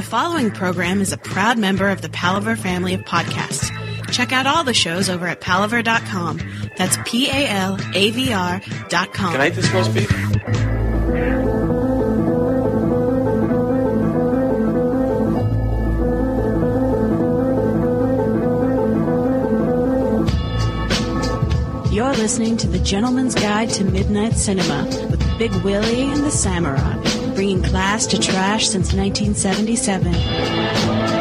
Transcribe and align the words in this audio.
The 0.00 0.06
following 0.06 0.50
program 0.50 1.02
is 1.02 1.12
a 1.12 1.18
proud 1.18 1.58
member 1.58 1.90
of 1.90 2.00
the 2.00 2.08
Palavr 2.08 2.56
family 2.56 2.94
of 2.94 3.02
podcasts. 3.02 3.70
Check 4.10 4.32
out 4.32 4.46
all 4.46 4.64
the 4.64 4.72
shows 4.72 5.10
over 5.10 5.26
at 5.26 5.42
palavr.com. 5.42 6.40
That's 6.78 6.96
P 7.04 7.28
A 7.28 7.46
L 7.50 7.78
A 7.92 8.10
V 8.10 8.32
R.com. 8.32 9.32
Can 9.32 9.40
I 9.42 9.48
eat 9.48 9.54
this 9.56 9.70
roast 9.72 9.92
beef? 9.92 10.10
You're 21.92 22.14
listening 22.14 22.56
to 22.56 22.68
The 22.68 22.78
Gentleman's 22.78 23.34
Guide 23.34 23.68
to 23.68 23.84
Midnight 23.84 24.32
Cinema 24.32 24.84
with 25.10 25.38
Big 25.38 25.52
Willie 25.56 26.04
and 26.04 26.24
the 26.24 26.30
Samurai, 26.30 26.99
bringing 27.40 27.62
class 27.62 28.06
to 28.06 28.18
trash 28.18 28.68
since 28.68 28.92
1977. 28.92 31.19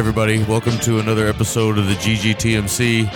Everybody, 0.00 0.42
welcome 0.44 0.78
to 0.78 0.98
another 0.98 1.26
episode 1.26 1.76
of 1.76 1.86
the 1.86 1.92
GGTMC. 1.92 3.06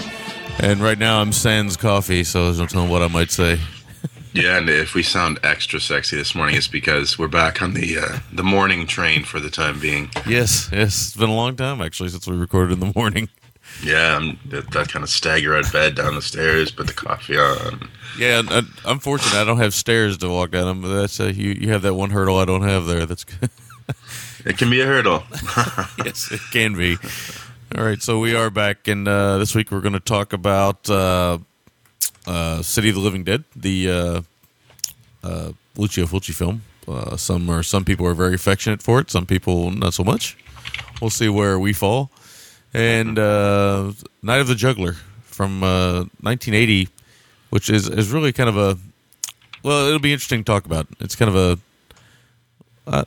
And 0.62 0.80
right 0.80 0.98
now 0.98 1.22
I'm 1.22 1.32
sans 1.32 1.78
coffee, 1.78 2.24
so 2.24 2.44
there's 2.44 2.58
no 2.60 2.66
telling 2.66 2.90
what 2.90 3.00
I 3.00 3.08
might 3.08 3.30
say. 3.30 3.58
Yeah, 4.34 4.58
and 4.58 4.68
if 4.68 4.94
we 4.94 5.04
sound 5.04 5.38
extra 5.44 5.78
sexy 5.78 6.16
this 6.16 6.34
morning, 6.34 6.56
it's 6.56 6.66
because 6.66 7.16
we're 7.16 7.28
back 7.28 7.62
on 7.62 7.72
the 7.72 7.98
uh, 7.98 8.18
the 8.32 8.42
morning 8.42 8.84
train 8.84 9.22
for 9.22 9.38
the 9.38 9.48
time 9.48 9.78
being. 9.78 10.10
Yes, 10.26 10.68
yes, 10.72 11.06
it's 11.06 11.16
been 11.16 11.30
a 11.30 11.34
long 11.34 11.54
time 11.54 11.80
actually 11.80 12.08
since 12.08 12.26
we 12.26 12.36
recorded 12.36 12.72
in 12.72 12.80
the 12.80 12.92
morning. 12.96 13.28
Yeah, 13.80 14.16
I'm 14.16 14.40
that, 14.46 14.72
that 14.72 14.88
kind 14.88 15.04
of 15.04 15.08
stagger 15.08 15.56
out 15.56 15.66
of 15.66 15.72
bed 15.72 15.94
down 15.94 16.16
the 16.16 16.20
stairs, 16.20 16.72
put 16.72 16.88
the 16.88 16.92
coffee 16.92 17.38
on. 17.38 17.88
Yeah, 18.18 18.42
I'm 18.84 18.98
fortunate 18.98 19.36
I 19.36 19.44
don't 19.44 19.58
have 19.58 19.72
stairs 19.72 20.18
to 20.18 20.28
walk 20.28 20.50
down 20.50 20.66
them. 20.66 20.80
But 20.82 20.88
that's 20.88 21.20
uh, 21.20 21.26
you. 21.26 21.52
You 21.52 21.70
have 21.70 21.82
that 21.82 21.94
one 21.94 22.10
hurdle 22.10 22.36
I 22.36 22.44
don't 22.44 22.62
have 22.62 22.86
there. 22.86 23.06
That's 23.06 23.22
good. 23.22 23.50
It 24.44 24.58
can 24.58 24.68
be 24.68 24.80
a 24.82 24.86
hurdle. 24.86 25.22
yes, 26.04 26.30
it 26.30 26.40
can 26.52 26.74
be. 26.76 26.98
All 27.76 27.82
right, 27.82 28.02
so 28.02 28.18
we 28.18 28.34
are 28.34 28.50
back, 28.50 28.88
and 28.88 29.08
uh, 29.08 29.38
this 29.38 29.54
week 29.54 29.70
we're 29.70 29.80
going 29.80 29.94
to 29.94 30.00
talk 30.00 30.34
about 30.34 30.88
uh, 30.90 31.38
uh, 32.26 32.60
City 32.60 32.90
of 32.90 32.94
the 32.94 33.00
Living 33.00 33.24
Dead, 33.24 33.44
the 33.56 33.90
uh, 33.90 34.22
uh, 35.22 35.52
Lucio 35.76 36.04
Fulci 36.04 36.34
film. 36.34 36.62
Uh, 36.86 37.16
some 37.16 37.48
are 37.48 37.62
some 37.62 37.86
people 37.86 38.06
are 38.06 38.12
very 38.12 38.34
affectionate 38.34 38.82
for 38.82 39.00
it, 39.00 39.10
some 39.10 39.24
people 39.24 39.70
not 39.70 39.94
so 39.94 40.04
much. 40.04 40.36
We'll 41.00 41.08
see 41.08 41.30
where 41.30 41.58
we 41.58 41.72
fall. 41.72 42.10
And 42.74 43.18
uh, 43.18 43.92
Night 44.22 44.40
of 44.40 44.48
the 44.48 44.54
Juggler 44.54 44.96
from 45.22 45.62
uh, 45.62 46.04
1980, 46.20 46.90
which 47.48 47.70
is 47.70 47.88
is 47.88 48.12
really 48.12 48.32
kind 48.32 48.50
of 48.50 48.58
a 48.58 48.78
well, 49.62 49.86
it'll 49.86 49.98
be 50.00 50.12
interesting 50.12 50.40
to 50.40 50.44
talk 50.44 50.66
about. 50.66 50.86
It's 51.00 51.16
kind 51.16 51.30
of 51.30 51.36
a 51.36 51.58
uh, 52.86 53.04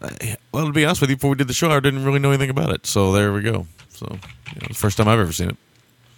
well, 0.51 0.65
to 0.65 0.73
be 0.73 0.85
honest 0.85 1.01
with 1.01 1.09
you, 1.09 1.15
before 1.15 1.31
we 1.31 1.35
did 1.35 1.47
the 1.47 1.53
show, 1.53 1.69
I 1.69 1.79
didn't 1.79 2.03
really 2.03 2.19
know 2.19 2.29
anything 2.29 2.49
about 2.49 2.71
it. 2.71 2.85
So 2.85 3.11
there 3.11 3.31
we 3.31 3.41
go. 3.41 3.67
So 3.89 4.07
you 4.11 4.61
know, 4.61 4.73
first 4.73 4.97
time 4.97 5.07
I've 5.07 5.19
ever 5.19 5.31
seen 5.31 5.49
it. 5.49 5.57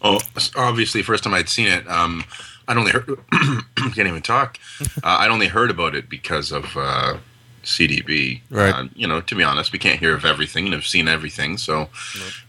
Oh, 0.01 0.19
obviously, 0.55 1.01
first 1.01 1.23
time 1.23 1.33
I'd 1.33 1.49
seen 1.49 1.67
it, 1.67 1.87
um, 1.89 2.23
I'd 2.67 2.77
only 2.77 2.91
heard, 2.91 3.09
can't 3.75 4.07
even 4.07 4.21
talk. 4.21 4.57
Uh, 4.81 5.17
I'd 5.19 5.31
only 5.31 5.47
heard 5.47 5.71
about 5.71 5.93
it 5.93 6.09
because 6.09 6.51
of 6.53 6.65
uh, 6.77 7.17
CDB. 7.63 8.41
Right. 8.49 8.73
Uh, 8.73 8.87
you 8.95 9.07
know, 9.07 9.19
to 9.21 9.35
be 9.35 9.43
honest, 9.43 9.73
we 9.73 9.79
can't 9.79 9.99
hear 9.99 10.13
of 10.13 10.23
everything 10.23 10.65
and 10.65 10.73
have 10.73 10.85
seen 10.85 11.07
everything. 11.07 11.57
So, 11.57 11.89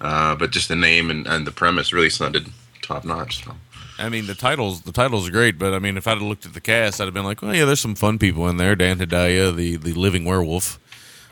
uh, 0.01 0.37
but 0.37 0.51
just 0.51 0.69
the 0.69 0.77
name 0.77 1.11
and, 1.11 1.27
and 1.27 1.47
the 1.47 1.51
premise 1.51 1.93
really 1.93 2.11
sounded 2.11 2.49
top 2.83 3.05
notch. 3.05 3.45
So. 3.45 3.53
I 3.99 4.09
mean, 4.09 4.27
the 4.27 4.35
titles 4.35 4.83
the 4.83 4.93
titles 4.93 5.29
are 5.29 5.33
great, 5.33 5.59
but 5.59 5.75
I 5.75 5.79
mean, 5.79 5.97
if 5.97 6.07
I'd 6.07 6.19
have 6.19 6.23
looked 6.23 6.47
at 6.47 6.55
the 6.55 6.61
cast, 6.61 7.01
I'd 7.01 7.05
have 7.05 7.15
been 7.15 7.25
like, 7.25 7.43
well, 7.43 7.55
yeah, 7.55 7.65
there's 7.65 7.81
some 7.81 7.95
fun 7.95 8.19
people 8.19 8.49
in 8.49 8.57
there. 8.57 8.75
Dan 8.75 8.99
Hedaya, 8.99 9.55
the 9.55 9.77
the 9.77 9.93
living 9.93 10.25
werewolf. 10.25 10.79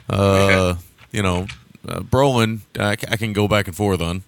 Uh, 0.09 0.77
you 1.13 1.23
know, 1.23 1.47
uh, 1.87 2.01
Brolin, 2.01 2.61
I 2.79 2.97
can 2.97 3.33
go 3.33 3.49
back 3.49 3.67
and 3.67 3.77
forth 3.77 4.01
on. 4.01 4.23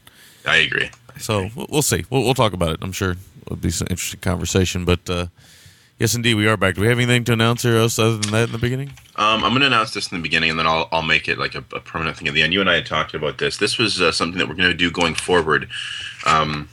I 0.47 0.57
agree. 0.57 0.91
So 1.19 1.51
we'll, 1.55 1.67
we'll 1.71 1.83
see. 1.83 2.05
We'll, 2.11 2.23
we'll 2.23 2.35
talk 2.35 2.53
about 2.53 2.71
it. 2.71 2.79
I'm 2.83 2.93
sure 2.93 3.17
it'll 3.43 3.57
be 3.57 3.71
some 3.71 3.89
interesting 3.91 4.21
conversation. 4.21 4.85
But 4.85 5.09
uh, 5.09 5.27
yes, 5.99 6.15
indeed, 6.15 6.35
we 6.35 6.47
are 6.49 6.57
back. 6.57 6.75
Do 6.75 6.81
we 6.81 6.87
have 6.89 6.99
anything 6.99 7.25
to 7.25 7.33
announce 7.33 7.63
here 7.63 7.77
else 7.77 7.99
other 7.99 8.17
than 8.17 8.33
that 8.33 8.45
in 8.45 8.53
the 8.53 8.59
beginning? 8.59 8.93
Um, 9.17 9.45
I'm 9.45 9.51
going 9.51 9.61
to 9.61 9.67
announce 9.67 9.93
this 9.93 10.11
in 10.11 10.17
the 10.17 10.23
beginning, 10.23 10.51
and 10.51 10.59
then 10.59 10.67
I'll 10.67 10.89
I'll 10.93 11.03
make 11.03 11.29
it 11.29 11.39
like 11.39 11.55
a, 11.55 11.65
a 11.75 11.81
permanent 11.81 12.17
thing 12.17 12.29
at 12.29 12.35
the 12.35 12.43
end. 12.43 12.53
You 12.53 12.61
and 12.61 12.71
I 12.71 12.75
had 12.77 12.87
talked 12.87 13.13
about 13.15 13.39
this. 13.39 13.59
This 13.59 13.77
was 13.77 14.01
uh, 14.01 14.13
something 14.13 14.39
that 14.39 14.49
we're 14.49 14.55
going 14.55 14.71
to 14.71 14.75
do 14.77 14.91
going 14.91 15.15
forward. 15.15 15.69
Um, 16.27 16.69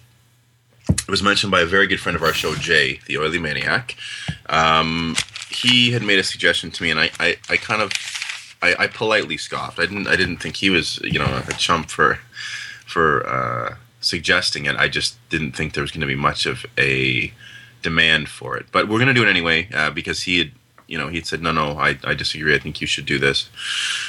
it 0.89 1.09
was 1.09 1.21
mentioned 1.21 1.51
by 1.51 1.61
a 1.61 1.65
very 1.65 1.87
good 1.87 1.99
friend 1.99 2.15
of 2.15 2.23
our 2.23 2.33
show, 2.33 2.55
Jay, 2.55 3.01
the 3.07 3.17
oily 3.17 3.39
maniac. 3.39 3.97
Um, 4.47 5.15
he 5.49 5.91
had 5.91 6.01
made 6.01 6.19
a 6.19 6.23
suggestion 6.23 6.71
to 6.71 6.83
me, 6.83 6.91
and 6.91 6.99
I, 6.99 7.09
I, 7.19 7.37
I 7.49 7.57
kind 7.57 7.81
of, 7.81 7.91
I, 8.61 8.75
I 8.79 8.87
politely 8.87 9.37
scoffed. 9.37 9.79
I 9.79 9.85
didn't, 9.85 10.07
I 10.07 10.15
didn't 10.15 10.37
think 10.37 10.57
he 10.57 10.69
was, 10.69 10.99
you 11.03 11.19
know, 11.19 11.43
a 11.47 11.53
chump 11.53 11.89
for, 11.89 12.19
for 12.85 13.27
uh, 13.27 13.75
suggesting 14.01 14.65
it. 14.65 14.75
I 14.75 14.87
just 14.87 15.17
didn't 15.29 15.53
think 15.53 15.73
there 15.73 15.83
was 15.83 15.91
going 15.91 16.01
to 16.01 16.07
be 16.07 16.15
much 16.15 16.45
of 16.45 16.65
a 16.77 17.31
demand 17.81 18.29
for 18.29 18.57
it. 18.57 18.65
But 18.71 18.87
we're 18.87 18.97
going 18.97 19.07
to 19.07 19.13
do 19.13 19.23
it 19.23 19.29
anyway 19.29 19.69
uh, 19.73 19.91
because 19.91 20.23
he 20.23 20.39
had, 20.39 20.51
you 20.87 20.97
know, 20.97 21.07
he 21.07 21.21
said, 21.21 21.41
no, 21.41 21.51
no, 21.51 21.77
I, 21.77 21.97
I 22.03 22.13
disagree. 22.13 22.55
I 22.55 22.59
think 22.59 22.81
you 22.81 22.87
should 22.87 23.05
do 23.05 23.19
this 23.19 23.49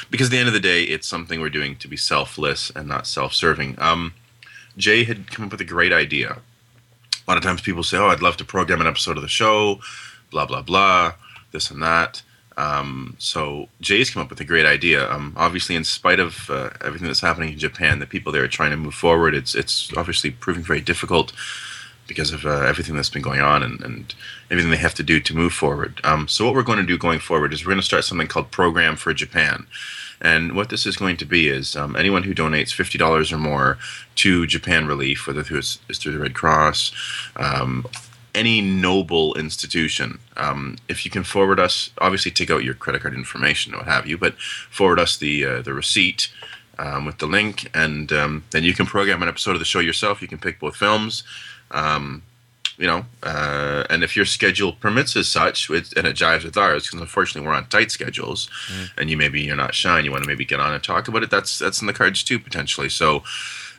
because 0.09 0.27
at 0.27 0.31
the 0.31 0.37
end 0.37 0.47
of 0.47 0.53
the 0.53 0.59
day, 0.59 0.83
it's 0.83 1.07
something 1.07 1.39
we're 1.39 1.49
doing 1.49 1.75
to 1.77 1.87
be 1.87 1.97
selfless 1.97 2.71
and 2.75 2.87
not 2.87 3.05
self-serving. 3.05 3.75
Um, 3.79 4.13
Jay 4.77 5.03
had 5.03 5.29
come 5.29 5.45
up 5.45 5.51
with 5.51 5.61
a 5.61 5.65
great 5.65 5.91
idea. 5.91 6.37
A 7.27 7.31
lot 7.31 7.37
of 7.37 7.43
times 7.43 7.61
people 7.61 7.83
say, 7.83 7.97
"Oh, 7.97 8.07
I'd 8.07 8.21
love 8.21 8.37
to 8.37 8.45
program 8.45 8.81
an 8.81 8.87
episode 8.87 9.17
of 9.17 9.21
the 9.21 9.27
show," 9.27 9.81
blah 10.31 10.45
blah 10.45 10.61
blah, 10.61 11.13
this 11.51 11.69
and 11.69 11.83
that. 11.83 12.23
Um, 12.59 13.15
so 13.17 13.69
Jay's 13.79 14.09
come 14.11 14.23
up 14.23 14.29
with 14.29 14.41
a 14.41 14.51
great 14.51 14.65
idea. 14.65 15.09
Um, 15.13 15.33
obviously, 15.37 15.75
in 15.75 15.85
spite 15.85 16.19
of 16.19 16.49
uh, 16.49 16.69
everything 16.87 17.07
that's 17.07 17.21
happening 17.21 17.53
in 17.53 17.59
Japan, 17.59 17.99
the 17.99 18.05
people 18.13 18.31
there 18.31 18.43
are 18.43 18.57
trying 18.57 18.71
to 18.71 18.77
move 18.85 18.97
forward. 19.05 19.33
It's 19.33 19.55
it's 19.55 19.75
obviously 19.95 20.31
proving 20.31 20.63
very 20.63 20.81
difficult 20.81 21.31
because 22.07 22.33
of 22.33 22.45
uh, 22.45 22.65
everything 22.71 22.95
that's 22.95 23.13
been 23.15 23.21
going 23.29 23.39
on 23.53 23.63
and, 23.63 23.81
and 23.85 24.15
everything 24.49 24.71
they 24.71 24.77
have 24.87 24.95
to 24.95 25.03
do 25.03 25.19
to 25.19 25.35
move 25.35 25.53
forward. 25.53 26.01
Um, 26.03 26.27
so 26.27 26.43
what 26.43 26.55
we're 26.55 26.69
going 26.69 26.85
to 26.85 26.93
do 26.93 26.97
going 26.97 27.19
forward 27.19 27.53
is 27.53 27.61
we're 27.61 27.71
going 27.71 27.85
to 27.85 27.91
start 27.91 28.03
something 28.03 28.27
called 28.27 28.51
Program 28.51 28.95
for 28.97 29.13
Japan. 29.13 29.67
And 30.21 30.53
what 30.53 30.69
this 30.69 30.85
is 30.85 30.97
going 30.97 31.17
to 31.17 31.25
be 31.25 31.47
is 31.59 31.75
um, 31.75 31.95
anyone 31.95 32.23
who 32.23 32.33
donates 32.33 32.73
fifty 32.73 32.97
dollars 32.97 33.31
or 33.31 33.37
more 33.37 33.77
to 34.15 34.45
Japan 34.47 34.85
Relief, 34.85 35.27
whether 35.27 35.43
through 35.43 35.59
it's, 35.59 35.79
it's 35.87 35.99
through 35.99 36.13
the 36.13 36.23
Red 36.25 36.33
Cross, 36.33 36.91
um, 37.37 37.85
any 38.35 38.61
noble 38.61 39.33
institution, 39.35 40.19
um, 40.37 40.77
if 40.87 41.05
you 41.05 41.11
can 41.11 41.23
forward 41.23 41.59
us, 41.59 41.89
obviously 41.99 42.31
take 42.31 42.51
out 42.51 42.63
your 42.63 42.73
credit 42.73 43.01
card 43.01 43.13
information, 43.13 43.73
or 43.73 43.77
what 43.77 43.87
have 43.87 44.07
you, 44.07 44.17
but 44.17 44.39
forward 44.69 44.99
us 44.99 45.17
the 45.17 45.45
uh, 45.45 45.61
the 45.61 45.73
receipt 45.73 46.31
um, 46.77 47.05
with 47.05 47.17
the 47.17 47.27
link, 47.27 47.69
and 47.73 48.11
um, 48.11 48.43
then 48.51 48.63
you 48.63 48.73
can 48.73 48.85
program 48.85 49.21
an 49.21 49.29
episode 49.29 49.51
of 49.51 49.59
the 49.59 49.65
show 49.65 49.79
yourself. 49.79 50.21
You 50.21 50.27
can 50.27 50.39
pick 50.39 50.59
both 50.59 50.75
films. 50.75 51.23
Um, 51.71 52.23
you 52.77 52.87
know, 52.87 53.05
uh, 53.23 53.83
and 53.89 54.03
if 54.05 54.15
your 54.15 54.25
schedule 54.25 54.71
permits 54.71 55.17
as 55.17 55.27
such, 55.27 55.69
it, 55.69 55.91
and 55.97 56.07
it 56.07 56.15
jives 56.15 56.45
with 56.45 56.55
ours, 56.55 56.85
because 56.85 57.01
unfortunately 57.01 57.45
we're 57.45 57.53
on 57.53 57.67
tight 57.67 57.91
schedules, 57.91 58.49
and 58.97 59.09
you 59.09 59.17
maybe 59.17 59.41
you're 59.41 59.57
not 59.57 59.75
shy, 59.75 59.97
and 59.97 60.05
you 60.05 60.11
want 60.11 60.23
to 60.23 60.29
maybe 60.29 60.45
get 60.45 60.61
on 60.61 60.73
and 60.73 60.81
talk 60.81 61.09
about 61.09 61.21
it. 61.21 61.29
That's 61.29 61.59
that's 61.59 61.81
in 61.81 61.87
the 61.87 61.93
cards 61.93 62.23
too 62.23 62.39
potentially. 62.39 62.87
So, 62.87 63.23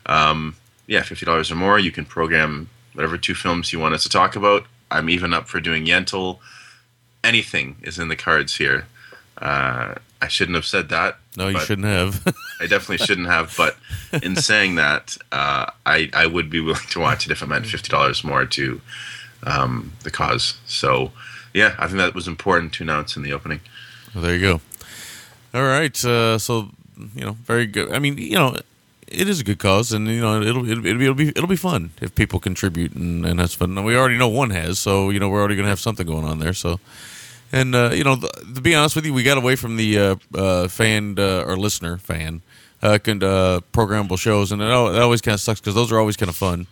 um, 0.05 0.57
yeah, 0.87 1.03
fifty 1.03 1.25
dollars 1.25 1.51
or 1.51 1.55
more, 1.55 1.79
you 1.79 1.91
can 1.91 2.05
program 2.05 2.69
whatever 2.95 3.19
two 3.19 3.35
films 3.35 3.73
you 3.73 3.79
want 3.79 3.95
us 3.95 4.03
to 4.03 4.09
talk 4.09 4.37
about. 4.37 4.65
I'm 4.91 5.09
even 5.09 5.33
up 5.33 5.49
for 5.49 5.61
doing 5.61 5.87
Yentl. 5.87 6.39
Anything 7.23 7.77
is 7.83 7.99
in 7.99 8.09
the 8.09 8.17
cards 8.17 8.57
here. 8.57 8.87
Uh, 9.39 9.95
I 10.23 10.29
shouldn't 10.29 10.57
have 10.57 10.67
said 10.67 10.89
that. 10.91 11.19
No, 11.37 11.49
you 11.49 11.61
shouldn't 11.61 11.87
have. 11.87 12.27
I 12.61 12.67
definitely 12.67 12.99
shouldn't 12.99 13.29
have, 13.29 13.55
but 13.57 13.77
in 14.23 14.37
saying 14.51 14.75
that, 14.75 15.17
uh, 15.33 15.71
I 15.87 16.11
I 16.13 16.27
would 16.27 16.51
be 16.51 16.61
willing 16.61 16.81
to 16.91 17.01
watch 17.01 17.25
it 17.25 17.33
if 17.33 17.41
it 17.43 17.47
meant 17.47 17.67
fifty 17.67 17.89
dollars 17.89 18.23
more 18.23 18.45
to 18.45 18.81
um, 19.45 19.93
the 20.03 20.11
cause. 20.11 20.59
So, 20.67 21.13
yeah, 21.55 21.75
I 21.79 21.87
think 21.87 21.99
that 21.99 22.15
was 22.15 22.29
important 22.29 22.75
to 22.75 22.83
announce 22.83 23.17
in 23.17 23.23
the 23.23 23.33
opening. 23.33 23.61
Well, 24.15 24.25
there 24.25 24.35
you 24.35 24.41
go. 24.41 24.61
All 25.55 25.67
right. 25.67 26.05
Uh, 26.05 26.39
so 26.39 26.71
you 27.15 27.25
know, 27.25 27.33
very 27.45 27.67
good. 27.67 27.93
I 27.93 27.99
mean, 27.99 28.19
you 28.19 28.35
know, 28.35 28.57
it 29.11 29.29
is 29.29 29.41
a 29.41 29.45
good 29.45 29.59
cause, 29.59 29.93
and 29.93 30.07
you 30.09 30.21
know, 30.21 30.41
it'll 30.41 30.69
it'll, 30.69 30.87
it'll 30.87 31.15
be 31.15 31.29
it'll 31.29 31.47
be 31.47 31.57
fun 31.57 31.91
if 32.01 32.15
people 32.15 32.39
contribute, 32.41 32.93
and, 32.95 33.27
and 33.27 33.39
that's 33.39 33.55
fun. 33.55 33.77
And 33.77 33.85
we 33.87 33.97
already 33.97 34.17
know 34.19 34.29
one 34.29 34.51
has, 34.51 34.79
so 34.79 35.11
you 35.11 35.19
know, 35.21 35.29
we're 35.29 35.41
already 35.41 35.57
going 35.57 35.65
to 35.67 35.71
have 35.71 35.81
something 35.81 36.07
going 36.07 36.25
on 36.25 36.39
there. 36.39 36.55
So, 36.55 36.81
and 37.53 37.75
uh, 37.75 37.91
you 37.93 38.05
know, 38.05 38.17
th- 38.17 38.33
to 38.55 38.61
be 38.61 38.75
honest 38.75 38.97
with 38.97 39.05
you, 39.07 39.13
we 39.13 39.23
got 39.23 39.39
away 39.39 39.57
from 39.57 39.77
the 39.77 39.99
uh, 39.99 40.17
uh, 40.35 40.69
fan 40.69 41.17
uh, 41.19 41.45
or 41.47 41.57
listener 41.57 41.99
fan 41.99 42.43
uh, 42.83 42.99
can, 43.03 43.23
uh, 43.23 43.61
programmable 43.73 44.19
shows, 44.19 44.53
and 44.53 44.63
it, 44.63 44.67
al- 44.67 44.95
it 44.95 45.01
always 45.01 45.21
kind 45.21 45.35
of 45.35 45.41
sucks 45.41 45.61
because 45.61 45.75
those 45.75 45.91
are 45.93 45.99
always 45.99 46.17
kind 46.17 46.31
of 46.31 46.37
fun. 46.37 46.67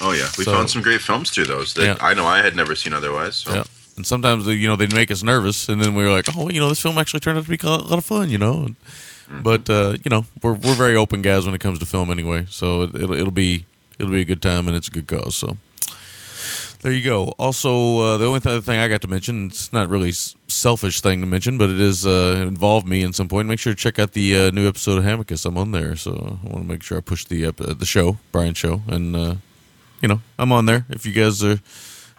Oh 0.00 0.12
yeah, 0.12 0.28
we 0.38 0.44
So- 0.44 0.52
found 0.52 0.70
some 0.70 0.82
great 0.82 1.00
films 1.00 1.30
through 1.30 1.46
those 1.46 1.74
that 1.74 1.84
Yeah. 1.84 1.96
I 2.00 2.14
know 2.14 2.26
I 2.26 2.42
had 2.42 2.54
never 2.54 2.74
seen 2.74 2.92
otherwise. 2.92 3.36
So. 3.36 3.54
Yeah. 3.54 3.64
And 3.96 4.06
sometimes 4.06 4.46
you 4.46 4.68
know 4.68 4.76
they'd 4.76 4.94
make 4.94 5.10
us 5.10 5.22
nervous, 5.22 5.68
and 5.68 5.82
then 5.82 5.94
we 5.94 6.04
were 6.04 6.10
like, 6.10 6.26
oh, 6.36 6.48
you 6.48 6.60
know, 6.60 6.68
this 6.68 6.80
film 6.80 6.96
actually 6.96 7.20
turned 7.20 7.36
out 7.38 7.44
to 7.44 7.50
be 7.50 7.58
a 7.62 7.66
lot 7.68 7.98
of 7.98 8.04
fun, 8.04 8.30
you 8.30 8.38
know. 8.38 8.64
And, 8.66 8.76
But 9.30 9.70
uh, 9.70 9.96
you 10.04 10.10
know, 10.10 10.26
we're 10.42 10.54
we're 10.54 10.74
very 10.74 10.96
open 10.96 11.22
guys 11.22 11.46
when 11.46 11.54
it 11.54 11.60
comes 11.60 11.78
to 11.78 11.86
film 11.86 12.10
anyway, 12.10 12.46
so 12.50 12.82
it, 12.82 12.94
it'll 12.94 13.12
it'll 13.14 13.30
be 13.30 13.64
it'll 13.98 14.12
be 14.12 14.22
a 14.22 14.24
good 14.24 14.42
time 14.42 14.66
and 14.66 14.76
it's 14.76 14.88
a 14.88 14.90
good 14.90 15.06
cause. 15.06 15.36
So 15.36 15.56
there 16.82 16.92
you 16.92 17.04
go. 17.04 17.34
Also, 17.38 17.98
uh, 17.98 18.16
the 18.16 18.26
only 18.26 18.38
other 18.38 18.60
thing 18.60 18.78
I 18.78 18.88
got 18.88 19.02
to 19.02 19.08
mention, 19.08 19.46
it's 19.46 19.72
not 19.72 19.88
really 19.88 20.12
selfish 20.12 21.00
thing 21.00 21.20
to 21.20 21.26
mention, 21.26 21.58
but 21.58 21.68
it 21.68 21.80
is 21.80 22.06
uh, 22.06 22.44
involved 22.46 22.88
me 22.88 23.02
in 23.02 23.12
some 23.12 23.28
point. 23.28 23.48
Make 23.48 23.58
sure 23.58 23.74
to 23.74 23.78
check 23.78 23.98
out 23.98 24.12
the 24.12 24.36
uh, 24.36 24.50
new 24.50 24.66
episode 24.66 24.98
of 24.98 25.04
Hamicus. 25.04 25.44
I'm 25.44 25.58
on 25.58 25.72
there, 25.72 25.94
so 25.94 26.38
I 26.42 26.48
want 26.48 26.62
to 26.62 26.68
make 26.68 26.82
sure 26.82 26.98
I 26.98 27.02
push 27.02 27.24
the 27.26 27.46
uh, 27.46 27.52
the 27.52 27.86
show, 27.86 28.18
Brian 28.32 28.54
show, 28.54 28.82
and 28.88 29.14
uh, 29.14 29.34
you 30.00 30.08
know 30.08 30.22
I'm 30.38 30.52
on 30.52 30.66
there. 30.66 30.86
If 30.88 31.04
you 31.06 31.12
guys 31.12 31.44
are, 31.44 31.60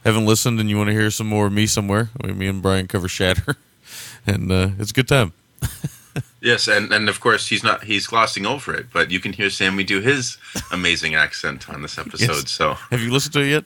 haven't 0.05 0.25
listened 0.25 0.59
and 0.59 0.69
you 0.69 0.77
want 0.77 0.87
to 0.87 0.93
hear 0.93 1.11
some 1.11 1.27
more 1.27 1.47
of 1.47 1.53
me 1.53 1.65
somewhere, 1.65 2.09
me 2.23 2.47
and 2.47 2.61
Brian 2.61 2.87
cover 2.87 3.07
Shatter, 3.07 3.57
and 4.27 4.51
uh, 4.51 4.69
it's 4.77 4.91
a 4.91 4.93
good 4.93 5.07
time. 5.07 5.33
Yes, 6.43 6.67
and, 6.67 6.91
and 6.91 7.07
of 7.07 7.19
course 7.19 7.45
he's 7.47 7.63
not 7.63 7.83
he's 7.83 8.07
glossing 8.07 8.47
over 8.47 8.73
it, 8.73 8.87
but 8.91 9.11
you 9.11 9.19
can 9.19 9.31
hear 9.31 9.51
Sammy 9.51 9.83
do 9.83 10.01
his 10.01 10.39
amazing 10.71 11.13
accent 11.13 11.69
on 11.69 11.83
this 11.83 11.99
episode. 11.99 12.33
Yes. 12.33 12.51
So 12.51 12.73
Have 12.89 12.99
you 12.99 13.11
listened 13.11 13.33
to 13.33 13.41
it 13.41 13.49
yet? 13.49 13.65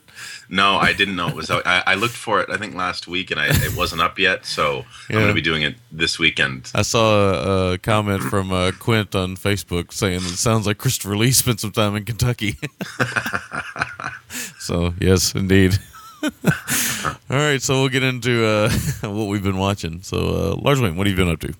no, 0.50 0.76
I 0.76 0.92
didn't 0.92 1.16
know 1.16 1.30
it 1.30 1.36
was 1.36 1.50
out. 1.50 1.66
I, 1.66 1.84
I 1.88 1.96
looked 1.96 2.18
for 2.18 2.42
it 2.42 2.50
I 2.50 2.58
think 2.58 2.76
last 2.76 3.08
week 3.08 3.32
and 3.32 3.40
I, 3.40 3.48
it 3.48 3.78
wasn't 3.78 4.02
up 4.02 4.20
yet. 4.20 4.46
So 4.46 4.84
I'm 5.08 5.16
going 5.16 5.28
to 5.30 5.34
be 5.34 5.42
doing 5.42 5.62
it 5.62 5.76
this 5.90 6.20
weekend. 6.20 6.70
I 6.76 6.82
saw 6.82 7.70
a, 7.70 7.74
a 7.74 7.78
comment 7.78 8.24
from 8.24 8.52
uh, 8.52 8.74
Quint 8.78 9.16
on 9.16 9.38
Facebook 9.38 9.94
saying 9.94 10.18
it 10.18 10.38
sounds 10.38 10.68
like 10.68 10.78
Christopher 10.78 11.16
Lee 11.16 11.32
spent 11.32 11.62
some 11.62 11.72
time 11.72 11.96
in 11.96 12.04
Kentucky. 12.04 12.58
so 14.60 14.94
yes, 15.00 15.34
indeed. 15.34 15.80
All 16.24 17.38
right, 17.38 17.62
so 17.62 17.76
we'll 17.82 17.90
get 17.90 18.04
into 18.04 18.46
uh, 18.46 18.70
what 19.02 19.28
we've 19.28 19.44
been 19.44 19.58
watching. 19.58 20.02
So, 20.02 20.18
uh, 20.18 20.56
Large 20.56 20.80
Wayne, 20.82 20.96
what 20.96 21.08
have 21.08 21.18
you 21.18 21.24
been 21.24 21.32
up 21.32 21.40
to? 21.42 21.54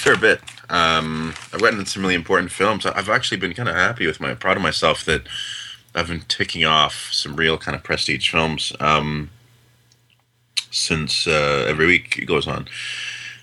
Fair 0.00 0.16
bit. 0.16 0.40
Um, 0.70 1.34
I've 1.52 1.60
gotten 1.60 1.84
some 1.84 2.00
really 2.02 2.14
important 2.14 2.50
films. 2.50 2.86
I've 2.86 3.10
actually 3.10 3.36
been 3.36 3.52
kind 3.52 3.68
of 3.68 3.74
happy 3.74 4.06
with 4.06 4.18
my 4.18 4.32
proud 4.32 4.56
of 4.56 4.62
myself 4.62 5.04
that 5.04 5.26
I've 5.94 6.08
been 6.08 6.22
ticking 6.22 6.64
off 6.64 7.10
some 7.12 7.36
real 7.36 7.58
kind 7.58 7.76
of 7.76 7.82
prestige 7.82 8.30
films 8.30 8.72
um, 8.80 9.28
since 10.70 11.26
uh, 11.26 11.66
every 11.68 11.86
week 11.86 12.16
it 12.16 12.24
goes 12.24 12.48
on. 12.48 12.66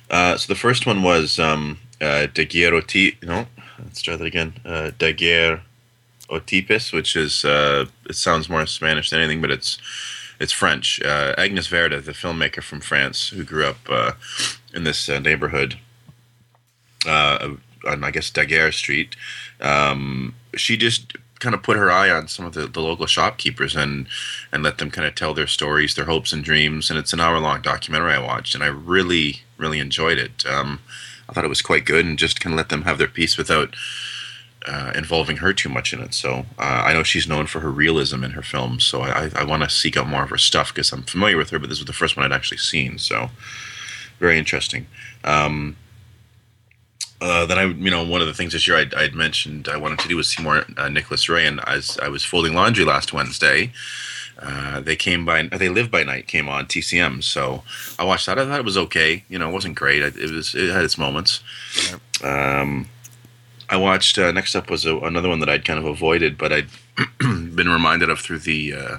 Uh, 0.10 0.36
so 0.36 0.52
the 0.52 0.58
first 0.58 0.88
one 0.88 1.04
was 1.04 1.38
um, 1.38 1.78
uh, 2.02 2.26
De 2.34 2.44
Guerre 2.44 2.74
Oti- 2.74 3.20
No, 3.22 3.46
let's 3.78 4.02
try 4.02 4.16
that 4.16 4.26
again. 4.26 4.56
Uh, 4.66 4.90
De 4.98 5.14
Guerre 5.14 5.62
Otipis, 6.32 6.92
which 6.92 7.16
is 7.16 7.46
uh, 7.46 7.86
it 8.10 8.16
sounds 8.16 8.50
more 8.50 8.66
Spanish 8.66 9.12
than 9.12 9.20
anything, 9.20 9.42
but 9.42 9.52
it's 9.52 9.78
it's 10.40 10.54
French. 10.54 11.00
Uh, 11.04 11.36
Agnes 11.38 11.68
Varda, 11.68 12.04
the 12.04 12.14
filmmaker 12.14 12.64
from 12.64 12.80
France, 12.80 13.30
who 13.30 13.44
grew 13.44 13.66
up 13.68 13.78
uh, 13.90 14.14
in 14.74 14.86
this 14.86 15.08
uh, 15.08 15.20
neighborhood 15.20 15.78
uh, 17.08 17.56
on 17.88 18.04
I 18.04 18.12
guess 18.12 18.30
Daguerre 18.30 18.72
Street. 18.72 19.16
Um, 19.62 20.36
she 20.56 20.78
just 20.78 21.14
kind 21.40 21.54
of 21.54 21.62
put 21.62 21.78
her 21.78 21.92
eye 21.92 22.10
on 22.10 22.28
some 22.28 22.46
of 22.46 22.54
the, 22.54 22.68
the 22.68 22.82
local 22.82 23.06
shopkeepers 23.06 23.76
and 23.76 24.08
and 24.52 24.64
let 24.64 24.78
them 24.78 24.92
kind 24.92 25.08
of 25.08 25.16
tell 25.16 25.34
their 25.34 25.48
stories, 25.48 25.96
their 25.96 26.06
hopes 26.06 26.34
and 26.34 26.44
dreams. 26.44 26.90
And 26.90 26.98
it's 27.00 27.14
an 27.14 27.20
hour 27.20 27.40
long 27.40 27.62
documentary 27.62 28.14
I 28.14 28.20
watched, 28.20 28.56
and 28.56 28.64
I 28.64 28.68
really 28.68 29.42
really 29.58 29.80
enjoyed 29.80 30.18
it. 30.18 30.46
Um, 30.46 30.80
I 31.30 31.34
thought 31.34 31.46
it 31.46 31.50
was 31.50 31.62
quite 31.62 31.86
good, 31.86 32.06
and 32.06 32.18
just 32.18 32.40
kind 32.40 32.54
of 32.54 32.58
let 32.58 32.70
them 32.70 32.84
have 32.84 32.98
their 32.98 33.08
piece 33.08 33.38
without. 33.38 33.76
Uh, 34.70 34.92
involving 34.96 35.38
her 35.38 35.54
too 35.54 35.70
much 35.70 35.94
in 35.94 36.02
it, 36.02 36.14
so 36.14 36.46
uh, 36.60 36.84
I 36.84 36.92
know 36.92 37.02
she's 37.02 37.26
known 37.26 37.48
for 37.48 37.62
her 37.62 37.72
realism 37.72 38.22
in 38.22 38.32
her 38.32 38.42
films. 38.42 38.84
So 38.84 39.00
I, 39.00 39.28
I, 39.28 39.32
I 39.36 39.44
want 39.46 39.64
to 39.64 39.70
seek 39.70 39.96
out 39.96 40.10
more 40.10 40.24
of 40.24 40.30
her 40.30 40.38
stuff 40.38 40.74
because 40.74 40.92
I'm 40.92 41.04
familiar 41.04 41.38
with 41.38 41.52
her, 41.52 41.60
but 41.60 41.70
this 41.70 41.80
was 41.80 41.86
the 41.86 41.94
first 41.94 42.18
one 42.18 42.26
I'd 42.26 42.36
actually 42.36 42.58
seen. 42.58 42.98
So 42.98 43.30
very 44.20 44.38
interesting. 44.38 44.88
Um, 45.24 45.78
uh, 47.20 47.46
then 47.46 47.58
I, 47.58 47.64
you 47.66 47.90
know, 47.90 48.06
one 48.06 48.22
of 48.22 48.28
the 48.28 48.34
things 48.34 48.54
this 48.54 48.68
year 48.68 48.78
I'd, 48.78 48.94
I'd 48.94 49.16
mentioned 49.16 49.68
I 49.68 49.78
wanted 49.78 50.00
to 50.00 50.08
do 50.08 50.16
was 50.16 50.28
see 50.28 50.44
more 50.44 50.66
uh, 50.78 50.90
Nicholas 50.90 51.28
Ray, 51.28 51.48
and 51.48 51.60
as 51.68 51.98
I 52.02 52.10
was 52.10 52.24
folding 52.24 52.54
laundry 52.54 52.86
last 52.86 53.12
Wednesday, 53.12 53.72
uh, 54.40 54.80
they 54.82 54.96
came 54.96 55.26
by. 55.26 55.44
They 55.44 55.70
live 55.70 55.90
by 55.90 56.04
night 56.04 56.28
came 56.28 56.48
on 56.48 56.66
TCM, 56.66 57.24
so 57.24 57.64
I 57.98 58.04
watched 58.04 58.28
that. 58.28 58.38
I 58.38 58.46
thought 58.46 58.60
it 58.60 58.66
was 58.66 58.78
okay. 58.78 59.24
You 59.30 59.40
know, 59.40 59.50
it 59.50 59.54
wasn't 59.54 59.76
great. 59.76 60.04
It, 60.04 60.16
it 60.16 60.32
was. 60.32 60.54
It 60.54 60.72
had 60.72 60.84
its 60.84 60.98
moments. 60.98 61.42
Um, 62.24 62.88
I 63.70 63.78
watched. 63.78 64.20
Uh, 64.20 64.32
next 64.32 64.56
up 64.56 64.70
was 64.70 64.86
a, 64.86 64.96
another 64.98 65.30
one 65.30 65.40
that 65.40 65.50
I'd 65.50 65.66
kind 65.66 65.80
of 65.80 65.86
avoided, 65.86 66.38
but 66.38 66.54
I'd 66.54 66.68
been 67.20 67.70
reminded 67.70 68.12
of 68.12 68.20
through 68.20 68.40
the 68.40 68.74
uh, 68.76 68.98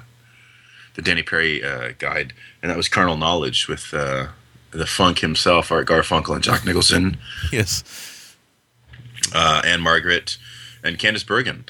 the 0.95 1.03
Danny 1.03 1.23
Peary 1.23 1.63
uh, 1.63 1.93
guide, 1.99 2.33
and 2.61 2.71
that 2.71 2.77
was 2.77 2.89
Carnal 2.89 3.17
Knowledge 3.17 3.69
with 3.69 3.95
uh, 3.95 4.27
the 4.73 4.87
Funk 4.87 5.21
himself, 5.21 5.71
Art 5.71 5.87
Garfunkel, 5.87 6.35
and 6.35 6.43
Jack 6.43 6.65
Nicholson 6.65 7.19
Yes. 7.53 7.85
Uh, 9.35 9.63
Ann-Margret, 9.65 10.39
and 10.83 10.99
Candice 10.99 11.27
Bergen. 11.27 11.65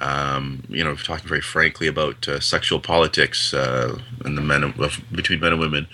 Um, 0.00 0.62
you 0.68 0.84
know, 0.84 0.94
talking 0.94 1.26
very 1.28 1.40
frankly 1.40 1.88
about 1.88 2.28
uh, 2.28 2.38
sexual 2.38 2.78
politics 2.78 3.52
uh, 3.52 3.98
and 4.24 4.36
the 4.38 4.42
men 4.42 4.62
of, 4.62 5.00
between 5.10 5.40
men 5.40 5.52
and 5.52 5.60
women 5.60 5.88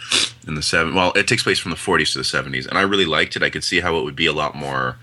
in 0.47 0.57
the 0.57 0.63
seven. 0.63 0.95
Well, 0.95 1.13
it 1.15 1.27
takes 1.27 1.43
place 1.43 1.59
from 1.59 1.71
the 1.71 1.77
40s 1.79 2.13
to 2.13 2.19
the 2.19 2.25
70s, 2.25 2.67
and 2.67 2.77
I 2.77 2.83
really 2.83 3.07
liked 3.07 3.35
it. 3.37 3.43
I 3.43 3.49
could 3.51 3.65
see 3.65 3.81
how 3.81 3.97
it 3.97 4.05
would 4.05 4.17
be 4.17 4.27
a 4.27 4.33
lot 4.33 4.55
more 4.55 4.97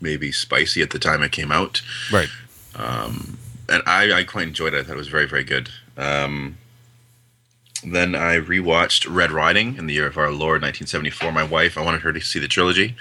maybe 0.00 0.32
spicy 0.32 0.82
at 0.82 0.90
the 0.90 0.98
time 0.98 1.22
it 1.22 1.32
came 1.32 1.50
out, 1.52 1.80
Right. 2.12 2.28
and 2.76 3.82
I, 3.86 4.12
I 4.12 4.24
quite 4.24 4.48
enjoyed 4.48 4.74
it. 4.74 4.80
I 4.80 4.82
thought 4.84 4.94
it 4.94 4.96
was 4.98 5.08
very 5.08 5.26
very 5.26 5.44
good. 5.44 5.70
Um, 5.96 6.58
then 7.84 8.14
I 8.14 8.36
rewatched 8.38 9.12
Red 9.12 9.32
Riding 9.32 9.76
in 9.76 9.86
the 9.88 9.94
year 9.94 10.06
of 10.06 10.16
our 10.16 10.30
Lord 10.30 10.62
1974. 10.62 11.32
My 11.32 11.42
wife, 11.42 11.76
I 11.76 11.82
wanted 11.84 12.02
her 12.02 12.12
to 12.12 12.20
see 12.20 12.38
the 12.38 12.46
trilogy. 12.46 12.94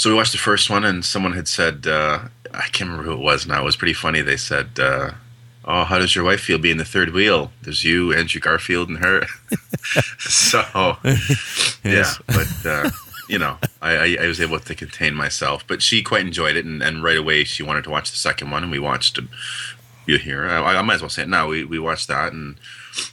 So 0.00 0.08
we 0.08 0.16
watched 0.16 0.32
the 0.32 0.38
first 0.38 0.70
one, 0.70 0.82
and 0.82 1.04
someone 1.04 1.34
had 1.34 1.46
said, 1.46 1.86
uh, 1.86 2.20
I 2.54 2.68
can't 2.72 2.88
remember 2.88 3.02
who 3.02 3.12
it 3.12 3.22
was 3.22 3.46
now. 3.46 3.60
It 3.60 3.64
was 3.64 3.76
pretty 3.76 3.92
funny. 3.92 4.22
They 4.22 4.38
said, 4.38 4.80
uh, 4.80 5.10
Oh, 5.66 5.84
how 5.84 5.98
does 5.98 6.14
your 6.16 6.24
wife 6.24 6.40
feel 6.40 6.56
being 6.56 6.78
the 6.78 6.86
third 6.86 7.12
wheel? 7.12 7.52
There's 7.60 7.84
you, 7.84 8.10
Andrew 8.14 8.40
Garfield, 8.40 8.88
and 8.88 8.96
her. 8.96 9.26
so, 10.18 10.96
Yes. 11.04 11.84
yeah, 11.84 12.14
but, 12.28 12.66
uh, 12.66 12.90
you 13.28 13.38
know, 13.38 13.58
I, 13.82 14.16
I, 14.16 14.26
was 14.26 14.40
able 14.40 14.58
to 14.58 14.74
contain 14.74 15.14
myself. 15.14 15.66
But 15.66 15.82
she 15.82 16.02
quite 16.02 16.24
enjoyed 16.24 16.56
it, 16.56 16.64
and, 16.64 16.82
and 16.82 17.04
right 17.04 17.18
away 17.18 17.44
she 17.44 17.62
wanted 17.62 17.84
to 17.84 17.90
watch 17.90 18.10
the 18.10 18.16
second 18.16 18.50
one, 18.50 18.62
and 18.62 18.72
we 18.72 18.78
watched 18.78 19.18
it. 19.18 19.24
You 20.06 20.16
here? 20.16 20.46
I, 20.46 20.76
I 20.76 20.80
might 20.80 20.94
as 20.94 21.02
well 21.02 21.10
say 21.10 21.24
it 21.24 21.28
now. 21.28 21.46
We, 21.46 21.64
we 21.64 21.78
watched 21.78 22.08
that, 22.08 22.32
and, 22.32 22.56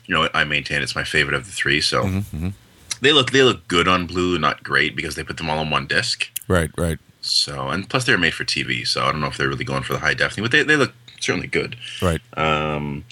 you 0.06 0.16
know, 0.16 0.30
I 0.34 0.46
maintain 0.46 0.82
it's 0.82 0.96
my 0.96 1.04
favorite 1.04 1.36
of 1.36 1.48
the 1.48 1.52
three. 1.52 1.82
So. 1.82 2.06
Mm-hmm, 2.06 2.50
They 3.02 3.12
look 3.12 3.32
they 3.32 3.44
look 3.44 3.68
good 3.68 3.88
on 3.88 4.08
blue, 4.08 4.38
not 4.40 4.64
great 4.64 4.96
because 4.96 5.16
they 5.16 5.24
put 5.24 5.38
them 5.38 5.50
all 5.50 5.60
on 5.60 5.70
one 5.70 5.88
disc. 5.88 6.30
Right. 6.48 6.72
Right. 6.78 7.00
So, 7.22 7.70
and 7.70 7.90
plus 7.90 8.06
they're 8.06 8.18
made 8.18 8.34
for 8.34 8.46
TV, 8.46 8.88
so 8.88 9.04
I 9.04 9.12
don't 9.12 9.20
know 9.20 9.28
if 9.28 9.38
they're 9.38 9.50
really 9.50 9.66
going 9.66 9.84
for 9.84 9.94
the 9.94 10.00
high 10.00 10.14
def 10.14 10.34
thing, 10.34 10.44
but 10.44 10.52
they, 10.52 10.64
they 10.64 10.78
look 10.78 10.94
certainly 11.20 11.48
good. 11.48 11.76
Right. 12.02 12.22
Um, 12.38 13.04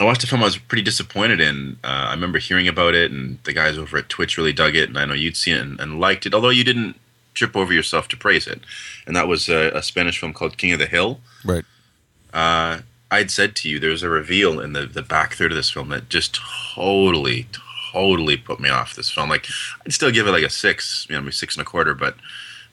I 0.00 0.04
watched 0.04 0.22
a 0.22 0.26
film 0.26 0.42
I 0.42 0.46
was 0.46 0.58
pretty 0.58 0.82
disappointed 0.82 1.40
in. 1.40 1.78
Uh, 1.82 2.08
I 2.08 2.10
remember 2.12 2.38
hearing 2.38 2.68
about 2.68 2.94
it, 2.94 3.10
and 3.10 3.38
the 3.44 3.52
guys 3.52 3.78
over 3.78 3.96
at 3.96 4.08
Twitch 4.08 4.36
really 4.36 4.52
dug 4.52 4.76
it, 4.76 4.88
and 4.88 4.98
I 4.98 5.06
know 5.06 5.14
you'd 5.14 5.36
seen 5.36 5.54
it 5.54 5.62
and, 5.62 5.80
and 5.80 5.98
liked 5.98 6.26
it, 6.26 6.34
although 6.34 6.50
you 6.50 6.62
didn't 6.62 6.96
trip 7.34 7.56
over 7.56 7.72
yourself 7.72 8.08
to 8.08 8.16
praise 8.16 8.46
it. 8.46 8.60
And 9.06 9.16
that 9.16 9.28
was 9.28 9.48
a, 9.48 9.70
a 9.74 9.82
Spanish 9.82 10.20
film 10.20 10.32
called 10.32 10.58
King 10.58 10.72
of 10.72 10.78
the 10.78 10.86
Hill. 10.86 11.20
Right. 11.44 11.64
Uh, 12.32 12.80
I'd 13.10 13.30
said 13.30 13.56
to 13.56 13.68
you, 13.68 13.80
there's 13.80 14.02
a 14.02 14.08
reveal 14.08 14.60
in 14.60 14.72
the, 14.72 14.86
the 14.86 15.02
back 15.02 15.34
third 15.34 15.52
of 15.52 15.56
this 15.56 15.70
film 15.70 15.88
that 15.88 16.08
just 16.08 16.38
totally, 16.74 17.48
totally 17.92 18.36
put 18.36 18.60
me 18.60 18.68
off 18.68 18.94
this 18.94 19.10
film. 19.10 19.28
Like, 19.28 19.46
I'd 19.84 19.92
still 19.92 20.10
give 20.10 20.26
it 20.26 20.32
like 20.32 20.44
a 20.44 20.50
six, 20.50 21.06
you 21.08 21.16
know, 21.16 21.22
maybe 21.22 21.32
six 21.32 21.56
and 21.56 21.62
a 21.62 21.64
quarter, 21.64 21.94
but 21.94 22.16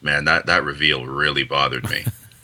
man, 0.01 0.25
that, 0.25 0.45
that 0.45 0.63
reveal 0.63 1.05
really 1.05 1.43
bothered 1.43 1.89
me. 1.89 2.05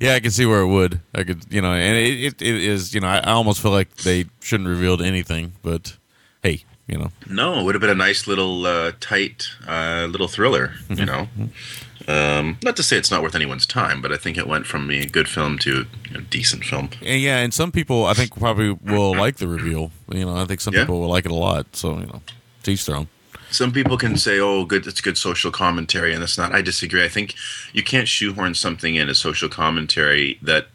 yeah, 0.00 0.14
I 0.14 0.20
can 0.20 0.30
see 0.30 0.46
where 0.46 0.60
it 0.60 0.68
would. 0.68 1.00
I 1.14 1.24
could, 1.24 1.44
you 1.50 1.60
know, 1.60 1.72
and 1.72 1.96
it, 1.96 2.24
it, 2.24 2.42
it 2.42 2.54
is, 2.56 2.94
you 2.94 3.00
know, 3.00 3.08
I, 3.08 3.18
I 3.18 3.32
almost 3.32 3.60
feel 3.60 3.72
like 3.72 3.94
they 3.96 4.26
shouldn't 4.40 4.68
have 4.68 4.78
revealed 4.78 5.02
anything, 5.02 5.52
but 5.62 5.96
hey, 6.42 6.64
you 6.86 6.98
know, 6.98 7.10
No, 7.28 7.58
it 7.58 7.64
would 7.64 7.74
have 7.74 7.80
been 7.80 7.90
a 7.90 7.94
nice 7.94 8.26
little 8.26 8.64
uh, 8.64 8.92
tight 9.00 9.48
uh, 9.66 10.06
little 10.08 10.28
thriller, 10.28 10.74
you 10.88 11.04
know. 11.04 11.28
Um, 12.08 12.58
not 12.62 12.76
to 12.76 12.82
say 12.84 12.96
it's 12.96 13.10
not 13.10 13.22
worth 13.22 13.34
anyone's 13.34 13.66
time, 13.66 14.00
but 14.00 14.12
I 14.12 14.16
think 14.16 14.36
it 14.38 14.46
went 14.46 14.66
from 14.66 14.86
being 14.86 15.02
a 15.02 15.08
good 15.08 15.28
film 15.28 15.58
to 15.60 15.86
a 16.14 16.20
decent 16.20 16.64
film. 16.64 16.90
and 17.04 17.20
yeah, 17.20 17.38
and 17.38 17.52
some 17.52 17.72
people 17.72 18.04
I 18.06 18.14
think 18.14 18.36
probably 18.38 18.70
will 18.72 19.16
like 19.16 19.36
the 19.36 19.48
reveal. 19.48 19.90
You 20.12 20.24
know, 20.26 20.36
I 20.36 20.44
think 20.44 20.60
some 20.60 20.72
Yeah. 20.74 20.82
people 20.82 21.00
will 21.00 21.08
like 21.08 21.24
it 21.24 21.32
a 21.32 21.34
lot. 21.34 21.66
So 21.74 21.98
you 21.98 22.06
know, 22.06 22.22
teach 22.62 22.74
each 22.74 22.86
their 22.86 22.96
own. 22.96 23.08
Some 23.50 23.72
people 23.72 23.96
can 23.96 24.16
say, 24.16 24.38
"Oh, 24.38 24.64
good, 24.64 24.86
it's 24.86 25.00
good 25.00 25.18
social 25.18 25.50
commentary," 25.50 26.12
and 26.14 26.22
it's 26.22 26.36
not. 26.38 26.54
I 26.54 26.62
disagree. 26.62 27.04
I 27.04 27.08
think 27.08 27.34
you 27.72 27.82
can't 27.82 28.06
shoehorn 28.08 28.54
something 28.54 28.94
in 28.96 29.08
as 29.08 29.18
social 29.18 29.48
commentary 29.48 30.38
that 30.42 30.68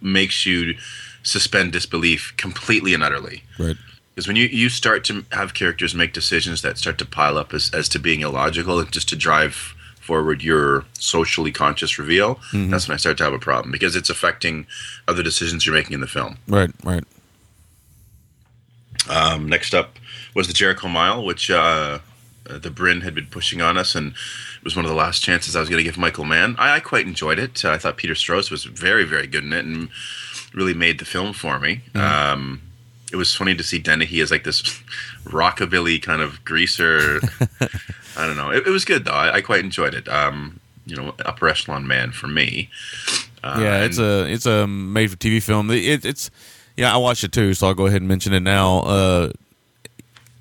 makes 0.00 0.44
you 0.46 0.74
suspend 1.22 1.72
disbelief 1.72 2.32
completely 2.36 2.94
and 2.94 3.02
utterly. 3.02 3.42
Right. 3.58 3.76
Because 4.14 4.26
when 4.26 4.36
you, 4.36 4.46
you 4.46 4.68
start 4.68 5.04
to 5.04 5.24
have 5.32 5.54
characters 5.54 5.94
make 5.94 6.12
decisions 6.12 6.62
that 6.62 6.76
start 6.78 6.98
to 6.98 7.06
pile 7.06 7.38
up 7.38 7.54
as, 7.54 7.70
as 7.72 7.88
to 7.90 7.98
being 7.98 8.20
illogical 8.20 8.78
and 8.80 8.90
just 8.92 9.08
to 9.10 9.16
drive 9.16 9.74
forward 10.02 10.42
your 10.42 10.84
socially 10.98 11.52
conscious 11.52 11.98
reveal, 11.98 12.40
that's 12.52 12.88
when 12.88 12.94
I 12.94 12.98
start 12.98 13.18
to 13.18 13.24
have 13.24 13.32
a 13.32 13.38
problem 13.38 13.70
because 13.70 13.96
it's 13.96 14.10
affecting 14.10 14.66
other 15.06 15.22
decisions 15.22 15.64
you're 15.64 15.74
making 15.74 15.94
in 15.94 16.00
the 16.00 16.06
film. 16.06 16.38
Right, 16.46 16.70
right. 16.84 17.04
Um, 19.08 19.48
next 19.48 19.74
up 19.74 19.98
was 20.34 20.46
the 20.46 20.52
Jericho 20.52 20.88
Mile, 20.88 21.24
which 21.24 21.50
uh, 21.50 21.98
uh, 22.48 22.58
the 22.58 22.70
Bryn 22.70 23.00
had 23.02 23.14
been 23.14 23.26
pushing 23.26 23.60
on 23.60 23.76
us, 23.78 23.94
and 23.94 24.12
it 24.12 24.64
was 24.64 24.76
one 24.76 24.84
of 24.84 24.90
the 24.90 24.96
last 24.96 25.22
chances 25.22 25.56
I 25.56 25.60
was 25.60 25.68
going 25.68 25.78
to 25.78 25.84
give 25.84 25.98
Michael 25.98 26.24
Mann. 26.24 26.56
I, 26.58 26.76
I 26.76 26.80
quite 26.80 27.06
enjoyed 27.06 27.38
it. 27.38 27.64
Uh, 27.64 27.70
I 27.70 27.78
thought 27.78 27.96
Peter 27.96 28.14
Strauss 28.14 28.50
was 28.50 28.64
very, 28.64 29.04
very 29.04 29.26
good 29.26 29.44
in 29.44 29.52
it, 29.52 29.64
and 29.64 29.88
really 30.54 30.74
made 30.74 30.98
the 30.98 31.04
film 31.04 31.32
for 31.32 31.58
me. 31.58 31.80
Um, 31.94 32.62
it 33.12 33.16
was 33.16 33.34
funny 33.34 33.54
to 33.54 33.62
see 33.62 33.78
Dennehy 33.78 34.20
as 34.20 34.30
like 34.30 34.44
this 34.44 34.62
rockabilly 35.24 36.02
kind 36.02 36.22
of 36.22 36.44
greaser. 36.44 37.20
I 38.16 38.26
don't 38.26 38.36
know. 38.36 38.50
It, 38.50 38.66
it 38.66 38.70
was 38.70 38.84
good 38.84 39.04
though. 39.04 39.12
I, 39.12 39.34
I 39.36 39.40
quite 39.40 39.64
enjoyed 39.64 39.94
it. 39.94 40.08
Um, 40.08 40.60
you 40.86 40.96
know, 40.96 41.14
upper 41.24 41.48
echelon 41.48 41.86
Mann 41.86 42.12
for 42.12 42.28
me. 42.28 42.68
Uh, 43.42 43.58
yeah, 43.60 43.84
it's 43.84 43.98
a 43.98 44.24
it's 44.24 44.46
a 44.46 44.66
made 44.66 45.10
for 45.10 45.16
TV 45.16 45.42
film. 45.42 45.70
It, 45.70 46.04
it's 46.04 46.30
yeah, 46.76 46.92
I 46.92 46.96
watched 46.96 47.24
it 47.24 47.32
too, 47.32 47.54
so 47.54 47.68
I'll 47.68 47.74
go 47.74 47.86
ahead 47.86 48.00
and 48.00 48.08
mention 48.08 48.32
it 48.32 48.40
now. 48.40 48.80
Uh, 48.80 49.30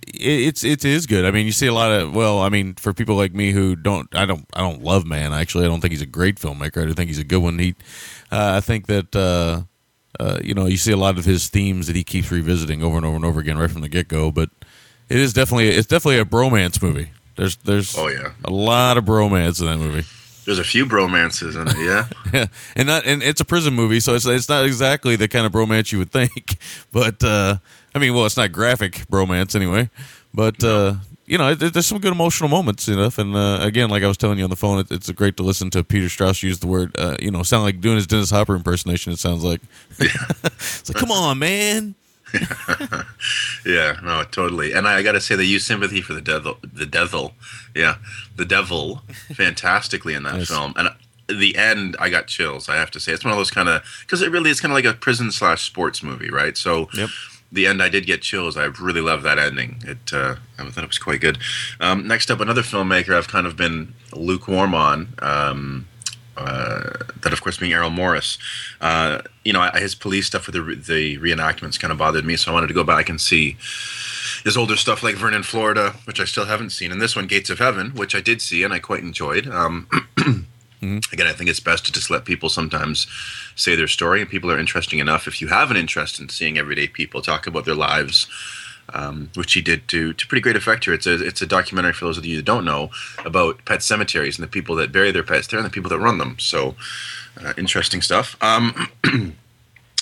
it, 0.07 0.41
it's 0.47 0.63
it 0.63 0.85
is 0.85 1.05
good. 1.05 1.25
I 1.25 1.31
mean, 1.31 1.45
you 1.45 1.51
see 1.51 1.67
a 1.67 1.73
lot 1.73 1.91
of 1.91 2.15
well, 2.15 2.39
I 2.39 2.49
mean, 2.49 2.75
for 2.75 2.93
people 2.93 3.15
like 3.15 3.33
me 3.33 3.51
who 3.51 3.75
don't, 3.75 4.13
I 4.15 4.25
don't, 4.25 4.45
I 4.53 4.59
don't 4.59 4.83
love 4.83 5.05
Mann. 5.05 5.33
Actually, 5.33 5.65
I 5.65 5.67
don't 5.67 5.81
think 5.81 5.91
he's 5.91 6.01
a 6.01 6.07
great 6.07 6.35
filmmaker. 6.37 6.83
I 6.83 6.85
do 6.85 6.93
think 6.93 7.09
he's 7.09 7.19
a 7.19 7.23
good 7.23 7.41
one. 7.41 7.59
He, 7.59 7.75
uh, 8.31 8.53
I 8.57 8.61
think 8.61 8.87
that. 8.87 9.15
Uh, 9.15 9.63
uh, 10.19 10.39
you 10.43 10.53
know, 10.53 10.65
you 10.65 10.75
see 10.75 10.91
a 10.91 10.97
lot 10.97 11.17
of 11.17 11.23
his 11.23 11.47
themes 11.47 11.87
that 11.87 11.95
he 11.95 12.03
keeps 12.03 12.29
revisiting 12.29 12.83
over 12.83 12.97
and 12.97 13.05
over 13.05 13.15
and 13.15 13.23
over 13.23 13.39
again 13.39 13.57
right 13.57 13.71
from 13.71 13.81
the 13.81 13.87
get 13.87 14.09
go. 14.09 14.29
But 14.29 14.49
it 15.09 15.17
is 15.17 15.31
definitely 15.33 15.69
it's 15.69 15.87
definitely 15.87 16.19
a 16.19 16.25
bromance 16.25 16.81
movie. 16.81 17.11
There's 17.41 17.55
there's 17.55 17.97
Oh, 17.97 18.07
yeah. 18.07 18.33
a 18.45 18.51
lot 18.51 18.99
of 18.99 19.05
bromance 19.05 19.59
in 19.61 19.65
that 19.65 19.79
movie. 19.79 20.05
There's 20.45 20.59
a 20.59 20.63
few 20.63 20.85
bromances 20.85 21.59
in 21.59 21.67
it. 21.67 21.75
Yeah. 21.83 22.07
Yeah, 22.33 22.45
and 22.75 22.87
not 22.87 23.03
and 23.07 23.23
it's 23.23 23.41
a 23.41 23.45
prison 23.45 23.73
movie, 23.73 23.99
so 23.99 24.13
it's 24.13 24.27
it's 24.27 24.47
not 24.47 24.63
exactly 24.63 25.15
the 25.15 25.27
kind 25.27 25.47
of 25.47 25.51
bromance 25.51 25.91
you 25.91 25.97
would 25.97 26.11
think. 26.11 26.57
But 26.91 27.23
uh, 27.23 27.57
I 27.95 27.99
mean, 27.99 28.13
well, 28.13 28.27
it's 28.27 28.37
not 28.37 28.51
graphic 28.51 29.05
bromance 29.11 29.55
anyway. 29.55 29.89
But 30.35 30.63
uh, 30.63 30.95
you 31.25 31.39
know, 31.39 31.49
it, 31.49 31.73
there's 31.73 31.87
some 31.87 31.97
good 31.97 32.11
emotional 32.13 32.47
moments 32.47 32.87
enough. 32.87 33.17
And 33.17 33.35
uh, 33.35 33.57
again, 33.61 33.89
like 33.89 34.03
I 34.03 34.07
was 34.07 34.17
telling 34.17 34.37
you 34.37 34.43
on 34.43 34.51
the 34.51 34.55
phone, 34.55 34.77
it, 34.79 34.91
it's 34.91 35.09
great 35.11 35.35
to 35.37 35.43
listen 35.43 35.71
to 35.71 35.83
Peter 35.83 36.09
Strauss 36.09 36.43
use 36.43 36.59
the 36.59 36.67
word. 36.67 36.95
Uh, 36.95 37.17
you 37.19 37.31
know, 37.31 37.41
sound 37.41 37.63
like 37.63 37.81
doing 37.81 37.95
his 37.95 38.05
Dennis 38.05 38.29
Hopper 38.29 38.55
impersonation. 38.55 39.13
It 39.13 39.19
sounds 39.19 39.43
like. 39.43 39.61
it's 39.99 40.89
like, 40.89 40.97
come 40.97 41.09
on, 41.11 41.39
man. 41.39 41.95
Yeah, 43.65 43.99
no, 44.03 44.23
totally. 44.23 44.73
And 44.73 44.87
I, 44.87 44.97
I 44.97 45.03
got 45.03 45.11
to 45.13 45.21
say, 45.21 45.35
they 45.35 45.43
use 45.43 45.65
sympathy 45.65 46.01
for 46.01 46.13
the 46.13 46.21
devil. 46.21 46.57
The 46.63 46.85
devil, 46.85 47.33
yeah, 47.75 47.95
the 48.35 48.45
devil, 48.45 49.01
fantastically 49.35 50.13
in 50.15 50.23
that 50.23 50.35
Nice. 50.37 50.47
film. 50.49 50.73
And 50.75 50.89
the 51.27 51.55
end, 51.57 51.95
I 51.99 52.09
got 52.09 52.27
chills. 52.27 52.67
I 52.69 52.75
have 52.75 52.91
to 52.91 52.99
say, 52.99 53.11
it's 53.13 53.23
one 53.23 53.31
of 53.31 53.37
those 53.37 53.51
kind 53.51 53.69
of 53.69 53.83
because 54.01 54.21
it 54.21 54.31
really 54.31 54.49
is 54.49 54.59
kind 54.59 54.71
of 54.71 54.75
like 54.75 54.85
a 54.85 54.93
prison 54.97 55.31
slash 55.31 55.61
sports 55.63 56.01
movie, 56.03 56.29
right? 56.31 56.57
So, 56.57 56.89
Yep. 56.93 57.09
the 57.51 57.67
end, 57.67 57.83
I 57.83 57.89
did 57.89 58.05
get 58.07 58.21
chills. 58.23 58.57
I 58.57 58.65
really 58.65 59.01
love 59.01 59.21
that 59.23 59.37
ending. 59.37 59.81
It, 59.85 60.11
uh, 60.11 60.35
I 60.57 60.69
thought 60.69 60.83
it 60.83 60.87
was 60.87 60.97
quite 60.99 61.21
good. 61.21 61.37
Um, 61.79 62.07
next 62.07 62.31
up, 62.31 62.39
another 62.39 62.63
filmmaker 62.63 63.13
I've 63.15 63.27
kind 63.27 63.45
of 63.45 63.55
been 63.55 63.93
lukewarm 64.13 64.73
on. 64.73 65.13
Um, 65.19 65.87
uh, 65.89 65.90
that 66.43 67.33
of 67.33 67.41
course 67.41 67.57
being 67.57 67.73
Errol 67.73 67.89
Morris. 67.89 68.37
Uh, 68.79 69.21
you 69.43 69.53
know, 69.53 69.69
his 69.75 69.95
police 69.95 70.27
stuff 70.27 70.45
with 70.47 70.55
the, 70.55 70.61
re- 70.61 70.75
the 70.75 71.17
reenactments 71.17 71.79
kind 71.79 71.91
of 71.91 71.97
bothered 71.97 72.25
me, 72.25 72.35
so 72.35 72.51
I 72.51 72.53
wanted 72.53 72.67
to 72.67 72.73
go 72.73 72.83
back 72.83 73.09
and 73.09 73.19
see 73.19 73.57
his 74.43 74.57
older 74.57 74.75
stuff 74.75 75.03
like 75.03 75.15
Vernon, 75.15 75.43
Florida, 75.43 75.95
which 76.05 76.19
I 76.19 76.25
still 76.25 76.45
haven't 76.45 76.71
seen, 76.71 76.91
and 76.91 77.01
this 77.01 77.15
one, 77.15 77.27
Gates 77.27 77.49
of 77.49 77.59
Heaven, 77.59 77.91
which 77.91 78.15
I 78.15 78.21
did 78.21 78.41
see 78.41 78.63
and 78.63 78.73
I 78.73 78.79
quite 78.79 79.01
enjoyed. 79.01 79.47
Um, 79.47 79.87
Again, 80.81 81.27
I 81.27 81.33
think 81.33 81.47
it's 81.47 81.59
best 81.59 81.85
to 81.85 81.91
just 81.91 82.09
let 82.09 82.25
people 82.25 82.49
sometimes 82.49 83.05
say 83.55 83.75
their 83.75 83.87
story, 83.87 84.19
and 84.19 84.27
people 84.29 84.51
are 84.51 84.57
interesting 84.57 84.97
enough. 84.97 85.27
If 85.27 85.39
you 85.39 85.47
have 85.49 85.69
an 85.69 85.77
interest 85.77 86.19
in 86.19 86.29
seeing 86.29 86.57
everyday 86.57 86.87
people 86.87 87.21
talk 87.21 87.45
about 87.45 87.65
their 87.65 87.75
lives, 87.75 88.27
um, 88.93 89.29
which 89.35 89.53
he 89.53 89.61
did 89.61 89.87
to 89.89 90.13
to 90.13 90.27
pretty 90.27 90.41
great 90.41 90.55
effect 90.55 90.85
here. 90.85 90.93
It's 90.93 91.07
a 91.07 91.23
it's 91.25 91.41
a 91.41 91.47
documentary 91.47 91.93
for 91.93 92.05
those 92.05 92.17
of 92.17 92.25
you 92.25 92.35
that 92.37 92.45
don't 92.45 92.65
know 92.65 92.91
about 93.25 93.63
pet 93.65 93.83
cemeteries 93.83 94.37
and 94.37 94.43
the 94.43 94.51
people 94.51 94.75
that 94.75 94.91
bury 94.91 95.11
their 95.11 95.23
pets 95.23 95.47
there 95.47 95.59
and 95.59 95.65
the 95.65 95.71
people 95.71 95.89
that 95.89 95.99
run 95.99 96.17
them. 96.17 96.37
So 96.39 96.75
uh, 97.43 97.53
interesting 97.57 98.01
stuff. 98.01 98.35
Um, 98.41 98.89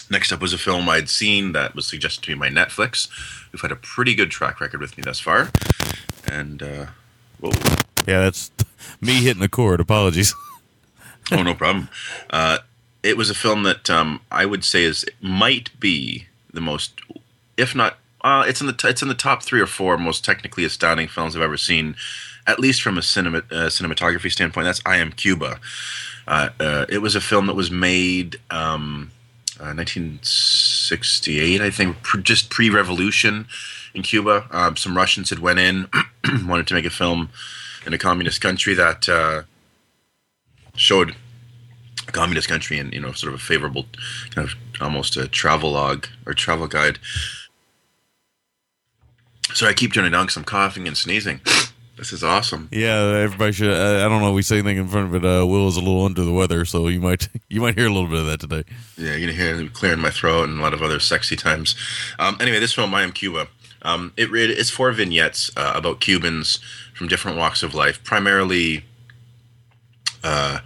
next 0.10 0.32
up 0.32 0.42
was 0.42 0.54
a 0.54 0.58
film 0.58 0.90
I'd 0.90 1.10
seen 1.10 1.52
that 1.54 1.76
was 1.76 1.88
suggested 1.88 2.24
to 2.24 2.36
me 2.36 2.40
by 2.40 2.50
Netflix. 2.50 3.10
We've 3.52 3.62
had 3.62 3.72
a 3.72 3.76
pretty 3.76 4.16
good 4.16 4.32
track 4.32 4.60
record 4.60 4.82
with 4.82 4.98
me 4.98 5.04
thus 5.04 5.20
far, 5.20 5.52
and 6.28 6.62
uh, 6.62 6.86
whoa. 7.40 7.52
Yeah, 8.08 8.22
that's 8.22 8.52
me 9.02 9.24
hitting 9.24 9.42
the 9.42 9.50
cord. 9.50 9.80
Apologies. 9.80 10.34
oh, 11.32 11.44
no 11.44 11.54
problem. 11.54 11.90
Uh, 12.30 12.60
it 13.04 13.18
was 13.18 13.30
a 13.30 13.36
film 13.36 13.64
that 13.64 13.90
um, 13.90 14.22
I 14.32 14.46
would 14.46 14.64
say 14.64 14.84
is 14.84 15.06
might 15.22 15.78
be 15.80 16.28
the 16.52 16.62
most, 16.62 17.02
if 17.58 17.76
not, 17.76 17.98
uh, 18.22 18.44
it's 18.48 18.62
in 18.62 18.68
the 18.68 18.74
t- 18.74 18.88
it's 18.88 19.02
in 19.02 19.08
the 19.08 19.14
top 19.14 19.44
three 19.44 19.62
or 19.62 19.66
four 19.66 19.98
most 19.98 20.26
technically 20.26 20.66
astounding 20.66 21.08
films 21.08 21.36
I've 21.36 21.42
ever 21.42 21.58
seen, 21.58 21.96
at 22.46 22.60
least 22.60 22.82
from 22.82 22.98
a 22.98 23.02
cinema 23.02 23.40
uh, 23.40 23.70
cinematography 23.70 24.32
standpoint. 24.32 24.66
That's 24.66 24.82
I 24.86 24.98
Am 24.98 25.12
Cuba. 25.12 25.60
Uh, 26.28 26.50
uh, 26.60 26.86
it 26.90 27.00
was 27.00 27.16
a 27.16 27.22
film 27.22 27.48
that 27.48 27.56
was 27.56 27.72
made 27.72 28.38
um, 28.52 29.12
uh, 29.60 29.74
1968, 29.74 31.60
I 31.60 31.72
think, 31.72 31.98
just 32.22 32.52
pre-revolution 32.52 33.48
in 33.96 34.04
Cuba. 34.04 34.48
Um, 34.52 34.78
some 34.78 34.96
Russians 34.96 35.32
had 35.32 35.40
went 35.40 35.60
in, 35.60 35.88
wanted 36.46 36.68
to 36.68 36.76
make 36.76 36.86
a 36.86 36.92
film 36.92 37.30
in 37.86 37.94
a 37.94 37.98
communist 37.98 38.42
country 38.42 38.74
that 38.76 39.10
uh, 39.10 39.44
showed 40.76 41.16
a 42.08 42.12
communist 42.12 42.48
country 42.48 42.78
in 42.78 42.92
you 42.92 43.00
know 43.00 43.12
sort 43.12 43.34
of 43.34 43.40
a 43.40 43.44
favorable 43.44 43.86
kind 44.32 44.48
of 44.48 44.56
almost 44.82 45.18
a 45.18 45.28
travel 45.28 45.72
log 45.72 46.08
or 46.26 46.34
travel 46.34 46.68
guide. 46.68 47.00
So 49.54 49.68
I 49.68 49.74
keep 49.74 49.94
turning 49.94 50.12
down 50.12 50.26
because 50.26 50.38
I'm 50.38 50.44
coughing 50.44 50.88
and 50.88 50.96
sneezing. 50.96 51.42
This 51.98 52.14
is 52.14 52.24
awesome. 52.24 52.70
Yeah, 52.72 52.96
everybody 52.96 53.52
should. 53.52 53.72
Uh, 53.72 54.06
I 54.06 54.08
don't 54.08 54.22
know. 54.22 54.30
If 54.30 54.36
we 54.36 54.42
say 54.42 54.60
anything 54.60 54.78
in 54.78 54.88
front 54.88 55.14
of 55.14 55.16
it. 55.16 55.26
Uh, 55.26 55.46
Will 55.46 55.68
is 55.68 55.76
a 55.76 55.82
little 55.82 56.06
under 56.06 56.24
the 56.24 56.32
weather, 56.32 56.64
so 56.64 56.88
you 56.88 57.02
might 57.02 57.28
you 57.50 57.60
might 57.60 57.76
hear 57.78 57.88
a 57.88 57.92
little 57.92 58.08
bit 58.08 58.20
of 58.20 58.26
that 58.28 58.40
today. 58.40 58.64
Yeah, 58.98 59.16
you're 59.16 59.20
gonna 59.22 59.34
hear 59.34 59.58
me 59.58 59.68
clearing 59.68 60.00
my 60.00 60.10
throat 60.10 60.48
and 60.48 60.60
a 60.60 60.62
lot 60.62 60.74
of 60.74 60.82
other 60.82 61.00
sexy 61.00 61.36
times. 61.36 61.76
Um, 62.18 62.38
anyway, 62.40 62.60
this 62.60 62.74
film, 62.74 62.94
I 62.94 63.04
Am 63.04 63.12
Cuba. 63.12 63.48
Um, 63.82 64.14
it 64.18 64.30
it's 64.34 64.70
four 64.70 64.92
vignettes 64.92 65.52
uh, 65.58 65.74
about 65.76 66.00
Cubans 66.00 66.60
from 66.94 67.08
different 67.08 67.38
walks 67.38 67.64
of 67.64 67.74
life, 67.74 68.02
primarily 68.04 68.86
uh, 70.24 70.60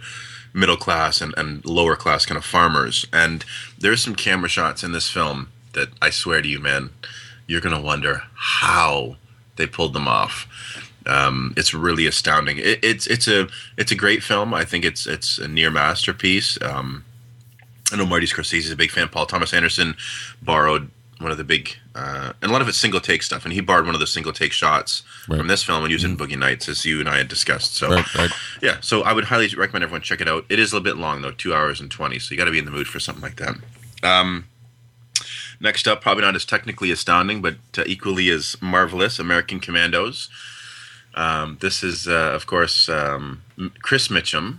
middle 0.52 0.76
class 0.76 1.20
and, 1.20 1.34
and 1.36 1.64
lower 1.64 1.96
class 1.96 2.26
kind 2.26 2.38
of 2.38 2.44
farmers. 2.44 3.06
And 3.12 3.44
there's 3.78 4.02
some 4.02 4.14
camera 4.14 4.48
shots 4.48 4.84
in 4.84 4.92
this 4.92 5.10
film 5.10 5.48
that 5.72 5.88
I 6.00 6.10
swear 6.10 6.42
to 6.42 6.48
you, 6.48 6.60
man, 6.60 6.90
you're 7.46 7.60
gonna 7.60 7.80
wonder 7.80 8.22
how 8.34 9.16
they 9.56 9.66
pulled 9.66 9.92
them 9.92 10.08
off. 10.08 10.46
Um, 11.06 11.52
it's 11.56 11.74
really 11.74 12.06
astounding. 12.06 12.58
It, 12.58 12.82
it's 12.82 13.06
it's 13.06 13.28
a 13.28 13.48
it's 13.76 13.92
a 13.92 13.94
great 13.96 14.22
film. 14.22 14.54
I 14.54 14.64
think 14.64 14.84
it's 14.84 15.06
it's 15.06 15.38
a 15.38 15.46
near 15.48 15.70
masterpiece. 15.70 16.58
Um, 16.62 17.04
I 17.92 17.96
know 17.96 18.06
Marty 18.06 18.26
Scorsese 18.26 18.58
is 18.60 18.70
a 18.70 18.76
big 18.76 18.90
fan. 18.90 19.08
Paul 19.08 19.26
Thomas 19.26 19.52
Anderson 19.52 19.96
borrowed 20.42 20.90
one 21.18 21.30
of 21.30 21.36
the 21.38 21.44
big, 21.44 21.76
uh, 21.94 22.32
and 22.42 22.50
a 22.50 22.52
lot 22.52 22.60
of 22.60 22.68
it's 22.68 22.78
single 22.78 23.00
take 23.00 23.22
stuff, 23.22 23.44
and 23.44 23.52
he 23.54 23.60
borrowed 23.60 23.86
one 23.86 23.94
of 23.94 24.00
the 24.00 24.06
single 24.06 24.32
take 24.32 24.50
shots 24.52 25.02
Right. 25.28 25.38
from 25.38 25.46
this 25.46 25.62
film 25.62 25.82
and 25.84 25.92
used 25.92 26.04
it 26.04 26.08
in 26.08 26.16
Boogie 26.16 26.36
Nights, 26.38 26.68
as 26.68 26.84
you 26.84 26.98
and 27.00 27.08
I 27.08 27.18
had 27.18 27.28
discussed. 27.28 27.76
So, 27.76 27.88
Right, 27.90 28.14
right. 28.14 28.30
yeah, 28.60 28.78
so 28.80 29.02
I 29.02 29.12
would 29.12 29.24
highly 29.24 29.48
recommend 29.54 29.84
everyone 29.84 30.02
check 30.02 30.20
it 30.20 30.28
out. 30.28 30.44
It 30.48 30.58
is 30.58 30.72
a 30.72 30.76
little 30.76 30.84
bit 30.84 30.98
long 31.00 31.22
though, 31.22 31.30
two 31.30 31.54
hours 31.54 31.80
and 31.80 31.90
twenty, 31.90 32.18
so 32.18 32.32
you 32.32 32.36
got 32.38 32.46
to 32.46 32.50
be 32.50 32.58
in 32.58 32.64
the 32.64 32.70
mood 32.72 32.88
for 32.88 32.98
something 32.98 33.22
like 33.22 33.36
that. 33.36 33.54
Um, 34.02 34.46
next 35.64 35.88
up, 35.88 36.02
probably 36.02 36.22
not 36.22 36.36
as 36.36 36.44
technically 36.44 36.92
astounding, 36.92 37.42
but 37.42 37.56
uh, 37.76 37.82
equally 37.86 38.28
as 38.28 38.56
marvelous, 38.60 39.18
American 39.18 39.58
Commandos. 39.58 40.28
Um, 41.14 41.58
this 41.60 41.82
is, 41.82 42.06
uh, 42.06 42.32
of 42.34 42.46
course, 42.46 42.88
um, 42.88 43.42
Chris 43.80 44.08
Mitchum 44.08 44.58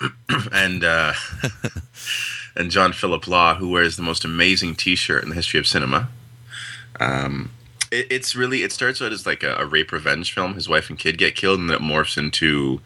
and 0.52 0.82
uh, 0.82 1.12
and 2.56 2.70
John 2.70 2.92
Philip 2.92 3.28
Law, 3.28 3.56
who 3.56 3.70
wears 3.70 3.96
the 3.96 4.02
most 4.02 4.24
amazing 4.24 4.74
T-shirt 4.74 5.22
in 5.22 5.28
the 5.28 5.34
history 5.34 5.60
of 5.60 5.66
cinema. 5.66 6.08
Um, 6.98 7.50
it, 7.92 8.06
it's 8.10 8.34
really 8.34 8.62
it 8.62 8.72
starts 8.72 9.02
out 9.02 9.12
as 9.12 9.26
like 9.26 9.42
a, 9.42 9.54
a 9.56 9.66
rape 9.66 9.92
revenge 9.92 10.32
film. 10.32 10.54
His 10.54 10.68
wife 10.68 10.88
and 10.88 10.98
kid 10.98 11.18
get 11.18 11.36
killed, 11.36 11.60
and 11.60 11.68
then 11.68 11.76
it 11.76 11.82
morphs 11.82 12.16
into 12.16 12.80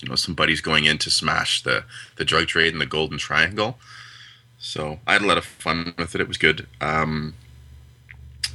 you 0.00 0.08
know 0.08 0.16
some 0.16 0.34
buddies 0.34 0.60
going 0.60 0.84
in 0.84 0.98
to 0.98 1.10
smash 1.10 1.62
the 1.62 1.84
the 2.16 2.24
drug 2.24 2.46
trade 2.48 2.72
and 2.72 2.80
the 2.80 2.86
Golden 2.86 3.18
Triangle. 3.18 3.78
So 4.62 5.00
I 5.08 5.14
had 5.14 5.22
a 5.22 5.26
lot 5.26 5.38
of 5.38 5.44
fun 5.44 5.92
with 5.98 6.14
it. 6.14 6.20
It 6.20 6.28
was 6.28 6.38
good. 6.38 6.68
Um, 6.80 7.34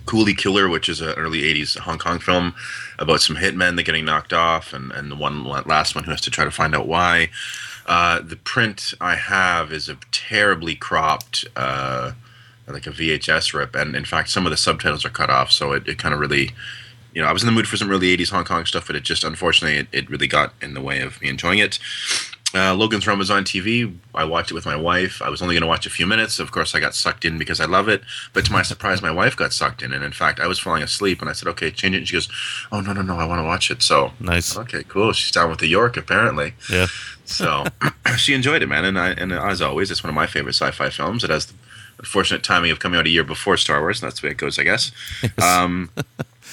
Coolie 0.06 0.38
Killer, 0.38 0.70
which 0.70 0.88
is 0.88 1.02
an 1.02 1.10
early 1.10 1.42
'80s 1.42 1.78
Hong 1.80 1.98
Kong 2.00 2.18
film 2.18 2.56
about 2.98 3.20
some 3.20 3.36
hitmen 3.36 3.76
that 3.76 3.84
getting 3.84 4.06
knocked 4.06 4.32
off, 4.32 4.72
and 4.72 4.92
and 4.94 5.12
the 5.12 5.18
one 5.18 5.44
last 5.44 5.96
one 5.96 6.06
who 6.06 6.12
has 6.12 6.22
to 6.22 6.32
try 6.32 6.46
to 6.46 6.52
find 6.52 6.74
out 6.74 6.88
why. 6.88 7.30
Uh, 7.86 8.22
the 8.22 8.38
print 8.38 8.94
I 9.02 9.16
have 9.16 9.72
is 9.72 9.90
a 9.90 9.98
terribly 10.12 10.76
cropped, 10.76 11.46
uh, 11.56 12.14
like 12.68 12.88
a 12.88 12.92
VHS 12.92 13.54
rip, 13.54 13.76
and 13.76 13.96
in 13.96 14.06
fact, 14.06 14.30
some 14.30 14.46
of 14.46 14.52
the 14.52 14.58
subtitles 14.58 15.06
are 15.06 15.10
cut 15.10 15.30
off, 15.30 15.52
so 15.52 15.74
it, 15.74 15.88
it 15.88 15.98
kind 15.98 16.14
of 16.14 16.22
really 16.22 16.52
you 17.14 17.24
know, 17.24 17.28
I 17.28 17.34
was 17.34 17.42
in 17.42 17.48
the 17.48 17.52
mood 17.52 17.68
for 17.68 17.78
some 17.78 17.90
early 17.90 18.16
'80s 18.16 18.30
Hong 18.30 18.46
Kong 18.46 18.66
stuff, 18.66 18.88
but 18.88 18.96
it 18.96 19.04
just 19.04 19.24
unfortunately 19.24 19.80
it, 19.80 19.88
it 19.92 20.10
really 20.10 20.28
got 20.28 20.54
in 20.62 20.74
the 20.74 20.82
way 20.82 21.02
of 21.02 21.20
me 21.20 21.30
enjoying 21.30 21.60
it. 21.60 21.80
Uh, 22.56 22.74
Logan's 22.74 23.06
Run 23.06 23.18
was 23.20 23.30
on 23.30 23.44
TV. 23.44 23.94
I 24.16 24.24
watched 24.24 24.52
it 24.52 24.54
with 24.54 24.66
my 24.66 24.76
wife. 24.76 25.22
I 25.22 25.30
was 25.30 25.42
only 25.42 25.54
going 25.54 25.62
to 25.64 25.68
watch 25.68 25.86
a 25.86 25.90
few 25.90 26.08
minutes. 26.08 26.40
Of 26.40 26.52
course, 26.52 26.74
I 26.74 26.80
got 26.80 26.96
sucked 26.96 27.26
in 27.26 27.38
because 27.38 27.60
I 27.60 27.66
love 27.66 27.90
it. 27.90 28.02
But 28.32 28.46
to 28.46 28.54
my 28.54 28.62
surprise, 28.62 29.02
my 29.02 29.12
wife 29.12 29.36
got 29.36 29.52
sucked 29.52 29.82
in. 29.84 29.92
And 29.92 30.02
in 30.04 30.14
fact, 30.14 30.40
I 30.40 30.48
was 30.48 30.58
falling 30.58 30.82
asleep 30.82 31.20
and 31.20 31.30
I 31.30 31.34
said, 31.34 31.50
okay, 31.50 31.70
change 31.72 31.94
it. 31.96 32.00
And 32.00 32.08
she 32.08 32.14
goes, 32.14 32.30
oh, 32.72 32.80
no, 32.80 32.94
no, 32.94 33.02
no, 33.02 33.18
I 33.20 33.26
want 33.26 33.40
to 33.40 33.44
watch 33.44 33.70
it. 33.70 33.84
So, 33.84 34.14
Nice. 34.22 34.58
okay, 34.58 34.84
cool. 34.88 35.12
She's 35.12 35.32
down 35.32 35.50
with 35.50 35.60
the 35.60 35.68
York, 35.68 35.98
apparently. 35.98 36.54
Yeah. 36.72 36.88
So 37.26 37.66
she 38.18 38.34
enjoyed 38.34 38.62
it, 38.64 38.68
man. 38.68 38.86
And, 38.86 38.98
I, 38.98 39.10
and 39.10 39.34
as 39.34 39.62
always, 39.62 39.92
it's 39.92 40.02
one 40.02 40.10
of 40.10 40.16
my 40.16 40.26
favorite 40.26 40.56
sci 40.56 40.72
fi 40.72 40.90
films. 40.90 41.26
It 41.26 41.30
has 41.30 41.48
the 41.48 41.54
unfortunate 42.00 42.44
timing 42.44 42.72
of 42.72 42.80
coming 42.80 42.98
out 42.98 43.06
a 43.06 43.10
year 43.10 43.26
before 43.26 43.58
Star 43.58 43.82
Wars. 43.82 44.02
And 44.02 44.10
that's 44.10 44.22
the 44.22 44.28
way 44.28 44.32
it 44.32 44.38
goes, 44.38 44.58
I 44.58 44.64
guess. 44.64 44.94
Um, 45.42 45.90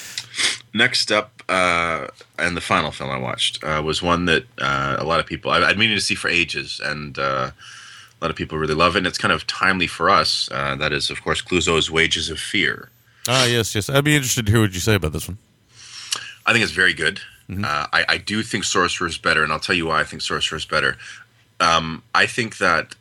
next 0.75 1.13
up, 1.13 1.34
uh, 1.49 2.09
and 2.39 2.57
the 2.57 2.61
final 2.61 2.91
film 2.91 3.11
I 3.11 3.19
watched 3.19 3.63
uh, 3.63 3.83
was 3.85 4.03
one 4.03 4.25
that 4.27 4.45
uh, 4.61 4.97
a 4.99 5.05
lot 5.05 5.21
of 5.21 5.27
people 5.27 5.51
I, 5.51 5.63
I'd 5.63 5.79
meaning 5.79 5.97
to 5.97 6.03
see 6.03 6.15
for 6.15 6.29
ages, 6.29 6.81
and 6.83 7.19
uh, 7.19 7.51
a 7.53 8.19
lot 8.25 8.31
of 8.31 8.37
people 8.37 8.59
really 8.59 8.75
love 8.75 8.97
it. 8.97 8.99
And 8.99 9.07
it's 9.07 9.19
kind 9.19 9.33
of 9.33 9.47
timely 9.47 9.87
for 9.87 10.09
us. 10.09 10.49
Uh, 10.51 10.77
that 10.77 10.93
is, 10.93 11.11
of 11.11 11.23
course, 11.23 11.43
Clouzot's 11.43 11.91
Wages 11.91 12.31
of 12.31 12.39
Fear. 12.39 12.91
Ah, 13.29 13.47
yes, 13.47 13.75
yes. 13.75 13.89
I'd 13.89 14.05
be 14.05 14.17
interested 14.17 14.47
to 14.47 14.53
hear 14.53 14.61
what 14.61 14.75
you 14.75 14.81
say 14.81 14.95
about 14.95 15.13
this 15.13 15.29
one. 15.29 15.39
I 16.47 16.53
think 16.53 16.63
it's 16.63 16.73
very 16.73 16.95
good. 16.95 17.21
Uh, 17.51 17.87
I, 17.93 18.05
I 18.09 18.19
do 18.19 18.43
think 18.43 18.65
Sorcerer 18.65 19.07
is 19.07 19.19
better, 19.19 19.43
and 19.43 19.53
I'll 19.53 19.61
tell 19.61 19.77
you 19.77 19.87
why 19.87 20.01
I 20.01 20.05
think 20.05 20.23
Sorcerer 20.23 20.57
is 20.57 20.65
better. 20.65 20.97
Um, 21.61 22.03
I 22.15 22.27
think 22.27 22.57
that 22.59 22.95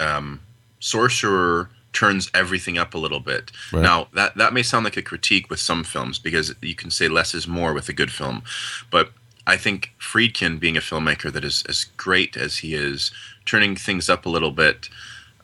um, 0.00 0.40
Sorcerer 0.80 1.70
turns 1.96 2.30
everything 2.34 2.76
up 2.76 2.94
a 2.94 2.98
little 2.98 3.20
bit. 3.20 3.50
Right. 3.72 3.82
Now 3.82 4.08
that 4.12 4.36
that 4.36 4.52
may 4.52 4.62
sound 4.62 4.84
like 4.84 4.98
a 4.98 5.02
critique 5.02 5.48
with 5.48 5.60
some 5.60 5.82
films 5.82 6.18
because 6.18 6.54
you 6.60 6.74
can 6.74 6.90
say 6.90 7.08
less 7.08 7.34
is 7.34 7.48
more 7.48 7.72
with 7.72 7.88
a 7.88 7.94
good 7.94 8.12
film, 8.12 8.42
but 8.90 9.12
I 9.46 9.56
think 9.56 9.92
Friedkin, 9.98 10.60
being 10.60 10.76
a 10.76 10.80
filmmaker 10.80 11.32
that 11.32 11.44
is 11.44 11.64
as 11.68 11.84
great 11.96 12.36
as 12.36 12.58
he 12.58 12.74
is, 12.74 13.12
turning 13.46 13.76
things 13.76 14.10
up 14.10 14.26
a 14.26 14.28
little 14.28 14.50
bit 14.50 14.88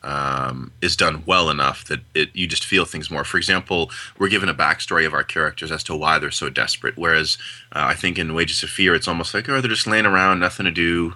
um, 0.03 0.73
is 0.81 0.95
done 0.95 1.23
well 1.25 1.49
enough 1.49 1.85
that 1.85 2.01
it 2.13 2.29
you 2.33 2.45
just 2.45 2.65
feel 2.65 2.85
things 2.85 3.09
more. 3.09 3.23
For 3.23 3.37
example, 3.37 3.89
we're 4.19 4.29
given 4.29 4.49
a 4.49 4.53
backstory 4.53 5.07
of 5.07 5.13
our 5.13 5.23
characters 5.23 5.71
as 5.71 5.83
to 5.85 5.95
why 5.95 6.19
they're 6.19 6.31
so 6.31 6.49
desperate. 6.49 6.97
Whereas 6.97 7.37
uh, 7.71 7.85
I 7.87 7.95
think 7.95 8.19
in 8.19 8.35
Wages 8.35 8.61
of 8.61 8.69
Fear, 8.69 8.93
it's 8.93 9.07
almost 9.07 9.33
like 9.33 9.49
oh 9.49 9.59
they're 9.59 9.69
just 9.69 9.87
laying 9.87 10.05
around, 10.05 10.39
nothing 10.39 10.65
to 10.65 10.71
do. 10.71 11.15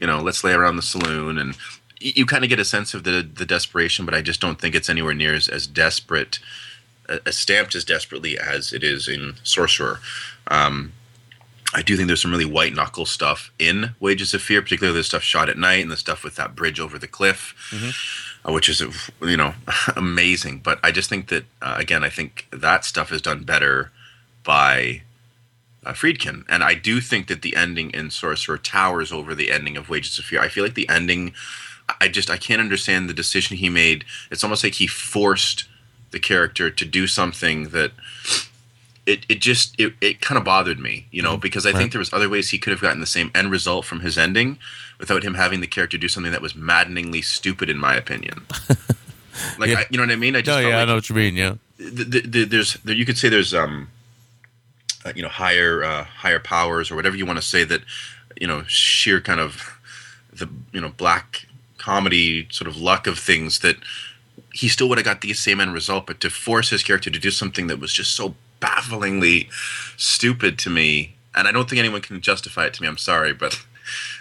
You 0.00 0.06
know, 0.06 0.20
let's 0.20 0.44
lay 0.44 0.52
around 0.52 0.76
the 0.76 0.82
saloon, 0.82 1.38
and 1.38 1.56
you 2.00 2.26
kind 2.26 2.44
of 2.44 2.50
get 2.50 2.60
a 2.60 2.64
sense 2.64 2.94
of 2.94 3.04
the 3.04 3.22
the 3.22 3.46
desperation. 3.46 4.04
But 4.04 4.14
I 4.14 4.22
just 4.22 4.40
don't 4.40 4.60
think 4.60 4.74
it's 4.74 4.90
anywhere 4.90 5.14
near 5.14 5.34
as, 5.34 5.48
as 5.48 5.66
desperate, 5.66 6.38
uh, 7.08 7.18
as 7.26 7.36
stamped 7.36 7.74
as 7.74 7.84
desperately 7.84 8.38
as 8.38 8.72
it 8.72 8.82
is 8.82 9.08
in 9.08 9.34
Sorcerer. 9.42 10.00
Um, 10.48 10.92
I 11.74 11.82
do 11.82 11.96
think 11.96 12.06
there's 12.06 12.22
some 12.22 12.30
really 12.30 12.44
white 12.44 12.74
knuckle 12.74 13.06
stuff 13.06 13.50
in 13.58 13.94
Wages 13.98 14.32
of 14.32 14.40
Fear, 14.40 14.62
particularly 14.62 14.98
the 14.98 15.04
stuff 15.04 15.22
shot 15.22 15.48
at 15.48 15.58
night 15.58 15.82
and 15.82 15.90
the 15.90 15.96
stuff 15.96 16.22
with 16.22 16.36
that 16.36 16.54
bridge 16.54 16.78
over 16.78 16.98
the 16.98 17.08
cliff, 17.08 17.54
uh, 18.44 18.52
which 18.52 18.68
is 18.68 18.80
you 19.20 19.36
know 19.36 19.54
amazing. 19.96 20.60
But 20.60 20.78
I 20.82 20.92
just 20.92 21.10
think 21.10 21.28
that 21.28 21.44
uh, 21.60 21.76
again, 21.78 22.04
I 22.04 22.08
think 22.08 22.46
that 22.50 22.84
stuff 22.84 23.12
is 23.12 23.20
done 23.20 23.42
better 23.44 23.90
by 24.44 25.02
uh, 25.84 25.92
Friedkin, 25.92 26.44
and 26.48 26.62
I 26.62 26.74
do 26.74 27.00
think 27.00 27.26
that 27.26 27.42
the 27.42 27.56
ending 27.56 27.90
in 27.90 28.10
Sorcerer 28.10 28.58
towers 28.58 29.12
over 29.12 29.34
the 29.34 29.50
ending 29.50 29.76
of 29.76 29.88
Wages 29.88 30.18
of 30.18 30.24
Fear. 30.24 30.40
I 30.40 30.48
feel 30.48 30.64
like 30.64 30.74
the 30.74 30.88
ending, 30.88 31.34
I 32.00 32.08
just 32.08 32.30
I 32.30 32.36
can't 32.36 32.60
understand 32.60 33.08
the 33.08 33.14
decision 33.14 33.56
he 33.56 33.68
made. 33.68 34.04
It's 34.30 34.42
almost 34.44 34.64
like 34.64 34.74
he 34.74 34.86
forced 34.86 35.64
the 36.10 36.18
character 36.20 36.70
to 36.70 36.84
do 36.84 37.06
something 37.06 37.68
that 37.70 37.92
it, 39.06 39.24
it 39.28 39.40
just 39.40 39.74
it, 39.78 39.94
it 40.00 40.20
kind 40.20 40.38
of 40.38 40.44
bothered 40.44 40.78
me 40.80 41.06
you 41.10 41.20
know 41.22 41.36
because 41.36 41.64
i 41.66 41.70
Right. 41.70 41.78
think 41.78 41.92
there 41.92 41.98
was 41.98 42.12
other 42.12 42.28
ways 42.28 42.50
he 42.50 42.58
could 42.58 42.70
have 42.72 42.80
gotten 42.80 43.00
the 43.00 43.06
same 43.06 43.30
end 43.34 43.50
result 43.50 43.84
from 43.84 44.00
his 44.00 44.16
ending 44.18 44.58
without 44.98 45.22
him 45.24 45.34
having 45.34 45.60
the 45.60 45.66
character 45.66 45.96
do 45.98 46.08
something 46.08 46.32
that 46.32 46.40
was 46.42 46.54
maddeningly 46.56 47.22
stupid 47.22 47.68
in 47.70 47.78
my 47.78 47.94
opinion 47.94 48.46
like 49.58 49.70
Yeah. 49.70 49.78
I, 49.80 49.86
you 49.90 49.98
know 49.98 50.04
what 50.04 50.10
i 50.12 50.16
mean 50.16 50.34
i 50.36 50.40
just 50.42 50.56
Oh, 50.58 50.60
felt 50.60 50.70
yeah, 50.72 50.82
I 50.82 50.84
know 50.86 50.94
what 50.96 51.08
you 51.08 51.14
mean. 51.16 51.36
Yeah. 51.36 51.54
the, 51.78 52.04
the, 52.04 52.20
the, 52.22 52.44
there's 52.44 52.74
there, 52.84 52.94
you 52.96 53.04
could 53.04 53.18
say 53.18 53.28
there's 53.28 53.52
um 53.54 53.88
uh, 55.04 55.12
you 55.14 55.22
know 55.22 55.28
higher 55.28 55.84
uh, 55.84 56.04
higher 56.04 56.40
powers 56.40 56.90
or 56.90 56.96
whatever 56.96 57.16
you 57.16 57.26
want 57.26 57.38
to 57.38 57.44
say 57.44 57.62
that 57.64 57.82
you 58.40 58.46
know 58.46 58.64
sheer 58.66 59.20
kind 59.20 59.38
of 59.40 59.78
the 60.32 60.48
you 60.72 60.80
know 60.80 60.88
black 60.88 61.45
comedy 61.86 62.48
sort 62.50 62.66
of 62.66 62.76
luck 62.76 63.06
of 63.06 63.16
things 63.16 63.60
that 63.60 63.76
he 64.52 64.66
still 64.68 64.88
would 64.88 64.98
have 64.98 65.04
got 65.04 65.20
the 65.20 65.32
same 65.32 65.60
end 65.60 65.72
result 65.72 66.04
but 66.08 66.18
to 66.20 66.28
force 66.28 66.70
his 66.70 66.82
character 66.82 67.10
to 67.10 67.20
do 67.20 67.30
something 67.30 67.68
that 67.68 67.78
was 67.78 67.92
just 67.92 68.16
so 68.16 68.34
bafflingly 68.58 69.48
stupid 69.96 70.58
to 70.58 70.68
me 70.68 71.14
and 71.36 71.46
I 71.46 71.52
don't 71.52 71.68
think 71.70 71.78
anyone 71.78 72.00
can 72.00 72.20
justify 72.20 72.66
it 72.66 72.74
to 72.74 72.82
me 72.82 72.88
I'm 72.88 72.98
sorry 72.98 73.32
but 73.32 73.52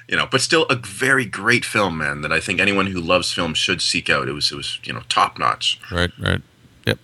you 0.07 0.15
know 0.15 0.27
but 0.29 0.41
still 0.41 0.65
a 0.69 0.75
very 0.75 1.25
great 1.25 1.65
film 1.65 1.97
man 1.97 2.21
that 2.21 2.31
I 2.31 2.39
think 2.39 2.59
anyone 2.59 2.85
who 2.85 3.01
loves 3.01 3.33
film 3.33 3.55
should 3.55 3.81
seek 3.81 4.11
out 4.11 4.27
it 4.27 4.33
was 4.33 4.51
it 4.51 4.55
was 4.55 4.79
you 4.83 4.93
know 4.93 5.01
top 5.09 5.39
notch 5.39 5.79
Right. 5.91 6.11
Right. 6.19 6.41
Yep. 6.85 6.99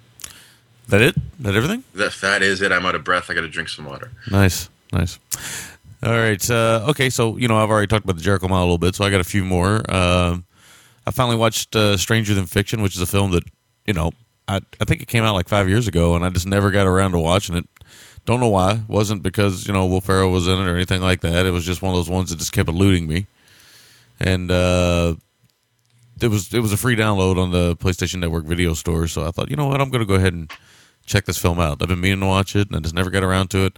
That 0.89 1.01
it? 1.01 1.15
That 1.39 1.55
everything? 1.55 1.83
That 1.95 2.13
that 2.21 2.43
is 2.43 2.61
it. 2.61 2.71
I'm 2.71 2.85
out 2.85 2.93
of 2.93 3.03
breath. 3.03 3.31
I 3.31 3.33
got 3.33 3.41
to 3.41 3.49
drink 3.57 3.69
some 3.69 3.85
water. 3.85 4.11
Nice, 4.29 4.69
nice. 4.93 5.17
All 6.03 6.17
right. 6.25 6.43
Uh, 6.49 6.85
okay, 6.91 7.09
so 7.09 7.37
you 7.37 7.47
know 7.47 7.57
I've 7.57 7.69
already 7.71 7.87
talked 7.87 8.05
about 8.05 8.17
the 8.17 8.21
Jericho 8.21 8.47
Mile 8.47 8.61
a 8.61 8.67
little 8.69 8.77
bit, 8.77 8.93
so 8.95 9.05
I 9.05 9.09
got 9.09 9.21
a 9.21 9.29
few 9.35 9.43
more. 9.43 9.73
Um 9.91 10.45
I 11.11 11.13
finally 11.13 11.35
watched 11.35 11.75
uh, 11.75 11.97
Stranger 11.97 12.33
Than 12.33 12.45
Fiction, 12.45 12.81
which 12.81 12.95
is 12.95 13.01
a 13.01 13.05
film 13.05 13.31
that 13.31 13.43
you 13.85 13.93
know 13.93 14.11
I 14.47 14.61
I 14.79 14.85
think 14.85 15.01
it 15.01 15.09
came 15.09 15.25
out 15.25 15.33
like 15.33 15.49
five 15.49 15.67
years 15.67 15.85
ago, 15.85 16.15
and 16.15 16.23
I 16.23 16.29
just 16.29 16.47
never 16.47 16.71
got 16.71 16.87
around 16.87 17.11
to 17.11 17.19
watching 17.19 17.57
it. 17.57 17.67
Don't 18.25 18.39
know 18.39 18.47
why. 18.47 18.75
It 18.75 18.87
wasn't 18.87 19.21
because 19.21 19.67
you 19.67 19.73
know 19.73 19.85
Will 19.85 19.99
Ferrell 19.99 20.31
was 20.31 20.47
in 20.47 20.57
it 20.57 20.65
or 20.65 20.73
anything 20.73 21.01
like 21.01 21.19
that. 21.19 21.45
It 21.45 21.51
was 21.51 21.65
just 21.65 21.81
one 21.81 21.93
of 21.93 21.97
those 21.97 22.09
ones 22.09 22.29
that 22.29 22.39
just 22.39 22.53
kept 22.53 22.69
eluding 22.69 23.09
me. 23.09 23.27
And 24.21 24.49
uh, 24.49 25.15
it 26.21 26.29
was 26.29 26.53
it 26.53 26.61
was 26.61 26.71
a 26.71 26.77
free 26.77 26.95
download 26.95 27.37
on 27.37 27.51
the 27.51 27.75
PlayStation 27.75 28.21
Network 28.21 28.45
video 28.45 28.73
store, 28.73 29.05
so 29.07 29.27
I 29.27 29.31
thought, 29.31 29.49
you 29.49 29.57
know 29.57 29.67
what, 29.67 29.81
I'm 29.81 29.89
going 29.89 29.99
to 29.99 30.07
go 30.07 30.15
ahead 30.15 30.31
and 30.31 30.49
check 31.05 31.25
this 31.25 31.37
film 31.37 31.59
out. 31.59 31.81
I've 31.81 31.89
been 31.89 31.99
meaning 31.99 32.21
to 32.21 32.25
watch 32.25 32.55
it, 32.55 32.69
and 32.69 32.77
I 32.77 32.79
just 32.79 32.95
never 32.95 33.09
got 33.09 33.23
around 33.23 33.49
to 33.49 33.65
it. 33.65 33.77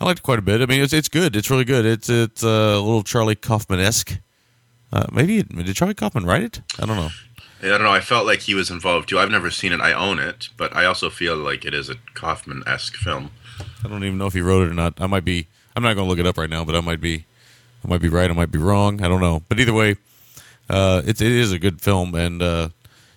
I 0.00 0.06
liked 0.06 0.20
it 0.20 0.22
quite 0.22 0.38
a 0.38 0.42
bit. 0.42 0.62
I 0.62 0.66
mean, 0.66 0.80
it's 0.80 0.94
it's 0.94 1.10
good. 1.10 1.36
It's 1.36 1.50
really 1.50 1.66
good. 1.66 1.84
It's 1.84 2.08
it's 2.08 2.42
uh, 2.42 2.48
a 2.48 2.80
little 2.80 3.02
Charlie 3.02 3.34
Kaufman 3.34 3.78
esque. 3.78 4.18
Uh, 4.92 5.06
maybe 5.10 5.38
it, 5.38 5.48
did 5.48 5.74
Charlie 5.74 5.94
Kaufman 5.94 6.26
write 6.26 6.42
it? 6.42 6.60
I 6.78 6.86
don't 6.86 6.96
know. 6.96 7.10
I 7.62 7.68
don't 7.68 7.82
know. 7.82 7.92
I 7.92 8.00
felt 8.00 8.26
like 8.26 8.40
he 8.40 8.54
was 8.54 8.70
involved 8.70 9.08
too. 9.08 9.18
I've 9.18 9.30
never 9.30 9.50
seen 9.50 9.72
it. 9.72 9.80
I 9.80 9.92
own 9.92 10.18
it, 10.18 10.48
but 10.56 10.74
I 10.74 10.84
also 10.84 11.08
feel 11.08 11.36
like 11.36 11.64
it 11.64 11.72
is 11.72 11.88
a 11.88 11.94
Kaufman 12.14 12.62
esque 12.66 12.96
film. 12.96 13.30
I 13.84 13.88
don't 13.88 14.04
even 14.04 14.18
know 14.18 14.26
if 14.26 14.34
he 14.34 14.40
wrote 14.40 14.66
it 14.66 14.70
or 14.70 14.74
not. 14.74 15.00
I 15.00 15.06
might 15.06 15.24
be. 15.24 15.46
I'm 15.74 15.82
not 15.82 15.94
going 15.94 16.04
to 16.04 16.10
look 16.10 16.18
it 16.18 16.26
up 16.26 16.36
right 16.36 16.50
now, 16.50 16.64
but 16.64 16.74
I 16.74 16.80
might 16.80 17.00
be. 17.00 17.24
I 17.84 17.88
might 17.88 18.00
be 18.00 18.08
right. 18.08 18.30
I 18.30 18.34
might 18.34 18.50
be 18.50 18.58
wrong. 18.58 19.02
I 19.02 19.08
don't 19.08 19.20
know. 19.20 19.42
But 19.48 19.58
either 19.58 19.72
way, 19.72 19.96
uh, 20.68 21.02
it's 21.04 21.20
it 21.20 21.32
is 21.32 21.52
a 21.52 21.58
good 21.58 21.80
film, 21.80 22.14
and 22.14 22.42
uh, 22.42 22.68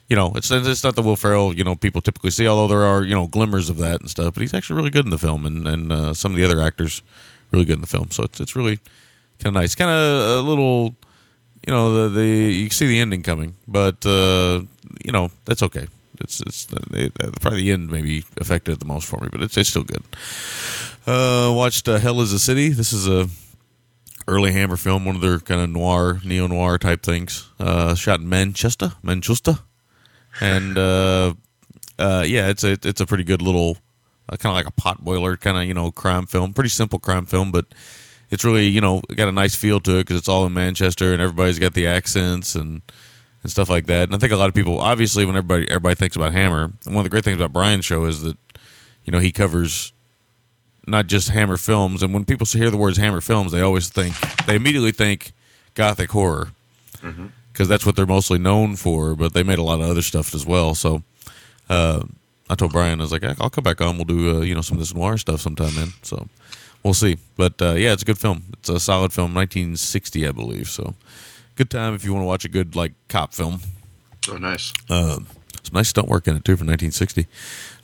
you 0.07 0.15
know, 0.15 0.31
it's 0.35 0.51
it's 0.51 0.83
not 0.83 0.95
the 0.95 1.01
Will 1.01 1.15
Ferrell 1.15 1.55
you 1.55 1.63
know 1.63 1.75
people 1.75 2.01
typically 2.01 2.31
see, 2.31 2.47
although 2.47 2.67
there 2.67 2.85
are 2.85 3.03
you 3.03 3.15
know 3.15 3.27
glimmers 3.27 3.69
of 3.69 3.77
that 3.77 3.99
and 3.99 4.09
stuff. 4.09 4.35
But 4.35 4.41
he's 4.41 4.53
actually 4.53 4.77
really 4.77 4.91
good 4.91 5.05
in 5.05 5.11
the 5.11 5.17
film, 5.17 5.45
and 5.45 5.67
and 5.67 5.91
uh, 5.91 6.13
some 6.13 6.31
of 6.31 6.37
the 6.37 6.45
other 6.45 6.61
actors 6.61 7.01
really 7.51 7.65
good 7.65 7.75
in 7.75 7.81
the 7.81 7.87
film. 7.87 8.11
So 8.11 8.23
it's 8.23 8.39
it's 8.39 8.55
really 8.55 8.77
kind 9.39 9.55
of 9.55 9.61
nice, 9.61 9.73
kind 9.75 9.89
of 9.89 10.45
a 10.45 10.47
little. 10.47 10.95
You 11.65 11.73
know 11.73 12.09
the 12.09 12.19
the 12.19 12.25
you 12.25 12.69
see 12.69 12.87
the 12.87 12.99
ending 12.99 13.23
coming, 13.23 13.55
but 13.67 14.05
uh, 14.05 14.61
you 15.03 15.11
know 15.11 15.31
that's 15.45 15.63
okay. 15.63 15.87
It's 16.21 16.39
it's 16.41 16.65
they, 16.65 17.09
probably 17.41 17.61
the 17.61 17.71
end 17.71 17.89
maybe 17.89 18.23
affected 18.39 18.73
it 18.73 18.79
the 18.79 18.85
most 18.85 19.07
for 19.07 19.19
me, 19.19 19.29
but 19.31 19.41
it's 19.41 19.57
it's 19.57 19.69
still 19.69 19.83
good. 19.83 20.03
Uh, 21.07 21.51
watched 21.53 21.87
uh, 21.87 21.97
Hell 21.97 22.21
is 22.21 22.33
a 22.33 22.39
City. 22.39 22.69
This 22.69 22.93
is 22.93 23.07
a 23.07 23.29
early 24.27 24.51
Hammer 24.51 24.77
film, 24.77 25.05
one 25.05 25.15
of 25.15 25.21
their 25.21 25.39
kind 25.39 25.61
of 25.61 25.69
noir, 25.69 26.19
neo 26.23 26.47
noir 26.47 26.77
type 26.77 27.03
things. 27.03 27.49
Uh, 27.59 27.95
shot 27.95 28.19
in 28.19 28.29
Manchester, 28.29 28.93
Manchester, 29.01 29.59
and 30.41 30.77
uh, 30.77 31.33
uh, 31.97 32.23
yeah, 32.27 32.49
it's 32.49 32.63
a 32.63 32.73
it's 32.83 33.01
a 33.01 33.05
pretty 33.05 33.23
good 33.23 33.41
little 33.41 33.77
uh, 34.29 34.37
kind 34.37 34.51
of 34.51 34.55
like 34.55 34.67
a 34.67 34.71
potboiler 34.71 35.39
kind 35.39 35.57
of 35.57 35.65
you 35.65 35.73
know 35.73 35.91
crime 35.91 36.25
film. 36.25 36.53
Pretty 36.53 36.69
simple 36.69 36.99
crime 36.99 37.25
film, 37.25 37.51
but 37.51 37.65
it's 38.35 38.43
really 38.43 38.67
you 38.67 38.81
know 38.81 39.01
got 39.15 39.29
a 39.29 39.31
nice 39.31 39.55
feel 39.55 39.79
to 39.79 39.97
it 39.97 40.03
because 40.03 40.17
it's 40.17 40.27
all 40.27 40.45
in 40.45 40.53
Manchester 40.53 41.13
and 41.13 41.21
everybody's 41.21 41.57
got 41.57 41.73
the 41.73 41.87
accents 41.87 42.53
and 42.53 42.81
and 43.41 43.51
stuff 43.51 43.69
like 43.69 43.85
that. 43.85 44.03
And 44.03 44.15
I 44.15 44.17
think 44.17 44.33
a 44.33 44.35
lot 44.35 44.49
of 44.49 44.55
people, 44.55 44.79
obviously, 44.79 45.25
when 45.25 45.37
everybody 45.37 45.69
everybody 45.69 45.95
thinks 45.95 46.15
about 46.15 46.33
Hammer, 46.33 46.73
one 46.83 46.97
of 46.97 47.03
the 47.03 47.09
great 47.09 47.23
things 47.23 47.37
about 47.37 47.53
Brian's 47.53 47.85
show 47.85 48.03
is 48.05 48.21
that 48.23 48.37
you 49.05 49.11
know 49.11 49.19
he 49.19 49.31
covers 49.31 49.93
not 50.85 51.07
just 51.07 51.29
Hammer 51.29 51.57
films. 51.57 52.03
And 52.03 52.13
when 52.13 52.25
people 52.25 52.45
hear 52.45 52.69
the 52.69 52.77
words 52.77 52.97
Hammer 52.97 53.21
films, 53.21 53.51
they 53.53 53.61
always 53.61 53.87
think 53.89 54.15
they 54.45 54.55
immediately 54.55 54.91
think 54.91 55.31
gothic 55.73 56.11
horror 56.11 56.49
because 57.53 57.67
that's 57.69 57.85
what 57.85 57.95
they're 57.95 58.05
mostly 58.05 58.37
known 58.37 58.75
for. 58.75 59.15
But 59.15 59.33
they 59.33 59.43
made 59.43 59.59
a 59.59 59.63
lot 59.63 59.79
of 59.79 59.89
other 59.89 60.01
stuff 60.01 60.35
as 60.35 60.45
well. 60.45 60.75
So 60.75 61.03
uh, 61.69 62.03
I 62.49 62.55
told 62.55 62.73
Brian, 62.73 62.99
I 62.99 63.03
was 63.03 63.11
like, 63.11 63.23
I'll 63.23 63.49
come 63.49 63.63
back 63.63 63.79
on. 63.79 63.95
We'll 63.95 64.05
do 64.05 64.39
uh, 64.39 64.41
you 64.41 64.53
know 64.53 64.61
some 64.61 64.75
of 64.75 64.81
this 64.81 64.93
noir 64.93 65.17
stuff 65.17 65.39
sometime, 65.39 65.73
man. 65.75 65.93
So 66.01 66.27
we'll 66.85 66.93
see. 66.93 67.17
But 67.35 67.61
uh, 67.61 67.73
yeah, 67.73 67.91
it's 67.91 68.03
a 68.03 68.05
good 68.05 68.19
film. 68.19 68.43
It's 68.53 68.69
a 68.69 68.79
solid 68.79 69.11
film, 69.11 69.33
1960, 69.33 70.27
I 70.27 70.31
believe. 70.31 70.69
So 70.69 70.93
good 71.55 71.69
time 71.69 71.93
if 71.93 72.05
you 72.05 72.13
want 72.13 72.23
to 72.23 72.27
watch 72.27 72.45
a 72.45 72.49
good 72.49 72.75
like 72.75 72.93
cop 73.09 73.33
film. 73.33 73.59
Oh, 74.29 74.37
nice. 74.37 74.71
Uh, 74.89 75.19
some 75.63 75.73
nice 75.73 75.89
stunt 75.89 76.07
work 76.07 76.27
in 76.27 76.35
it 76.35 76.45
too 76.45 76.55
from 76.55 76.67
1960. 76.67 77.27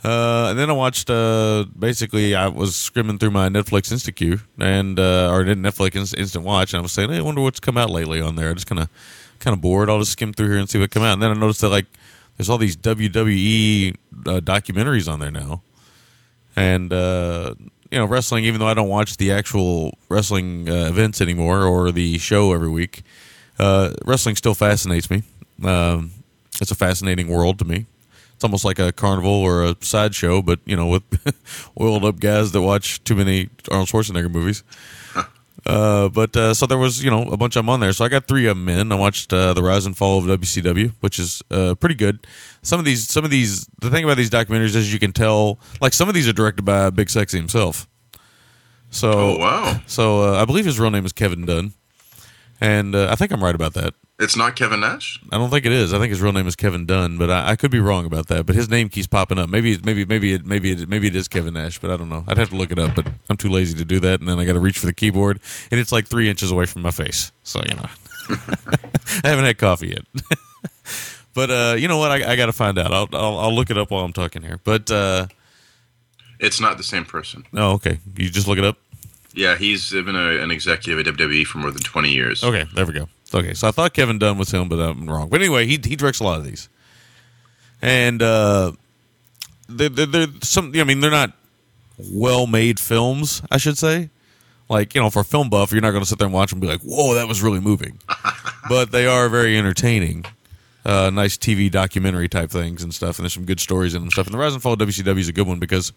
Uh, 0.04 0.50
and 0.50 0.58
then 0.58 0.70
I 0.70 0.72
watched. 0.72 1.10
Uh, 1.10 1.66
basically, 1.76 2.34
I 2.34 2.48
was 2.48 2.76
skimming 2.76 3.18
through 3.18 3.32
my 3.32 3.48
Netflix 3.48 3.92
Instant 3.92 4.16
Queue 4.16 4.40
and 4.58 4.98
uh, 4.98 5.30
or 5.30 5.44
Netflix 5.44 5.96
Inst- 5.96 6.16
Instant 6.16 6.44
Watch, 6.44 6.72
and 6.72 6.78
I 6.78 6.82
was 6.82 6.92
saying, 6.92 7.10
"Hey, 7.10 7.18
I 7.18 7.22
wonder 7.22 7.40
what's 7.40 7.60
come 7.60 7.76
out 7.76 7.90
lately 7.90 8.20
on 8.20 8.36
there." 8.36 8.50
I 8.50 8.54
just 8.54 8.66
kind 8.66 8.80
of 8.80 8.88
kind 9.40 9.54
of 9.54 9.60
bored. 9.60 9.90
I'll 9.90 9.98
just 9.98 10.12
skim 10.12 10.32
through 10.32 10.48
here 10.48 10.58
and 10.58 10.68
see 10.70 10.78
what 10.78 10.90
come 10.90 11.02
out. 11.02 11.12
And 11.12 11.22
then 11.22 11.30
I 11.30 11.34
noticed 11.34 11.60
that 11.60 11.68
like 11.68 11.86
there's 12.36 12.48
all 12.48 12.58
these 12.58 12.76
WWE 12.76 13.94
uh, 14.26 14.40
documentaries 14.40 15.12
on 15.12 15.20
there 15.20 15.30
now, 15.30 15.62
and 16.56 16.92
uh, 16.92 17.54
you 17.92 17.98
know 17.98 18.06
wrestling. 18.06 18.44
Even 18.44 18.58
though 18.58 18.66
I 18.66 18.74
don't 18.74 18.88
watch 18.88 19.18
the 19.18 19.30
actual 19.30 19.96
wrestling 20.08 20.68
uh, 20.68 20.88
events 20.88 21.20
anymore 21.20 21.64
or 21.64 21.92
the 21.92 22.18
show 22.18 22.52
every 22.54 22.70
week, 22.70 23.02
uh, 23.58 23.92
wrestling 24.04 24.34
still 24.34 24.54
fascinates 24.54 25.10
me. 25.10 25.22
Um, 25.62 26.10
it's 26.60 26.70
a 26.70 26.74
fascinating 26.74 27.28
world 27.28 27.58
to 27.58 27.64
me. 27.64 27.86
It's 28.34 28.44
almost 28.44 28.64
like 28.64 28.78
a 28.78 28.92
carnival 28.92 29.30
or 29.30 29.62
a 29.62 29.76
sideshow, 29.80 30.42
but 30.42 30.58
you 30.64 30.74
know, 30.74 30.86
with 30.88 31.02
oiled 31.80 32.04
up 32.04 32.18
guys 32.18 32.52
that 32.52 32.62
watch 32.62 33.04
too 33.04 33.14
many 33.14 33.50
Arnold 33.70 33.88
Schwarzenegger 33.88 34.30
movies. 34.30 34.64
Uh, 35.64 36.08
but 36.08 36.36
uh, 36.36 36.52
so 36.54 36.66
there 36.66 36.78
was, 36.78 37.04
you 37.04 37.10
know, 37.10 37.22
a 37.22 37.36
bunch 37.36 37.54
of 37.54 37.60
them 37.60 37.68
on 37.70 37.80
there. 37.80 37.92
So 37.92 38.04
I 38.04 38.08
got 38.08 38.26
three 38.26 38.46
of 38.46 38.56
them 38.56 38.68
in. 38.68 38.90
I 38.90 38.96
watched 38.96 39.32
uh, 39.32 39.54
the 39.54 39.62
rise 39.62 39.86
and 39.86 39.96
fall 39.96 40.18
of 40.18 40.24
WCW, 40.40 40.92
which 41.00 41.18
is 41.18 41.42
uh, 41.50 41.74
pretty 41.76 41.94
good. 41.94 42.26
Some 42.62 42.78
of 42.80 42.84
these, 42.84 43.08
some 43.08 43.24
of 43.24 43.30
these, 43.30 43.66
the 43.80 43.88
thing 43.90 44.02
about 44.04 44.16
these 44.16 44.30
documentaries 44.30 44.74
is 44.74 44.92
you 44.92 44.98
can 44.98 45.12
tell, 45.12 45.60
like 45.80 45.92
some 45.92 46.08
of 46.08 46.14
these 46.14 46.28
are 46.28 46.32
directed 46.32 46.64
by 46.64 46.90
Big 46.90 47.10
Sexy 47.10 47.38
himself. 47.38 47.86
So 48.90 49.10
Oh 49.10 49.38
wow, 49.38 49.80
so 49.86 50.34
uh, 50.34 50.42
I 50.42 50.44
believe 50.44 50.66
his 50.66 50.78
real 50.78 50.90
name 50.90 51.06
is 51.06 51.14
Kevin 51.14 51.46
Dunn, 51.46 51.72
and 52.60 52.94
uh, 52.94 53.08
I 53.10 53.14
think 53.14 53.32
I'm 53.32 53.42
right 53.42 53.54
about 53.54 53.72
that. 53.72 53.94
It's 54.22 54.36
not 54.36 54.56
Kevin 54.56 54.80
Nash. 54.80 55.20
I 55.30 55.38
don't 55.38 55.50
think 55.50 55.66
it 55.66 55.72
is. 55.72 55.92
I 55.92 55.98
think 55.98 56.10
his 56.10 56.20
real 56.20 56.32
name 56.32 56.46
is 56.46 56.56
Kevin 56.56 56.86
Dunn, 56.86 57.18
but 57.18 57.28
I, 57.30 57.50
I 57.50 57.56
could 57.56 57.70
be 57.70 57.80
wrong 57.80 58.06
about 58.06 58.28
that. 58.28 58.46
But 58.46 58.54
his 58.54 58.68
name 58.70 58.88
keeps 58.88 59.06
popping 59.06 59.38
up. 59.38 59.50
Maybe, 59.50 59.78
maybe, 59.84 60.04
maybe, 60.04 60.32
it, 60.34 60.46
maybe, 60.46 60.70
it, 60.72 60.88
maybe 60.88 61.08
it 61.08 61.16
is 61.16 61.28
Kevin 61.28 61.54
Nash, 61.54 61.78
but 61.80 61.90
I 61.90 61.96
don't 61.96 62.08
know. 62.08 62.24
I'd 62.28 62.38
have 62.38 62.50
to 62.50 62.56
look 62.56 62.70
it 62.70 62.78
up, 62.78 62.94
but 62.94 63.06
I'm 63.28 63.36
too 63.36 63.48
lazy 63.50 63.76
to 63.78 63.84
do 63.84 64.00
that, 64.00 64.20
and 64.20 64.28
then 64.28 64.38
I 64.38 64.44
got 64.44 64.52
to 64.54 64.60
reach 64.60 64.78
for 64.78 64.86
the 64.86 64.92
keyboard, 64.92 65.40
and 65.70 65.80
it's 65.80 65.92
like 65.92 66.06
three 66.06 66.28
inches 66.30 66.50
away 66.50 66.66
from 66.66 66.82
my 66.82 66.90
face. 66.92 67.32
So 67.42 67.60
you 67.68 67.74
know, 67.74 67.86
I 69.24 69.28
haven't 69.28 69.44
had 69.44 69.58
coffee 69.58 69.88
yet. 69.88 70.04
but 71.34 71.50
uh, 71.50 71.74
you 71.76 71.88
know 71.88 71.98
what? 71.98 72.10
I, 72.12 72.32
I 72.32 72.36
got 72.36 72.46
to 72.46 72.52
find 72.52 72.78
out. 72.78 72.92
I'll, 72.92 73.08
I'll 73.12 73.38
I'll 73.38 73.54
look 73.54 73.70
it 73.70 73.76
up 73.78 73.90
while 73.90 74.04
I'm 74.04 74.12
talking 74.12 74.42
here. 74.42 74.60
But 74.62 74.90
uh, 74.90 75.26
It's 76.38 76.60
not 76.60 76.76
the 76.78 76.84
same 76.84 77.04
person. 77.04 77.44
oh, 77.54 77.72
okay. 77.72 77.98
You 78.16 78.30
just 78.30 78.46
look 78.46 78.58
it 78.58 78.64
up. 78.64 78.76
Yeah, 79.34 79.56
he's 79.56 79.90
been 79.90 80.14
a, 80.14 80.42
an 80.42 80.50
executive 80.50 81.06
at 81.06 81.14
WWE 81.14 81.44
for 81.46 81.58
more 81.58 81.70
than 81.70 81.82
20 81.82 82.10
years. 82.10 82.44
Okay, 82.44 82.66
there 82.74 82.84
we 82.84 82.92
go. 82.92 83.08
Okay, 83.34 83.54
so 83.54 83.68
I 83.68 83.70
thought 83.70 83.94
Kevin 83.94 84.18
Dunn 84.18 84.38
was 84.38 84.50
him, 84.50 84.68
but 84.68 84.78
I'm 84.78 85.08
wrong. 85.08 85.28
But 85.28 85.40
anyway, 85.40 85.66
he 85.66 85.80
he 85.82 85.96
directs 85.96 86.20
a 86.20 86.24
lot 86.24 86.38
of 86.38 86.44
these, 86.44 86.68
and 87.80 88.20
uh, 88.22 88.72
they're, 89.68 89.88
they're, 89.88 90.06
they're 90.06 90.26
some. 90.42 90.72
I 90.76 90.84
mean, 90.84 91.00
they're 91.00 91.10
not 91.10 91.32
well 91.98 92.46
made 92.46 92.78
films, 92.78 93.42
I 93.50 93.58
should 93.58 93.78
say. 93.78 94.10
Like 94.68 94.94
you 94.94 95.00
know, 95.00 95.10
for 95.10 95.20
a 95.20 95.24
film 95.24 95.50
buff, 95.50 95.72
you're 95.72 95.80
not 95.80 95.90
going 95.90 96.02
to 96.02 96.08
sit 96.08 96.18
there 96.18 96.26
and 96.26 96.34
watch 96.34 96.50
them 96.50 96.56
and 96.56 96.62
be 96.62 96.68
like, 96.68 96.80
"Whoa, 96.82 97.14
that 97.14 97.28
was 97.28 97.42
really 97.42 97.60
moving," 97.60 97.98
but 98.68 98.92
they 98.92 99.06
are 99.06 99.28
very 99.28 99.56
entertaining. 99.58 100.24
Uh, 100.84 101.10
nice 101.10 101.36
TV 101.36 101.70
documentary 101.70 102.28
type 102.28 102.50
things 102.50 102.82
and 102.82 102.92
stuff, 102.92 103.18
and 103.18 103.24
there's 103.24 103.34
some 103.34 103.44
good 103.44 103.60
stories 103.60 103.94
in 103.94 104.00
them 104.00 104.06
and 104.06 104.12
stuff. 104.12 104.26
And 104.26 104.34
the 104.34 104.38
Rise 104.38 104.52
and 104.52 104.60
Fall 104.60 104.72
of 104.72 104.80
WCW 104.80 105.18
is 105.18 105.28
a 105.28 105.32
good 105.32 105.46
one 105.46 105.60
because 105.60 105.92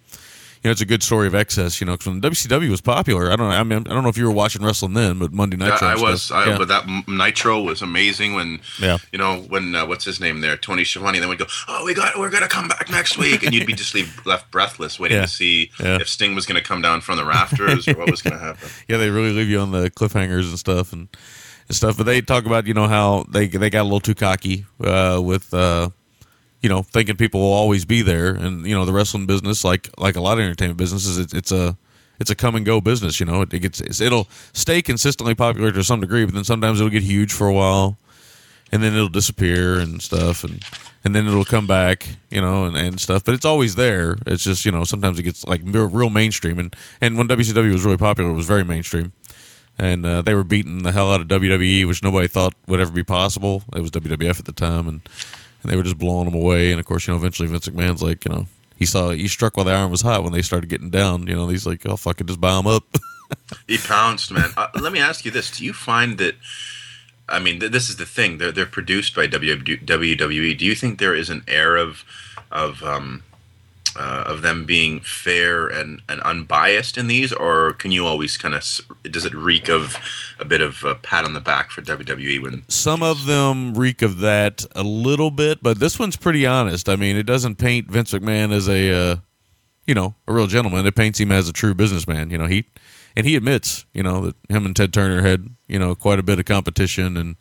know, 0.65 0.71
it's 0.71 0.81
a 0.81 0.85
good 0.85 1.03
story 1.03 1.27
of 1.27 1.35
excess. 1.35 1.79
You 1.79 1.87
know, 1.87 1.97
'cause 1.97 2.07
when 2.07 2.19
WCW 2.21 2.69
was 2.69 2.81
popular, 2.81 3.31
I 3.31 3.35
don't 3.35 3.49
know. 3.49 3.55
I 3.55 3.63
mean, 3.63 3.79
I 3.79 3.93
don't 3.93 4.03
know 4.03 4.09
if 4.09 4.17
you 4.17 4.25
were 4.25 4.31
watching 4.31 4.63
wrestling 4.63 4.93
then, 4.93 5.19
but 5.19 5.31
Monday 5.33 5.57
Night 5.57 5.79
Yeah, 5.81 5.87
I 5.89 5.95
was. 5.95 6.31
I, 6.31 6.45
Yeah. 6.47 6.57
but 6.57 6.67
that 6.69 6.85
Nitro 7.07 7.61
was 7.61 7.81
amazing 7.81 8.33
when, 8.33 8.59
Yeah. 8.79 8.97
you 9.11 9.17
know, 9.19 9.37
when 9.49 9.75
uh, 9.75 9.85
what's 9.85 10.05
his 10.05 10.19
name 10.19 10.41
there, 10.41 10.57
Tony 10.57 10.83
Schiavone. 10.83 11.19
Then 11.19 11.29
we'd 11.29 11.39
go, 11.39 11.45
oh, 11.67 11.85
we 11.85 11.93
got, 11.93 12.17
we're 12.17 12.29
gonna 12.29 12.47
come 12.47 12.67
back 12.67 12.89
next 12.89 13.17
week, 13.17 13.43
and 13.43 13.53
you'd 13.53 13.67
be 13.67 13.73
just 13.73 13.93
leave, 13.93 14.19
left 14.25 14.49
breathless, 14.51 14.99
waiting 14.99 15.17
Yeah. 15.17 15.23
to 15.23 15.27
see 15.27 15.71
if 15.79 16.09
Sting 16.09 16.35
was 16.35 16.45
gonna 16.45 16.61
come 16.61 16.81
down 16.81 17.01
from 17.01 17.17
the 17.17 17.25
rafters 17.25 17.87
or 17.87 17.93
what 17.93 18.09
was 18.09 18.21
gonna 18.21 18.39
happen. 18.39 18.69
yeah, 18.87 18.97
they 18.97 19.09
really 19.09 19.31
leave 19.31 19.49
you 19.49 19.59
on 19.59 19.71
the 19.71 19.89
cliffhangers 19.91 20.49
and 20.49 20.57
stuff 20.59 20.93
and, 20.93 21.07
and 21.67 21.75
stuff. 21.75 21.97
But 21.97 22.05
they 22.05 22.21
talk 22.21 22.45
about 22.45 22.65
you 22.67 22.73
know 22.73 22.87
how 22.87 23.25
they 23.29 23.47
they 23.47 23.69
got 23.69 23.81
a 23.81 23.83
little 23.83 23.99
too 23.99 24.15
cocky 24.15 24.65
uh, 24.83 25.19
with 25.23 25.53
uh, 25.53 25.89
you 26.61 26.69
know 26.69 26.81
thinking 26.81 27.15
people 27.15 27.39
will 27.41 27.53
always 27.53 27.85
be 27.85 28.01
there, 28.01 28.29
and 28.33 28.65
you 28.65 28.75
know 28.75 28.85
the 28.85 28.93
wrestling 28.93 29.25
business, 29.25 29.63
like 29.63 29.89
like 29.97 30.15
a 30.15 30.21
lot 30.21 30.37
of 30.37 30.43
entertainment 30.43 30.77
businesses, 30.77 31.17
it's, 31.17 31.33
it's 31.33 31.51
a 31.51 31.77
it's 32.19 32.29
a 32.29 32.35
come 32.35 32.55
and 32.55 32.65
go 32.65 32.81
business. 32.81 33.19
You 33.19 33.25
know, 33.25 33.41
it, 33.41 33.53
it 33.53 33.59
gets 33.59 34.01
it'll 34.01 34.27
stay 34.53 34.81
consistently 34.81 35.35
popular 35.35 35.71
to 35.71 35.83
some 35.83 36.01
degree, 36.01 36.25
but 36.25 36.33
then 36.33 36.43
sometimes 36.43 36.79
it'll 36.79 36.91
get 36.91 37.03
huge 37.03 37.33
for 37.33 37.47
a 37.47 37.53
while, 37.53 37.97
and 38.71 38.81
then 38.81 38.93
it'll 38.93 39.09
disappear 39.09 39.79
and 39.79 40.01
stuff, 40.01 40.43
and 40.43 40.63
and 41.03 41.13
then 41.13 41.27
it'll 41.27 41.45
come 41.45 41.67
back, 41.67 42.07
you 42.31 42.41
know, 42.41 42.65
and, 42.65 42.75
and 42.75 42.99
stuff. 42.99 43.23
But 43.23 43.35
it's 43.35 43.45
always 43.45 43.75
there. 43.75 44.17
It's 44.25 44.43
just 44.43 44.65
you 44.65 44.71
know 44.71 44.83
sometimes 44.83 45.19
it 45.19 45.23
gets 45.23 45.45
like 45.45 45.61
real, 45.63 45.87
real 45.87 46.09
mainstream, 46.09 46.59
and 46.59 46.75
and 47.01 47.17
when 47.17 47.27
WCW 47.27 47.71
was 47.71 47.85
really 47.85 47.97
popular, 47.97 48.31
it 48.31 48.35
was 48.35 48.47
very 48.47 48.63
mainstream 48.63 49.13
and 49.77 50.05
uh, 50.05 50.21
they 50.21 50.33
were 50.33 50.43
beating 50.43 50.83
the 50.83 50.91
hell 50.91 51.11
out 51.11 51.21
of 51.21 51.27
WWE, 51.27 51.85
which 51.85 52.01
nobody 52.01 52.27
thought 52.27 52.53
would 52.67 52.79
ever 52.79 52.91
be 52.91 53.03
possible. 53.03 53.63
It 53.75 53.81
was 53.81 53.91
WWF 53.91 54.39
at 54.39 54.45
the 54.45 54.53
time, 54.53 54.87
and 54.87 55.01
and 55.65 55.71
they 55.71 55.75
were 55.75 55.83
just 55.83 55.97
blowing 55.97 56.25
them 56.25 56.35
away. 56.35 56.69
And 56.69 56.79
of 56.79 56.85
course, 56.85 57.07
you 57.07 57.13
know, 57.13 57.17
eventually 57.17 57.49
Vince 57.49 57.67
McMahon's 57.67 58.03
like, 58.03 58.23
you 58.23 58.31
know, 58.31 58.45
he 58.75 58.85
saw 58.85 59.09
he 59.09 59.27
struck 59.27 59.57
while 59.57 59.65
the 59.65 59.71
iron 59.71 59.89
was 59.89 60.01
hot 60.01 60.23
when 60.23 60.31
they 60.31 60.43
started 60.43 60.69
getting 60.69 60.91
down. 60.91 61.25
You 61.25 61.35
know, 61.35 61.47
he's 61.47 61.65
like, 61.65 61.85
oh 61.87 61.97
fuck 61.97 62.21
it, 62.21 62.27
just 62.27 62.39
buy 62.39 62.55
them 62.55 62.67
up. 62.67 62.83
He 63.67 63.79
pounced, 63.79 64.31
man. 64.31 64.51
Uh, 64.55 64.67
let 64.79 64.93
me 64.93 64.99
ask 64.99 65.25
you 65.25 65.31
this: 65.31 65.49
Do 65.49 65.65
you 65.65 65.73
find 65.73 66.19
that? 66.19 66.35
I 67.27 67.39
mean, 67.39 67.59
th- 67.59 67.71
this 67.71 67.89
is 67.89 67.95
the 67.95 68.05
thing. 68.05 68.37
They're 68.37 68.51
they're 68.51 68.67
produced 68.67 69.15
by 69.15 69.27
WWE. 69.27 70.57
Do 70.57 70.65
you 70.65 70.75
think 70.75 70.99
there 70.99 71.15
is 71.15 71.31
an 71.31 71.43
air 71.47 71.75
of 71.75 72.05
of 72.51 72.83
um, 72.83 73.23
uh, 73.95 74.23
of 74.27 74.41
them 74.41 74.65
being 74.65 74.99
fair 74.99 75.67
and, 75.67 76.01
and 76.09 76.21
unbiased 76.21 76.97
in 76.97 77.07
these, 77.07 77.31
or 77.31 77.73
can 77.73 77.91
you 77.91 78.05
always 78.05 78.37
kind 78.37 78.53
of 78.53 78.63
does 79.09 79.25
it 79.25 79.33
reek 79.33 79.69
of 79.69 79.97
a 80.39 80.45
bit 80.45 80.61
of 80.61 80.83
a 80.83 80.95
pat 80.95 81.25
on 81.25 81.33
the 81.33 81.39
back 81.39 81.71
for 81.71 81.81
WWE 81.81 82.41
when 82.41 82.63
Some 82.67 83.01
of 83.03 83.25
them 83.25 83.73
reek 83.75 84.01
of 84.01 84.19
that 84.19 84.65
a 84.75 84.83
little 84.83 85.31
bit, 85.31 85.61
but 85.61 85.79
this 85.79 85.97
one's 85.99 86.17
pretty 86.17 86.45
honest. 86.45 86.89
I 86.89 86.95
mean, 86.95 87.15
it 87.15 87.25
doesn't 87.25 87.55
paint 87.55 87.89
Vince 87.89 88.11
McMahon 88.13 88.51
as 88.51 88.67
a, 88.67 88.91
uh, 88.91 89.15
you 89.85 89.93
know, 89.93 90.15
a 90.27 90.33
real 90.33 90.47
gentleman. 90.47 90.85
It 90.85 90.95
paints 90.95 91.19
him 91.19 91.31
as 91.31 91.47
a 91.47 91.53
true 91.53 91.73
businessman. 91.73 92.29
You 92.29 92.37
know, 92.37 92.47
he 92.47 92.65
and 93.15 93.25
he 93.25 93.35
admits, 93.35 93.85
you 93.93 94.03
know, 94.03 94.21
that 94.21 94.35
him 94.49 94.65
and 94.65 94.75
Ted 94.75 94.93
Turner 94.93 95.21
had, 95.21 95.47
you 95.67 95.79
know, 95.79 95.95
quite 95.95 96.19
a 96.19 96.23
bit 96.23 96.39
of 96.39 96.45
competition, 96.45 97.15
and 97.17 97.35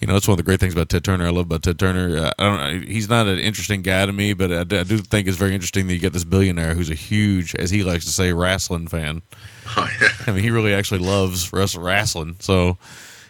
you 0.00 0.06
know, 0.06 0.12
that's 0.14 0.28
one 0.28 0.34
of 0.34 0.36
the 0.38 0.42
great 0.44 0.60
things 0.60 0.72
about 0.74 0.88
Ted 0.88 1.02
Turner. 1.04 1.26
I 1.26 1.30
love 1.30 1.46
about 1.46 1.62
Ted 1.62 1.78
Turner. 1.78 2.16
Uh, 2.16 2.32
I 2.38 2.44
don't 2.44 2.82
he's 2.84 3.08
not 3.08 3.26
an 3.26 3.38
interesting 3.38 3.82
guy 3.82 4.06
to 4.06 4.12
me, 4.12 4.32
but 4.32 4.52
I, 4.52 4.64
do- 4.64 4.78
I 4.78 4.82
do 4.84 4.98
think 4.98 5.26
it's 5.26 5.36
very 5.36 5.54
interesting 5.54 5.86
that 5.88 5.94
you 5.94 5.98
get 6.00 6.12
this 6.12 6.24
billionaire 6.24 6.74
who's 6.74 6.90
a 6.90 6.94
huge, 6.94 7.54
as 7.56 7.70
he 7.70 7.82
likes 7.82 8.04
to 8.04 8.10
say, 8.12 8.32
wrestling 8.32 8.86
fan. 8.88 9.22
oh, 9.76 9.90
yeah. 10.00 10.08
I 10.26 10.32
mean, 10.32 10.42
he 10.42 10.50
really 10.50 10.72
actually 10.72 11.00
loves 11.00 11.52
wrestling. 11.52 12.36
So, 12.38 12.78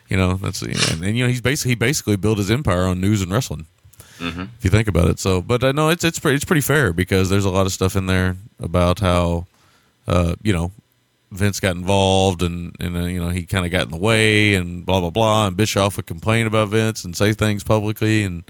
you 0.08 0.16
know, 0.16 0.34
that's 0.34 0.62
and, 0.62 1.02
and 1.04 1.16
you 1.16 1.24
know, 1.24 1.28
he's 1.30 1.40
basically 1.40 1.70
he 1.70 1.74
basically 1.76 2.16
built 2.16 2.38
his 2.38 2.50
empire 2.50 2.82
on 2.84 3.00
news 3.00 3.22
and 3.22 3.32
wrestling. 3.32 3.66
If 4.20 4.64
you 4.64 4.70
think 4.70 4.88
about 4.88 5.08
it, 5.08 5.20
so 5.20 5.40
but 5.40 5.62
I 5.62 5.70
know 5.70 5.90
it's 5.90 6.02
it's 6.02 6.18
pretty 6.18 6.34
it's 6.34 6.44
pretty 6.44 6.60
fair 6.60 6.92
because 6.92 7.30
there's 7.30 7.44
a 7.44 7.50
lot 7.50 7.66
of 7.66 7.72
stuff 7.72 7.94
in 7.94 8.06
there 8.06 8.36
about 8.60 8.98
how, 8.98 9.46
uh, 10.08 10.34
you 10.42 10.52
know, 10.52 10.72
Vince 11.30 11.60
got 11.60 11.76
involved 11.76 12.42
and 12.42 12.74
and 12.80 12.96
uh, 12.96 13.00
you 13.00 13.20
know 13.20 13.28
he 13.28 13.44
kind 13.44 13.64
of 13.66 13.70
got 13.72 13.82
in 13.84 13.90
the 13.90 13.96
way 13.98 14.54
and 14.54 14.84
blah 14.86 15.00
blah 15.00 15.10
blah 15.10 15.46
and 15.46 15.56
Bischoff 15.56 15.96
would 15.96 16.06
complain 16.06 16.46
about 16.46 16.68
Vince 16.68 17.04
and 17.04 17.16
say 17.16 17.32
things 17.32 17.62
publicly 17.64 18.22
and 18.24 18.44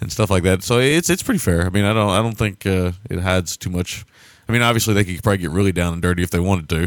and 0.00 0.10
stuff 0.12 0.30
like 0.30 0.42
that. 0.44 0.62
So 0.62 0.78
it's 0.78 1.08
it's 1.10 1.22
pretty 1.22 1.38
fair. 1.40 1.64
I 1.66 1.70
mean, 1.70 1.84
I 1.84 1.92
don't 1.92 2.10
I 2.10 2.22
don't 2.22 2.36
think 2.36 2.66
uh, 2.66 2.92
it 3.08 3.20
hides 3.20 3.56
too 3.56 3.70
much. 3.70 4.04
I 4.48 4.52
mean, 4.52 4.62
obviously 4.62 4.94
they 4.94 5.04
could 5.04 5.22
probably 5.22 5.38
get 5.38 5.50
really 5.50 5.72
down 5.72 5.92
and 5.92 6.02
dirty 6.02 6.22
if 6.24 6.30
they 6.30 6.40
wanted 6.40 6.68
to, 6.70 6.84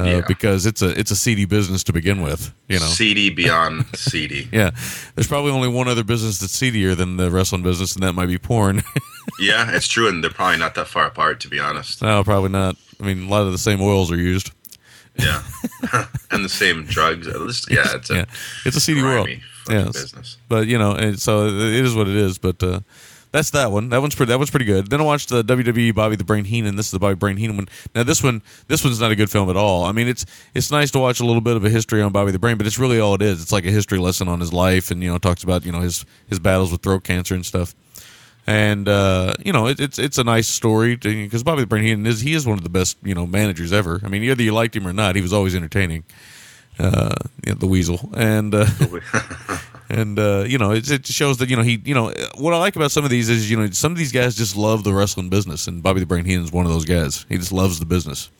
uh, 0.00 0.04
Yeah. 0.04 0.20
because 0.26 0.66
it's 0.66 0.82
a 0.82 0.98
it's 0.98 1.10
a 1.12 1.16
seedy 1.16 1.44
business 1.44 1.84
to 1.84 1.92
begin 1.92 2.20
with. 2.22 2.52
You 2.68 2.80
know, 2.80 2.86
seedy 2.86 3.30
beyond 3.30 3.86
seedy. 3.94 4.48
yeah. 4.52 4.70
There's 5.14 5.28
probably 5.28 5.52
only 5.52 5.68
one 5.68 5.88
other 5.88 6.02
business 6.04 6.40
that's 6.40 6.52
seedier 6.54 6.94
than 6.94 7.16
the 7.16 7.30
wrestling 7.30 7.62
business, 7.62 7.94
and 7.94 8.02
that 8.02 8.12
might 8.14 8.26
be 8.26 8.38
porn. 8.38 8.82
Yeah, 9.40 9.70
it's 9.76 9.86
true, 9.86 10.08
and 10.08 10.24
they're 10.24 10.32
probably 10.32 10.56
not 10.58 10.74
that 10.74 10.88
far 10.88 11.06
apart, 11.06 11.38
to 11.40 11.48
be 11.48 11.60
honest. 11.60 12.02
no, 12.02 12.24
probably 12.24 12.48
not. 12.48 12.74
I 13.00 13.04
mean, 13.04 13.24
a 13.26 13.28
lot 13.28 13.42
of 13.46 13.52
the 13.52 13.58
same 13.58 13.80
oils 13.80 14.10
are 14.10 14.16
used. 14.16 14.50
Yeah, 15.18 15.42
and 16.30 16.44
the 16.44 16.48
same 16.48 16.84
drugs. 16.84 17.26
At 17.26 17.40
least, 17.40 17.70
yeah, 17.70 17.96
it's 17.96 18.10
a 18.10 18.14
yeah, 18.14 18.24
it's 18.64 18.76
a 18.76 18.80
seedy 18.80 19.02
world. 19.02 19.28
Yeah, 19.68 19.84
business. 19.84 20.38
but 20.48 20.66
you 20.66 20.78
know, 20.78 20.92
and 20.92 21.20
so 21.20 21.46
it 21.46 21.84
is 21.84 21.94
what 21.94 22.08
it 22.08 22.16
is. 22.16 22.38
But 22.38 22.62
uh, 22.62 22.80
that's 23.32 23.50
that 23.50 23.70
one. 23.70 23.90
That 23.90 24.00
one's 24.00 24.14
pretty. 24.14 24.30
That 24.30 24.38
one's 24.38 24.50
pretty 24.50 24.64
good. 24.64 24.88
Then 24.88 25.00
I 25.00 25.04
watched 25.04 25.28
the 25.28 25.42
WWE 25.42 25.94
Bobby 25.94 26.16
the 26.16 26.24
Brain 26.24 26.44
Heenan. 26.44 26.76
This 26.76 26.86
is 26.86 26.92
the 26.92 26.98
Bobby 26.98 27.14
Brain 27.14 27.36
Heenan 27.36 27.56
one. 27.56 27.68
Now 27.94 28.02
this 28.02 28.22
one, 28.22 28.42
this 28.68 28.84
one's 28.84 29.00
not 29.00 29.10
a 29.10 29.16
good 29.16 29.30
film 29.30 29.50
at 29.50 29.56
all. 29.56 29.84
I 29.84 29.92
mean, 29.92 30.08
it's 30.08 30.24
it's 30.54 30.70
nice 30.70 30.90
to 30.92 30.98
watch 30.98 31.20
a 31.20 31.24
little 31.24 31.42
bit 31.42 31.56
of 31.56 31.64
a 31.64 31.70
history 31.70 32.00
on 32.00 32.12
Bobby 32.12 32.32
the 32.32 32.38
Brain, 32.38 32.56
but 32.56 32.66
it's 32.66 32.78
really 32.78 33.00
all 33.00 33.14
it 33.14 33.22
is. 33.22 33.42
It's 33.42 33.52
like 33.52 33.66
a 33.66 33.70
history 33.70 33.98
lesson 33.98 34.28
on 34.28 34.40
his 34.40 34.52
life, 34.52 34.90
and 34.90 35.02
you 35.02 35.10
know, 35.10 35.18
talks 35.18 35.42
about 35.42 35.66
you 35.66 35.72
know 35.72 35.80
his 35.80 36.04
his 36.28 36.38
battles 36.38 36.72
with 36.72 36.82
throat 36.82 37.04
cancer 37.04 37.34
and 37.34 37.44
stuff. 37.44 37.74
And 38.48 38.88
uh, 38.88 39.34
you 39.44 39.52
know, 39.52 39.66
it, 39.66 39.78
it's 39.78 39.98
it's 39.98 40.16
a 40.16 40.24
nice 40.24 40.48
story 40.48 40.96
because 40.96 41.42
Bobby 41.42 41.60
the 41.60 41.66
Brain 41.66 41.84
Heenan 41.84 42.06
is 42.06 42.22
he 42.22 42.32
is 42.32 42.46
one 42.46 42.56
of 42.56 42.64
the 42.64 42.70
best 42.70 42.96
you 43.02 43.14
know 43.14 43.26
managers 43.26 43.74
ever. 43.74 44.00
I 44.02 44.08
mean, 44.08 44.22
either 44.24 44.42
you 44.42 44.52
liked 44.52 44.74
him 44.74 44.86
or 44.86 44.94
not, 44.94 45.16
he 45.16 45.20
was 45.20 45.34
always 45.34 45.54
entertaining. 45.54 46.04
Uh, 46.78 47.14
you 47.44 47.52
know, 47.52 47.58
the 47.58 47.66
Weasel, 47.66 48.08
and 48.16 48.54
uh, 48.54 48.64
And 49.90 50.18
uh, 50.18 50.44
you 50.46 50.58
know, 50.58 50.72
it, 50.72 50.90
it 50.90 51.06
shows 51.06 51.38
that 51.38 51.48
you 51.48 51.56
know 51.56 51.62
he, 51.62 51.80
you 51.84 51.94
know, 51.94 52.12
what 52.36 52.54
I 52.54 52.58
like 52.58 52.76
about 52.76 52.90
some 52.90 53.04
of 53.04 53.10
these 53.10 53.28
is 53.28 53.50
you 53.50 53.56
know 53.58 53.68
some 53.70 53.92
of 53.92 53.98
these 53.98 54.12
guys 54.12 54.34
just 54.34 54.56
love 54.56 54.84
the 54.84 54.92
wrestling 54.92 55.30
business, 55.30 55.66
and 55.66 55.82
Bobby 55.82 56.00
the 56.00 56.06
Brain 56.06 56.24
Heenan 56.24 56.44
is 56.44 56.52
one 56.52 56.66
of 56.66 56.72
those 56.72 56.84
guys. 56.84 57.24
He 57.28 57.36
just 57.36 57.52
loves 57.52 57.80
the 57.80 57.86
business, 57.86 58.30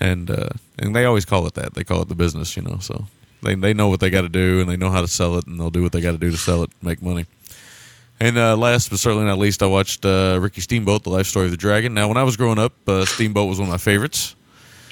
and 0.00 0.30
uh, 0.30 0.50
and 0.78 0.96
they 0.96 1.04
always 1.04 1.26
call 1.26 1.46
it 1.46 1.54
that. 1.54 1.74
They 1.74 1.84
call 1.84 2.00
it 2.02 2.08
the 2.08 2.14
business, 2.14 2.56
you 2.56 2.62
know. 2.62 2.78
So 2.80 3.06
they 3.42 3.54
they 3.54 3.74
know 3.74 3.88
what 3.88 4.00
they 4.00 4.08
got 4.08 4.22
to 4.22 4.30
do, 4.30 4.60
and 4.60 4.68
they 4.68 4.78
know 4.78 4.90
how 4.90 5.02
to 5.02 5.08
sell 5.08 5.36
it, 5.36 5.46
and 5.46 5.60
they'll 5.60 5.70
do 5.70 5.82
what 5.82 5.92
they 5.92 6.00
got 6.00 6.12
to 6.12 6.18
do 6.18 6.30
to 6.30 6.38
sell 6.38 6.62
it, 6.62 6.70
make 6.82 7.02
money. 7.02 7.26
And 8.22 8.38
uh, 8.38 8.56
last 8.56 8.88
but 8.90 9.00
certainly 9.00 9.24
not 9.26 9.38
least, 9.38 9.64
I 9.64 9.66
watched 9.66 10.04
uh, 10.04 10.38
Ricky 10.40 10.60
Steamboat, 10.60 11.02
The 11.02 11.10
Life 11.10 11.26
Story 11.26 11.46
of 11.46 11.50
the 11.50 11.56
Dragon. 11.56 11.92
Now, 11.92 12.06
when 12.06 12.16
I 12.16 12.22
was 12.22 12.36
growing 12.36 12.56
up, 12.56 12.72
uh, 12.86 13.04
Steamboat 13.04 13.48
was 13.48 13.58
one 13.58 13.66
of 13.66 13.72
my 13.72 13.78
favorites. 13.78 14.36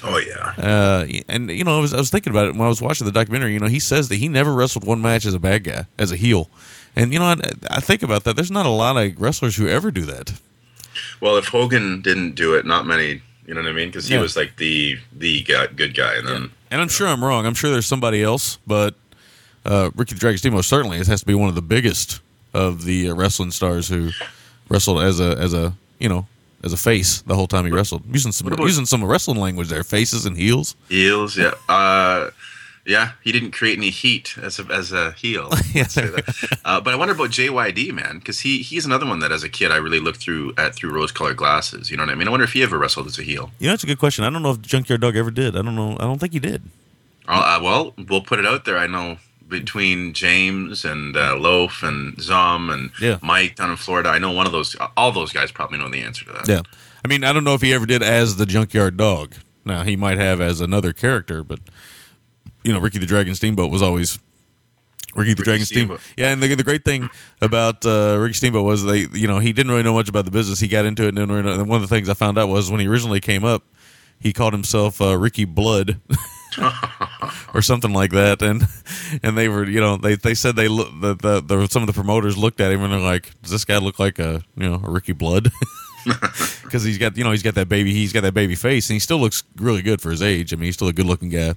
Oh 0.03 0.17
yeah. 0.17 0.53
Uh, 0.57 1.05
and 1.29 1.49
you 1.49 1.63
know, 1.63 1.77
I 1.77 1.79
was 1.79 1.93
I 1.93 1.97
was 1.97 2.09
thinking 2.09 2.31
about 2.33 2.47
it 2.47 2.51
when 2.55 2.63
I 2.63 2.67
was 2.67 2.81
watching 2.81 3.05
the 3.05 3.11
documentary. 3.13 3.53
You 3.53 3.59
know, 3.59 3.67
he 3.67 3.79
says 3.79 4.09
that 4.09 4.15
he 4.17 4.27
never 4.27 4.51
wrestled 4.51 4.85
one 4.85 5.01
match 5.01 5.25
as 5.25 5.33
a 5.33 5.39
bad 5.39 5.63
guy, 5.63 5.85
as 5.97 6.11
a 6.11 6.17
heel. 6.17 6.49
And 6.93 7.13
you 7.13 7.19
know, 7.19 7.25
I, 7.25 7.35
I 7.69 7.79
think 7.79 8.03
about 8.03 8.25
that. 8.25 8.35
There's 8.35 8.51
not 8.51 8.65
a 8.65 8.69
lot 8.69 8.97
of 8.97 9.21
wrestlers 9.21 9.55
who 9.55 9.69
ever 9.69 9.91
do 9.91 10.01
that. 10.01 10.33
Well, 11.21 11.37
if 11.37 11.45
Hogan 11.47 12.01
didn't 12.01 12.35
do 12.35 12.55
it, 12.55 12.65
not 12.65 12.85
many. 12.85 13.21
You 13.47 13.53
know 13.53 13.61
what 13.61 13.69
I 13.69 13.73
mean? 13.73 13.87
Because 13.89 14.07
he 14.07 14.15
Yeah. 14.15 14.21
was 14.21 14.35
like 14.35 14.57
the 14.57 14.97
the 15.17 15.43
good 15.43 15.95
guy, 15.95 16.15
and 16.15 16.27
then 16.27 16.51
And 16.69 16.81
I'm 16.81 16.89
sure 16.89 17.07
I'm 17.07 17.23
wrong. 17.23 17.45
I'm 17.45 17.53
sure 17.53 17.69
there's 17.71 17.87
somebody 17.87 18.21
else, 18.21 18.57
but 18.67 18.95
uh, 19.65 19.91
Ricky 19.95 20.15
the 20.15 20.19
Dragon 20.19 20.37
Steamboat 20.37 20.65
certainly 20.65 20.97
has 20.97 21.21
to 21.21 21.25
be 21.25 21.33
one 21.35 21.47
of 21.47 21.55
the 21.55 21.61
biggest 21.61 22.19
of 22.53 22.83
the 22.85 23.09
uh, 23.09 23.15
wrestling 23.15 23.51
stars 23.51 23.87
who 23.87 24.09
wrestled 24.69 25.01
as 25.01 25.19
a 25.19 25.37
as 25.37 25.53
a 25.53 25.73
you 25.99 26.09
know 26.09 26.27
as 26.63 26.73
a 26.73 26.77
face 26.77 27.21
the 27.21 27.35
whole 27.35 27.47
time 27.47 27.65
he 27.65 27.71
wrestled. 27.71 28.03
Using 28.11 28.31
some 28.31 28.47
about- 28.47 28.59
using 28.65 28.85
some 28.85 29.03
wrestling 29.03 29.39
language 29.39 29.69
there, 29.69 29.83
faces 29.83 30.25
and 30.25 30.37
heels. 30.37 30.75
heels. 30.89 31.37
Yeah. 31.37 31.51
Uh, 31.67 32.29
yeah, 32.85 33.11
he 33.23 33.31
didn't 33.31 33.51
create 33.51 33.77
any 33.77 33.91
heat 33.91 34.35
as 34.41 34.57
a, 34.59 34.65
as 34.71 34.91
a 34.91 35.11
heel. 35.11 35.49
Yeah. 35.73 35.81
Let's 35.83 35.95
that. 35.95 36.57
Uh, 36.65 36.79
but 36.81 36.93
I 36.93 36.97
wonder 36.97 37.13
about 37.13 37.29
JYD, 37.29 37.91
man, 37.93 38.19
because 38.19 38.39
he 38.39 38.59
he's 38.63 38.85
another 38.85 39.05
one 39.05 39.19
that 39.19 39.31
as 39.31 39.43
a 39.43 39.49
kid 39.49 39.71
I 39.71 39.77
really 39.77 39.99
looked 39.99 40.19
through 40.19 40.53
at 40.57 40.73
through 40.75 40.91
rose 40.91 41.11
colored 41.11 41.37
glasses. 41.37 41.89
You 41.91 41.97
know 41.97 42.03
what 42.03 42.11
I 42.11 42.15
mean? 42.15 42.27
I 42.27 42.31
wonder 42.31 42.43
if 42.43 42.53
he 42.53 42.63
ever 42.63 42.77
wrestled 42.77 43.07
as 43.07 43.17
a 43.19 43.23
heel. 43.23 43.51
You 43.59 43.67
know, 43.67 43.73
that's 43.73 43.83
a 43.83 43.87
good 43.87 43.99
question. 43.99 44.23
I 44.25 44.29
don't 44.29 44.41
know 44.41 44.51
if 44.51 44.61
Junkyard 44.61 45.01
Dog 45.01 45.15
ever 45.15 45.31
did. 45.31 45.55
I 45.55 45.61
don't 45.61 45.75
know. 45.75 45.93
I 45.99 46.03
don't 46.03 46.19
think 46.19 46.33
he 46.33 46.39
did. 46.39 46.61
Uh, 47.27 47.59
well, 47.63 47.93
we'll 48.09 48.21
put 48.21 48.39
it 48.39 48.45
out 48.45 48.65
there. 48.65 48.77
I 48.77 48.87
know 48.87 49.17
between 49.51 50.13
James 50.13 50.83
and 50.83 51.15
uh, 51.15 51.35
Loaf 51.37 51.83
and 51.83 52.19
Zom 52.19 52.71
and 52.71 52.89
Yeah. 52.99 53.19
Mike 53.21 53.57
down 53.57 53.69
in 53.69 53.75
Florida, 53.77 54.09
I 54.09 54.17
know 54.17 54.31
one 54.31 54.47
of 54.47 54.51
those. 54.51 54.75
All 54.97 55.11
those 55.11 55.31
guys 55.31 55.51
probably 55.51 55.77
know 55.77 55.89
the 55.89 56.01
answer 56.01 56.25
to 56.25 56.31
that. 56.31 56.47
Yeah. 56.47 56.61
I 57.05 57.07
mean, 57.07 57.23
I 57.23 57.31
don't 57.33 57.43
know 57.43 57.53
if 57.53 57.61
he 57.61 57.73
ever 57.73 57.85
did 57.85 58.01
as 58.01 58.37
the 58.37 58.45
Junkyard 58.47 58.97
Dog. 58.97 59.35
Now, 59.65 59.83
he 59.83 59.95
might 59.95 60.17
have 60.17 60.41
as 60.41 60.59
another 60.61 60.93
character, 60.93 61.43
but, 61.43 61.59
you 62.63 62.73
know, 62.73 62.79
Ricky 62.79 62.97
the 62.97 63.05
Dragon 63.05 63.35
Steamboat 63.35 63.69
was 63.71 63.81
always 63.83 64.17
Ricky 65.15 65.33
the 65.35 65.43
Dragon 65.43 65.65
Steamboat. 65.65 65.99
Steamboat. 65.99 66.17
Yeah, 66.17 66.31
and 66.31 66.41
the, 66.41 66.55
the 66.55 66.63
great 66.63 66.83
thing 66.85 67.09
about 67.41 67.85
uh, 67.85 68.17
Ricky 68.19 68.33
Steamboat 68.33 68.65
was 68.65 68.83
they, 68.85 69.07
you 69.13 69.27
know, 69.27 69.39
he 69.39 69.51
didn't 69.53 69.71
really 69.71 69.83
know 69.83 69.93
much 69.93 70.09
about 70.09 70.25
the 70.25 70.31
business. 70.31 70.59
He 70.59 70.67
got 70.67 70.85
into 70.85 71.03
it, 71.03 71.09
and, 71.09 71.17
didn't 71.17 71.31
really 71.31 71.43
know- 71.43 71.59
and 71.61 71.69
one 71.69 71.81
of 71.83 71.87
the 71.87 71.93
things 71.93 72.07
I 72.09 72.13
found 72.13 72.37
out 72.39 72.47
was 72.49 72.71
when 72.71 72.79
he 72.79 72.87
originally 72.87 73.19
came 73.19 73.43
up, 73.43 73.63
he 74.19 74.31
called 74.33 74.53
himself 74.53 75.01
uh, 75.01 75.17
Ricky 75.17 75.45
Blood. 75.45 75.99
or 77.53 77.61
something 77.61 77.93
like 77.93 78.11
that, 78.11 78.41
and 78.41 78.63
and 79.23 79.37
they 79.37 79.47
were, 79.49 79.65
you 79.65 79.79
know, 79.79 79.97
they, 79.97 80.15
they 80.15 80.33
said 80.33 80.55
they 80.55 80.67
look 80.67 80.89
the, 80.99 81.15
the, 81.15 81.41
the 81.41 81.67
some 81.67 81.83
of 81.83 81.87
the 81.87 81.93
promoters 81.93 82.37
looked 82.37 82.59
at 82.59 82.71
him 82.71 82.83
and 82.83 82.93
they're 82.93 82.99
like, 82.99 83.29
does 83.41 83.51
this 83.51 83.65
guy 83.65 83.77
look 83.77 83.99
like 83.99 84.19
a 84.19 84.43
you 84.55 84.69
know 84.69 84.81
a 84.83 84.89
Ricky 84.89 85.13
Blood? 85.13 85.51
because 86.63 86.83
he's 86.83 86.97
got 86.97 87.15
you 87.17 87.23
know 87.23 87.31
he's 87.31 87.43
got 87.43 87.55
that 87.55 87.69
baby 87.69 87.93
he's 87.93 88.13
got 88.13 88.21
that 88.21 88.33
baby 88.33 88.55
face 88.55 88.89
and 88.89 88.95
he 88.95 88.99
still 88.99 89.19
looks 89.19 89.43
really 89.57 89.81
good 89.81 90.01
for 90.01 90.09
his 90.09 90.21
age. 90.21 90.53
I 90.53 90.55
mean 90.55 90.65
he's 90.65 90.75
still 90.75 90.87
a 90.87 90.93
good 90.93 91.05
looking 91.05 91.29
guy, 91.29 91.53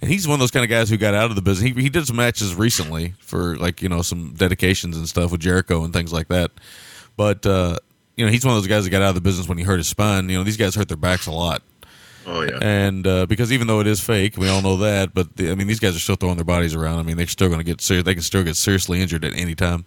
and 0.00 0.10
he's 0.10 0.26
one 0.26 0.34
of 0.34 0.40
those 0.40 0.50
kind 0.50 0.64
of 0.64 0.70
guys 0.70 0.90
who 0.90 0.96
got 0.96 1.14
out 1.14 1.30
of 1.30 1.36
the 1.36 1.42
business. 1.42 1.72
He 1.72 1.82
he 1.82 1.88
did 1.88 2.06
some 2.06 2.16
matches 2.16 2.54
recently 2.54 3.14
for 3.20 3.56
like 3.56 3.82
you 3.82 3.88
know 3.88 4.02
some 4.02 4.34
dedications 4.34 4.96
and 4.96 5.08
stuff 5.08 5.30
with 5.30 5.40
Jericho 5.40 5.84
and 5.84 5.92
things 5.92 6.12
like 6.12 6.28
that, 6.28 6.50
but 7.16 7.46
uh, 7.46 7.76
you 8.16 8.24
know 8.24 8.32
he's 8.32 8.44
one 8.44 8.54
of 8.54 8.60
those 8.60 8.68
guys 8.68 8.84
that 8.84 8.90
got 8.90 9.02
out 9.02 9.10
of 9.10 9.14
the 9.14 9.20
business 9.20 9.48
when 9.48 9.58
he 9.58 9.64
hurt 9.64 9.78
his 9.78 9.88
spine. 9.88 10.28
You 10.28 10.38
know 10.38 10.44
these 10.44 10.56
guys 10.56 10.74
hurt 10.74 10.88
their 10.88 10.96
backs 10.96 11.26
a 11.26 11.32
lot, 11.32 11.62
Oh 12.26 12.42
yeah. 12.42 12.58
and 12.60 13.06
uh, 13.06 13.26
because 13.26 13.50
even 13.52 13.66
though 13.66 13.80
it 13.80 13.86
is 13.86 14.00
fake, 14.00 14.36
we 14.36 14.48
all 14.48 14.62
know 14.62 14.76
that. 14.78 15.14
But 15.14 15.36
the, 15.36 15.50
I 15.50 15.54
mean 15.54 15.66
these 15.66 15.80
guys 15.80 15.96
are 15.96 16.00
still 16.00 16.16
throwing 16.16 16.36
their 16.36 16.44
bodies 16.44 16.74
around. 16.74 16.98
I 16.98 17.02
mean 17.02 17.16
they're 17.16 17.26
still 17.26 17.48
going 17.48 17.60
to 17.60 17.64
get 17.64 17.80
serious. 17.80 18.04
They 18.04 18.14
can 18.14 18.22
still 18.22 18.44
get 18.44 18.56
seriously 18.56 19.00
injured 19.00 19.24
at 19.24 19.34
any 19.34 19.54
time. 19.54 19.84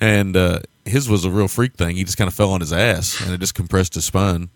And 0.00 0.36
uh, 0.36 0.60
his 0.84 1.08
was 1.08 1.24
a 1.24 1.30
real 1.30 1.48
freak 1.48 1.74
thing. 1.74 1.96
He 1.96 2.04
just 2.04 2.16
kind 2.18 2.28
of 2.28 2.34
fell 2.34 2.50
on 2.50 2.60
his 2.60 2.72
ass, 2.72 3.20
and 3.20 3.32
it 3.32 3.38
just 3.38 3.54
compressed 3.54 3.94
his 3.94 4.04
spine. 4.04 4.48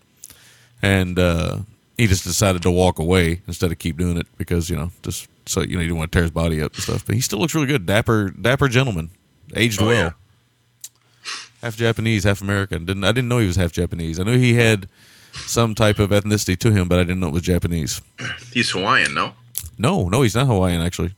And 0.81 1.17
uh, 1.19 1.59
he 1.97 2.07
just 2.07 2.23
decided 2.23 2.61
to 2.63 2.71
walk 2.71 2.99
away 2.99 3.41
instead 3.47 3.71
of 3.71 3.79
keep 3.79 3.97
doing 3.97 4.17
it 4.17 4.27
because 4.37 4.69
you 4.69 4.75
know 4.75 4.91
just 5.03 5.27
so 5.45 5.61
you 5.61 5.73
know 5.75 5.79
he 5.81 5.87
didn't 5.87 5.97
want 5.97 6.11
to 6.11 6.15
tear 6.15 6.23
his 6.23 6.31
body 6.31 6.61
up 6.61 6.73
and 6.73 6.83
stuff. 6.83 7.05
But 7.05 7.15
he 7.15 7.21
still 7.21 7.39
looks 7.39 7.53
really 7.55 7.67
good, 7.67 7.85
dapper, 7.85 8.29
dapper 8.31 8.67
gentleman, 8.69 9.11
aged 9.55 9.81
Oh, 9.81 9.87
well. 9.87 9.95
yeah. 9.95 10.11
Half 11.61 11.75
Japanese, 11.75 12.23
half 12.23 12.41
American. 12.41 12.85
Didn't 12.85 13.03
I 13.03 13.11
didn't 13.11 13.27
know 13.27 13.39
he 13.39 13.47
was 13.47 13.57
half 13.57 13.71
Japanese. 13.73 14.19
I 14.19 14.23
knew 14.23 14.37
he 14.37 14.53
had 14.53 14.87
some 15.33 15.75
type 15.75 15.99
of 15.99 16.09
ethnicity 16.11 16.57
to 16.59 16.71
him, 16.71 16.87
but 16.87 16.99
I 16.99 17.03
didn't 17.03 17.19
know 17.19 17.27
it 17.27 17.33
was 17.33 17.43
Japanese. 17.43 18.01
He's 18.53 18.71
Hawaiian, 18.71 19.13
no? 19.13 19.33
No, 19.77 20.09
no, 20.09 20.21
he's 20.21 20.35
not 20.35 20.47
Hawaiian 20.47 20.81
actually. 20.81 21.15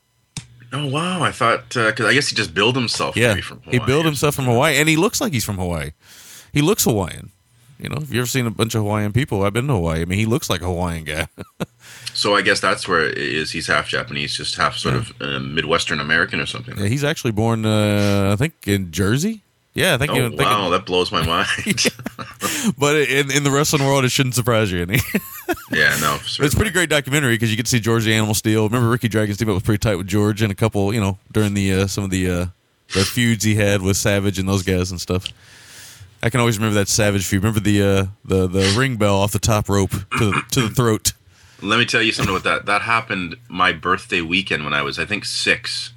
Oh 0.74 0.88
wow! 0.88 1.21
I 1.21 1.32
thought 1.32 1.67
because 1.69 2.06
I 2.06 2.13
guess 2.13 2.30
he 2.30 2.36
just 2.36 2.54
billed 2.54 2.76
himself. 2.78 3.15
to 3.15 3.19
Yeah, 3.21 3.34
be 3.36 3.41
from 3.41 3.62
he 3.69 3.80
built 3.80 4.06
himself 4.06 4.36
from 4.36 4.45
Hawaii, 4.45 4.78
and 4.78 4.88
he 4.88 4.95
looks 4.95 5.19
like 5.19 5.34
he's 5.34 5.43
from 5.43 5.58
Hawaii. 5.58 5.91
He 6.54 6.62
looks 6.62 6.86
Hawaiian. 6.86 7.32
You 7.78 7.89
know, 7.89 7.97
if 7.97 8.13
you 8.13 8.19
ever 8.19 8.28
seen 8.28 8.45
a 8.45 8.52
bunch 8.52 8.76
of 8.76 8.84
Hawaiian 8.84 9.12
people, 9.12 9.43
I've 9.43 9.54
been 9.54 9.67
to 9.67 9.74
Hawaii. 9.74 10.02
I 10.02 10.06
mean, 10.06 10.19
he 10.19 10.26
looks 10.28 10.50
like 10.50 10.62
a 10.62 10.65
Hawaiian 10.65 11.04
guy. 11.04 11.28
So 12.13 12.36
I 12.36 12.41
guess 12.41 12.60
that's 12.60 12.88
where 12.89 13.08
it 13.08 13.17
is. 13.17 13.52
He's 13.52 13.67
half 13.67 13.88
Japanese, 13.88 14.36
just 14.36 14.56
half 14.56 14.76
sort 14.78 14.95
of 14.95 15.13
uh, 15.21 15.39
Midwestern 15.39 16.02
American 16.02 16.41
or 16.41 16.45
something. 16.45 16.78
yeah, 16.78 16.88
he's 16.88 17.06
actually 17.06 17.32
born, 17.32 17.65
uh, 17.65 18.30
I 18.34 18.36
think, 18.36 18.67
in 18.67 18.91
Jersey. 18.91 19.43
Yeah, 19.73 19.93
I 19.93 19.97
think. 19.97 20.12
Oh 20.12 20.25
I 20.25 20.29
think 20.29 20.41
wow, 20.41 20.69
that 20.69 20.86
blows 20.86 21.12
my 21.12 21.25
mind. 21.25 21.47
but 22.77 22.95
in 22.97 23.31
in 23.31 23.43
the 23.43 23.51
wrestling 23.51 23.86
world, 23.86 24.03
it 24.03 24.10
shouldn't 24.10 24.36
surprise 24.36 24.71
you 24.71 24.81
any. 24.81 24.99
yeah, 25.71 25.95
no, 26.01 26.17
It's 26.21 26.53
a 26.53 26.57
pretty 26.57 26.71
great 26.71 26.89
documentary 26.89 27.36
because 27.36 27.49
you 27.51 27.57
get 27.57 27.65
to 27.67 27.69
see 27.69 27.79
George 27.79 28.03
the 28.03 28.13
Animal 28.13 28.34
Steele. 28.34 28.65
Remember 28.67 28.89
Ricky 28.89 29.07
Dragon 29.07 29.34
Steamboat 29.34 29.55
was 29.55 29.63
pretty 29.63 29.79
tight 29.79 29.95
with 29.95 30.07
George 30.07 30.41
and 30.41 30.51
a 30.51 30.55
couple, 30.55 30.93
you 30.93 30.99
know, 30.99 31.17
during 31.31 31.53
the 31.53 31.73
uh, 31.73 31.88
some 31.88 32.03
of 32.03 32.10
the 32.10 32.29
uh, 32.29 32.45
the 32.93 33.05
feuds 33.05 33.43
he 33.45 33.55
had 33.55 33.81
with 33.81 33.95
Savage 33.95 34.38
and 34.39 34.47
those 34.47 34.63
guys 34.63 34.91
and 34.91 34.99
stuff. 34.99 35.25
I 36.23 36.29
can 36.29 36.39
always 36.39 36.57
remember 36.57 36.75
that 36.75 36.88
Savage 36.88 37.25
feud. 37.25 37.41
Remember 37.41 37.62
the 37.62 37.81
uh, 37.81 38.05
the 38.25 38.47
the 38.47 38.75
ring 38.77 38.97
bell 38.97 39.15
off 39.15 39.31
the 39.31 39.39
top 39.39 39.69
rope 39.69 39.91
to 39.91 40.31
the, 40.31 40.43
to 40.51 40.67
the 40.67 40.69
throat. 40.69 41.13
Let 41.63 41.79
me 41.79 41.86
tell 41.86 42.01
you 42.01 42.12
something 42.12 42.36
about 42.36 42.43
that. 42.43 42.65
That 42.65 42.81
happened 42.81 43.38
my 43.47 43.71
birthday 43.71 44.21
weekend 44.21 44.63
when 44.65 44.73
I 44.73 44.81
was, 44.81 44.97
I 44.99 45.05
think, 45.05 45.25
six, 45.25 45.93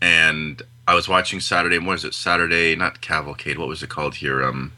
and 0.00 0.62
I 0.86 0.94
was 0.94 1.08
watching 1.08 1.40
Saturday. 1.40 1.78
What 1.78 1.94
is 1.94 2.04
it? 2.04 2.14
Saturday, 2.14 2.76
not 2.76 3.00
Cavalcade. 3.00 3.58
What 3.58 3.68
was 3.68 3.82
it 3.82 3.90
called 3.90 4.16
here? 4.16 4.42
Um, 4.42 4.72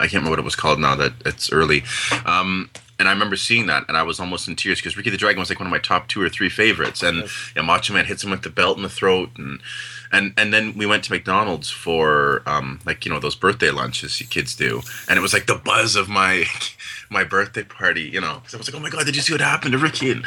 I 0.00 0.04
can't 0.04 0.14
remember 0.14 0.30
what 0.30 0.38
it 0.38 0.44
was 0.44 0.56
called 0.56 0.78
now. 0.78 0.94
That 0.94 1.12
it's 1.24 1.52
early. 1.52 1.84
Um, 2.24 2.70
and 2.98 3.08
I 3.08 3.12
remember 3.12 3.36
seeing 3.36 3.66
that, 3.66 3.84
and 3.88 3.96
I 3.96 4.02
was 4.02 4.18
almost 4.18 4.48
in 4.48 4.56
tears 4.56 4.80
because 4.80 4.96
Ricky 4.96 5.10
the 5.10 5.16
Dragon 5.16 5.38
was 5.38 5.50
like 5.50 5.60
one 5.60 5.68
of 5.68 5.70
my 5.70 5.78
top 5.78 6.08
two 6.08 6.20
or 6.20 6.28
three 6.28 6.48
favorites. 6.48 7.02
And 7.02 7.28
yeah, 7.54 7.62
Macho 7.62 7.94
Man 7.94 8.06
hits 8.06 8.24
him 8.24 8.30
with 8.30 8.42
the 8.42 8.50
belt 8.50 8.76
in 8.76 8.82
the 8.82 8.88
throat, 8.88 9.30
and 9.36 9.60
and 10.12 10.32
and 10.36 10.52
then 10.52 10.74
we 10.76 10.86
went 10.86 11.04
to 11.04 11.12
McDonald's 11.12 11.70
for 11.70 12.42
um, 12.46 12.80
like 12.86 13.04
you 13.04 13.12
know 13.12 13.20
those 13.20 13.34
birthday 13.34 13.70
lunches 13.70 14.20
you 14.20 14.26
kids 14.26 14.54
do, 14.54 14.82
and 15.08 15.18
it 15.18 15.22
was 15.22 15.32
like 15.32 15.46
the 15.46 15.56
buzz 15.56 15.96
of 15.96 16.08
my 16.08 16.44
my 17.10 17.24
birthday 17.24 17.62
party, 17.64 18.02
you 18.02 18.20
know. 18.20 18.40
'Cause 18.44 18.54
I 18.54 18.58
was 18.58 18.68
like, 18.70 18.78
oh 18.78 18.82
my 18.82 18.90
god, 18.90 19.06
did 19.06 19.16
you 19.16 19.22
see 19.22 19.32
what 19.32 19.40
happened 19.40 19.72
to 19.72 19.78
Ricky? 19.78 20.10
And 20.10 20.24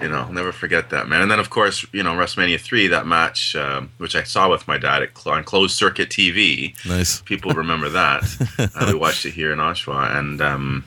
you 0.00 0.08
know, 0.08 0.20
I'll 0.20 0.32
never 0.32 0.52
forget 0.52 0.90
that 0.90 1.08
man. 1.08 1.22
And 1.22 1.30
then 1.30 1.40
of 1.40 1.50
course, 1.50 1.84
you 1.92 2.02
know, 2.02 2.12
WrestleMania 2.14 2.60
three, 2.60 2.86
that 2.88 3.06
match 3.06 3.56
um, 3.56 3.90
which 3.98 4.14
I 4.16 4.22
saw 4.22 4.50
with 4.50 4.66
my 4.68 4.78
dad 4.78 5.02
at, 5.02 5.26
on 5.26 5.44
closed 5.44 5.76
circuit 5.76 6.08
TV. 6.10 6.74
Nice. 6.86 7.20
People 7.22 7.52
remember 7.52 7.88
that. 7.90 8.22
uh, 8.74 8.86
we 8.88 8.94
watched 8.94 9.24
it 9.26 9.32
here 9.32 9.52
in 9.52 9.58
Oshawa, 9.58 10.16
and 10.16 10.40
um, 10.40 10.84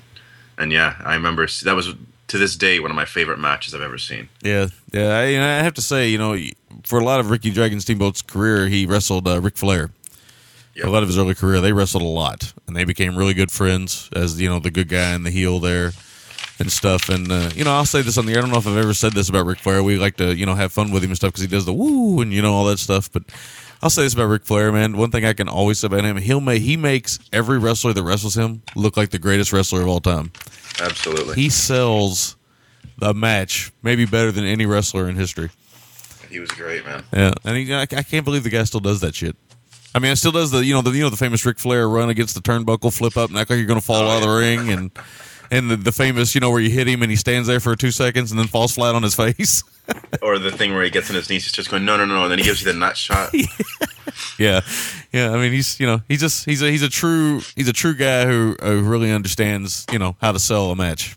and 0.58 0.72
yeah, 0.72 0.96
I 1.04 1.16
remember 1.16 1.48
that 1.64 1.76
was 1.76 1.94
to 2.28 2.38
this 2.38 2.56
day 2.56 2.80
one 2.80 2.90
of 2.90 2.96
my 2.96 3.06
favorite 3.06 3.38
matches 3.40 3.76
I've 3.76 3.82
ever 3.82 3.98
seen. 3.98 4.30
Yeah, 4.42 4.68
yeah. 4.92 5.10
I, 5.10 5.24
I 5.24 5.64
have 5.64 5.74
to 5.76 5.82
say, 5.82 6.10
you 6.10 6.18
know, 6.18 6.36
for 6.84 7.00
a 7.00 7.04
lot 7.04 7.20
of 7.20 7.30
Ricky 7.30 7.52
Dragon 7.52 7.80
Steamboat's 7.80 8.22
career, 8.22 8.68
he 8.68 8.86
wrestled 8.86 9.28
uh, 9.28 9.40
Ric 9.42 9.58
Flair. 9.58 9.92
Yep. 10.76 10.86
A 10.86 10.90
lot 10.90 11.04
of 11.04 11.10
his 11.10 11.20
early 11.20 11.36
career, 11.36 11.62
they 11.62 11.72
wrestled 11.72 12.02
a 12.02 12.08
lot, 12.08 12.54
and 12.66 12.76
they 12.76 12.84
became 12.84 13.16
really 13.16 13.36
good 13.36 13.52
friends 13.52 14.10
as 14.16 14.42
you 14.42 14.50
know 14.50 14.60
the 14.60 14.72
good 14.72 14.90
guy 14.90 15.12
and 15.12 15.24
the 15.26 15.30
heel 15.30 15.60
there 15.60 15.92
and 16.60 16.72
stuff. 16.72 17.10
And 17.10 17.32
uh, 17.32 17.52
you 17.56 17.64
know, 17.64 17.72
I'll 17.72 17.86
say 17.86 18.02
this 18.02 18.18
on 18.18 18.26
the 18.26 18.34
air. 18.34 18.40
I 18.40 18.42
don't 18.42 18.52
know 18.52 18.58
if 18.58 18.68
I've 18.68 18.78
ever 18.78 18.94
said 18.94 19.14
this 19.14 19.30
about 19.30 19.46
Ric 19.46 19.60
Flair. 19.60 19.84
We 19.84 19.98
like 19.98 20.18
to 20.18 20.36
you 20.36 20.46
know 20.46 20.56
have 20.56 20.72
fun 20.72 20.92
with 20.92 21.04
him 21.04 21.12
and 21.12 21.18
stuff 21.18 21.32
because 21.32 21.42
he 21.42 21.48
does 21.48 21.66
the 21.66 21.74
woo 21.74 22.22
and 22.22 22.34
you 22.34 22.42
know 22.42 22.54
all 22.54 22.66
that 22.66 22.80
stuff. 22.80 23.12
But 23.12 23.24
I'll 23.82 23.90
say 23.90 24.04
this 24.04 24.14
about 24.14 24.26
Ric 24.26 24.46
Flair, 24.46 24.72
man. 24.72 24.98
One 24.98 25.12
thing 25.12 25.26
I 25.26 25.34
can 25.34 25.48
always 25.48 25.80
say 25.80 25.88
about 25.88 26.04
him, 26.04 26.18
he'll 26.18 26.42
make 26.42 26.62
he 26.62 26.78
makes 26.78 27.20
every 27.32 27.60
wrestler 27.60 27.94
that 27.94 28.04
wrestles 28.04 28.36
him 28.36 28.64
look 28.76 28.98
like 28.98 29.12
the 29.12 29.20
greatest 29.20 29.54
wrestler 29.54 29.82
of 29.82 29.88
all 29.88 30.00
time. 30.00 30.32
Absolutely, 30.82 31.36
He 31.36 31.50
sells 31.50 32.36
the 32.98 33.14
match 33.14 33.72
maybe 33.84 34.06
better 34.06 34.32
than 34.32 34.46
any 34.46 34.66
wrestler 34.66 35.08
in 35.08 35.16
history. 35.16 35.50
He 36.34 36.40
was 36.40 36.50
great, 36.52 36.86
man. 36.86 37.04
Yeah, 37.14 37.34
and 37.46 37.58
he, 37.58 37.74
I, 37.74 37.82
I 37.84 37.86
can't 38.04 38.26
believe 38.26 38.44
the 38.44 38.50
guy 38.50 38.64
still 38.64 38.80
does 38.80 39.00
that 39.02 39.16
shit. 39.16 39.36
I 39.96 40.00
mean, 40.00 40.12
it 40.12 40.16
still 40.16 40.32
does 40.32 40.52
the 40.52 40.66
you 40.66 40.74
know 40.74 40.82
the 40.82 40.92
you 40.92 41.04
know 41.04 41.10
the 41.10 41.18
famous 41.18 41.46
Ric 41.46 41.60
Flair 41.60 41.88
run 41.88 42.10
against 42.10 42.34
the 42.36 42.42
turnbuckle, 42.42 42.92
flip 42.96 43.16
up, 43.16 43.30
and 43.30 43.38
act 43.40 43.50
like 43.50 43.58
you're 43.58 43.68
going 43.68 43.80
to 43.80 43.86
fall 43.86 44.04
Oh, 44.04 44.10
out 44.10 44.24
of 44.24 44.28
the 44.30 44.36
ring, 44.36 44.70
and 44.72 44.92
and 45.52 45.70
the, 45.70 45.76
the 45.78 45.92
famous, 45.92 46.34
you 46.34 46.42
know, 46.42 46.50
where 46.50 46.60
you 46.60 46.72
hit 46.72 46.88
him 46.88 47.04
and 47.04 47.12
he 47.12 47.16
stands 47.16 47.48
there 47.48 47.60
for 47.60 47.76
two 47.76 47.92
seconds 47.92 48.32
and 48.32 48.40
then 48.40 48.48
falls 48.48 48.74
flat 48.74 48.96
on 48.96 49.04
his 49.04 49.14
face. 49.24 49.62
or 50.24 50.40
the 50.40 50.50
thing 50.52 50.74
where 50.74 50.84
he 50.84 50.90
gets 50.90 51.10
on 51.12 51.16
his 51.16 51.30
knees, 51.30 51.44
he's 51.44 51.52
just 51.52 51.70
going 51.70 51.86
no, 51.86 51.96
no, 51.98 52.06
no, 52.06 52.24
and 52.24 52.32
then 52.32 52.40
he 52.40 52.46
gives 52.46 52.62
you 52.64 52.72
the 52.74 52.78
nut 52.80 52.98
shot. 52.98 53.32
yeah, 54.40 54.62
yeah. 55.12 55.32
I 55.32 55.38
mean, 55.38 55.52
he's 55.52 55.80
you 55.80 55.86
know 55.86 56.02
he's 56.08 56.22
just 56.22 56.46
he's 56.46 56.62
a 56.64 56.72
he's 56.72 56.82
a 56.82 56.90
true 56.90 57.42
he's 57.56 57.68
a 57.68 57.74
true 57.74 57.94
guy 57.94 58.26
who, 58.26 58.56
who 58.62 58.82
really 58.82 59.12
understands 59.12 59.86
you 59.92 60.00
know 60.00 60.16
how 60.22 60.32
to 60.32 60.40
sell 60.40 60.72
a 60.72 60.76
match. 60.76 61.16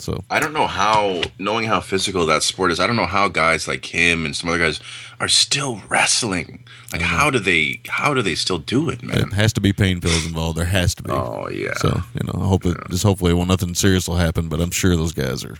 So 0.00 0.24
I 0.30 0.40
don't 0.40 0.52
know 0.52 0.66
how, 0.66 1.22
knowing 1.38 1.66
how 1.66 1.80
physical 1.80 2.24
that 2.26 2.42
sport 2.42 2.70
is, 2.70 2.80
I 2.80 2.86
don't 2.86 2.96
know 2.96 3.06
how 3.06 3.28
guys 3.28 3.66
like 3.66 3.84
him 3.86 4.24
and 4.24 4.34
some 4.34 4.48
other 4.48 4.58
guys 4.58 4.80
are 5.20 5.28
still 5.28 5.82
wrestling. 5.88 6.64
Like, 6.92 7.02
how 7.02 7.30
do 7.30 7.38
they, 7.38 7.80
how 7.88 8.14
do 8.14 8.22
they 8.22 8.34
still 8.34 8.58
do 8.58 8.88
it, 8.90 9.02
man? 9.02 9.18
it 9.18 9.32
has 9.32 9.52
to 9.54 9.60
be 9.60 9.72
pain 9.72 10.00
pills 10.00 10.24
involved. 10.24 10.56
There 10.56 10.64
has 10.64 10.94
to 10.96 11.02
be. 11.02 11.10
Oh 11.10 11.48
yeah. 11.48 11.74
So 11.74 12.02
you 12.14 12.26
know, 12.26 12.40
I 12.42 12.46
hope 12.46 12.64
it 12.64 12.76
just 12.90 13.02
hopefully 13.02 13.34
well 13.34 13.46
nothing 13.46 13.74
serious 13.74 14.08
will 14.08 14.16
happen. 14.16 14.48
But 14.48 14.60
I'm 14.60 14.70
sure 14.70 14.96
those 14.96 15.12
guys 15.12 15.44
are, 15.44 15.56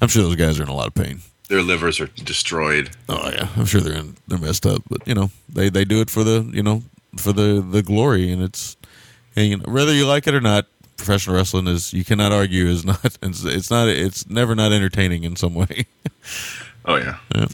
I'm 0.00 0.08
sure 0.08 0.22
those 0.22 0.36
guys 0.36 0.58
are 0.58 0.62
in 0.62 0.68
a 0.68 0.74
lot 0.74 0.88
of 0.88 0.94
pain. 0.94 1.20
Their 1.48 1.62
livers 1.62 2.00
are 2.00 2.06
destroyed. 2.06 2.90
Oh 3.08 3.30
yeah, 3.30 3.48
I'm 3.56 3.66
sure 3.66 3.80
they're 3.80 3.98
in, 3.98 4.16
they're 4.26 4.38
messed 4.38 4.66
up. 4.66 4.82
But 4.88 5.06
you 5.06 5.14
know, 5.14 5.30
they 5.48 5.68
they 5.68 5.84
do 5.84 6.00
it 6.00 6.10
for 6.10 6.24
the 6.24 6.50
you 6.52 6.62
know 6.62 6.82
for 7.16 7.32
the 7.32 7.60
the 7.60 7.82
glory, 7.82 8.32
and 8.32 8.42
it's 8.42 8.76
and, 9.36 9.46
you 9.46 9.56
know, 9.58 9.64
whether 9.70 9.92
you 9.92 10.06
like 10.06 10.26
it 10.26 10.34
or 10.34 10.40
not. 10.40 10.66
Professional 10.96 11.36
wrestling 11.36 11.66
is 11.66 11.92
you 11.92 12.04
cannot 12.04 12.32
argue 12.32 12.66
is 12.66 12.84
not 12.84 13.04
it's, 13.22 13.44
it's 13.44 13.70
not 13.70 13.88
it's 13.88 14.28
never 14.28 14.54
not 14.54 14.72
entertaining 14.72 15.24
in 15.24 15.36
some 15.36 15.54
way. 15.54 15.86
Oh 16.86 16.96
yeah. 16.96 17.16
Yeah. 17.34 17.46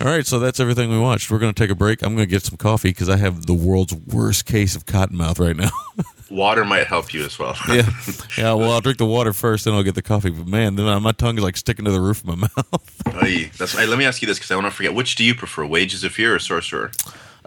All 0.00 0.06
right, 0.08 0.26
so 0.26 0.38
that's 0.38 0.60
everything 0.60 0.90
we 0.90 0.98
watched. 0.98 1.30
We're 1.30 1.38
going 1.38 1.54
to 1.54 1.58
take 1.58 1.70
a 1.70 1.74
break. 1.74 2.02
I'm 2.02 2.14
going 2.14 2.28
to 2.28 2.30
get 2.30 2.42
some 2.42 2.58
coffee 2.58 2.90
because 2.90 3.08
I 3.08 3.16
have 3.16 3.46
the 3.46 3.54
world's 3.54 3.94
worst 3.94 4.44
case 4.44 4.76
of 4.76 4.84
cotton 4.84 5.16
mouth 5.16 5.38
right 5.38 5.56
now. 5.56 5.70
Water 6.30 6.64
might 6.64 6.86
help 6.86 7.14
you 7.14 7.24
as 7.24 7.38
well. 7.38 7.56
yeah, 7.68 7.88
yeah. 8.36 8.52
Well, 8.52 8.72
I'll 8.72 8.80
drink 8.80 8.98
the 8.98 9.06
water 9.06 9.32
first, 9.32 9.66
then 9.66 9.74
I'll 9.74 9.82
get 9.82 9.94
the 9.94 10.02
coffee. 10.02 10.30
But 10.30 10.48
man, 10.48 10.74
then 10.74 11.02
my 11.02 11.12
tongue 11.12 11.36
is 11.38 11.44
like 11.44 11.56
sticking 11.56 11.84
to 11.84 11.92
the 11.92 12.00
roof 12.00 12.20
of 12.20 12.26
my 12.26 12.34
mouth. 12.34 13.02
Aye, 13.06 13.50
that's. 13.56 13.78
Hey, 13.78 13.86
let 13.86 13.98
me 13.98 14.04
ask 14.04 14.20
you 14.20 14.26
this 14.26 14.38
because 14.38 14.50
I 14.50 14.54
want 14.56 14.66
to 14.66 14.70
forget. 14.70 14.94
Which 14.94 15.14
do 15.14 15.22
you 15.22 15.34
prefer, 15.34 15.64
Wages 15.64 16.02
of 16.02 16.12
Fear 16.12 16.34
or 16.34 16.38
Sorcerer? 16.38 16.90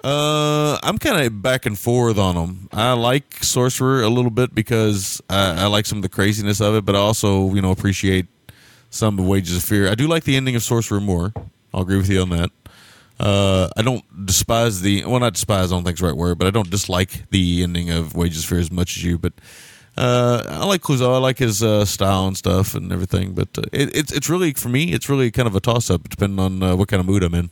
Uh, 0.04 0.78
I'm 0.84 0.98
kind 0.98 1.26
of 1.26 1.42
back 1.42 1.66
and 1.66 1.78
forth 1.78 2.18
on 2.18 2.36
them. 2.36 2.70
I 2.72 2.94
like 2.94 3.44
Sorcerer 3.44 4.04
a 4.04 4.10
little 4.10 4.32
bit 4.32 4.54
because 4.54 5.22
I, 5.30 5.64
I 5.64 5.66
like 5.68 5.86
some 5.86 5.98
of 5.98 6.02
the 6.02 6.10
craziness 6.10 6.62
of 6.62 6.76
it, 6.76 6.86
but 6.86 6.96
I 6.96 7.00
also, 7.00 7.54
you 7.54 7.62
know, 7.62 7.72
appreciate 7.72 8.28
some 8.90 9.20
of 9.20 9.26
Wages 9.26 9.58
of 9.58 9.64
Fear. 9.64 9.90
I 9.90 9.96
do 9.96 10.08
like 10.08 10.24
the 10.24 10.36
ending 10.36 10.56
of 10.56 10.64
Sorcerer 10.64 11.02
more. 11.02 11.34
I'll 11.74 11.82
agree 11.82 11.98
with 11.98 12.10
you 12.10 12.22
on 12.22 12.30
that. 12.30 12.52
Uh, 13.20 13.70
I 13.76 13.82
don't 13.82 14.04
despise 14.26 14.82
the 14.82 15.04
well, 15.06 15.20
not 15.20 15.34
despise. 15.34 15.72
I 15.72 15.76
don't 15.76 15.84
think 15.84 15.94
it's 15.94 16.02
the 16.02 16.08
right 16.08 16.16
word, 16.16 16.38
but 16.38 16.48
I 16.48 16.52
don't 16.52 16.70
dislike 16.70 17.30
the 17.32 17.64
ending 17.64 17.90
of 17.90 18.16
Wages 18.16 18.44
of 18.44 18.50
Fear 18.50 18.60
as 18.60 18.72
much 18.72 18.98
as 18.98 19.04
you. 19.04 19.18
But 19.18 19.34
uh, 19.98 20.44
I 20.48 20.66
like 20.66 20.82
Clouzot. 20.82 21.16
I 21.16 21.18
like 21.18 21.40
his 21.40 21.64
uh, 21.64 21.84
style 21.86 22.28
and 22.28 22.38
stuff 22.38 22.76
and 22.76 22.94
everything. 22.94 23.34
But 23.34 23.50
uh, 23.58 23.64
it, 23.74 23.96
it's 23.96 24.12
it's 24.12 24.30
really 24.30 24.54
for 24.54 24.70
me. 24.70 24.94
It's 24.94 25.10
really 25.10 25.32
kind 25.32 25.48
of 25.48 25.56
a 25.56 25.60
toss 25.60 25.90
up, 25.90 26.08
depending 26.08 26.40
on 26.40 26.62
uh, 26.62 26.76
what 26.76 26.88
kind 26.90 27.00
of 27.00 27.08
mood 27.08 27.24
I'm 27.24 27.34
in. 27.34 27.50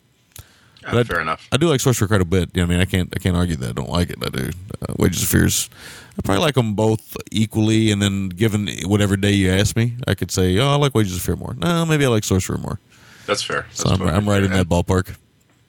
Ah, 0.85 0.91
But 0.91 0.99
I- 0.99 1.03
fair 1.03 1.21
enough. 1.21 1.47
I 1.51 1.57
do 1.57 1.67
like 1.67 1.79
Sorcerer 1.81 2.07
quite 2.07 2.21
a 2.21 2.25
bit. 2.25 2.49
Yeah, 2.53 2.63
I 2.63 2.65
mean, 2.67 2.79
I 2.79 2.85
can't 2.85 3.09
I 3.15 3.19
can't 3.19 3.35
argue 3.35 3.55
that 3.57 3.69
I 3.69 3.73
don't 3.73 3.89
like 3.89 4.09
it. 4.09 4.17
I 4.23 4.29
do. 4.29 4.49
Uh, 4.81 4.93
Wages 4.97 5.23
of 5.23 5.29
Fears. 5.29 5.69
I 6.17 6.21
probably 6.23 6.41
like 6.43 6.55
them 6.55 6.75
both 6.75 7.17
equally, 7.31 7.91
and 7.91 8.01
then 8.01 8.29
given 8.29 8.69
whatever 8.85 9.17
day 9.17 9.31
you 9.33 9.51
ask 9.51 9.75
me, 9.75 9.95
I 10.07 10.13
could 10.15 10.31
say, 10.31 10.57
oh, 10.59 10.69
I 10.71 10.75
like 10.75 10.95
Wages 10.95 11.15
of 11.15 11.21
Fear 11.21 11.35
more. 11.37 11.55
No, 11.55 11.85
maybe 11.85 12.05
I 12.05 12.09
like 12.09 12.23
Sorcerer 12.23 12.57
more. 12.57 12.79
That's 13.25 13.41
fair. 13.41 13.63
That's 13.63 13.81
So 13.81 13.89
I'm, 13.89 13.97
totally 13.97 14.15
I'm 14.15 14.29
right 14.29 14.35
fair. 14.43 14.45
in 14.45 14.51
that 14.51 14.69
ballpark. 14.69 15.15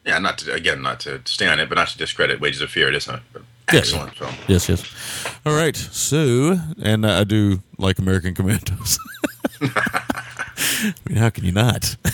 Yeah, 0.05 0.19
not 0.19 0.39
to 0.39 0.53
again, 0.53 0.83
not 0.83 1.01
to 1.01 1.21
stay 1.25 1.49
on 1.49 1.59
it, 1.59 1.69
but 1.69 1.75
not 1.77 1.89
to 1.89 1.99
discredit 1.99 2.39
Wages 2.41 2.61
of 2.61 2.71
Fear. 2.71 2.89
It 2.91 2.95
is 2.95 3.09
an 3.09 3.21
excellent 3.69 4.15
film. 4.15 4.35
Yes, 4.47 4.69
yes. 4.69 4.85
All 5.45 5.57
right. 5.57 5.75
So, 5.77 6.59
and 6.81 7.05
I 7.07 7.25
do 7.25 7.63
like 7.79 7.99
American 7.99 8.35
Commandos. 8.35 8.99
I 9.61 10.93
mean, 11.09 11.17
how 11.19 11.31
can 11.31 11.45
you 11.45 11.53
not? 11.53 11.97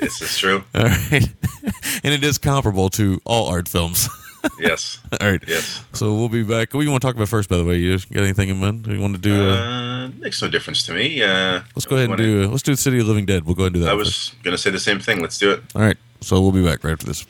This 0.00 0.20
is 0.22 0.36
true. 0.38 0.62
All 0.74 0.82
right. 0.84 1.10
and 2.04 2.14
it 2.14 2.22
is 2.24 2.38
comparable 2.38 2.88
to 2.90 3.20
all 3.24 3.48
art 3.48 3.68
films. 3.68 4.08
Yes. 4.60 5.00
all 5.20 5.28
right. 5.28 5.42
Yes. 5.48 5.82
So 5.92 6.14
we'll 6.14 6.28
be 6.28 6.44
back. 6.44 6.72
What 6.72 6.80
do 6.80 6.84
you 6.84 6.90
want 6.92 7.02
to 7.02 7.08
talk 7.08 7.16
about 7.16 7.26
first, 7.28 7.48
by 7.48 7.56
the 7.56 7.64
way? 7.64 7.78
You 7.78 7.98
got 7.98 8.22
anything 8.22 8.48
in 8.48 8.58
mind? 8.60 8.86
You 8.86 9.00
want 9.00 9.14
to 9.16 9.20
do? 9.20 9.34
Uh, 9.50 9.56
Uh, 9.56 10.08
makes 10.20 10.40
no 10.40 10.46
difference 10.48 10.84
to 10.84 10.92
me. 10.94 11.20
Uh, 11.20 11.62
let's 11.74 11.84
go 11.84 11.96
ahead 11.96 12.10
and 12.10 12.10
wanna- 12.10 12.22
do. 12.22 12.44
Uh, 12.44 12.48
let's 12.48 12.62
do 12.62 12.76
City 12.76 13.00
of 13.00 13.08
Living 13.08 13.26
Dead. 13.26 13.44
We'll 13.44 13.56
go 13.56 13.64
ahead 13.64 13.72
and 13.74 13.82
do 13.82 13.84
that. 13.86 13.94
I 13.94 13.98
first. 13.98 14.30
was 14.34 14.42
gonna 14.44 14.56
say 14.56 14.70
the 14.70 14.78
same 14.78 15.00
thing. 15.00 15.20
Let's 15.20 15.36
do 15.36 15.50
it. 15.50 15.64
All 15.74 15.82
right. 15.82 15.96
So 16.20 16.40
we'll 16.40 16.52
be 16.52 16.62
back 16.64 16.84
right 16.84 16.92
after 16.92 17.06
this. 17.06 17.26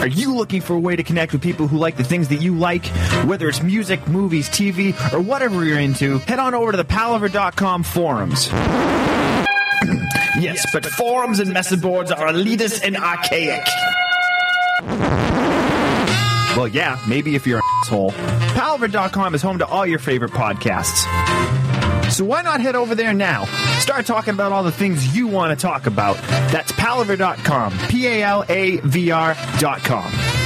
Are 0.00 0.06
you 0.08 0.34
looking 0.34 0.62
for 0.62 0.72
a 0.74 0.80
way 0.80 0.96
to 0.96 1.02
connect 1.02 1.32
with 1.32 1.42
people 1.42 1.68
who 1.68 1.76
like 1.76 1.98
the 1.98 2.04
things 2.04 2.28
that 2.28 2.40
you 2.40 2.54
like? 2.56 2.86
Whether 3.26 3.50
it's 3.50 3.62
music, 3.62 4.08
movies, 4.08 4.48
TV, 4.48 4.94
or 5.12 5.20
whatever 5.20 5.62
you're 5.62 5.78
into, 5.78 6.18
head 6.20 6.38
on 6.38 6.54
over 6.54 6.70
to 6.70 6.78
the 6.78 6.86
palavr.com 6.86 7.82
forums. 7.82 8.48
Yes, 10.38 10.66
but 10.72 10.86
forums 10.86 11.40
and 11.40 11.52
message 11.52 11.80
boards 11.80 12.10
are 12.12 12.28
elitist 12.28 12.84
and 12.84 12.96
archaic. 12.96 13.66
Well, 16.56 16.68
yeah, 16.68 17.00
maybe 17.08 17.34
if 17.36 17.46
you're 17.46 17.58
an 17.58 17.64
asshole. 17.82 18.10
Palavr.com 18.10 19.34
is 19.34 19.42
home 19.42 19.58
to 19.58 19.66
all 19.66 19.86
your 19.86 19.98
favorite 19.98 20.32
podcasts. 20.32 21.06
So 22.10 22.24
why 22.24 22.42
not 22.42 22.60
head 22.60 22.74
over 22.74 22.94
there 22.94 23.14
now? 23.14 23.44
Start 23.78 24.04
talking 24.04 24.34
about 24.34 24.50
all 24.52 24.64
the 24.64 24.72
things 24.72 25.16
you 25.16 25.28
want 25.28 25.56
to 25.56 25.62
talk 25.62 25.86
about. 25.86 26.16
That's 26.50 26.72
palavr.com. 26.72 27.72
P 27.88 28.06
A 28.08 28.22
L 28.24 28.44
A 28.48 28.78
V 28.78 29.10
R.com. 29.10 30.39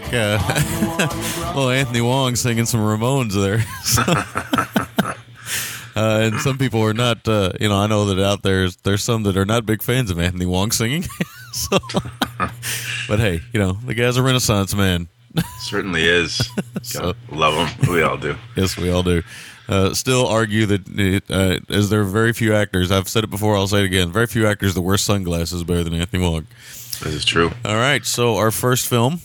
back. 0.00 0.12
Uh, 0.12 1.52
well, 1.56 1.70
Anthony 1.70 2.00
Wong 2.00 2.36
singing 2.36 2.66
some 2.66 2.80
Ramones 2.80 3.32
there. 3.32 3.64
uh, 5.96 6.20
and 6.20 6.40
some 6.40 6.58
people 6.58 6.82
are 6.82 6.94
not, 6.94 7.26
uh, 7.28 7.52
you 7.60 7.68
know, 7.68 7.76
I 7.76 7.86
know 7.86 8.06
that 8.06 8.22
out 8.22 8.42
there, 8.42 8.68
there's 8.82 9.02
some 9.02 9.22
that 9.24 9.36
are 9.36 9.44
not 9.44 9.66
big 9.66 9.82
fans 9.82 10.10
of 10.10 10.18
Anthony 10.18 10.46
Wong 10.46 10.70
singing. 10.70 11.04
so, 11.52 11.78
but 13.08 13.20
hey, 13.20 13.40
you 13.52 13.60
know, 13.60 13.72
the 13.72 13.94
guy's 13.94 14.16
a 14.16 14.22
Renaissance 14.22 14.74
man. 14.74 15.08
Certainly 15.60 16.04
is. 16.04 16.50
So- 16.82 17.14
Love 17.30 17.68
him. 17.68 17.92
We 17.92 18.02
all 18.02 18.16
do. 18.16 18.36
Yes, 18.56 18.76
we 18.76 18.90
all 18.90 19.02
do. 19.02 19.22
Uh, 19.68 19.92
still 19.94 20.28
argue 20.28 20.64
that 20.66 20.86
it, 20.88 21.24
uh, 21.28 21.58
as 21.68 21.90
there 21.90 22.02
are 22.02 22.04
very 22.04 22.32
few 22.32 22.54
actors, 22.54 22.92
I've 22.92 23.08
said 23.08 23.24
it 23.24 23.30
before, 23.30 23.56
I'll 23.56 23.66
say 23.66 23.80
it 23.80 23.86
again, 23.86 24.12
very 24.12 24.28
few 24.28 24.46
actors 24.46 24.74
that 24.74 24.82
wear 24.82 24.96
sunglasses 24.96 25.64
better 25.64 25.82
than 25.82 25.94
Anthony 25.94 26.22
Wong. 26.22 26.46
This 27.02 27.14
is 27.14 27.24
true. 27.24 27.50
All 27.64 27.74
right, 27.74 28.06
so 28.06 28.36
our 28.36 28.52
first 28.52 28.86
film 28.86 29.20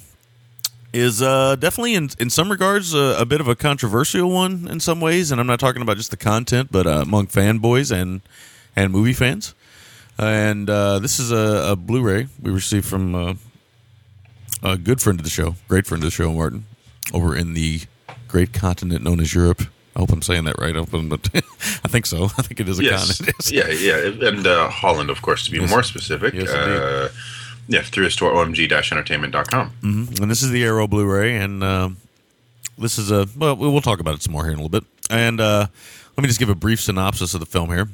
is 0.94 1.22
uh, 1.22 1.56
definitely, 1.56 1.96
in 1.96 2.10
in 2.20 2.30
some 2.30 2.50
regards, 2.52 2.94
uh, 2.94 3.16
a 3.20 3.26
bit 3.26 3.40
of 3.42 3.48
a 3.48 3.56
controversial 3.56 4.30
one 4.30 4.68
in 4.70 4.80
some 4.80 5.00
ways, 5.02 5.32
and 5.32 5.40
I'm 5.40 5.48
not 5.48 5.60
talking 5.60 5.82
about 5.82 5.98
just 5.98 6.12
the 6.12 6.18
content, 6.18 6.70
but 6.72 6.86
uh, 6.88 7.02
among 7.04 7.28
fanboys 7.28 7.92
and 7.92 8.22
and 8.76 8.92
movie 8.92 9.14
fans. 9.14 9.54
And 10.18 10.70
uh, 10.70 11.00
this 11.00 11.20
is 11.20 11.32
a, 11.32 11.72
a 11.72 11.76
Blu-ray 11.76 12.28
we 12.42 12.52
received 12.52 12.86
from 12.86 13.16
uh, 13.16 13.34
a 14.62 14.78
good 14.78 15.02
friend 15.02 15.20
of 15.20 15.24
the 15.24 15.30
show, 15.32 15.56
great 15.68 15.88
friend 15.88 16.04
of 16.04 16.08
the 16.08 16.12
show, 16.12 16.32
Martin, 16.32 16.66
over 17.14 17.36
in 17.36 17.54
the 17.54 17.82
great 18.28 18.54
continent 18.54 19.04
known 19.04 19.20
as 19.20 19.34
Europe. 19.34 19.62
I 19.96 20.00
hope 20.00 20.12
I'm 20.12 20.22
saying 20.22 20.44
that 20.46 20.58
right. 20.60 20.76
I, 20.76 20.80
I'm- 20.80 21.10
but 21.10 21.28
I 21.36 21.88
think 21.88 22.06
so. 22.06 22.26
I 22.38 22.42
think 22.44 22.60
it 22.60 22.70
is 22.70 22.80
a 22.80 22.84
Yes. 22.84 23.18
continent. 23.18 23.52
yeah, 23.52 23.68
yeah. 23.70 24.28
And 24.30 24.46
uh, 24.46 24.70
Holland, 24.70 25.10
of 25.10 25.22
course, 25.22 25.46
to 25.46 25.52
be 25.52 25.60
Yes. 25.60 25.70
more 25.70 25.84
specific. 25.84 26.34
Yes, 26.34 26.50
uh, 26.50 27.10
yeah, 27.68 27.82
through 27.82 28.06
his 28.06 28.14
store, 28.14 28.32
omg-entertainment.com. 28.34 29.72
and 29.84 30.32
this 30.32 30.42
is 30.44 30.50
the 30.52 30.64
Arrow 30.64 30.88
Blu-ray, 30.88 31.36
and 31.38 31.64
um 31.64 31.98
this 32.78 32.98
is 32.98 33.12
a 33.12 33.28
well, 33.38 33.56
we- 33.56 33.70
we'll 33.70 33.82
talk 33.82 34.00
about 34.00 34.16
it 34.16 34.24
some 34.24 34.34
more 34.34 34.44
here 34.44 34.54
in 34.54 34.60
a 34.60 34.62
little 34.64 34.70
bit. 34.80 34.84
And 35.10 35.40
uh, 35.42 35.68
let 36.18 36.22
me 36.22 36.28
just 36.28 36.40
give 36.40 36.50
a 36.50 36.56
brief 36.56 36.80
synopsis 36.82 37.34
of 37.34 37.40
the 37.42 37.46
film 37.46 37.70
here. 37.70 37.88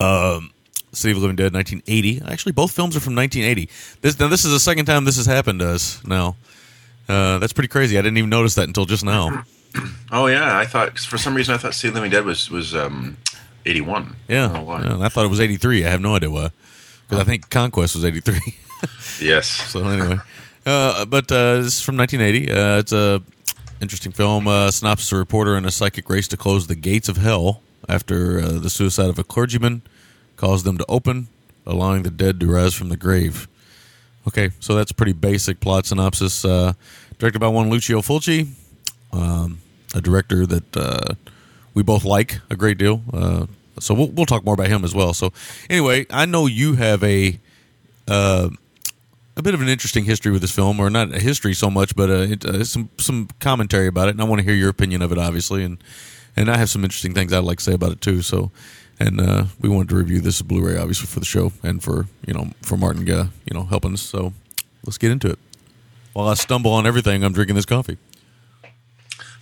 Um, 0.00 0.50
City 0.92 1.12
of 1.12 1.16
the 1.16 1.22
Living 1.22 1.36
Dead, 1.36 1.52
1980. 1.54 2.22
Actually, 2.30 2.52
both 2.52 2.72
films 2.72 2.96
are 2.96 3.00
from 3.00 3.14
1980. 3.14 3.70
This 4.00 4.18
now 4.18 4.28
this 4.28 4.44
is 4.44 4.50
the 4.52 4.60
second 4.60 4.86
time 4.86 5.04
this 5.04 5.16
has 5.16 5.26
happened 5.26 5.60
to 5.60 5.68
us. 5.68 6.04
Now, 6.04 6.36
uh, 7.08 7.38
that's 7.38 7.52
pretty 7.52 7.68
crazy. 7.68 7.98
I 7.98 8.02
didn't 8.02 8.18
even 8.18 8.30
notice 8.30 8.54
that 8.56 8.66
until 8.66 8.84
just 8.84 9.04
now. 9.04 9.44
Oh 10.10 10.26
yeah, 10.28 10.56
I 10.58 10.64
thought 10.64 10.94
'cause 10.94 11.04
for 11.04 11.18
some 11.18 11.34
reason 11.34 11.54
I 11.54 11.58
thought 11.58 11.74
City 11.74 11.88
of 11.88 11.94
the 11.94 12.00
Living 12.00 12.10
Dead 12.10 12.24
was 12.24 12.50
was 12.50 12.74
um, 12.74 13.18
eighty 13.66 13.82
one. 13.82 14.16
Yeah, 14.26 14.58
why. 14.60 14.82
yeah, 14.82 14.98
I 14.98 15.10
thought 15.10 15.26
it 15.26 15.28
was 15.28 15.40
83. 15.40 15.84
I 15.84 15.90
have 15.90 16.00
no 16.00 16.16
idea 16.16 16.30
why, 16.30 16.50
because 17.08 17.20
I 17.20 17.24
think 17.24 17.48
Conquest 17.50 17.94
was 17.94 18.04
83. 18.04 18.38
Yes. 19.20 19.48
So 19.72 19.84
anyway, 19.88 20.18
uh, 20.64 21.04
but 21.06 21.32
uh, 21.32 21.56
this 21.56 21.78
is 21.78 21.80
from 21.80 21.96
1980. 21.96 22.52
Uh, 22.52 22.78
it's 22.78 22.92
a 22.92 23.20
interesting 23.80 24.12
film. 24.12 24.46
Uh, 24.46 24.70
synopsis: 24.70 25.10
A 25.10 25.16
reporter 25.16 25.56
and 25.56 25.66
a 25.66 25.70
psychic 25.72 26.08
race 26.08 26.28
to 26.28 26.36
close 26.36 26.68
the 26.68 26.76
gates 26.76 27.08
of 27.08 27.16
hell 27.16 27.60
after 27.88 28.38
uh, 28.40 28.52
the 28.58 28.70
suicide 28.70 29.08
of 29.08 29.18
a 29.18 29.24
clergyman 29.24 29.82
caused 30.36 30.64
them 30.64 30.78
to 30.78 30.84
open, 30.88 31.26
allowing 31.66 32.04
the 32.04 32.10
dead 32.10 32.38
to 32.38 32.46
rise 32.46 32.74
from 32.74 32.88
the 32.88 32.96
grave. 32.96 33.48
Okay, 34.28 34.50
so 34.60 34.74
that's 34.76 34.92
a 34.92 34.94
pretty 34.94 35.12
basic 35.12 35.58
plot 35.58 35.86
synopsis. 35.86 36.44
Uh, 36.44 36.74
directed 37.18 37.40
by 37.40 37.48
one 37.48 37.70
Lucio 37.70 38.00
Fulci, 38.00 38.48
um, 39.12 39.58
a 39.94 40.00
director 40.00 40.46
that 40.46 40.76
uh, 40.76 41.14
we 41.74 41.82
both 41.82 42.04
like 42.04 42.40
a 42.50 42.54
great 42.56 42.78
deal. 42.78 43.02
Uh, 43.12 43.46
so 43.80 43.94
we'll, 43.94 44.08
we'll 44.08 44.26
talk 44.26 44.44
more 44.44 44.54
about 44.54 44.68
him 44.68 44.84
as 44.84 44.94
well. 44.94 45.14
So 45.14 45.32
anyway, 45.68 46.06
I 46.10 46.26
know 46.26 46.46
you 46.46 46.74
have 46.74 47.02
a 47.02 47.38
uh, 48.06 48.50
a 49.36 49.42
bit 49.42 49.54
of 49.54 49.62
an 49.62 49.68
interesting 49.68 50.04
history 50.04 50.32
with 50.32 50.42
this 50.42 50.50
film, 50.50 50.80
or 50.80 50.90
not 50.90 51.14
a 51.14 51.20
history 51.20 51.54
so 51.54 51.70
much, 51.70 51.94
but 51.94 52.10
uh, 52.10 52.26
it, 52.32 52.44
uh, 52.44 52.64
some 52.64 52.90
some 52.98 53.28
commentary 53.38 53.86
about 53.86 54.08
it, 54.08 54.12
and 54.12 54.20
I 54.20 54.24
want 54.24 54.40
to 54.40 54.44
hear 54.44 54.54
your 54.54 54.68
opinion 54.68 55.00
of 55.00 55.12
it, 55.12 55.18
obviously, 55.18 55.62
and 55.62 55.78
and 56.36 56.50
I 56.50 56.56
have 56.56 56.68
some 56.68 56.84
interesting 56.84 57.14
things 57.14 57.32
I'd 57.32 57.44
like 57.44 57.58
to 57.58 57.64
say 57.64 57.74
about 57.74 57.92
it 57.92 58.00
too. 58.00 58.22
So, 58.22 58.50
and 58.98 59.20
uh, 59.20 59.44
we 59.60 59.68
wanted 59.68 59.90
to 59.90 59.96
review 59.96 60.20
this 60.20 60.42
Blu-ray, 60.42 60.76
obviously, 60.76 61.06
for 61.06 61.20
the 61.20 61.26
show, 61.26 61.52
and 61.62 61.82
for 61.82 62.06
you 62.26 62.34
know 62.34 62.50
for 62.62 62.76
Martin, 62.76 63.08
uh, 63.10 63.28
you 63.44 63.54
know, 63.54 63.64
helping 63.64 63.92
us. 63.92 64.02
So, 64.02 64.32
let's 64.84 64.98
get 64.98 65.12
into 65.12 65.30
it. 65.30 65.38
While 66.14 66.28
I 66.28 66.34
stumble 66.34 66.72
on 66.72 66.86
everything, 66.86 67.22
I'm 67.22 67.32
drinking 67.32 67.54
this 67.54 67.66
coffee. 67.66 67.96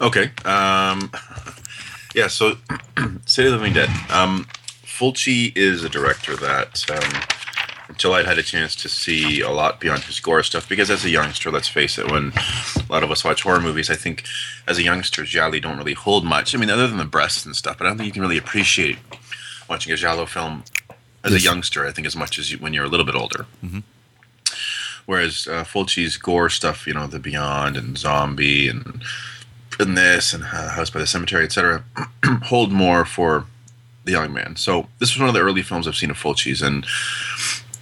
Okay. 0.01 0.31
Um, 0.45 1.11
yeah. 2.17 2.27
So, 2.27 2.57
City 3.27 3.47
of 3.47 3.53
the 3.53 3.59
Living 3.59 3.75
Dead. 3.75 3.89
Um, 4.11 4.47
Fulci 4.85 5.53
is 5.57 5.85
a 5.85 5.89
director 5.89 6.35
that 6.37 6.85
um, 6.91 7.23
until 7.89 8.15
I'd 8.15 8.25
had 8.27 8.39
a 8.39 8.43
chance 8.43 8.75
to 8.77 8.89
see 8.89 9.41
a 9.43 9.51
lot 9.51 9.79
beyond 9.79 10.03
his 10.05 10.19
gore 10.21 10.43
stuff. 10.43 10.69
Because 10.69 10.91
as 10.91 11.05
a 11.05 11.11
youngster, 11.11 11.51
let's 11.51 11.69
face 11.69 11.99
it, 11.99 12.11
when 12.11 12.33
a 12.35 12.93
lot 12.93 13.03
of 13.05 13.11
us 13.11 13.23
watch 13.25 13.43
horror 13.43 13.61
movies, 13.61 13.91
I 13.91 13.95
think 13.95 14.25
as 14.67 14.79
a 14.79 14.83
youngster, 14.83 15.23
Gialli 15.25 15.61
don't 15.61 15.77
really 15.79 15.93
hold 15.95 16.25
much. 16.25 16.55
I 16.55 16.59
mean, 16.59 16.71
other 16.71 16.87
than 16.89 16.97
the 16.97 17.05
breasts 17.05 17.45
and 17.47 17.55
stuff, 17.55 17.77
but 17.79 17.87
I 17.87 17.91
don't 17.91 17.99
think 17.99 18.07
you 18.07 18.13
can 18.13 18.23
really 18.23 18.39
appreciate 18.39 18.99
watching 19.69 19.93
a 19.93 19.97
Giallo 19.97 20.27
film 20.27 20.65
as 21.23 21.33
Yes. 21.33 21.43
a 21.43 21.45
youngster. 21.45 21.87
I 21.87 21.93
think 21.93 22.07
as 22.07 22.17
much 22.17 22.39
as 22.39 22.51
you, 22.51 22.59
when 22.59 22.73
you're 22.73 22.85
a 22.85 22.89
little 22.89 23.07
bit 23.07 23.15
older. 23.15 23.47
Whereas 25.05 25.47
uh, 25.47 25.63
Fulci's 25.65 26.17
gore 26.17 26.49
stuff, 26.51 26.87
you 26.87 26.95
know, 26.95 27.07
The 27.07 27.21
Beyond 27.21 27.77
and 27.77 27.97
Zombie 27.97 28.69
and 28.69 29.03
and 29.81 29.97
this 29.97 30.33
and 30.33 30.45
uh, 30.45 30.71
House 30.71 30.91
by 30.91 31.01
the 31.01 31.07
Cemetery, 31.07 31.45
etc., 31.45 31.85
hold 32.45 32.73
more 32.73 33.05
for 33.05 33.47
the 34.05 34.13
young 34.13 34.33
man. 34.33 34.57
So 34.57 34.89
this 34.99 35.15
was 35.15 35.21
one 35.21 35.29
of 35.29 35.35
the 35.35 35.41
early 35.41 35.63
films 35.63 35.87
I've 35.89 35.97
seen 35.97 36.11
of 36.11 36.17
Fulci's, 36.17 36.63
and 36.63 36.87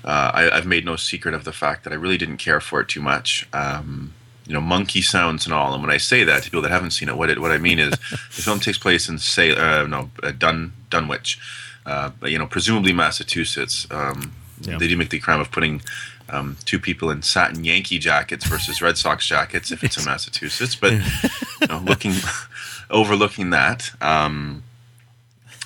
uh, 0.05 0.31
I, 0.35 0.51
I've 0.51 0.67
made 0.67 0.85
no 0.85 0.97
secret 0.97 1.35
of 1.35 1.45
the 1.45 1.53
fact 1.53 1.85
that 1.85 1.93
I 1.93 1.97
really 1.97 2.17
didn't 2.19 2.39
care 2.39 2.61
for 2.61 2.81
it 2.81 2.89
too 2.89 3.01
much. 3.01 3.49
Um, 3.53 4.15
you 4.47 4.53
know, 4.53 4.61
monkey 4.61 5.01
sounds 5.01 5.47
and 5.47 5.55
all. 5.55 5.73
And 5.73 5.83
when 5.83 5.91
I 5.91 5.97
say 5.97 6.23
that 6.25 6.43
to 6.43 6.51
people 6.51 6.63
that 6.63 6.71
haven't 6.71 6.91
seen 6.91 7.09
it, 7.09 7.17
what 7.17 7.31
it, 7.31 7.39
what 7.41 7.51
I 7.51 7.57
mean 7.59 7.79
is 7.79 7.91
the 8.11 8.43
film 8.43 8.61
takes 8.61 8.77
place 8.79 9.09
in 9.09 9.19
say 9.19 9.55
uh, 9.57 9.87
no 9.87 10.11
uh, 10.23 10.33
Dun 10.33 10.73
Dunwich, 10.91 11.39
uh, 11.87 12.11
you 12.25 12.39
know, 12.39 12.47
presumably 12.47 12.93
Massachusetts. 12.93 13.87
Um, 13.91 14.35
Yeah. 14.61 14.79
They 14.79 14.87
do 14.89 14.97
make 14.97 15.11
the 15.11 15.19
crime 15.19 15.41
of 15.41 15.51
putting 15.51 15.83
um, 16.29 16.57
two 16.65 16.79
people 16.79 17.11
in 17.11 17.23
satin 17.23 17.65
Yankee 17.65 17.99
jackets 17.99 18.47
versus 18.47 18.81
Red 18.81 18.97
Sox 18.97 19.27
jackets 19.27 19.71
if 19.71 19.85
it's 19.85 19.99
in 19.99 20.05
Massachusetts. 20.11 20.75
But 20.75 20.93
you 20.93 21.67
know, 21.69 21.79
looking 21.79 22.15
overlooking 22.91 23.51
that, 23.51 23.91
um, 24.01 24.63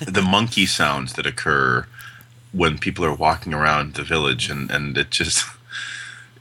the 0.05 0.21
monkey 0.21 0.65
sounds 0.65 1.13
that 1.13 1.25
occur 1.25 1.87
when 2.51 2.77
people 2.77 3.05
are 3.05 3.13
walking 3.13 3.53
around 3.53 3.93
the 3.93 4.03
village, 4.03 4.49
and 4.49 4.69
and 4.71 4.97
it 4.97 5.11
just 5.11 5.45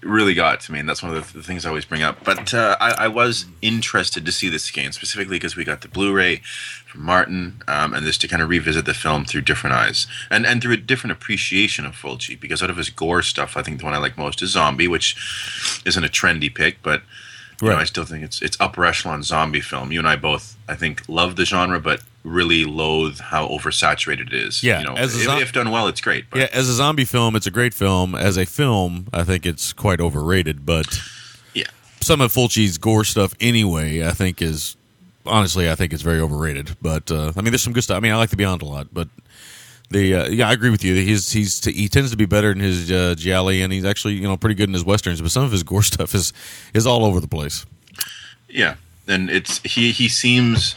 really 0.03 0.35
got 0.35 0.61
to 0.61 0.73
me, 0.73 0.79
and 0.79 0.89
that's 0.89 1.03
one 1.03 1.15
of 1.15 1.33
the, 1.33 1.39
the 1.39 1.43
things 1.43 1.65
I 1.65 1.69
always 1.69 1.85
bring 1.85 2.03
up. 2.03 2.25
But 2.25 2.55
uh, 2.55 2.77
I, 2.81 3.05
I 3.05 3.09
was 3.09 3.47
interested 3.63 4.25
to 4.25 4.33
see 4.33 4.49
this 4.49 4.71
again, 4.71 4.93
specifically 4.93 5.37
because 5.37 5.57
we 5.57 5.65
got 5.65 5.81
the 5.81 5.89
Blu-ray 5.89 6.43
from 6.87 7.03
Martin, 7.03 7.63
um, 7.69 7.95
and 7.95 8.07
this 8.07 8.19
to 8.19 8.29
kind 8.29 8.43
of 8.43 8.49
revisit 8.49 8.85
the 8.85 8.95
film 8.95 9.25
through 9.25 9.43
different 9.43 9.75
eyes, 9.75 10.07
and 10.31 10.47
and 10.47 10.63
through 10.63 10.75
a 10.75 10.79
different 10.79 11.13
appreciation 11.13 11.85
of 11.85 11.95
Fulci. 11.95 12.39
Because 12.39 12.63
out 12.63 12.71
of 12.71 12.77
his 12.77 12.91
gore 12.91 13.23
stuff, 13.23 13.57
I 13.57 13.63
think 13.63 13.79
the 13.79 13.85
one 13.85 13.95
I 13.95 13.99
like 13.99 14.17
most 14.17 14.43
is 14.43 14.51
Zombie, 14.51 14.89
which 14.89 15.17
isn't 15.85 16.05
a 16.05 16.09
trendy 16.09 16.55
pick, 16.55 16.83
but 16.83 17.03
you 17.63 17.69
know, 17.69 17.77
I 17.77 17.85
still 17.85 18.05
think 18.05 18.25
it's 18.25 18.41
it's 18.41 18.57
upper 18.61 18.85
echelon 18.85 19.23
zombie 19.23 19.61
film. 19.61 19.91
You 19.91 19.99
and 19.99 20.09
I 20.09 20.17
both, 20.17 20.57
I 20.69 20.75
think, 20.75 21.03
love 21.09 21.37
the 21.37 21.45
genre, 21.45 21.81
but 21.81 22.03
really 22.25 22.65
loathe 22.65 23.19
how 23.19 23.49
oversaturated 23.49 24.29
it 24.29 24.35
is. 24.35 24.63
Yeah, 24.63 24.81
you 24.81 24.87
know, 24.87 24.95
as 24.95 25.11
zo- 25.11 25.39
if 25.39 25.53
done 25.53 25.71
well, 25.71 25.89
it's 25.89 26.01
great. 26.01 26.31
But 26.31 26.41
Yeah, 26.41 26.49
as 26.53 26.69
a 26.69 26.75
zombie 26.75 27.05
film, 27.05 27.35
it's 27.35 27.47
a 27.47 27.51
great 27.51 27.75
film. 27.75 28.15
As 28.15 28.37
a 28.37 28.45
film, 28.47 29.09
I 29.13 29.25
think 29.25 29.45
it's 29.47 29.73
quite 29.73 30.01
overrated. 30.01 30.65
But 30.65 31.01
yeah. 31.55 31.67
some 32.01 32.21
of 32.21 32.33
Fulci's 32.33 32.79
gore 32.79 33.05
stuff, 33.05 33.35
anyway, 33.41 34.05
I 34.05 34.13
think 34.13 34.41
is 34.41 34.77
honestly, 35.27 35.69
I 35.71 35.75
think 35.75 35.93
it's 35.93 36.03
very 36.03 36.21
overrated. 36.21 36.77
But 36.81 37.11
uh, 37.11 37.33
I 37.37 37.41
mean, 37.41 37.53
there's 37.53 37.63
some 37.63 37.73
good 37.73 37.85
stuff. 37.85 37.97
I 37.97 38.01
mean, 38.01 38.13
I 38.13 38.17
like 38.17 38.31
The 38.31 38.37
Beyond 38.37 38.63
a 38.63 38.67
lot, 38.67 38.89
but 38.93 39.09
the 39.91 40.15
uh, 40.15 40.29
yeah, 40.29 40.49
I 40.49 40.53
agree 40.53 40.71
with 40.71 40.85
you. 40.85 40.95
He's 40.95 41.33
he's 41.33 41.65
he 41.65 41.89
tends 41.89 42.11
to 42.11 42.17
be 42.17 42.27
better 42.27 42.51
in 42.51 42.61
his 42.61 42.91
uh, 42.91 43.15
gialli, 43.17 43.63
and 43.63 43.73
he's 43.73 43.85
actually 43.85 44.15
you 44.15 44.23
know 44.23 44.37
pretty 44.37 44.55
good 44.55 44.69
in 44.69 44.75
his 44.75 44.85
westerns. 44.85 45.21
But 45.23 45.31
some 45.31 45.45
of 45.45 45.53
his 45.53 45.63
gore 45.63 45.83
stuff 45.95 46.15
is 46.15 46.33
is 46.75 46.87
all 46.87 47.05
over 47.05 47.21
the 47.21 47.29
place. 47.29 47.65
Yeah, 48.49 48.77
and 49.07 49.31
it's 49.31 49.59
he 49.63 49.93
he 49.93 50.09
seems 50.09 50.75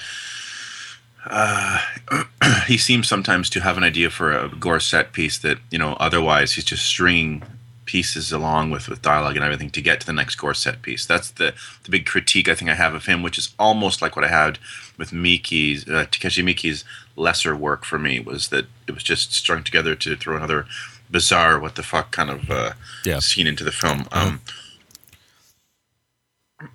uh, 1.26 1.80
he 2.68 2.78
seems 2.78 3.08
sometimes 3.08 3.50
to 3.52 3.60
have 3.60 3.78
an 3.78 3.84
idea 3.84 4.10
for 4.10 4.32
a 4.32 4.50
gore 4.50 4.80
set 4.80 5.14
piece 5.14 5.38
that 5.40 5.58
you 5.70 5.78
know 5.78 5.94
otherwise 6.00 6.54
he's 6.54 6.66
just 6.66 6.86
stringing 6.86 7.44
pieces 7.86 8.32
along 8.32 8.72
with 8.72 8.88
with 8.88 9.02
dialogue 9.02 9.36
and 9.36 9.44
everything 9.44 9.70
to 9.70 9.82
get 9.82 10.00
to 10.00 10.06
the 10.06 10.14
next 10.14 10.36
gore 10.36 10.54
set 10.54 10.82
piece. 10.82 11.06
That's 11.06 11.32
the 11.32 11.54
the 11.84 11.92
big 11.92 12.06
critique 12.06 12.48
I 12.48 12.56
think 12.56 12.72
I 12.72 12.76
have 12.76 12.94
of 12.94 13.06
him, 13.06 13.22
which 13.22 13.38
is 13.38 13.54
almost 13.60 14.02
like 14.02 14.16
what 14.16 14.26
I 14.26 14.30
had 14.30 14.60
with 14.98 15.12
Miike's 15.12 15.88
uh, 15.90 16.06
Takeshi 16.10 16.44
Miike's 16.44 16.86
lesser 17.16 17.56
work 17.56 17.84
for 17.86 18.00
me 18.00 18.20
was 18.20 18.50
that 18.50 18.66
it 18.88 18.92
was 18.94 19.04
just 19.04 19.34
strung 19.34 19.64
together 19.64 19.96
to 19.96 20.16
throw 20.16 20.36
another 20.38 20.66
bizarre 21.10 21.60
what 21.60 21.76
the 21.76 21.84
fuck 21.84 22.12
kind 22.12 22.30
of 22.30 22.50
uh, 22.50 22.72
Yeah. 23.06 23.20
scene 23.20 23.48
into 23.48 23.64
the 23.64 23.72
film. 23.72 24.08
Um, 24.12 24.42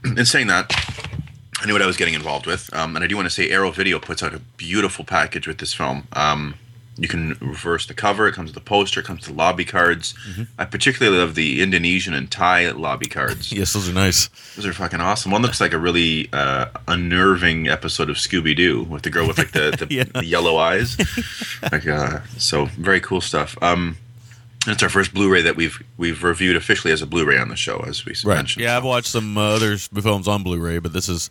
in 0.16 0.24
saying 0.26 0.46
that, 0.48 0.72
I 1.60 1.66
knew 1.66 1.72
what 1.72 1.82
I 1.82 1.86
was 1.86 1.96
getting 1.96 2.14
involved 2.14 2.46
with, 2.46 2.72
um, 2.74 2.96
and 2.96 3.04
I 3.04 3.08
do 3.08 3.16
want 3.16 3.26
to 3.26 3.34
say 3.34 3.48
Arrow 3.50 3.70
Video 3.70 3.98
puts 3.98 4.22
out 4.22 4.34
a 4.34 4.40
beautiful 4.56 5.04
package 5.04 5.46
with 5.46 5.58
this 5.58 5.72
film. 5.72 6.06
Um, 6.12 6.54
you 6.98 7.08
can 7.08 7.36
reverse 7.40 7.86
the 7.86 7.94
cover; 7.94 8.26
it 8.26 8.32
comes 8.34 8.48
with 8.48 8.54
the 8.54 8.60
poster, 8.68 9.00
it 9.00 9.06
comes 9.06 9.20
with 9.26 9.28
the 9.30 9.34
lobby 9.42 9.64
cards. 9.64 10.14
I 10.58 10.64
particularly 10.64 11.18
love 11.18 11.34
the 11.34 11.60
Indonesian 11.62 12.14
and 12.14 12.30
Thai 12.30 12.70
lobby 12.70 13.06
cards. 13.06 13.52
Yes, 13.56 13.72
those 13.74 13.88
are 13.88 13.92
nice. 13.92 14.28
Those 14.56 14.66
are 14.66 14.72
fucking 14.72 15.00
awesome. 15.00 15.30
One 15.32 15.42
looks 15.42 15.60
like 15.60 15.72
a 15.72 15.78
really 15.78 16.28
uh, 16.32 16.66
unnerving 16.88 17.68
episode 17.68 18.08
of 18.10 18.16
Scooby 18.16 18.56
Doo 18.56 18.82
with 18.84 19.02
the 19.02 19.10
girl 19.10 19.26
with 19.28 19.38
like 19.38 19.52
the, 19.52 19.70
the, 19.86 19.94
Yeah. 19.94 20.04
the 20.04 20.24
yellow 20.24 20.56
eyes. 20.56 20.96
like, 21.72 21.86
uh, 21.86 22.20
so 22.38 22.66
very 22.66 23.00
cool 23.00 23.20
stuff. 23.20 23.56
Um, 23.62 23.96
it's 24.66 24.82
our 24.82 24.88
first 24.88 25.14
Blu-ray 25.14 25.42
that 25.42 25.54
we've 25.56 25.80
we've 25.96 26.24
reviewed 26.24 26.56
officially 26.56 26.92
as 26.92 27.00
a 27.00 27.06
Blu-ray 27.06 27.38
on 27.38 27.48
the 27.50 27.56
show, 27.56 27.84
as 27.86 28.04
we 28.04 28.14
Right. 28.24 28.36
mentioned. 28.36 28.64
Yeah, 28.64 28.76
I've 28.76 28.84
watched 28.84 29.06
some 29.08 29.38
uh, 29.38 29.54
other 29.54 29.76
films 29.78 30.26
on 30.26 30.42
Blu-ray, 30.42 30.78
but 30.80 30.92
this 30.92 31.08
is 31.08 31.30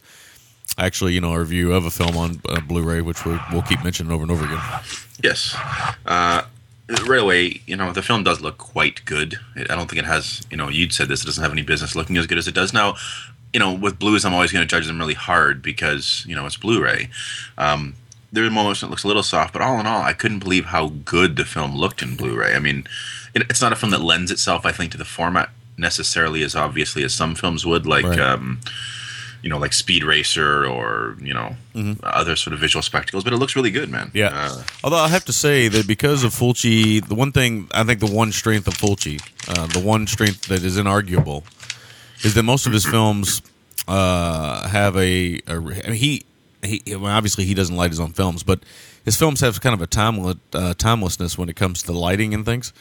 actually 0.78 1.14
you 1.14 1.22
know 1.22 1.34
a 1.34 1.40
review 1.40 1.74
of 1.74 1.86
a 1.86 1.92
film 1.92 2.18
on 2.18 2.42
uh, 2.50 2.60
Blu-ray, 2.62 3.02
which 3.02 3.26
we, 3.26 3.38
we'll 3.52 3.62
keep 3.64 3.84
mentioning 3.84 4.12
over 4.12 4.24
and 4.24 4.32
over 4.32 4.46
again. 4.46 4.62
Yes. 5.24 5.56
Uh, 6.06 6.44
right 7.08 7.22
away, 7.22 7.62
you 7.66 7.76
know, 7.76 7.92
the 7.92 8.02
film 8.02 8.24
does 8.24 8.42
look 8.42 8.58
quite 8.58 9.04
good. 9.06 9.40
It, 9.56 9.72
I 9.72 9.76
don't 9.76 9.90
think 9.90 10.02
it 10.02 10.06
has, 10.06 10.42
you 10.52 10.58
know, 10.58 10.70
you'd 10.70 10.94
said 10.94 11.08
this, 11.08 11.24
it 11.24 11.26
doesn't 11.26 11.42
have 11.42 11.52
any 11.52 11.64
business 11.64 11.96
looking 11.96 12.18
as 12.18 12.28
good 12.28 12.38
as 12.38 12.48
it 12.48 12.54
does 12.54 12.74
now. 12.74 12.96
You 13.54 13.60
know, 13.60 13.74
with 13.74 13.98
blues, 13.98 14.26
I'm 14.26 14.34
always 14.34 14.52
going 14.52 14.64
to 14.64 14.70
judge 14.70 14.86
them 14.86 15.00
really 15.00 15.14
hard 15.14 15.62
because, 15.62 16.26
you 16.28 16.36
know, 16.36 16.46
it's 16.46 16.58
Blu 16.58 16.84
ray. 16.84 17.10
Um, 17.58 17.96
there 18.32 18.44
are 18.44 18.52
moments 18.52 18.82
when 18.82 18.90
it 18.90 18.92
looks 18.92 19.06
a 19.06 19.08
little 19.08 19.24
soft, 19.24 19.54
but 19.54 19.62
all 19.62 19.80
in 19.80 19.88
all, 19.88 20.02
I 20.02 20.12
couldn't 20.12 20.40
believe 20.40 20.66
how 20.66 20.90
good 20.90 21.38
the 21.38 21.46
film 21.46 21.74
looked 21.74 22.02
in 22.02 22.18
Blu 22.18 22.38
ray. 22.38 22.54
I 22.54 22.60
mean, 22.60 22.86
it, 23.34 23.44
it's 23.50 23.62
not 23.62 23.72
a 23.72 23.76
film 23.78 23.92
that 23.92 24.02
lends 24.02 24.30
itself, 24.30 24.66
I 24.66 24.74
think, 24.74 24.92
to 24.92 24.98
the 24.98 25.06
format 25.06 25.50
necessarily 25.78 26.44
as 26.44 26.54
obviously 26.54 27.04
as 27.04 27.14
some 27.14 27.34
films 27.34 27.66
would, 27.66 27.86
like. 27.86 28.06
Right. 28.06 28.20
Um, 28.20 28.60
you 29.46 29.50
know, 29.52 29.60
like 29.60 29.74
Speed 29.74 30.04
Racer 30.04 30.66
or 30.66 31.16
you 31.22 31.32
know 31.32 31.56
other 32.02 32.36
sort 32.36 32.56
of 32.56 32.60
visual 32.60 32.82
spectacles, 32.82 33.24
but 33.24 33.32
it 33.32 33.38
looks 33.38 33.56
really 33.56 33.70
good, 33.70 33.92
man. 33.92 34.08
Mm-hmm. 34.08 34.18
Yeah. 34.18 34.32
Uh, 34.34 34.64
Although 34.84 34.98
I 34.98 35.08
have 35.10 35.24
to 35.26 35.34
say 35.34 35.68
that 35.68 35.88
because 35.88 36.24
of 36.24 36.34
Fulci, 36.34 37.08
the 37.08 37.14
one 37.14 37.32
thing 37.32 37.70
I 37.72 37.84
think 37.84 38.00
the 38.00 38.12
one 38.12 38.32
strength 38.32 38.68
of 38.68 38.74
Fulci, 38.74 39.22
uh, 39.48 39.68
the 39.68 39.80
one 39.80 40.08
strength 40.08 40.48
that 40.48 40.64
is 40.64 40.80
inarguable, 40.80 41.44
is 42.24 42.34
that 42.34 42.42
most 42.42 42.66
of 42.66 42.74
his 42.74 42.88
films 42.88 43.44
uh, 43.88 44.68
have 44.68 44.98
a, 44.98 45.40
a 45.48 45.54
I 45.54 45.60
mean, 45.60 45.94
he 45.94 46.26
he 46.64 46.82
well, 46.96 47.06
obviously 47.06 47.46
he 47.46 47.54
doesn't 47.54 47.76
light 47.76 47.92
his 47.92 48.00
own 48.00 48.14
films, 48.14 48.42
but 48.42 48.62
his 49.04 49.16
films 49.16 49.42
have 49.42 49.62
kind 49.62 49.76
of 49.76 49.82
a 49.84 49.88
timeless 49.88 50.38
uh, 50.54 50.74
timelessness 50.74 51.38
when 51.38 51.50
it 51.50 51.56
comes 51.56 51.84
to 51.84 51.92
lighting 51.94 52.34
and 52.34 52.46
things. 52.46 52.74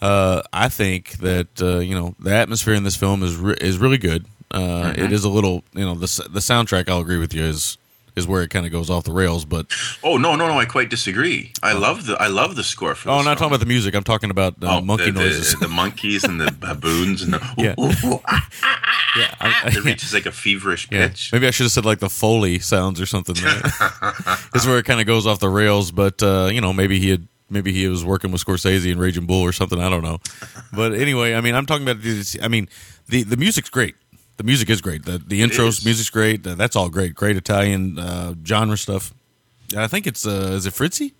Uh, 0.00 0.42
I 0.52 0.68
think 0.68 1.18
that 1.18 1.60
uh, 1.60 1.78
you 1.78 1.96
know 1.96 2.14
the 2.20 2.32
atmosphere 2.32 2.74
in 2.74 2.84
this 2.84 2.94
film 2.94 3.24
is 3.24 3.34
re- 3.34 3.56
is 3.60 3.78
really 3.78 3.98
good. 3.98 4.26
Uh, 4.54 4.94
it 4.96 5.12
is 5.12 5.24
a 5.24 5.28
little 5.28 5.64
you 5.74 5.84
know 5.84 5.94
the 5.94 6.28
the 6.30 6.40
soundtrack. 6.40 6.88
I'll 6.88 7.00
agree 7.00 7.18
with 7.18 7.34
you 7.34 7.42
is 7.42 7.76
is 8.16 8.28
where 8.28 8.42
it 8.44 8.50
kind 8.50 8.64
of 8.64 8.70
goes 8.70 8.90
off 8.90 9.02
the 9.02 9.10
rails, 9.12 9.44
but 9.44 9.66
Oh 10.04 10.16
no, 10.18 10.36
no, 10.36 10.46
no! 10.46 10.56
I 10.56 10.66
quite 10.66 10.88
disagree. 10.88 11.52
I 11.64 11.72
love 11.72 12.06
the 12.06 12.14
I 12.14 12.28
love 12.28 12.54
the 12.54 12.62
score 12.62 12.94
for. 12.94 13.10
oh, 13.10 13.14
I'm 13.18 13.24
not 13.24 13.38
talking 13.38 13.48
about 13.48 13.58
the 13.60 13.66
music. 13.66 13.92
I'm 13.96 14.04
talking 14.04 14.30
about 14.30 14.54
uh, 14.62 14.78
Oh, 14.78 14.80
monkey 14.80 15.06
the, 15.06 15.10
the- 15.12 15.20
noises. 15.20 15.54
The, 15.58 15.66
monkeys 15.68 16.22
and 16.22 16.40
the 16.40 16.52
baboons 16.60 17.22
and 17.22 17.32
the 17.34 17.40
Yeah. 17.58 17.74
ooh, 17.78 17.86
ooh, 18.06 18.14
ooh, 18.14 18.20
ah, 18.28 18.48
yeah, 19.18 19.34
I- 19.40 19.72
it 19.76 19.84
reaches 19.84 20.14
like 20.14 20.26
a 20.26 20.32
feverish 20.32 20.86
Yeah, 20.92 21.08
pitch. 21.08 21.32
maybe 21.32 21.48
I 21.48 21.50
should 21.50 21.64
have 21.64 21.72
said 21.72 21.84
like 21.84 21.98
the 21.98 22.08
Foley 22.08 22.60
sounds 22.60 23.00
or 23.00 23.06
something. 23.06 23.34
Is 24.54 24.64
where 24.66 24.78
it 24.78 24.84
kind 24.84 25.00
of 25.00 25.06
goes 25.06 25.26
off 25.26 25.40
the 25.40 25.48
rails. 25.48 25.90
But 25.90 26.22
uh, 26.22 26.50
you 26.52 26.60
know, 26.60 26.72
maybe 26.72 27.00
he 27.00 27.10
had, 27.10 27.26
maybe 27.50 27.72
he 27.72 27.88
was 27.88 28.04
working 28.04 28.30
with 28.30 28.44
Scorsese 28.44 28.90
and 28.92 29.00
Raging 29.00 29.26
Bull 29.26 29.42
or 29.42 29.52
something. 29.52 29.80
I 29.80 29.90
don't 29.90 30.02
know. 30.04 30.18
But 30.72 30.94
anyway, 30.94 31.34
I 31.34 31.40
mean, 31.40 31.56
I'm 31.56 31.66
talking 31.66 31.82
about. 31.88 32.04
I 32.42 32.46
mean, 32.48 32.68
the 33.08 33.24
the 33.24 33.36
music's 33.36 33.70
great. 33.70 33.96
The 34.36 34.44
music 34.44 34.68
is 34.70 34.80
great. 34.80 35.04
The 35.04 35.18
the 35.18 35.42
intros, 35.42 35.84
music's 35.84 36.10
great. 36.10 36.46
Uh, 36.46 36.54
That's 36.54 36.76
all 36.76 36.88
great. 36.88 37.14
Great 37.14 37.36
Italian 37.36 37.98
uh, 37.98 38.34
genre 38.44 38.76
stuff. 38.76 39.14
I 39.76 39.86
think 39.86 40.06
it's 40.06 40.26
uh, 40.26 40.54
is 40.56 40.66
it 40.66 40.72
Frizzi? 40.74 41.14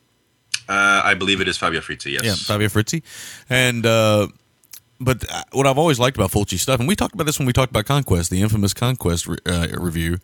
Uh, 0.69 1.03
I 1.05 1.15
believe 1.15 1.41
it 1.41 1.49
is 1.49 1.59
Fabio 1.59 1.81
Frizzi. 1.81 2.13
Yes. 2.13 2.25
Yeah, 2.25 2.35
Fabio 2.35 2.69
Frizzi, 2.69 3.03
And 3.51 3.85
uh, 3.85 4.29
but 5.01 5.31
uh, 5.31 5.43
what 5.53 5.67
I've 5.67 5.79
always 5.79 5.99
liked 5.99 6.17
about 6.17 6.31
Fulci 6.31 6.59
stuff, 6.59 6.79
and 6.81 6.89
we 6.89 6.97
talked 6.97 7.15
about 7.15 7.27
this 7.27 7.39
when 7.39 7.47
we 7.47 7.53
talked 7.53 7.71
about 7.71 7.85
Conquest, 7.87 8.31
the 8.31 8.41
infamous 8.41 8.73
Conquest 8.73 9.27
re- 9.27 9.39
uh, 9.47 9.69
review. 9.79 10.19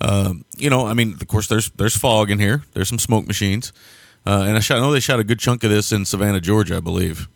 Um, 0.00 0.44
you 0.56 0.70
know, 0.70 0.86
I 0.86 0.94
mean, 0.94 1.14
of 1.14 1.26
course, 1.28 1.46
there's 1.48 1.70
there's 1.70 1.96
fog 1.96 2.30
in 2.30 2.38
here. 2.38 2.62
There's 2.74 2.88
some 2.88 2.98
smoke 2.98 3.26
machines, 3.26 3.72
uh, 4.26 4.44
and 4.46 4.56
I, 4.56 4.60
shot, 4.60 4.78
I 4.78 4.80
know 4.80 4.92
they 4.92 5.00
shot 5.00 5.20
a 5.20 5.24
good 5.24 5.38
chunk 5.38 5.64
of 5.64 5.70
this 5.70 5.92
in 5.92 6.04
Savannah, 6.04 6.40
Georgia, 6.40 6.76
I 6.76 6.80
believe, 6.80 7.28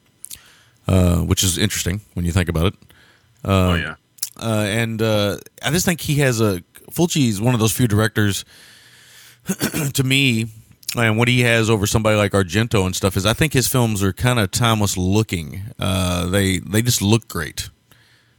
uh, 0.89 1.19
which 1.19 1.43
is 1.45 1.59
interesting 1.59 2.01
when 2.15 2.25
you 2.25 2.33
think 2.33 2.49
about 2.49 2.67
it. 2.67 2.75
oh 3.45 3.75
yeah. 3.75 3.95
Uh, 4.41 4.67
and 4.69 5.01
uh, 5.01 5.39
I 5.63 5.71
just 5.71 5.87
think 5.87 6.01
he 6.01 6.17
has 6.17 6.41
a 6.41 6.63
Fulci 6.91 7.29
is 7.29 7.41
one 7.41 7.55
of 7.55 7.61
those 7.61 7.73
few 7.73 7.89
directors. 7.89 8.45
to 9.95 10.03
me, 10.03 10.47
and 10.97 11.19
what 11.19 11.29
he 11.29 11.41
has 11.41 11.69
over 11.69 11.87
somebody 11.87 12.17
like 12.17 12.33
Argento 12.33 12.87
and 12.87 12.97
stuff 12.97 13.17
is, 13.17 13.27
I 13.27 13.35
think 13.35 13.53
his 13.53 13.69
films 13.69 14.03
are 14.03 14.13
kind 14.13 14.39
of 14.39 14.51
timeless 14.51 14.97
looking. 14.97 15.63
Uh, 15.79 16.27
they 16.27 16.59
they 16.59 16.83
just 16.83 17.03
look 17.03 17.29
great. 17.29 17.69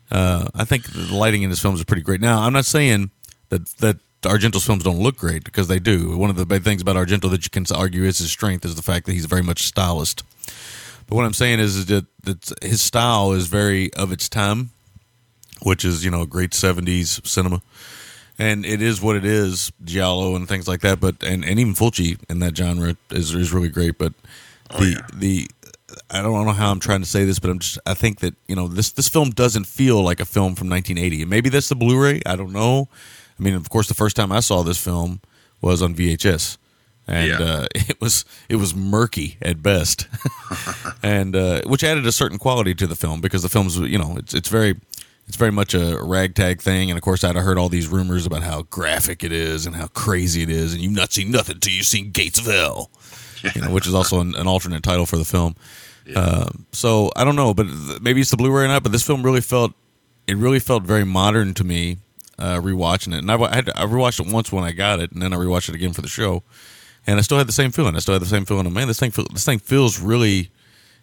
Uh, 0.10 0.48
I 0.54 0.66
think 0.66 0.86
the 0.86 1.14
lighting 1.14 1.44
in 1.44 1.50
his 1.50 1.60
films 1.60 1.80
is 1.80 1.86
pretty 1.86 2.02
great. 2.02 2.22
Now, 2.22 2.42
I'm 2.42 2.54
not 2.54 2.66
saying 2.66 3.12
that 3.50 3.68
that 3.78 3.98
Argento's 4.22 4.66
films 4.66 4.84
don't 4.84 5.00
look 5.00 5.18
great 5.18 5.44
because 5.44 5.68
they 5.68 5.80
do. 5.80 6.18
One 6.18 6.30
of 6.30 6.36
the 6.36 6.46
big 6.46 6.64
things 6.64 6.82
about 6.82 6.96
Argento 6.96 7.30
that 7.30 7.46
you 7.46 7.50
can 7.50 7.66
argue 7.76 8.04
is 8.04 8.20
his 8.20 8.32
strength 8.32 8.66
is 8.66 8.76
the 8.76 8.82
fact 8.82 9.06
that 9.06 9.14
he's 9.14 9.26
very 9.26 9.44
much 9.44 9.64
stylist. 9.64 10.24
But 11.08 11.16
what 11.16 11.26
I'm 11.26 11.34
saying 11.34 11.60
is, 11.60 11.76
is 11.76 11.86
that, 11.88 12.06
that 12.24 12.52
his 12.64 12.82
style 12.82 13.34
is 13.34 13.48
very 13.48 13.94
of 13.94 14.12
its 14.12 14.28
time, 14.28 14.72
which 15.66 15.84
is 15.84 16.06
you 16.06 16.12
know 16.12 16.26
great 16.26 16.52
'70s 16.52 17.26
cinema, 17.26 17.62
and 18.38 18.66
it 18.66 18.82
is 18.82 19.02
what 19.02 19.16
it 19.16 19.26
is, 19.26 19.72
giallo 19.84 20.36
and 20.36 20.48
things 20.48 20.68
like 20.68 20.82
that. 20.82 21.00
But 21.00 21.24
and, 21.24 21.44
and 21.44 21.60
even 21.60 21.74
Fulci 21.74 22.18
in 22.30 22.40
that 22.40 22.56
genre 22.56 22.96
is 23.12 23.34
is 23.34 23.52
really 23.54 23.70
great. 23.70 23.98
But 23.98 24.14
the 24.70 25.02
the 25.14 25.48
I 26.12 26.22
don't 26.22 26.46
know 26.46 26.52
how 26.54 26.72
I'm 26.72 26.80
trying 26.80 27.02
to 27.02 27.06
say 27.08 27.26
this, 27.26 27.40
but 27.40 27.50
I'm 27.50 27.60
just 27.60 27.80
I 27.86 27.94
think 27.94 28.20
that 28.20 28.36
you 28.48 28.56
know 28.56 28.68
this 28.68 28.92
this 28.92 29.08
film 29.10 29.30
doesn't 29.32 29.66
feel 29.66 30.02
like 30.04 30.20
a 30.20 30.26
film 30.26 30.56
from 30.56 30.70
1980. 30.70 31.22
And 31.24 31.30
maybe 31.30 31.50
that's 31.50 31.70
the 31.70 31.76
Blu-ray. 31.76 32.22
I 32.26 32.36
don't 32.36 32.52
know. 32.54 32.88
I 33.40 33.44
mean, 33.44 33.54
of 33.56 33.70
course, 33.70 33.88
the 33.88 33.94
first 33.94 34.16
time 34.16 34.32
I 34.32 34.40
saw 34.42 34.64
this 34.64 34.78
film 34.82 35.20
was 35.62 35.82
on 35.82 35.94
VHS, 35.96 36.58
and 37.08 37.28
Yeah. 37.30 37.40
uh, 37.40 37.68
it 37.76 38.00
was 38.02 38.26
it 38.50 38.56
was 38.58 38.74
murky 38.76 39.38
at 39.42 39.62
best, 39.64 40.08
and 41.04 41.36
uh, 41.36 41.62
which 41.66 41.84
added 41.84 42.06
a 42.06 42.12
certain 42.12 42.38
quality 42.38 42.76
to 42.76 42.88
the 42.88 42.96
film 42.96 43.22
because 43.22 43.42
the 43.44 43.50
film's 43.50 43.78
you 43.78 43.98
know 43.98 44.16
it's 44.18 44.34
it's 44.34 44.50
very 44.50 44.76
it's 45.28 45.38
very 45.38 45.52
much 45.52 45.74
a 45.74 46.00
ragtag 46.02 46.62
thing, 46.62 46.92
and 46.92 46.98
of 46.98 47.04
course 47.04 47.24
I'd 47.24 47.36
heard 47.36 47.58
all 47.58 47.70
these 47.70 47.88
rumors 47.88 48.26
about 48.26 48.44
how 48.44 48.64
graphic 48.64 49.24
it 49.24 49.32
is 49.32 49.66
and 49.66 49.76
how 49.76 49.88
crazy 49.88 50.44
it 50.44 50.50
is, 50.50 50.74
and 50.74 50.82
you've 50.82 50.92
not 50.92 51.12
seen 51.12 51.32
nothing 51.32 51.60
till 51.60 51.74
you've 51.74 51.86
seen 51.86 52.12
Gates 52.12 52.40
of 52.40 52.46
Hell, 52.46 52.92
you 53.56 53.62
know, 53.62 53.72
which 53.72 53.88
is 53.88 53.94
also 53.94 54.20
an, 54.22 54.36
an 54.36 54.48
alternate 54.48 54.84
title 54.84 55.06
for 55.06 55.18
the 55.18 55.26
film. 55.26 55.56
Um, 56.16 56.68
so 56.72 57.12
I 57.16 57.24
don't 57.24 57.36
know, 57.36 57.54
but 57.56 57.68
th- 57.68 58.02
maybe 58.02 58.22
it's 58.22 58.30
the 58.30 58.38
Blu-ray 58.38 58.66
or 58.66 58.68
not. 58.68 58.84
But 58.84 58.92
this 58.92 59.06
film 59.06 59.24
really 59.24 59.42
felt 59.42 59.74
it 60.28 60.38
really 60.38 60.60
felt 60.60 60.84
very 60.84 61.04
modern 61.04 61.54
to 61.56 61.64
me 61.64 61.98
uh, 62.38 62.60
rewatching 62.60 63.14
it, 63.14 63.20
and 63.20 63.32
I, 63.32 63.36
I 63.42 63.56
had 63.56 63.66
to, 63.66 63.80
I 63.80 63.86
rewatched 63.86 64.26
it 64.26 64.32
once 64.32 64.52
when 64.52 64.64
I 64.64 64.72
got 64.72 65.00
it, 65.00 65.12
and 65.12 65.22
then 65.22 65.34
I 65.34 65.38
rewatched 65.38 65.70
it 65.70 65.76
again 65.76 65.94
for 65.94 66.02
the 66.02 66.08
show, 66.08 66.44
and 67.08 67.18
I 67.18 67.22
still 67.22 67.40
had 67.40 67.48
the 67.48 67.54
same 67.54 67.72
feeling. 67.72 67.96
I 67.96 68.00
still 68.00 68.14
had 68.14 68.22
the 68.22 68.28
same 68.28 68.46
feeling 68.46 68.68
of 68.68 68.74
man, 68.74 68.88
this 68.88 69.00
thing 69.00 69.12
this 69.34 69.46
thing 69.46 69.60
feels 69.60 70.00
really 70.00 70.52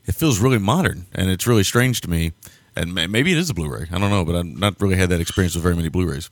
it 0.07 0.15
feels 0.15 0.39
really 0.39 0.59
modern, 0.59 1.07
and 1.13 1.31
it's 1.31 1.47
really 1.47 1.65
strange 1.65 2.01
to 2.03 2.11
me. 2.11 2.33
And 2.75 2.95
maybe 2.95 3.33
it 3.33 3.39
is 3.39 3.51
a 3.51 3.55
Blu-ray. 3.55 3.89
I 3.93 3.99
don't 3.99 4.11
know, 4.11 4.25
but 4.25 4.35
I've 4.35 4.47
not 4.47 4.81
really 4.81 4.97
had 4.97 5.11
that 5.11 5.21
experience 5.21 5.55
with 5.55 5.63
very 5.63 5.77
many 5.77 5.89
Blu-rays. 5.89 6.31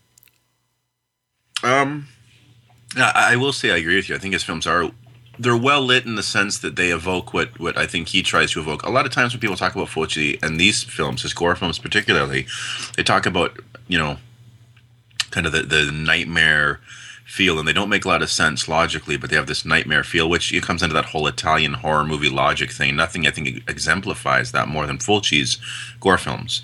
Um, 1.63 2.09
I 2.97 3.37
will 3.37 3.53
say 3.53 3.71
I 3.71 3.77
agree 3.77 3.97
with 3.97 4.09
you. 4.09 4.15
I 4.15 4.19
think 4.19 4.33
his 4.33 4.43
films 4.43 4.67
are 4.67 4.91
they're 5.39 5.57
well 5.57 5.81
lit 5.81 6.05
in 6.05 6.17
the 6.17 6.23
sense 6.23 6.59
that 6.59 6.77
they 6.77 6.91
evoke 6.91 7.33
what 7.33 7.59
what 7.59 7.77
I 7.79 7.87
think 7.87 8.09
he 8.09 8.23
tries 8.23 8.53
to 8.53 8.61
evoke. 8.61 8.83
A 8.83 8.91
lot 8.91 9.07
of 9.07 9.13
times 9.13 9.33
when 9.33 9.41
people 9.41 9.57
talk 9.57 9.75
about 9.75 9.89
Fulci 9.89 10.43
and 10.43 10.61
these 10.61 10.83
films, 10.83 11.23
his 11.23 11.33
gore 11.33 11.57
films 11.57 11.79
particularly, 11.79 12.47
they 12.97 13.03
talk 13.03 13.27
about 13.27 13.59
you 13.89 13.99
know 13.99 14.19
kind 15.31 15.47
of 15.47 15.53
the 15.53 15.63
the 15.63 15.91
nightmare 15.93 16.81
feel, 17.31 17.59
and 17.59 17.69
they 17.69 17.73
don't 17.73 17.89
make 17.89 18.05
a 18.05 18.09
lot 18.09 18.23
of 18.23 18.31
sense 18.31 18.69
logically, 18.69 19.17
but 19.17 19.31
they 19.31 19.37
have 19.37 19.47
this 19.47 19.65
nightmare 19.65 20.03
feel, 20.03 20.29
which 20.29 20.53
it 20.53 20.65
comes 20.65 20.83
into 20.83 20.95
that 20.95 21.07
whole 21.07 21.29
Italian 21.29 21.75
horror 21.75 22.05
movie 22.05 22.29
logic 22.29 22.73
thing. 22.73 22.97
Nothing 22.97 23.25
I 23.27 23.31
think 23.31 23.63
exemplifies 23.69 24.51
that 24.51 24.69
more 24.69 24.87
than 24.87 24.99
Fulci's 24.99 25.59
gore 26.01 26.19
films. 26.19 26.63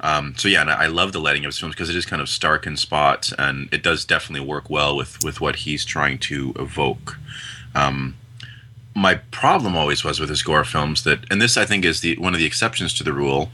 Um, 0.00 0.34
so 0.36 0.48
yeah, 0.48 0.62
and 0.62 0.70
I 0.70 0.86
love 0.86 1.12
the 1.12 1.20
lighting 1.20 1.44
of 1.44 1.50
his 1.50 1.58
films 1.58 1.76
because 1.76 1.88
it 1.88 1.96
is 1.96 2.06
kind 2.06 2.20
of 2.20 2.28
stark 2.28 2.66
in 2.66 2.76
spots, 2.76 3.32
and 3.38 3.68
it 3.72 3.84
does 3.84 4.04
definitely 4.04 4.46
work 4.46 4.68
well 4.68 4.96
with 4.96 5.22
with 5.24 5.40
what 5.40 5.56
he's 5.56 5.84
trying 5.84 6.18
to 6.18 6.52
evoke. 6.58 7.16
Um, 7.74 8.16
my 8.96 9.14
problem 9.14 9.76
always 9.76 10.04
was 10.04 10.20
with 10.20 10.28
his 10.28 10.42
gore 10.42 10.64
films 10.64 11.04
that, 11.04 11.20
and 11.30 11.40
this 11.40 11.56
I 11.56 11.64
think 11.64 11.84
is 11.84 12.00
the 12.00 12.16
one 12.16 12.34
of 12.34 12.38
the 12.38 12.46
exceptions 12.46 12.92
to 12.94 13.04
the 13.04 13.12
rule, 13.12 13.50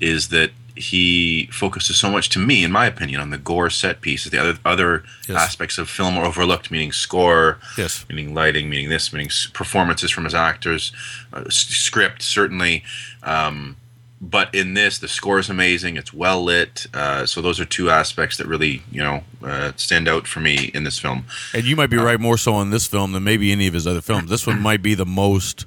is 0.00 0.28
that 0.28 0.50
he 0.78 1.48
focuses 1.52 1.96
so 1.98 2.10
much, 2.10 2.28
to 2.30 2.38
me, 2.38 2.64
in 2.64 2.70
my 2.72 2.86
opinion, 2.86 3.20
on 3.20 3.30
the 3.30 3.38
gore 3.38 3.70
set 3.70 4.00
pieces. 4.00 4.30
The 4.30 4.38
other 4.40 4.58
other 4.64 5.04
Yes. 5.28 5.36
aspects 5.36 5.76
of 5.78 5.88
film 5.90 6.16
are 6.16 6.24
overlooked, 6.24 6.70
meaning 6.70 6.92
score, 6.92 7.58
Yes. 7.76 8.04
meaning 8.08 8.32
lighting, 8.34 8.70
meaning 8.70 8.88
this, 8.88 9.12
meaning 9.12 9.30
performances 9.52 10.10
from 10.10 10.24
his 10.24 10.34
actors, 10.34 10.92
uh, 11.32 11.42
s- 11.46 11.56
script 11.68 12.22
certainly. 12.22 12.84
Um, 13.22 13.76
but 14.20 14.52
in 14.54 14.74
this, 14.74 14.98
the 14.98 15.06
score 15.06 15.38
is 15.38 15.48
amazing. 15.48 15.96
It's 15.96 16.12
well 16.12 16.42
lit. 16.42 16.86
Uh, 16.92 17.24
so 17.26 17.40
those 17.40 17.60
are 17.60 17.64
two 17.64 17.88
aspects 17.90 18.36
that 18.38 18.46
really, 18.48 18.82
you 18.90 19.00
know, 19.02 19.22
uh, 19.44 19.72
stand 19.76 20.08
out 20.08 20.26
for 20.26 20.40
me 20.40 20.70
in 20.74 20.82
this 20.84 20.98
film. 20.98 21.24
And 21.54 21.64
you 21.64 21.76
might 21.76 21.90
be 21.90 21.96
right 21.98 22.18
more 22.18 22.36
so 22.36 22.54
on 22.54 22.70
this 22.70 22.86
film 22.86 23.12
than 23.12 23.22
maybe 23.22 23.52
any 23.52 23.66
of 23.68 23.74
his 23.74 23.86
other 23.86 24.00
films. 24.00 24.28
This 24.30 24.46
one 24.46 24.60
might 24.60 24.82
be 24.82 24.94
the 24.94 25.06
most 25.06 25.66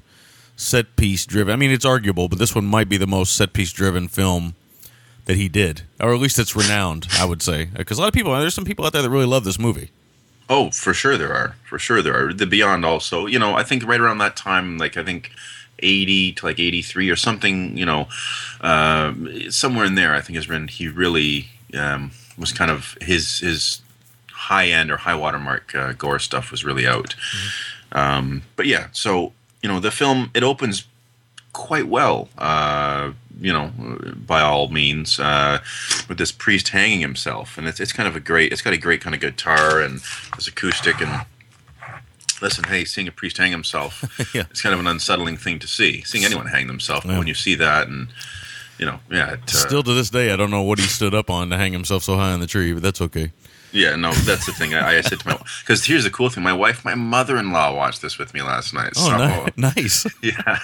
set 0.54 0.96
piece 0.96 1.24
driven. 1.24 1.52
I 1.52 1.56
mean, 1.56 1.70
it's 1.70 1.86
arguable, 1.86 2.28
but 2.28 2.38
this 2.38 2.54
one 2.54 2.66
might 2.66 2.88
be 2.90 2.98
the 2.98 3.06
most 3.06 3.34
set 3.34 3.52
piece 3.54 3.72
driven 3.72 4.06
film 4.06 4.54
that 5.26 5.36
he 5.36 5.48
did, 5.48 5.82
or 6.00 6.14
at 6.14 6.20
least 6.20 6.38
it's 6.38 6.56
renowned. 6.56 7.06
I 7.18 7.24
would 7.24 7.42
say 7.42 7.66
because 7.76 7.98
a 7.98 8.00
lot 8.00 8.08
of 8.08 8.14
people, 8.14 8.32
there's 8.32 8.54
some 8.54 8.64
people 8.64 8.84
out 8.84 8.92
there 8.92 9.02
that 9.02 9.10
really 9.10 9.26
love 9.26 9.44
this 9.44 9.58
movie. 9.58 9.90
Oh, 10.48 10.70
for 10.70 10.92
sure 10.92 11.16
there 11.16 11.32
are. 11.32 11.56
For 11.64 11.78
sure 11.78 12.02
there 12.02 12.14
are. 12.14 12.32
The 12.32 12.46
Beyond 12.46 12.84
also. 12.84 13.26
You 13.26 13.38
know, 13.38 13.54
I 13.54 13.62
think 13.62 13.86
right 13.86 14.00
around 14.00 14.18
that 14.18 14.36
time, 14.36 14.78
like 14.78 14.96
I 14.96 15.04
think 15.04 15.30
eighty 15.78 16.32
to 16.32 16.46
like 16.46 16.58
eighty 16.58 16.82
three 16.82 17.08
or 17.10 17.16
something. 17.16 17.76
You 17.76 17.86
know, 17.86 18.08
uh, 18.60 19.14
somewhere 19.50 19.84
in 19.84 19.94
there, 19.94 20.14
I 20.14 20.20
think 20.20 20.38
is 20.38 20.48
when 20.48 20.68
he 20.68 20.88
really 20.88 21.48
um, 21.74 22.10
was 22.36 22.52
kind 22.52 22.70
of 22.70 22.96
his 23.00 23.38
his 23.38 23.80
high 24.30 24.66
end 24.66 24.90
or 24.90 24.98
high 24.98 25.14
watermark 25.14 25.74
uh, 25.74 25.92
gore 25.92 26.18
stuff 26.18 26.50
was 26.50 26.64
really 26.64 26.86
out. 26.86 27.14
Um, 27.92 28.42
but 28.56 28.66
yeah, 28.66 28.88
so 28.92 29.32
you 29.62 29.68
know, 29.68 29.80
the 29.80 29.90
film 29.90 30.30
it 30.34 30.42
opens 30.42 30.86
quite 31.52 31.86
well. 31.86 32.28
Uh, 32.36 33.12
you 33.42 33.52
know, 33.52 33.70
by 34.26 34.40
all 34.40 34.68
means, 34.68 35.18
uh, 35.20 35.58
with 36.08 36.16
this 36.18 36.32
priest 36.32 36.68
hanging 36.70 37.00
himself, 37.00 37.58
and 37.58 37.66
it's 37.68 37.80
it's 37.80 37.92
kind 37.92 38.08
of 38.08 38.16
a 38.16 38.20
great. 38.20 38.52
It's 38.52 38.62
got 38.62 38.72
a 38.72 38.78
great 38.78 39.00
kind 39.02 39.14
of 39.14 39.20
guitar 39.20 39.80
and 39.82 40.00
this 40.36 40.46
acoustic 40.48 41.00
and. 41.00 41.26
Listen, 42.40 42.64
hey, 42.64 42.84
seeing 42.84 43.06
a 43.06 43.12
priest 43.12 43.36
hang 43.38 43.52
himself, 43.52 44.02
Yeah. 44.34 44.42
it's 44.50 44.60
kind 44.62 44.72
of 44.74 44.80
an 44.80 44.88
unsettling 44.88 45.36
thing 45.36 45.60
to 45.60 45.68
see. 45.68 46.02
Seeing 46.02 46.24
anyone 46.24 46.46
hang 46.46 46.66
themselves, 46.66 47.06
Yeah. 47.06 47.18
when 47.18 47.28
you 47.28 47.34
see 47.34 47.54
that, 47.54 47.86
and 47.86 48.08
you 48.78 48.86
know, 48.86 48.98
yeah, 49.10 49.34
it, 49.34 49.40
uh, 49.44 49.58
Still 49.58 49.84
to 49.84 49.94
this 49.94 50.10
day, 50.10 50.32
I 50.32 50.36
don't 50.36 50.50
know 50.50 50.62
what 50.62 50.80
he 50.80 50.86
stood 50.86 51.14
up 51.14 51.30
on 51.30 51.50
to 51.50 51.56
hang 51.56 51.72
himself 51.72 52.02
so 52.02 52.16
high 52.16 52.34
in 52.34 52.40
the 52.40 52.48
tree, 52.48 52.72
but 52.72 52.82
that's 52.82 53.00
okay. 53.00 53.30
Yeah, 53.72 53.96
no, 53.96 54.12
that's 54.12 54.46
the 54.46 54.52
thing. 54.52 54.74
I, 54.74 54.98
I 54.98 55.00
said 55.00 55.20
to 55.20 55.28
my 55.28 55.38
because 55.60 55.84
here's 55.84 56.04
the 56.04 56.10
cool 56.10 56.28
thing. 56.28 56.42
My 56.42 56.52
wife, 56.52 56.84
my 56.84 56.94
mother-in-law, 56.94 57.74
watched 57.74 58.02
this 58.02 58.18
with 58.18 58.34
me 58.34 58.42
last 58.42 58.74
night. 58.74 58.92
Oh, 58.96 59.08
so, 59.08 59.44
ni- 59.46 59.52
nice. 59.56 60.06
yeah, 60.22 60.58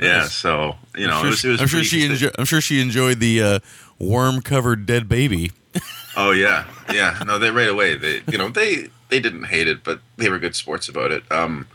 yeah. 0.00 0.24
So 0.24 0.76
you 0.96 1.06
know, 1.06 1.18
I'm 1.18 1.26
it 1.26 1.30
was. 1.30 1.38
It 1.38 1.40
sure, 1.40 1.50
was 1.52 1.60
I'm 1.60 1.66
sure 1.68 1.84
she. 1.84 2.02
interesting. 2.02 2.28
Enjo- 2.28 2.34
I'm 2.38 2.44
sure 2.44 2.60
she 2.60 2.80
enjoyed 2.80 3.20
the 3.20 3.42
uh, 3.42 3.58
worm-covered 3.98 4.86
dead 4.86 5.08
baby. 5.08 5.52
Oh 6.16 6.32
yeah, 6.32 6.66
yeah. 6.92 7.22
No, 7.26 7.38
they 7.38 7.50
right 7.50 7.68
away. 7.68 7.96
They, 7.96 8.22
you 8.30 8.36
know, 8.36 8.48
they 8.48 8.88
they 9.08 9.20
didn't 9.20 9.44
hate 9.44 9.68
it, 9.68 9.84
but 9.84 10.00
they 10.16 10.28
were 10.28 10.38
good 10.38 10.54
sports 10.54 10.88
about 10.88 11.10
it. 11.10 11.22
Um, 11.30 11.66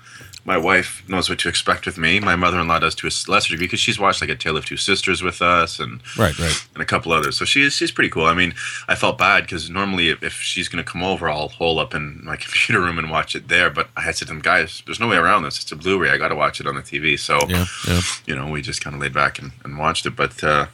my 0.47 0.57
wife 0.57 1.03
knows 1.09 1.29
what 1.29 1.37
to 1.39 1.49
expect 1.49 1.85
with 1.85 1.97
me. 1.97 2.19
My 2.19 2.35
mother-in-law 2.37 2.79
does 2.79 2.95
to 2.95 3.07
a 3.07 3.11
lesser 3.29 3.51
degree 3.51 3.67
because 3.67 3.81
she's 3.81 3.99
watched 3.99 4.21
like 4.21 4.29
a 4.29 4.35
Tale 4.35 4.55
of 4.57 4.65
Two 4.65 4.77
Sisters 4.77 5.21
with 5.21 5.41
us 5.41 5.77
and 5.79 5.99
Right, 6.17 6.37
right. 6.39 6.67
and 6.73 6.81
a 6.81 6.85
couple 6.85 7.11
others. 7.11 7.37
So 7.37 7.43
she 7.45 7.61
is 7.63 7.73
she's 7.73 7.91
pretty 7.91 8.09
cool. 8.09 8.25
I 8.25 8.33
mean, 8.33 8.53
I 8.87 8.95
felt 8.95 9.17
bad 9.17 9.43
because 9.43 9.69
normally 9.69 10.09
if, 10.09 10.23
if 10.23 10.33
she's 10.33 10.69
going 10.69 10.83
to 10.83 10.89
come 10.89 11.03
over, 11.03 11.29
I'll 11.29 11.49
hole 11.49 11.77
up 11.79 11.93
in 11.93 12.21
my 12.23 12.35
computer 12.45 12.79
room 12.81 12.97
and 12.97 13.11
watch 13.11 13.35
it 13.35 13.49
there. 13.49 13.69
But 13.69 13.89
I 13.97 14.01
had 14.01 14.15
said 14.15 14.29
to 14.29 14.33
them, 14.33 14.41
guys, 14.41 14.81
there's 14.85 14.99
no 15.01 15.07
way 15.09 15.17
around 15.17 15.43
this. 15.43 15.61
It's 15.61 15.71
a 15.71 15.75
Blu-ray. 15.75 16.09
I 16.09 16.17
got 16.17 16.29
to 16.29 16.35
watch 16.35 16.59
it 16.61 16.65
on 16.67 16.75
the 16.75 16.81
TV. 16.81 17.19
So 17.19 17.39
Yeah, 17.49 17.65
yeah. 17.87 18.01
you 18.25 18.35
know, 18.35 18.47
we 18.49 18.61
just 18.61 18.81
kind 18.81 18.95
of 18.95 19.01
laid 19.01 19.13
back 19.13 19.39
and, 19.39 19.51
and 19.65 19.77
watched 19.77 20.05
it. 20.05 20.15
But 20.15 20.41
uh, 20.43 20.67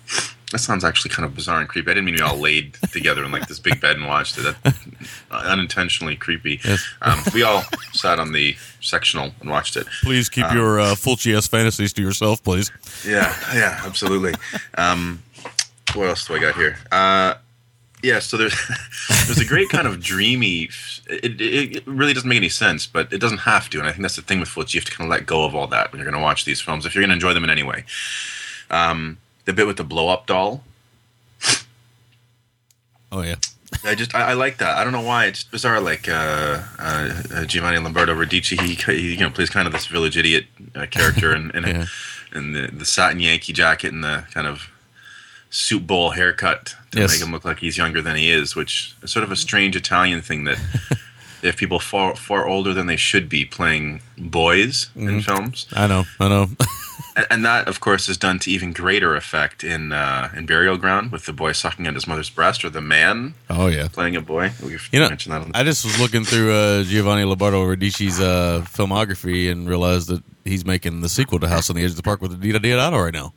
that 0.54 0.60
sounds 0.60 0.84
actually 0.84 1.10
kind 1.10 1.26
of 1.26 1.34
bizarre 1.34 1.60
and 1.60 1.68
creepy. 1.68 1.90
I 1.90 1.96
didn't 1.96 2.06
mean 2.06 2.16
we 2.16 2.22
all 2.22 2.38
laid 2.38 2.76
together 2.92 3.26
in 3.26 3.32
like 3.32 3.48
this 3.48 3.60
big 3.60 3.82
bed 3.82 3.96
and 3.96 4.06
watched 4.06 4.38
it. 4.38 4.56
That 4.64 4.76
unintentionally 5.32 6.16
creepy. 6.16 6.62
Yes. 6.64 6.88
Um, 7.02 7.20
we 7.34 7.42
all 7.42 7.64
sat 7.92 8.20
on 8.20 8.34
the 8.34 8.56
sectional 8.80 9.32
and 9.42 9.50
watched 9.50 9.76
it. 9.76 9.88
Please 10.04 10.30
keep 10.30 10.46
your 10.54 10.80
uh, 10.80 10.94
Fulci 10.94 11.36
S 11.36 11.48
fantasies 11.48 11.92
to 11.94 12.04
yourself, 12.04 12.44
please. 12.44 12.72
Yeah, 13.04 13.36
yeah, 13.54 13.82
absolutely. 13.84 14.36
Um, 14.78 15.24
what 15.96 16.08
else 16.08 16.28
do 16.28 16.36
I 16.36 16.40
got 16.40 16.56
here? 16.56 16.78
Uh, 16.92 17.34
yeah, 18.04 18.20
so 18.20 18.38
there's 18.38 18.56
there's 19.26 19.40
a 19.40 19.46
great 19.46 19.70
kind 19.70 19.88
of 19.88 20.00
dreamy. 20.02 20.70
It, 21.10 21.42
it, 21.42 21.78
it 21.78 21.88
really 21.88 22.14
doesn't 22.14 22.30
make 22.30 22.38
any 22.38 22.50
sense, 22.50 22.86
but 22.86 23.12
it 23.12 23.18
doesn't 23.18 23.40
have 23.40 23.72
to, 23.72 23.80
and 23.80 23.88
I 23.88 23.92
think 23.92 24.04
that's 24.04 24.18
the 24.18 24.22
thing 24.22 24.40
with 24.40 24.50
Fulci. 24.50 24.76
You 24.76 24.82
have 24.82 24.86
to 24.86 24.96
kind 24.96 25.08
of 25.08 25.12
let 25.12 25.26
go 25.26 25.46
of 25.46 25.56
all 25.56 25.66
that 25.68 25.92
when 25.92 26.00
you're 26.00 26.10
going 26.10 26.22
to 26.22 26.24
watch 26.24 26.46
these 26.46 26.62
films 26.62 26.86
if 26.86 26.94
you're 26.94 27.02
going 27.02 27.10
to 27.10 27.16
enjoy 27.16 27.34
them 27.34 27.44
in 27.44 27.50
any 27.50 27.64
way. 27.64 27.86
Um, 28.70 29.18
the 29.46 29.54
bit 29.54 29.68
with 29.68 29.78
the 29.78 29.84
blow 29.84 30.10
up 30.10 30.26
doll, 30.28 30.64
Oh 33.12 33.22
yeah. 33.22 33.36
I 33.86 33.96
just 33.96 34.14
I, 34.16 34.30
I 34.32 34.34
like 34.34 34.58
that. 34.58 34.78
I 34.78 34.84
don't 34.84 34.94
know 34.94 35.02
why 35.02 35.26
it's 35.26 35.44
bizarre. 35.44 35.80
Like 35.80 36.08
uh, 36.08 36.62
uh, 36.80 37.22
uh, 37.34 37.46
Giovanni 37.46 37.78
Lombardo 37.80 38.16
Radici, 38.16 38.60
he, 38.60 38.74
he 38.76 39.14
you 39.14 39.20
know 39.20 39.30
plays 39.30 39.50
kind 39.50 39.68
of 39.68 39.74
this 39.74 39.88
village 39.88 40.18
idiot 40.18 40.46
uh, 40.76 40.86
character, 40.88 41.32
and 41.34 41.52
and, 41.56 41.66
Yeah. 41.68 41.86
and 42.32 42.56
the, 42.56 42.68
the 42.72 42.86
satin 42.86 43.20
Yankee 43.20 43.54
jacket 43.54 43.92
and 43.94 44.04
the 44.04 44.26
kind 44.34 44.48
of 44.48 44.70
soup 45.50 45.86
bowl 45.88 46.12
haircut 46.12 46.76
to 46.92 47.00
Yes. 47.00 47.12
make 47.12 47.22
him 47.28 47.32
look 47.34 47.46
like 47.46 47.60
he's 47.60 47.78
younger 47.78 48.02
than 48.02 48.16
he 48.16 48.32
is, 48.32 48.56
which 48.56 48.96
is 49.04 49.12
sort 49.12 49.24
of 49.24 49.32
a 49.32 49.36
strange 49.36 49.76
Italian 49.76 50.22
thing 50.22 50.44
that. 50.46 50.58
If 51.46 51.58
people 51.58 51.78
far 51.80 52.16
far 52.16 52.48
older 52.48 52.74
than 52.74 52.88
they 52.88 52.96
should 52.96 53.28
be 53.28 53.44
playing 53.44 54.02
boys 54.18 54.86
Mm-hmm. 54.96 55.10
in 55.10 55.22
films, 55.22 55.68
I 55.74 55.88
know. 55.88 56.06
I 56.18 56.30
know. 56.30 56.48
and, 57.30 57.46
that 57.46 57.68
of 57.68 57.80
course 57.80 58.10
is 58.10 58.18
done 58.18 58.40
to 58.40 58.52
even 58.52 58.72
greater 58.74 59.16
effect 59.16 59.64
in 59.64 59.92
uh, 59.92 60.30
in 60.36 60.46
Burial 60.46 60.78
Ground 60.78 61.12
with 61.12 61.26
the 61.26 61.34
boy 61.34 61.52
sucking 61.52 61.86
at 61.88 61.94
his 61.94 62.08
mother's 62.08 62.30
breast, 62.30 62.64
or 62.66 62.70
the 62.70 62.82
man 62.82 63.34
oh 63.50 63.68
yeah. 63.68 63.88
playing 63.88 64.16
a 64.16 64.22
boy. 64.22 64.52
We've 64.64 64.88
You 64.92 65.00
know, 65.00 65.10
mentioned 65.10 65.34
that 65.34 65.42
on 65.42 65.52
I 65.54 65.64
just 65.64 65.86
was 65.86 66.00
looking 66.00 66.24
through 66.24 66.54
uh, 66.54 66.84
Giovanni 66.84 67.24
Lombardo 67.24 67.64
Radici's 67.66 68.20
uh, 68.20 68.64
filmography 68.68 69.52
and 69.52 69.68
realized 69.70 70.08
that 70.10 70.24
he's 70.46 70.66
making 70.66 71.02
the 71.02 71.10
sequel 71.10 71.40
to 71.40 71.48
House 71.48 71.70
on 71.70 71.76
the 71.76 71.84
Edge 71.84 71.92
of 71.92 71.98
the 71.98 72.04
Park 72.04 72.22
with 72.22 72.40
Adita 72.42 72.58
Deodato 72.58 73.04
right 73.04 73.14
now. 73.14 73.34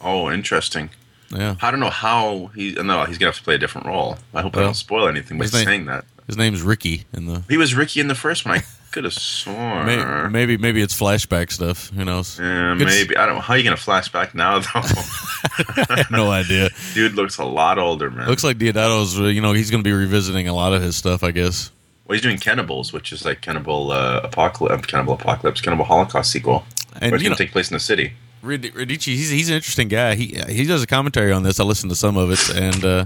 Oh, 0.00 0.30
interesting. 0.30 0.90
Yeah. 1.30 1.56
I 1.62 1.70
don't 1.70 1.80
know 1.80 1.90
how 1.90 2.50
he. 2.54 2.72
No, 2.72 3.04
he's 3.04 3.16
gonna 3.18 3.28
have 3.30 3.36
to 3.38 3.42
play 3.42 3.54
a 3.54 3.58
different 3.58 3.86
role. 3.86 4.18
I 4.34 4.42
hope 4.42 4.56
I 4.56 4.60
don't 4.60 4.74
spoil 4.74 5.08
anything 5.08 5.38
by 5.38 5.44
name- 5.44 5.50
saying 5.64 5.86
that. 5.86 6.04
His 6.26 6.36
name's 6.36 6.62
Ricky 6.62 7.04
in 7.12 7.26
the. 7.26 7.42
He 7.48 7.56
was 7.56 7.74
Ricky 7.74 8.00
in 8.00 8.08
the 8.08 8.14
first 8.14 8.44
one. 8.44 8.58
I 8.58 8.62
could 8.92 9.04
have 9.04 9.12
sworn. 9.14 9.86
May, 9.86 10.28
maybe 10.28 10.56
maybe 10.56 10.80
it's 10.82 10.94
flashback 10.98 11.50
stuff. 11.50 11.88
Who 11.90 12.04
knows? 12.04 12.38
Yeah, 12.38 12.74
Good- 12.78 12.86
maybe 12.86 13.16
I 13.16 13.26
don't. 13.26 13.36
know. 13.36 13.40
How 13.40 13.54
are 13.54 13.56
you 13.58 13.64
gonna 13.64 13.76
flashback 13.76 14.34
now 14.34 14.60
though? 14.60 15.96
No 16.10 16.30
idea. 16.30 16.70
Dude 16.94 17.14
looks 17.14 17.38
a 17.38 17.44
lot 17.44 17.78
older, 17.78 18.10
man. 18.10 18.28
Looks 18.28 18.44
like 18.44 18.58
Deodato's. 18.58 19.18
uh, 19.18 19.24
You 19.24 19.40
know, 19.40 19.52
he's 19.52 19.70
going 19.70 19.82
to 19.82 19.88
be 19.88 19.92
revisiting 19.92 20.46
a 20.48 20.54
lot 20.54 20.72
of 20.72 20.82
his 20.82 20.94
stuff. 20.96 21.22
I 21.24 21.30
guess. 21.32 21.70
well, 22.06 22.14
he's 22.14 22.22
doing 22.22 22.38
Cannibals, 22.38 22.92
which 22.92 23.12
is 23.12 23.24
like 23.24 23.40
Cannibal 23.40 23.90
uh, 23.90 24.20
Apocalypse, 24.22 24.86
Cannibal 24.86 25.14
Apocalypse, 25.14 25.60
Cannibal 25.60 25.84
Holocaust 25.84 26.30
sequel. 26.30 26.64
And 27.00 27.12
it's 27.14 27.22
gonna 27.22 27.30
know, 27.30 27.36
take 27.36 27.52
place 27.52 27.70
in 27.70 27.74
the 27.74 27.80
city. 27.80 28.12
Radici, 28.44 29.14
he's 29.14 29.30
he's 29.30 29.48
an 29.48 29.56
interesting 29.56 29.88
guy. 29.88 30.14
He 30.14 30.26
he 30.48 30.64
does 30.66 30.82
a 30.82 30.86
commentary 30.86 31.32
on 31.32 31.42
this. 31.42 31.58
I 31.60 31.64
listened 31.64 31.90
to 31.90 31.96
some 31.96 32.16
of 32.16 32.30
it, 32.30 32.50
and 32.56 32.84
uh, 32.84 33.04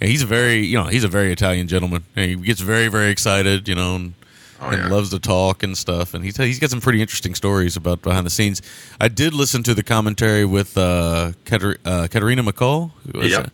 he's 0.00 0.22
a 0.22 0.26
very 0.26 0.64
you 0.64 0.78
know 0.78 0.84
he's 0.86 1.04
a 1.04 1.08
very 1.08 1.32
Italian 1.32 1.66
gentleman. 1.68 2.04
He 2.14 2.36
gets 2.36 2.60
very 2.60 2.88
very 2.88 3.10
excited, 3.10 3.68
you 3.68 3.74
know, 3.74 3.96
and, 3.96 4.14
Oh, 4.60 4.68
and 4.70 4.78
yeah. 4.84 4.88
loves 4.88 5.10
to 5.10 5.18
talk 5.18 5.62
and 5.62 5.76
stuff. 5.76 6.14
And 6.14 6.24
he's 6.24 6.36
he's 6.36 6.58
got 6.58 6.70
some 6.70 6.80
pretty 6.80 7.00
interesting 7.02 7.34
stories 7.34 7.76
about 7.76 8.02
behind 8.02 8.24
the 8.26 8.30
scenes. 8.30 8.62
I 9.00 9.08
did 9.08 9.34
listen 9.34 9.62
to 9.64 9.74
the 9.74 9.82
commentary 9.82 10.44
with 10.44 10.76
uh, 10.78 11.32
Kater- 11.44 11.78
uh, 11.84 12.08
Katerina 12.10 12.42
MacColl, 12.42 12.90
Yep. 13.14 13.46
uh, 13.46 13.48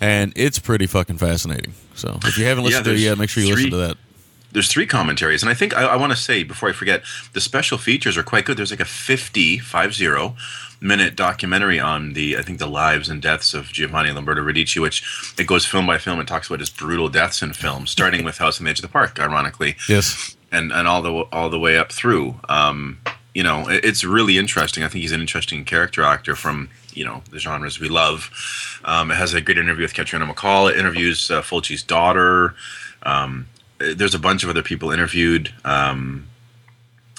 and 0.00 0.32
it's 0.36 0.58
pretty 0.58 0.86
fucking 0.86 1.18
fascinating. 1.18 1.74
So 1.94 2.18
if 2.24 2.36
you 2.38 2.46
haven't 2.46 2.64
listened 2.64 2.84
to 2.86 2.92
it 2.92 2.98
yet, 2.98 3.16
make 3.18 3.30
sure 3.30 3.42
you 3.42 3.54
listen 3.54 3.70
to 3.70 3.76
that. 3.76 3.96
there's 4.52 4.68
three 4.72 4.86
commentaries, 4.86 5.42
and 5.42 5.50
I 5.50 5.54
think 5.54 5.76
I, 5.76 5.82
I 5.84 5.96
want 5.96 6.10
to 6.12 6.16
say 6.18 6.42
before 6.42 6.68
I 6.68 6.72
forget, 6.72 7.02
the 7.32 7.40
special 7.40 7.78
features 7.78 8.16
are 8.18 8.22
quite 8.24 8.44
good. 8.44 8.56
There's 8.56 8.70
like 8.72 8.80
a 8.80 8.84
50, 8.84 9.58
50 9.58 10.34
minute 10.82 11.14
documentary 11.14 11.78
on 11.78 12.14
the 12.14 12.38
I 12.38 12.42
think 12.42 12.58
the 12.58 12.66
lives 12.66 13.08
and 13.10 13.20
deaths 13.20 13.52
of 13.54 13.66
Giovanni 13.66 14.10
Lombardo 14.12 14.42
Radici, 14.42 14.80
which 14.80 15.34
it 15.38 15.46
goes 15.46 15.66
film 15.66 15.86
by 15.86 15.98
film 15.98 16.18
and 16.18 16.26
talks 16.26 16.46
about 16.48 16.58
his 16.60 16.70
brutal 16.70 17.08
deaths 17.10 17.42
in 17.42 17.52
film, 17.52 17.86
starting 17.86 18.24
with 18.24 18.38
House 18.38 18.58
on 18.58 18.64
the 18.64 18.70
Edge 18.70 18.78
of 18.78 18.82
the 18.82 18.88
Park, 18.88 19.20
ironically, 19.20 19.76
Yes. 19.88 20.34
And 20.52 20.72
and 20.72 20.88
all 20.88 21.02
the 21.02 21.12
all 21.32 21.48
the 21.48 21.58
way 21.58 21.78
up 21.78 21.92
through. 21.92 22.40
Um, 22.48 22.98
you 23.34 23.42
know, 23.42 23.68
it, 23.68 23.84
it's 23.84 24.04
really 24.04 24.38
interesting. 24.38 24.82
I 24.82 24.88
think 24.88 25.02
he's 25.02 25.12
an 25.12 25.20
interesting 25.20 25.64
character 25.64 26.02
actor 26.02 26.34
from 26.34 26.70
you 26.92 27.04
know 27.04 27.22
the 27.30 27.38
genres 27.38 27.78
we 27.78 27.88
love. 27.88 28.30
Um, 28.84 29.10
it 29.10 29.14
has 29.14 29.34
a 29.34 29.40
great 29.40 29.58
interview 29.58 29.84
with 29.84 29.94
Catriona 29.94 30.26
MacColl. 30.26 30.70
It 30.70 30.78
interviews 30.78 31.30
uh, 31.30 31.42
Fulci's 31.42 31.82
daughter. 31.82 32.54
Um, 33.02 33.46
there's 33.78 34.14
a 34.14 34.18
bunch 34.18 34.42
of 34.42 34.50
other 34.50 34.62
people 34.62 34.90
interviewed, 34.90 35.52
um, 35.64 36.26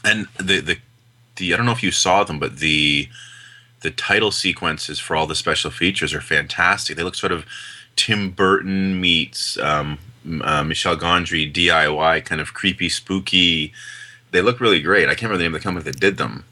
and 0.03 0.27
the 0.37 0.59
the 0.59 0.77
the 1.37 1.53
I 1.53 1.57
don't 1.57 1.65
know 1.65 1.71
if 1.71 1.83
you 1.83 1.91
saw 1.91 2.23
them, 2.23 2.39
but 2.39 2.57
the 2.57 3.07
the 3.81 3.91
title 3.91 4.31
sequences 4.31 4.99
for 4.99 5.15
all 5.15 5.25
the 5.25 5.35
special 5.35 5.71
features 5.71 6.13
are 6.13 6.21
fantastic. 6.21 6.97
They 6.97 7.03
look 7.03 7.15
sort 7.15 7.31
of 7.31 7.45
Tim 7.95 8.29
Burton 8.29 9.01
meets 9.01 9.57
um, 9.57 9.97
uh, 10.41 10.63
Michel 10.63 10.95
Gondry 10.97 11.51
DIY, 11.51 12.25
kind 12.25 12.41
of 12.41 12.53
creepy, 12.53 12.89
spooky. 12.89 13.73
They 14.31 14.41
look 14.41 14.59
really 14.59 14.81
great. 14.81 15.05
I 15.09 15.15
can't 15.15 15.23
remember 15.23 15.37
the 15.39 15.43
name 15.43 15.55
of 15.55 15.61
the 15.61 15.63
company 15.63 15.83
that 15.83 15.99
did 15.99 16.17
them. 16.17 16.45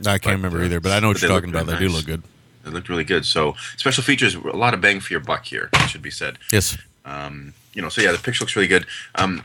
I 0.00 0.18
can't 0.18 0.22
But, 0.22 0.30
remember 0.32 0.60
uh, 0.60 0.64
either, 0.64 0.80
but 0.80 0.92
I 0.92 1.00
know 1.00 1.08
what 1.08 1.20
you're 1.22 1.30
talking 1.30 1.50
about. 1.50 1.66
really 1.66 1.78
They 1.78 1.86
do 1.86 1.92
look 1.92 2.06
good. 2.06 2.22
They 2.64 2.70
looked 2.70 2.88
really 2.88 3.04
good. 3.04 3.24
So 3.24 3.54
special 3.76 4.02
features, 4.04 4.34
a 4.34 4.40
lot 4.56 4.74
of 4.74 4.80
bang 4.80 5.00
for 5.00 5.12
your 5.12 5.20
buck 5.20 5.44
here. 5.46 5.68
It 5.72 5.88
should 5.88 6.02
be 6.02 6.10
said. 6.10 6.38
Yes. 6.52 6.76
Um, 7.04 7.54
you 7.74 7.82
know, 7.82 7.88
so 7.88 8.00
yeah, 8.02 8.12
the 8.12 8.18
picture 8.18 8.42
looks 8.44 8.54
really 8.54 8.68
good. 8.68 8.86
Um, 9.14 9.42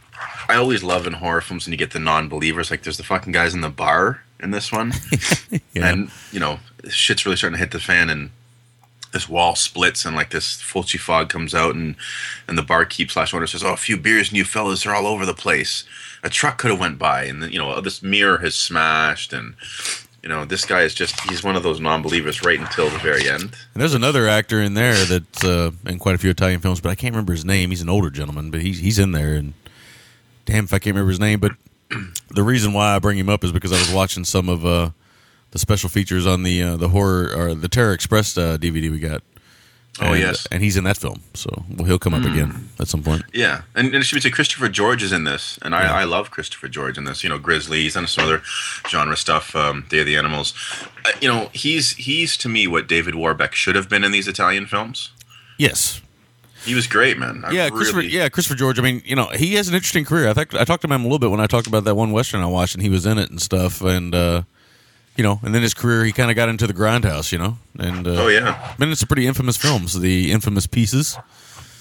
I 0.49 0.55
always 0.55 0.83
love 0.83 1.07
in 1.07 1.13
horror 1.13 1.41
films 1.41 1.65
when 1.65 1.71
you 1.71 1.77
get 1.77 1.91
the 1.91 1.99
non-believers. 1.99 2.69
Like 2.69 2.83
there's 2.83 2.97
the 2.97 3.03
fucking 3.03 3.31
guys 3.31 3.53
in 3.55 3.61
the 3.61 3.69
bar 3.69 4.21
in 4.39 4.51
this 4.51 4.71
one, 4.71 4.93
Yeah. 5.73 5.87
and 5.89 6.11
you 6.31 6.39
know, 6.39 6.59
shit's 6.89 7.25
really 7.25 7.37
starting 7.37 7.55
to 7.55 7.59
hit 7.59 7.71
the 7.71 7.79
fan, 7.79 8.09
and 8.11 8.29
this 9.11 9.29
wall 9.29 9.55
splits, 9.55 10.05
and 10.05 10.15
like 10.15 10.31
this 10.31 10.61
Fulci 10.61 10.99
fog 10.99 11.29
comes 11.29 11.53
out, 11.53 11.75
and 11.75 11.95
and 12.47 12.57
the 12.57 12.63
barkeep 12.63 13.11
slash 13.11 13.33
owner 13.33 13.47
says, 13.47 13.63
"Oh, 13.63 13.73
a 13.73 13.77
few 13.77 13.97
beers 13.97 14.29
and 14.29 14.37
you 14.37 14.43
fellas 14.43 14.85
are 14.85 14.95
all 14.95 15.07
over 15.07 15.25
the 15.25 15.33
place. 15.33 15.83
A 16.23 16.29
truck 16.29 16.57
could 16.57 16.71
have 16.71 16.79
went 16.79 16.99
by, 16.99 17.23
and 17.23 17.41
then 17.41 17.51
you 17.51 17.59
know, 17.59 17.79
this 17.81 18.01
mirror 18.01 18.37
has 18.39 18.55
smashed, 18.55 19.33
and." 19.33 19.55
You 20.23 20.29
know, 20.29 20.43
this 20.43 20.65
guy 20.65 20.81
is 20.81 20.93
just—he's 20.93 21.41
one 21.41 21.55
of 21.55 21.63
those 21.63 21.79
non-believers 21.79 22.43
right 22.43 22.59
until 22.59 22.89
the 22.89 22.97
very 22.97 23.29
end. 23.29 23.43
And 23.43 23.51
there's 23.75 23.93
another 23.93 24.27
actor 24.27 24.61
in 24.61 24.73
there 24.73 25.05
that's 25.05 25.45
uh, 25.45 25.71
in 25.85 25.99
quite 25.99 26.15
a 26.15 26.17
few 26.17 26.29
Italian 26.29 26.59
films, 26.59 26.81
but 26.81 26.89
I 26.89 26.95
can't 26.95 27.13
remember 27.13 27.31
his 27.31 27.45
name. 27.45 27.69
He's 27.69 27.81
an 27.81 27.87
older 27.87 28.09
gentleman, 28.09 28.51
but 28.51 28.61
he's 28.61 28.79
he's 28.79 28.99
in 28.99 29.13
there. 29.13 29.35
And 29.35 29.53
damn, 30.43 30.65
if 30.65 30.73
I 30.73 30.79
can't 30.79 30.95
remember 30.95 31.11
his 31.11 31.19
name. 31.19 31.39
But 31.39 31.53
the 32.31 32.43
reason 32.43 32.73
why 32.73 32.95
I 32.95 32.99
bring 32.99 33.17
him 33.17 33.29
up 33.29 33.43
is 33.45 33.53
because 33.53 33.71
I 33.71 33.77
was 33.77 33.93
watching 33.93 34.25
some 34.25 34.49
of 34.49 34.65
uh, 34.65 34.89
the 35.51 35.59
special 35.59 35.89
features 35.89 36.25
on 36.27 36.43
the 36.43 36.61
uh, 36.61 36.77
the 36.77 36.89
horror 36.89 37.31
or 37.35 37.55
the 37.55 37.67
Terror 37.67 37.93
Express 37.93 38.37
uh, 38.37 38.57
DVD 38.57 38.89
we 38.91 38.99
got. 38.99 39.21
Oh, 39.99 40.11
And- 40.13 40.19
yes. 40.19 40.47
and 40.51 40.61
he's 40.61 40.77
in 40.77 40.83
that 40.83 40.95
film, 40.97 41.21
so 41.33 41.49
well, 41.75 41.87
he'll 41.87 41.97
come 41.97 42.13
up 42.13 42.23
again 42.23 42.69
at 42.79 42.87
some 42.87 43.01
point. 43.01 43.23
Yeah, 43.33 43.63
and, 43.73 43.87
and 43.87 43.95
it 43.95 44.03
should 44.03 44.17
be 44.17 44.21
said 44.21 44.31
Christopher 44.33 44.69
George 44.69 45.01
is 45.01 45.11
in 45.11 45.23
this, 45.23 45.57
and 45.63 45.73
I, 45.73 46.01
I 46.01 46.03
love 46.03 46.29
Christopher 46.29 46.67
George 46.67 46.99
in 46.99 47.05
this. 47.05 47.23
You 47.23 47.29
know, 47.29 47.39
Grizzlies 47.39 47.95
and 47.95 48.07
some 48.07 48.25
other 48.25 48.43
genre 48.87 49.17
stuff. 49.17 49.55
Um, 49.55 49.87
Day 49.89 50.01
of 50.01 50.05
the 50.05 50.15
Animals. 50.15 50.53
Uh, 51.03 51.09
you 51.19 51.27
know, 51.27 51.49
he's 51.51 51.93
he's 51.93 52.37
to 52.37 52.47
me 52.49 52.67
what 52.67 52.87
David 52.87 53.15
Warbeck 53.15 53.55
should 53.55 53.73
have 53.75 53.89
been 53.89 54.03
in 54.03 54.11
these 54.11 54.27
Italian 54.27 54.67
films. 54.67 55.11
Yes, 55.57 55.99
He 56.63 56.75
was 56.75 56.85
great, 56.85 57.17
man. 57.17 57.43
I 57.43 57.49
yeah, 57.53 57.69
Christopher. 57.71 58.01
really- 58.01 58.11
Yeah, 58.11 58.29
Christopher 58.29 58.55
George. 58.57 58.77
I 58.77 58.83
mean, 58.83 59.01
you 59.03 59.15
know, 59.15 59.29
he 59.29 59.55
has 59.55 59.67
an 59.67 59.73
interesting 59.73 60.05
career. 60.05 60.29
I 60.29 60.33
think 60.35 60.53
I 60.53 60.63
talked 60.63 60.83
to 60.83 60.87
him 60.87 60.91
a 61.01 61.03
little 61.03 61.17
bit 61.17 61.31
when 61.31 61.39
I 61.39 61.47
talked 61.47 61.65
about 61.65 61.85
that 61.85 61.95
one 61.95 62.11
western 62.11 62.41
I 62.41 62.45
watched, 62.45 62.75
and 62.75 62.83
he 62.83 62.89
was 62.89 63.07
in 63.07 63.17
it 63.17 63.31
and 63.31 63.41
stuff. 63.41 63.81
And 63.81 64.13
uh, 64.13 64.43
you 65.17 65.23
know, 65.23 65.39
and 65.43 65.53
then 65.55 65.61
his 65.61 65.73
career, 65.73 66.05
he 66.05 66.11
kind 66.11 66.29
of 66.29 66.35
got 66.35 66.47
into 66.49 66.67
the 66.67 66.73
grindhouse, 66.73 67.31
you 67.31 67.37
know. 67.39 67.57
And 67.79 68.07
uh, 68.07 68.23
Oh 68.23 68.27
yeah. 68.27 68.73
I 68.73 68.75
mean, 68.81 68.91
it's 68.91 69.01
a 69.01 69.07
pretty 69.07 69.27
infamous 69.27 69.57
films, 69.57 69.99
the 69.99 70.31
infamous 70.31 70.67
pieces, 70.67 71.17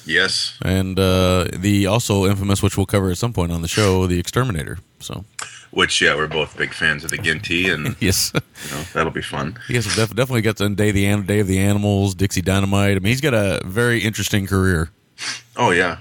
Yes. 0.04 0.56
and 0.62 0.98
uh, 0.98 1.48
the 1.52 1.86
also 1.86 2.26
infamous, 2.26 2.62
which 2.62 2.76
we'll 2.76 2.86
cover 2.86 3.10
at 3.10 3.18
some 3.18 3.32
point 3.32 3.52
on 3.52 3.62
the 3.62 3.68
show, 3.68 4.06
the 4.06 4.18
Exterminator. 4.18 4.78
So 5.00 5.24
Which 5.72 6.00
yeah, 6.00 6.14
we're 6.14 6.28
both 6.28 6.56
big 6.56 6.72
fans 6.72 7.04
of 7.04 7.10
the 7.10 7.18
Ginty, 7.18 7.68
and 7.68 7.96
yes, 8.00 8.32
you 8.34 8.70
know 8.76 8.82
that'll 8.94 9.12
be 9.12 9.22
fun. 9.22 9.58
Yes, 9.68 9.84
def- 9.96 10.14
definitely 10.14 10.42
got 10.42 10.56
the 10.56 10.68
Day 10.70 10.88
of 10.90 10.94
the 10.94 11.06
An- 11.06 11.26
Day 11.26 11.40
of 11.40 11.46
the 11.48 11.58
Animals, 11.58 12.14
Dixie 12.14 12.40
Dynamite. 12.42 12.96
I 12.96 13.00
mean, 13.00 13.10
he's 13.10 13.20
got 13.20 13.34
a 13.34 13.60
very 13.64 13.98
interesting 14.00 14.46
career. 14.46 14.90
Oh 15.56 15.70
yeah. 15.72 15.98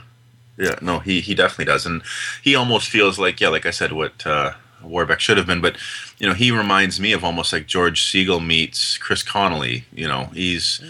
Yeah, 0.57 0.75
no, 0.81 0.99
he 0.99 1.19
he 1.19 1.35
definitely 1.35 1.65
does, 1.65 1.85
and 1.85 2.01
he 2.41 2.55
almost 2.55 2.87
feels 2.87 3.19
like 3.19 3.41
yeah, 3.41 3.49
like 3.49 3.65
I 3.65 3.71
said, 3.71 3.91
what 3.91 4.25
uh, 4.25 4.53
Warbeck 4.85 5.19
should 5.19 5.37
have 5.37 5.47
been. 5.47 5.61
But 5.61 5.77
you 6.19 6.27
know, 6.27 6.33
he 6.33 6.51
reminds 6.51 6.99
me 6.99 7.11
of 7.11 7.23
almost 7.23 7.51
like 7.53 7.67
George 7.67 8.01
Segal 8.03 8.45
meets 8.45 8.97
Chris 8.97 9.23
Connolly. 9.23 9.85
You 9.93 10.07
know, 10.07 10.25
he's 10.33 10.81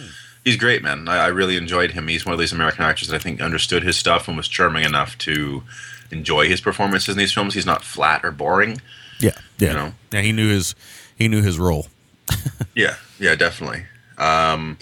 he's 0.44 0.58
great, 0.58 0.84
man. 0.84 1.08
I, 1.08 1.18
I 1.26 1.28
really 1.28 1.58
enjoyed 1.58 1.92
him. 1.92 2.08
He's 2.08 2.26
one 2.26 2.34
of 2.34 2.40
these 2.40 2.54
American 2.54 2.84
actors 2.86 3.08
that 3.10 3.16
I 3.16 3.20
think 3.20 3.42
understood 3.42 3.84
his 3.84 3.98
stuff 3.98 4.28
and 4.28 4.38
was 4.38 4.48
charming 4.48 4.84
enough 4.86 5.18
to 5.20 5.64
enjoy 6.12 6.48
his 6.48 6.62
performances 6.62 7.10
in 7.10 7.18
these 7.18 7.34
films. 7.34 7.54
He's 7.56 7.66
not 7.66 7.84
flat 7.84 8.24
or 8.24 8.32
boring. 8.32 8.80
Yeah, 9.20 9.32
yeah, 9.58 9.68
You 9.70 9.74
know? 9.74 9.94
yeah. 10.12 10.22
He 10.22 10.32
knew 10.32 10.50
his 10.50 10.76
he 11.16 11.28
knew 11.28 11.42
his 11.42 11.58
role. 11.60 11.88
Yeah, 12.76 12.96
yeah, 13.20 13.36
definitely. 13.36 13.86
Um, 14.18 14.78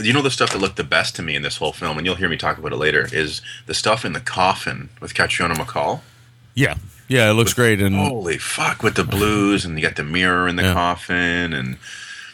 you 0.00 0.12
know 0.12 0.22
the 0.22 0.30
stuff 0.30 0.50
that 0.52 0.58
looked 0.58 0.76
the 0.76 0.82
best 0.84 1.14
to 1.16 1.22
me 1.22 1.36
in 1.36 1.42
this 1.42 1.56
whole 1.58 1.72
film, 1.72 1.96
and 1.96 2.04
you'll 2.06 2.16
hear 2.16 2.28
me 2.28 2.36
talk 2.36 2.58
about 2.58 2.72
it 2.72 2.76
later, 2.76 3.06
is 3.12 3.42
the 3.66 3.74
stuff 3.74 4.04
in 4.04 4.12
the 4.12 4.20
coffin 4.20 4.88
with 5.00 5.14
Catriona 5.14 5.54
MacColl. 5.54 6.00
Yeah, 6.54 6.74
yeah. 7.08 7.30
It 7.30 7.34
looks 7.34 7.52
great, 7.54 7.80
and 7.80 7.94
Holy 7.96 8.38
fuck, 8.38 8.82
with 8.82 8.94
the 8.94 9.04
blues, 9.04 9.64
and 9.64 9.76
you 9.78 9.82
got 9.84 9.96
the 9.96 10.04
mirror 10.04 10.46
in 10.48 10.56
the 10.56 10.62
Yeah. 10.62 10.72
coffin, 10.74 11.52
and 11.52 11.76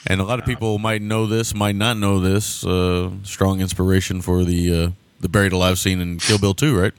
and 0.06 0.20
a 0.20 0.24
lot 0.24 0.38
of 0.38 0.44
people 0.44 0.78
might 0.78 1.00
know 1.00 1.26
this, 1.26 1.54
might 1.54 1.76
not 1.76 1.96
know 1.96 2.20
this. 2.20 2.64
Uh, 2.64 3.10
strong 3.22 3.60
inspiration 3.60 4.20
for 4.20 4.44
the 4.44 4.84
uh, 4.84 4.90
the 5.20 5.28
buried 5.28 5.52
alive 5.52 5.78
scene 5.78 6.00
in 6.00 6.18
Kill 6.18 6.38
Bill 6.38 6.54
Two, 6.54 6.78
right? 6.78 6.92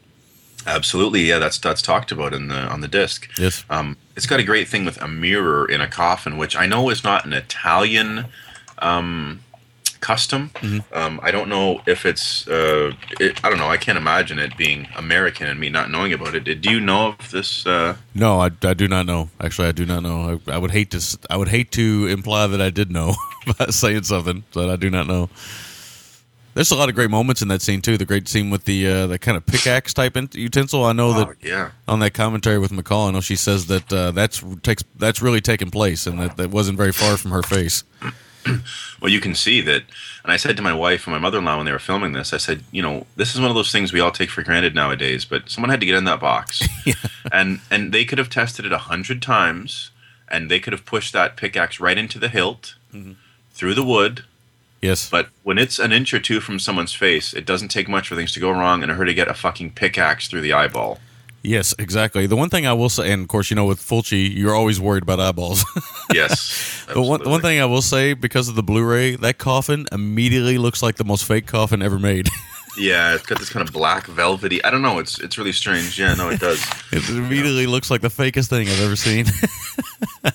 absolutely, 0.68 1.22
yeah, 1.22 1.38
that's 1.38 1.60
that's 1.60 1.82
talked 1.82 2.12
about 2.12 2.34
in 2.34 2.48
the 2.48 2.56
on 2.58 2.82
the 2.82 2.88
disc. 2.88 3.30
Yes. 3.38 3.64
Um, 3.70 3.98
it's 4.16 4.26
got 4.26 4.40
a 4.40 4.44
great 4.44 4.68
thing 4.68 4.84
with 4.84 5.00
a 5.00 5.08
mirror 5.08 5.70
in 5.70 5.80
a 5.80 5.88
coffin, 5.88 6.38
which 6.38 6.56
I 6.56 6.66
know 6.66 6.90
is 6.90 7.04
not 7.04 7.24
an 7.26 7.34
Italian 7.34 8.26
um, 8.80 9.42
custom. 10.06 10.52
Um, 10.94 11.20
I 11.24 11.32
don't 11.32 11.50
know 11.50 11.82
if 11.88 12.06
it's. 12.06 12.48
Uh, 12.48 12.92
it, 13.20 13.44
I 13.44 13.50
don't 13.50 13.58
know. 13.58 13.70
I 13.70 13.78
can't 13.78 13.98
imagine 13.98 14.38
it 14.38 14.56
being 14.56 14.88
American 14.96 15.48
and 15.48 15.60
me 15.60 15.70
not 15.70 15.90
knowing 15.90 16.14
about 16.14 16.36
it. 16.36 16.44
Do 16.62 16.72
you 16.72 16.80
know 16.80 17.16
of 17.20 17.32
this? 17.32 17.66
Uh, 17.66 17.96
No, 18.14 18.40
I, 18.40 18.52
I 18.62 18.76
do 18.76 18.88
not 18.88 19.08
know. 19.08 19.30
Actually, 19.42 19.70
I 19.70 19.72
do 19.72 19.86
not 19.86 20.04
know. 20.04 20.40
I, 20.48 20.52
I 20.56 20.58
would 20.60 20.72
hate 20.72 20.92
to 20.92 21.00
I 21.30 21.38
would 21.38 21.48
hate 21.48 21.72
to 21.72 22.08
imply 22.08 22.46
that 22.46 22.62
I 22.62 22.70
did 22.70 22.92
know 22.92 23.16
by 23.58 23.68
saying 23.72 24.04
something 24.04 24.44
that 24.54 24.70
I 24.70 24.76
do 24.76 24.90
not 24.92 25.08
know. 25.08 25.30
There's 26.54 26.72
a 26.72 26.76
lot 26.76 26.88
of 26.88 26.96
great 26.96 27.10
moments 27.10 27.42
in 27.42 27.50
that 27.50 27.62
scene 27.62 27.82
too. 27.82 27.98
The 27.98 28.06
great 28.06 28.28
scene 28.30 28.50
with 28.52 28.64
the 28.64 28.88
uh, 28.88 29.08
the 29.08 29.20
kind 29.20 29.36
of 29.36 29.46
pickaxe 29.46 29.94
type 29.94 30.16
utensil. 30.36 30.86
I 30.86 30.94
know 30.94 31.10
oh, 31.10 31.14
that 31.14 31.30
yeah. 31.42 31.72
on 31.88 32.00
that 32.00 32.14
commentary 32.14 32.60
with 32.60 32.72
MacColl, 32.72 33.10
I 33.10 33.12
know 33.12 33.22
she 33.22 33.36
says 33.36 33.66
that 33.66 33.92
uh, 33.92 34.12
that's 34.12 34.44
takes 34.62 34.84
that's 34.98 35.22
really 35.22 35.42
taken 35.42 35.72
place, 35.72 36.08
and 36.08 36.20
that 36.20 36.38
that 36.38 36.52
wasn't 36.52 36.78
very 36.78 36.94
far 36.94 37.18
from 37.18 37.32
her 37.32 37.42
face. 37.42 37.84
Well, 39.02 39.12
you 39.12 39.20
can 39.20 39.36
see 39.36 39.62
that. 39.62 39.84
And 40.24 40.32
I 40.32 40.38
said 40.38 40.56
to 40.58 40.64
my 40.64 40.74
wife 40.74 41.06
and 41.06 41.14
my 41.14 41.20
mother 41.20 41.38
in 41.38 41.46
law 41.46 41.58
when 41.58 41.66
they 41.66 41.72
were 41.72 41.80
filming 41.80 42.14
this, 42.14 42.34
I 42.34 42.38
said, 42.38 42.64
you 42.72 42.82
know, 42.82 43.06
this 43.18 43.36
is 43.36 43.42
one 43.42 43.50
of 43.50 43.56
those 43.56 43.72
things 43.72 43.92
we 43.92 44.00
all 44.00 44.10
take 44.10 44.30
for 44.30 44.42
granted 44.42 44.74
nowadays, 44.74 45.26
but 45.26 45.50
someone 45.50 45.70
had 45.70 45.82
to 45.82 45.86
get 45.86 45.96
in 45.96 46.06
that 46.06 46.20
box. 46.20 46.68
And 47.32 47.60
and 47.72 47.92
they 47.92 48.06
could 48.06 48.20
have 48.20 48.30
tested 48.30 48.66
it 48.66 48.72
a 48.72 48.78
hundred 48.78 49.20
times 49.20 49.90
and 50.28 50.50
they 50.50 50.60
could 50.60 50.74
have 50.74 50.86
pushed 50.86 51.12
that 51.14 51.36
pickaxe 51.36 51.80
right 51.80 51.98
into 51.98 52.20
the 52.20 52.30
hilt 52.30 52.76
mm-hmm. 52.94 53.14
through 53.52 53.74
the 53.74 53.84
wood. 53.84 54.24
Yes, 54.82 55.10
But 55.10 55.30
when 55.42 55.58
it's 55.58 55.80
an 55.80 55.92
inch 55.92 56.14
or 56.14 56.20
two 56.20 56.40
from 56.40 56.60
someone's 56.60 56.94
face, 56.94 57.34
it 57.34 57.46
doesn't 57.46 57.70
take 57.70 57.90
much 57.90 58.08
for 58.08 58.16
things 58.16 58.32
to 58.34 58.40
go 58.40 58.52
wrong 58.52 58.84
and 58.84 58.92
her 58.92 59.06
to 59.06 59.14
get 59.14 59.28
a 59.28 59.34
fucking 59.34 59.72
pickaxe 59.72 60.28
through 60.28 60.42
the 60.42 60.54
eyeball. 60.54 61.00
Yes, 61.46 61.74
exactly. 61.80 62.28
The 62.28 62.36
one 62.36 62.50
thing 62.50 62.66
I 62.66 62.74
will 62.74 62.90
say, 62.90 63.12
and 63.12 63.22
of 63.24 63.28
course, 63.28 63.50
you 63.50 63.56
know, 63.56 63.66
with 63.66 63.80
Fulci, 63.80 64.36
you're 64.36 64.56
always 64.56 64.80
worried 64.80 65.04
about 65.04 65.20
eyeballs. 65.20 65.66
Yes. 66.14 66.86
The 66.94 67.02
one, 67.02 67.24
the 67.24 67.30
one 67.30 67.42
thing 67.42 67.60
I 67.60 67.66
will 67.66 67.82
say, 67.82 68.14
because 68.14 68.48
of 68.48 68.54
the 68.54 68.62
Blu-ray, 68.62 69.16
that 69.16 69.40
coffin 69.40 69.88
immediately 69.92 70.60
looks 70.60 70.84
like 70.84 70.98
the 70.98 71.04
most 71.04 71.26
fake 71.26 71.48
coffin 71.48 71.82
ever 71.82 71.98
made. 71.98 72.30
Yeah, 72.78 73.16
it's 73.16 73.26
got 73.26 73.40
this 73.40 73.50
kind 73.50 73.66
of 73.66 73.74
black 73.74 74.06
velvety. 74.08 74.62
I 74.64 74.70
don't 74.70 74.82
know. 74.82 75.00
It's 75.00 75.18
it's 75.20 75.38
really 75.38 75.54
strange. 75.54 75.98
Yeah, 75.98 76.14
no, 76.14 76.30
it 76.30 76.42
does. 76.42 76.62
it 76.92 77.08
immediately 77.10 77.68
looks 77.68 77.90
like 77.90 78.02
the 78.02 78.10
fakest 78.10 78.50
thing 78.50 78.68
I've 78.68 78.82
ever 78.82 78.98
seen. 78.98 79.28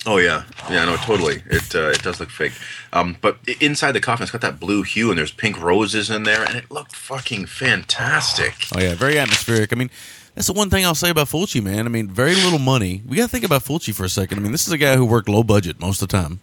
Oh 0.07 0.17
yeah, 0.19 0.45
yeah, 0.71 0.85
no, 0.85 0.97
totally. 0.97 1.43
It 1.51 1.75
uh, 1.75 1.89
it 1.89 2.03
does 2.03 2.19
look 2.21 2.31
fake. 2.31 2.53
Um, 2.93 3.17
but 3.21 3.39
inside 3.61 3.93
the 3.93 4.01
coffin, 4.01 4.23
it's 4.23 4.33
got 4.33 4.41
that 4.41 4.59
blue 4.59 4.83
hue, 4.83 5.11
and 5.11 5.19
there's 5.19 5.33
pink 5.33 5.61
roses 5.61 6.09
in 6.11 6.23
there, 6.23 6.43
and 6.43 6.57
it 6.57 6.71
looked 6.71 6.95
fucking 6.95 7.47
fantastic. 7.47 8.55
oh 8.75 8.81
yeah, 8.81 8.95
very 8.95 9.19
atmospheric. 9.19 9.73
I 9.73 9.77
mean, 9.77 9.91
that's 10.35 10.47
the 10.47 10.53
one 10.53 10.71
thing 10.71 10.85
I'll 10.85 10.95
say 10.95 11.11
about 11.11 11.29
Fulci, 11.29 11.63
man. 11.63 11.87
I 11.87 11.89
mean, 11.89 12.09
very 12.09 12.35
little 12.35 12.59
money. 12.59 13.03
We 13.07 13.17
got 13.17 13.25
to 13.25 13.29
think 13.29 13.45
about 13.45 13.63
Fulci 13.63 13.95
for 13.95 14.05
a 14.05 14.09
second. 14.09 14.39
I 14.39 14.41
mean, 14.43 14.53
this 14.53 14.67
is 14.67 14.73
a 14.73 14.79
guy 14.79 14.97
who 14.97 15.05
worked 15.05 15.29
low 15.29 15.43
budget 15.43 15.81
most 15.81 16.03
of 16.03 16.09
the 16.09 16.17
time, 16.17 16.41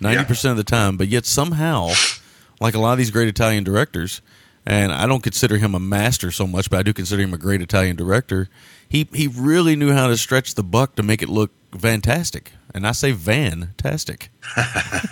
ninety 0.00 0.24
percent 0.24 0.52
of 0.52 0.56
the 0.56 0.64
time, 0.64 0.96
but 0.96 1.08
yet 1.08 1.26
somehow, 1.26 1.90
like 2.60 2.74
a 2.74 2.78
lot 2.78 2.92
of 2.92 2.98
these 2.98 3.10
great 3.10 3.28
Italian 3.28 3.64
directors, 3.64 4.20
and 4.66 4.92
I 4.92 5.06
don't 5.06 5.22
consider 5.22 5.58
him 5.58 5.74
a 5.74 5.80
master 5.80 6.30
so 6.30 6.46
much, 6.46 6.70
but 6.70 6.78
I 6.78 6.82
do 6.82 6.92
consider 6.92 7.22
him 7.22 7.34
a 7.34 7.38
great 7.38 7.60
Italian 7.62 7.96
director. 7.96 8.48
He 8.88 9.08
he 9.12 9.26
really 9.26 9.76
knew 9.76 9.92
how 9.92 10.08
to 10.08 10.16
stretch 10.16 10.54
the 10.54 10.62
buck 10.62 10.96
to 10.96 11.02
make 11.02 11.22
it 11.22 11.28
look 11.28 11.52
fantastic, 11.78 12.52
and 12.74 12.86
I 12.86 12.92
say 12.92 13.12
fantastic. 13.12 14.30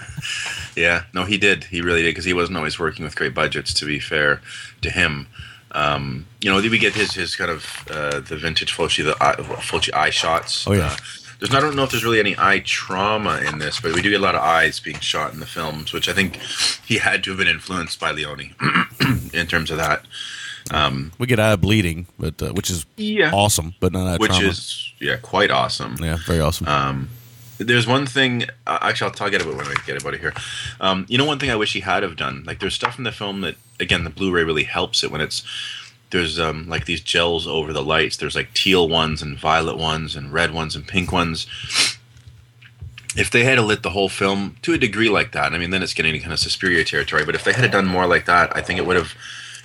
Yeah, 0.79 1.05
no, 1.13 1.25
he 1.25 1.39
did. 1.39 1.65
He 1.65 1.81
really 1.81 2.03
did 2.03 2.13
because 2.13 2.25
he 2.25 2.33
wasn't 2.33 2.57
always 2.57 2.79
working 2.79 3.05
with 3.05 3.17
great 3.17 3.35
budgets. 3.35 3.75
To 3.75 3.85
be 3.85 3.99
fair 3.99 4.41
to 4.83 4.91
him, 4.91 5.27
um, 5.73 6.27
you 6.41 6.51
know, 6.51 6.61
we 6.61 6.79
get 6.79 6.95
his 6.95 7.13
his 7.15 7.37
kind 7.37 7.51
of 7.51 7.67
uh, 7.91 8.21
the 8.21 8.37
vintage 8.37 8.75
Fulci 8.75 9.05
the 9.05 9.17
eye, 9.23 9.35
Fulci 9.37 9.93
eye 9.95 10.11
shots. 10.11 10.67
Oh, 10.67 10.73
yeah. 10.73 10.87
Uh, 10.93 10.97
there's 11.41 11.53
not, 11.53 11.59
I 11.63 11.67
don't 11.67 11.77
know 11.77 11.85
if 11.85 11.91
there's 11.93 12.03
really 12.05 12.19
any 12.19 12.35
eye 12.37 12.63
trauma 12.65 13.41
in 13.49 13.61
this, 13.61 13.79
but 13.81 13.95
we 13.95 14.03
do 14.03 14.11
get 14.11 14.19
a 14.21 14.23
lot 14.23 14.35
of 14.35 14.41
eyes 14.41 14.81
being 14.81 14.99
shot 14.99 15.33
in 15.33 15.39
the 15.39 15.47
films, 15.47 15.93
which 15.93 16.09
I 16.09 16.13
think 16.13 16.35
he 16.85 16.99
had 16.99 17.23
to 17.25 17.31
have 17.31 17.39
been 17.39 17.47
influenced 17.47 18.01
by 18.01 18.11
Leone 18.11 18.57
in 19.33 19.47
terms 19.47 19.71
of 19.71 19.77
that. 19.77 20.05
Um, 20.73 21.13
we 21.17 21.29
get 21.29 21.39
eye 21.39 21.55
bleeding, 21.55 22.09
but 22.19 22.43
uh, 22.43 22.49
which 22.53 22.71
is 22.71 22.87
Yeah. 22.97 23.31
awesome, 23.33 23.75
but 23.79 23.93
not 23.93 24.07
eye 24.09 24.17
which 24.17 24.33
trauma. 24.33 24.49
is 24.49 24.93
yeah 25.01 25.17
quite 25.17 25.51
awesome. 25.53 25.97
yeah, 26.01 26.17
very 26.27 26.41
awesome. 26.41 26.67
Um, 26.67 27.09
there's 27.59 27.87
one 27.87 28.07
thing. 28.07 28.45
Uh, 28.67 28.79
actually, 28.81 29.07
I'll 29.07 29.15
talk 29.15 29.33
about 29.33 29.47
it 29.47 29.57
when 29.57 29.67
I 29.67 29.75
get 29.87 30.01
about 30.01 30.15
it 30.15 30.21
here. 30.21 30.35
Um, 30.81 31.07
you 31.09 31.19
know, 31.19 31.25
one 31.25 31.39
thing 31.39 31.51
I 31.51 31.57
wish 31.57 31.73
he 31.73 31.81
had 31.81 32.03
have 32.03 32.17
done. 32.17 32.45
Like, 32.45 32.61
there's 32.61 32.75
stuff 32.75 32.99
in 32.99 33.05
the 33.05 33.13
film 33.13 33.41
that, 33.43 33.57
again, 33.79 34.05
the 34.05 34.11
Blu-ray 34.11 34.45
really 34.45 34.65
helps 34.65 35.03
it 35.03 35.11
when 35.11 35.21
it's 35.21 35.43
there's 36.11 36.41
um, 36.41 36.69
like 36.69 36.87
these 36.87 37.01
gels 37.01 37.47
over 37.47 37.73
the 37.73 37.83
lights. 37.83 38.17
There's 38.17 38.35
like 38.35 38.55
teal 38.55 38.89
ones 38.89 39.23
and 39.23 39.39
violet 39.39 39.77
ones 39.77 40.17
and 40.17 40.33
red 40.33 40.53
ones 40.53 40.75
and 40.75 40.87
pink 40.87 41.13
ones. 41.13 41.47
If 43.17 43.31
they 43.31 43.45
had 43.45 43.59
lit 43.59 43.83
the 43.83 43.91
whole 43.91 44.09
film 44.09 44.57
to 44.63 44.73
a 44.73 44.79
degree 44.79 45.09
like 45.09 45.33
that, 45.33 45.53
I 45.53 45.59
mean, 45.59 45.71
then 45.71 45.83
it's 45.83 45.95
getting 45.95 46.19
kind 46.21 46.33
of 46.33 46.39
Suspiria 46.39 46.85
territory. 46.85 47.25
But 47.25 47.35
if 47.35 47.45
they 47.45 47.53
had 47.53 47.71
done 47.71 47.87
more 47.87 48.07
like 48.07 48.27
that, 48.27 48.57
I 48.57 48.63
think 48.63 48.79
it 48.79 48.87
would 48.87 48.97
have 48.97 49.15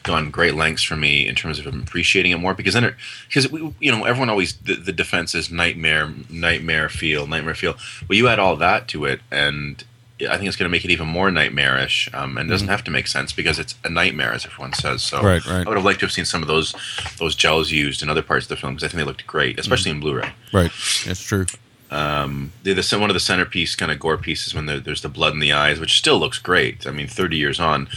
gone 0.03 0.29
great 0.29 0.53
lengths 0.55 0.83
for 0.83 0.95
me 0.95 1.25
in 1.27 1.33
terms 1.33 1.59
of 1.59 1.65
appreciating 1.65 2.31
it 2.31 2.37
more 2.37 2.53
because 2.53 2.73
then 2.73 2.83
it 2.83 2.95
because 3.27 3.49
we 3.49 3.73
you 3.79 3.91
know 3.91 4.03
everyone 4.03 4.29
always 4.29 4.53
the, 4.57 4.75
the 4.75 4.91
defense 4.91 5.33
is 5.33 5.49
nightmare 5.49 6.11
nightmare 6.29 6.89
feel 6.89 7.25
nightmare 7.25 7.55
feel 7.55 7.75
well 8.07 8.17
you 8.17 8.27
add 8.27 8.37
all 8.39 8.55
that 8.57 8.87
to 8.89 9.05
it 9.05 9.21
and 9.31 9.83
I 10.29 10.37
think 10.37 10.47
it's 10.47 10.55
going 10.55 10.69
to 10.69 10.71
make 10.71 10.85
it 10.85 10.91
even 10.91 11.07
more 11.07 11.31
nightmarish 11.31 12.09
um, 12.13 12.37
and 12.37 12.49
doesn't 12.49 12.67
have 12.67 12.83
to 12.85 12.91
make 12.91 13.07
sense 13.07 13.33
because 13.33 13.59
it's 13.59 13.75
a 13.83 13.89
nightmare 13.89 14.31
as 14.33 14.45
everyone 14.45 14.73
says 14.73 15.03
so 15.03 15.17
Mm-hmm. 15.17 15.25
Right, 15.25 15.45
right. 15.45 15.65
I 15.65 15.69
would 15.69 15.77
have 15.77 15.85
liked 15.85 15.99
to 16.01 16.05
have 16.05 16.13
seen 16.13 16.25
some 16.25 16.41
of 16.41 16.47
those 16.47 16.75
those 17.17 17.35
gels 17.35 17.71
used 17.71 18.01
in 18.03 18.09
other 18.09 18.21
parts 18.21 18.45
of 18.45 18.49
the 18.49 18.55
film 18.57 18.73
because 18.75 18.83
I 18.85 18.87
think 18.89 18.99
they 18.99 19.05
looked 19.05 19.25
great 19.25 19.57
especially 19.59 19.91
Mm-hmm. 19.91 19.97
in 19.97 20.01
Blu-ray 20.01 20.31
right, 20.53 20.71
that's 21.05 21.23
true. 21.23 21.45
they're 21.89 22.73
the 22.73 22.97
one 22.99 23.09
of 23.09 23.13
the 23.13 23.19
centerpiece 23.19 23.75
kind 23.75 23.91
of 23.91 23.99
gore 23.99 24.17
pieces 24.17 24.53
when 24.55 24.65
there, 24.65 24.79
there's 24.79 25.01
the 25.01 25.09
blood 25.09 25.33
in 25.33 25.39
the 25.39 25.53
eyes, 25.53 25.79
which 25.79 25.97
still 25.97 26.17
looks 26.19 26.39
great. 26.39 26.87
I 26.87 26.91
mean, 26.91 27.07
30 27.07 27.37
years 27.37 27.59
on, 27.59 27.87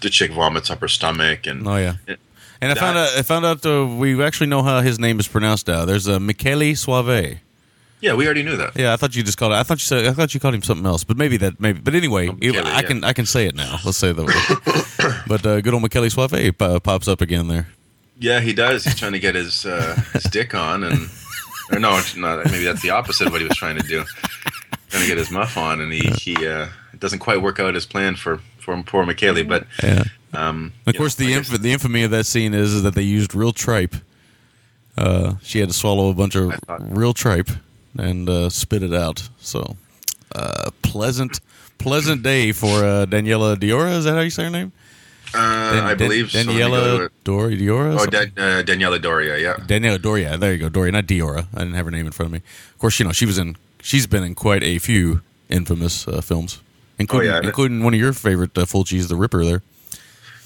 the 0.00 0.10
chick 0.10 0.30
vomits 0.32 0.70
up 0.70 0.80
her 0.80 0.88
stomach, 0.88 1.46
and 1.46 1.66
Oh 1.66 1.76
yeah. 1.76 1.94
And 2.60 2.72
I 2.72 2.74
found 2.74 2.98
out. 2.98 3.08
I 3.16 3.22
found 3.22 3.44
out 3.46 3.64
uh, 3.64 3.86
we 3.86 4.20
actually 4.22 4.48
know 4.48 4.62
how 4.62 4.80
his 4.80 4.98
name 4.98 5.20
is 5.20 5.28
pronounced 5.28 5.68
now. 5.68 5.84
There's 5.84 6.06
a 6.08 6.18
Michele 6.18 6.74
Soavi. 6.74 7.38
yeah, 8.00 8.14
we 8.14 8.24
already 8.26 8.42
knew 8.42 8.56
that. 8.56 8.76
Yeah, 8.76 8.92
I 8.92 8.96
thought 8.96 9.14
you 9.14 9.22
just 9.22 9.38
called 9.38 9.52
it. 9.52 9.56
I 9.56 9.62
thought 9.62 9.78
you 9.78 9.84
said. 9.86 10.06
I 10.06 10.12
thought 10.12 10.34
you 10.34 10.40
called 10.40 10.54
him 10.54 10.62
something 10.64 10.84
else. 10.86 11.04
But 11.04 11.16
maybe 11.16 11.36
that. 11.36 11.60
Maybe. 11.60 11.78
But 11.80 11.94
anyway, 11.94 12.28
Oh, 12.28 12.32
Michele, 12.32 12.66
I 12.66 12.82
can. 12.82 13.00
yeah. 13.02 13.06
I 13.08 13.12
can 13.12 13.26
say 13.26 13.46
it 13.46 13.54
now. 13.54 13.78
Let's 13.84 13.96
say 13.98 14.12
that. 14.12 15.22
but 15.28 15.46
uh, 15.46 15.60
good 15.60 15.72
old 15.72 15.82
Michele 15.84 16.04
Soavi 16.06 16.82
pops 16.82 17.06
up 17.06 17.20
again 17.20 17.46
there. 17.46 17.68
Yeah, 18.18 18.40
he 18.40 18.52
does. 18.52 18.82
He's 18.82 18.96
trying 18.96 19.12
to 19.12 19.20
get 19.20 19.36
his 19.36 19.64
uh, 19.64 19.94
his 20.12 20.24
dick 20.24 20.52
on, 20.52 20.82
and 20.82 21.08
or 21.70 21.78
no, 21.78 22.00
not. 22.16 22.44
Maybe 22.46 22.64
that's 22.64 22.82
the 22.82 22.90
opposite 22.90 23.28
of 23.28 23.32
what 23.32 23.40
he 23.40 23.46
was 23.46 23.56
trying 23.56 23.76
to 23.76 23.86
do. 23.86 24.02
Trying 24.90 25.02
to 25.04 25.08
get 25.08 25.18
his 25.18 25.30
muff 25.30 25.56
on, 25.56 25.80
and 25.80 25.92
he 25.92 26.00
he 26.20 26.34
uh, 26.44 26.66
it 26.98 27.00
doesn't 27.00 27.20
quite 27.20 27.40
work 27.40 27.60
out 27.60 27.76
as 27.76 27.86
planned 27.86 28.18
for 28.18 28.40
for 28.58 28.82
poor 28.82 29.06
Michele. 29.06 29.44
But 29.44 29.66
Yeah. 29.82 30.02
um, 30.34 30.72
Of 30.86 30.94
you 30.94 30.98
course, 30.98 31.18
know, 31.18 31.26
the 31.26 31.32
inf- 31.34 31.62
the 31.62 31.72
infamy 31.72 32.02
of 32.02 32.10
that 32.10 32.26
scene 32.26 32.54
is, 32.54 32.74
is 32.74 32.82
that 32.82 32.94
they 32.94 33.02
used 33.02 33.34
real 33.34 33.52
tripe. 33.52 33.94
Uh, 34.96 35.34
she 35.42 35.60
had 35.60 35.68
to 35.68 35.74
swallow 35.74 36.10
a 36.10 36.14
bunch 36.14 36.34
of 36.34 36.52
real 36.80 37.12
tripe 37.14 37.50
and 37.96 38.28
uh, 38.28 38.50
spit 38.50 38.82
it 38.82 38.92
out. 38.92 39.28
So, 39.38 39.76
uh, 40.34 40.70
pleasant, 40.82 41.40
pleasant 41.78 42.22
day 42.24 42.50
for 42.52 42.84
uh, 42.84 43.06
Daniela 43.06 43.56
Diora. 43.56 43.92
Is 43.96 44.04
that 44.04 44.14
how 44.14 44.20
you 44.20 44.30
say 44.30 44.44
her 44.44 44.50
name? 44.50 44.72
uh, 45.34 45.72
Dan- 45.74 45.84
I 45.84 45.94
believe 45.94 46.30
so. 46.32 46.38
Let 46.38 46.46
me 46.48 46.58
go 46.58 46.58
to 46.58 46.64
Daniela 46.74 47.06
it. 47.06 47.12
Dor- 47.24 47.50
Diora. 47.50 47.96
Oh, 48.00 48.06
Dan, 48.06 48.32
uh, 48.36 48.62
Daniela 48.64 49.00
Doria. 49.00 49.38
Yeah. 49.38 49.54
Daniela 49.66 50.02
Doria. 50.02 50.36
There 50.36 50.52
you 50.52 50.58
go, 50.58 50.68
Doria, 50.68 50.90
not 50.92 51.06
Diora. 51.06 51.46
I 51.54 51.58
didn't 51.60 51.74
have 51.74 51.84
her 51.86 51.92
name 51.92 52.06
in 52.06 52.12
front 52.12 52.26
of 52.28 52.32
me. 52.32 52.42
Of 52.72 52.78
course, 52.78 52.98
you 52.98 53.04
know 53.06 53.12
she 53.12 53.24
was 53.26 53.38
in. 53.38 53.56
She's 53.80 54.06
been 54.08 54.24
in 54.24 54.34
quite 54.34 54.64
a 54.64 54.78
few 54.78 55.20
infamous 55.48 56.08
uh, 56.08 56.20
films, 56.20 56.60
including 56.98 57.30
Oh, 57.30 57.34
yeah. 57.34 57.40
including 57.42 57.82
one 57.82 57.94
of 57.94 58.00
your 58.00 58.12
favorite 58.12 58.56
uh, 58.56 58.66
cheese, 58.84 59.08
The 59.08 59.16
Ripper. 59.16 59.44
There. 59.44 59.62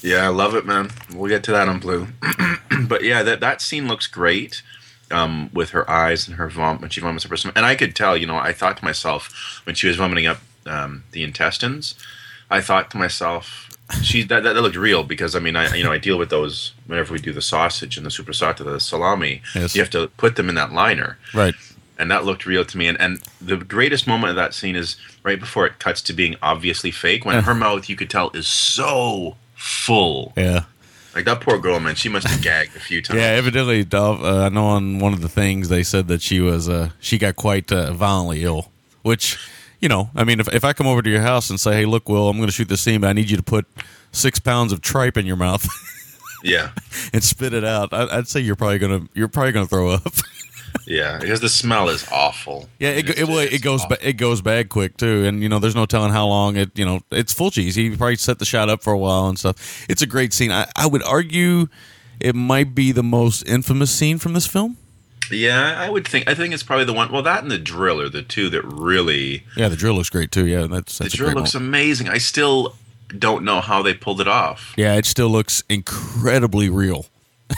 Yeah, 0.03 0.25
I 0.25 0.29
love 0.29 0.55
it, 0.55 0.67
man. 0.67 0.91
We'll 1.15 1.29
get 1.29 1.45
to 1.45 1.53
that 1.53 1.69
on 1.69 1.79
Blue. 1.79 2.09
but 2.89 3.05
yeah, 3.05 3.23
that 3.23 3.41
that 3.41 3.61
scene 3.63 3.87
looks 3.89 4.07
great. 4.07 4.63
Um, 5.11 5.51
with 5.53 5.71
her 5.71 5.89
eyes 5.91 6.27
and 6.27 6.39
her 6.39 6.49
vom 6.49 6.81
when 6.81 6.89
she 6.89 7.03
vomits 7.03 7.25
her 7.25 7.29
person, 7.29 7.53
and 7.55 7.67
I 7.67 7.75
could 7.77 7.95
tell, 7.95 8.17
you 8.17 8.27
know, 8.27 8.37
I 8.39 8.55
thought 8.55 8.79
to 8.79 8.85
myself 8.85 9.61
when 9.67 9.75
she 9.75 9.87
was 9.87 9.97
vomiting 9.97 10.27
up 10.27 10.39
um, 10.65 11.05
the 11.13 11.23
intestines, 11.23 11.97
I 12.51 12.63
thought 12.63 12.91
to 12.93 12.97
myself, 12.97 13.69
she 14.03 14.23
that, 14.23 14.43
that 14.43 14.55
that 14.55 14.63
looked 14.63 14.75
real 14.77 15.03
because 15.05 15.37
I 15.37 15.39
mean, 15.39 15.55
I 15.55 15.75
you 15.77 15.85
know, 15.85 15.93
I 15.93 15.99
deal 15.99 16.17
with 16.17 16.31
those 16.31 16.73
whenever 16.87 17.13
we 17.13 17.19
do 17.19 17.31
the 17.35 17.43
sausage 17.43 17.99
and 17.99 18.07
the 18.07 18.11
super 18.11 18.33
soppressata, 18.33 18.65
the 18.65 18.81
salami. 18.81 19.43
Yes. 19.55 19.75
You 19.77 19.83
have 19.83 19.91
to 19.91 20.07
put 20.17 20.37
them 20.37 20.49
in 20.49 20.55
that 20.55 20.73
liner, 20.73 21.19
Right. 21.35 21.55
And 21.99 22.11
that 22.11 22.25
looked 22.25 22.47
real 22.47 22.65
to 22.65 22.79
me. 22.79 22.89
And 22.89 23.01
and 23.01 23.21
the 23.41 23.57
greatest 23.57 24.07
moment 24.07 24.31
of 24.31 24.37
that 24.37 24.55
scene 24.55 24.77
is 24.77 24.97
right 25.23 25.39
before 25.39 25.67
it 25.67 25.79
cuts 25.79 26.03
to 26.03 26.13
being 26.13 26.37
obviously 26.43 26.91
fake, 26.91 27.25
when 27.25 27.43
her 27.43 27.55
mouth 27.55 27.89
you 27.89 27.97
could 27.97 28.11
tell 28.11 28.31
is 28.31 28.47
so 28.47 29.37
full. 29.55 30.33
Yeah. 30.37 30.65
Like 31.15 31.27
that 31.27 31.41
poor 31.43 31.59
girl, 31.59 31.79
man. 31.79 31.95
She 31.95 32.09
must 32.09 32.27
have 32.27 32.43
gagged 32.43 32.75
a 32.75 32.81
few 32.81 33.03
times. 33.03 33.21
Yeah, 33.21 33.27
evidently, 33.27 33.87
uh, 33.93 34.47
I 34.47 34.49
know 34.49 34.67
on 34.67 34.99
one 34.99 35.13
of 35.13 35.21
the 35.21 35.29
things 35.29 35.69
they 35.69 35.83
said 35.83 36.09
that 36.09 36.23
she 36.23 36.41
was 36.41 36.69
uh, 36.69 36.91
she 37.01 37.19
got 37.19 37.37
quite 37.37 37.71
uh, 37.71 37.93
violently 37.93 38.45
ill. 38.45 38.71
Which, 39.03 39.39
you 39.81 39.89
know, 39.89 40.11
I 40.15 40.25
mean, 40.25 40.41
if 40.41 40.53
if 40.53 40.65
I 40.65 40.73
come 40.73 40.87
over 40.87 41.03
to 41.03 41.11
your 41.11 41.21
house 41.21 41.51
and 41.51 41.61
say, 41.61 41.75
"Hey, 41.75 41.85
look, 41.85 42.09
Will, 42.09 42.29
I'm 42.29 42.37
going 42.37 42.49
to 42.49 42.53
shoot 42.53 42.69
this 42.69 42.81
scene, 42.81 43.01
but 43.03 43.09
I 43.09 43.13
need 43.13 43.31
you 43.31 43.37
to 43.37 43.43
put 43.43 43.67
six 44.13 44.39
pounds 44.39 44.73
of 44.73 44.81
tripe 44.81 45.17
in 45.17 45.27
your 45.27 45.37
mouth 45.37 45.67
yeah, 46.43 46.71
and 47.13 47.23
spit 47.23 47.53
it 47.53 47.65
out," 47.65 47.93
I, 47.93 48.19
I'd 48.19 48.29
say 48.29 48.41
you're 48.41 48.57
probably 48.57 48.79
gonna 48.79 49.07
you're 49.13 49.29
probably 49.29 49.53
gonna 49.53 49.67
throw 49.67 49.91
up. 49.91 50.07
yeah. 50.87 51.19
Because 51.19 51.41
the 51.41 51.49
smell 51.49 51.89
is 51.89 52.07
awful. 52.11 52.69
yeah, 52.79 52.91
it 52.91 53.09
it, 53.19 53.29
well, 53.29 53.39
it 53.39 53.63
goes 53.63 53.85
ba- 53.87 54.07
it 54.07 54.15
goes 54.15 54.41
bad 54.43 54.69
quick 54.69 54.97
too, 54.97 55.25
and 55.25 55.43
you 55.43 55.49
know, 55.49 55.59
there's 55.59 55.75
no 55.77 55.87
telling 55.87 56.13
how 56.13 56.27
long 56.27 56.57
it. 56.57 56.77
You 56.79 56.85
know, 56.85 57.01
it's 57.11 57.33
Fulci. 57.35 57.73
He 57.75 57.91
probably 57.97 58.17
set 58.17 58.39
the 58.39 58.45
shot 58.45 58.69
up 58.69 58.83
for 58.83 58.93
a 58.93 58.99
while 58.99 59.29
and 59.29 59.39
stuff. 59.39 59.87
It's 59.89 60.03
a 60.03 60.07
great 60.07 60.33
scene. 60.33 60.51
I, 60.53 60.67
I 60.77 60.87
would 60.87 61.03
argue 61.05 61.69
it 62.21 62.35
might 62.35 62.75
be 62.75 62.93
the 62.93 63.03
most 63.03 63.43
infamous 63.49 63.91
scene 63.91 64.19
from 64.19 64.33
this 64.33 64.47
film. 64.47 64.77
Yeah, 65.31 65.77
I 65.79 65.89
would 65.89 66.07
think. 66.07 66.29
I 66.29 66.35
think 66.35 66.53
it's 66.53 66.63
probably 66.63 66.85
the 66.85 66.93
one. 66.93 67.11
Well, 67.11 67.23
that 67.23 67.43
and 67.43 67.51
the 67.51 67.59
drill 67.59 68.01
are 68.01 68.09
the 68.09 68.23
two 68.23 68.51
that 68.51 68.63
really. 68.65 69.45
Yeah, 69.57 69.69
the 69.69 69.77
drill 69.77 69.95
looks 69.95 70.11
great 70.11 70.31
too. 70.31 70.47
Yeah, 70.47 70.67
that's 70.67 70.99
The 70.99 71.05
that's 71.05 71.15
a 71.15 71.17
drill 71.17 71.33
looks 71.35 71.55
moment. 71.55 71.69
amazing. 71.71 72.09
I 72.09 72.19
still 72.19 72.77
don't 73.19 73.45
know 73.45 73.61
how 73.61 73.83
they 73.83 73.95
pulled 73.95 74.21
it 74.21 74.29
off. 74.29 74.75
Yeah, 74.77 74.95
it 74.97 75.07
still 75.07 75.29
looks 75.29 75.63
incredibly 75.69 76.69
real. 76.69 77.07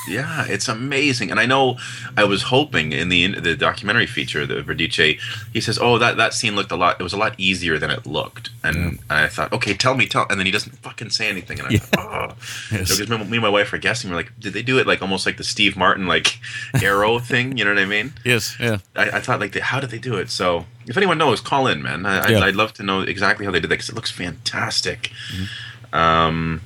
Yeah, 0.09 0.45
it's 0.49 0.68
amazing. 0.68 1.30
And 1.30 1.40
I 1.40 1.47
know 1.47 1.78
I 2.16 2.24
was 2.24 2.42
hoping 2.45 2.92
in 2.92 3.09
the 3.09 3.38
the 3.40 3.57
documentary 3.57 4.07
feature, 4.07 4.47
the 4.47 4.62
Verdice, 4.62 5.18
he 5.53 5.61
says, 5.61 5.78
"Oh, 5.80 5.99
that 5.99 6.16
that 6.16 6.34
scene 6.34 6.55
looked 6.57 6.72
a 6.72 6.76
lot. 6.76 7.01
It 7.01 7.03
was 7.03 7.12
a 7.12 7.16
lot 7.16 7.34
easier 7.38 7.78
than 7.78 7.90
it 7.90 8.07
looked." 8.07 8.51
And, 8.62 8.76
and 8.76 9.01
I 9.11 9.28
thought, 9.28 9.53
"Okay, 9.53 9.74
tell 9.74 9.95
me, 9.95 10.07
tell." 10.07 10.26
And 10.28 10.38
then 10.38 10.47
he 10.47 10.53
doesn't 10.53 10.76
fucking 10.78 11.11
say 11.11 11.28
anything. 11.28 11.59
And 11.59 11.68
I 11.68 11.70
Yeah. 11.72 11.78
thought, 11.78 12.30
"Oh," 12.32 12.36
Yes. 12.76 12.97
because 12.97 13.09
me, 13.09 13.16
me 13.18 13.36
and 13.36 13.40
my 13.42 13.49
wife 13.49 13.72
are 13.72 13.78
guessing. 13.78 14.11
We're 14.11 14.16
like, 14.16 14.32
"Did 14.38 14.53
they 14.53 14.62
do 14.62 14.78
it 14.78 14.86
like 14.86 15.01
almost 15.03 15.26
like 15.26 15.36
the 15.36 15.45
Steve 15.45 15.76
Martin 15.76 16.07
like 16.07 16.38
arrow 16.82 17.18
thing?" 17.18 17.57
You 17.57 17.64
know 17.64 17.70
what 17.74 17.80
I 17.82 17.86
mean? 17.86 18.12
Yes, 18.24 18.57
yeah. 18.61 18.78
I, 18.97 19.11
I 19.11 19.20
thought 19.20 19.40
like, 19.40 19.53
they, 19.53 19.61
how 19.61 19.80
did 19.80 19.90
they 19.90 19.99
do 19.99 20.16
it? 20.16 20.30
So 20.30 20.66
if 20.86 20.97
anyone 20.97 21.18
knows, 21.18 21.40
call 21.40 21.66
in, 21.66 21.82
man. 21.82 22.05
I, 22.07 22.28
Yeah. 22.28 22.38
I'd, 22.38 22.42
I'd 22.49 22.57
love 22.57 22.72
to 22.74 22.82
know 22.82 23.01
exactly 23.01 23.47
how 23.47 23.53
they 23.53 23.61
did 23.61 23.70
that 23.70 23.74
because 23.74 23.88
it 23.88 23.95
looks 23.95 24.11
fantastic. 24.11 25.11
Mm-hmm. 25.32 25.95
Um, 25.97 26.61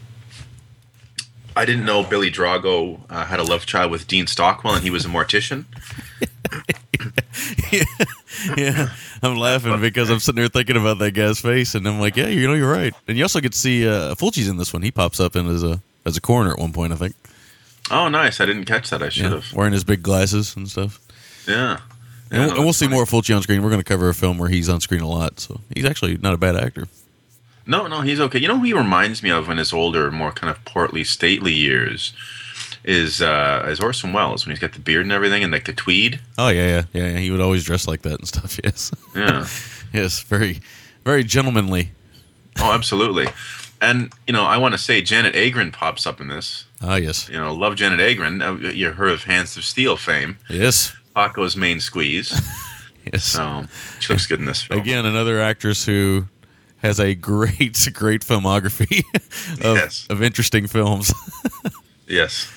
I 1.59 1.65
didn't 1.65 1.85
know 1.85 2.05
Billy 2.05 2.31
Drago 2.31 3.01
uh, 3.11 3.25
had 3.25 3.41
a 3.41 3.43
love 3.43 3.67
child 3.67 3.91
with 3.91 4.07
Dean 4.07 4.27
Stockwell, 4.27 4.75
and 4.75 4.83
he 4.85 4.91
was 4.91 5.05
a 5.05 5.09
mortician. 5.09 5.65
yeah, 8.57 8.91
I'm 9.23 9.37
laughing 9.37 9.81
because 9.81 10.11
I'm 10.11 10.21
sitting 10.21 10.37
there 10.41 10.49
thinking 10.49 10.77
about 10.77 10.99
that 10.99 11.13
guy's 11.13 11.41
face, 11.41 11.75
and 11.75 11.87
I'm 11.87 11.99
like, 12.01 12.17
yeah, 12.17 12.29
you 12.29 12.47
know, 12.47 12.55
you're 12.55 12.71
right. 12.71 12.95
And 13.07 13.17
you 13.19 13.25
also 13.25 13.41
get 13.41 13.53
to 13.53 13.59
see 13.59 13.87
uh, 13.89 14.15
Fulci's 14.15 14.49
in 14.49 14.57
this 14.57 14.73
one. 14.73 14.83
He 14.83 14.91
pops 14.91 15.21
up 15.21 15.37
in 15.37 15.47
as 15.49 15.63
a 15.65 15.81
as 16.05 16.17
a 16.17 16.21
coroner 16.21 16.53
at 16.53 16.59
one 16.59 16.73
point, 16.73 16.93
I 16.93 16.97
think. 16.97 17.15
Oh, 17.91 18.09
nice! 18.09 18.41
I 18.41 18.47
didn't 18.47 18.65
catch 18.67 18.91
that. 18.91 19.03
I 19.03 19.09
should 19.09 19.25
Yeah, 19.25 19.31
have. 19.31 19.53
wearing 19.53 19.73
his 19.73 19.85
big 19.85 20.03
glasses 20.03 20.55
and 20.57 20.69
stuff. 20.69 21.01
Yeah. 21.47 21.79
And, 22.31 22.33
Yeah, 22.33 22.39
we'll, 22.39 22.49
no, 22.49 22.55
and 22.57 22.65
we'll 22.65 22.73
see 22.73 22.85
funny. 22.87 22.95
more 22.95 23.03
of 23.05 23.11
Fulci 23.11 23.35
on 23.35 23.43
screen. 23.43 23.63
We're 23.63 23.71
going 23.71 23.81
to 23.81 23.85
cover 23.85 24.09
a 24.09 24.15
film 24.15 24.39
where 24.39 24.49
he's 24.49 24.69
on 24.69 24.81
screen 24.81 25.01
a 25.01 25.09
lot, 25.09 25.41
so 25.41 25.61
he's 25.75 25.85
actually 25.85 26.19
not 26.19 26.35
a 26.35 26.39
bad 26.39 26.57
actor. 26.57 26.87
No, 27.69 27.87
no, 27.87 28.01
he's 28.01 28.19
okay. 28.19 28.39
You 28.41 28.49
know 28.49 28.57
who 28.59 28.64
he 28.64 28.73
reminds 28.73 29.23
me 29.23 29.31
of 29.31 29.49
in 29.49 29.59
his 29.59 29.73
older, 29.73 30.11
more 30.11 30.33
kind 30.33 30.51
of 30.51 30.64
portly, 30.64 31.05
stately 31.05 31.53
years 31.53 32.12
is 32.85 33.21
uh 33.21 33.66
is 33.69 33.81
Orson 33.81 34.12
Welles 34.12 34.47
when 34.47 34.53
he's 34.53 34.61
got 34.61 34.73
the 34.73 34.79
beard 34.81 35.03
and 35.03 35.12
everything 35.12 35.43
and 35.45 35.53
like 35.53 35.66
the 35.66 35.73
tweed. 35.75 36.19
Oh 36.39 36.49
yeah, 36.49 36.66
yeah, 36.69 36.83
yeah. 36.95 37.09
yeah. 37.12 37.19
He 37.19 37.31
would 37.31 37.41
always 37.41 37.62
dress 37.64 37.87
like 37.87 38.03
that 38.03 38.19
and 38.19 38.27
stuff. 38.27 38.59
Yes, 38.64 38.91
Yeah. 39.14 39.47
yes, 39.93 40.21
very, 40.23 40.61
very 41.05 41.23
gentlemanly. 41.25 41.91
oh, 42.59 42.73
absolutely. 42.73 43.27
And 43.81 44.12
you 44.27 44.33
know, 44.33 44.45
I 44.45 44.57
want 44.57 44.73
to 44.75 44.79
say 44.79 45.03
Janet 45.03 45.35
Agren 45.35 45.73
pops 45.73 46.07
up 46.07 46.21
in 46.21 46.29
this. 46.29 46.64
Ah, 46.81 46.97
yes, 46.97 47.29
You 47.29 47.37
know, 47.39 47.53
love 47.55 47.77
Janet 47.77 48.01
Agren. 48.01 48.41
Uh, 48.43 48.69
You 48.71 48.91
heard 48.93 49.11
of 49.11 49.25
Hands 49.25 49.55
of 49.57 49.64
Steel 49.64 49.97
fame. 49.97 50.39
yes, 50.49 50.97
Paco's 51.14 51.57
main 51.57 51.81
squeeze. 51.81 52.31
yes. 53.12 53.25
So 53.25 53.64
she 54.01 54.12
looks 54.12 54.27
good 54.27 54.41
in 54.41 54.47
this 54.47 54.62
film. 54.62 54.81
Again, 54.81 55.05
another 55.05 55.41
actress 55.41 55.85
who 55.85 56.27
has 56.79 56.99
a 57.01 57.14
great, 57.14 57.89
great 57.95 58.22
filmography 58.22 59.03
of, 59.64 59.76
Yes. 59.76 60.07
of 60.11 60.22
interesting 60.22 60.66
films. 60.66 61.12
Yes. 62.11 62.51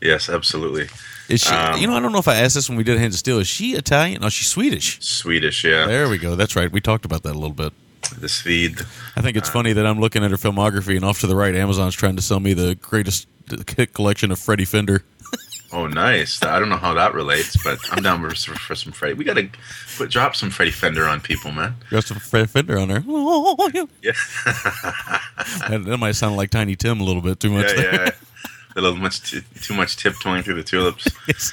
Yes, 0.00 0.28
absolutely. 0.28 0.88
Is 1.28 1.42
she? 1.42 1.54
Um, 1.54 1.80
you 1.80 1.86
know, 1.86 1.94
I 1.96 2.00
don't 2.00 2.10
know 2.10 2.18
if 2.18 2.26
I 2.26 2.34
asked 2.36 2.56
this 2.56 2.68
when 2.68 2.76
we 2.76 2.82
did 2.82 2.98
Hands 2.98 3.14
of 3.14 3.18
Steel. 3.20 3.38
Is 3.38 3.46
she 3.46 3.74
Italian? 3.74 4.20
No, 4.20 4.28
she's 4.28 4.48
Swedish. 4.48 5.00
Swedish, 5.00 5.62
yeah. 5.64 5.86
There 5.86 6.08
we 6.08 6.18
go. 6.18 6.34
That's 6.34 6.56
right. 6.56 6.70
We 6.72 6.80
talked 6.80 7.04
about 7.04 7.22
that 7.22 7.30
a 7.32 7.38
little 7.38 7.50
bit. 7.54 7.72
The 8.18 8.28
Swede. 8.28 8.80
I 9.16 9.20
think 9.20 9.36
it's 9.36 9.48
funny 9.48 9.72
that 9.72 9.86
I'm 9.86 10.00
looking 10.00 10.24
at 10.24 10.30
her 10.32 10.36
filmography, 10.36 10.96
and 10.96 11.04
off 11.04 11.20
to 11.20 11.28
the 11.28 11.36
right, 11.36 11.54
Amazon's 11.54 11.94
trying 11.94 12.16
to 12.16 12.22
sell 12.22 12.40
me 12.40 12.52
the 12.52 12.74
greatest 12.74 13.28
collection 13.94 14.32
of 14.32 14.38
Freddie 14.40 14.64
Fender. 14.64 15.02
Oh, 15.72 15.86
nice. 15.86 16.42
I 16.42 16.58
don't 16.58 16.68
know 16.68 16.76
how 16.76 16.94
that 16.94 17.12
relates, 17.14 17.62
but 17.62 17.78
I'm 17.90 18.02
down 18.02 18.20
for, 18.22 18.34
for 18.54 18.74
some 18.74 18.92
Freddie. 18.92 19.14
We 19.14 19.24
got 19.24 19.36
to 19.36 19.48
put 19.96 20.10
drop 20.10 20.36
some 20.36 20.50
Freddie 20.50 20.70
Fender 20.70 21.06
on 21.06 21.20
people, 21.20 21.50
man. 21.52 21.74
Got 21.90 22.04
some 22.04 22.18
Freddie 22.18 22.46
Fender 22.46 22.78
on 22.78 22.88
her. 22.90 23.02
Yeah. 24.02 24.12
that, 25.68 25.82
that 25.84 25.98
might 25.98 26.12
sound 26.12 26.36
like 26.36 26.50
Tiny 26.50 26.76
Tim 26.76 27.00
a 27.00 27.04
little 27.04 27.22
bit 27.22 27.40
too 27.40 27.50
much. 27.50 27.72
Yeah, 27.74 27.80
there. 27.80 28.04
yeah. 28.04 28.10
A 28.76 28.82
little 28.82 28.98
much, 28.98 29.30
t- 29.30 29.40
too 29.62 29.72
much 29.72 29.96
tiptoeing 29.96 30.42
through 30.42 30.56
the 30.56 30.62
tulips. 30.62 31.08
Yes. 31.26 31.52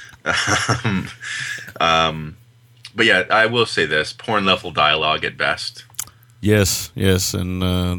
um, 0.84 1.08
um, 1.80 2.36
but 2.94 3.06
yeah, 3.06 3.24
I 3.30 3.46
will 3.46 3.64
say 3.64 3.86
this: 3.86 4.12
porn 4.12 4.44
level 4.44 4.70
dialogue 4.70 5.24
at 5.24 5.38
best. 5.38 5.84
Yes, 6.42 6.92
yes, 6.94 7.32
and 7.32 7.62
uh, 7.62 7.96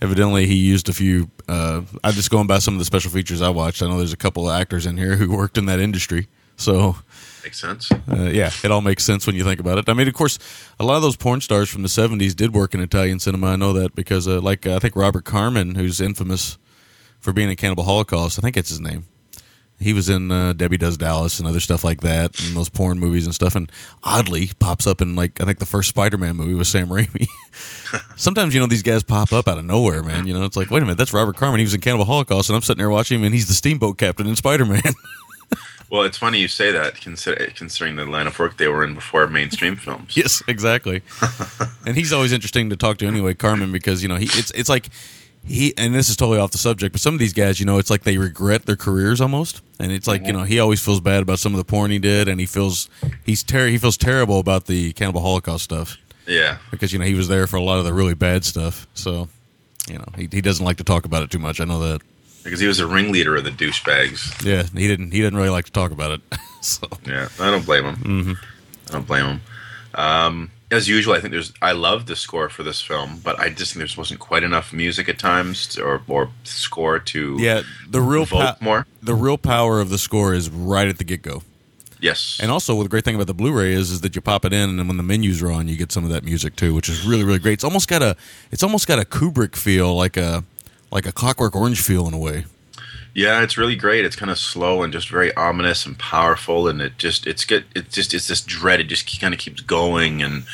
evidently 0.00 0.46
he 0.46 0.54
used 0.56 0.88
a 0.88 0.92
few. 0.92 1.30
Uh, 1.48 1.82
I'm 2.04 2.12
just 2.14 2.30
going 2.30 2.46
by 2.46 2.58
some 2.58 2.74
of 2.74 2.78
the 2.78 2.84
special 2.84 3.10
features 3.10 3.40
I 3.42 3.48
watched. 3.50 3.82
I 3.82 3.86
know 3.88 3.98
there's 3.98 4.12
a 4.12 4.16
couple 4.16 4.48
of 4.48 4.60
actors 4.60 4.86
in 4.86 4.96
here 4.96 5.16
who 5.16 5.36
worked 5.36 5.58
in 5.58 5.66
that 5.66 5.80
industry, 5.80 6.28
so 6.56 6.96
Makes 7.44 7.60
sense. 7.60 7.90
uh, 7.92 8.30
yeah, 8.32 8.50
it 8.62 8.70
all 8.70 8.80
makes 8.82 9.04
sense 9.04 9.26
when 9.26 9.34
you 9.36 9.44
think 9.44 9.60
about 9.60 9.78
it. 9.78 9.88
I 9.88 9.94
mean, 9.94 10.08
of 10.08 10.14
course, 10.14 10.38
a 10.78 10.84
lot 10.84 10.96
of 10.96 11.02
those 11.02 11.16
porn 11.16 11.40
stars 11.40 11.68
from 11.70 11.82
the 11.82 11.88
'70s 11.88 12.34
did 12.36 12.52
work 12.54 12.74
in 12.74 12.80
Italian 12.80 13.18
cinema. 13.18 13.48
I 13.48 13.56
know 13.56 13.72
that 13.74 13.94
because, 13.94 14.28
uh, 14.28 14.40
like, 14.40 14.66
uh, 14.66 14.76
I 14.76 14.78
think 14.78 14.94
Robert 14.96 15.24
Kerman, 15.24 15.74
who's 15.76 16.00
infamous 16.00 16.58
for 17.20 17.32
being 17.32 17.48
in 17.50 17.56
Cannibal 17.56 17.84
Holocaust, 17.84 18.38
I 18.38 18.42
think 18.42 18.54
that's 18.56 18.68
his 18.68 18.80
name. 18.80 19.06
He 19.80 19.92
was 19.92 20.08
in 20.08 20.30
uh, 20.30 20.54
Debbie 20.54 20.76
Does 20.76 20.96
Dallas 20.96 21.38
and 21.38 21.46
other 21.46 21.60
stuff 21.60 21.84
like 21.84 22.00
that, 22.00 22.38
and 22.40 22.56
those 22.56 22.68
porn 22.68 22.98
movies 22.98 23.26
and 23.26 23.34
stuff. 23.34 23.54
And 23.54 23.70
oddly, 24.02 24.50
pops 24.58 24.86
up 24.86 25.00
in 25.00 25.14
like 25.14 25.40
I 25.40 25.44
think 25.44 25.58
the 25.58 25.66
first 25.66 25.88
Spider-Man 25.90 26.36
movie 26.36 26.54
was 26.54 26.68
Sam 26.68 26.88
Raimi. 26.88 27.26
Sometimes 28.16 28.54
you 28.54 28.60
know 28.60 28.66
these 28.66 28.82
guys 28.82 29.02
pop 29.02 29.32
up 29.32 29.46
out 29.46 29.58
of 29.58 29.64
nowhere, 29.64 30.02
man. 30.02 30.26
You 30.26 30.34
know, 30.34 30.44
it's 30.44 30.56
like, 30.56 30.70
wait 30.70 30.82
a 30.82 30.86
minute, 30.86 30.98
that's 30.98 31.12
Robert 31.12 31.36
Kerman. 31.36 31.58
He 31.58 31.64
was 31.64 31.74
in 31.74 31.80
Cannibal 31.80 32.04
Holocaust, 32.04 32.48
and 32.48 32.56
I'm 32.56 32.62
sitting 32.62 32.78
there 32.78 32.90
watching 32.90 33.20
him, 33.20 33.24
and 33.24 33.34
he's 33.34 33.46
the 33.46 33.54
steamboat 33.54 33.98
captain 33.98 34.26
in 34.26 34.36
Spider-Man. 34.36 34.82
Well, 35.90 36.02
it's 36.02 36.18
funny 36.18 36.38
you 36.38 36.48
say 36.48 36.70
that, 36.70 37.00
consider, 37.00 37.50
considering 37.54 37.96
the 37.96 38.04
line 38.04 38.26
of 38.26 38.38
work 38.38 38.58
they 38.58 38.68
were 38.68 38.84
in 38.84 38.94
before 38.94 39.26
mainstream 39.26 39.76
films. 39.76 40.16
Yes, 40.16 40.42
exactly. 40.46 41.00
and 41.86 41.96
he's 41.96 42.12
always 42.12 42.30
interesting 42.32 42.68
to 42.70 42.76
talk 42.76 42.98
to 42.98 43.06
anyway, 43.06 43.32
Kerman, 43.32 43.72
because 43.72 44.02
you 44.02 44.08
know 44.08 44.16
he 44.16 44.26
it's 44.26 44.50
it's 44.50 44.68
like 44.68 44.90
he 45.48 45.74
and 45.76 45.94
this 45.94 46.08
is 46.08 46.16
totally 46.16 46.38
off 46.38 46.50
the 46.52 46.58
subject, 46.58 46.92
but 46.92 47.00
some 47.00 47.14
of 47.14 47.20
these 47.20 47.32
guys, 47.32 47.58
you 47.58 47.66
know, 47.66 47.78
it's 47.78 47.90
like 47.90 48.02
they 48.04 48.18
regret 48.18 48.66
their 48.66 48.76
careers 48.76 49.20
almost, 49.20 49.62
and 49.80 49.90
it's 49.90 50.06
like 50.06 50.24
you 50.26 50.32
know 50.32 50.44
he 50.44 50.60
always 50.60 50.80
feels 50.84 51.00
bad 51.00 51.22
about 51.22 51.38
some 51.38 51.52
of 51.52 51.58
the 51.58 51.64
porn 51.64 51.90
he 51.90 51.98
did, 51.98 52.28
and 52.28 52.38
he 52.38 52.46
feels 52.46 52.88
he's 53.24 53.42
ter- 53.42 53.68
he 53.68 53.78
feels 53.78 53.96
terrible 53.96 54.38
about 54.38 54.66
the 54.66 54.92
Cannibal 54.92 55.20
Holocaust 55.22 55.64
stuff 55.64 55.96
Yeah. 56.26 56.58
because 56.70 56.92
you 56.92 56.98
know 56.98 57.04
he 57.06 57.14
was 57.14 57.28
there 57.28 57.46
for 57.46 57.56
a 57.56 57.62
lot 57.62 57.78
of 57.78 57.84
the 57.84 57.92
really 57.94 58.14
bad 58.14 58.44
stuff, 58.44 58.86
so 58.94 59.28
you 59.88 59.98
know 59.98 60.06
he 60.16 60.28
he 60.30 60.40
doesn't 60.40 60.64
like 60.64 60.76
to 60.76 60.84
talk 60.84 61.04
about 61.04 61.22
it 61.22 61.30
too 61.30 61.38
much. 61.38 61.60
I 61.60 61.64
know 61.64 61.80
that. 61.80 62.02
Because 62.44 62.60
he 62.60 62.66
was 62.66 62.78
a 62.80 62.86
ringleader 62.86 63.36
of 63.36 63.44
the 63.44 63.50
douchebags. 63.50 64.44
Yeah, 64.44 64.62
he 64.78 64.86
didn't 64.88 65.10
he 65.10 65.20
didn't 65.20 65.36
really 65.36 65.50
like 65.50 65.64
to 65.66 65.72
talk 65.72 65.90
about 65.90 66.12
it. 66.12 66.20
so 66.62 66.86
Yeah, 67.06 67.28
I 67.40 67.50
don't 67.50 67.64
blame 67.66 67.84
him. 67.84 67.96
Mm-hmm. 67.96 68.32
I 68.88 68.92
don't 68.92 69.06
blame 69.06 69.26
him. 69.26 69.40
Um, 69.94 70.50
as 70.70 70.88
usual, 70.88 71.14
I 71.14 71.20
think 71.20 71.32
there's. 71.32 71.52
I 71.62 71.72
love 71.72 72.06
the 72.06 72.16
score 72.16 72.48
for 72.48 72.62
this 72.62 72.80
film, 72.80 73.20
but 73.24 73.38
I 73.38 73.48
just 73.48 73.74
think 73.74 73.86
there 73.88 73.98
wasn't 73.98 74.20
quite 74.20 74.42
enough 74.42 74.72
music 74.72 75.08
at 75.08 75.18
times, 75.18 75.66
to, 75.68 75.82
or 75.82 76.02
or 76.08 76.28
score 76.44 76.98
to 76.98 77.36
yeah, 77.38 77.62
the 77.88 78.00
real 78.00 78.26
po- 78.26 78.54
more. 78.60 78.86
the 79.02 79.14
real 79.14 79.38
power 79.38 79.80
of 79.80 79.88
the 79.88 79.98
score 79.98 80.34
is 80.34 80.50
right 80.50 80.88
at 80.88 80.98
the 80.98 81.04
get 81.04 81.22
go. 81.22 81.42
Yes, 82.00 82.38
And 82.40 82.48
also, 82.52 82.80
the 82.80 82.88
great 82.88 83.04
thing 83.04 83.16
about 83.16 83.26
the 83.26 83.34
Blu-ray 83.34 83.72
is, 83.72 83.90
is 83.90 84.02
that 84.02 84.14
you 84.14 84.20
pop 84.20 84.44
it 84.44 84.52
in, 84.52 84.70
and 84.70 84.78
then 84.78 84.86
when 84.86 84.98
the 84.98 85.02
menus 85.02 85.42
are 85.42 85.50
on, 85.50 85.66
you 85.66 85.76
get 85.76 85.90
some 85.90 86.04
of 86.04 86.10
that 86.10 86.22
music 86.22 86.54
too, 86.54 86.72
which 86.72 86.88
is 86.88 87.04
really, 87.04 87.24
really 87.24 87.40
great. 87.40 87.54
It's 87.54 87.64
almost 87.64 87.88
got 87.88 88.02
a, 88.02 88.14
it's 88.52 88.62
almost 88.62 88.86
got 88.86 89.00
a 89.00 89.04
Kubrick 89.04 89.56
feel, 89.56 89.96
like 89.96 90.16
a, 90.16 90.44
like 90.92 91.06
a 91.06 91.12
Clockwork 91.12 91.56
Orange 91.56 91.82
feel 91.82 92.06
in 92.06 92.14
a 92.14 92.18
way. 92.18 92.44
Yeah, 93.18 93.42
it's 93.42 93.58
really 93.58 93.74
great. 93.74 94.04
It's 94.04 94.14
kind 94.14 94.30
of 94.30 94.38
slow 94.38 94.84
and 94.84 94.92
just 94.92 95.08
very 95.08 95.34
ominous 95.34 95.84
and 95.84 95.98
powerful, 95.98 96.68
and 96.68 96.80
it 96.80 96.98
just 96.98 97.26
it's 97.26 97.44
good. 97.44 97.64
It's 97.74 97.92
just 97.96 98.14
it's 98.14 98.28
this 98.28 98.40
dread. 98.40 98.78
It 98.78 98.84
just 98.84 99.20
kind 99.20 99.34
of 99.34 99.40
keeps 99.40 99.60
going, 99.60 100.22
and 100.22 100.44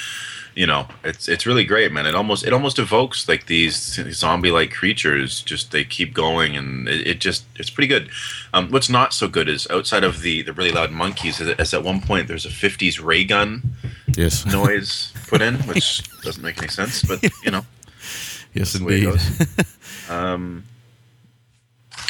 you 0.55 0.67
know, 0.67 0.89
it's 1.05 1.29
it's 1.29 1.45
really 1.45 1.67
great, 1.67 1.93
man. 1.93 2.07
It 2.07 2.15
almost 2.15 2.43
it 2.43 2.55
almost 2.55 2.79
evokes 2.79 3.29
like 3.29 3.49
these 3.49 4.01
zombie 4.15 4.51
like 4.51 4.73
creatures. 4.73 5.43
Just 5.43 5.73
they 5.73 5.85
keep 5.85 6.15
going, 6.15 6.57
and 6.57 6.89
it, 6.89 7.07
it 7.07 7.21
just 7.21 7.45
it's 7.57 7.69
pretty 7.69 7.87
good. 7.87 8.09
Um, 8.55 8.71
what's 8.71 8.89
not 8.89 9.13
so 9.13 9.29
good 9.29 9.47
is 9.51 9.67
outside 9.71 10.03
of 10.03 10.23
the 10.23 10.41
the 10.41 10.55
really 10.55 10.73
loud 10.73 10.91
monkeys, 10.91 11.43
is, 11.43 11.75
at 11.75 11.85
one 11.85 12.01
point 12.01 12.29
there's 12.29 12.47
a 12.47 12.49
'50s 12.49 12.99
ray 13.05 13.25
gun 13.25 13.75
Yes. 14.17 14.47
noise 14.51 15.13
put 15.27 15.43
in, 15.43 15.57
which 15.65 16.03
doesn't 16.23 16.43
make 16.43 16.57
any 16.57 16.69
sense, 16.69 17.03
but 17.03 17.23
you 17.45 17.51
know. 17.51 17.67
yes, 18.55 18.73
the 18.73 18.83
way 18.83 19.03
it 19.03 19.05
indeed. 19.05 19.67
um, 20.09 20.65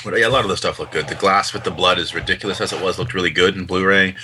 yeah, 0.04 0.26
a 0.26 0.28
lot 0.28 0.44
of 0.44 0.50
the 0.50 0.56
stuff 0.56 0.78
looked 0.78 0.92
good. 0.92 1.08
The 1.08 1.14
glass 1.14 1.52
with 1.52 1.64
the 1.64 1.70
blood, 1.70 1.98
as 1.98 2.14
ridiculous 2.14 2.60
as 2.60 2.72
it 2.72 2.82
was, 2.82 2.98
looked 2.98 3.14
really 3.14 3.30
good 3.30 3.56
in 3.56 3.64
Blu-ray. 3.64 4.14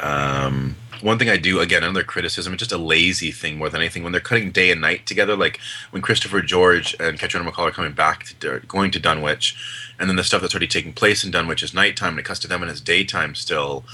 Um, 0.00 0.76
one 1.02 1.18
thing 1.18 1.30
I 1.30 1.36
do, 1.36 1.60
again, 1.60 1.82
another 1.82 2.04
criticism, 2.04 2.52
it's 2.52 2.60
just 2.60 2.72
a 2.72 2.78
lazy 2.78 3.30
thing 3.30 3.56
more 3.56 3.70
than 3.70 3.80
anything. 3.80 4.02
When 4.02 4.12
they're 4.12 4.20
cutting 4.20 4.50
day 4.50 4.70
and 4.70 4.80
night 4.80 5.06
together, 5.06 5.36
like 5.36 5.58
when 5.90 6.02
Christopher 6.02 6.42
George 6.42 6.94
and 7.00 7.18
Catriona 7.18 7.50
MacColl 7.50 7.68
are 7.68 7.72
coming 7.72 7.92
back, 7.92 8.24
to, 8.40 8.60
going 8.68 8.90
to 8.90 9.00
Dunwich, 9.00 9.56
and 9.98 10.08
then 10.08 10.16
the 10.16 10.24
stuff 10.24 10.42
that's 10.42 10.54
already 10.54 10.66
taking 10.66 10.92
place 10.92 11.24
in 11.24 11.30
Dunwich 11.30 11.62
is 11.62 11.72
nighttime, 11.72 12.10
and 12.10 12.20
it 12.20 12.24
cuts 12.24 12.40
to 12.40 12.48
them 12.48 12.62
and 12.62 12.70
it's 12.70 12.80
daytime 12.80 13.34
still. 13.34 13.84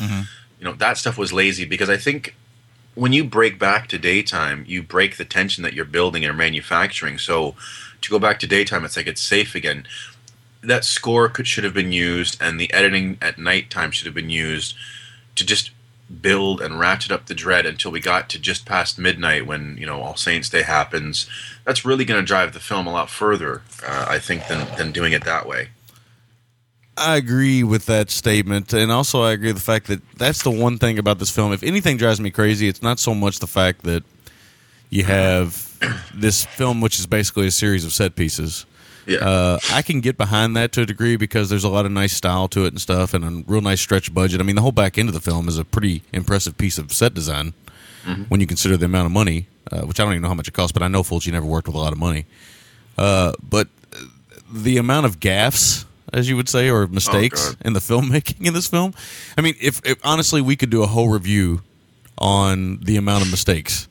You 0.59 0.65
know, 0.65 0.73
that 0.73 0.99
stuff 0.99 1.19
was 1.19 1.33
lazy 1.33 1.65
because 1.65 1.91
I 1.91 1.97
think 1.97 2.35
when 2.95 3.13
you 3.13 3.25
break 3.25 3.59
back 3.59 3.89
to 3.89 3.99
daytime, 3.99 4.65
you 4.67 4.83
break 4.83 5.17
the 5.17 5.25
tension 5.25 5.63
that 5.63 5.75
you're 5.75 5.85
building 5.85 6.25
and 6.25 6.37
manufacturing. 6.37 7.19
So 7.19 7.55
to 8.01 8.11
go 8.11 8.19
back 8.19 8.39
to 8.41 8.47
daytime, 8.47 8.85
it's 8.85 8.97
like 8.97 9.07
it's 9.07 9.21
safe 9.21 9.55
again. 9.55 9.87
That 10.63 10.85
score 10.85 11.29
could 11.29 11.47
should 11.47 11.65
have 11.65 11.75
been 11.75 11.93
used, 11.93 12.41
and 12.41 12.59
the 12.61 12.73
editing 12.73 13.19
at 13.23 13.39
nighttime 13.39 13.91
should 13.91 14.07
have 14.07 14.15
been 14.15 14.31
used 14.31 14.75
to 15.37 15.45
just 15.45 15.71
build 16.23 16.61
and 16.61 16.79
ratchet 16.79 17.11
up 17.11 17.27
the 17.27 17.35
dread 17.35 17.67
until 17.67 17.91
we 17.91 18.01
got 18.01 18.29
to 18.31 18.39
just 18.39 18.65
past 18.65 18.99
midnight 18.99 19.47
when 19.47 19.77
you 19.77 19.87
know 19.87 20.01
All 20.01 20.17
Saints 20.17 20.49
Day 20.49 20.63
happens. 20.63 21.29
That's 21.65 21.85
really 21.85 22.05
going 22.05 22.21
to 22.21 22.27
drive 22.27 22.53
the 22.53 22.61
film 22.61 22.87
a 22.87 22.93
lot 22.93 23.11
further, 23.11 23.63
uh, 23.87 24.07
I 24.09 24.19
think, 24.19 24.47
than 24.49 24.67
than 24.77 24.93
doing 24.93 25.13
it 25.13 25.25
that 25.25 25.47
way. 25.47 25.69
I 26.99 27.17
agree 27.17 27.63
with 27.63 27.85
that 27.87 28.11
statement, 28.11 28.73
and 28.73 28.91
also 28.91 29.23
I 29.23 29.33
agree 29.33 29.49
with 29.49 29.57
the 29.57 29.63
fact 29.63 29.87
that 29.89 30.01
that's 30.17 30.43
the 30.43 30.51
one 30.51 30.79
thing 30.79 30.99
about 30.99 31.19
this 31.19 31.31
film. 31.31 31.53
If 31.53 31.63
anything 31.63 31.99
drives 31.99 32.21
me 32.21 32.31
crazy, 32.31 32.69
it's 32.69 32.83
not 32.83 32.99
so 32.99 33.15
much 33.15 33.39
the 33.39 33.47
fact 33.47 33.83
that 33.83 34.03
you 34.89 35.05
have 35.05 35.79
this 36.15 36.45
film, 36.45 36.81
which 36.81 36.99
is 36.99 37.07
basically 37.07 37.47
a 37.49 37.51
series 37.51 37.85
of 37.85 37.93
set 37.93 38.15
pieces. 38.17 38.65
Yeah. 39.07 39.19
Uh, 39.19 39.59
I 39.73 39.83
can 39.83 40.01
get 40.01 40.17
behind 40.17 40.57
that 40.57 40.73
to 40.73 40.83
a 40.83 40.87
degree 40.87 41.17
because 41.17 41.49
there's 41.49 41.65
a 41.65 41.69
lot 41.69 41.87
of 41.87 41.93
nice 41.93 42.13
style 42.13 42.49
to 42.49 42.65
it 42.65 42.69
and 42.69 42.81
stuff, 42.81 43.15
and 43.15 43.25
a 43.25 43.45
real 43.51 43.61
nice 43.61 43.81
stretch 43.81 44.13
budget. 44.13 44.41
I 44.41 44.45
mean, 44.45 44.57
the 44.57 44.63
whole 44.63 44.73
back 44.73 44.99
end 44.99 45.09
of 45.09 45.15
the 45.15 45.21
film 45.21 45.49
is 45.49 45.59
a 45.59 45.65
pretty 45.65 46.03
impressive 46.13 46.59
piece 46.59 46.77
of 46.79 46.93
set 46.93 47.15
design 47.15 47.55
when 48.29 48.41
you 48.41 48.47
consider 48.47 48.77
the 48.77 48.87
amount 48.87 49.07
of 49.07 49.13
money, 49.13 49.49
uh, 49.73 49.81
which 49.83 49.99
I 49.99 50.05
don't 50.05 50.13
even 50.13 50.23
know 50.23 50.29
how 50.29 50.35
much 50.35 50.47
it 50.49 50.55
costs, 50.55 50.73
but 50.73 50.83
I 50.83 50.89
know 50.89 51.03
Fulci 51.03 51.33
never 51.33 51.47
worked 51.47 51.67
with 51.67 51.75
a 51.75 51.79
lot 51.79 51.93
of 51.93 51.99
money. 51.99 52.25
Uh, 52.97 53.33
but 53.43 53.69
the 54.53 54.79
amount 54.79 55.07
of 55.07 55.19
gaffes, 55.19 55.85
as 56.13 56.29
you 56.29 56.37
would 56.37 56.49
say, 56.49 56.71
or 56.71 56.87
mistakes 56.87 57.55
God. 57.55 57.67
in 57.67 57.73
the 57.73 57.81
filmmaking 57.89 58.47
in 58.47 58.55
this 58.55 58.69
film. 58.69 58.95
I 59.37 59.41
mean, 59.41 59.55
if, 59.61 59.85
if 59.85 59.99
honestly 60.05 60.41
we 60.41 60.57
could 60.57 60.71
do 60.71 60.83
a 60.83 60.87
whole 60.87 61.09
review 61.09 61.63
on 62.19 62.79
the 62.79 62.97
amount 62.97 63.25
of 63.25 63.31
mistakes. 63.31 63.89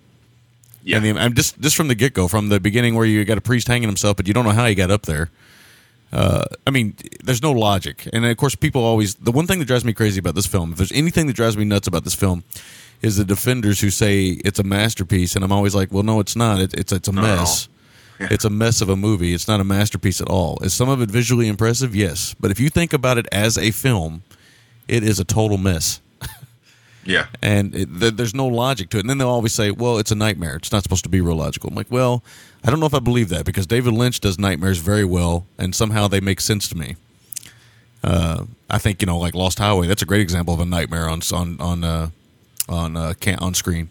Yeah. 0.85 0.97
And 0.97 1.05
the, 1.05 1.19
I'm 1.19 1.33
just 1.33 1.59
just 1.59 1.75
from 1.75 1.87
the 1.87 1.95
get 1.95 2.13
go, 2.13 2.27
from 2.27 2.49
the 2.49 2.59
beginning 2.59 2.95
where 2.95 3.05
you 3.05 3.25
got 3.25 3.37
a 3.37 3.41
priest 3.41 3.67
hanging 3.67 3.89
himself, 3.89 4.15
but 4.17 4.27
you 4.27 4.33
don't 4.33 4.45
know 4.45 4.51
how 4.51 4.67
he 4.67 4.75
got 4.75 4.91
up 4.91 5.03
there. 5.03 5.29
Uh, 6.13 6.45
I 6.65 6.71
mean, 6.71 6.95
there's 7.23 7.41
no 7.41 7.51
logic, 7.51 8.07
and 8.13 8.25
of 8.25 8.37
course, 8.37 8.55
people 8.55 8.83
always. 8.83 9.15
The 9.15 9.31
one 9.31 9.47
thing 9.47 9.59
that 9.59 9.65
drives 9.65 9.83
me 9.83 9.93
crazy 9.93 10.19
about 10.19 10.35
this 10.35 10.45
film, 10.45 10.71
if 10.71 10.77
there's 10.77 10.91
anything 10.91 11.27
that 11.27 11.35
drives 11.35 11.57
me 11.57 11.65
nuts 11.65 11.87
about 11.87 12.03
this 12.03 12.13
film, 12.13 12.43
is 13.01 13.17
the 13.17 13.25
defenders 13.25 13.81
who 13.81 13.89
say 13.89 14.27
it's 14.45 14.59
a 14.59 14.63
masterpiece, 14.63 15.35
and 15.35 15.43
I'm 15.43 15.51
always 15.51 15.73
like, 15.73 15.91
well, 15.91 16.03
no, 16.03 16.19
it's 16.19 16.35
not. 16.35 16.61
It, 16.61 16.73
it's 16.75 16.91
it's 16.91 17.07
a 17.07 17.11
mess. 17.11 17.67
Yeah. 18.19 18.27
It's 18.31 18.45
a 18.45 18.49
mess 18.49 18.79
of 18.79 18.87
a 18.87 18.95
movie. 18.95 19.33
It's 19.33 19.47
not 19.47 19.59
a 19.59 19.65
masterpiece 19.65 20.21
at 20.21 20.29
all. 20.29 20.57
Is 20.63 20.73
some 20.73 20.87
of 20.87 21.01
it 21.01 21.09
visually 21.09 21.49
impressive? 21.49 21.95
Yes, 21.95 22.35
but 22.39 22.51
if 22.51 22.59
you 22.59 22.69
think 22.69 22.93
about 22.93 23.17
it 23.17 23.27
as 23.31 23.57
a 23.57 23.71
film, 23.71 24.23
it 24.87 25.03
is 25.03 25.19
a 25.19 25.25
total 25.25 25.57
mess 25.57 25.99
yeah. 27.05 27.27
and 27.41 27.73
it, 27.75 27.89
th- 27.99 28.13
there's 28.15 28.33
no 28.33 28.47
logic 28.47 28.89
to 28.89 28.97
it. 28.97 29.01
And 29.01 29.09
then 29.09 29.17
they'll 29.17 29.29
always 29.29 29.53
say, 29.53 29.71
"Well, 29.71 29.97
it's 29.97 30.11
a 30.11 30.15
nightmare. 30.15 30.55
It's 30.55 30.71
not 30.71 30.83
supposed 30.83 31.03
to 31.03 31.09
be 31.09 31.21
real 31.21 31.35
logical." 31.35 31.69
I'm 31.69 31.75
like, 31.75 31.91
"Well, 31.91 32.23
I 32.63 32.69
don't 32.69 32.79
know 32.79 32.85
if 32.85 32.93
I 32.93 32.99
believe 32.99 33.29
that 33.29 33.45
because 33.45 33.65
David 33.67 33.93
Lynch 33.93 34.19
does 34.19 34.37
nightmares 34.37 34.79
very 34.79 35.05
well, 35.05 35.45
and 35.57 35.73
somehow 35.75 36.07
they 36.07 36.19
make 36.19 36.41
sense 36.41 36.67
to 36.69 36.77
me." 36.77 36.95
Uh, 38.03 38.45
I 38.69 38.77
think 38.77 39.01
you 39.01 39.05
know, 39.05 39.17
like 39.17 39.33
Lost 39.33 39.59
Highway. 39.59 39.87
That's 39.87 40.01
a 40.01 40.05
great 40.05 40.21
example 40.21 40.53
of 40.53 40.59
a 40.59 40.65
nightmare 40.65 41.09
on 41.09 41.21
on 41.33 41.59
on 41.59 41.83
uh, 41.83 42.09
on 42.67 42.97
uh, 42.97 43.13
can 43.19 43.39
on 43.39 43.53
screen 43.53 43.89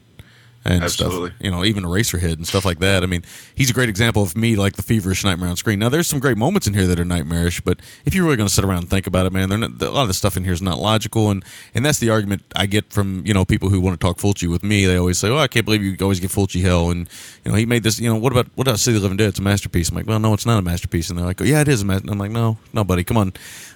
and 0.65 0.83
Absolutely. 0.83 1.31
stuff. 1.31 1.41
You 1.43 1.51
know, 1.51 1.65
even 1.65 1.85
Eraserhead 1.85 2.35
and 2.35 2.47
stuff 2.47 2.65
like 2.65 2.79
that. 2.79 3.03
I 3.03 3.07
mean, 3.07 3.23
he's 3.55 3.71
a 3.71 3.75
great 3.75 3.89
example 3.89 4.23
of 4.23 4.37
me, 4.37 4.57
like 4.57 4.75
the 4.75 4.83
feverish 4.83 5.25
nightmare 5.25 5.51
on 5.51 5.57
screen. 5.57 5.79
Now, 5.79 5.89
there's 5.89 6.07
some 6.07 6.21
great 6.21 6.37
moments 6.37 6.67
in 6.67 6.75
here 6.75 6.87
that 6.87 6.99
are 6.99 7.05
nightmarish, 7.05 7.61
but 7.61 7.81
if 8.05 8.15
you're 8.15 8.25
really 8.25 8.37
going 8.37 8.49
to 8.49 8.55
sit 8.55 8.65
around 8.65 8.79
and 8.79 8.91
think 8.91 9.07
about 9.07 9.27
it, 9.27 9.33
man, 9.33 9.49
they're 9.49 9.59
not, 9.59 9.83
a 9.83 9.91
lot 9.91 10.03
of 10.03 10.09
the 10.09 10.15
stuff 10.15 10.37
in 10.37 10.45
here 10.45 10.53
is 10.53 10.63
not 10.63 10.79
logical, 10.79 11.31
and 11.31 11.45
and 11.75 11.85
that's 11.85 11.99
the 11.99 12.11
argument 12.11 12.43
I 12.57 12.67
get 12.67 12.93
from 12.93 13.25
you 13.27 13.35
know 13.35 13.45
people 13.45 13.69
who 13.69 13.81
want 13.81 14.01
to 14.01 14.05
talk 14.05 14.19
Fulci 14.19 14.49
with 14.49 14.63
me. 14.63 14.87
They 14.87 14.97
always 14.97 15.19
say, 15.19 15.29
"Oh, 15.29 15.39
I 15.39 15.49
can't 15.49 15.65
believe 15.65 15.83
you 15.83 15.97
always 16.01 16.21
give 16.21 16.33
Fulci 16.33 16.63
hell," 16.63 16.91
and 16.91 17.09
you 17.45 17.51
know 17.51 17.57
he 17.57 17.67
made 17.67 17.83
this. 17.83 18.01
You 18.01 18.09
know, 18.09 18.17
what 18.17 18.33
about 18.33 18.47
what 18.55 18.67
about 18.67 18.79
City 18.79 18.97
of 18.97 19.03
the 19.03 19.09
Living 19.09 19.19
Dead? 19.19 19.29
It's 19.29 19.39
a 19.39 19.43
masterpiece. 19.43 19.91
I'm 19.91 19.97
like, 19.97 20.07
well, 20.07 20.19
no, 20.19 20.35
it's 20.35 20.47
not 20.47 20.59
a 20.59 20.63
masterpiece, 20.63 21.11
and 21.11 21.19
they're 21.19 21.27
like, 21.27 21.41
oh, 21.41 21.45
yeah, 21.45 21.61
it 21.61 21.69
is 21.69 21.83
a 21.83 21.85
masterpiece. 21.85 22.13
I'm 22.13 22.19
like, 22.19 22.31
no, 22.31 22.59
no, 22.73 22.85
buddy, 22.85 23.05
come 23.05 23.17
on, 23.17 23.33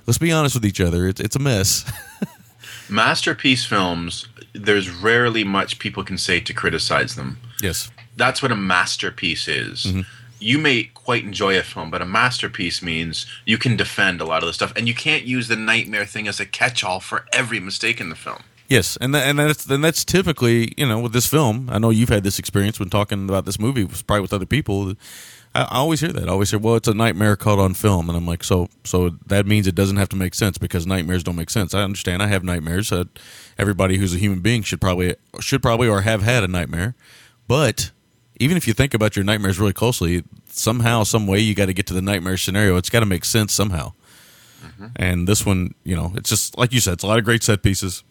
let's 0.07 0.19
be 0.19 0.33
honest 0.33 0.55
with 0.55 0.65
each 0.65 0.81
other. 0.81 1.07
It's 1.07 1.21
it's 1.21 1.37
a 1.37 1.41
mess. 1.41 1.91
Masterpiece 2.91 3.67
films, 3.67 4.29
there's 4.65 4.91
rarely 4.91 5.45
much 5.45 5.79
people 5.79 6.05
can 6.05 6.19
say 6.19 6.41
to 6.41 6.53
criticize 6.53 7.15
them. 7.15 7.39
yes. 7.63 7.91
That's 8.17 8.43
what 8.43 8.51
a 8.51 8.57
masterpiece 8.57 9.47
is. 9.47 9.85
Mm-hmm. 9.85 10.01
You 10.41 10.59
may 10.59 10.91
quite 10.95 11.23
enjoy 11.23 11.57
a 11.57 11.63
film, 11.63 11.89
but 11.91 12.03
a 12.03 12.05
masterpiece 12.05 12.83
means 12.83 13.27
you 13.45 13.59
can 13.59 13.77
defend 13.77 14.21
a 14.21 14.25
lot 14.25 14.43
of 14.43 14.49
the 14.49 14.53
stuff, 14.53 14.73
and 14.75 14.89
you 14.89 14.95
can't 14.95 15.23
use 15.23 15.47
the 15.47 15.55
nightmare 15.55 16.05
thing 16.05 16.27
as 16.27 16.41
a 16.41 16.47
catch-all 16.47 16.99
for 16.99 17.27
every 17.33 17.61
mistake 17.61 18.01
in 18.01 18.09
the 18.09 18.17
film. 18.17 18.43
Yes, 18.69 18.99
and 19.01 19.15
that, 19.15 19.27
and 19.27 19.39
that's 19.39 19.67
and 19.67 19.83
that's 19.83 20.05
typically 20.05 20.75
you 20.77 20.87
know 20.87 20.99
with 21.01 21.13
this 21.13 21.27
film. 21.27 21.71
I 21.71 21.79
know 21.79 21.91
you've 21.91 22.11
had 22.11 22.25
this 22.25 22.39
experience 22.39 22.79
when 22.79 22.91
talking 22.91 23.29
about 23.29 23.47
this 23.47 23.59
movie, 23.59 23.87
probably 23.87 24.21
with 24.21 24.33
other 24.33 24.47
people. 24.47 24.95
I, 25.55 25.63
I 25.63 25.77
always 25.77 26.01
hear 26.01 26.13
that. 26.13 26.29
I 26.29 26.33
always 26.33 26.51
hear, 26.51 26.59
"Well, 26.59 26.77
it's 26.77 26.89
a 26.89 26.95
nightmare 26.95 27.37
caught 27.37 27.59
on 27.59 27.75
film," 27.75 28.09
and 28.09 28.17
I'm 28.17 28.27
like, 28.27 28.45
"So, 28.45 28.69
so 28.85 29.11
that 29.27 29.47
means 29.47 29.67
it 29.67 29.75
doesn't 29.75 29.97
have 29.97 30.09
to 30.11 30.17
make 30.17 30.35
sense 30.35 30.59
because 30.59 30.87
nightmares 30.87 31.23
don't 31.23 31.37
make 31.37 31.51
sense." 31.51 31.75
I 31.75 31.83
understand. 31.83 32.23
I 32.23 32.27
have 32.29 32.45
nightmares. 32.45 32.93
Uh, 32.93 33.05
everybody 33.59 33.99
who's 33.99 34.15
a 34.15 34.19
human 34.19 34.41
being 34.41 34.63
should 34.63 34.81
probably 34.81 35.17
should 35.41 35.63
probably 35.63 35.89
or 35.89 36.03
have 36.03 36.23
had 36.23 36.45
a 36.45 36.49
nightmare, 36.49 36.95
but 37.47 37.91
even 38.41 38.57
if 38.57 38.69
you 38.69 38.75
think 38.75 38.95
about 38.95 39.17
your 39.17 39.25
nightmares 39.25 39.59
really 39.59 39.73
closely, 39.73 40.23
somehow, 40.47 41.03
some 41.03 41.27
way, 41.27 41.41
you 41.41 41.55
got 41.55 41.67
to 41.67 41.73
get 41.73 41.87
to 41.87 41.95
the 41.95 42.03
nightmare 42.03 42.37
scenario. 42.37 42.77
It's 42.77 42.91
got 42.91 43.01
to 43.01 43.07
make 43.07 43.25
sense 43.25 43.53
somehow. 43.53 43.93
And 44.95 45.27
this 45.27 45.45
one, 45.45 45.75
you 45.83 45.97
know, 45.97 46.13
it's 46.15 46.29
just 46.31 46.57
like 46.57 46.73
you 46.73 46.79
said, 46.79 46.95
it's 46.95 47.03
a 47.05 47.07
lot 47.09 47.19
of 47.19 47.25
great 47.25 47.43
set 47.43 47.63
pieces 47.63 48.05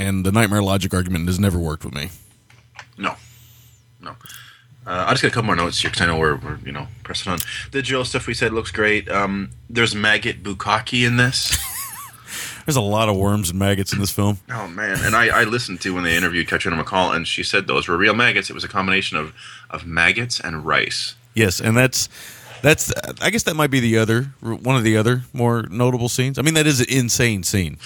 and 0.00 0.24
the 0.24 0.32
nightmare 0.32 0.62
logic 0.62 0.94
argument 0.94 1.26
has 1.26 1.38
never 1.38 1.58
worked 1.58 1.84
with 1.84 1.94
me. 1.94 2.08
No, 2.96 3.16
no. 4.00 4.16
Uh, 4.90 5.04
I 5.06 5.12
just 5.12 5.22
got 5.22 5.28
a 5.28 5.30
couple 5.30 5.46
more 5.46 5.54
notes 5.54 5.80
here 5.80 5.88
because 5.88 6.02
I 6.02 6.06
know 6.06 6.18
we're, 6.18 6.34
we're 6.34 6.58
you 6.64 6.72
know 6.72 6.88
pressing 7.04 7.30
on. 7.30 7.38
The 7.70 7.80
drill 7.80 8.04
stuff 8.04 8.26
we 8.26 8.34
said 8.34 8.52
looks 8.52 8.72
great. 8.72 9.08
Um, 9.08 9.50
there's 9.68 9.94
maggot 9.94 10.42
bukkake 10.42 11.06
in 11.06 11.16
this. 11.16 11.56
There's 12.66 12.76
a 12.76 12.80
lot 12.80 13.08
of 13.08 13.16
worms 13.16 13.50
and 13.50 13.58
maggots 13.58 13.92
in 13.92 13.98
this 13.98 14.10
film. 14.10 14.38
Oh 14.50 14.68
man! 14.68 14.98
And 15.00 15.16
I, 15.16 15.40
I 15.40 15.44
listened 15.44 15.80
to 15.80 15.94
when 15.94 16.04
they 16.04 16.16
interviewed 16.16 16.46
Catriona 16.46 16.84
MacColl, 16.84 17.16
and 17.16 17.26
she 17.26 17.42
said 17.42 17.66
those 17.66 17.88
were 17.88 17.96
real 17.96 18.14
maggots. 18.14 18.50
It 18.50 18.52
was 18.52 18.62
a 18.62 18.68
combination 18.68 19.16
of 19.16 19.32
of 19.70 19.86
maggots 19.86 20.38
and 20.38 20.64
rice. 20.64 21.14
Yes, 21.34 21.60
and 21.60 21.76
that's 21.76 22.08
that's 22.62 22.92
I 23.20 23.30
guess 23.30 23.44
that 23.44 23.54
might 23.54 23.70
be 23.70 23.80
the 23.80 23.98
other 23.98 24.24
one 24.40 24.76
of 24.76 24.84
the 24.84 24.96
other 24.96 25.22
more 25.32 25.62
notable 25.62 26.08
scenes. 26.08 26.38
I 26.38 26.42
mean, 26.42 26.54
that 26.54 26.66
is 26.66 26.80
an 26.80 26.86
insane 26.88 27.42
scene. 27.42 27.78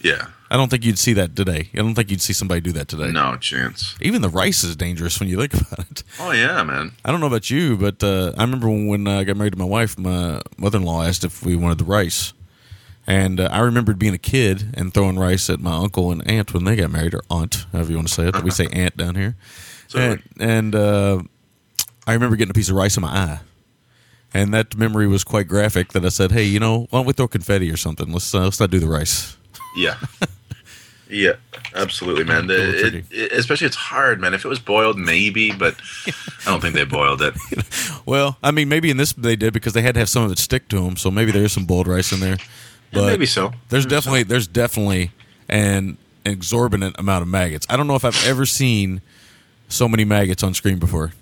Yeah. 0.00 0.28
I 0.54 0.56
don't 0.56 0.68
think 0.68 0.84
you'd 0.84 1.00
see 1.00 1.14
that 1.14 1.34
today. 1.34 1.68
I 1.74 1.78
don't 1.78 1.96
think 1.96 2.12
you'd 2.12 2.20
see 2.20 2.32
somebody 2.32 2.60
do 2.60 2.70
that 2.74 2.86
today. 2.86 3.10
No 3.10 3.36
chance. 3.36 3.96
Even 4.00 4.22
the 4.22 4.28
rice 4.28 4.62
is 4.62 4.76
dangerous 4.76 5.18
when 5.18 5.28
you 5.28 5.36
think 5.36 5.52
about 5.72 5.80
it. 5.90 6.04
Oh 6.20 6.30
yeah, 6.30 6.62
man. 6.62 6.92
I 7.04 7.10
don't 7.10 7.18
know 7.18 7.26
about 7.26 7.50
you, 7.50 7.76
but 7.76 8.04
uh, 8.04 8.34
I 8.38 8.42
remember 8.42 8.68
when, 8.68 9.08
I 9.08 9.24
got 9.24 9.36
married 9.36 9.54
to 9.54 9.58
my 9.58 9.64
wife, 9.64 9.98
my 9.98 10.40
mother-in-law 10.56 11.02
asked 11.02 11.24
if 11.24 11.44
we 11.44 11.56
wanted 11.56 11.78
the 11.78 11.84
rice, 11.84 12.34
and 13.04 13.40
uh, 13.40 13.48
I 13.50 13.58
remembered 13.58 13.98
being 13.98 14.14
a 14.14 14.18
kid 14.18 14.66
and 14.74 14.94
throwing 14.94 15.18
rice 15.18 15.50
at 15.50 15.58
my 15.58 15.74
uncle 15.74 16.12
and 16.12 16.24
aunt 16.24 16.54
when 16.54 16.62
they 16.62 16.76
got 16.76 16.92
married, 16.92 17.14
or 17.14 17.22
aunt, 17.28 17.66
however 17.72 17.90
you 17.90 17.96
want 17.96 18.06
to 18.06 18.14
say 18.14 18.28
it. 18.28 18.40
We 18.44 18.52
say 18.52 18.68
aunt 18.72 18.96
down 18.96 19.16
here, 19.16 19.34
Sorry. 19.88 20.04
and, 20.04 20.22
and 20.38 20.74
uh, 20.76 21.22
I 22.06 22.12
remember 22.12 22.36
getting 22.36 22.52
a 22.52 22.54
piece 22.54 22.68
of 22.68 22.76
rice 22.76 22.96
in 22.96 23.00
my 23.00 23.08
eye, 23.08 23.40
and 24.32 24.54
that 24.54 24.76
memory 24.76 25.08
was 25.08 25.24
quite 25.24 25.48
graphic. 25.48 25.94
That 25.94 26.04
I 26.04 26.10
said, 26.10 26.30
"Hey, 26.30 26.44
you 26.44 26.60
know, 26.60 26.86
why 26.90 27.00
don't 27.00 27.06
we 27.06 27.12
throw 27.12 27.26
confetti 27.26 27.72
or 27.72 27.76
something? 27.76 28.12
Let's 28.12 28.32
uh, 28.32 28.44
let's 28.44 28.60
not 28.60 28.70
do 28.70 28.78
the 28.78 28.86
rice." 28.86 29.36
Yeah. 29.76 29.96
Yeah, 31.14 31.34
absolutely, 31.76 32.24
man. 32.24 32.48
The- 32.48 32.86
it- 32.86 33.04
it- 33.12 33.32
especially, 33.32 33.68
it's 33.68 33.76
hard, 33.76 34.20
man. 34.20 34.34
If 34.34 34.44
it 34.44 34.48
was 34.48 34.58
boiled, 34.58 34.98
maybe, 34.98 35.52
but 35.52 35.76
I 36.08 36.50
don't 36.50 36.60
think 36.60 36.74
they 36.74 36.84
boiled 36.84 37.22
it. 37.22 37.34
Well, 38.06 38.36
I 38.42 38.50
mean, 38.50 38.68
maybe 38.68 38.90
in 38.90 38.98
this 38.98 39.14
they 39.14 39.34
did 39.34 39.54
because 39.54 39.72
they 39.72 39.80
had 39.80 39.94
to 39.94 40.00
have 40.00 40.10
some 40.10 40.24
of 40.24 40.30
it 40.32 40.38
stick 40.38 40.68
to 40.68 40.80
them. 40.80 40.96
So 40.98 41.10
maybe 41.10 41.32
there's 41.32 41.52
some 41.52 41.64
boiled 41.64 41.88
rice 41.88 42.12
in 42.12 42.20
there. 42.20 42.36
Yeah, 42.36 43.00
But 43.00 43.06
maybe 43.06 43.24
so. 43.24 43.52
There's 43.70 43.84
mm-hmm. 43.84 43.90
definitely 43.90 44.22
there's 44.24 44.46
definitely 44.46 45.10
an 45.48 45.96
exorbitant 46.26 46.96
amount 46.98 47.22
of 47.22 47.28
maggots. 47.28 47.66
I 47.70 47.78
don't 47.78 47.86
know 47.86 47.94
if 47.94 48.04
I've 48.04 48.26
ever 48.26 48.44
seen 48.44 49.00
so 49.68 49.88
many 49.88 50.04
maggots 50.04 50.42
on 50.42 50.52
screen 50.52 50.78
before. 50.78 51.12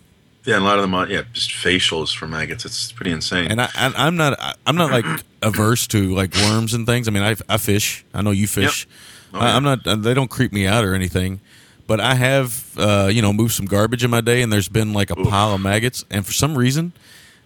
Yeah, 0.45 0.57
and 0.57 0.64
a 0.64 0.66
lot 0.66 0.78
of 0.78 0.82
them, 0.82 0.93
are, 0.95 1.07
yeah, 1.09 1.22
just 1.32 1.51
facials 1.51 2.12
for 2.16 2.26
maggots. 2.26 2.64
It's 2.64 2.90
pretty 2.90 3.12
insane. 3.12 3.49
And 3.49 3.61
I, 3.61 3.68
I 3.76 3.93
I'm 3.97 4.16
not 4.16 4.40
I- 4.40 4.55
I'm 4.66 4.74
not 4.74 4.90
like 4.90 5.05
averse 5.43 5.86
to 5.88 6.12
like 6.16 6.34
worms 6.34 6.74
and 6.74 6.84
things. 6.84 7.07
I 7.07 7.12
mean, 7.12 7.22
I 7.22 7.36
I 7.49 7.59
fish. 7.59 8.05
I 8.12 8.22
know 8.22 8.32
you 8.32 8.49
fish. 8.49 8.88
Oh, 9.35 9.39
I, 9.39 9.49
yeah. 9.49 9.57
I'm 9.57 9.62
not. 9.62 9.85
They 10.03 10.14
don't 10.14 10.28
creep 10.30 10.53
me 10.53 10.66
out 10.66 10.85
or 10.85 10.95
anything. 10.95 11.41
But 11.87 12.01
I 12.01 12.14
have, 12.14 12.70
uh, 12.78 13.11
you 13.12 13.20
know, 13.20 13.33
moved 13.33 13.55
some 13.55 13.66
garbage 13.66 14.05
in 14.05 14.11
my 14.11 14.20
day, 14.20 14.41
and 14.41 14.53
there's 14.53 14.68
been 14.68 14.93
like 14.93 15.11
a 15.11 15.16
pile 15.16 15.53
of 15.55 15.61
maggots, 15.61 16.05
and 16.11 16.24
for 16.24 16.33
some 16.33 16.57
reason, 16.57 16.93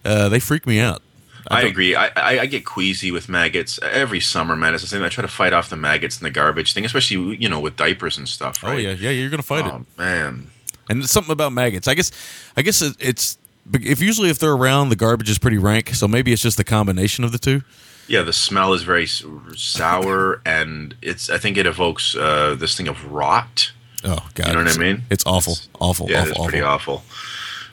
uh, 0.05 0.29
they 0.29 0.39
freak 0.39 0.67
me 0.67 0.79
out. 0.79 1.01
I 1.49 1.61
don't- 1.61 1.71
agree. 1.71 1.95
I, 1.95 2.07
I, 2.15 2.39
I 2.41 2.45
get 2.45 2.65
queasy 2.65 3.09
with 3.11 3.29
maggots 3.29 3.79
every 3.81 4.19
summer, 4.19 4.55
man. 4.55 4.73
It's 4.73 4.83
the 4.83 4.89
same. 4.89 5.01
I 5.03 5.09
try 5.09 5.21
to 5.23 5.27
fight 5.29 5.53
off 5.53 5.69
the 5.69 5.75
maggots 5.77 6.17
and 6.17 6.25
the 6.25 6.29
garbage 6.29 6.73
thing, 6.73 6.85
especially 6.85 7.35
you 7.37 7.49
know 7.49 7.59
with 7.59 7.75
diapers 7.77 8.17
and 8.17 8.27
stuff. 8.27 8.59
Oh 8.63 8.73
yeah, 8.77 8.91
yeah, 8.91 9.09
you're 9.11 9.29
gonna 9.29 9.41
fight 9.43 9.65
it. 9.65 9.71
Oh 9.73 9.85
man. 9.97 10.47
And 10.89 11.03
it's 11.03 11.11
something 11.11 11.31
about 11.33 11.51
maggots. 11.51 11.87
I 11.87 11.95
guess, 11.95 12.11
I 12.55 12.61
guess 12.61 12.81
it's 12.81 13.37
if 13.73 14.01
usually 14.01 14.29
if 14.29 14.39
they're 14.39 14.53
around, 14.53 14.89
the 14.89 14.95
garbage 14.95 15.29
is 15.29 15.37
pretty 15.37 15.57
rank. 15.57 15.89
So 15.95 16.07
maybe 16.07 16.31
it's 16.31 16.41
just 16.41 16.57
the 16.57 16.63
combination 16.63 17.23
of 17.23 17.31
the 17.31 17.37
two. 17.39 17.63
Yeah, 18.07 18.21
the 18.21 18.33
smell 18.33 18.73
is 18.73 18.83
very 18.83 19.05
sour, 19.07 20.41
and 20.45 20.95
it's. 21.01 21.29
I 21.29 21.37
think 21.37 21.57
it 21.57 21.65
evokes 21.65 22.15
uh, 22.15 22.55
this 22.57 22.75
thing 22.75 22.87
of 22.87 23.11
rot. 23.11 23.71
Oh 24.03 24.27
god, 24.35 24.47
You 24.47 24.53
know 24.53 24.63
what 24.63 24.75
I 24.75 24.79
mean? 24.79 25.03
It's 25.09 25.25
awful, 25.25 25.53
It's- 25.53 25.69
awful, 25.79 26.09
Yeah, 26.09 26.19
awful, 26.19 26.29
it's 26.29 26.39
awful. 26.39 26.49
pretty 26.49 26.63
awful. 26.63 27.03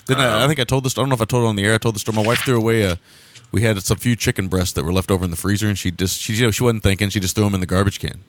Didn't 0.07 0.23
I, 0.23 0.45
I 0.45 0.47
think 0.49 0.59
I 0.61 0.65
told 0.65 0.85
this. 0.85 0.97
I 0.99 1.01
don't 1.03 1.09
know 1.09 1.15
if 1.15 1.21
I 1.21 1.25
told 1.27 1.45
it 1.45 1.47
on 1.47 1.57
the 1.57 1.65
air. 1.65 1.75
I 1.75 1.79
told 1.79 1.95
the 1.95 1.99
story. 1.99 2.17
My 2.17 2.23
wife 2.27 2.41
threw 2.41 2.57
away 2.59 2.83
a. 2.83 2.99
We 3.53 3.63
had 3.63 3.81
some 3.83 3.97
few 3.99 4.17
chicken 4.17 4.49
breasts 4.49 4.73
that 4.73 4.85
were 4.85 4.93
left 4.93 5.11
over 5.11 5.25
in 5.25 5.31
the 5.31 5.37
freezer, 5.37 5.69
and 5.69 5.79
she 5.79 5.91
just 5.93 6.21
she 6.21 6.33
you 6.35 6.43
know 6.43 6.51
she 6.51 6.65
wasn't 6.65 6.83
thinking. 6.83 7.09
She 7.11 7.21
just 7.21 7.35
threw 7.37 7.45
them 7.45 7.55
in 7.55 7.61
the 7.61 7.67
garbage 7.67 8.01
can. 8.01 8.25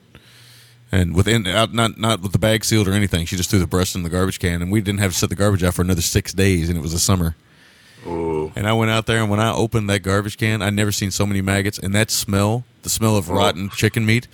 And 0.92 1.16
within 1.16 1.46
out 1.48 1.74
not 1.74 1.98
not 1.98 2.20
with 2.22 2.30
the 2.32 2.38
bag 2.38 2.64
sealed 2.64 2.86
or 2.86 2.92
anything, 2.92 3.26
she 3.26 3.36
just 3.36 3.50
threw 3.50 3.58
the 3.58 3.66
breast 3.66 3.96
in 3.96 4.04
the 4.04 4.08
garbage 4.10 4.38
can, 4.38 4.62
and 4.62 4.70
we 4.70 4.80
didn't 4.80 5.00
have 5.00 5.10
to 5.12 5.18
set 5.18 5.28
the 5.30 5.34
garbage 5.34 5.64
out 5.64 5.74
for 5.74 5.82
another 5.82 6.00
six 6.02 6.32
days, 6.32 6.68
and 6.68 6.78
it 6.78 6.80
was 6.82 6.92
a 6.94 7.00
summer. 7.00 7.34
Ooh. 8.06 8.52
And 8.54 8.66
I 8.66 8.72
went 8.72 8.90
out 8.90 9.06
there, 9.06 9.20
and 9.20 9.30
when 9.30 9.40
I 9.40 9.52
opened 9.52 9.90
that 9.90 10.00
garbage 10.00 10.38
can, 10.38 10.62
I'd 10.62 10.74
never 10.74 10.92
seen 10.92 11.10
so 11.10 11.26
many 11.26 11.40
maggots. 11.40 11.78
And 11.78 11.94
that 11.94 12.10
smell, 12.10 12.64
the 12.82 12.88
smell 12.88 13.16
of 13.16 13.28
rotten 13.28 13.70
chicken 13.70 14.06
meat, 14.06 14.28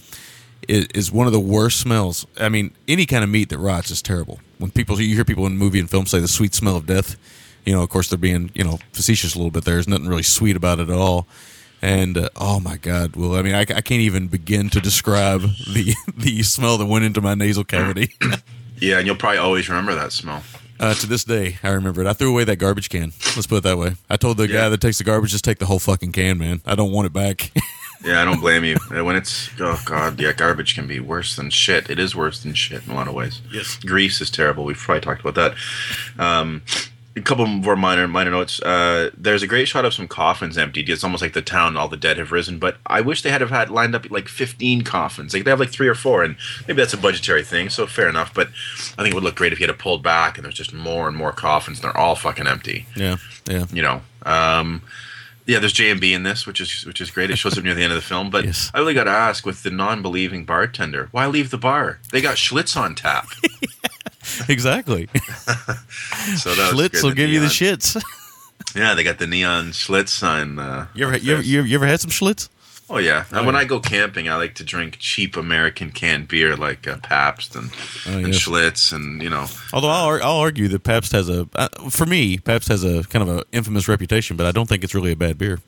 is, 0.68 0.86
is 0.94 1.10
one 1.12 1.26
of 1.26 1.32
the 1.32 1.40
worst 1.40 1.80
smells. 1.80 2.26
I 2.38 2.48
mean, 2.48 2.72
any 2.86 3.06
kind 3.06 3.24
of 3.24 3.30
meat 3.30 3.48
that 3.48 3.58
rots 3.58 3.90
is 3.90 4.02
terrible. 4.02 4.40
When 4.58 4.70
people, 4.70 5.00
you 5.00 5.14
hear 5.14 5.24
people 5.24 5.46
in 5.46 5.56
movie 5.56 5.80
and 5.80 5.90
film 5.90 6.06
say 6.06 6.20
the 6.20 6.28
sweet 6.28 6.54
smell 6.54 6.76
of 6.76 6.86
death. 6.86 7.16
You 7.64 7.72
know, 7.72 7.82
of 7.82 7.90
course, 7.90 8.08
they're 8.08 8.18
being 8.18 8.50
you 8.54 8.64
know 8.64 8.78
facetious 8.92 9.34
a 9.34 9.38
little 9.38 9.50
bit. 9.52 9.64
There's 9.64 9.88
nothing 9.88 10.08
really 10.08 10.24
sweet 10.24 10.56
about 10.56 10.80
it 10.80 10.90
at 10.90 10.96
all. 10.96 11.26
And 11.80 12.16
uh, 12.16 12.28
oh 12.36 12.60
my 12.60 12.76
God, 12.76 13.16
well, 13.16 13.34
I 13.34 13.42
mean, 13.42 13.54
I, 13.54 13.60
I 13.60 13.64
can't 13.64 14.00
even 14.00 14.28
begin 14.28 14.68
to 14.70 14.80
describe 14.80 15.42
the 15.42 15.94
the 16.16 16.42
smell 16.42 16.76
that 16.78 16.86
went 16.86 17.04
into 17.04 17.20
my 17.20 17.34
nasal 17.34 17.64
cavity. 17.64 18.12
Yeah, 18.82 18.98
and 18.98 19.06
you'll 19.06 19.14
probably 19.14 19.38
always 19.38 19.68
remember 19.68 19.94
that 19.94 20.10
smell. 20.10 20.42
Uh, 20.82 20.94
to 20.94 21.06
this 21.06 21.22
day, 21.22 21.58
I 21.62 21.68
remember 21.68 22.00
it. 22.00 22.08
I 22.08 22.12
threw 22.12 22.28
away 22.30 22.42
that 22.42 22.56
garbage 22.56 22.88
can. 22.90 23.12
Let's 23.36 23.46
put 23.46 23.58
it 23.58 23.62
that 23.62 23.78
way. 23.78 23.94
I 24.10 24.16
told 24.16 24.36
the 24.36 24.48
Yeah. 24.48 24.62
guy 24.62 24.68
that 24.70 24.80
takes 24.80 24.98
the 24.98 25.04
garbage, 25.04 25.30
just 25.30 25.44
take 25.44 25.58
the 25.60 25.66
whole 25.66 25.78
fucking 25.78 26.10
can, 26.10 26.38
man. 26.38 26.60
I 26.66 26.74
don't 26.74 26.90
want 26.90 27.06
it 27.06 27.12
back. 27.12 27.52
Yeah, 28.04 28.20
I 28.20 28.24
don't 28.24 28.40
blame 28.40 28.64
you. 28.64 28.78
When 28.90 29.14
it's 29.14 29.48
oh 29.60 29.80
god, 29.86 30.20
yeah, 30.20 30.32
garbage 30.32 30.74
can 30.74 30.88
be 30.88 30.98
worse 30.98 31.36
than 31.36 31.50
shit. 31.50 31.88
It 31.88 32.00
is 32.00 32.16
worse 32.16 32.42
than 32.42 32.52
shit 32.52 32.84
in 32.84 32.90
a 32.90 32.96
lot 32.96 33.06
of 33.06 33.14
ways. 33.14 33.40
Yes. 33.52 33.76
grease 33.76 34.20
is 34.20 34.28
terrible. 34.28 34.64
We've 34.64 34.76
probably 34.76 35.02
talked 35.02 35.20
about 35.24 35.36
that. 35.36 35.54
Um, 36.20 36.62
a 37.14 37.20
couple 37.20 37.46
more 37.46 37.76
minor 37.76 38.08
minor 38.08 38.30
notes. 38.30 38.60
Uh, 38.62 39.10
there's 39.16 39.42
a 39.42 39.46
great 39.46 39.68
shot 39.68 39.84
of 39.84 39.92
some 39.92 40.08
coffins 40.08 40.56
emptied. 40.56 40.88
It's 40.88 41.04
almost 41.04 41.22
like 41.22 41.34
the 41.34 41.42
town, 41.42 41.76
all 41.76 41.88
the 41.88 41.96
dead 41.96 42.18
have 42.18 42.32
risen. 42.32 42.58
But 42.58 42.78
I 42.86 43.00
wish 43.00 43.22
they 43.22 43.30
had 43.30 43.40
have 43.40 43.50
had 43.50 43.70
lined 43.70 43.94
up 43.94 44.10
like 44.10 44.28
15 44.28 44.82
coffins. 44.82 45.34
Like 45.34 45.44
they 45.44 45.50
have 45.50 45.60
like 45.60 45.70
three 45.70 45.88
or 45.88 45.94
four, 45.94 46.24
and 46.24 46.36
maybe 46.66 46.78
that's 46.78 46.94
a 46.94 46.98
budgetary 46.98 47.42
thing. 47.42 47.68
So 47.68 47.86
fair 47.86 48.08
enough. 48.08 48.32
But 48.32 48.48
I 48.98 49.02
think 49.02 49.08
it 49.08 49.14
would 49.14 49.24
look 49.24 49.34
great 49.34 49.52
if 49.52 49.60
you 49.60 49.66
had 49.66 49.78
pulled 49.78 50.02
back 50.02 50.38
and 50.38 50.44
there's 50.44 50.54
just 50.54 50.72
more 50.72 51.08
and 51.08 51.16
more 51.16 51.32
coffins, 51.32 51.78
and 51.78 51.84
they're 51.84 51.96
all 51.96 52.14
fucking 52.14 52.46
empty 52.46 52.86
yeah, 52.96 53.16
yeah. 53.46 53.66
you 53.72 53.82
know. 53.82 54.00
Um, 54.24 54.82
yeah, 55.46 55.58
there's 55.58 55.72
J 55.72 55.90
and 55.90 56.00
B 56.00 56.14
in 56.14 56.22
this, 56.22 56.46
which 56.46 56.60
is 56.60 56.84
which 56.86 57.00
is 57.00 57.10
great. 57.10 57.30
It 57.30 57.36
shows 57.36 57.56
up 57.58 57.64
near 57.64 57.74
the 57.74 57.82
end 57.82 57.92
of 57.92 57.96
the 57.96 58.02
film. 58.06 58.30
But 58.30 58.44
Yes. 58.44 58.70
I 58.74 58.78
really 58.78 58.94
got 58.94 59.04
to 59.04 59.10
ask, 59.10 59.44
with 59.46 59.62
the 59.62 59.70
non-believing 59.70 60.44
bartender, 60.44 61.08
why 61.12 61.26
leave 61.26 61.50
the 61.50 61.58
bar? 61.58 61.98
They 62.10 62.20
got 62.20 62.36
Schlitz 62.36 62.76
on 62.76 62.94
tap. 62.94 63.26
Exactly. 64.48 65.08
So 66.36 66.54
Schlitz 66.54 67.02
will 67.02 67.12
give 67.12 67.30
you 67.30 67.40
the 67.40 67.46
shits. 67.46 68.00
Yeah, 68.76 68.94
they 68.94 69.02
got 69.02 69.18
the 69.18 69.26
neon 69.26 69.72
Schlitz 69.72 70.22
on. 70.26 70.58
Uh, 70.58 70.86
You 70.94 71.06
ever, 71.08 71.16
you 71.18 71.32
ever, 71.34 71.42
you 71.42 71.58
ever, 71.58 71.68
you 71.68 71.74
ever 71.74 71.86
had 71.86 72.00
some 72.00 72.10
Schlitz? 72.10 72.48
Oh 72.92 72.98
yeah. 72.98 73.24
Oh, 73.32 73.44
when 73.44 73.54
yeah. 73.54 73.60
I 73.62 73.64
go 73.64 73.80
camping, 73.80 74.28
I 74.28 74.36
like 74.36 74.54
to 74.56 74.64
drink 74.64 74.96
cheap 75.00 75.36
American 75.36 75.90
canned 75.90 76.28
beer 76.28 76.56
like 76.56 76.86
uh, 76.86 76.98
Pabst 77.02 77.56
and, 77.56 77.70
Oh, 78.06 78.18
and. 78.18 78.26
Schlitz, 78.28 78.92
and 78.92 79.20
you 79.22 79.30
know. 79.30 79.46
Although 79.72 79.88
I'll, 79.88 80.22
I'll 80.22 80.36
argue 80.38 80.68
that 80.68 80.84
Pabst 80.84 81.12
has 81.12 81.28
a, 81.28 81.48
uh, 81.56 81.68
for 81.90 82.06
me, 82.06 82.38
Pabst 82.38 82.68
has 82.68 82.84
a 82.84 83.02
kind 83.04 83.28
of 83.28 83.38
an 83.38 83.44
infamous 83.52 83.88
reputation, 83.88 84.36
but 84.36 84.46
I 84.46 84.52
don't 84.52 84.68
think 84.68 84.84
it's 84.84 84.94
really 84.94 85.12
a 85.12 85.16
bad 85.16 85.38
beer. 85.38 85.58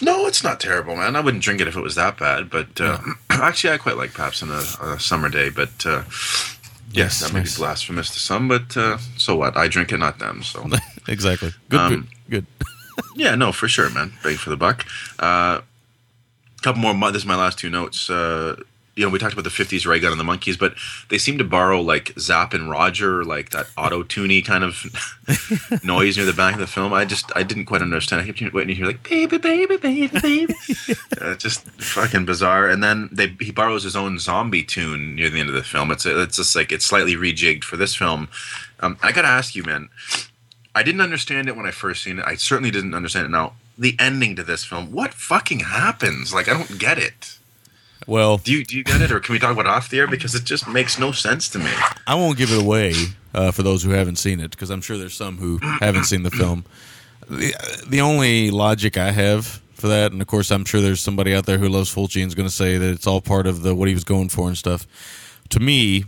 No, 0.00 0.26
it's 0.26 0.42
not 0.42 0.58
terrible, 0.58 0.96
man. 0.96 1.14
I 1.16 1.20
wouldn't 1.20 1.42
drink 1.44 1.60
it 1.60 1.68
if 1.68 1.76
it 1.76 1.80
was 1.82 1.94
that 1.94 2.18
bad. 2.18 2.50
But 2.50 2.80
uh, 2.80 2.98
actually, 3.30 3.72
I 3.72 3.78
quite 3.78 3.96
like 3.96 4.12
Pabst 4.14 4.42
on 4.42 4.50
a, 4.50 4.94
a 4.94 4.98
summer 5.00 5.28
day. 5.28 5.48
But 5.50 5.86
uh, 5.86 6.02
Yes, 6.94 7.20
that 7.20 7.32
may 7.32 7.38
nice. 7.40 7.54
be 7.56 7.60
blasphemous 7.60 8.10
to 8.10 8.18
some. 8.20 8.48
But 8.48 8.76
uh, 8.76 8.98
so 9.16 9.36
what? 9.36 9.56
I 9.56 9.68
drink 9.68 9.92
it, 9.92 9.98
not 9.98 10.18
them. 10.18 10.42
So 10.42 10.68
exactly. 11.08 11.52
Good, 11.68 11.80
Um, 11.80 12.08
good. 12.28 12.46
good. 12.58 12.66
yeah, 13.16 13.34
no, 13.36 13.52
for 13.52 13.68
sure, 13.68 13.88
man. 13.90 14.12
Bang 14.24 14.36
for 14.36 14.50
the 14.50 14.56
buck. 14.56 14.84
Couple 16.62 16.80
more. 16.80 16.94
mo- 16.94 17.10
This 17.10 17.22
is 17.22 17.26
my 17.26 17.36
last 17.36 17.58
two 17.58 17.68
notes. 17.70 18.08
Uh, 18.08 18.56
you 18.94 19.04
know, 19.06 19.10
we 19.10 19.18
talked 19.18 19.32
about 19.32 19.44
the 19.44 19.50
'50s 19.50 19.86
ray 19.86 19.98
gun 20.00 20.10
and 20.12 20.20
the 20.20 20.24
monkeys, 20.24 20.56
but 20.58 20.74
they 21.08 21.16
seem 21.18 21.38
to 21.38 21.44
borrow 21.44 21.80
like 21.80 22.12
Zapp 22.18 22.52
and 22.52 22.68
Roger, 22.68 23.24
like 23.24 23.48
that 23.50 23.66
auto 23.76 24.02
tuney 24.02 24.44
kind 24.44 24.62
of 24.62 24.84
noise 25.84 26.16
near 26.18 26.26
the 26.26 26.32
back 26.34 26.54
of 26.54 26.60
the 26.60 26.66
film. 26.66 26.92
I 26.92 27.04
just 27.06 27.32
I 27.34 27.42
didn't 27.42 27.64
quite 27.64 27.80
understand. 27.82 28.20
I 28.22 28.30
kept 28.32 28.52
waiting 28.52 28.68
to 28.68 28.74
hear 28.74 28.86
like 28.86 29.02
baby, 29.08 29.38
baby, 29.38 29.76
baby, 29.78 30.18
baby. 30.20 30.54
uh, 31.20 31.34
just 31.36 31.62
fucking 31.80 32.26
bizarre. 32.26 32.68
And 32.68 32.82
then 32.84 33.08
they 33.10 33.28
he 33.40 33.50
borrows 33.50 33.82
his 33.82 33.96
own 33.96 34.18
zombie 34.18 34.62
tune 34.62 35.14
near 35.16 35.30
the 35.30 35.40
end 35.40 35.48
of 35.48 35.54
the 35.54 35.62
film. 35.64 35.90
It's 35.90 36.04
it's 36.04 36.36
just 36.36 36.54
like 36.54 36.70
it's 36.70 36.84
slightly 36.84 37.16
rejigged 37.16 37.64
for 37.64 37.78
this 37.78 37.94
film. 37.94 38.28
Um, 38.80 38.98
I 39.02 39.10
gotta 39.12 39.28
ask 39.28 39.54
you, 39.56 39.62
man. 39.64 39.88
I 40.74 40.82
didn't 40.82 41.00
understand 41.00 41.48
it 41.48 41.56
when 41.56 41.66
I 41.66 41.70
first 41.70 42.02
seen 42.02 42.18
it. 42.18 42.24
I 42.26 42.34
certainly 42.34 42.70
didn't 42.70 42.94
understand 42.94 43.26
it 43.26 43.30
now. 43.30 43.54
The 43.78 43.96
ending 43.98 44.36
to 44.36 44.42
this 44.42 44.64
film, 44.64 44.92
what 44.92 45.14
fucking 45.14 45.60
happens? 45.60 46.32
Like 46.34 46.48
I 46.48 46.52
don't 46.54 46.78
get 46.78 46.98
it. 46.98 47.38
Well, 48.06 48.38
Do 48.38 48.52
you 48.52 48.64
do 48.64 48.76
you 48.76 48.84
get 48.84 49.00
it, 49.00 49.12
or 49.12 49.20
can 49.20 49.32
we 49.32 49.38
talk 49.38 49.52
about 49.52 49.66
it 49.66 49.68
off 49.68 49.88
the 49.88 49.98
air 50.00 50.06
because 50.08 50.34
it 50.34 50.44
just 50.44 50.66
makes 50.68 50.98
no 50.98 51.12
sense 51.12 51.48
to 51.50 51.58
me? 51.58 51.70
I 52.06 52.14
won't 52.16 52.36
give 52.36 52.50
it 52.52 52.60
away 52.60 52.94
uh, 53.32 53.52
for 53.52 53.62
those 53.62 53.82
who 53.84 53.90
haven't 53.90 54.16
seen 54.16 54.40
it 54.40 54.50
because 54.50 54.70
I'm 54.70 54.80
sure 54.80 54.98
there's 54.98 55.14
some 55.14 55.38
who 55.38 55.58
haven't 55.58 56.04
seen 56.04 56.22
the 56.24 56.30
film. 56.30 56.64
The, 57.30 57.54
the 57.88 58.00
only 58.00 58.50
logic 58.50 58.96
I 58.98 59.12
have 59.12 59.62
for 59.74 59.86
that, 59.88 60.10
and 60.12 60.20
of 60.20 60.26
course 60.26 60.50
I'm 60.50 60.64
sure 60.64 60.80
there's 60.80 61.00
somebody 61.00 61.32
out 61.32 61.46
there 61.46 61.58
who 61.58 61.68
loves 61.68 61.94
Fulci 61.94 62.20
and 62.22 62.28
is 62.28 62.34
going 62.34 62.48
to 62.48 62.54
say 62.54 62.76
that 62.76 62.90
it's 62.90 63.06
all 63.06 63.20
part 63.20 63.46
of 63.46 63.62
the 63.62 63.74
what 63.74 63.86
he 63.88 63.94
was 63.94 64.04
going 64.04 64.28
for 64.28 64.48
and 64.48 64.58
stuff. 64.58 64.86
To 65.50 65.60
me, 65.60 66.04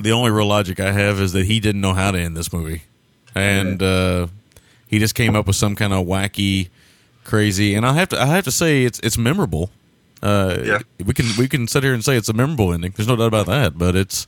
the 0.00 0.12
only 0.12 0.30
real 0.30 0.46
logic 0.46 0.78
I 0.78 0.92
have 0.92 1.20
is 1.20 1.32
that 1.32 1.46
he 1.46 1.58
didn't 1.58 1.80
know 1.80 1.94
how 1.94 2.12
to 2.12 2.18
end 2.18 2.36
this 2.36 2.52
movie, 2.52 2.82
and 3.34 3.82
uh, 3.82 4.28
he 4.92 4.98
just 5.00 5.14
came 5.16 5.34
up 5.34 5.46
with 5.48 5.56
some 5.56 5.74
kind 5.74 5.92
of 5.92 6.06
wacky, 6.06 6.68
crazy. 7.24 7.74
And 7.74 7.84
I 7.84 7.94
have 7.94 8.10
to 8.10 8.20
I 8.20 8.26
have 8.26 8.44
to 8.44 8.52
say 8.52 8.84
it's 8.84 9.00
it's 9.00 9.16
memorable. 9.18 9.70
Uh, 10.22 10.58
Yeah. 10.64 10.78
we 11.04 11.14
can 11.14 11.26
we 11.36 11.48
can 11.48 11.66
sit 11.66 11.82
here 11.82 11.94
and 11.94 12.04
say 12.04 12.16
it's 12.16 12.28
a 12.28 12.32
memorable 12.32 12.72
ending. 12.72 12.92
There's 12.94 13.08
no 13.08 13.16
doubt 13.16 13.26
about 13.34 13.46
that. 13.46 13.76
But 13.76 13.96
it's, 13.96 14.26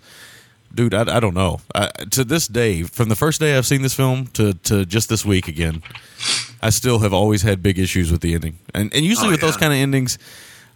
dude, 0.74 0.92
I, 0.94 1.02
I 1.16 1.20
don't 1.20 1.34
know. 1.34 1.60
I, 1.74 1.86
to 2.10 2.24
this 2.24 2.48
day, 2.48 2.82
from 2.82 3.08
the 3.08 3.14
first 3.16 3.38
day 3.40 3.56
I've 3.56 3.66
seen 3.66 3.82
this 3.82 3.94
film 3.94 4.26
to 4.38 4.54
to 4.54 4.84
just 4.84 5.08
this 5.08 5.24
week 5.24 5.46
again, 5.48 5.82
I 6.60 6.70
still 6.70 6.98
have 7.00 7.12
always 7.12 7.42
had 7.42 7.62
big 7.62 7.78
issues 7.78 8.10
with 8.10 8.22
the 8.22 8.34
ending. 8.34 8.58
And 8.74 8.92
and 8.94 9.04
usually 9.04 9.28
Oh, 9.28 9.32
with 9.32 9.40
those 9.40 9.56
kind 9.56 9.72
of 9.72 9.78
endings, 9.78 10.18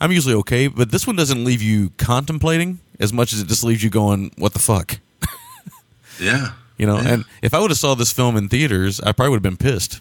I'm 0.00 0.12
usually 0.12 0.34
okay. 0.42 0.68
But 0.68 0.90
this 0.92 1.06
one 1.06 1.16
doesn't 1.16 1.42
leave 1.44 1.62
you 1.62 1.90
contemplating 1.96 2.78
as 3.00 3.12
much 3.12 3.32
as 3.32 3.40
it 3.40 3.48
just 3.48 3.64
leaves 3.64 3.82
you 3.82 3.90
going, 3.90 4.30
"What 4.36 4.52
the 4.52 4.60
fuck." 4.60 5.00
Yeah, 6.20 6.52
You 6.78 6.86
know, 6.86 6.96
Yeah. 7.00 7.08
and 7.14 7.24
if 7.42 7.52
I 7.54 7.58
would 7.60 7.70
have 7.70 7.78
saw 7.78 7.94
this 7.94 8.12
film 8.12 8.36
in 8.36 8.48
theaters, 8.48 9.00
I 9.00 9.12
probably 9.12 9.30
would 9.30 9.44
have 9.44 9.58
been 9.58 9.58
pissed. 9.72 10.00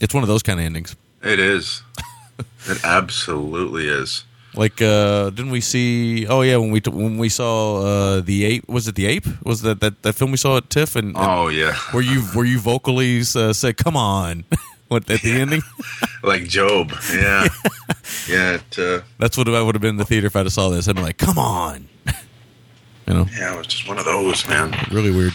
It's 0.00 0.14
one 0.14 0.22
of 0.22 0.28
those 0.28 0.42
kind 0.42 0.60
of 0.60 0.66
endings. 0.66 0.94
it 1.22 1.38
is. 1.38 1.82
it 2.68 2.84
absolutely 2.84 3.88
is. 3.88 4.24
Like, 4.54 4.80
uh, 4.80 5.28
didn't 5.30 5.50
we 5.50 5.60
see? 5.60 6.26
Oh 6.26 6.40
yeah, 6.40 6.56
when 6.56 6.70
we 6.70 6.80
t- 6.80 6.90
when 6.90 7.18
we 7.18 7.28
saw 7.28 7.82
uh, 7.82 8.20
the 8.20 8.44
ape, 8.46 8.66
was 8.68 8.88
it 8.88 8.94
the 8.94 9.04
ape? 9.06 9.26
Was 9.44 9.60
that 9.62 9.80
that, 9.80 10.02
that 10.02 10.14
film 10.14 10.30
we 10.30 10.38
saw 10.38 10.56
at 10.56 10.70
TIFF? 10.70 10.96
And, 10.96 11.08
and 11.08 11.16
Oh 11.18 11.48
yeah, 11.48 11.74
where 11.92 12.02
you 12.02 12.22
where 12.32 12.46
you 12.46 12.58
vocally 12.58 13.20
uh, 13.20 13.52
said, 13.52 13.76
"Come 13.76 13.98
on," 13.98 14.44
what 14.88 15.10
at 15.10 15.20
the 15.20 15.32
ending? 15.32 15.60
like 16.22 16.44
Job. 16.44 16.90
Yeah, 17.12 17.48
yeah. 18.28 18.54
It, 18.54 18.78
uh, 18.78 19.00
That's 19.18 19.36
what 19.36 19.46
I 19.48 19.60
would 19.60 19.74
have 19.74 19.82
been 19.82 19.90
in 19.90 19.96
the 19.98 20.06
theater 20.06 20.28
if 20.28 20.36
I'd 20.36 20.46
have 20.46 20.52
saw 20.54 20.70
this. 20.70 20.88
I'd 20.88 20.96
be 20.96 21.02
like, 21.02 21.18
"Come 21.18 21.36
on." 21.38 21.88
You 23.06 23.12
know, 23.14 23.26
Yeah, 23.38 23.54
it 23.54 23.58
was 23.58 23.66
just 23.66 23.86
one 23.86 23.98
of 23.98 24.04
those, 24.06 24.48
man. 24.48 24.74
really 24.90 25.10
weird. 25.10 25.34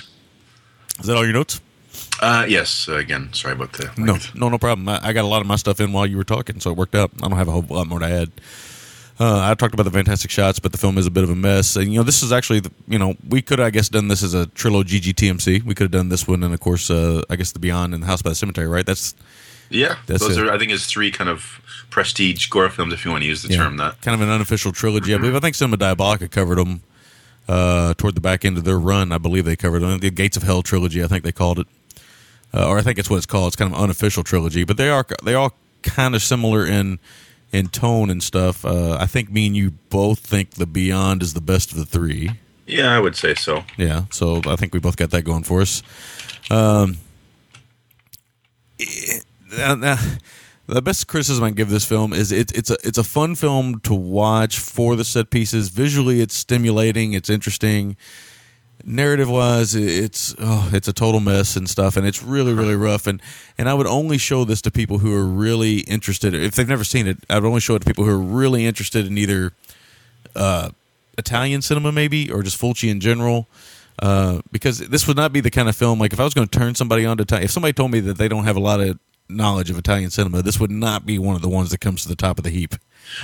Is 1.01 1.07
that 1.07 1.17
all 1.17 1.23
your 1.23 1.33
notes? 1.33 1.59
Uh, 2.21 2.45
yes. 2.47 2.87
Uh, 2.87 2.95
again, 2.95 3.33
sorry 3.33 3.53
about 3.53 3.73
the 3.73 3.91
No, 3.97 4.17
no, 4.35 4.49
no 4.49 4.57
problem. 4.57 4.87
I, 4.87 4.99
I 5.07 5.13
got 5.13 5.25
a 5.25 5.27
lot 5.27 5.41
of 5.41 5.47
my 5.47 5.55
stuff 5.55 5.79
in 5.79 5.91
while 5.91 6.05
you 6.05 6.17
were 6.17 6.23
talking, 6.23 6.59
so 6.59 6.71
it 6.71 6.77
worked 6.77 6.95
out. 6.95 7.11
I 7.21 7.27
don't 7.27 7.37
have 7.37 7.47
a 7.47 7.51
whole 7.51 7.65
lot 7.69 7.87
more 7.87 7.99
to 7.99 8.05
add. 8.05 8.31
Uh, 9.19 9.39
I 9.51 9.53
talked 9.53 9.73
about 9.73 9.83
the 9.83 9.91
fantastic 9.91 10.31
shots, 10.31 10.57
but 10.59 10.71
the 10.71 10.77
film 10.79 10.97
is 10.97 11.05
a 11.05 11.11
bit 11.11 11.23
of 11.23 11.29
a 11.29 11.35
mess. 11.35 11.75
And 11.75 11.91
you 11.93 11.99
know, 11.99 12.03
this 12.03 12.23
is 12.23 12.31
actually, 12.31 12.61
the, 12.61 12.71
you 12.87 12.97
know, 12.97 13.15
we 13.27 13.41
could, 13.41 13.59
I 13.59 13.69
guess, 13.69 13.89
done 13.89 14.07
this 14.07 14.23
as 14.23 14.33
a 14.33 14.47
trilogy 14.47 14.99
GTMC. 14.99 15.63
We 15.63 15.75
could 15.75 15.85
have 15.85 15.91
done 15.91 16.09
this 16.09 16.27
one, 16.27 16.43
and 16.43 16.53
of 16.53 16.59
course, 16.59 16.89
uh, 16.89 17.21
I 17.29 17.35
guess 17.35 17.51
the 17.51 17.59
Beyond 17.59 17.93
and 17.93 18.01
the 18.01 18.07
House 18.07 18.21
by 18.21 18.29
the 18.29 18.35
Cemetery, 18.35 18.67
right? 18.67 18.85
That's 18.85 19.13
Yeah, 19.69 19.97
That's 20.07 20.21
those 20.25 20.37
it. 20.37 20.47
are. 20.47 20.51
I 20.51 20.57
think 20.57 20.71
it's 20.71 20.85
three 20.87 21.11
kind 21.11 21.29
of 21.29 21.61
prestige 21.91 22.47
gore 22.47 22.69
films, 22.69 22.93
if 22.93 23.05
you 23.05 23.11
want 23.11 23.21
to 23.23 23.27
use 23.27 23.43
the 23.43 23.49
yeah, 23.49 23.57
term 23.57 23.77
that. 23.77 24.01
kind 24.01 24.15
of 24.15 24.21
an 24.27 24.33
unofficial 24.33 24.71
trilogy. 24.71 25.13
I 25.13 25.17
believe. 25.17 25.35
I 25.35 25.39
think 25.39 25.55
Cinema 25.55 25.77
Diabolica 25.77 26.29
covered 26.31 26.57
them 26.57 26.81
uh, 27.51 27.93
toward 27.95 28.15
the 28.15 28.21
back 28.21 28.45
end 28.45 28.57
of 28.57 28.63
their 28.63 28.79
run. 28.79 29.11
I 29.11 29.17
believe 29.17 29.45
they 29.45 29.55
covered 29.55 29.79
them. 29.81 29.99
The 29.99 30.09
Gates 30.09 30.37
of 30.37 30.43
Hell 30.43 30.61
trilogy, 30.63 31.03
I 31.03 31.07
think 31.07 31.23
they 31.23 31.31
called 31.33 31.59
it, 31.59 31.67
uh, 32.53 32.67
or 32.69 32.77
I 32.77 32.81
think 32.81 32.97
it's 32.97 33.09
what 33.09 33.17
it's 33.17 33.25
called. 33.25 33.47
It's 33.47 33.55
kind 33.55 33.71
of 33.73 33.77
an 33.77 33.83
unofficial 33.83 34.23
trilogy, 34.23 34.63
but 34.63 34.77
they 34.77 34.89
are 34.89 35.05
they 35.23 35.33
all 35.33 35.53
kind 35.83 36.15
of 36.15 36.21
similar 36.21 36.65
in 36.65 36.99
in 37.51 37.67
tone 37.67 38.09
and 38.09 38.23
stuff. 38.23 38.63
Uh, 38.63 38.97
I 38.99 39.05
think 39.07 39.29
me 39.31 39.47
and 39.47 39.55
you 39.55 39.71
both 39.89 40.19
think 40.19 40.51
the 40.51 40.65
Beyond 40.65 41.21
is 41.21 41.33
the 41.33 41.41
best 41.41 41.71
of 41.71 41.77
the 41.77 41.85
three. 41.85 42.31
Yeah, 42.65 42.95
I 42.95 42.99
would 42.99 43.15
say 43.17 43.33
so. 43.35 43.65
Yeah, 43.77 44.03
so 44.11 44.41
I 44.45 44.55
think 44.55 44.73
we 44.73 44.79
both 44.79 44.95
got 44.95 45.09
that 45.09 45.23
going 45.23 45.43
for 45.43 45.59
us. 45.61 45.83
Um, 46.49 46.97
now- 49.57 49.75
now, 49.75 49.97
the 50.71 50.81
best 50.81 51.07
criticism 51.07 51.43
I 51.43 51.49
can 51.49 51.55
give 51.55 51.69
this 51.69 51.85
film 51.85 52.13
is 52.13 52.31
it, 52.31 52.51
it's 52.57 52.69
a 52.69 52.77
it's 52.83 52.97
a 52.97 53.03
fun 53.03 53.35
film 53.35 53.79
to 53.81 53.93
watch 53.93 54.59
for 54.59 54.95
the 54.95 55.03
set 55.03 55.29
pieces. 55.29 55.69
Visually, 55.69 56.21
it's 56.21 56.35
stimulating, 56.35 57.13
it's 57.13 57.29
interesting. 57.29 57.97
Narrative 58.83 59.29
wise, 59.29 59.75
it's 59.75 60.33
oh, 60.39 60.69
it's 60.73 60.87
a 60.87 60.93
total 60.93 61.19
mess 61.19 61.55
and 61.55 61.69
stuff, 61.69 61.97
and 61.97 62.07
it's 62.07 62.23
really 62.23 62.53
really 62.53 62.75
rough. 62.75 63.05
And 63.07 63.21
and 63.57 63.69
I 63.69 63.73
would 63.73 63.87
only 63.87 64.17
show 64.17 64.45
this 64.45 64.61
to 64.63 64.71
people 64.71 64.99
who 64.99 65.13
are 65.13 65.25
really 65.25 65.79
interested. 65.79 66.33
If 66.33 66.55
they've 66.55 66.67
never 66.67 66.83
seen 66.83 67.07
it, 67.07 67.17
I 67.29 67.35
would 67.35 67.47
only 67.47 67.59
show 67.59 67.75
it 67.75 67.79
to 67.79 67.85
people 67.85 68.05
who 68.05 68.11
are 68.11 68.19
really 68.19 68.65
interested 68.65 69.05
in 69.05 69.17
either 69.17 69.53
Italian 71.17 71.61
cinema, 71.61 71.91
maybe, 71.91 72.31
or 72.31 72.43
just 72.43 72.59
Fulci 72.59 72.89
in 72.89 72.99
general. 72.99 73.47
Uh, 73.99 74.41
because 74.51 74.79
this 74.79 75.07
would 75.07 75.17
not 75.17 75.31
be 75.31 75.41
the 75.41 75.51
kind 75.51 75.69
of 75.69 75.75
film 75.75 75.99
like 75.99 76.11
if 76.11 76.19
I 76.19 76.23
was 76.23 76.33
going 76.33 76.47
to 76.47 76.59
turn 76.59 76.73
somebody 76.73 77.05
on 77.05 77.17
to 77.17 77.23
Italian, 77.23 77.45
if 77.45 77.51
somebody 77.51 77.73
told 77.73 77.91
me 77.91 77.99
that 77.99 78.17
they 78.17 78.27
don't 78.27 78.45
have 78.45 78.55
a 78.55 78.59
lot 78.59 78.79
of 78.79 78.97
knowledge 79.31 79.69
of 79.69 79.77
Italian 79.77 80.09
cinema, 80.11 80.41
this 80.41 80.59
would 80.59 80.71
not 80.71 81.05
be 81.05 81.17
one 81.17 81.35
of 81.35 81.41
the 81.41 81.49
ones 81.49 81.69
that 81.71 81.79
comes 81.79 82.03
to 82.03 82.07
the 82.09 82.15
top 82.15 82.37
of 82.37 82.43
the 82.43 82.49
heap. 82.49 82.75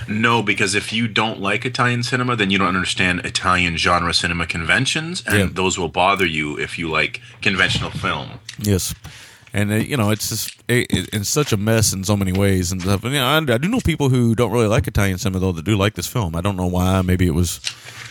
No, 0.07 0.41
because 0.41 0.75
if 0.75 0.91
you 0.91 1.07
don't 1.07 1.39
like 1.39 1.65
Italian 1.65 2.03
cinema, 2.03 2.35
then 2.35 2.49
you 2.51 2.57
don't 2.57 2.67
understand 2.67 3.21
Italian 3.25 3.77
genre 3.77 4.13
cinema 4.13 4.45
conventions, 4.45 5.23
and 5.27 5.38
Yeah. 5.38 5.47
those 5.51 5.77
will 5.77 5.88
bother 5.89 6.25
you 6.25 6.57
if 6.59 6.77
you 6.79 6.89
like 6.89 7.21
conventional 7.41 7.91
film. 7.91 8.39
Yes, 8.59 8.93
and 9.53 9.71
uh, 9.71 9.75
you 9.75 9.95
know 9.95 10.09
it's 10.09 10.29
just 10.29 10.55
it, 10.67 10.88
it, 10.89 11.09
it's 11.13 11.29
such 11.29 11.53
a 11.53 11.57
mess 11.57 11.93
in 11.93 12.03
so 12.03 12.17
many 12.17 12.34
ways 12.34 12.71
and 12.71 12.81
stuff. 12.81 13.03
And, 13.03 13.13
you 13.13 13.19
know, 13.19 13.27
I, 13.27 13.38
I 13.38 13.57
do 13.57 13.69
know 13.69 13.79
people 13.79 14.09
who 14.09 14.35
don't 14.35 14.51
really 14.51 14.67
like 14.67 14.88
Italian 14.88 15.19
cinema 15.19 15.39
though 15.39 15.51
that 15.53 15.63
do 15.63 15.77
like 15.77 15.93
this 15.93 16.07
film. 16.07 16.35
I 16.35 16.41
don't 16.41 16.57
know 16.57 16.67
why. 16.67 17.01
Maybe 17.03 17.25
it 17.27 17.34
was 17.35 17.59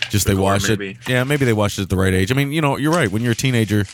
just 0.08 0.26
they 0.26 0.34
The 0.34 0.40
watched 0.40 0.68
maybe. 0.68 0.90
it. 0.90 1.08
Yeah, 1.08 1.24
maybe 1.24 1.44
they 1.44 1.52
watched 1.52 1.78
it 1.78 1.82
at 1.82 1.88
the 1.90 1.96
right 1.96 2.14
age. 2.14 2.30
I 2.30 2.34
mean, 2.34 2.52
you 2.52 2.60
know, 2.62 2.76
you're 2.78 2.92
right. 2.92 3.10
When 3.10 3.22
you're 3.22 3.32
a 3.32 3.36
teenager 3.36 3.84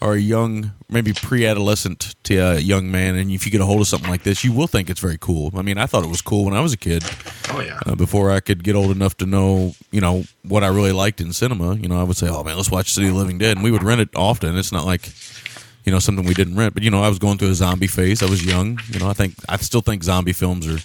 or 0.00 0.14
a 0.14 0.20
young, 0.20 0.72
maybe 0.88 1.12
pre-adolescent 1.12 2.14
to 2.24 2.36
a 2.36 2.58
young 2.58 2.90
man, 2.90 3.16
and 3.16 3.30
if 3.30 3.44
you 3.44 3.52
get 3.52 3.60
a 3.60 3.66
hold 3.66 3.80
of 3.80 3.88
something 3.88 4.08
like 4.08 4.22
this, 4.22 4.44
you 4.44 4.52
will 4.52 4.68
think 4.68 4.88
it's 4.88 5.00
very 5.00 5.18
cool. 5.18 5.50
I 5.56 5.62
mean, 5.62 5.78
I 5.78 5.86
thought 5.86 6.04
it 6.04 6.08
was 6.08 6.22
cool 6.22 6.44
when 6.44 6.54
I 6.54 6.60
was 6.60 6.72
a 6.72 6.76
kid 6.76 7.02
Oh 7.50 7.60
yeah, 7.60 7.80
uh, 7.86 7.94
before 7.94 8.30
I 8.30 8.40
could 8.40 8.62
get 8.62 8.76
old 8.76 8.90
enough 8.90 9.16
to 9.18 9.26
know, 9.26 9.74
you 9.90 10.00
know, 10.00 10.24
what 10.42 10.62
I 10.62 10.68
really 10.68 10.92
liked 10.92 11.20
in 11.20 11.32
cinema. 11.32 11.74
You 11.74 11.88
know, 11.88 11.98
I 11.98 12.04
would 12.04 12.16
say, 12.16 12.28
"Oh 12.28 12.44
man, 12.44 12.56
let's 12.56 12.70
watch 12.70 12.92
City 12.92 13.08
of 13.08 13.14
the 13.14 13.18
Living 13.18 13.38
Dead," 13.38 13.56
and 13.56 13.64
we 13.64 13.70
would 13.70 13.82
rent 13.82 14.00
it 14.00 14.10
often. 14.14 14.56
It's 14.56 14.72
not 14.72 14.84
like, 14.84 15.10
you 15.84 15.92
know, 15.92 15.98
something 15.98 16.24
we 16.24 16.34
didn't 16.34 16.56
rent. 16.56 16.74
But 16.74 16.82
you 16.82 16.90
know, 16.90 17.02
I 17.02 17.08
was 17.08 17.18
going 17.18 17.38
through 17.38 17.50
a 17.50 17.54
zombie 17.54 17.86
phase. 17.86 18.22
I 18.22 18.26
was 18.26 18.44
young. 18.44 18.78
You 18.92 19.00
know, 19.00 19.08
I 19.08 19.14
think 19.14 19.34
I 19.48 19.56
still 19.56 19.80
think 19.80 20.04
zombie 20.04 20.32
films 20.32 20.68
are 20.68 20.80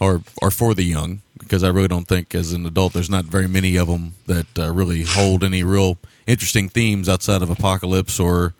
are 0.00 0.20
are 0.42 0.50
for 0.50 0.74
the 0.74 0.84
young 0.84 1.22
because 1.38 1.62
I 1.64 1.68
really 1.68 1.88
don't 1.88 2.06
think 2.08 2.34
as 2.34 2.52
an 2.52 2.66
adult 2.66 2.92
there's 2.92 3.10
not 3.10 3.24
very 3.24 3.48
many 3.48 3.76
of 3.76 3.88
them 3.88 4.14
that 4.26 4.46
uh, 4.58 4.72
really 4.72 5.02
hold 5.02 5.42
any 5.44 5.62
real 5.62 5.98
interesting 6.26 6.68
themes 6.68 7.08
outside 7.08 7.42
of 7.42 7.50
apocalypse 7.50 8.18
or 8.20 8.54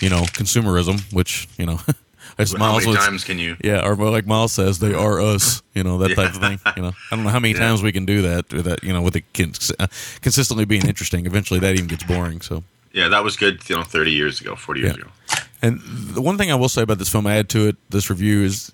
you 0.00 0.08
know 0.10 0.22
consumerism, 0.22 1.12
which 1.12 1.48
you 1.58 1.66
know. 1.66 1.80
As 2.38 2.52
how 2.52 2.58
Miles 2.58 2.84
many 2.84 2.96
was- 2.96 3.04
times 3.04 3.24
can 3.24 3.38
you? 3.38 3.56
yeah, 3.62 3.84
or 3.84 3.96
like 3.96 4.24
Miles 4.24 4.52
says, 4.52 4.78
they 4.78 4.94
are 4.94 5.20
us. 5.20 5.62
You 5.74 5.82
know 5.82 5.98
that 5.98 6.14
type 6.14 6.34
of 6.34 6.40
thing. 6.40 6.60
You 6.76 6.82
know, 6.82 6.92
I 7.10 7.16
don't 7.16 7.24
know 7.24 7.30
how 7.30 7.40
many 7.40 7.54
times 7.54 7.82
we 7.82 7.90
can 7.92 8.06
do 8.06 8.22
that. 8.22 8.52
Or 8.54 8.62
that 8.62 8.84
you 8.84 8.92
know, 8.92 9.02
with 9.02 9.16
it 9.16 9.24
cons- 9.34 9.72
uh, 9.78 9.88
consistently 10.22 10.64
being 10.64 10.86
interesting. 10.86 11.26
Eventually, 11.26 11.58
that 11.60 11.74
even 11.74 11.88
gets 11.88 12.04
boring. 12.04 12.40
So, 12.40 12.62
Yeah, 12.92 13.08
that 13.08 13.24
was 13.24 13.36
good. 13.36 13.68
You 13.68 13.76
know, 13.76 13.82
thirty 13.82 14.12
years 14.12 14.40
ago, 14.40 14.54
forty 14.54 14.80
years 14.80 14.96
Yeah. 14.96 15.02
ago. 15.02 15.10
and 15.60 15.80
the 16.14 16.22
one 16.22 16.38
thing 16.38 16.50
I 16.52 16.54
will 16.54 16.68
say 16.68 16.82
about 16.82 16.98
this 16.98 17.08
film, 17.08 17.26
I 17.26 17.36
add 17.36 17.48
to 17.50 17.66
it 17.68 17.76
this 17.90 18.08
review 18.08 18.42
is, 18.44 18.70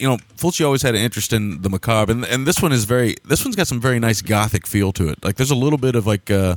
you 0.00 0.08
know, 0.08 0.16
Fulci 0.36 0.64
always 0.64 0.82
had 0.82 0.94
an 0.94 1.00
interest 1.02 1.32
in 1.32 1.62
the 1.62 1.68
macabre, 1.70 2.10
and 2.12 2.24
and 2.24 2.46
this 2.46 2.60
one 2.62 2.72
is 2.72 2.84
very. 2.84 3.16
This 3.24 3.44
one's 3.44 3.56
got 3.56 3.66
some 3.68 3.80
very 3.80 3.98
nice 4.00 4.22
gothic 4.22 4.66
feel 4.66 4.92
to 4.92 5.08
it. 5.08 5.22
Like 5.24 5.36
there's 5.36 5.50
a 5.50 5.54
little 5.56 5.78
bit 5.78 5.94
of 5.94 6.06
like. 6.06 6.30
uh 6.30 6.56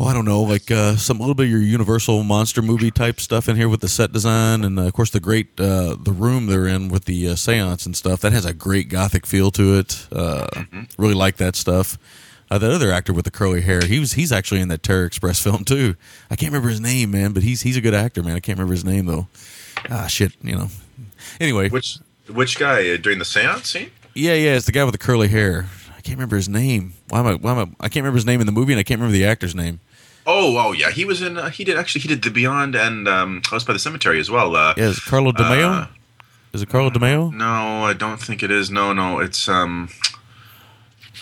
Oh, 0.00 0.04
I 0.04 0.14
don't 0.14 0.24
know, 0.26 0.42
like 0.42 0.70
uh, 0.70 0.94
some 0.94 1.16
a 1.16 1.20
little 1.22 1.34
bit 1.34 1.46
of 1.46 1.50
your 1.50 1.60
Universal 1.60 2.22
monster 2.22 2.62
movie 2.62 2.92
type 2.92 3.18
stuff 3.18 3.48
in 3.48 3.56
here 3.56 3.68
with 3.68 3.80
the 3.80 3.88
set 3.88 4.12
design, 4.12 4.62
and 4.62 4.78
uh, 4.78 4.82
of 4.82 4.92
course 4.92 5.10
the 5.10 5.18
great 5.18 5.58
uh, 5.58 5.96
the 6.00 6.12
room 6.12 6.46
they're 6.46 6.68
in 6.68 6.88
with 6.88 7.06
the 7.06 7.30
uh, 7.30 7.34
seance 7.34 7.84
and 7.84 7.96
stuff. 7.96 8.20
That 8.20 8.32
has 8.32 8.44
a 8.44 8.54
great 8.54 8.88
gothic 8.90 9.26
feel 9.26 9.50
to 9.50 9.76
it. 9.80 10.06
Uh, 10.12 10.46
Really 10.98 11.14
like 11.14 11.36
that 11.38 11.56
stuff. 11.56 11.98
Uh, 12.48 12.58
that 12.58 12.70
other 12.70 12.92
actor 12.92 13.12
with 13.12 13.24
the 13.24 13.32
curly 13.32 13.62
hair, 13.62 13.80
he 13.84 13.98
was 13.98 14.12
he's 14.12 14.30
actually 14.30 14.60
in 14.60 14.68
that 14.68 14.84
Terror 14.84 15.04
Express 15.04 15.40
film 15.46 15.64
too. 15.64 15.96
I 16.30 16.36
can't 16.36 16.52
remember 16.52 16.68
his 16.68 16.80
name, 16.80 17.10
man, 17.10 17.32
but 17.32 17.42
he's 17.42 17.62
he's 17.62 17.76
a 17.76 17.80
good 17.80 17.92
actor, 17.94 18.22
man. 18.22 18.36
I 18.36 18.40
can't 18.40 18.56
remember 18.56 18.74
his 18.74 18.84
name 18.84 19.06
though. 19.06 19.26
Ah, 19.90 20.06
shit, 20.06 20.32
you 20.44 20.54
know. 20.54 20.68
Anyway, 21.40 21.70
Which 21.70 21.98
which 22.28 22.58
guy 22.58 22.90
uh, 22.90 22.96
during 22.96 23.18
the 23.18 23.24
séance 23.24 23.66
scene? 23.66 23.90
yeah, 24.14 24.34
yeah, 24.34 24.56
it's 24.56 24.66
the 24.66 24.72
guy 24.72 24.84
with 24.84 24.92
the 24.92 24.98
curly 24.98 25.28
hair. 25.28 25.66
I 25.96 26.00
can't 26.00 26.16
remember 26.16 26.36
his 26.36 26.48
name. 26.48 26.94
Why 27.08 27.20
am 27.20 27.26
I? 27.26 27.34
Why 27.34 27.52
am 27.52 27.58
I? 27.58 27.84
I 27.84 27.88
can't 27.88 28.02
remember 28.02 28.16
his 28.16 28.26
name 28.26 28.40
in 28.40 28.46
the 28.46 28.52
movie, 28.52 28.72
and 28.72 28.80
I 28.80 28.82
can't 28.82 29.00
remember 29.00 29.16
the 29.16 29.26
actor's 29.26 29.54
name. 29.54 29.80
Oh, 30.26 30.56
oh 30.58 30.72
yeah, 30.72 30.90
he 30.90 31.04
was 31.04 31.22
in. 31.22 31.38
Uh, 31.38 31.48
he 31.50 31.64
did 31.64 31.76
actually. 31.78 32.02
He 32.02 32.08
did 32.08 32.22
the 32.22 32.30
Beyond 32.30 32.74
and 32.74 33.08
um, 33.08 33.42
House 33.50 33.64
by 33.64 33.72
the 33.72 33.78
Cemetery 33.78 34.20
as 34.20 34.30
well. 34.30 34.54
Uh, 34.54 34.74
Yeah, 34.76 34.88
is 34.88 34.98
it 34.98 35.04
Carlo 35.04 35.32
DeMejo? 35.32 35.84
Uh, 35.84 35.86
is 36.52 36.62
it 36.62 36.68
Carlo 36.68 36.90
DeMejo? 36.90 37.32
No, 37.32 37.84
I 37.84 37.94
don't 37.94 38.20
think 38.20 38.42
it 38.42 38.50
is. 38.50 38.70
No, 38.70 38.92
no, 38.92 39.20
it's 39.20 39.48
um. 39.48 39.88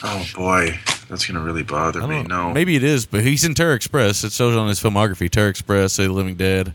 Oh 0.03 0.27
boy, 0.35 0.79
that's 1.09 1.25
gonna 1.27 1.41
really 1.41 1.63
bother 1.63 2.07
me. 2.07 2.17
don't 2.17 2.29
No, 2.29 2.53
Maybe 2.53 2.77
it 2.77 2.83
is, 2.85 3.07
but 3.07 3.23
he's 3.23 3.45
in 3.45 3.55
Terror 3.55 3.75
Express. 3.75 4.25
It 4.25 4.33
shows 4.33 4.57
on 4.57 4.69
his 4.69 4.81
filmography: 4.81 5.31
Terror 5.31 5.49
Express, 5.49 5.95
Say 5.95 6.07
the 6.07 6.13
Living 6.13 6.35
Dead, 6.35 6.75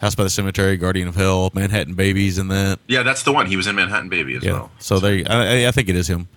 House 0.00 0.14
by 0.14 0.24
the 0.24 0.30
Cemetery, 0.30 0.76
Guardian 0.76 1.08
of 1.08 1.14
Hell, 1.16 1.50
Manhattan 1.54 1.94
Babies, 1.94 2.38
and 2.38 2.50
that. 2.50 2.78
Yeah, 2.86 3.02
that's 3.02 3.22
the 3.22 3.32
one. 3.32 3.46
He 3.46 3.56
was 3.56 3.66
in 3.66 3.74
Manhattan 3.76 4.08
Baby 4.08 4.34
as 4.36 4.42
Yeah. 4.44 4.52
well. 4.52 4.70
So 4.78 4.98
they, 4.98 5.24
I, 5.26 5.68
I 5.68 5.70
think 5.72 5.88
it 5.88 5.96
is 5.96 6.08
him. 6.08 6.28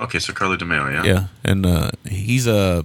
Okay, 0.00 0.18
so 0.18 0.32
Carlo 0.32 0.56
DeMejo, 0.56 0.92
yeah. 0.92 1.04
Yeah, 1.04 1.26
and 1.44 1.64
uh, 1.64 1.90
he's 2.08 2.46
a 2.48 2.84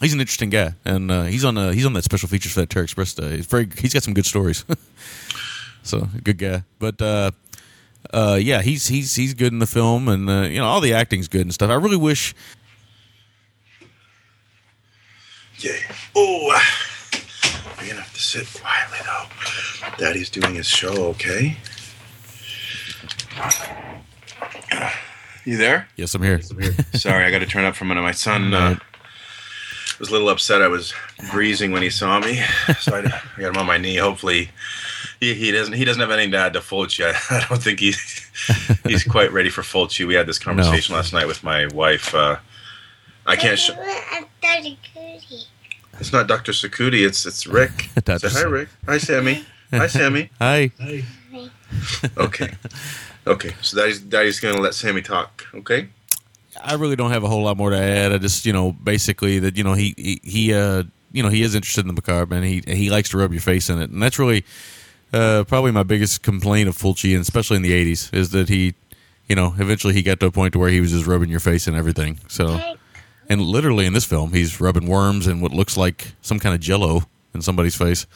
he's 0.00 0.14
an 0.14 0.20
interesting 0.20 0.48
guy, 0.48 0.72
and 0.86 1.10
uh, 1.10 1.24
he's 1.24 1.44
on 1.44 1.58
uh, 1.58 1.72
he's 1.72 1.84
on 1.84 1.92
that 1.92 2.04
special 2.04 2.28
features 2.28 2.52
for 2.52 2.60
that 2.60 2.70
Terror 2.70 2.84
Express. 2.84 3.12
Day. 3.12 3.36
He's 3.36 3.46
very 3.46 3.68
he's 3.78 3.92
got 3.92 4.02
some 4.02 4.14
good 4.14 4.24
stories. 4.26 4.64
so 5.82 6.08
good 6.24 6.38
guy, 6.38 6.62
but 6.78 7.02
uh, 7.02 7.32
uh, 8.14 8.38
yeah, 8.40 8.62
he's 8.62 8.86
he's 8.86 9.14
he's 9.14 9.34
good 9.34 9.52
in 9.52 9.58
the 9.58 9.66
film, 9.66 10.08
and 10.08 10.30
uh, 10.30 10.42
you 10.42 10.58
know 10.58 10.64
all 10.64 10.80
the 10.80 10.94
acting's 10.94 11.28
good 11.28 11.42
and 11.42 11.52
stuff. 11.52 11.68
I 11.70 11.74
really 11.74 11.96
wish 11.98 12.34
Yeah. 15.58 15.72
Oh, 16.14 16.58
you're 17.78 17.88
gonna 17.90 18.02
have 18.02 18.12
to 18.14 18.20
sit 18.20 18.46
quietly 18.60 18.98
though. 19.04 19.96
Daddy's 19.98 20.30
doing 20.30 20.54
his 20.54 20.66
show. 20.66 21.08
Okay. 21.10 21.56
You 25.44 25.56
there? 25.56 25.88
yes, 25.96 26.14
I'm 26.14 26.22
here. 26.22 26.40
Sorry, 26.94 27.24
I 27.24 27.30
got 27.30 27.38
to 27.38 27.46
turn 27.46 27.64
up 27.64 27.76
for 27.76 27.84
a 27.84 27.86
minute. 27.86 28.02
My 28.02 28.10
son 28.10 28.52
uh, 28.52 28.76
was 30.00 30.08
a 30.08 30.12
little 30.12 30.28
upset. 30.28 30.60
I 30.60 30.66
was 30.66 30.92
breezing 31.30 31.70
when 31.70 31.82
he 31.82 31.90
saw 31.90 32.18
me, 32.18 32.42
so 32.80 32.96
I, 32.96 32.98
I 33.00 33.40
got 33.40 33.50
him 33.50 33.56
on 33.56 33.66
my 33.66 33.78
knee. 33.78 33.96
Hopefully, 33.96 34.50
he, 35.20 35.34
he 35.34 35.52
doesn't 35.52 35.74
he 35.74 35.84
doesn't 35.84 36.00
have 36.00 36.10
anything 36.10 36.32
to 36.32 36.38
add 36.38 36.52
to 36.54 36.58
Fulci. 36.60 37.04
I, 37.04 37.36
I 37.36 37.46
don't 37.48 37.62
think 37.62 37.78
he's 37.78 38.28
he's 38.84 39.04
quite 39.04 39.32
ready 39.32 39.50
for 39.50 39.62
Fulci. 39.62 40.04
We 40.04 40.14
had 40.14 40.26
this 40.26 40.38
conversation 40.40 40.96
last 40.96 41.12
night 41.12 41.28
with 41.28 41.44
my 41.44 41.66
wife. 41.68 42.12
Uh, 42.12 42.38
I 43.24 43.36
can't. 43.36 43.58
Sh- 43.58 43.70
it's 46.00 46.12
not 46.12 46.26
Dr. 46.26 46.52
Sakuti. 46.52 47.06
It's 47.06 47.26
it's 47.26 47.46
Rick. 47.46 47.90
Say 48.06 48.28
hi, 48.28 48.42
Rick. 48.42 48.68
Hi, 48.86 48.98
Sammy. 48.98 49.44
Hi, 49.70 49.86
Sammy. 49.98 50.30
Hi. 50.38 50.70
Hi. 50.80 51.04
Okay. 52.16 52.54
Okay. 53.26 53.54
So 53.62 53.78
daddy's 53.78 54.00
daddy's 54.00 54.40
gonna 54.40 54.60
let 54.60 54.74
Sammy 54.74 55.02
talk. 55.02 55.46
Okay. 55.54 55.88
I 56.62 56.74
really 56.74 56.96
don't 56.96 57.10
have 57.10 57.22
a 57.24 57.28
whole 57.28 57.42
lot 57.42 57.56
more 57.56 57.70
to 57.70 57.78
add. 57.78 58.12
I 58.12 58.18
just, 58.18 58.46
you 58.46 58.52
know, 58.52 58.72
basically 58.72 59.38
that 59.40 59.56
you 59.56 59.64
know 59.64 59.74
he 59.74 59.94
he, 59.96 60.20
he 60.22 60.54
uh 60.54 60.84
you 61.12 61.22
know 61.22 61.28
he 61.28 61.42
is 61.42 61.54
interested 61.54 61.82
in 61.82 61.88
the 61.88 61.92
macabre 61.94 62.34
and 62.34 62.44
he 62.44 62.62
he 62.66 62.90
likes 62.90 63.10
to 63.10 63.18
rub 63.18 63.32
your 63.32 63.42
face 63.42 63.68
in 63.68 63.80
it, 63.80 63.90
and 63.90 64.02
that's 64.02 64.18
really 64.18 64.44
uh 65.12 65.44
probably 65.44 65.72
my 65.72 65.82
biggest 65.82 66.22
complaint 66.22 66.68
of 66.68 66.76
Fulci, 66.76 67.12
and 67.12 67.20
especially 67.20 67.56
in 67.56 67.62
the 67.62 67.72
'80s, 67.72 68.14
is 68.14 68.30
that 68.30 68.48
he, 68.48 68.74
you 69.28 69.36
know, 69.36 69.54
eventually 69.58 69.94
he 69.94 70.02
got 70.02 70.20
to 70.20 70.26
a 70.26 70.30
point 70.30 70.52
to 70.52 70.58
where 70.58 70.70
he 70.70 70.80
was 70.80 70.92
just 70.92 71.06
rubbing 71.06 71.28
your 71.30 71.40
face 71.40 71.66
and 71.66 71.76
everything. 71.76 72.18
So 72.28 72.76
And 73.28 73.40
literally 73.40 73.86
in 73.86 73.92
this 73.92 74.04
film, 74.04 74.32
he's 74.32 74.60
rubbing 74.60 74.86
worms 74.86 75.26
and 75.26 75.42
what 75.42 75.52
looks 75.52 75.76
like 75.76 76.12
some 76.22 76.38
kind 76.38 76.54
of 76.54 76.60
jello 76.60 77.02
in 77.34 77.42
somebody's 77.42 77.74
face. 77.76 78.06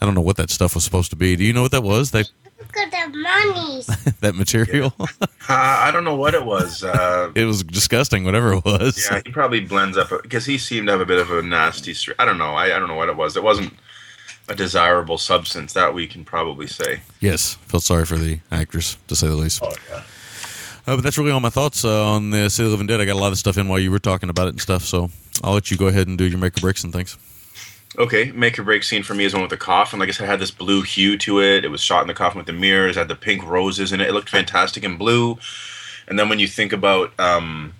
I 0.00 0.06
don't 0.06 0.14
know 0.14 0.20
what 0.22 0.36
that 0.38 0.50
stuff 0.50 0.74
was 0.74 0.84
supposed 0.84 1.10
to 1.10 1.16
be. 1.16 1.36
Do 1.36 1.44
you 1.44 1.52
know 1.52 1.62
what 1.62 1.72
that 1.72 1.82
was? 1.82 2.10
That 2.12 2.30
Look 2.58 2.76
at 2.76 2.90
the 2.90 3.16
monies. 3.18 3.86
that 4.20 4.34
material? 4.34 4.94
Uh, 5.48 5.54
I 5.80 5.90
don't 5.90 6.04
know 6.04 6.14
what 6.14 6.34
it 6.34 6.44
was. 6.44 6.84
Uh, 6.84 7.32
it 7.34 7.44
was 7.44 7.64
disgusting, 7.64 8.22
whatever 8.22 8.52
it 8.52 8.64
was. 8.64 9.04
yeah, 9.10 9.20
he 9.26 9.32
probably 9.32 9.58
blends 9.58 9.96
up 9.96 10.10
because 10.22 10.46
he 10.46 10.58
seemed 10.58 10.86
to 10.86 10.92
have 10.92 11.00
a 11.00 11.06
bit 11.06 11.18
of 11.18 11.28
a 11.32 11.42
nasty. 11.42 11.92
str- 11.92 12.12
I 12.20 12.24
don't 12.24 12.38
know. 12.38 12.52
I, 12.54 12.66
I 12.66 12.78
don't 12.78 12.86
know 12.86 12.94
what 12.94 13.08
it 13.08 13.16
was. 13.16 13.36
It 13.36 13.42
wasn't 13.42 13.72
a 14.48 14.54
desirable 14.54 15.18
substance 15.18 15.72
that 15.72 15.92
we 15.92 16.06
can 16.06 16.24
probably 16.24 16.68
say. 16.68 17.00
Yes, 17.18 17.54
felt 17.66 17.82
sorry 17.82 18.04
for 18.04 18.16
the 18.16 18.38
actress 18.52 18.96
to 19.08 19.16
say 19.16 19.26
the 19.26 19.34
least. 19.34 19.60
Oh 19.64 19.72
yeah. 19.90 20.02
Uh, 20.90 20.96
but 20.96 21.02
that's 21.02 21.16
really 21.16 21.30
all 21.30 21.38
my 21.38 21.50
thoughts 21.50 21.84
uh, 21.84 22.10
on 22.10 22.30
the 22.30 22.48
City 22.48 22.66
of 22.66 22.72
Living 22.72 22.88
Dead. 22.88 23.00
I 23.00 23.04
got 23.04 23.12
a 23.12 23.20
lot 23.20 23.30
of 23.30 23.38
stuff 23.38 23.56
in 23.56 23.68
while 23.68 23.78
you 23.78 23.92
were 23.92 24.00
talking 24.00 24.28
about 24.28 24.48
it 24.48 24.54
and 24.54 24.60
stuff, 24.60 24.82
so 24.82 25.08
I'll 25.40 25.54
let 25.54 25.70
you 25.70 25.76
go 25.76 25.86
ahead 25.86 26.08
and 26.08 26.18
do 26.18 26.24
your 26.24 26.36
make 26.36 26.58
or 26.58 26.60
breaks 26.62 26.82
and 26.82 26.92
things. 26.92 27.16
Okay, 27.96 28.32
make 28.32 28.58
or 28.58 28.64
break 28.64 28.82
scene 28.82 29.04
for 29.04 29.14
me 29.14 29.24
is 29.24 29.32
one 29.32 29.42
with 29.42 29.52
the 29.52 29.56
coffin. 29.56 30.00
Like 30.00 30.08
I 30.08 30.12
said, 30.12 30.24
it 30.24 30.30
had 30.30 30.40
this 30.40 30.50
blue 30.50 30.82
hue 30.82 31.16
to 31.18 31.40
it. 31.40 31.64
It 31.64 31.68
was 31.68 31.80
shot 31.80 32.00
in 32.02 32.08
the 32.08 32.14
coffin 32.14 32.38
with 32.38 32.48
the 32.48 32.52
mirrors. 32.52 32.96
Had 32.96 33.06
the 33.06 33.14
pink 33.14 33.46
roses 33.46 33.92
in 33.92 34.00
it. 34.00 34.08
It 34.08 34.14
looked 34.14 34.30
fantastic 34.30 34.82
in 34.82 34.96
blue. 34.96 35.38
And 36.08 36.18
then 36.18 36.28
when 36.28 36.40
you 36.40 36.48
think 36.48 36.72
about, 36.72 37.12
um, 37.20 37.72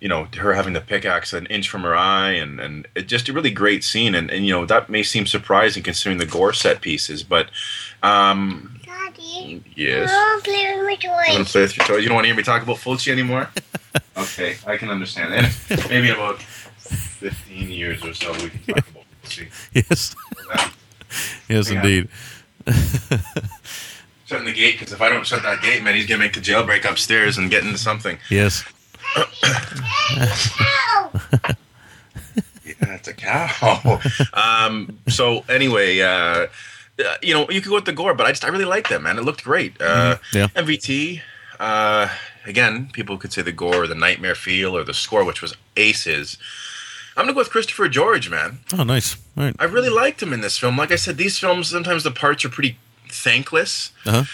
you 0.00 0.08
know, 0.08 0.26
her 0.36 0.52
having 0.52 0.72
the 0.72 0.80
pickaxe 0.80 1.32
an 1.32 1.46
inch 1.46 1.68
from 1.68 1.82
her 1.82 1.94
eye, 1.94 2.32
and 2.32 2.58
and 2.58 2.88
it 2.96 3.06
just 3.06 3.28
a 3.28 3.32
really 3.32 3.52
great 3.52 3.84
scene. 3.84 4.16
And 4.16 4.32
and 4.32 4.44
you 4.44 4.52
know 4.52 4.66
that 4.66 4.90
may 4.90 5.04
seem 5.04 5.26
surprising 5.26 5.84
considering 5.84 6.18
the 6.18 6.26
gore 6.26 6.52
set 6.52 6.80
pieces, 6.80 7.22
but 7.22 7.50
um, 8.02 8.80
Daddy, 9.16 9.62
yes. 9.74 10.10
I 10.10 10.14
want 10.14 10.44
to 10.44 10.50
play 10.50 10.74
with 10.76 10.84
my 10.86 10.92
You 11.04 11.10
want 11.34 11.46
to 11.46 11.52
play 11.52 11.62
with 11.62 11.76
your 11.76 11.86
toys? 11.86 12.02
You 12.02 12.08
don't 12.08 12.14
want 12.14 12.24
to 12.24 12.28
hear 12.28 12.36
me 12.36 12.42
talk 12.42 12.62
about 12.62 12.76
Fulci 12.76 13.10
anymore? 13.12 13.48
okay, 14.16 14.56
I 14.66 14.76
can 14.76 14.90
understand 14.90 15.32
that. 15.32 15.86
Maybe 15.90 16.08
in 16.08 16.14
about 16.14 16.40
15 16.42 17.70
years 17.70 18.04
or 18.04 18.14
so 18.14 18.32
we 18.32 18.50
can 18.50 18.60
talk 18.74 18.88
about 18.88 19.04
Fulci. 19.22 19.48
Yes, 19.74 20.14
yes, 21.48 21.70
Yeah. 21.70 21.76
indeed. 21.76 22.08
Shutting 24.26 24.46
the 24.46 24.52
gate, 24.52 24.78
because 24.78 24.92
if 24.92 25.00
I 25.02 25.08
don't 25.08 25.26
shut 25.26 25.42
that 25.42 25.62
gate, 25.62 25.82
man, 25.82 25.94
he's 25.94 26.06
going 26.06 26.20
to 26.20 26.24
make 26.24 26.34
the 26.34 26.40
jailbreak 26.40 26.88
upstairs 26.88 27.38
and 27.38 27.50
get 27.50 27.64
into 27.64 27.78
something. 27.78 28.18
Yes. 28.30 28.64
Ow! 29.16 31.10
Yeah, 32.64 32.94
it's 32.94 33.08
a 33.08 33.12
cow. 33.12 34.00
um, 34.34 34.98
so 35.08 35.44
anyway, 35.48 36.00
uh, 36.00 36.46
uh, 37.04 37.16
you 37.22 37.34
know, 37.34 37.48
you 37.50 37.60
could 37.60 37.68
go 37.70 37.76
with 37.76 37.84
the 37.84 37.92
gore, 37.92 38.14
but 38.14 38.26
I 38.26 38.30
just 38.30 38.44
I 38.44 38.48
really 38.48 38.64
liked 38.64 38.88
that 38.90 39.02
man. 39.02 39.18
It 39.18 39.24
looked 39.24 39.44
great. 39.44 39.80
Uh, 39.80 40.16
Yeah. 40.32 40.48
MVT. 40.54 41.20
Uh, 41.60 42.08
again, 42.46 42.88
people 42.92 43.16
could 43.18 43.32
say 43.32 43.42
the 43.42 43.52
gore, 43.52 43.82
or 43.82 43.86
the 43.86 43.94
nightmare 43.94 44.34
feel, 44.34 44.76
or 44.76 44.84
the 44.84 44.94
score, 44.94 45.24
which 45.24 45.40
was 45.42 45.54
aces. 45.76 46.38
I'm 47.16 47.24
gonna 47.24 47.34
go 47.34 47.38
with 47.40 47.50
Christopher 47.50 47.88
George, 47.88 48.30
man. 48.30 48.60
Oh, 48.76 48.84
nice. 48.84 49.16
All 49.36 49.44
right. 49.44 49.54
I 49.58 49.64
really 49.64 49.90
liked 49.90 50.22
him 50.22 50.32
in 50.32 50.40
this 50.40 50.58
film. 50.58 50.76
Like 50.76 50.90
I 50.92 50.96
said, 50.96 51.18
these 51.18 51.38
films 51.38 51.68
sometimes 51.68 52.04
the 52.04 52.10
parts 52.10 52.44
are 52.44 52.48
pretty 52.48 52.78
thankless. 53.08 53.92
Uh-huh. 54.06 54.24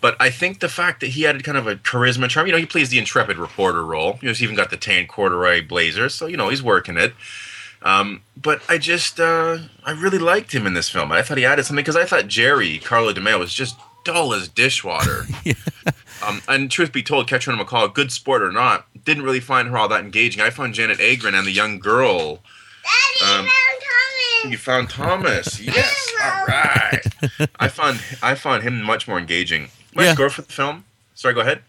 But 0.00 0.16
I 0.20 0.28
think 0.28 0.60
the 0.60 0.68
fact 0.68 1.00
that 1.00 1.10
he 1.10 1.26
added 1.26 1.44
kind 1.44 1.56
of 1.56 1.66
a 1.66 1.76
charisma 1.76 2.28
charm, 2.28 2.46
you 2.46 2.52
know, 2.52 2.58
he 2.58 2.66
plays 2.66 2.90
the 2.90 2.98
intrepid 2.98 3.38
reporter 3.38 3.82
role. 3.84 4.18
You 4.20 4.28
know, 4.28 4.32
he's 4.32 4.42
even 4.42 4.54
got 4.56 4.68
the 4.70 4.76
tan 4.76 5.06
corduroy 5.06 5.66
blazer, 5.66 6.10
so 6.10 6.26
you 6.26 6.36
know 6.36 6.50
he's 6.50 6.62
working 6.62 6.98
it. 6.98 7.14
Um, 7.84 8.22
but 8.36 8.62
I 8.68 8.78
just, 8.78 9.20
uh, 9.20 9.58
I 9.84 9.90
really 9.92 10.18
liked 10.18 10.52
him 10.54 10.66
in 10.66 10.72
this 10.74 10.88
film. 10.88 11.12
I 11.12 11.22
thought 11.22 11.36
he 11.38 11.44
added 11.44 11.64
something 11.66 11.82
because 11.82 11.96
I 11.96 12.04
thought 12.06 12.28
Jerry 12.28 12.78
Carlo 12.78 13.12
DeMejo 13.12 13.38
was 13.38 13.52
just 13.54 13.76
dull 14.04 14.32
as 14.34 14.48
dishwater. 14.48 15.26
um, 16.26 16.40
and 16.48 16.70
truth 16.70 16.92
be 16.92 17.02
told, 17.02 17.28
Catriona 17.28 17.62
MacColl, 17.62 17.92
good 17.92 18.10
sport 18.10 18.42
or 18.42 18.50
not, 18.52 18.86
didn't 19.04 19.22
really 19.22 19.40
find 19.40 19.68
her 19.68 19.76
all 19.76 19.88
that 19.88 20.00
engaging. 20.02 20.42
I 20.42 20.48
found 20.50 20.72
Janet 20.74 20.98
Agren 20.98 21.34
and 21.34 21.46
the 21.46 21.52
young 21.52 21.78
girl. 21.78 22.40
Daddy, 23.20 23.32
Um, 23.40 23.46
I 23.48 24.48
You 24.48 24.56
found 24.58 24.90
found 24.90 24.90
Thomas. 24.90 25.60
Yes. 25.60 26.12
All 26.22 26.46
right. 26.46 27.00
I 27.60 27.68
found 27.68 28.00
I 28.22 28.34
found 28.34 28.62
him 28.62 28.82
much 28.82 29.06
more 29.06 29.18
engaging. 29.18 29.68
My 29.94 30.04
Yeah. 30.04 30.14
score 30.14 30.30
for 30.30 30.42
the 30.42 30.52
film. 30.52 30.84
Sorry, 31.14 31.34
go 31.34 31.40
ahead. 31.40 31.60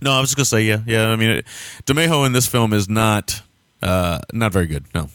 No, 0.00 0.12
I 0.12 0.20
was 0.20 0.30
just 0.30 0.36
gonna 0.36 0.44
say, 0.46 0.62
yeah, 0.62 0.80
yeah. 0.86 1.08
I 1.08 1.16
mean, 1.16 1.30
it, 1.30 1.46
DeMejo 1.86 2.24
in 2.26 2.32
this 2.32 2.46
film 2.46 2.72
is 2.72 2.88
not, 2.88 3.42
uh, 3.82 4.20
not 4.32 4.52
very 4.52 4.66
good. 4.66 4.84
No, 4.94 5.08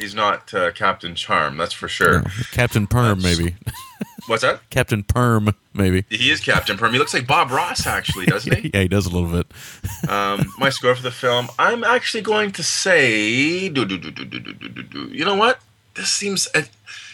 He's 0.00 0.14
not 0.14 0.52
uh, 0.54 0.72
Captain 0.72 1.14
Charm, 1.14 1.56
that's 1.56 1.74
for 1.74 1.88
sure. 1.88 2.22
No. 2.22 2.30
Captain 2.52 2.86
Perm, 2.86 3.20
That's- 3.20 3.38
maybe. 3.38 3.56
What's 4.26 4.42
that? 4.42 4.60
Captain 4.70 5.02
Perm, 5.02 5.54
maybe. 5.74 6.04
He 6.08 6.30
is 6.30 6.40
Captain 6.40 6.76
Perm. 6.76 6.92
He 6.92 6.98
looks 6.98 7.12
like 7.12 7.26
Bob 7.26 7.50
Ross, 7.50 7.86
actually, 7.86 8.26
doesn't 8.26 8.54
he? 8.54 8.70
yeah, 8.74 8.82
he 8.82 8.88
does 8.88 9.06
a 9.06 9.10
little 9.10 9.28
bit. 9.28 9.46
um, 10.08 10.52
my 10.58 10.70
score 10.70 10.94
for 10.94 11.02
the 11.02 11.10
film. 11.10 11.48
I'm 11.58 11.82
actually 11.82 12.20
going 12.22 12.52
to 12.52 12.62
say, 12.62 13.68
do, 13.68 13.84
do, 13.84 13.98
do, 13.98 14.10
do, 14.10 14.24
do, 14.24 14.38
do, 14.38 14.52
do, 14.52 14.82
do, 14.82 15.08
you 15.08 15.24
know 15.24 15.34
what? 15.34 15.58
This 15.94 16.10
seems, 16.10 16.48
uh, 16.54 16.62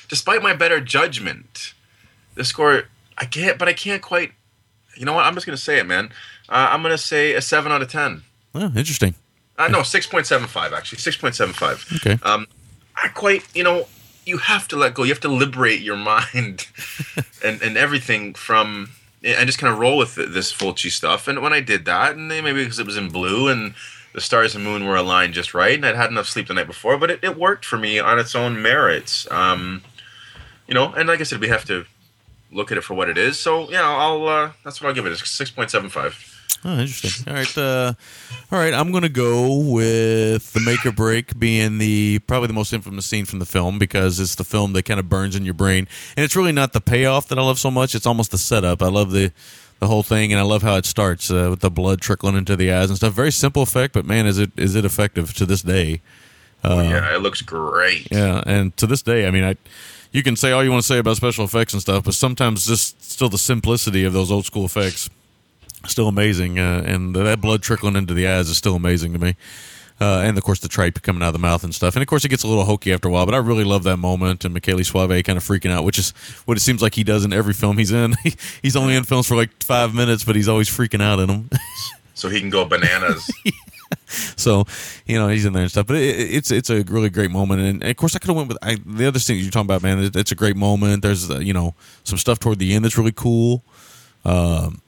despite 0.08 0.42
my 0.42 0.52
better 0.52 0.80
judgment, 0.80 1.72
the 2.34 2.44
score 2.44 2.84
I 3.18 3.24
can't, 3.24 3.58
but 3.58 3.68
I 3.68 3.72
can't 3.72 4.02
quite. 4.02 4.32
You 4.96 5.04
know 5.04 5.14
what? 5.14 5.24
I'm 5.24 5.34
just 5.34 5.46
going 5.46 5.56
to 5.56 5.62
say 5.62 5.78
it, 5.78 5.86
man. 5.86 6.10
Uh, 6.48 6.68
I'm 6.70 6.82
going 6.82 6.92
to 6.92 6.98
say 6.98 7.32
a 7.32 7.40
seven 7.40 7.72
out 7.72 7.82
of 7.82 7.90
ten. 7.90 8.22
Oh, 8.54 8.66
interesting. 8.76 9.14
Uh, 9.58 9.68
no, 9.68 9.82
six 9.82 10.06
point 10.06 10.26
seven 10.26 10.46
five 10.46 10.72
actually. 10.72 10.98
Six 10.98 11.16
point 11.16 11.34
seven 11.34 11.54
five. 11.54 11.84
Okay. 11.96 12.18
Um, 12.22 12.46
I 12.96 13.08
quite, 13.08 13.44
you 13.54 13.62
know, 13.62 13.86
you 14.24 14.38
have 14.38 14.66
to 14.68 14.76
let 14.76 14.94
go. 14.94 15.04
You 15.04 15.12
have 15.12 15.20
to 15.20 15.28
liberate 15.28 15.80
your 15.80 15.96
mind 15.96 16.66
and 17.44 17.62
and 17.62 17.76
everything 17.76 18.34
from 18.34 18.90
and 19.22 19.46
just 19.46 19.58
kind 19.58 19.72
of 19.72 19.78
roll 19.78 19.96
with 19.96 20.14
th- 20.14 20.30
this 20.30 20.52
Fulci 20.52 20.90
stuff. 20.90 21.28
And 21.28 21.40
when 21.42 21.52
I 21.52 21.60
did 21.60 21.84
that, 21.86 22.16
and 22.16 22.28
maybe 22.28 22.52
because 22.52 22.78
it 22.78 22.86
was 22.86 22.96
in 22.96 23.08
blue 23.10 23.48
and 23.48 23.74
the 24.12 24.20
stars 24.20 24.54
and 24.54 24.64
moon 24.64 24.86
were 24.86 24.96
aligned 24.96 25.34
just 25.34 25.54
right, 25.54 25.74
and 25.74 25.84
I'd 25.84 25.96
had 25.96 26.10
enough 26.10 26.28
sleep 26.28 26.48
the 26.48 26.54
night 26.54 26.66
before, 26.66 26.96
but 26.96 27.10
it, 27.10 27.20
it 27.22 27.36
worked 27.36 27.64
for 27.64 27.76
me 27.76 27.98
on 27.98 28.18
its 28.18 28.34
own 28.34 28.60
merits. 28.62 29.30
Um, 29.30 29.82
you 30.66 30.74
know, 30.74 30.92
and 30.92 31.08
like 31.08 31.20
I 31.20 31.24
said, 31.24 31.40
we 31.40 31.48
have 31.48 31.64
to 31.66 31.86
look 32.50 32.72
at 32.72 32.78
it 32.78 32.82
for 32.82 32.94
what 32.94 33.08
it 33.08 33.18
is. 33.18 33.38
So 33.38 33.70
yeah, 33.70 33.88
I'll 33.88 34.26
uh, 34.26 34.52
that's 34.64 34.80
what 34.80 34.88
I'll 34.88 34.94
give 34.94 35.06
it. 35.06 35.12
It's 35.12 35.28
six 35.28 35.50
point 35.50 35.70
seven 35.70 35.88
five. 35.88 36.35
Oh, 36.64 36.78
interesting. 36.78 37.28
All 37.28 37.34
right, 37.34 37.58
uh, 37.58 37.94
all 38.50 38.58
right. 38.58 38.74
I'm 38.74 38.92
gonna 38.92 39.08
go 39.08 39.58
with 39.58 40.52
the 40.52 40.60
make 40.60 40.84
or 40.84 40.92
break 40.92 41.38
being 41.38 41.78
the 41.78 42.18
probably 42.20 42.48
the 42.48 42.54
most 42.54 42.72
infamous 42.72 43.06
scene 43.06 43.24
from 43.24 43.38
the 43.38 43.46
film 43.46 43.78
because 43.78 44.18
it's 44.18 44.34
the 44.34 44.44
film 44.44 44.72
that 44.72 44.84
kind 44.84 44.98
of 44.98 45.08
burns 45.08 45.36
in 45.36 45.44
your 45.44 45.54
brain, 45.54 45.86
and 46.16 46.24
it's 46.24 46.34
really 46.34 46.52
not 46.52 46.72
the 46.72 46.80
payoff 46.80 47.28
that 47.28 47.38
I 47.38 47.42
love 47.42 47.58
so 47.58 47.70
much. 47.70 47.94
It's 47.94 48.06
almost 48.06 48.30
the 48.30 48.38
setup. 48.38 48.82
I 48.82 48.88
love 48.88 49.12
the 49.12 49.32
the 49.78 49.86
whole 49.86 50.02
thing, 50.02 50.32
and 50.32 50.40
I 50.40 50.44
love 50.44 50.62
how 50.62 50.76
it 50.76 50.86
starts 50.86 51.30
uh, 51.30 51.48
with 51.50 51.60
the 51.60 51.70
blood 51.70 52.00
trickling 52.00 52.36
into 52.36 52.56
the 52.56 52.72
eyes 52.72 52.88
and 52.88 52.96
stuff. 52.96 53.12
Very 53.12 53.32
simple 53.32 53.62
effect, 53.62 53.92
but 53.92 54.04
man, 54.04 54.26
is 54.26 54.38
it 54.38 54.50
is 54.56 54.74
it 54.74 54.84
effective 54.84 55.34
to 55.34 55.46
this 55.46 55.62
day? 55.62 56.00
yeah, 56.64 57.14
it 57.14 57.22
looks 57.22 57.42
great. 57.42 58.08
Yeah, 58.10 58.42
and 58.46 58.76
to 58.78 58.86
this 58.86 59.02
day, 59.02 59.26
I 59.26 59.30
mean, 59.30 59.44
I 59.44 59.56
you 60.12 60.22
can 60.22 60.36
say 60.36 60.52
all 60.52 60.64
you 60.64 60.70
want 60.70 60.82
to 60.82 60.86
say 60.86 60.98
about 60.98 61.16
special 61.16 61.44
effects 61.44 61.72
and 61.72 61.82
stuff, 61.82 62.04
but 62.04 62.14
sometimes 62.14 62.66
just 62.66 63.02
still 63.02 63.28
the 63.28 63.38
simplicity 63.38 64.04
of 64.04 64.12
those 64.12 64.32
old 64.32 64.46
school 64.46 64.64
effects 64.64 65.10
still 65.86 66.08
amazing, 66.08 66.58
uh, 66.58 66.82
and 66.86 67.14
that 67.14 67.40
blood 67.40 67.62
trickling 67.62 67.96
into 67.96 68.14
the 68.14 68.26
eyes 68.26 68.48
is 68.48 68.56
still 68.56 68.74
amazing 68.76 69.12
to 69.12 69.18
me. 69.18 69.36
Uh, 69.98 70.20
and 70.24 70.36
of 70.36 70.44
course, 70.44 70.60
the 70.60 70.68
tripe 70.68 71.00
coming 71.02 71.22
out 71.22 71.28
of 71.28 71.32
the 71.32 71.38
mouth 71.38 71.64
and 71.64 71.74
stuff. 71.74 71.96
And 71.96 72.02
of 72.02 72.08
course, 72.08 72.24
it 72.24 72.28
gets 72.28 72.42
a 72.42 72.48
little 72.48 72.64
hokey 72.64 72.92
after 72.92 73.08
a 73.08 73.10
while, 73.10 73.24
but 73.24 73.34
I 73.34 73.38
really 73.38 73.64
love 73.64 73.82
that 73.84 73.96
moment. 73.96 74.44
And 74.44 74.52
Michele 74.52 74.78
Soavi 74.78 75.24
kind 75.24 75.38
of 75.38 75.44
freaking 75.44 75.70
out, 75.70 75.84
which 75.84 75.98
is 75.98 76.10
what 76.44 76.56
it 76.58 76.60
seems 76.60 76.82
like 76.82 76.94
he 76.94 77.02
does 77.02 77.24
in 77.24 77.32
every 77.32 77.54
film 77.54 77.78
he's 77.78 77.92
in. 77.92 78.14
he's 78.62 78.76
only 78.76 78.94
in 78.94 79.04
films 79.04 79.26
for 79.26 79.36
like 79.36 79.62
five 79.62 79.94
minutes, 79.94 80.22
but 80.22 80.36
he's 80.36 80.48
always 80.48 80.68
freaking 80.68 81.02
out 81.02 81.18
in 81.18 81.28
them. 81.28 81.50
So 82.14 82.30
he 82.30 82.40
can 82.40 82.48
go 82.48 82.64
bananas. 82.64 83.30
So, 84.08 84.64
you 85.06 85.18
know, 85.18 85.28
he's 85.28 85.44
in 85.44 85.52
there 85.52 85.62
and 85.62 85.70
stuff. 85.70 85.86
But 85.86 85.96
it, 85.96 86.18
it's 86.18 86.50
it's 86.50 86.70
a 86.70 86.82
really 86.84 87.10
great 87.10 87.30
moment, 87.30 87.60
and, 87.60 87.84
of 87.84 87.96
course, 87.96 88.14
I 88.14 88.18
could 88.18 88.28
have 88.28 88.36
went 88.36 88.48
with 88.48 88.58
I, 88.62 88.76
the 88.84 89.06
other 89.06 89.18
thing 89.18 89.38
you're 89.38 89.50
talking 89.50 89.66
about, 89.66 89.82
man. 89.82 90.10
It's 90.14 90.32
a 90.32 90.34
great 90.34 90.56
moment. 90.56 91.02
There's 91.02 91.30
uh, 91.30 91.38
you 91.38 91.52
know 91.52 91.74
some 92.04 92.18
stuff 92.18 92.38
toward 92.38 92.58
the 92.58 92.74
end 92.74 92.84
that's 92.84 92.98
really 92.98 93.12
cool. 93.12 93.64
Um, 94.24 94.80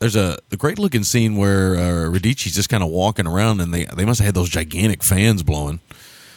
there's 0.00 0.16
a, 0.16 0.38
a 0.52 0.56
great 0.56 0.78
looking 0.78 1.04
scene 1.04 1.36
where 1.36 1.76
uh, 1.76 2.08
Radice's 2.08 2.54
just 2.54 2.68
kind 2.68 2.82
of 2.82 2.90
walking 2.90 3.26
around, 3.26 3.60
and 3.60 3.72
they 3.72 3.84
they 3.96 4.04
must 4.04 4.20
have 4.20 4.26
had 4.26 4.34
those 4.34 4.48
gigantic 4.48 5.02
fans 5.02 5.42
blowing. 5.42 5.80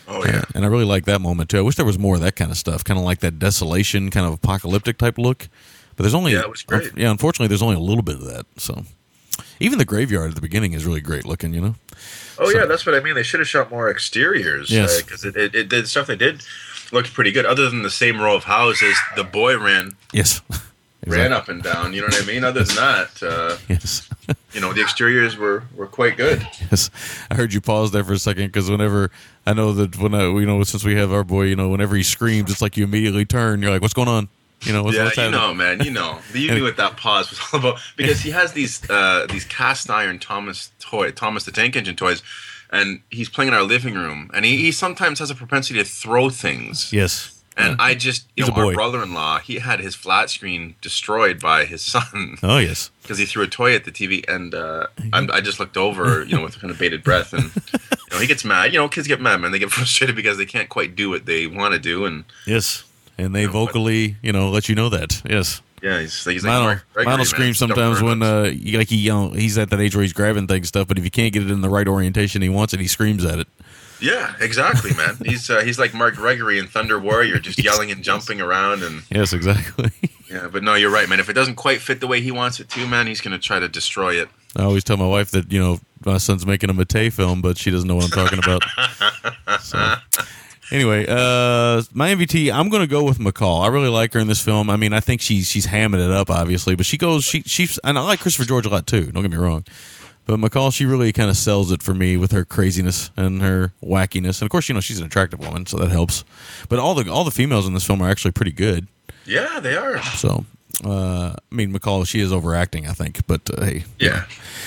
Oh 0.08 0.24
yeah. 0.26 0.44
And 0.56 0.64
I 0.64 0.68
really 0.70 0.86
like 0.86 1.06
that 1.06 1.20
moment 1.20 1.50
too. 1.50 1.58
I 1.58 1.62
wish 1.62 1.76
there 1.76 1.86
was 1.86 2.00
more 2.00 2.16
of 2.16 2.22
that 2.22 2.36
kind 2.38 2.50
of 2.52 2.58
stuff, 2.58 2.84
kind 2.84 2.98
of 2.98 3.04
like 3.06 3.20
that 3.20 3.40
desolation, 3.40 4.10
kind 4.10 4.26
of 4.26 4.34
apocalyptic 4.34 4.98
type 4.98 5.18
look. 5.18 5.50
But 5.96 6.04
there's 6.04 6.14
only 6.14 6.32
Yeah, 6.34 6.42
it 6.42 6.50
was 6.50 6.62
great. 6.64 6.92
yeah, 6.96 7.10
unfortunately, 7.12 7.48
there's 7.48 7.62
only 7.64 7.76
a 7.76 7.80
little 7.80 8.04
bit 8.04 8.16
of 8.16 8.26
that. 8.26 8.46
So 8.58 8.84
even 9.60 9.80
the 9.80 9.86
graveyard 9.86 10.30
at 10.30 10.36
the 10.36 10.42
beginning 10.42 10.74
is 10.74 10.86
really 10.86 11.02
great 11.02 11.26
looking. 11.26 11.54
You 11.54 11.62
know. 11.62 11.76
Oh 12.40 12.50
So- 12.52 12.58
yeah, 12.60 12.66
that's 12.66 12.86
what 12.86 12.96
I 12.96 13.02
mean. 13.02 13.16
They 13.16 13.24
should 13.24 13.40
have 13.42 13.50
shot 13.50 13.70
more 13.70 13.90
exteriors. 13.90 14.70
Yes. 14.72 15.02
because 15.02 15.26
it, 15.26 15.36
it, 15.36 15.54
it 15.56 15.68
did 15.70 15.88
stuff 15.90 16.08
they 16.08 16.16
did 16.16 16.42
looked 16.94 17.14
pretty 17.14 17.32
good. 17.34 17.46
Other 17.46 17.70
than 17.70 17.82
the 17.82 17.90
same 17.90 18.22
row 18.22 18.36
of 18.36 18.46
houses, 18.46 18.96
the 19.18 19.24
boy 19.26 19.58
ran 19.58 19.98
Yes. 20.14 20.40
Ran 21.10 21.34
up 21.34 21.48
and 21.50 21.62
down. 21.64 21.94
You 21.94 22.02
know 22.02 22.08
what 22.08 22.24
I 22.24 22.26
mean? 22.26 22.44
Other 22.44 22.64
than 22.64 22.76
that, 22.76 23.24
uh, 23.24 23.58
Yes. 23.70 24.10
you 24.54 24.62
know, 24.62 24.74
the 24.74 24.82
exteriors 24.82 25.38
were 25.38 25.64
were 25.76 25.88
quite 25.88 26.18
good. 26.18 26.46
Yes, 26.70 26.90
I 27.32 27.36
heard 27.36 27.54
you 27.54 27.62
pause 27.62 27.92
there 27.92 28.04
for 28.04 28.14
a 28.14 28.20
second 28.20 28.48
because 28.48 28.70
whenever 28.70 29.10
I 29.46 29.54
know 29.54 29.72
that 29.74 29.98
when 29.98 30.14
I, 30.14 30.24
you 30.24 30.46
know, 30.46 30.64
since 30.64 30.84
we 30.84 30.96
have 30.96 31.12
our 31.14 31.24
boy, 31.24 31.44
you 31.44 31.56
know, 31.56 31.70
whenever 31.70 31.96
he 31.96 32.04
screams, 32.04 32.52
it's 32.52 32.62
like 32.62 32.76
you 32.78 32.84
immediately 32.84 33.26
turn. 33.26 33.62
You're 33.62 33.72
like, 33.72 33.82
"What's 33.82 33.94
going 33.94 34.10
on?" 34.10 34.28
You 34.64 34.74
know, 34.74 34.84
what's, 34.84 34.98
yeah, 34.98 35.04
what's 35.06 35.18
you 35.18 35.30
know, 35.30 35.54
man, 35.54 35.84
you 35.84 35.92
know, 35.92 36.20
you 36.34 36.52
knew 36.52 36.64
what 36.64 36.78
that 36.78 36.98
pause 36.98 37.30
was 37.30 37.40
all 37.54 37.60
about 37.60 37.80
because 37.96 38.22
he 38.22 38.32
has 38.32 38.54
these 38.54 38.90
uh, 38.90 39.28
these 39.30 39.46
cast 39.46 39.90
iron 39.90 40.18
Thomas 40.20 40.72
toy 40.80 41.12
Thomas 41.12 41.44
the 41.44 41.52
Tank 41.52 41.76
Engine 41.76 41.96
toys. 41.96 42.24
and 42.72 43.02
he's 43.12 43.30
playing 43.30 43.50
in 43.50 43.54
our 43.54 43.64
living 43.64 43.94
room, 43.94 44.32
and 44.34 44.44
he, 44.44 44.58
he 44.58 44.72
sometimes 44.72 45.20
has 45.20 45.30
a 45.30 45.36
propensity 45.36 45.80
to 45.80 45.86
throw 45.86 46.30
things. 46.30 46.92
Yes. 46.92 47.37
And 47.60 47.82
I 47.82 47.96
just, 47.96 48.28
you 48.38 48.46
He's 48.46 48.56
know, 48.56 48.68
our 48.68 48.74
brother-in-law, 48.74 49.40
he 49.40 49.56
had 49.60 49.80
his 49.80 49.96
flat 49.96 50.30
screen 50.30 50.76
destroyed 50.82 51.40
by 51.40 51.66
his 51.66 51.82
son 51.82 52.38
Oh 52.44 52.60
yes. 52.60 52.92
because 53.02 53.18
he 53.18 53.26
threw 53.26 53.44
a 53.44 53.48
toy 53.48 53.74
at 53.74 53.84
the 53.84 53.92
TV, 53.92 54.24
and 54.30 54.54
uh, 54.54 54.86
I 55.12 55.42
just 55.42 55.60
looked 55.60 55.76
over, 55.76 56.24
you 56.24 56.36
know, 56.38 56.44
with 56.44 56.60
kind 56.62 56.70
of 56.70 56.78
bated 56.78 57.04
breath, 57.04 57.34
and 57.34 57.46
you 57.74 57.80
know, 58.12 58.20
he 58.20 58.28
gets 58.28 58.46
mad. 58.46 58.74
You 58.74 58.80
know, 58.80 58.88
kids 58.88 59.08
get 59.08 59.20
mad, 59.20 59.38
man. 59.42 59.52
They 59.52 59.60
get 59.60 59.72
frustrated 59.72 60.16
because 60.16 60.38
they 60.38 60.46
can't 60.46 60.70
quite 60.70 60.96
do 60.96 61.10
what 61.10 61.26
they 61.26 61.48
want 61.48 61.74
to 61.74 61.80
do, 61.80 62.06
and 62.06 62.26
Yes. 62.46 62.84
And 63.18 63.34
they 63.34 63.48
know, 63.48 63.52
but- 63.54 63.66
vocally, 63.66 64.18
you 64.22 64.32
know, 64.32 64.50
let 64.52 64.70
you 64.70 64.76
know 64.76 64.90
that. 64.90 65.20
Yes. 65.28 65.64
yeah, 65.82 66.02
he's, 66.02 66.24
he's 66.24 66.44
like, 66.44 66.52
Mark 66.62 66.86
Gregory, 66.94 67.26
scream 67.26 67.54
sometimes 67.56 68.04
when 68.04 68.22
uh, 68.22 68.44
you- 68.44 68.78
like 68.78 68.90
he, 68.90 68.98
you 68.98 69.10
know, 69.12 69.30
he's 69.32 69.58
at 69.58 69.72
that 69.72 69.80
age 69.80 69.96
where 69.96 70.04
he's 70.04 70.14
grabbing 70.14 70.46
things 70.46 70.68
stuff, 70.68 70.88
but 70.88 71.00
if 71.00 71.04
you 71.04 71.10
can't 71.10 71.34
get 71.34 71.42
it 71.42 71.50
in 71.50 71.62
the 71.62 71.70
right 71.70 71.88
orientation 71.88 72.44
he 72.44 72.50
wants 72.50 72.76
it, 72.76 72.80
he 72.80 72.88
screams 72.88 73.26
at 73.26 73.40
it. 73.40 73.48
Yeah, 74.00 74.34
exactly, 74.40 74.94
man. 74.96 75.18
He's 75.26 75.50
uh, 75.50 75.62
he's 75.62 75.80
like 75.80 75.94
Mark 75.94 76.16
Gregory 76.16 76.60
in 76.60 76.68
Thunder 76.68 77.00
Warrior, 77.00 77.40
just 77.40 77.58
yelling 77.64 77.92
and 77.92 78.04
jumping 78.04 78.42
around, 78.42 78.84
and 78.84 79.04
Yes, 79.10 79.34
exactly. 79.34 79.92
yeah. 80.30 80.48
But 80.52 80.64
no, 80.64 80.76
you're 80.76 80.92
right, 80.92 81.10
man. 81.10 81.20
If 81.20 81.30
it 81.30 81.34
doesn't 81.34 81.56
quite 81.56 81.82
fit 81.82 82.00
the 82.00 82.08
way 82.08 82.22
he 82.22 82.32
wants 82.32 82.60
it 82.60 82.70
to, 82.70 82.88
man, 82.88 83.08
he's 83.08 83.22
gonna 83.22 83.40
try 83.40 83.60
to 83.60 83.68
destroy 83.68 84.16
it. 84.22 84.30
I 84.56 84.64
always 84.64 84.84
tell 84.84 84.98
my 84.98 85.08
wife 85.08 85.32
that 85.32 85.52
you 85.52 85.60
know 85.60 85.80
my 86.06 86.18
son's 86.18 86.46
making 86.46 86.70
a 86.70 86.74
Mattei 86.74 87.10
film, 87.12 87.42
but 87.42 87.58
she 87.58 87.72
doesn't 87.72 87.88
know 87.88 87.96
what 87.96 88.06
I'm 88.06 88.12
talking 88.12 88.40
about. 88.40 88.64
So, 89.62 89.96
anyway, 90.72 91.06
uh, 91.08 91.82
my 91.94 92.14
MVT, 92.14 92.54
I'm 92.54 92.70
going 92.70 92.82
to 92.82 92.88
go 92.88 93.04
with 93.04 93.18
MacColl. 93.18 93.64
I 93.64 93.68
really 93.68 93.90
like 93.90 94.14
her 94.14 94.20
in 94.20 94.28
this 94.28 94.42
film. 94.42 94.70
I 94.70 94.76
mean, 94.76 94.94
I 94.94 95.00
think 95.00 95.22
she's 95.22 95.50
she's 95.50 95.68
hamming 95.68 96.04
it 96.04 96.12
up, 96.12 96.30
obviously, 96.30 96.76
but 96.76 96.86
she 96.86 96.98
goes 96.98 97.24
she 97.24 97.42
she's 97.42 97.78
and 97.80 97.98
I 97.98 98.02
like 98.02 98.20
Christopher 98.20 98.48
George 98.48 98.66
a 98.66 98.70
lot 98.70 98.88
too. 98.88 99.12
Don't 99.12 99.24
get 99.24 99.32
me 99.32 99.38
wrong. 99.38 99.66
But 100.28 100.40
MacColl, 100.40 100.74
she 100.74 100.86
really 100.86 101.14
kind 101.14 101.30
of 101.30 101.38
sells 101.38 101.72
it 101.72 101.82
for 101.82 101.94
me 101.94 102.18
with 102.18 102.34
her 102.34 102.44
craziness 102.44 103.12
and 103.16 103.42
her 103.42 103.74
wackiness, 103.82 104.42
and 104.42 104.44
of 104.44 104.50
course, 104.50 104.68
you 104.68 104.76
know 104.76 104.82
she's 104.82 105.00
an 105.00 105.06
attractive 105.06 105.40
woman, 105.40 105.66
so 105.66 105.78
that 105.78 105.90
helps. 105.90 106.26
But 106.68 106.80
all 106.80 106.94
the 106.94 107.10
all 107.10 107.24
the 107.24 107.32
females 107.32 107.66
in 107.66 107.74
this 107.74 107.86
film 107.86 108.02
are 108.02 108.10
actually 108.10 108.32
pretty 108.32 108.52
good. 108.52 108.88
Yeah, 109.26 109.60
they 109.62 109.78
are. 109.78 110.02
So, 110.04 110.46
uh, 110.86 111.34
I 111.52 111.56
mean, 111.56 111.74
MacColl, 111.74 112.06
she 112.08 112.20
is 112.20 112.32
overacting, 112.32 112.88
I 112.88 112.94
think, 112.94 113.26
but 113.26 113.42
uh, 113.58 113.64
hey, 113.66 113.86
Yeah. 114.00 114.26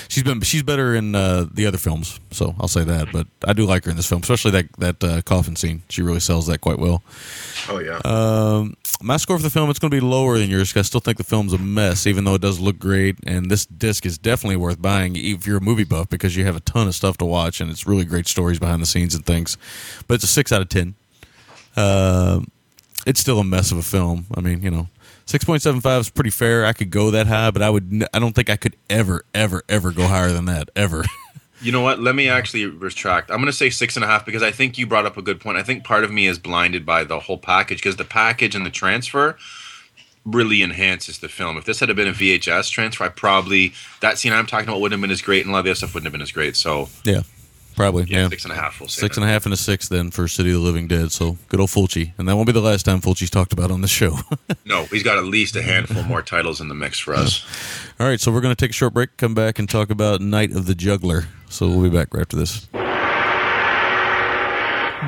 she's 0.08 0.24
been 0.24 0.40
she's 0.40 0.62
better 0.64 0.94
in 0.94 1.14
uh, 1.14 1.46
the 1.52 1.66
other 1.66 1.78
films, 1.78 2.18
so 2.32 2.54
I'll 2.58 2.68
say 2.68 2.82
that. 2.84 3.12
But 3.12 3.26
I 3.46 3.52
do 3.52 3.64
like 3.64 3.84
her 3.84 3.90
in 3.92 3.96
this 3.96 4.06
film, 4.08 4.22
especially 4.22 4.50
that 4.52 4.66
that 4.78 5.04
uh, 5.04 5.22
coffin 5.22 5.54
scene. 5.56 5.82
She 5.88 6.02
really 6.02 6.18
sells 6.20 6.46
that 6.48 6.60
quite 6.60 6.78
well. 6.80 7.02
Oh 7.68 7.78
yeah. 7.78 8.00
Um, 8.04 8.76
my 9.02 9.16
score 9.18 9.36
for 9.38 9.42
the 9.42 9.50
film 9.50 9.70
it's 9.70 9.78
going 9.78 9.90
to 9.92 9.96
be 9.96 10.00
lower 10.00 10.36
than 10.38 10.50
yours. 10.50 10.72
'cause 10.72 10.80
I 10.80 10.82
still 10.82 11.00
think 11.00 11.16
the 11.16 11.24
film's 11.24 11.52
a 11.52 11.58
mess, 11.58 12.06
even 12.06 12.24
though 12.24 12.34
it 12.34 12.42
does 12.42 12.58
look 12.58 12.78
great. 12.78 13.16
And 13.26 13.50
this 13.50 13.64
disc 13.66 14.04
is 14.04 14.18
definitely 14.18 14.56
worth 14.56 14.82
buying 14.82 15.14
if 15.16 15.46
you're 15.46 15.58
a 15.58 15.62
movie 15.62 15.84
buff 15.84 16.08
because 16.10 16.36
you 16.36 16.44
have 16.44 16.56
a 16.56 16.60
ton 16.60 16.88
of 16.88 16.94
stuff 16.94 17.16
to 17.18 17.24
watch 17.24 17.60
and 17.60 17.70
it's 17.70 17.86
really 17.86 18.04
great 18.04 18.26
stories 18.26 18.58
behind 18.58 18.82
the 18.82 18.86
scenes 18.86 19.14
and 19.14 19.24
things. 19.24 19.56
But 20.08 20.14
it's 20.16 20.24
a 20.24 20.26
six 20.26 20.50
out 20.52 20.60
of 20.60 20.68
ten. 20.68 20.94
Uh, 21.76 22.40
it's 23.06 23.20
still 23.20 23.38
a 23.38 23.44
mess 23.44 23.70
of 23.72 23.78
a 23.78 23.82
film. 23.82 24.26
I 24.36 24.40
mean, 24.40 24.62
you 24.62 24.70
know, 24.70 24.88
six 25.26 25.44
point 25.44 25.62
seven 25.62 25.80
five 25.80 26.00
is 26.00 26.10
pretty 26.10 26.30
fair. 26.30 26.66
I 26.66 26.72
could 26.72 26.90
go 26.90 27.10
that 27.10 27.26
high, 27.26 27.50
but 27.50 27.62
I 27.62 27.70
would. 27.70 28.06
I 28.12 28.18
don't 28.18 28.34
think 28.34 28.50
I 28.50 28.56
could 28.56 28.76
ever, 28.88 29.24
ever, 29.34 29.62
ever 29.68 29.92
go 29.92 30.06
higher 30.06 30.32
than 30.32 30.46
that. 30.46 30.70
Ever. 30.76 31.04
You 31.62 31.72
know 31.72 31.82
what? 31.82 32.00
Let 32.00 32.14
me 32.14 32.26
actually 32.26 32.64
retract. 32.64 33.30
I'm 33.30 33.36
going 33.36 33.46
to 33.46 33.52
say 33.52 33.68
six 33.68 33.94
and 33.94 34.02
a 34.02 34.08
half 34.08 34.24
because 34.24 34.42
I 34.42 34.50
think 34.50 34.78
you 34.78 34.86
brought 34.86 35.04
up 35.04 35.18
a 35.18 35.22
good 35.22 35.40
point. 35.40 35.58
I 35.58 35.62
think 35.62 35.84
part 35.84 36.04
of 36.04 36.10
me 36.10 36.26
is 36.26 36.38
blinded 36.38 36.86
by 36.86 37.04
the 37.04 37.20
whole 37.20 37.36
package 37.36 37.78
because 37.78 37.96
the 37.96 38.04
package 38.04 38.54
and 38.54 38.64
the 38.64 38.70
transfer 38.70 39.36
really 40.24 40.62
enhances 40.62 41.18
the 41.18 41.28
film. 41.28 41.58
If 41.58 41.64
this 41.66 41.80
had 41.80 41.94
been 41.94 42.08
a 42.08 42.12
VHS 42.12 42.70
transfer, 42.70 43.04
I 43.04 43.08
probably 43.08 43.74
that 44.00 44.18
scene 44.18 44.32
I'm 44.32 44.46
talking 44.46 44.68
about 44.68 44.80
wouldn't 44.80 44.98
have 44.98 45.02
been 45.02 45.10
as 45.10 45.20
great, 45.20 45.42
and 45.42 45.50
a 45.50 45.52
lot 45.52 45.60
of 45.60 45.64
the 45.66 45.70
other 45.72 45.76
stuff 45.76 45.94
wouldn't 45.94 46.06
have 46.06 46.12
been 46.12 46.22
as 46.22 46.32
great. 46.32 46.56
So 46.56 46.88
yeah, 47.04 47.22
probably. 47.76 48.04
yeah, 48.04 48.18
Yeah. 48.22 48.28
six 48.28 48.44
and 48.44 48.52
a 48.52 48.56
half. 48.56 48.80
We'll 48.80 48.88
say 48.88 49.00
Six 49.00 49.16
that. 49.16 49.22
and 49.22 49.30
a 49.30 49.32
half 49.32 49.44
and 49.44 49.52
a 49.54 49.56
six 49.56 49.88
then 49.88 50.10
for 50.10 50.28
City 50.28 50.50
of 50.50 50.56
the 50.56 50.60
Living 50.62 50.86
Dead. 50.88 51.12
So 51.12 51.38
good 51.48 51.60
old 51.60 51.70
Fulci. 51.70 52.12
And 52.18 52.28
that 52.28 52.36
won't 52.36 52.46
be 52.46 52.52
the 52.52 52.60
last 52.60 52.84
time 52.84 53.00
Fulci's 53.00 53.30
talked 53.30 53.52
about 53.52 53.70
on 53.70 53.80
the 53.80 53.88
show. 53.88 54.18
No, 54.66 54.84
he's 54.84 55.02
got 55.02 55.18
at 55.18 55.24
least 55.24 55.56
a 55.56 55.62
handful 55.62 56.02
more 56.04 56.22
titles 56.22 56.60
in 56.60 56.68
the 56.68 56.74
mix 56.74 56.98
for 57.00 57.12
us. 57.14 57.44
All 57.98 58.06
right, 58.06 58.20
so 58.20 58.30
we're 58.30 58.40
going 58.40 58.54
to 58.54 58.60
take 58.64 58.70
a 58.70 58.74
short 58.74 58.94
break, 58.94 59.16
come 59.16 59.34
back 59.34 59.58
and 59.58 59.68
talk 59.68 59.90
about 59.90 60.20
Night 60.20 60.52
of 60.52 60.66
the 60.66 60.74
Juggler. 60.76 61.24
So 61.48 61.66
we'll 61.68 61.82
be 61.90 61.96
back 61.96 62.14
right 62.14 62.20
after 62.20 62.36
this. 62.36 62.68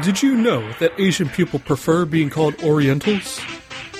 Did 0.02 0.20
you 0.22 0.34
know 0.36 0.68
that 0.80 0.92
Asian 0.98 1.28
people 1.28 1.58
prefer 1.60 2.04
being 2.06 2.28
called 2.30 2.60
Orientals? 2.64 3.40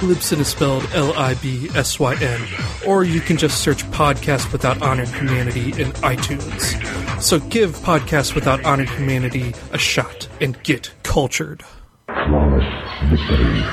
Libsyn 0.09 0.39
is 0.39 0.47
spelled 0.47 0.89
L-I-B-S-Y-N. 0.91 2.41
Or 2.87 3.03
you 3.03 3.21
can 3.21 3.37
just 3.37 3.61
search 3.61 3.83
Podcast 3.91 4.51
Without 4.51 4.81
Honor 4.81 5.03
and 5.03 5.13
Humanity 5.13 5.69
in 5.79 5.91
iTunes. 6.01 7.21
So 7.21 7.37
give 7.37 7.77
Podcast 7.77 8.33
Without 8.33 8.65
Honor 8.65 8.81
and 8.81 8.89
Humanity 8.89 9.53
a 9.71 9.77
shot 9.77 10.27
and 10.41 10.59
get 10.63 10.89
cultured. 11.03 11.63
flawless 12.07 12.63
victory. 13.07 13.63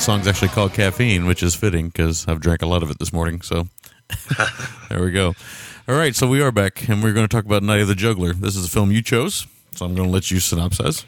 That 0.00 0.04
song's 0.04 0.26
actually 0.26 0.48
called 0.48 0.72
Caffeine, 0.72 1.26
which 1.26 1.42
is 1.42 1.54
fitting 1.54 1.88
because 1.88 2.26
I've 2.26 2.40
drank 2.40 2.62
a 2.62 2.66
lot 2.66 2.82
of 2.82 2.90
it 2.90 2.98
this 2.98 3.12
morning. 3.12 3.42
So 3.42 3.68
there 4.88 5.02
we 5.02 5.10
go. 5.10 5.34
All 5.86 5.94
right, 5.94 6.16
so 6.16 6.26
we 6.26 6.40
are 6.40 6.50
back, 6.50 6.88
and 6.88 7.02
we're 7.02 7.12
going 7.12 7.28
to 7.28 7.36
talk 7.36 7.44
about 7.44 7.62
Night 7.62 7.80
of 7.80 7.88
the 7.88 7.94
Juggler. 7.94 8.32
This 8.32 8.56
is 8.56 8.64
a 8.64 8.68
film 8.70 8.90
you 8.90 9.02
chose, 9.02 9.46
so 9.74 9.84
I'm 9.84 9.94
going 9.94 10.08
to 10.08 10.12
let 10.12 10.30
you 10.30 10.38
synopsize. 10.38 11.04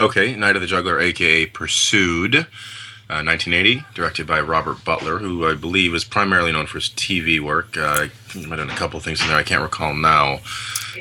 Okay, 0.00 0.34
Night 0.34 0.56
of 0.56 0.62
the 0.62 0.66
Juggler, 0.66 0.98
aka 0.98 1.46
Pursued, 1.46 2.34
uh, 2.34 3.22
1980, 3.22 3.84
directed 3.94 4.26
by 4.26 4.40
Robert 4.40 4.84
Butler, 4.84 5.18
who 5.18 5.46
I 5.46 5.54
believe 5.54 5.94
is 5.94 6.02
primarily 6.02 6.50
known 6.50 6.66
for 6.66 6.78
his 6.78 6.88
TV 6.88 7.38
work. 7.38 7.76
Uh, 7.76 8.08
he 8.32 8.44
might 8.44 8.58
have 8.58 8.66
done 8.66 8.76
a 8.76 8.78
couple 8.78 8.98
things 8.98 9.20
in 9.20 9.28
there 9.28 9.36
I 9.36 9.44
can't 9.44 9.62
recall 9.62 9.94
now 9.94 10.40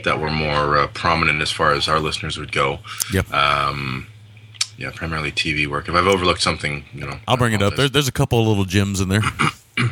that 0.04 0.20
were 0.20 0.30
more 0.30 0.78
uh, 0.78 0.88
prominent 0.90 1.42
as 1.42 1.50
far 1.50 1.74
as 1.74 1.88
our 1.88 2.00
listeners 2.00 2.38
would 2.38 2.52
go. 2.52 2.80
Yep. 3.12 3.34
Yeah, 4.80 4.92
primarily 4.96 5.32
TV 5.34 5.68
work. 5.68 5.90
If 5.90 5.96
I've 5.96 6.08
overlooked 6.08 6.42
something, 6.42 6.86
you 6.94 7.06
know, 7.06 7.20
I'll 7.28 7.36
bring 7.36 7.52
it 7.52 7.62
up. 7.62 7.76
There's, 7.76 7.92
there's 7.92 8.08
a 8.08 8.14
couple 8.14 8.40
of 8.40 8.48
little 8.48 8.64
gems 8.64 9.02
in 9.02 9.10
there. 9.10 9.22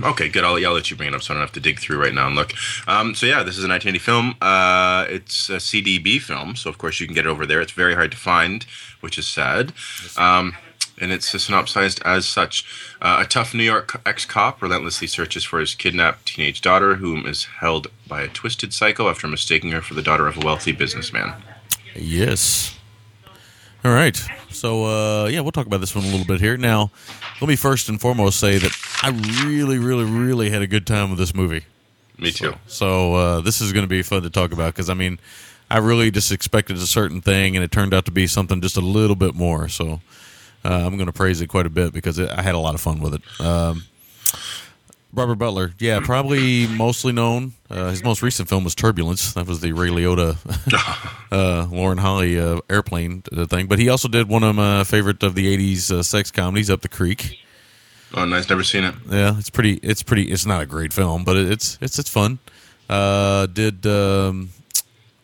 Okay, 0.03 0.27
good. 0.27 0.43
I'll, 0.43 0.59
yeah, 0.59 0.67
I'll 0.67 0.73
let 0.73 0.91
you 0.91 0.97
bring 0.97 1.07
it 1.07 1.15
up 1.15 1.21
so 1.23 1.33
I 1.33 1.35
don't 1.35 1.43
have 1.43 1.53
to 1.53 1.61
dig 1.61 1.79
through 1.79 2.01
right 2.01 2.13
now 2.13 2.27
and 2.27 2.35
look. 2.35 2.51
Um, 2.89 3.15
so, 3.15 3.25
yeah, 3.25 3.41
this 3.43 3.57
is 3.57 3.63
a 3.63 3.69
1980 3.69 3.99
film. 3.99 4.35
Uh, 4.41 5.05
it's 5.07 5.49
a 5.49 5.57
CDB 5.57 6.19
film, 6.19 6.57
so 6.57 6.69
of 6.69 6.77
course 6.77 6.99
you 6.99 7.05
can 7.05 7.15
get 7.15 7.25
it 7.25 7.29
over 7.29 7.45
there. 7.45 7.61
It's 7.61 7.71
very 7.71 7.95
hard 7.95 8.11
to 8.11 8.17
find, 8.17 8.65
which 8.99 9.17
is 9.17 9.25
sad. 9.25 9.71
Um, 10.17 10.57
and 10.99 11.13
it's 11.13 11.29
synopsized 11.41 12.01
as 12.03 12.27
such 12.27 12.65
uh, 13.01 13.19
A 13.21 13.25
tough 13.25 13.53
New 13.53 13.63
York 13.63 14.01
ex 14.05 14.25
cop 14.25 14.61
relentlessly 14.61 15.07
searches 15.07 15.45
for 15.45 15.61
his 15.61 15.73
kidnapped 15.73 16.25
teenage 16.25 16.59
daughter, 16.59 16.95
whom 16.95 17.25
is 17.25 17.45
held 17.45 17.87
by 18.09 18.23
a 18.23 18.27
twisted 18.27 18.73
psycho 18.73 19.09
after 19.09 19.25
mistaking 19.25 19.71
her 19.71 19.81
for 19.81 19.93
the 19.93 20.01
daughter 20.01 20.27
of 20.27 20.35
a 20.35 20.45
wealthy 20.45 20.73
businessman. 20.73 21.33
Yes. 21.95 22.76
All 23.87 23.93
right. 23.93 24.21
So 24.49 24.83
uh, 24.83 25.27
yeah, 25.27 25.39
we'll 25.39 25.53
talk 25.53 25.65
about 25.65 25.79
this 25.79 25.95
one 25.95 26.03
a 26.03 26.09
little 26.09 26.25
bit 26.25 26.41
here. 26.41 26.57
Now, 26.57 26.91
let 27.39 27.47
me 27.47 27.55
first 27.55 27.87
and 27.87 28.01
foremost 28.01 28.37
say 28.37 28.57
that 28.57 28.71
I 29.01 29.11
really, 29.45 29.77
really, 29.77 30.03
really 30.03 30.49
had 30.49 30.61
a 30.61 30.67
good 30.67 30.85
time 30.85 31.09
with 31.09 31.17
this 31.17 31.33
movie. 31.33 31.63
Me 32.17 32.31
too. 32.31 32.53
So 32.67 33.15
uh, 33.15 33.39
this 33.39 33.61
is 33.61 33.71
going 33.71 33.85
to 33.85 33.87
be 33.87 34.03
fun 34.03 34.23
to 34.23 34.29
talk 34.29 34.51
about 34.51 34.73
because 34.73 34.89
I 34.89 34.93
mean, 34.93 35.19
I 35.71 35.77
really 35.77 36.11
just 36.11 36.33
expected 36.33 36.75
a 36.75 36.81
certain 36.81 37.21
thing, 37.21 37.55
and 37.55 37.63
it 37.63 37.71
turned 37.71 37.93
out 37.93 38.03
to 38.05 38.11
be 38.11 38.27
something 38.27 38.59
just 38.59 38.75
a 38.75 38.81
little 38.81 39.15
bit 39.15 39.35
more. 39.35 39.69
So 39.69 40.01
uh, 40.65 40.85
I'm 40.85 40.97
going 40.97 41.07
to 41.07 41.13
praise 41.13 41.39
it 41.39 41.47
quite 41.47 41.65
a 41.65 41.69
bit 41.69 41.93
because 41.93 42.19
it, 42.19 42.29
I 42.29 42.41
had 42.41 42.55
a 42.55 42.59
lot 42.59 42.75
of 42.75 42.81
fun 42.81 42.99
with 42.99 43.13
it. 43.13 43.21
Um, 43.39 43.85
Robert 45.17 45.35
Butler, 45.35 45.73
yeah, 45.79 45.99
probably 45.99 46.67
mostly 46.67 47.11
known. 47.11 47.53
Uh, 47.71 47.89
his 47.89 48.03
most 48.03 48.21
recent 48.21 48.47
film 48.47 48.63
was 48.63 48.75
Turbulence. 48.75 49.33
That 49.33 49.47
was 49.47 49.61
the 49.61 49.71
Ray 49.71 49.89
Liotta, 49.89 50.37
uh, 51.31 51.67
Lauren 51.75 51.97
Holly 51.97 52.39
uh, 52.39 52.61
airplane 52.69 53.23
uh, 53.35 53.47
thing. 53.47 53.65
But 53.65 53.79
he 53.79 53.89
also 53.89 54.07
did 54.07 54.29
one 54.29 54.43
of 54.43 54.55
my 54.55 54.83
favorite 54.83 55.23
of 55.23 55.33
the 55.33 55.57
'80s 55.57 55.91
uh, 55.91 56.03
sex 56.03 56.29
comedies, 56.29 56.69
Up 56.69 56.81
the 56.81 56.87
Creek. 56.87 57.39
Oh, 58.13 58.25
nice. 58.25 58.47
Never 58.47 58.63
seen 58.63 58.83
it. 58.83 58.93
Yeah, 59.09 59.37
it's 59.39 59.49
pretty. 59.49 59.79
It's 59.81 60.03
pretty. 60.03 60.31
It's 60.31 60.45
not 60.45 60.61
a 60.61 60.67
great 60.67 60.93
film, 60.93 61.23
but 61.23 61.35
it's 61.35 61.79
it's 61.81 61.97
it's 61.97 62.09
fun. 62.09 62.37
Uh, 62.87 63.47
did 63.47 63.87
um, 63.87 64.51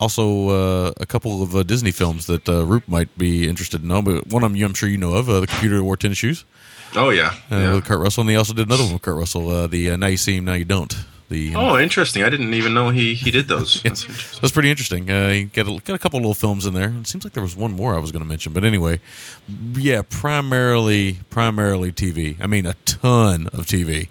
also 0.00 0.48
uh, 0.48 0.92
a 1.00 1.06
couple 1.06 1.40
of 1.40 1.54
uh, 1.54 1.62
Disney 1.62 1.92
films 1.92 2.26
that 2.26 2.48
uh, 2.48 2.64
Roop 2.64 2.88
might 2.88 3.16
be 3.16 3.48
interested 3.48 3.82
in 3.82 3.88
knowing, 3.88 4.04
but 4.04 4.26
one 4.26 4.42
of 4.42 4.50
them 4.50 4.56
you, 4.56 4.66
I'm 4.66 4.74
sure 4.74 4.88
you 4.88 4.98
know 4.98 5.14
of, 5.14 5.30
uh, 5.30 5.40
the 5.40 5.46
computer 5.46 5.82
wore 5.84 5.96
tennis 5.96 6.18
shoes 6.18 6.44
Oh 6.96 7.10
yeah. 7.10 7.34
uh, 7.50 7.56
yeah. 7.56 7.74
with 7.74 7.84
Kurt 7.84 8.00
Russell, 8.00 8.22
and 8.22 8.30
he 8.30 8.36
also 8.36 8.54
did 8.54 8.66
another 8.66 8.84
one 8.84 8.92
with 8.94 9.02
Kurt 9.02 9.16
Russell, 9.16 9.48
uh, 9.50 9.66
the 9.66 9.90
uh, 9.90 9.96
Now 9.96 10.06
You 10.08 10.16
See 10.16 10.36
Him, 10.36 10.44
Now 10.44 10.54
You 10.54 10.64
Don't. 10.64 10.94
The 11.28 11.54
Oh, 11.56 11.78
interesting. 11.78 12.22
I 12.22 12.28
didn't 12.28 12.52
even 12.54 12.74
know 12.74 12.90
he 12.90 13.14
he 13.14 13.30
did 13.30 13.48
those. 13.48 13.82
That's 13.82 14.00
so 14.02 14.06
interesting. 14.08 14.50
pretty 14.50 14.70
interesting. 14.70 15.10
Uh, 15.10 15.30
he 15.30 15.44
got 15.44 15.66
a, 15.66 15.80
got 15.82 15.94
a 15.94 15.98
couple 15.98 16.20
little 16.20 16.34
films 16.34 16.66
in 16.66 16.74
there. 16.74 16.90
It 17.00 17.06
seems 17.06 17.24
like 17.24 17.32
there 17.32 17.42
was 17.42 17.56
one 17.56 17.72
more 17.72 17.94
I 17.94 17.98
was 17.98 18.12
going 18.12 18.22
to 18.22 18.28
mention, 18.28 18.52
but 18.52 18.62
anyway, 18.64 19.00
yeah, 19.74 20.02
primarily 20.08 21.18
primarily 21.30 21.92
TV. 21.92 22.36
I 22.40 22.46
mean, 22.46 22.66
a 22.66 22.74
ton 22.84 23.46
of 23.48 23.66
TV. 23.66 24.08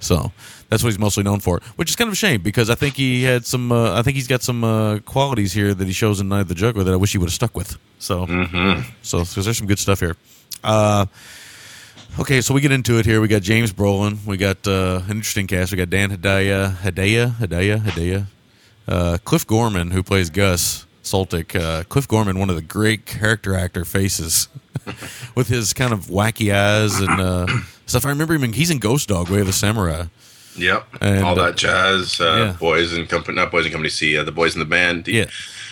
So 0.00 0.32
that's 0.68 0.82
what 0.82 0.90
he's 0.90 0.98
mostly 0.98 1.22
known 1.22 1.40
for, 1.40 1.62
which 1.76 1.88
is 1.88 1.96
kind 1.96 2.08
of 2.08 2.12
a 2.12 2.16
shame 2.16 2.42
because 2.42 2.68
I 2.68 2.74
think 2.74 2.96
he 2.96 3.22
had 3.22 3.46
some. 3.46 3.70
Uh, 3.70 3.98
I 3.98 4.02
think 4.02 4.16
he's 4.16 4.26
got 4.28 4.42
some 4.42 4.64
uh, 4.64 4.98
qualities 4.98 5.52
here 5.52 5.72
that 5.72 5.86
he 5.86 5.92
shows 5.92 6.20
in 6.20 6.28
Night 6.28 6.40
of 6.40 6.48
the 6.48 6.54
Juggler 6.54 6.84
that 6.84 6.92
I 6.92 6.96
wish 6.96 7.12
he 7.12 7.18
would 7.18 7.28
have 7.28 7.34
stuck 7.34 7.56
with. 7.56 7.78
So, 7.98 8.26
so 9.02 9.20
because 9.20 9.44
there's 9.44 9.56
some 9.56 9.66
good 9.66 9.78
stuff 9.78 10.00
here. 10.00 10.16
Uh, 10.62 11.06
Okay, 12.18 12.40
so 12.40 12.54
we 12.54 12.62
get 12.62 12.72
into 12.72 12.98
it 12.98 13.04
here. 13.04 13.20
We 13.20 13.28
got 13.28 13.42
James 13.42 13.74
Brolin. 13.74 14.24
We 14.24 14.38
got 14.38 14.66
uh, 14.66 15.02
an 15.04 15.10
interesting 15.18 15.46
cast. 15.46 15.70
We 15.70 15.76
got 15.76 15.90
Dan 15.90 16.10
Hedaya, 16.10 16.74
Hedaya, 16.76 17.32
Hedaya, 17.32 17.78
Hedaya. 17.78 18.26
Uh, 18.88 19.18
Cliff 19.22 19.46
Gorman, 19.46 19.90
who 19.90 20.02
plays 20.02 20.30
Gus 20.30 20.86
Soltic. 21.02 21.54
Uh, 21.54 21.84
Cliff 21.84 22.08
Gorman, 22.08 22.38
one 22.38 22.48
of 22.48 22.56
the 22.56 22.62
great 22.62 23.04
character 23.04 23.54
actor 23.54 23.84
faces, 23.84 24.48
with 25.34 25.48
his 25.48 25.74
kind 25.74 25.92
of 25.92 26.06
wacky 26.06 26.54
eyes 26.54 26.98
and 27.00 27.20
uh, 27.20 27.46
stuff. 27.84 28.06
I 28.06 28.08
remember 28.08 28.32
him. 28.32 28.44
In, 28.44 28.54
he's 28.54 28.70
in 28.70 28.78
Ghost 28.78 29.10
Dog, 29.10 29.28
Way 29.28 29.40
of 29.40 29.46
the 29.46 29.52
Samurai. 29.52 30.06
Yep. 30.56 30.86
And, 31.02 31.22
All 31.22 31.38
uh, 31.38 31.46
that 31.48 31.56
jazz. 31.58 32.18
Uh, 32.18 32.24
yeah. 32.24 32.56
Boys 32.58 32.94
and 32.94 33.06
company. 33.10 33.36
Not 33.36 33.50
boys 33.50 33.66
and 33.66 33.72
company. 33.72 33.90
C. 33.90 34.16
Uh, 34.16 34.24
the 34.24 34.32
boys 34.32 34.54
in 34.54 34.60
the 34.60 34.64
band. 34.64 35.06
Yeah. 35.06 35.26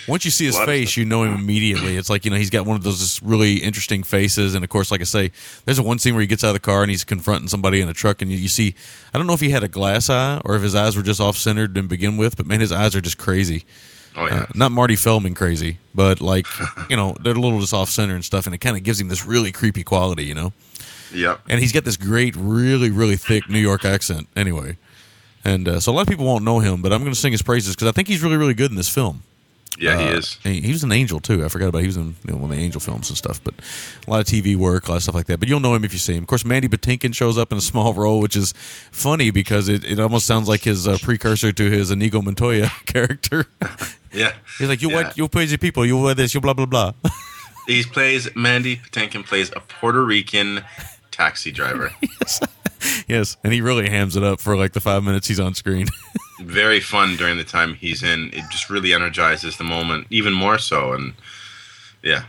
Once 0.06 0.24
you 0.24 0.31
see 0.31 0.47
his 0.47 0.55
A 0.55 0.59
lot 0.59 0.68
of 0.68 0.74
face, 0.74 0.97
you 0.97 1.05
know 1.05 1.22
him 1.22 1.35
immediately. 1.35 1.97
It's 1.97 2.10
like 2.10 2.24
you 2.24 2.31
know 2.31 2.36
he's 2.36 2.51
got 2.51 2.66
one 2.66 2.76
of 2.76 2.82
those 2.82 3.22
really 3.22 3.56
interesting 3.56 4.02
faces, 4.02 4.55
and 4.55 4.64
of 4.64 4.70
course, 4.70 4.90
like 4.90 5.01
I 5.01 5.05
say, 5.05 5.32
there's 5.64 5.78
a 5.78 5.82
one 5.82 5.98
scene 5.98 6.14
where 6.14 6.20
he 6.20 6.26
gets 6.26 6.44
out 6.44 6.48
of 6.48 6.55
the 6.55 6.60
car 6.60 6.82
and 6.82 6.90
he's 6.90 7.05
confronting 7.05 7.48
somebody 7.48 7.81
in 7.81 7.89
a 7.89 7.94
truck, 7.94 8.22
and 8.22 8.31
you, 8.31 8.36
you 8.36 8.48
see, 8.48 8.74
I 9.12 9.18
don't 9.18 9.26
know 9.26 9.32
if 9.35 9.40
he 9.40 9.51
had 9.51 9.64
a 9.64 9.68
glass 9.68 10.10
eye 10.10 10.40
or 10.44 10.56
if 10.56 10.62
his 10.62 10.74
eyes 10.74 10.97
were 10.97 11.02
just 11.02 11.20
off 11.20 11.36
centered 11.36 11.74
to 11.74 11.82
begin 11.82 12.16
with, 12.16 12.36
but 12.36 12.47
man, 12.47 12.60
his 12.60 12.72
eyes 12.72 12.94
are 12.94 13.01
just 13.01 13.18
crazy. 13.18 13.64
Oh 14.16 14.26
yeah. 14.26 14.43
Uh, 14.43 14.47
not 14.55 14.72
Marty 14.72 14.97
Feldman 14.97 15.35
crazy, 15.35 15.78
but 15.94 16.20
like 16.20 16.47
you 16.90 16.97
know 16.97 17.16
they're 17.20 17.35
a 17.35 17.40
little 17.40 17.60
just 17.60 17.74
off 17.74 17.89
center 17.89 18.14
and 18.14 18.24
stuff, 18.24 18.47
and 18.47 18.55
it 18.55 18.59
kind 18.59 18.76
of 18.76 18.82
gives 18.82 19.01
him 19.01 19.09
this 19.09 19.24
really 19.24 19.52
creepy 19.52 19.85
quality, 19.85 20.24
you 20.24 20.35
know. 20.35 20.52
yep. 21.12 21.40
And 21.48 21.60
he's 21.60 21.72
got 21.72 21.85
this 21.85 21.97
great, 21.97 22.35
really, 22.36 22.90
really 22.90 23.16
thick 23.16 23.48
New 23.48 23.59
York 23.59 23.85
accent, 23.85 24.28
anyway. 24.36 24.76
And 25.44 25.68
uh, 25.68 25.81
so 25.81 25.93
a 25.93 25.94
lot 25.94 26.02
of 26.02 26.09
people 26.09 26.24
won't 26.24 26.43
know 26.43 26.60
him, 26.60 26.81
but 26.81 26.93
I'm 26.93 27.01
going 27.01 27.12
to 27.12 27.18
sing 27.18 27.32
his 27.32 27.43
praises 27.43 27.74
because 27.74 27.86
I 27.86 27.93
think 27.93 28.09
he's 28.09 28.22
really, 28.22 28.36
really 28.39 28.55
good 28.55 28.70
in 28.70 28.76
this 28.76 28.89
film. 28.89 29.22
Yeah, 29.78 29.98
he 29.98 30.05
Uh, 30.09 30.18
is. 30.18 30.38
He, 30.44 30.60
he 30.60 30.70
was 30.72 30.84
an 30.84 30.92
angel 30.92 31.18
too. 31.20 31.44
I 31.44 31.48
forgot 31.48 31.68
about 31.68 31.80
he 31.80 31.86
was 31.88 31.96
in 31.96 32.14
you 32.24 32.32
know, 32.32 32.36
one 32.36 32.51
of 32.51 32.56
the 32.56 32.62
angel 32.62 32.80
films 32.80 33.09
and 33.09 33.18
stuff. 33.18 33.42
But 33.42 33.55
a 34.06 34.10
lot 34.10 34.20
of 34.20 34.26
TV 34.26 34.55
work, 34.56 34.86
a 34.86 34.92
lot 34.92 34.96
of 34.98 35.02
stuff 35.02 35.14
like 35.16 35.26
that. 35.26 35.40
But 35.40 35.48
you'll 35.48 35.60
know 35.60 35.74
him 35.74 35.84
if 35.84 35.92
you 35.92 35.98
see 35.98 36.14
him. 36.14 36.22
Of 36.22 36.28
course, 36.28 36.44
Mandy 36.44 36.68
Patinkin 36.68 37.14
shows 37.14 37.36
up 37.36 37.51
in 37.51 37.59
a 37.59 37.60
small 37.60 37.92
role, 38.02 38.20
which 38.20 38.36
is 38.36 38.52
funny 38.92 39.30
because 39.30 39.68
it, 39.68 39.84
it 39.84 39.98
almost 39.98 40.26
sounds 40.26 40.48
like 40.48 40.62
his 40.62 40.86
uh, 40.86 40.98
precursor 41.02 41.52
to 41.52 41.70
his 41.70 41.90
Inigo 41.90 42.22
Montoya 42.22 42.70
character. 42.86 43.46
Yeah. 44.16 44.32
He's 44.59 44.68
like, 44.68 44.80
you 44.80 44.90
Yeah. 44.90 44.94
what? 45.09 45.18
You 45.18 45.28
crazy 45.28 45.56
people. 45.56 45.84
You 45.84 46.01
wear 46.01 46.14
this. 46.14 46.34
You 46.34 46.40
blah 46.40 46.52
blah 46.55 46.66
blah. 46.66 46.92
He 47.66 47.82
plays 47.82 48.28
Mandy 48.36 48.76
Patinkin 48.76 49.26
plays 49.26 49.51
a 49.51 49.59
Puerto 49.59 50.05
Rican 50.05 50.62
taxi 51.10 51.51
driver. 51.51 51.90
yes, 52.01 52.38
and 53.09 53.52
he 53.52 53.61
really 53.61 53.89
hams 53.89 54.16
it 54.16 54.23
up 54.23 54.40
for 54.40 54.56
like 54.56 54.73
the 54.73 54.81
five 54.81 55.02
minutes 55.05 55.28
he's 55.28 55.40
on 55.40 55.55
screen. 55.55 55.86
Very 56.40 56.81
fun 56.81 57.16
during 57.16 57.36
the 57.36 57.44
time 57.44 57.74
he's 57.74 58.02
in. 58.02 58.31
It 58.32 58.44
just 58.51 58.69
really 58.70 58.93
energizes 58.93 59.56
the 59.56 59.65
moment 59.65 60.06
even 60.11 60.32
more 60.32 60.59
so. 60.59 60.93
And 60.93 61.15
yeah, 62.02 62.24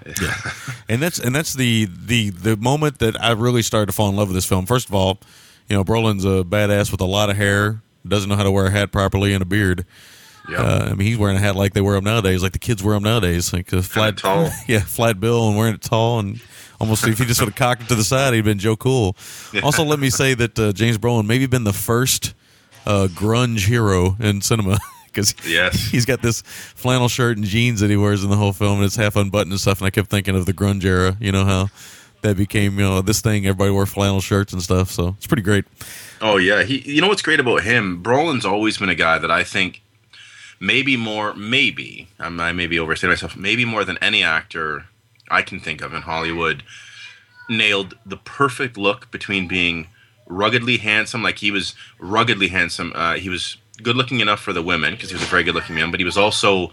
and 0.88 1.02
that's 1.02 1.20
and 1.20 1.36
that's 1.36 1.54
the 1.54 1.86
the 1.86 2.30
the 2.30 2.56
moment 2.56 3.00
that 3.00 3.22
I 3.22 3.32
really 3.32 3.62
started 3.62 3.88
to 3.88 3.92
fall 3.92 4.08
in 4.08 4.16
love 4.16 4.30
with 4.30 4.36
this 4.36 4.46
film. 4.46 4.66
First 4.66 4.88
of 4.88 4.96
all, 4.96 5.20
you 5.68 5.76
know, 5.76 5.84
Brolin's 5.84 6.24
a 6.24 6.46
badass 6.46 6.92
with 6.92 7.02
a 7.02 7.06
lot 7.06 7.30
of 7.30 7.36
hair, 7.36 7.82
doesn't 8.08 8.30
know 8.30 8.38
how 8.38 8.44
to 8.44 8.52
wear 8.52 8.68
a 8.68 8.72
hat 8.72 8.94
properly 8.94 9.34
and 9.34 9.42
a 9.42 9.46
beard. 9.46 9.86
yeah. 10.50 10.62
Uh, 10.62 10.88
I 10.92 10.94
mean, 10.94 11.08
he's 11.08 11.18
wearing 11.18 11.36
a 11.36 11.42
hat 11.42 11.58
like 11.58 11.74
they 11.74 11.82
wear 11.82 11.96
them 11.96 12.06
nowadays, 12.06 12.42
like 12.42 12.54
the 12.54 12.60
kids 12.60 12.84
wear 12.84 12.94
them 12.94 13.04
nowadays, 13.04 13.52
like 13.52 13.74
a 13.74 13.82
flat, 13.82 14.16
tall. 14.18 14.50
yeah, 14.68 14.80
flat 14.80 15.20
bill 15.20 15.50
and 15.50 15.58
wearing 15.58 15.74
it 15.74 15.82
tall, 15.82 16.20
and 16.20 16.40
almost 16.80 17.08
if 17.08 17.18
he 17.20 17.26
just 17.26 17.40
would 17.42 17.50
have 17.50 17.56
cocked 17.56 17.84
it 17.84 17.88
to 17.90 17.96
the 17.96 18.04
side, 18.04 18.34
he'd 18.34 18.44
been 18.46 18.60
Joe 18.60 18.76
Cool. 18.76 19.16
Also, 19.64 19.84
let 19.84 20.00
me 20.00 20.10
say 20.10 20.34
that 20.34 20.58
uh, 20.60 20.72
James 20.72 20.98
Brolin 20.98 21.26
maybe 21.26 21.46
been 21.46 21.64
the 21.64 21.74
first 21.74 22.34
uh, 22.86 23.08
grunge 23.12 23.68
hero 23.68 24.16
in 24.20 24.42
cinema 24.42 24.78
because 25.08 25.34
Yes. 25.48 25.76
he's 25.92 26.06
got 26.06 26.22
this 26.22 26.42
flannel 26.42 27.10
shirt 27.10 27.38
and 27.38 27.46
jeans 27.46 27.80
that 27.80 27.90
he 27.90 27.98
wears 27.98 28.24
in 28.24 28.30
the 28.30 28.36
whole 28.38 28.54
film, 28.54 28.78
and 28.78 28.86
it's 28.86 28.96
half 28.96 29.16
unbuttoned 29.16 29.52
and 29.52 29.60
stuff. 29.62 29.80
And 29.80 29.88
I 29.88 29.90
kept 29.90 30.10
thinking 30.10 30.36
of 30.36 30.46
the 30.46 30.54
grunge 30.54 30.84
era, 30.84 31.18
you 31.20 31.32
know 31.32 31.46
how 31.46 31.70
that 32.22 32.38
became, 32.38 32.80
you 32.80 32.86
know, 32.86 33.02
this 33.02 33.22
thing 33.22 33.46
everybody 33.46 33.72
wore 33.72 33.86
flannel 33.86 34.20
shirts 34.22 34.52
and 34.52 34.62
stuff. 34.62 34.90
So 34.92 35.10
it's 35.18 35.28
pretty 35.28 35.44
great. 35.44 35.66
Oh 36.22 36.38
yeah, 36.38 36.64
he. 36.64 36.80
You 36.92 37.02
know 37.02 37.08
what's 37.08 37.22
great 37.22 37.40
about 37.40 37.64
him? 37.64 38.02
Brolin's 38.04 38.46
always 38.46 38.78
been 38.78 38.90
a 38.90 38.96
guy 38.96 39.18
that 39.20 39.30
I 39.30 39.44
think 39.44 39.82
maybe 40.60 40.98
more, 40.98 41.34
maybe 41.36 42.08
I 42.20 42.30
may 42.30 42.68
be 42.68 42.80
overstating 42.80 43.12
myself. 43.12 43.36
Maybe 43.36 43.66
more 43.66 43.84
than 43.84 43.98
any 44.00 44.24
actor 44.24 44.86
I 45.30 45.42
can 45.42 45.60
think 45.60 45.82
of 45.82 45.94
in 45.94 46.04
Hollywood, 46.04 46.64
nailed 47.50 47.98
the 48.06 48.18
perfect 48.18 48.78
look 48.78 49.12
between 49.12 49.48
being 49.48 49.88
ruggedly 50.28 50.78
handsome, 50.78 51.22
like 51.24 51.40
he 51.40 51.52
was 51.52 51.76
ruggedly 52.00 52.48
handsome. 52.48 52.92
Uh, 52.96 53.14
he 53.16 53.30
was 53.30 53.58
good 53.84 53.96
looking 53.96 54.20
enough 54.20 54.40
for 54.40 54.54
the 54.54 54.62
women 54.62 54.94
because 54.94 55.10
he 55.10 55.16
was 55.16 55.24
a 55.24 55.28
very 55.28 55.44
good 55.44 55.56
looking 55.56 55.76
man, 55.76 55.92
but 55.92 56.00
he 56.00 56.06
was 56.06 56.18
also 56.18 56.72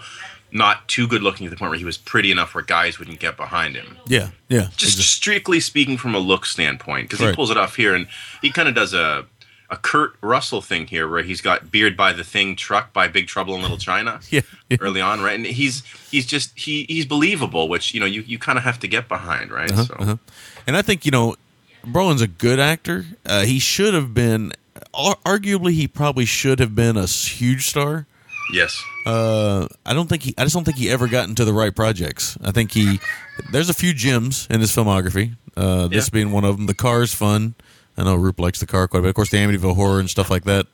not 0.54 0.86
too 0.86 1.08
good 1.08 1.22
looking 1.22 1.46
to 1.46 1.50
the 1.50 1.56
point 1.56 1.70
where 1.70 1.78
he 1.78 1.84
was 1.84 1.96
pretty 1.96 2.30
enough 2.30 2.54
where 2.54 2.62
guys 2.62 2.98
wouldn't 2.98 3.18
get 3.18 3.38
behind 3.38 3.74
him 3.74 3.96
Yeah, 4.06 4.28
yeah. 4.50 4.68
just 4.76 4.98
Exa- 4.98 5.02
strictly 5.02 5.60
speaking 5.60 5.96
from 5.96 6.14
a 6.14 6.18
look 6.18 6.44
standpoint 6.44 7.08
because 7.08 7.26
he 7.26 7.34
pulls 7.34 7.50
it 7.50 7.56
off 7.56 7.74
here 7.74 7.94
and 7.94 8.06
he 8.42 8.50
kind 8.50 8.68
of 8.68 8.74
does 8.74 8.92
a 8.92 9.24
a 9.72 9.76
Kurt 9.76 10.12
Russell 10.20 10.60
thing 10.60 10.86
here 10.86 11.08
where 11.08 11.22
he's 11.22 11.40
got 11.40 11.70
beard 11.72 11.96
by 11.96 12.12
the 12.12 12.22
thing 12.22 12.54
truck 12.56 12.92
by 12.92 13.08
Big 13.08 13.26
Trouble 13.26 13.54
in 13.56 13.62
Little 13.62 13.78
China 13.78 14.20
yeah, 14.30 14.42
yeah. 14.68 14.76
early 14.80 15.00
on 15.00 15.20
right 15.22 15.34
and 15.34 15.46
he's 15.46 15.82
he's 16.10 16.26
just 16.26 16.56
he 16.56 16.84
he's 16.88 17.06
believable 17.06 17.68
which 17.68 17.94
you 17.94 17.98
know 18.00 18.06
you, 18.06 18.20
you 18.22 18.38
kind 18.38 18.58
of 18.58 18.64
have 18.64 18.78
to 18.80 18.86
get 18.86 19.08
behind 19.08 19.50
right 19.50 19.70
so 19.70 19.94
uh-huh. 19.98 20.16
And 20.66 20.76
I 20.76 20.82
think 20.82 21.04
you 21.04 21.10
know, 21.10 21.34
Brolin's 21.84 22.20
a 22.22 22.28
good 22.28 22.60
actor. 22.60 23.06
Uh, 23.26 23.42
he 23.42 23.58
should 23.58 23.94
have 23.94 24.14
been, 24.14 24.52
ar- 24.94 25.18
arguably, 25.26 25.72
he 25.72 25.88
probably 25.88 26.24
should 26.24 26.60
have 26.60 26.74
been 26.76 26.96
a 26.96 27.06
huge 27.06 27.66
star. 27.66 28.06
yes 28.52 28.80
Uh, 29.06 29.66
I 29.84 29.92
don't 29.94 30.08
think 30.08 30.22
he. 30.22 30.34
I 30.38 30.44
just 30.44 30.54
don't 30.54 30.62
think 30.64 30.76
he 30.76 30.88
ever 30.90 31.08
got 31.08 31.28
into 31.28 31.44
the 31.44 31.52
right 31.52 31.74
projects. 31.74 32.38
I 32.44 32.52
think 32.52 32.70
he. 32.72 33.00
There's 33.50 33.68
a 33.70 33.74
few 33.74 33.92
gems 33.92 34.46
in 34.50 34.60
his 34.60 34.70
filmography. 34.70 35.34
Uh, 35.56 35.88
this 35.88 36.06
Yeah. 36.06 36.10
being 36.12 36.30
one 36.30 36.44
of 36.44 36.56
them. 36.56 36.66
The 36.66 36.74
car's 36.74 37.12
fun. 37.12 37.54
I 37.96 38.04
know 38.04 38.14
Roop 38.14 38.40
likes 38.40 38.60
the 38.60 38.66
car 38.66 38.88
quite 38.88 39.00
a 39.00 39.02
bit. 39.02 39.08
Of 39.10 39.14
course, 39.14 39.30
the 39.30 39.38
Amityville 39.38 39.76
Horror 39.76 40.00
and 40.00 40.08
stuff 40.08 40.30
like 40.30 40.44
that. 40.44 40.66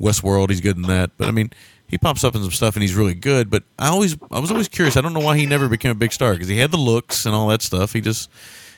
Westworld, 0.00 0.50
he's 0.50 0.60
good 0.60 0.76
in 0.76 0.82
that. 0.82 1.10
But 1.16 1.28
I 1.28 1.30
mean, 1.30 1.50
he 1.88 1.98
pops 1.98 2.22
up 2.22 2.34
in 2.34 2.42
some 2.42 2.50
stuff 2.50 2.76
and 2.76 2.82
he's 2.82 2.94
really 2.94 3.14
good. 3.14 3.50
But 3.50 3.64
I 3.78 3.88
always, 3.88 4.16
I 4.30 4.38
was 4.38 4.50
always 4.50 4.68
curious. 4.68 4.96
I 4.96 5.00
don't 5.00 5.14
know 5.14 5.20
why 5.20 5.36
he 5.36 5.46
never 5.46 5.68
became 5.68 5.90
a 5.90 5.96
big 5.96 6.12
star 6.12 6.32
because 6.32 6.48
he 6.48 6.58
had 6.58 6.70
the 6.70 6.76
looks 6.76 7.26
and 7.26 7.34
all 7.34 7.48
that 7.48 7.62
stuff. 7.62 7.92
He 7.94 8.00
just, 8.00 8.30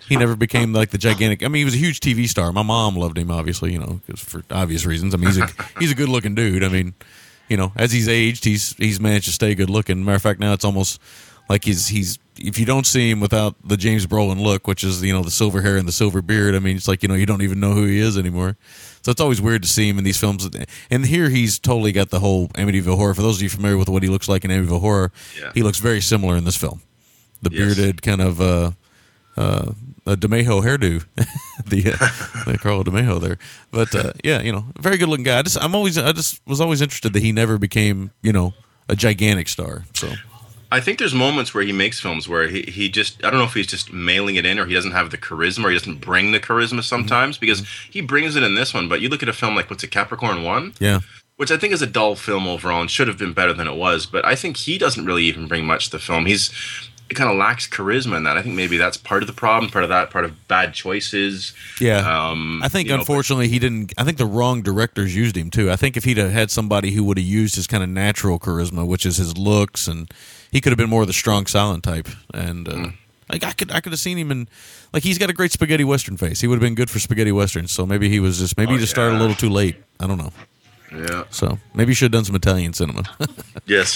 he 0.08 0.16
never 0.16 0.34
became 0.34 0.72
like 0.72 0.90
the 0.90 0.98
gigantic. 0.98 1.42
I 1.42 1.48
mean, 1.48 1.60
he 1.60 1.64
was 1.64 1.74
a 1.74 1.78
huge 1.78 2.00
TV 2.00 2.28
star. 2.28 2.52
My 2.52 2.62
mom 2.62 2.96
loved 2.96 3.18
him, 3.18 3.30
obviously, 3.30 3.72
you 3.72 3.78
know, 3.78 4.00
for 4.16 4.42
obvious 4.50 4.84
reasons. 4.84 5.14
I 5.14 5.18
mean, 5.18 5.28
he's 5.28 5.38
a 5.38 5.48
he's 5.78 5.92
a 5.92 5.94
good 5.94 6.08
looking 6.08 6.34
dude. 6.34 6.64
I 6.64 6.68
mean, 6.68 6.94
you 7.48 7.56
know, 7.56 7.72
as 7.76 7.92
he's 7.92 8.08
aged, 8.08 8.44
he's 8.44 8.74
he's 8.76 9.00
managed 9.00 9.26
to 9.26 9.32
stay 9.32 9.54
good 9.54 9.70
looking. 9.70 10.04
Matter 10.04 10.16
of 10.16 10.22
fact, 10.22 10.40
now 10.40 10.52
it's 10.52 10.64
almost 10.64 11.00
like 11.50 11.64
he's 11.64 11.88
he's 11.88 12.18
if 12.38 12.58
you 12.58 12.64
don't 12.64 12.86
see 12.86 13.10
him 13.10 13.20
without 13.20 13.54
the 13.62 13.76
James 13.76 14.06
Brolin 14.06 14.40
look, 14.40 14.66
which 14.66 14.82
is 14.82 15.02
you 15.02 15.12
know 15.12 15.22
the 15.22 15.30
silver 15.30 15.60
hair 15.60 15.76
and 15.76 15.86
the 15.86 15.92
silver 15.92 16.22
beard. 16.22 16.54
I 16.54 16.58
mean, 16.60 16.76
it's 16.76 16.88
like 16.88 17.02
you 17.02 17.08
know 17.08 17.14
you 17.16 17.26
don't 17.26 17.42
even 17.42 17.60
know 17.60 17.72
who 17.72 17.84
he 17.84 17.98
is 17.98 18.16
anymore. 18.16 18.56
So 19.02 19.10
it's 19.10 19.20
always 19.20 19.40
weird 19.42 19.62
to 19.62 19.68
see 19.68 19.88
him 19.88 19.98
in 19.98 20.04
these 20.04 20.16
films. 20.18 20.48
And 20.90 21.04
here 21.06 21.28
he's 21.28 21.58
totally 21.58 21.92
got 21.92 22.10
the 22.10 22.20
whole 22.20 22.48
Amityville 22.48 22.96
Horror. 22.96 23.14
For 23.14 23.22
those 23.22 23.36
of 23.36 23.42
you 23.42 23.48
familiar 23.50 23.76
with 23.76 23.88
what 23.88 24.02
he 24.02 24.08
looks 24.08 24.28
like 24.28 24.44
in 24.44 24.50
Amityville 24.50 24.80
Horror, 24.80 25.10
Yeah. 25.38 25.50
he 25.54 25.62
looks 25.62 25.78
very 25.78 26.00
similar 26.00 26.36
in 26.36 26.44
this 26.44 26.56
film. 26.56 26.80
The 27.42 27.50
Yes. 27.52 27.58
bearded 27.76 28.02
kind 28.02 28.20
of 28.20 28.40
uh, 28.40 28.70
uh, 29.36 29.72
a 30.06 30.16
DeMejo 30.16 30.62
hairdo, 30.62 31.04
the 31.66 31.92
uh, 31.92 32.44
the 32.50 32.58
Carlo 32.58 32.84
DeMejo 32.84 33.20
there. 33.20 33.38
But 33.70 33.94
uh, 33.94 34.12
yeah, 34.24 34.40
you 34.42 34.52
know, 34.52 34.64
very 34.78 34.96
good 34.98 35.08
looking 35.08 35.24
guy. 35.24 35.38
I 35.38 35.42
just 35.42 35.56
I'm 35.62 35.74
always 35.74 35.96
I 35.98 36.12
just 36.12 36.40
was 36.46 36.60
always 36.60 36.80
interested 36.80 37.12
that 37.14 37.22
he 37.22 37.32
never 37.32 37.58
became 37.58 38.10
you 38.22 38.32
know 38.32 38.52
a 38.88 38.94
gigantic 38.96 39.48
star. 39.48 39.84
So 39.94 40.12
I 40.72 40.80
think 40.80 40.98
there's 40.98 41.14
moments 41.14 41.52
where 41.52 41.64
he 41.64 41.72
makes 41.72 41.98
films 41.98 42.28
where 42.28 42.48
he, 42.48 42.62
he 42.62 42.88
just 42.88 43.24
I 43.24 43.30
don't 43.30 43.40
know 43.40 43.46
if 43.46 43.54
he's 43.54 43.66
just 43.66 43.92
mailing 43.92 44.36
it 44.36 44.46
in 44.46 44.58
or 44.58 44.66
he 44.66 44.74
doesn't 44.74 44.92
have 44.92 45.10
the 45.10 45.18
charisma 45.18 45.64
or 45.64 45.70
he 45.70 45.78
doesn't 45.78 46.00
bring 46.00 46.32
the 46.32 46.40
charisma 46.40 46.82
sometimes 46.82 47.38
because 47.38 47.66
he 47.90 48.00
brings 48.00 48.36
it 48.36 48.42
in 48.42 48.54
this 48.54 48.72
one. 48.72 48.88
But 48.88 49.00
you 49.00 49.08
look 49.08 49.22
at 49.22 49.28
a 49.28 49.32
film 49.32 49.56
like 49.56 49.68
what's 49.68 49.82
it 49.82 49.90
Capricorn 49.90 50.44
One, 50.44 50.74
yeah, 50.78 51.00
which 51.36 51.50
I 51.50 51.56
think 51.56 51.72
is 51.72 51.82
a 51.82 51.86
dull 51.86 52.14
film 52.14 52.46
overall 52.46 52.80
and 52.80 52.90
should 52.90 53.08
have 53.08 53.18
been 53.18 53.32
better 53.32 53.52
than 53.52 53.66
it 53.66 53.76
was. 53.76 54.06
But 54.06 54.24
I 54.24 54.36
think 54.36 54.58
he 54.58 54.78
doesn't 54.78 55.04
really 55.04 55.24
even 55.24 55.48
bring 55.48 55.64
much 55.64 55.86
to 55.86 55.92
the 55.92 55.98
film. 55.98 56.26
He's 56.26 56.50
it 57.10 57.14
kind 57.14 57.28
of 57.28 57.36
lacks 57.36 57.66
charisma 57.66 58.16
in 58.16 58.22
that. 58.22 58.38
I 58.38 58.42
think 58.42 58.54
maybe 58.54 58.76
that's 58.76 58.96
part 58.96 59.24
of 59.24 59.26
the 59.26 59.32
problem. 59.32 59.68
Part 59.72 59.82
of 59.82 59.90
that, 59.90 60.10
part 60.10 60.24
of 60.24 60.46
bad 60.46 60.72
choices. 60.72 61.52
yeah. 61.80 61.98
Um, 61.98 62.62
I 62.62 62.68
think 62.68 62.86
you 62.86 62.94
know, 62.94 63.00
unfortunately 63.00 63.48
he 63.48 63.58
didn't. 63.58 63.92
I 63.98 64.04
think 64.04 64.16
the 64.16 64.26
wrong 64.26 64.62
directors 64.62 65.16
used 65.16 65.36
him 65.36 65.50
too. 65.50 65.72
I 65.72 65.76
think 65.76 65.96
if 65.96 66.04
he'd 66.04 66.18
have 66.18 66.30
had 66.30 66.52
somebody 66.52 66.92
who 66.92 67.02
would 67.02 67.18
have 67.18 67.26
used 67.26 67.56
his 67.56 67.66
kind 67.66 67.82
of 67.82 67.88
natural 67.88 68.38
charisma, 68.38 68.86
which 68.86 69.04
is 69.04 69.16
his 69.16 69.36
looks, 69.36 69.88
and 69.88 70.08
he 70.52 70.60
could 70.60 70.70
have 70.72 70.78
been 70.78 70.90
more 70.90 71.02
of 71.02 71.06
the 71.08 71.12
strong 71.12 71.46
silent 71.46 71.84
type. 71.84 72.08
And 72.34 72.68
uh, 72.68 72.72
Mm. 72.72 72.92
like 73.30 73.44
I 73.44 73.52
could, 73.52 73.70
I 73.70 73.80
could 73.80 73.92
have 73.92 74.00
seen 74.00 74.18
him 74.18 74.30
in 74.30 74.48
like 74.92 75.02
he's 75.02 75.18
got 75.18 75.30
a 75.30 75.32
great 75.32 75.52
spaghetti 75.52 75.84
western 75.84 76.16
face. 76.16 76.40
He 76.40 76.46
would 76.48 76.56
have 76.56 76.62
been 76.62 76.74
good 76.74 76.90
for 76.90 76.98
spaghetti 76.98 77.32
westerns. 77.32 77.70
So 77.72 77.86
maybe 77.86 78.08
he 78.08 78.18
was 78.20 78.38
just 78.38 78.56
maybe 78.56 78.72
Oh, 78.72 78.74
he 78.74 78.80
just 78.80 78.92
started 78.92 79.16
a 79.16 79.20
little 79.20 79.36
too 79.36 79.50
late. 79.50 79.76
I 80.00 80.06
don't 80.06 80.18
know. 80.18 80.32
yeah. 80.92 81.24
So 81.30 81.58
maybe 81.74 81.90
he 81.90 81.94
should 81.94 82.06
have 82.06 82.18
done 82.18 82.24
some 82.24 82.34
Italian 82.36 82.72
cinema. 82.72 83.02
Yes. 83.66 83.90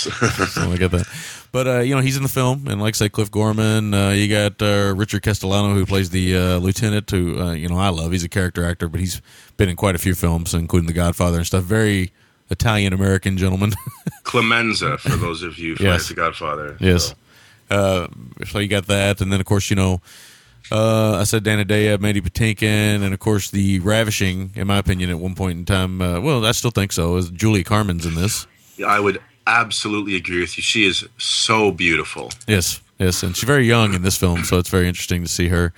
so 0.52 0.70
I 0.70 0.76
get 0.76 0.92
that. 0.92 1.06
But 1.50 1.66
uh, 1.66 1.78
you 1.80 1.96
know 1.96 2.00
he's 2.00 2.16
in 2.16 2.22
the 2.22 2.28
film, 2.28 2.68
and 2.68 2.80
like 2.80 2.94
I 2.94 2.98
say, 2.98 3.08
Cliff 3.08 3.28
Gorman. 3.28 3.92
Uh, 3.92 4.10
you 4.10 4.28
got 4.28 4.62
uh, 4.62 4.94
Richard 4.96 5.22
Castellano 5.22 5.74
who 5.74 5.84
plays 5.84 6.10
the 6.10 6.36
uh, 6.36 6.58
lieutenant, 6.58 7.10
who 7.10 7.40
uh, 7.40 7.52
you 7.52 7.68
know 7.68 7.76
I 7.78 7.88
love. 7.88 8.12
He's 8.12 8.22
a 8.22 8.28
character 8.28 8.64
actor, 8.64 8.88
but 8.88 9.00
he's 9.00 9.20
been 9.56 9.68
in 9.68 9.74
quite 9.74 9.96
a 9.96 9.98
few 9.98 10.14
films, 10.14 10.54
including 10.54 10.86
The 10.86 10.92
Godfather 10.92 11.38
and 11.38 11.46
stuff. 11.46 11.64
Very 11.64 12.12
Italian 12.50 12.92
American 12.92 13.36
gentleman. 13.38 13.72
Clemenza 14.24 14.98
for 14.98 15.16
those 15.16 15.42
of 15.42 15.58
you 15.58 15.76
who 15.76 15.84
Yes. 15.84 16.08
The 16.08 16.14
Godfather. 16.14 16.76
yes. 16.80 17.08
So, 17.08 17.14
Uh, 17.70 18.08
so 18.46 18.58
you 18.58 18.68
got 18.68 18.86
that, 18.86 19.20
and 19.20 19.32
then 19.32 19.40
of 19.40 19.46
course 19.46 19.70
you 19.70 19.76
know. 19.76 20.00
Uh, 20.72 21.18
I 21.20 21.24
said 21.24 21.44
Dan 21.44 21.58
Hedaya, 21.64 22.00
Mandy 22.00 22.20
Patinkin, 22.22 23.02
and 23.02 23.12
of 23.12 23.20
course 23.20 23.50
the 23.50 23.80
ravishing, 23.80 24.50
in 24.54 24.66
my 24.66 24.78
opinion, 24.78 25.10
at 25.10 25.18
one 25.18 25.34
point 25.34 25.58
in 25.58 25.64
time. 25.66 26.00
Uh, 26.00 26.20
well, 26.20 26.44
I 26.46 26.52
still 26.52 26.70
think 26.70 26.90
so. 26.92 27.16
Is 27.16 27.28
Julie 27.30 27.64
Carmen's 27.64 28.06
in 28.06 28.14
this? 28.14 28.46
I 28.86 28.98
would 28.98 29.20
absolutely 29.46 30.16
agree 30.16 30.40
with 30.40 30.56
you. 30.56 30.62
She 30.62 30.86
is 30.86 31.06
so 31.18 31.70
beautiful. 31.70 32.30
Yes, 32.46 32.80
yes, 32.98 33.22
and 33.22 33.36
she's 33.36 33.46
very 33.46 33.66
young 33.66 33.92
in 33.94 34.02
this 34.02 34.16
film, 34.16 34.42
so 34.44 34.56
it's 34.58 34.70
very 34.70 34.88
interesting 34.88 35.22
to 35.22 35.28
see 35.28 35.48
her 35.48 35.72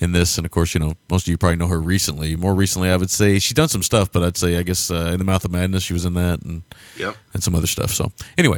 in 0.00 0.12
this. 0.12 0.36
And 0.38 0.44
of 0.44 0.50
course, 0.50 0.74
you 0.74 0.80
know, 0.80 0.94
most 1.10 1.24
of 1.26 1.28
you 1.28 1.38
probably 1.38 1.56
know 1.56 1.68
her 1.68 1.80
recently. 1.80 2.34
More 2.36 2.54
recently, 2.54 2.90
I 2.90 2.96
would 2.96 3.10
say 3.10 3.38
she's 3.38 3.54
done 3.54 3.68
some 3.68 3.82
stuff, 3.82 4.10
but 4.10 4.22
I'd 4.22 4.36
say 4.36 4.56
I 4.56 4.62
guess 4.62 4.90
uh, 4.90 5.10
in 5.12 5.18
the 5.18 5.24
Mouth 5.24 5.44
of 5.44 5.52
Madness 5.52 5.82
she 5.82 5.92
was 5.92 6.04
in 6.04 6.14
that, 6.14 6.42
and 6.42 6.62
Yep. 6.96 7.16
and 7.34 7.42
some 7.42 7.54
other 7.54 7.66
stuff. 7.66 7.90
So 7.90 8.10
anyway, 8.38 8.56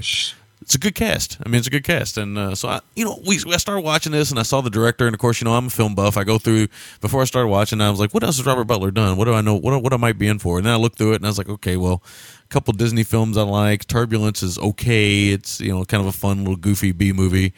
it's 0.62 0.74
a 0.77 0.78
good 0.78 0.94
cast. 0.94 1.39
I 1.44 1.48
mean, 1.48 1.59
it's 1.59 1.66
a 1.66 1.70
good 1.70 1.82
cast, 1.82 2.16
and 2.16 2.39
uh, 2.39 2.55
so 2.55 2.69
I, 2.69 2.81
you 2.94 3.05
know, 3.05 3.20
we 3.27 3.40
I 3.52 3.56
started 3.56 3.81
watching 3.82 4.12
this, 4.12 4.31
and 4.31 4.39
I 4.39 4.44
saw 4.44 4.60
the 4.60 4.70
director, 4.70 5.06
and 5.06 5.14
of 5.14 5.19
course, 5.20 5.40
you 5.40 5.44
know, 5.44 5.55
I'm 5.55 5.66
a 5.66 5.70
film 5.70 5.94
buff. 5.97 6.16
I 6.16 6.23
go 6.24 6.39
through 6.39 6.69
before 7.01 7.20
I 7.20 7.24
started 7.24 7.48
watching. 7.48 7.81
I 7.81 7.90
was 7.90 7.98
like, 7.98 8.14
what 8.14 8.23
else 8.23 8.36
has 8.36 8.47
Robert 8.47 8.64
Butler 8.64 8.93
done? 8.93 9.16
What 9.16 9.24
do 9.24 9.35
I 9.35 9.40
know? 9.40 9.56
What 9.56 9.82
what 9.82 9.93
I 9.93 9.97
might 9.97 10.19
be 10.19 10.28
in 10.28 10.39
for? 10.39 10.59
And 10.59 10.66
then 10.66 10.73
I 10.73 10.77
looked 10.77 10.98
through 10.98 11.12
it, 11.12 11.16
and 11.16 11.27
I 11.27 11.28
was 11.28 11.39
like, 11.39 11.48
okay, 11.48 11.77
well, 11.77 12.02
a 12.44 12.48
couple 12.48 12.73
Disney 12.74 13.02
films 13.02 13.36
I 13.36 13.43
like. 13.43 13.89
Turbulence 13.89 14.43
is 14.44 14.56
okay. 14.60 15.31
It's 15.31 15.60
you 15.60 15.73
know 15.73 15.85
kind 15.85 16.01
of 16.01 16.06
a 16.06 16.12
fun 16.12 16.39
little 16.39 16.55
goofy 16.56 16.93
B 16.93 17.12
movie. 17.12 17.52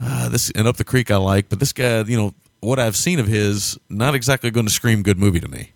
Uh, 0.00 0.28
this 0.28 0.50
and 0.50 0.66
Up 0.66 0.76
the 0.76 0.84
Creek 0.84 1.12
I 1.12 1.16
like, 1.18 1.48
but 1.48 1.60
this 1.60 1.72
guy, 1.72 2.00
you 2.02 2.16
know, 2.16 2.34
what 2.62 2.78
I've 2.78 2.96
seen 2.96 3.18
of 3.18 3.26
his, 3.26 3.78
not 3.90 4.14
exactly 4.14 4.50
going 4.50 4.66
to 4.66 4.72
scream 4.72 5.02
good 5.02 5.18
movie 5.18 5.40
to 5.40 5.48
me. 5.48 5.72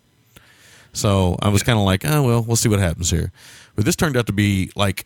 So 0.93 1.37
I 1.41 1.49
was 1.49 1.61
kind 1.61 1.77
of 1.77 1.85
like, 1.85 2.03
oh 2.05 2.23
well, 2.23 2.41
we'll 2.41 2.55
see 2.55 2.69
what 2.69 2.79
happens 2.79 3.11
here. 3.11 3.31
But 3.75 3.85
this 3.85 3.95
turned 3.95 4.17
out 4.17 4.25
to 4.27 4.33
be 4.33 4.71
like 4.75 5.05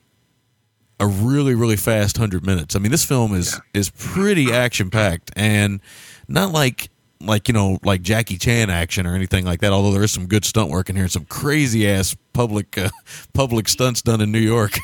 a 0.99 1.07
really 1.07 1.55
really 1.55 1.75
fast 1.75 2.17
100 2.17 2.45
minutes. 2.45 2.75
I 2.75 2.79
mean, 2.79 2.91
this 2.91 3.03
film 3.03 3.35
is 3.35 3.59
is 3.73 3.89
pretty 3.89 4.53
action 4.53 4.89
packed 4.89 5.31
and 5.35 5.81
not 6.27 6.53
like 6.53 6.89
like 7.19 7.47
you 7.47 7.53
know 7.53 7.79
like 7.83 8.01
Jackie 8.01 8.37
Chan 8.37 8.69
action 8.69 9.05
or 9.05 9.15
anything 9.15 9.43
like 9.43 9.59
that. 9.61 9.73
Although 9.73 9.91
there 9.91 10.03
is 10.03 10.11
some 10.11 10.27
good 10.27 10.45
stunt 10.45 10.69
work 10.69 10.89
in 10.89 10.95
here 10.95 11.05
and 11.05 11.11
some 11.11 11.25
crazy 11.25 11.89
ass 11.89 12.15
public 12.33 12.77
uh, 12.77 12.89
public 13.33 13.67
stunts 13.67 14.01
done 14.01 14.21
in 14.21 14.31
New 14.31 14.39
York. 14.39 14.77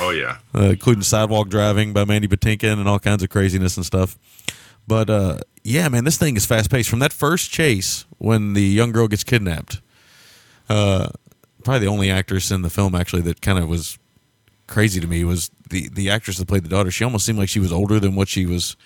Oh 0.00 0.10
yeah. 0.10 0.38
uh, 0.54 0.70
including 0.70 1.02
sidewalk 1.02 1.48
driving 1.48 1.92
by 1.92 2.04
Mandy 2.04 2.28
Patinkin 2.28 2.78
and 2.78 2.88
all 2.88 2.98
kinds 2.98 3.22
of 3.22 3.28
craziness 3.28 3.76
and 3.76 3.86
stuff. 3.86 4.18
But 4.90 5.08
uh, 5.08 5.38
yeah, 5.62 5.88
man, 5.88 6.02
this 6.02 6.18
thing 6.18 6.36
is 6.36 6.44
fast 6.44 6.68
paced. 6.68 6.90
From 6.90 6.98
that 6.98 7.12
first 7.12 7.52
chase 7.52 8.06
when 8.18 8.54
the 8.54 8.64
young 8.64 8.90
girl 8.90 9.06
gets 9.06 9.22
kidnapped, 9.22 9.80
uh, 10.68 11.10
probably 11.62 11.78
the 11.78 11.92
only 11.92 12.10
actress 12.10 12.50
in 12.50 12.62
the 12.62 12.70
film 12.70 12.96
actually 12.96 13.22
that 13.22 13.40
kind 13.40 13.56
of 13.56 13.68
was 13.68 14.00
crazy 14.66 15.00
to 15.00 15.06
me 15.06 15.22
was 15.22 15.48
the 15.68 15.88
the 15.90 16.10
actress 16.10 16.38
that 16.38 16.48
played 16.48 16.64
the 16.64 16.68
daughter. 16.68 16.90
She 16.90 17.04
almost 17.04 17.24
seemed 17.24 17.38
like 17.38 17.48
she 17.48 17.60
was 17.60 17.72
older 17.72 18.00
than 18.00 18.16
what 18.16 18.26
she 18.26 18.46
was, 18.46 18.76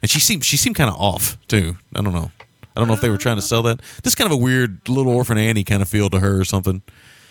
and 0.00 0.08
she 0.08 0.20
seemed 0.20 0.44
she 0.44 0.56
seemed 0.56 0.76
kind 0.76 0.90
of 0.90 0.94
off 0.94 1.36
too. 1.48 1.76
I 1.92 2.02
don't 2.02 2.14
know. 2.14 2.30
I 2.76 2.80
don't 2.80 2.86
know 2.86 2.94
if 2.94 3.00
they 3.00 3.10
were 3.10 3.18
trying 3.18 3.38
to 3.38 3.42
sell 3.42 3.64
that. 3.64 3.80
This 4.04 4.14
kind 4.14 4.30
of 4.30 4.38
a 4.38 4.40
weird 4.40 4.88
little 4.88 5.12
orphan 5.12 5.38
Annie 5.38 5.64
kind 5.64 5.82
of 5.82 5.88
feel 5.88 6.08
to 6.10 6.20
her 6.20 6.38
or 6.40 6.44
something. 6.44 6.82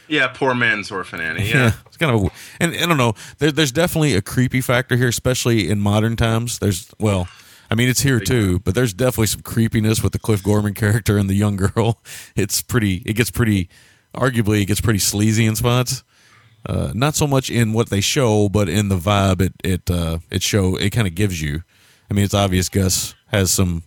Yeah, 0.09 0.27
poor 0.27 0.53
man's 0.53 0.91
orphan 0.91 1.21
Annie. 1.21 1.47
Yeah, 1.47 1.53
Yeah. 1.53 1.71
it's 1.85 1.95
kind 1.95 2.13
of, 2.13 2.23
a, 2.25 2.29
and 2.59 2.75
I 2.75 2.85
don't 2.85 2.97
know. 2.97 3.13
There, 3.37 3.53
there's 3.53 3.71
definitely 3.71 4.15
a 4.15 4.21
creepy 4.21 4.59
factor 4.59 4.97
here, 4.97 5.07
especially 5.07 5.69
in 5.69 5.79
modern 5.79 6.17
times. 6.17 6.59
There's, 6.59 6.91
well, 6.99 7.29
I 7.69 7.76
mean, 7.76 7.89
it's 7.89 8.02
here 8.02 8.19
too, 8.19 8.60
but 8.60 8.76
there's 8.76 8.94
definitely 8.94 9.27
some 9.27 9.41
creepiness 9.41 10.02
with 10.02 10.14
the 10.14 10.19
Cliff 10.19 10.41
Gorman 10.44 10.73
character 10.73 11.18
and 11.18 11.30
the 11.30 11.35
young 11.35 11.56
girl. 11.56 12.02
It's 12.35 12.61
pretty. 12.61 13.02
It 13.06 13.14
gets 13.14 13.31
pretty. 13.31 13.69
Arguably, 14.15 14.61
it 14.61 14.65
gets 14.65 14.81
pretty 14.81 14.99
sleazy 14.99 15.45
in 15.45 15.56
spots. 15.56 16.03
Uh, 16.65 16.91
not 16.94 17.15
so 17.15 17.27
much 17.27 17.49
in 17.49 17.73
what 17.73 17.89
they 17.89 18.02
show, 18.02 18.49
but 18.49 18.69
in 18.69 18.89
the 18.89 18.98
vibe 18.98 19.41
it 19.41 19.53
it 19.64 19.91
uh, 19.91 20.19
it 20.30 20.44
show 20.44 20.76
it 20.76 20.91
kind 20.91 21.07
of 21.07 21.15
gives 21.15 21.41
you. 21.41 21.64
I 22.10 22.14
mean, 22.14 22.23
it's 22.26 22.34
obvious 22.34 22.69
Gus 22.69 23.15
has 23.27 23.52
some. 23.52 23.84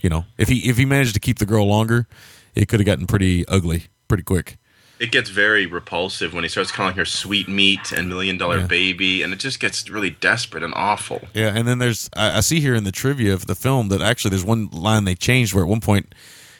You 0.00 0.10
know, 0.10 0.24
if 0.36 0.48
he 0.48 0.68
if 0.68 0.76
he 0.76 0.84
managed 0.84 1.14
to 1.14 1.20
keep 1.20 1.38
the 1.38 1.46
girl 1.46 1.66
longer, 1.66 2.08
it 2.54 2.66
could 2.68 2.80
have 2.80 2.86
gotten 2.86 3.06
pretty 3.06 3.46
ugly 3.46 3.86
pretty 4.08 4.24
quick. 4.24 4.58
It 5.02 5.10
gets 5.10 5.30
very 5.30 5.66
repulsive 5.66 6.32
when 6.32 6.44
he 6.44 6.48
starts 6.48 6.70
calling 6.70 6.94
her 6.94 7.04
sweet 7.04 7.48
meat 7.48 7.90
and 7.90 8.08
million 8.08 8.38
dollar 8.38 8.60
Yeah. 8.60 8.66
baby, 8.68 9.22
and 9.22 9.32
it 9.32 9.40
just 9.40 9.58
gets 9.58 9.90
really 9.90 10.10
desperate 10.10 10.62
and 10.62 10.72
awful. 10.76 11.20
Yeah, 11.34 11.52
and 11.56 11.66
then 11.66 11.78
there's 11.78 12.08
I, 12.14 12.36
I 12.38 12.40
see 12.40 12.60
here 12.60 12.76
in 12.76 12.84
the 12.84 12.92
trivia 12.92 13.34
of 13.34 13.46
the 13.46 13.56
film 13.56 13.88
that 13.88 14.00
actually 14.00 14.30
there's 14.30 14.44
one 14.44 14.68
line 14.70 15.04
they 15.04 15.16
changed 15.16 15.54
where 15.54 15.64
at 15.64 15.68
one 15.68 15.80
point, 15.80 16.14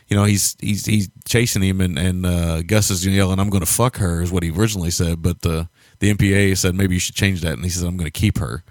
you 0.08 0.16
know, 0.16 0.24
he's 0.24 0.56
he's 0.60 0.84
he's 0.86 1.08
chasing 1.24 1.62
him 1.62 1.80
and 1.80 1.96
and 1.98 2.26
uh, 2.26 2.62
Gus 2.62 2.90
is 2.90 3.06
yelling, 3.06 3.38
"I'm 3.38 3.48
going 3.48 3.64
to 3.64 3.72
fuck 3.72 3.98
her," 3.98 4.20
is 4.22 4.32
what 4.32 4.42
he 4.42 4.50
originally 4.50 4.90
said, 4.90 5.22
but 5.22 5.46
uh, 5.46 5.64
the 6.02 6.12
MPA 6.12 6.58
said 6.58 6.74
maybe 6.74 6.94
you 6.94 7.00
should 7.00 7.14
change 7.14 7.42
that, 7.42 7.52
and 7.52 7.62
he 7.62 7.70
said, 7.70 7.86
"I'm 7.86 7.96
going 7.96 8.10
to 8.10 8.20
keep 8.20 8.38
her," 8.38 8.64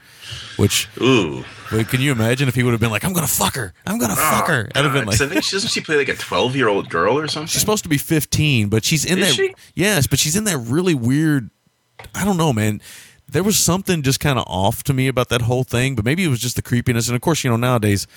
which 0.57 0.89
Ooh. 0.99 1.45
wait, 1.71 1.87
can 1.87 2.01
you 2.01 2.11
imagine 2.11 2.49
if 2.49 2.55
he 2.55 2.61
would 2.61 2.71
have 2.71 2.81
been 2.81 2.91
like, 2.91 3.05
"I'm 3.05 3.13
going 3.13 3.25
to 3.25 3.31
fuck 3.31 3.55
her, 3.55 3.73
I'm 3.87 3.97
going 3.97 4.11
to 4.11 4.17
oh, 4.19 4.31
fuck 4.31 4.47
her," 4.47 4.69
I'd 4.75 4.83
have 4.83 4.91
been 4.91 5.05
like. 5.05 5.21
I 5.21 5.27
think 5.27 5.45
she 5.45 5.55
doesn't 5.55 5.69
she 5.69 5.79
play 5.79 5.95
like 5.95 6.09
a 6.09 6.15
twelve 6.15 6.57
year 6.57 6.67
old 6.67 6.89
girl 6.89 7.17
or 7.17 7.29
something. 7.29 7.47
She's 7.47 7.61
supposed 7.61 7.83
to 7.83 7.89
be 7.89 7.97
15, 7.97 8.67
but 8.67 8.83
she's 8.83 9.05
in 9.05 9.19
Is 9.19 9.29
that. 9.29 9.33
she? 9.35 9.55
Yes, 9.75 10.07
but 10.07 10.19
she's 10.19 10.35
in 10.35 10.43
that 10.43 10.57
really 10.57 10.93
weird. 10.93 11.49
I 12.13 12.25
don't 12.25 12.35
know, 12.35 12.51
man. 12.51 12.81
There 13.29 13.43
was 13.43 13.57
something 13.57 14.01
just 14.01 14.19
kind 14.19 14.37
of 14.37 14.43
off 14.45 14.83
to 14.83 14.93
me 14.93 15.07
about 15.07 15.29
that 15.29 15.43
whole 15.43 15.63
thing, 15.63 15.95
but 15.95 16.03
maybe 16.03 16.25
it 16.25 16.27
was 16.27 16.41
just 16.41 16.57
the 16.57 16.61
creepiness. 16.61 17.07
And 17.07 17.15
of 17.15 17.21
course, 17.21 17.45
you 17.45 17.49
know, 17.49 17.55
nowadays 17.55 18.07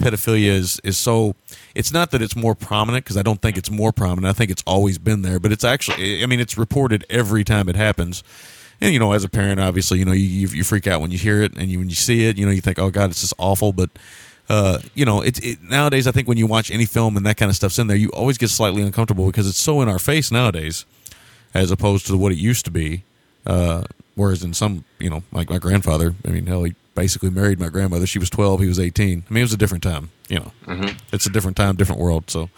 pedophilia 0.00 0.48
is 0.48 0.80
is 0.82 0.98
so. 0.98 1.36
It's 1.76 1.92
not 1.92 2.10
that 2.10 2.20
it's 2.20 2.34
more 2.34 2.56
prominent 2.56 3.04
because 3.04 3.16
I 3.16 3.22
don't 3.22 3.40
think 3.40 3.56
it's 3.56 3.70
more 3.70 3.92
prominent. 3.92 4.26
I 4.26 4.36
think 4.36 4.50
it's 4.50 4.64
always 4.66 4.98
been 4.98 5.22
there, 5.22 5.38
but 5.38 5.52
it's 5.52 5.62
actually. 5.62 6.24
I 6.24 6.26
mean, 6.26 6.40
it's 6.40 6.58
reported 6.58 7.06
every 7.08 7.44
time 7.44 7.68
it 7.68 7.76
happens. 7.76 8.24
And 8.80 8.92
you 8.92 8.98
know, 8.98 9.12
as 9.12 9.24
a 9.24 9.28
parent, 9.28 9.60
obviously, 9.60 9.98
you 9.98 10.04
know, 10.04 10.12
you 10.12 10.48
you, 10.48 10.64
freak 10.64 10.86
out 10.86 11.00
when 11.00 11.10
you 11.10 11.18
hear 11.18 11.42
it, 11.42 11.56
and 11.56 11.70
you, 11.70 11.78
when 11.78 11.88
you 11.88 11.94
see 11.94 12.26
it, 12.26 12.36
you 12.36 12.44
know, 12.44 12.52
you 12.52 12.60
think, 12.60 12.78
"Oh 12.78 12.90
God, 12.90 13.10
it's 13.10 13.20
just 13.20 13.34
awful." 13.38 13.72
But 13.72 13.90
uh, 14.48 14.80
you 14.94 15.04
know, 15.04 15.22
it's 15.22 15.38
it, 15.40 15.62
nowadays. 15.62 16.06
I 16.06 16.12
think 16.12 16.28
when 16.28 16.38
you 16.38 16.46
watch 16.46 16.70
any 16.70 16.84
film 16.84 17.16
and 17.16 17.24
that 17.26 17.36
kind 17.36 17.50
of 17.50 17.56
stuff's 17.56 17.78
in 17.78 17.86
there, 17.86 17.96
you 17.96 18.10
always 18.10 18.38
get 18.38 18.50
slightly 18.50 18.82
uncomfortable 18.82 19.26
because 19.26 19.48
it's 19.48 19.58
so 19.58 19.80
in 19.80 19.88
our 19.88 19.98
face 19.98 20.30
nowadays, 20.30 20.84
as 21.54 21.70
opposed 21.70 22.06
to 22.08 22.16
what 22.16 22.32
it 22.32 22.38
used 22.38 22.64
to 22.64 22.70
be. 22.70 23.04
Uh, 23.46 23.84
whereas 24.14 24.42
in 24.42 24.54
some, 24.54 24.84
you 24.98 25.10
know, 25.10 25.22
like 25.32 25.50
my 25.50 25.58
grandfather, 25.58 26.14
I 26.26 26.30
mean, 26.30 26.46
hell, 26.46 26.64
he 26.64 26.74
basically 26.94 27.30
married 27.30 27.60
my 27.60 27.68
grandmother. 27.68 28.06
She 28.06 28.18
was 28.18 28.30
twelve, 28.30 28.60
he 28.60 28.68
was 28.68 28.80
eighteen. 28.80 29.24
I 29.28 29.32
mean, 29.32 29.42
it 29.42 29.44
was 29.44 29.52
a 29.52 29.58
different 29.58 29.82
time. 29.82 30.10
You 30.28 30.40
know, 30.40 30.52
it's 31.12 31.26
a 31.26 31.30
different 31.30 31.56
time, 31.56 31.76
different 31.76 32.00
world. 32.00 32.30
So. 32.30 32.50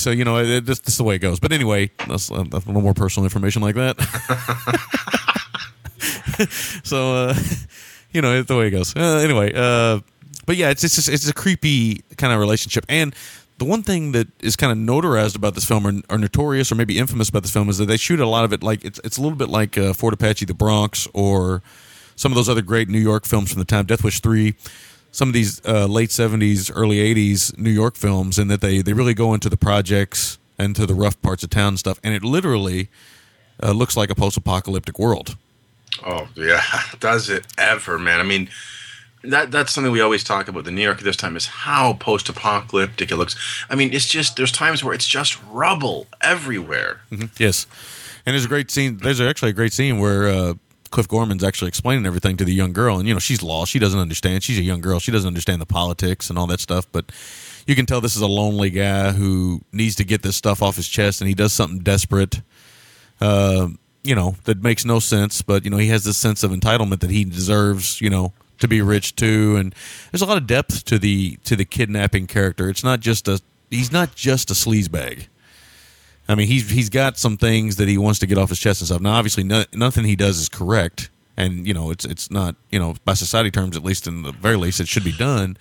So 0.00 0.10
you 0.10 0.24
know, 0.24 0.38
it, 0.38 0.48
it, 0.48 0.66
that's, 0.66 0.80
that's 0.80 0.96
the 0.96 1.04
way 1.04 1.16
it 1.16 1.20
goes. 1.20 1.40
But 1.40 1.52
anyway, 1.52 1.90
that's, 2.08 2.30
uh, 2.30 2.44
that's 2.48 2.64
a 2.64 2.68
little 2.68 2.82
more 2.82 2.94
personal 2.94 3.24
information 3.24 3.62
like 3.62 3.74
that. 3.76 3.98
so 6.84 7.14
uh, 7.14 7.34
you 8.12 8.22
know, 8.22 8.38
it's 8.38 8.48
the 8.48 8.56
way 8.56 8.68
it 8.68 8.70
goes. 8.70 8.96
Uh, 8.96 9.20
anyway, 9.22 9.52
uh, 9.54 10.00
but 10.46 10.56
yeah, 10.56 10.70
it's 10.70 10.84
it's 10.84 10.96
just, 10.96 11.08
it's 11.08 11.28
a 11.28 11.34
creepy 11.34 12.02
kind 12.16 12.32
of 12.32 12.40
relationship. 12.40 12.84
And 12.88 13.14
the 13.58 13.64
one 13.66 13.82
thing 13.82 14.12
that 14.12 14.28
is 14.42 14.56
kind 14.56 14.72
of 14.72 14.78
notarized 14.78 15.36
about 15.36 15.54
this 15.54 15.64
film, 15.64 15.86
or, 15.86 15.92
or 16.08 16.18
notorious, 16.18 16.72
or 16.72 16.74
maybe 16.74 16.98
infamous 16.98 17.28
about 17.28 17.42
this 17.42 17.52
film, 17.52 17.68
is 17.68 17.78
that 17.78 17.86
they 17.86 17.98
shoot 17.98 18.18
a 18.18 18.26
lot 18.26 18.44
of 18.44 18.52
it 18.52 18.62
like 18.62 18.84
it's 18.84 18.98
it's 19.04 19.18
a 19.18 19.22
little 19.22 19.36
bit 19.36 19.48
like 19.48 19.76
uh, 19.76 19.92
Fort 19.92 20.14
Apache, 20.14 20.46
The 20.46 20.54
Bronx, 20.54 21.06
or 21.12 21.62
some 22.16 22.32
of 22.32 22.36
those 22.36 22.48
other 22.48 22.62
great 22.62 22.88
New 22.88 22.98
York 22.98 23.26
films 23.26 23.52
from 23.52 23.58
the 23.58 23.66
time, 23.66 23.86
Death 23.86 24.02
Wish 24.02 24.20
three. 24.20 24.54
Some 25.12 25.28
of 25.28 25.34
these 25.34 25.60
uh, 25.66 25.86
late 25.86 26.10
'70s, 26.10 26.70
early 26.74 26.96
'80s 26.96 27.56
New 27.58 27.70
York 27.70 27.96
films, 27.96 28.38
and 28.38 28.50
that 28.50 28.60
they 28.60 28.82
they 28.82 28.92
really 28.92 29.14
go 29.14 29.34
into 29.34 29.48
the 29.48 29.56
projects 29.56 30.38
and 30.58 30.76
to 30.76 30.86
the 30.86 30.94
rough 30.94 31.20
parts 31.22 31.42
of 31.42 31.50
town 31.50 31.68
and 31.68 31.78
stuff, 31.78 31.98
and 32.04 32.14
it 32.14 32.22
literally 32.22 32.88
uh, 33.62 33.72
looks 33.72 33.96
like 33.96 34.10
a 34.10 34.14
post-apocalyptic 34.14 34.98
world. 34.98 35.36
Oh 36.04 36.28
yeah, 36.34 36.62
does 37.00 37.28
it 37.28 37.46
ever, 37.58 37.98
man? 37.98 38.20
I 38.20 38.24
mean, 38.24 38.50
that 39.22 39.50
that's 39.50 39.72
something 39.72 39.92
we 39.92 40.00
always 40.00 40.24
talk 40.24 40.48
about. 40.48 40.64
The 40.64 40.70
New 40.70 40.82
York 40.82 40.98
at 40.98 41.04
this 41.04 41.16
time 41.16 41.36
is 41.36 41.46
how 41.46 41.94
post-apocalyptic 41.94 43.10
it 43.10 43.16
looks. 43.16 43.36
I 43.68 43.74
mean, 43.74 43.92
it's 43.92 44.06
just 44.06 44.36
there's 44.36 44.52
times 44.52 44.84
where 44.84 44.94
it's 44.94 45.06
just 45.06 45.38
rubble 45.50 46.06
everywhere. 46.20 47.00
Yes, 47.38 47.66
and 48.24 48.34
there's 48.34 48.44
a 48.44 48.48
great 48.48 48.70
scene. 48.70 48.98
There's 48.98 49.20
actually 49.20 49.50
a 49.50 49.54
great 49.54 49.72
scene 49.72 49.98
where 49.98 50.28
uh, 50.28 50.54
Cliff 50.90 51.06
Gorman's 51.06 51.44
actually 51.44 51.68
explaining 51.68 52.04
everything 52.04 52.36
to 52.36 52.44
the 52.44 52.52
young 52.52 52.72
girl, 52.72 52.98
and 52.98 53.06
you 53.06 53.14
know 53.14 53.20
she's 53.20 53.42
lost. 53.42 53.70
She 53.70 53.78
doesn't 53.78 53.98
understand. 53.98 54.42
She's 54.42 54.58
a 54.58 54.62
young 54.62 54.80
girl. 54.80 54.98
She 54.98 55.12
doesn't 55.12 55.28
understand 55.28 55.60
the 55.60 55.66
politics 55.66 56.30
and 56.30 56.38
all 56.38 56.46
that 56.48 56.60
stuff. 56.60 56.90
But 56.90 57.12
you 57.66 57.74
can 57.74 57.86
tell 57.86 58.00
this 58.00 58.16
is 58.16 58.22
a 58.22 58.26
lonely 58.26 58.70
guy 58.70 59.12
who 59.12 59.60
needs 59.72 59.94
to 59.96 60.04
get 60.04 60.22
this 60.22 60.36
stuff 60.36 60.62
off 60.62 60.76
his 60.76 60.88
chest, 60.88 61.20
and 61.20 61.28
he 61.28 61.34
does 61.34 61.52
something 61.52 61.78
desperate. 61.78 62.40
Uh, 63.20 63.68
you 64.02 64.14
know 64.14 64.36
that 64.44 64.62
makes 64.62 64.84
no 64.84 64.98
sense, 64.98 65.42
but 65.42 65.64
you 65.64 65.70
know 65.70 65.76
he 65.76 65.88
has 65.88 66.04
this 66.04 66.16
sense 66.16 66.42
of 66.42 66.50
entitlement 66.50 67.00
that 67.00 67.10
he 67.10 67.24
deserves. 67.24 68.00
You 68.00 68.10
know 68.10 68.32
to 68.58 68.68
be 68.68 68.82
rich 68.82 69.16
too, 69.16 69.56
and 69.56 69.74
there's 70.10 70.22
a 70.22 70.26
lot 70.26 70.36
of 70.36 70.46
depth 70.46 70.84
to 70.86 70.98
the 70.98 71.36
to 71.44 71.56
the 71.56 71.64
kidnapping 71.64 72.26
character. 72.26 72.68
It's 72.68 72.84
not 72.84 73.00
just 73.00 73.26
a 73.28 73.40
he's 73.70 73.92
not 73.92 74.14
just 74.14 74.50
a 74.50 74.54
sleazebag. 74.54 75.26
I 76.30 76.36
mean, 76.36 76.46
he's 76.46 76.70
he's 76.70 76.88
got 76.88 77.18
some 77.18 77.36
things 77.36 77.76
that 77.76 77.88
he 77.88 77.98
wants 77.98 78.20
to 78.20 78.26
get 78.26 78.38
off 78.38 78.50
his 78.50 78.60
chest 78.60 78.80
and 78.80 78.86
stuff. 78.86 79.00
Now, 79.00 79.14
obviously, 79.14 79.42
no, 79.42 79.64
nothing 79.72 80.04
he 80.04 80.14
does 80.14 80.38
is 80.38 80.48
correct, 80.48 81.10
and 81.36 81.66
you 81.66 81.74
know, 81.74 81.90
it's 81.90 82.04
it's 82.04 82.30
not 82.30 82.54
you 82.70 82.78
know 82.78 82.94
by 83.04 83.14
society 83.14 83.50
terms, 83.50 83.76
at 83.76 83.82
least 83.82 84.06
in 84.06 84.22
the 84.22 84.30
very 84.30 84.56
least, 84.56 84.78
it 84.78 84.86
should 84.86 85.02
be 85.02 85.12
done. 85.12 85.56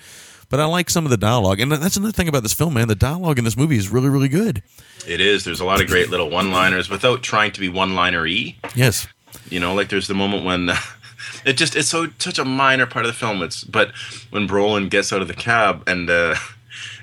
But 0.49 0.59
I 0.59 0.65
like 0.65 0.89
some 0.89 1.05
of 1.05 1.11
the 1.11 1.17
dialogue, 1.17 1.59
and 1.59 1.71
that's 1.71 1.97
another 1.97 2.11
thing 2.11 2.27
about 2.27 2.43
this 2.43 2.53
film, 2.53 2.75
man. 2.75 2.87
The 2.87 2.95
dialogue 2.95 3.39
in 3.39 3.45
this 3.45 3.57
movie 3.57 3.77
is 3.77 3.89
really, 3.89 4.09
really 4.09 4.27
good. 4.27 4.61
It 5.07 5.21
is. 5.21 5.43
There's 5.43 5.59
a 5.59 5.65
lot 5.65 5.81
of 5.81 5.87
great 5.87 6.09
little 6.09 6.29
one-liners 6.29 6.89
without 6.89 7.21
trying 7.23 7.51
to 7.53 7.59
be 7.59 7.69
one-liner-y. 7.69 8.55
Yes, 8.75 9.07
You 9.49 9.59
know, 9.59 9.73
like 9.73 9.89
there's 9.89 10.07
the 10.07 10.15
moment 10.15 10.45
when 10.45 10.69
it 11.45 11.53
just 11.53 11.75
it's 11.75 11.89
so 11.89 12.07
such 12.19 12.37
a 12.37 12.45
minor 12.45 12.85
part 12.85 13.05
of 13.05 13.11
the 13.11 13.17
film. 13.17 13.41
It's 13.41 13.63
but 13.63 13.91
when 14.29 14.47
Brolin 14.47 14.89
gets 14.89 15.11
out 15.13 15.21
of 15.21 15.27
the 15.27 15.33
cab 15.33 15.83
and 15.87 16.09
uh, 16.09 16.35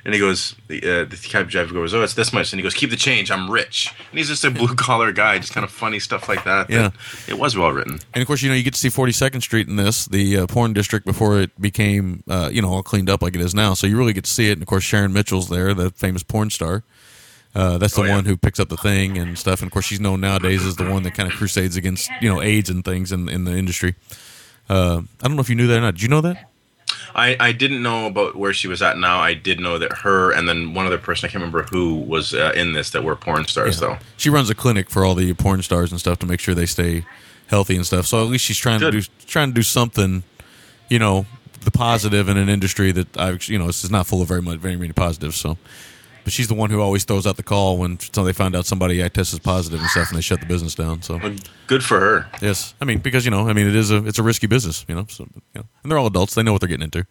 and 0.07 0.15
he 0.15 0.21
goes, 0.21 0.55
the, 0.69 0.79
uh, 0.79 1.05
the 1.05 1.17
cab 1.17 1.51
driver 1.51 1.75
goes, 1.75 1.93
"Oh, 1.93 2.01
it's 2.03 2.15
this 2.15 2.33
much," 2.33 2.53
and 2.53 2.59
he 2.59 2.63
goes, 2.63 2.73
"Keep 2.73 2.91
the 2.91 2.97
change. 2.97 3.31
I'm 3.31 3.51
rich." 3.51 3.93
And 4.11 4.19
he's 4.19 4.29
just 4.29 4.45
a 4.45 4.51
blue 4.51 4.75
collar 4.75 5.13
guy, 5.13 5.39
just 5.39 5.53
kind 5.53 5.65
of 5.65 5.71
funny 5.71 5.99
stuff 5.99 6.29
like 6.29 6.45
that. 6.45 6.71
Yeah. 6.71 6.91
it 7.29 7.39
was 7.39 7.57
well 7.57 7.73
written. 7.73 7.99
and 8.15 8.23
of 8.23 8.27
course, 8.27 8.41
you 8.41 8.49
know, 8.49 8.55
you 8.55 8.63
get 8.63 8.73
to 8.75 8.79
see 8.81 8.89
42nd 8.89 9.43
Street 9.43 9.69
in 9.69 9.77
this, 9.77 10.07
the 10.07 10.39
uh, 10.39 10.47
porn 10.47 10.73
district 10.73 11.05
before 11.05 11.39
it 11.41 11.61
became, 11.61 12.23
uh, 12.29 12.49
you 12.53 12.63
know, 12.63 12.69
all 12.73 12.83
cleaned 12.83 13.11
up 13.11 13.21
like 13.21 13.35
it 13.35 13.41
is 13.43 13.55
now. 13.55 13.75
So 13.75 13.87
you 13.87 13.99
really 13.99 14.13
get 14.15 14.25
to 14.25 14.31
see 14.31 14.49
it. 14.49 14.53
And 14.53 14.63
of 14.63 14.69
course, 14.69 14.85
Sharon 14.85 15.13
Mitchell's 15.13 15.49
there, 15.51 15.75
the 15.75 15.91
famous 15.91 16.23
porn 16.23 16.49
star. 16.51 16.85
Uh, 17.55 17.79
that's 17.79 17.95
the 17.95 18.03
Oh, 18.03 18.05
yeah. 18.05 18.15
one 18.15 18.27
who 18.27 18.37
picks 18.37 18.61
up 18.61 18.69
the 18.69 18.77
thing 18.77 19.17
and 19.19 19.37
stuff. 19.39 19.61
And 19.61 19.69
of 19.69 19.73
course, 19.73 19.87
she's 19.87 19.99
known 20.01 20.21
nowadays 20.21 20.63
as 20.65 20.77
the 20.77 20.89
one 20.89 21.03
that 21.05 21.15
kind 21.15 21.29
of 21.31 21.37
crusades 21.37 21.75
against, 21.77 22.11
you 22.21 22.29
know, 22.29 22.41
AIDS 22.43 22.71
and 22.71 22.85
things 22.85 23.11
in 23.13 23.29
in 23.29 23.45
the 23.45 23.57
industry. 23.57 23.95
Uh, 24.69 25.03
I 25.23 25.27
don't 25.27 25.37
know 25.37 25.41
if 25.43 25.49
you 25.49 25.55
knew 25.57 25.67
that 25.69 25.79
or 25.79 25.81
not. 25.81 25.95
Did 25.95 26.03
you 26.03 26.09
know 26.09 26.21
that? 26.21 26.51
I, 27.15 27.37
I 27.39 27.53
didn't 27.53 27.83
know 27.83 28.07
about 28.07 28.37
where 28.37 28.53
she 28.53 28.69
was 28.69 28.83
at 28.83 28.99
now. 28.99 29.21
I 29.21 29.35
did 29.35 29.61
know 29.61 29.79
that 29.79 29.93
her 29.99 30.33
and 30.33 30.49
then 30.49 30.75
one 30.75 30.87
other 30.87 30.99
person 30.99 31.27
I 31.27 31.31
can't 31.31 31.43
remember 31.43 31.63
who 31.65 31.97
was 31.97 32.35
uh, 32.35 32.53
in 32.55 32.73
this 32.73 32.91
that 32.91 33.05
were 33.05 33.17
porn 33.17 33.47
stars 33.47 33.81
though. 33.81 33.99
She 34.17 34.31
runs 34.31 34.51
a 34.51 34.55
clinic 34.55 34.91
for 34.91 35.05
all 35.05 35.15
the 35.15 35.33
porn 35.35 35.63
stars 35.63 35.91
and 35.91 36.01
stuff 36.01 36.19
to 36.21 36.27
make 36.27 36.41
sure 36.41 36.55
they 36.55 36.67
stay 36.67 37.05
healthy 37.49 37.77
and 37.77 37.87
stuff. 37.87 38.07
So 38.07 38.23
at 38.23 38.29
least 38.29 38.45
she's 38.45 38.59
trying 38.59 38.81
Good. 38.81 38.93
to 38.93 39.01
do 39.01 39.07
trying 39.27 39.49
to 39.51 39.55
do 39.55 39.63
something, 39.63 40.23
you 40.89 40.99
know, 40.99 41.27
the 41.63 41.71
positive 41.71 42.29
in 42.29 42.37
an 42.37 42.49
industry 42.49 42.93
that 42.93 43.17
I, 43.17 43.39
you 43.43 43.59
know, 43.59 43.67
this 43.67 43.85
is 43.85 43.91
not 43.91 44.07
full 44.07 44.23
of 44.23 44.29
very 44.29 44.43
much 44.43 44.59
very 44.59 44.77
many 44.77 44.93
positives. 44.93 45.37
So, 45.37 45.59
but 46.27 46.33
she's 46.33 46.49
the 46.49 46.55
one 46.55 46.71
who 46.71 46.81
always 46.81 47.05
throws 47.05 47.25
out 47.25 47.37
the 47.37 47.43
call 47.45 47.79
when 47.79 48.01
so 48.01 48.25
they 48.25 48.33
find 48.33 48.57
out 48.57 48.67
somebody 48.67 49.05
eye 49.05 49.07
tests 49.07 49.39
positive 49.39 49.79
and 49.79 49.89
stuff, 49.89 50.09
and 50.09 50.19
they 50.19 50.21
shut 50.21 50.41
the 50.41 50.47
business 50.47 50.75
down. 50.75 51.01
So 51.01 51.21
good 51.69 51.85
for 51.85 52.01
her. 52.01 52.27
yes, 52.43 52.75
I 52.81 52.85
mean 52.85 52.99
because 52.99 53.25
you 53.25 53.31
know, 53.31 53.49
I 53.49 53.53
mean 53.53 53.69
it 53.69 53.77
is 53.77 53.93
a 53.93 54.05
it's 54.05 54.19
a 54.19 54.25
risky 54.25 54.49
business, 54.49 54.85
you 54.89 54.97
know. 54.97 55.07
So 55.09 55.23
you 55.55 55.61
know, 55.61 55.67
and 55.85 55.93
they're 55.93 55.99
all 55.99 56.09
adults; 56.09 56.35
they 56.35 56.43
know 56.43 56.51
what 56.51 56.61
they're 56.61 56.69
getting 56.69 56.83
into. 56.83 57.07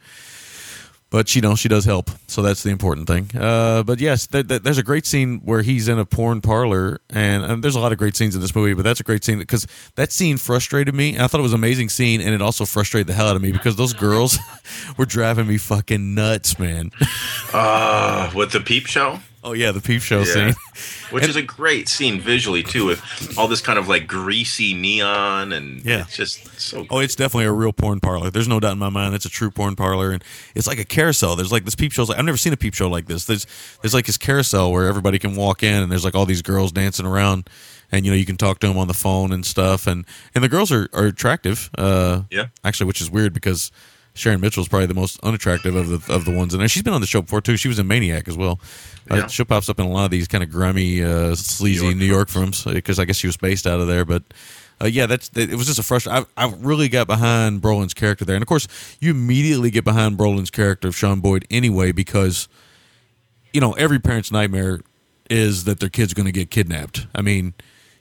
But 1.16 1.34
you 1.34 1.42
know, 1.42 1.56
she 1.56 1.70
does 1.70 1.86
help, 1.86 2.12
so 2.28 2.42
that's 2.42 2.62
the 2.62 2.72
important 2.72 3.08
thing. 3.08 3.32
Uh, 3.34 3.84
but 3.84 4.02
yes, 4.02 4.28
th- 4.28 4.50
th- 4.50 4.64
there's 4.64 4.78
a 4.78 4.84
great 4.84 5.06
scene 5.06 5.40
where 5.46 5.62
he's 5.62 5.88
in 5.88 5.98
a 5.98 6.04
porn 6.04 6.42
parlor, 6.42 7.00
and, 7.10 7.42
and 7.46 7.64
there's 7.64 7.78
a 7.78 7.80
lot 7.80 7.94
of 7.94 7.98
great 7.98 8.18
scenes 8.18 8.36
in 8.36 8.42
this 8.42 8.54
movie. 8.54 8.74
But 8.74 8.84
that's 8.84 9.00
a 9.00 9.04
great 9.04 9.24
scene 9.24 9.40
because 9.40 9.66
that 9.96 10.12
scene 10.12 10.36
frustrated 10.36 10.94
me. 10.94 11.14
And 11.14 11.22
I 11.22 11.28
thought 11.28 11.40
it 11.40 11.44
was 11.44 11.54
an 11.54 11.60
amazing 11.60 11.88
scene, 11.88 12.20
and 12.20 12.34
it 12.34 12.42
also 12.42 12.66
frustrated 12.66 13.08
the 13.08 13.14
hell 13.14 13.30
out 13.30 13.38
of 13.38 13.42
me 13.42 13.54
because 13.54 13.78
those 13.78 13.94
girls 13.94 14.38
were 14.98 15.06
driving 15.06 15.48
me 15.48 15.58
fucking 15.58 16.16
nuts, 16.16 16.60
man. 16.60 16.92
Uh, 17.54 18.30
with 18.36 18.52
the 18.52 18.60
peep 18.60 18.86
show. 18.86 19.20
Oh 19.46 19.54
yeah, 19.54 19.72
the 19.72 19.80
peep 19.80 20.02
show 20.02 20.20
Yeah. 20.24 20.34
scene. 20.52 20.54
Which 21.12 21.28
is 21.28 21.36
a 21.38 21.42
great 21.42 21.88
scene 21.88 22.20
visually 22.20 22.64
too, 22.64 22.86
with 22.88 23.38
all 23.38 23.48
this 23.48 23.62
kind 23.62 23.80
of 23.80 23.88
like 23.88 24.08
greasy 24.08 24.74
neon 24.74 25.54
and 25.54 25.86
Yeah. 25.86 26.02
it's 26.02 26.18
just 26.18 26.60
so. 26.60 26.86
Oh, 26.90 27.00
it's 27.00 27.16
definitely 27.16 27.46
a 27.46 27.52
real 27.54 27.72
porn 27.72 28.00
parlor. 28.00 28.30
There's 28.32 28.48
no 28.48 28.60
doubt 28.60 28.74
in 28.74 28.80
my 28.80 28.90
mind. 28.90 29.16
It's 29.16 29.26
a 29.26 29.30
true 29.30 29.52
porn 29.52 29.76
parlor, 29.76 30.12
and 30.12 30.24
it's 30.56 30.68
like 30.68 30.80
a 30.80 30.84
carousel. 30.84 31.36
There's 31.38 31.52
like 31.52 31.64
this 31.64 31.76
peep 31.76 31.92
show. 31.94 32.06
I've 32.12 32.26
never 32.26 32.38
seen 32.38 32.52
a 32.54 32.58
peep 32.58 32.74
show 32.74 32.90
like 32.90 33.06
this. 33.08 33.26
There's 33.26 33.46
there's 33.82 33.94
like 33.94 34.06
this 34.08 34.18
carousel 34.18 34.72
where 34.72 34.88
everybody 34.88 35.20
can 35.20 35.36
walk 35.36 35.64
in, 35.64 35.82
and 35.84 35.92
there's 35.92 36.04
like 36.04 36.16
all 36.16 36.26
these 36.26 36.42
girls 36.42 36.72
dancing 36.74 37.06
around, 37.06 37.50
and 37.92 38.06
you 38.06 38.12
know 38.12 38.18
you 38.18 38.26
can 38.26 38.38
talk 38.38 38.60
to 38.60 38.68
them 38.68 38.78
on 38.78 38.88
the 38.88 38.94
phone 38.94 39.32
and 39.32 39.46
stuff, 39.46 39.86
and 39.88 40.06
and 40.34 40.44
the 40.44 40.50
girls 40.50 40.72
are 40.72 40.90
are 40.92 41.06
attractive. 41.06 41.70
Uh, 41.78 42.24
Yeah. 42.32 42.48
actually, 42.64 42.88
which 42.88 43.00
is 43.02 43.10
weird 43.12 43.34
because. 43.34 43.72
Sharon 44.16 44.40
Mitchell's 44.40 44.70
probably 44.70 44.88
the 44.88 44.94
most 44.94 45.20
unattractive 45.24 45.76
of 45.76 45.90
the 45.90 46.14
of 46.14 46.26
the 46.26 46.32
ones 46.32 46.54
in 46.54 46.60
there. 46.60 46.68
She's 46.68 46.84
been 46.84 46.94
on 46.94 47.02
the 47.02 47.08
show 47.08 47.22
before 47.22 47.42
too. 47.42 47.58
She 47.58 47.68
was 47.68 47.78
in 47.78 47.88
Maniac 47.88 48.28
as 48.28 48.38
well. 48.38 48.60
Uh, 49.10 49.28
she 49.28 49.44
pops 49.44 49.70
up 49.70 49.80
in 49.80 49.86
a 49.86 49.90
lot 49.90 50.06
of 50.06 50.12
these 50.12 50.28
kind 50.28 50.44
of 50.44 50.50
grimy, 50.50 51.04
uh, 51.04 51.36
sleazy 51.36 51.94
New 51.94 52.06
York 52.06 52.30
films 52.30 52.64
because 52.64 52.98
I 52.98 53.06
guess 53.06 53.18
she 53.18 53.28
was 53.28 53.38
based 53.38 53.68
out 53.68 53.80
of 53.80 53.88
there. 53.88 54.06
But 54.06 54.24
uh, 54.82 54.88
yeah, 54.88 55.06
that's 55.06 55.30
it 55.36 55.54
was 55.56 55.68
just 55.68 55.80
a 55.80 55.84
frustration. 55.84 56.26
I, 56.38 56.46
I 56.46 56.54
really 56.58 56.88
got 56.88 57.08
behind 57.08 57.62
Brolin's 57.62 57.94
character 57.94 58.26
there, 58.26 58.36
and 58.36 58.42
of 58.42 58.48
course, 58.48 58.68
you 59.00 59.12
immediately 59.12 59.70
get 59.70 59.84
behind 59.84 60.18
Brolin's 60.18 60.50
character 60.50 60.88
of 60.88 60.96
Sean 60.96 61.20
Boyd 61.20 61.46
anyway 61.52 61.92
because 61.92 62.48
you 63.54 63.62
know 63.62 63.74
every 63.74 64.00
parent's 64.00 64.32
nightmare 64.32 64.80
is 65.30 65.66
that 65.66 65.80
their 65.80 65.90
kid's 65.90 66.14
going 66.14 66.26
to 66.26 66.32
get 66.32 66.50
kidnapped. 66.50 67.08
I 67.14 67.22
mean, 67.22 67.54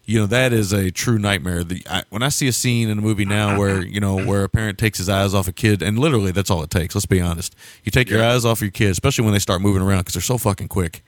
you 0.07 0.21
know 0.21 0.27
that 0.27 0.53
is 0.53 0.73
a 0.73 0.91
true 0.91 1.19
nightmare. 1.19 1.65
The, 1.65 1.83
I, 1.89 2.05
when 2.11 2.23
I 2.23 2.29
see 2.29 2.49
a 2.49 2.53
scene 2.53 2.89
in 2.89 2.99
a 2.99 3.03
movie 3.03 3.25
now 3.25 3.59
where 3.59 3.85
you 3.85 4.01
know 4.01 4.17
where 4.25 4.45
a 4.45 4.49
parent 4.49 4.79
takes 4.79 4.99
his 4.99 5.09
eyes 5.09 5.35
off 5.35 5.49
a 5.49 5.53
kid, 5.53 5.83
and 5.83 5.99
literally 5.99 6.31
that's 6.33 6.51
all 6.51 6.63
it 6.63 6.71
takes. 6.71 6.95
Let's 6.95 7.07
be 7.07 7.21
honest. 7.21 7.55
You 7.85 7.91
take 7.91 8.11
your 8.11 8.23
eyes 8.23 8.45
off 8.45 8.61
your 8.61 8.71
kid, 8.71 8.91
especially 8.91 9.25
when 9.25 9.33
they 9.33 9.41
start 9.41 9.61
moving 9.61 9.83
around 9.83 10.01
because 10.01 10.15
they're 10.15 10.23
so 10.23 10.39
fucking 10.39 10.69
quick 10.69 11.03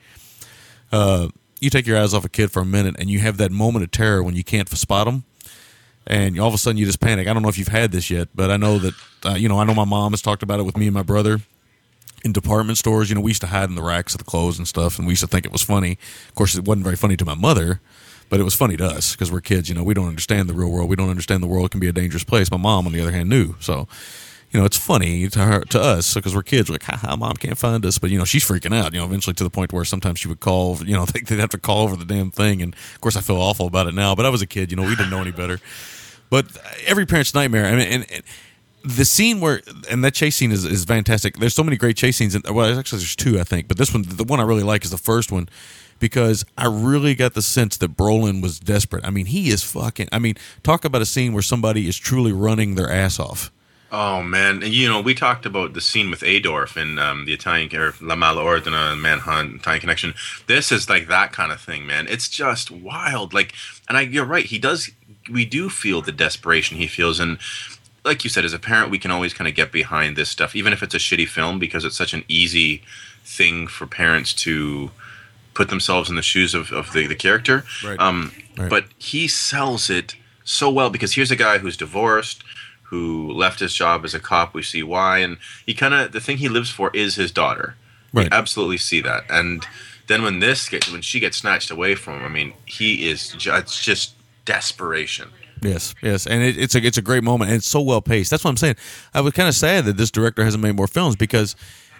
uh, 0.91 1.27
you 1.59 1.69
take 1.69 1.87
your 1.87 1.97
eyes 1.97 2.13
off 2.13 2.25
a 2.25 2.29
kid 2.29 2.51
for 2.51 2.61
a 2.61 2.65
minute 2.65 2.95
and 2.99 3.09
you 3.09 3.19
have 3.19 3.37
that 3.37 3.51
moment 3.51 3.83
of 3.83 3.91
terror 3.91 4.21
when 4.21 4.35
you 4.35 4.43
can't 4.43 4.69
spot 4.69 5.05
them 5.05 5.23
and 6.05 6.39
all 6.39 6.47
of 6.47 6.53
a 6.53 6.57
sudden 6.57 6.77
you 6.77 6.85
just 6.85 6.99
panic 6.99 7.27
i 7.27 7.33
don't 7.33 7.41
know 7.41 7.49
if 7.49 7.57
you've 7.57 7.67
had 7.67 7.91
this 7.91 8.09
yet 8.09 8.29
but 8.33 8.49
i 8.51 8.57
know 8.57 8.77
that 8.77 8.93
uh, 9.25 9.33
you 9.33 9.49
know 9.49 9.59
i 9.59 9.63
know 9.63 9.73
my 9.73 9.85
mom 9.85 10.13
has 10.13 10.21
talked 10.21 10.43
about 10.43 10.59
it 10.59 10.63
with 10.63 10.77
me 10.77 10.85
and 10.87 10.93
my 10.93 11.01
brother 11.01 11.39
in 12.23 12.31
department 12.31 12.77
stores 12.77 13.09
you 13.09 13.15
know 13.15 13.21
we 13.21 13.31
used 13.31 13.41
to 13.41 13.47
hide 13.47 13.69
in 13.69 13.75
the 13.75 13.83
racks 13.83 14.13
of 14.13 14.19
the 14.19 14.23
clothes 14.23 14.57
and 14.57 14.67
stuff 14.67 14.97
and 14.97 15.07
we 15.07 15.11
used 15.11 15.21
to 15.21 15.27
think 15.27 15.45
it 15.45 15.51
was 15.51 15.63
funny 15.63 15.97
of 16.29 16.35
course 16.35 16.55
it 16.55 16.63
wasn't 16.63 16.83
very 16.83 16.95
funny 16.95 17.17
to 17.17 17.25
my 17.25 17.35
mother 17.35 17.81
but 18.29 18.39
it 18.39 18.43
was 18.43 18.55
funny 18.55 18.77
to 18.77 18.85
us 18.85 19.13
because 19.13 19.31
we're 19.31 19.41
kids 19.41 19.69
you 19.69 19.75
know 19.75 19.83
we 19.83 19.93
don't 19.93 20.07
understand 20.07 20.49
the 20.49 20.53
real 20.53 20.69
world 20.69 20.89
we 20.89 20.95
don't 20.95 21.09
understand 21.09 21.41
the 21.41 21.47
world 21.47 21.71
can 21.71 21.79
be 21.79 21.87
a 21.87 21.93
dangerous 21.93 22.23
place 22.23 22.51
my 22.51 22.57
mom 22.57 22.85
on 22.85 22.93
the 22.93 23.01
other 23.01 23.11
hand 23.11 23.29
knew 23.29 23.55
so 23.59 23.87
you 24.51 24.59
know, 24.59 24.65
it's 24.65 24.77
funny 24.77 25.27
to 25.27 25.39
her, 25.39 25.61
to 25.65 25.81
us 25.81 26.13
because 26.13 26.33
we're 26.33 26.41
kids. 26.41 26.69
We're 26.69 26.77
like, 26.81 27.19
mom 27.19 27.33
can't 27.33 27.57
find 27.57 27.85
us. 27.85 27.97
But, 27.97 28.11
you 28.11 28.17
know, 28.17 28.23
she's 28.23 28.45
freaking 28.45 28.73
out, 28.73 28.93
you 28.93 28.99
know, 28.99 29.05
eventually 29.05 29.33
to 29.33 29.43
the 29.43 29.49
point 29.49 29.73
where 29.73 29.83
sometimes 29.83 30.19
she 30.19 30.27
would 30.27 30.39
call, 30.39 30.77
you 30.77 30.95
know, 30.95 31.05
they, 31.13 31.19
they'd 31.19 31.39
have 31.39 31.49
to 31.49 31.57
call 31.57 31.83
over 31.83 31.95
the 31.95 32.05
damn 32.05 32.31
thing. 32.31 32.61
And 32.61 32.73
of 32.73 33.01
course, 33.01 33.15
I 33.15 33.21
feel 33.21 33.37
awful 33.37 33.67
about 33.67 33.87
it 33.87 33.93
now, 33.93 34.15
but 34.15 34.25
I 34.25 34.29
was 34.29 34.41
a 34.41 34.47
kid, 34.47 34.71
you 34.71 34.77
know, 34.77 34.83
we 34.83 34.95
didn't 34.95 35.09
know 35.09 35.21
any 35.21 35.31
better. 35.31 35.59
But 36.29 36.45
every 36.85 37.05
parent's 37.05 37.33
nightmare. 37.33 37.65
I 37.65 37.71
mean, 37.71 37.87
and, 37.87 38.11
and 38.11 38.23
the 38.83 39.05
scene 39.05 39.41
where, 39.41 39.61
and 39.89 40.03
that 40.03 40.13
chase 40.13 40.37
scene 40.37 40.51
is, 40.51 40.63
is 40.63 40.85
fantastic. 40.85 41.37
There's 41.37 41.53
so 41.53 41.63
many 41.63 41.75
great 41.75 41.97
chase 41.97 42.17
scenes. 42.17 42.37
Well, 42.49 42.79
actually, 42.79 42.99
there's 42.99 43.15
two, 43.15 43.39
I 43.39 43.43
think. 43.43 43.67
But 43.67 43.77
this 43.77 43.93
one, 43.93 44.03
the 44.07 44.23
one 44.23 44.39
I 44.39 44.43
really 44.43 44.63
like 44.63 44.85
is 44.85 44.91
the 44.91 44.97
first 44.97 45.31
one 45.31 45.49
because 45.99 46.45
I 46.57 46.67
really 46.67 47.15
got 47.15 47.33
the 47.33 47.41
sense 47.41 47.77
that 47.77 47.95
Brolin 47.95 48.41
was 48.41 48.59
desperate. 48.59 49.05
I 49.05 49.09
mean, 49.09 49.27
he 49.27 49.49
is 49.49 49.63
fucking, 49.63 50.09
I 50.11 50.19
mean, 50.19 50.35
talk 50.63 50.85
about 50.85 51.01
a 51.01 51.05
scene 51.05 51.33
where 51.33 51.41
somebody 51.41 51.87
is 51.87 51.97
truly 51.97 52.31
running 52.31 52.75
their 52.75 52.91
ass 52.91 53.19
off. 53.19 53.51
Oh 53.89 54.21
man, 54.21 54.63
and 54.63 54.73
you 54.73 54.89
know 54.89 54.99
we 54.99 55.13
talked 55.13 55.45
about 55.45 55.73
the 55.73 55.79
scene 55.79 56.09
with 56.09 56.21
Adorf 56.21 56.75
in 56.75 56.99
um, 56.99 57.23
the 57.23 57.31
Italian 57.31 57.73
or 57.73 57.93
La 58.01 58.15
mala 58.15 58.41
ordina 58.41 58.99
Manhunt 58.99 59.61
Italian 59.61 59.79
Connection. 59.79 60.13
This 60.47 60.73
is 60.73 60.89
like 60.89 61.07
that 61.07 61.31
kind 61.31 61.53
of 61.53 61.61
thing, 61.61 61.85
man. 61.85 62.05
It's 62.09 62.27
just 62.27 62.69
wild. 62.69 63.33
Like, 63.33 63.53
and 63.87 63.97
I, 63.97 64.01
you're 64.01 64.25
right. 64.25 64.45
He 64.45 64.59
does. 64.59 64.91
We 65.31 65.45
do 65.45 65.69
feel 65.69 66.01
the 66.01 66.11
desperation 66.11 66.75
he 66.75 66.87
feels, 66.87 67.17
and 67.21 67.37
like 68.03 68.25
you 68.25 68.29
said, 68.29 68.43
as 68.43 68.53
a 68.53 68.59
parent, 68.59 68.91
we 68.91 68.99
can 68.99 69.11
always 69.11 69.33
kind 69.33 69.47
of 69.47 69.55
get 69.55 69.71
behind 69.71 70.17
this 70.17 70.29
stuff, 70.29 70.53
even 70.53 70.73
if 70.73 70.83
it's 70.83 70.95
a 70.95 70.99
shitty 70.99 71.27
film, 71.27 71.57
because 71.57 71.85
it's 71.85 71.97
such 71.97 72.13
an 72.13 72.25
easy 72.27 72.81
thing 73.23 73.67
for 73.67 73.87
parents 73.87 74.33
to 74.33 74.91
put 75.57 75.69
themselves 75.69 76.09
in 76.09 76.15
the 76.15 76.21
shoes 76.21 76.53
of, 76.53 76.71
of 76.71 76.93
the, 76.93 77.07
the 77.07 77.15
character. 77.15 77.65
Right. 77.83 77.99
Um, 77.99 78.31
Right. 78.57 78.69
But 78.69 78.85
he 78.97 79.27
sells 79.27 79.89
it 79.89 80.15
so 80.43 80.69
well 80.69 80.89
because 80.89 81.13
here's 81.13 81.31
a 81.31 81.35
guy 81.35 81.59
who's 81.59 81.77
divorced, 81.77 82.43
who 82.83 83.31
left 83.31 83.59
his 83.59 83.73
job 83.73 84.03
as 84.03 84.15
a 84.15 84.19
cop. 84.19 84.53
We 84.53 84.63
see 84.63 84.81
why, 84.81 85.19
and 85.19 85.37
he 85.65 85.73
kind 85.73 85.93
of 85.93 86.11
the 86.11 86.19
thing 86.19 86.37
he 86.37 86.49
lives 86.49 86.71
for 86.71 86.89
is 86.93 87.15
his 87.15 87.31
daughter. 87.31 87.75
Right. 88.13 88.31
We 88.31 88.35
absolutely 88.35 88.77
see 88.77 89.01
that, 89.01 89.23
and 89.29 89.67
then 90.07 90.23
when 90.23 90.39
this 90.39 90.69
gets 90.69 90.91
when 90.91 91.01
she 91.01 91.19
gets 91.19 91.37
snatched 91.37 91.69
away 91.69 91.93
from 91.95 92.15
him, 92.15 92.25
I 92.25 92.29
mean, 92.29 92.53
he 92.65 93.07
is 93.09 93.35
it's 93.37 93.83
just 93.83 94.15
desperation. 94.45 95.29
Yes, 95.61 95.93
yes, 96.01 96.25
and 96.25 96.41
it, 96.41 96.57
it's 96.57 96.75
a 96.75 96.83
it's 96.83 96.97
a 96.97 97.01
great 97.01 97.23
moment, 97.23 97.51
and 97.51 97.57
it's 97.57 97.67
so 97.67 97.81
well 97.81 98.01
paced. 98.01 98.31
That's 98.31 98.43
what 98.43 98.49
I'm 98.51 98.57
saying. 98.57 98.77
I 99.13 99.21
was 99.21 99.33
kind 99.33 99.49
of 99.49 99.55
sad 99.55 99.85
that 99.85 99.97
this 99.97 100.09
director 100.09 100.43
hasn't 100.43 100.63
made 100.63 100.75
more 100.75 100.87
films 100.87 101.15
because 101.15 101.55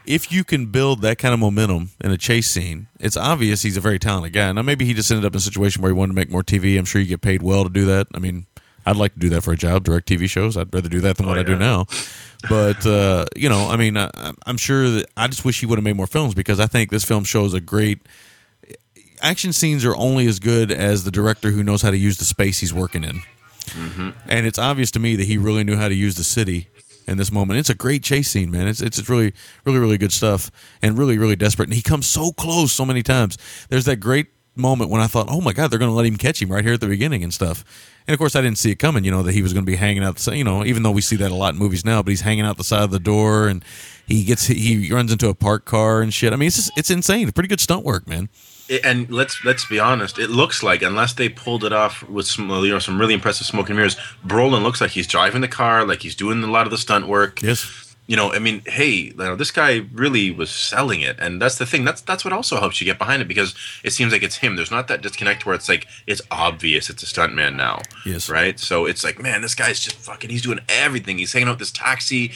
if 0.08 0.32
you 0.32 0.44
can 0.44 0.68
build 0.68 1.02
that 1.02 1.18
kind 1.18 1.34
of 1.34 1.40
momentum 1.40 1.92
in 2.02 2.12
a 2.12 2.18
chase 2.18 2.50
scene, 2.50 2.88
it's 3.00 3.18
obvious 3.18 3.62
he's 3.62 3.78
a 3.78 3.82
very 3.82 4.00
talented 4.00 4.34
guy. 4.34 4.52
Now 4.54 4.62
maybe 4.62 4.86
he 4.86 4.94
just 4.94 5.12
ended 5.12 5.26
up 5.26 5.34
in 5.34 5.38
a 5.38 5.42
situation 5.42 5.82
where 5.82 5.92
he 5.92 5.98
wanted 5.98 6.14
to 6.14 6.16
make 6.16 6.32
more 6.32 6.44
TV. 6.44 6.80
I'm 6.80 6.86
sure 6.86 7.02
you 7.02 7.08
get 7.08 7.22
paid 7.22 7.44
well 7.44 7.64
to 7.64 7.70
do 7.70 7.86
that. 7.86 8.08
I 8.16 8.20
mean, 8.20 8.46
I'd 8.86 8.96
like 8.96 9.14
to 9.14 9.20
do 9.20 9.30
that 9.30 9.42
for 9.42 9.52
a 9.52 9.58
job, 9.58 9.84
direct 9.84 10.08
TV 10.08 10.30
shows. 10.30 10.56
I'd 10.56 10.74
rather 10.74 10.88
do 10.88 11.02
that 11.02 11.18
than 11.18 11.28
what 11.28 11.38
I 11.38 11.44
do 11.44 11.58
now. 11.58 11.86
But 12.50 12.86
uh, 12.86 13.26
you 13.36 13.50
know, 13.50 13.70
I 13.70 13.76
mean, 13.76 13.98
I, 13.98 14.10
I'm 14.46 14.58
sure 14.58 14.90
that 14.90 15.08
I 15.18 15.28
just 15.28 15.44
wish 15.44 15.60
he 15.60 15.66
would 15.66 15.78
have 15.78 15.84
made 15.84 15.98
more 15.98 16.08
films 16.08 16.34
because 16.34 16.60
I 16.60 16.68
think 16.68 16.90
this 16.90 17.04
film 17.04 17.26
shows 17.26 17.54
a 17.54 17.60
great 17.60 18.00
action 19.22 19.52
scenes 19.52 19.84
are 19.84 19.96
only 19.96 20.28
as 20.28 20.40
good 20.40 20.72
as 20.72 21.04
the 21.04 21.12
director 21.12 21.52
who 21.52 21.64
knows 21.64 21.82
how 21.82 21.92
to 21.92 21.98
use 21.98 22.18
the 22.18 22.26
space 22.26 22.60
he's 22.60 22.74
working 22.74 23.04
in. 23.04 23.22
And 24.30 24.46
it's 24.48 24.60
obvious 24.60 24.92
to 24.92 25.00
me 25.00 25.16
that 25.18 25.26
he 25.26 25.38
really 25.38 25.64
knew 25.66 25.76
how 25.76 25.90
to 25.90 25.96
use 25.96 26.16
the 26.16 26.24
city 26.24 26.70
in 27.08 27.18
this 27.18 27.32
moment. 27.32 27.60
It's 27.60 27.70
a 27.70 27.76
great 27.76 28.04
chase 28.04 28.30
scene, 28.30 28.52
man. 28.52 28.68
It's 28.68 28.82
it's, 28.82 29.10
really 29.10 29.34
really 29.66 29.80
really 29.80 29.98
good 29.98 30.12
stuff 30.12 30.52
and 30.82 30.98
really 30.98 31.18
really 31.18 31.36
desperate. 31.36 31.68
And 31.70 31.76
he 31.76 31.82
comes 31.82 32.06
so 32.06 32.32
close 32.32 32.72
so 32.72 32.86
many 32.86 33.04
times. 33.04 33.38
There's 33.70 33.86
that 33.86 33.98
great 33.98 34.28
moment 34.56 34.90
when 34.90 35.02
I 35.02 35.08
thought, 35.08 35.28
oh 35.30 35.40
my 35.40 35.54
god, 35.54 35.70
they're 35.70 35.80
going 35.80 35.92
to 35.92 35.96
let 35.96 36.06
him 36.06 36.18
catch 36.18 36.42
him 36.42 36.52
right 36.52 36.64
here 36.64 36.74
at 36.74 36.82
the 36.82 36.88
beginning 36.88 37.24
and 37.24 37.34
stuff. 37.34 37.64
And 38.08 38.14
of 38.14 38.18
course, 38.18 38.36
I 38.36 38.42
didn't 38.42 38.58
see 38.58 38.72
it 38.72 38.76
coming. 38.76 39.04
You 39.04 39.12
know 39.12 39.24
that 39.24 39.34
he 39.34 39.42
was 39.42 39.54
going 39.54 39.66
to 39.66 39.72
be 39.72 39.76
hanging 39.76 40.04
out. 40.04 40.18
The, 40.18 40.36
you 40.36 40.44
know, 40.44 40.66
even 40.66 40.84
though 40.84 40.92
we 40.92 41.02
see 41.02 41.16
that 41.18 41.32
a 41.32 41.36
lot 41.36 41.54
in 41.54 41.60
movies 41.60 41.86
now, 41.86 42.02
but 42.02 42.10
he's 42.10 42.22
hanging 42.22 42.46
out 42.46 42.58
the 42.58 42.64
side 42.64 42.84
of 42.84 42.92
the 42.92 43.00
door 43.00 43.48
and 43.48 43.64
he 44.08 44.24
gets 44.24 44.48
he 44.48 44.92
runs 44.92 45.12
into 45.12 45.30
a 45.30 45.36
parked 45.36 45.66
car 45.66 46.02
and 46.02 46.14
shit. 46.14 46.34
I 46.34 46.36
mean, 46.36 46.48
it's 46.48 46.56
just, 46.56 46.72
it's 46.78 46.90
insane. 46.90 47.32
Pretty 47.32 47.50
good 47.50 47.60
stunt 47.60 47.86
work, 47.86 48.08
man. 48.08 48.30
It- 48.70 48.86
and 48.86 49.10
let's 49.10 49.44
let's 49.44 49.66
be 49.66 49.80
honest. 49.80 50.20
It 50.20 50.30
looks 50.30 50.62
like 50.64 50.82
unless 50.82 51.14
they 51.14 51.30
pulled 51.30 51.64
it 51.64 51.74
off 51.74 52.08
with 52.10 52.28
some 52.28 52.50
you 52.50 52.70
know 52.72 52.80
some 52.80 53.00
really 53.00 53.14
impressive 53.14 53.48
smoke 53.48 53.70
and 53.70 53.78
mirrors, 53.78 53.96
Brolin 54.26 54.64
looks 54.64 54.82
like 54.82 54.92
he's 54.92 55.08
driving 55.08 55.42
the 55.42 55.48
car, 55.48 55.86
like 55.86 56.02
he's 56.02 56.16
doing 56.16 56.44
a 56.44 56.48
lot 56.52 56.66
of 56.68 56.72
the 56.72 56.78
stunt 56.78 57.08
work. 57.08 57.42
Yes. 57.42 57.87
You 58.08 58.16
know, 58.16 58.34
I 58.34 58.40
mean, 58.40 58.62
hey, 58.66 58.90
you 58.90 59.14
know, 59.16 59.36
this 59.36 59.52
guy 59.52 59.86
really 59.92 60.32
was 60.32 60.50
selling 60.50 61.02
it, 61.02 61.18
and 61.20 61.42
that's 61.42 61.58
the 61.58 61.66
thing. 61.66 61.84
That's 61.84 62.00
that's 62.00 62.24
what 62.24 62.34
also 62.34 62.58
helps 62.58 62.80
you 62.80 62.86
get 62.86 62.98
behind 62.98 63.22
it 63.22 63.28
because 63.28 63.54
it 63.84 63.92
seems 63.92 64.14
like 64.14 64.24
it's 64.24 64.38
him. 64.38 64.56
There's 64.56 64.72
not 64.72 64.88
that 64.88 65.02
disconnect 65.02 65.46
where 65.46 65.54
it's 65.54 65.68
like 65.68 65.88
it's 66.08 66.22
obvious 66.32 66.90
it's 66.90 67.04
a 67.04 67.06
stuntman 67.06 67.56
now. 67.56 67.82
Yes. 68.06 68.30
Right. 68.30 68.58
So 68.60 68.86
it's 68.86 69.04
like, 69.04 69.22
man, 69.22 69.42
this 69.42 69.56
guy's 69.56 69.82
just 69.82 69.98
fucking. 69.98 70.30
He's 70.30 70.42
doing 70.42 70.60
everything. 70.70 71.18
He's 71.18 71.34
hanging 71.34 71.50
out 71.50 71.60
this 71.60 71.72
taxi 71.72 72.32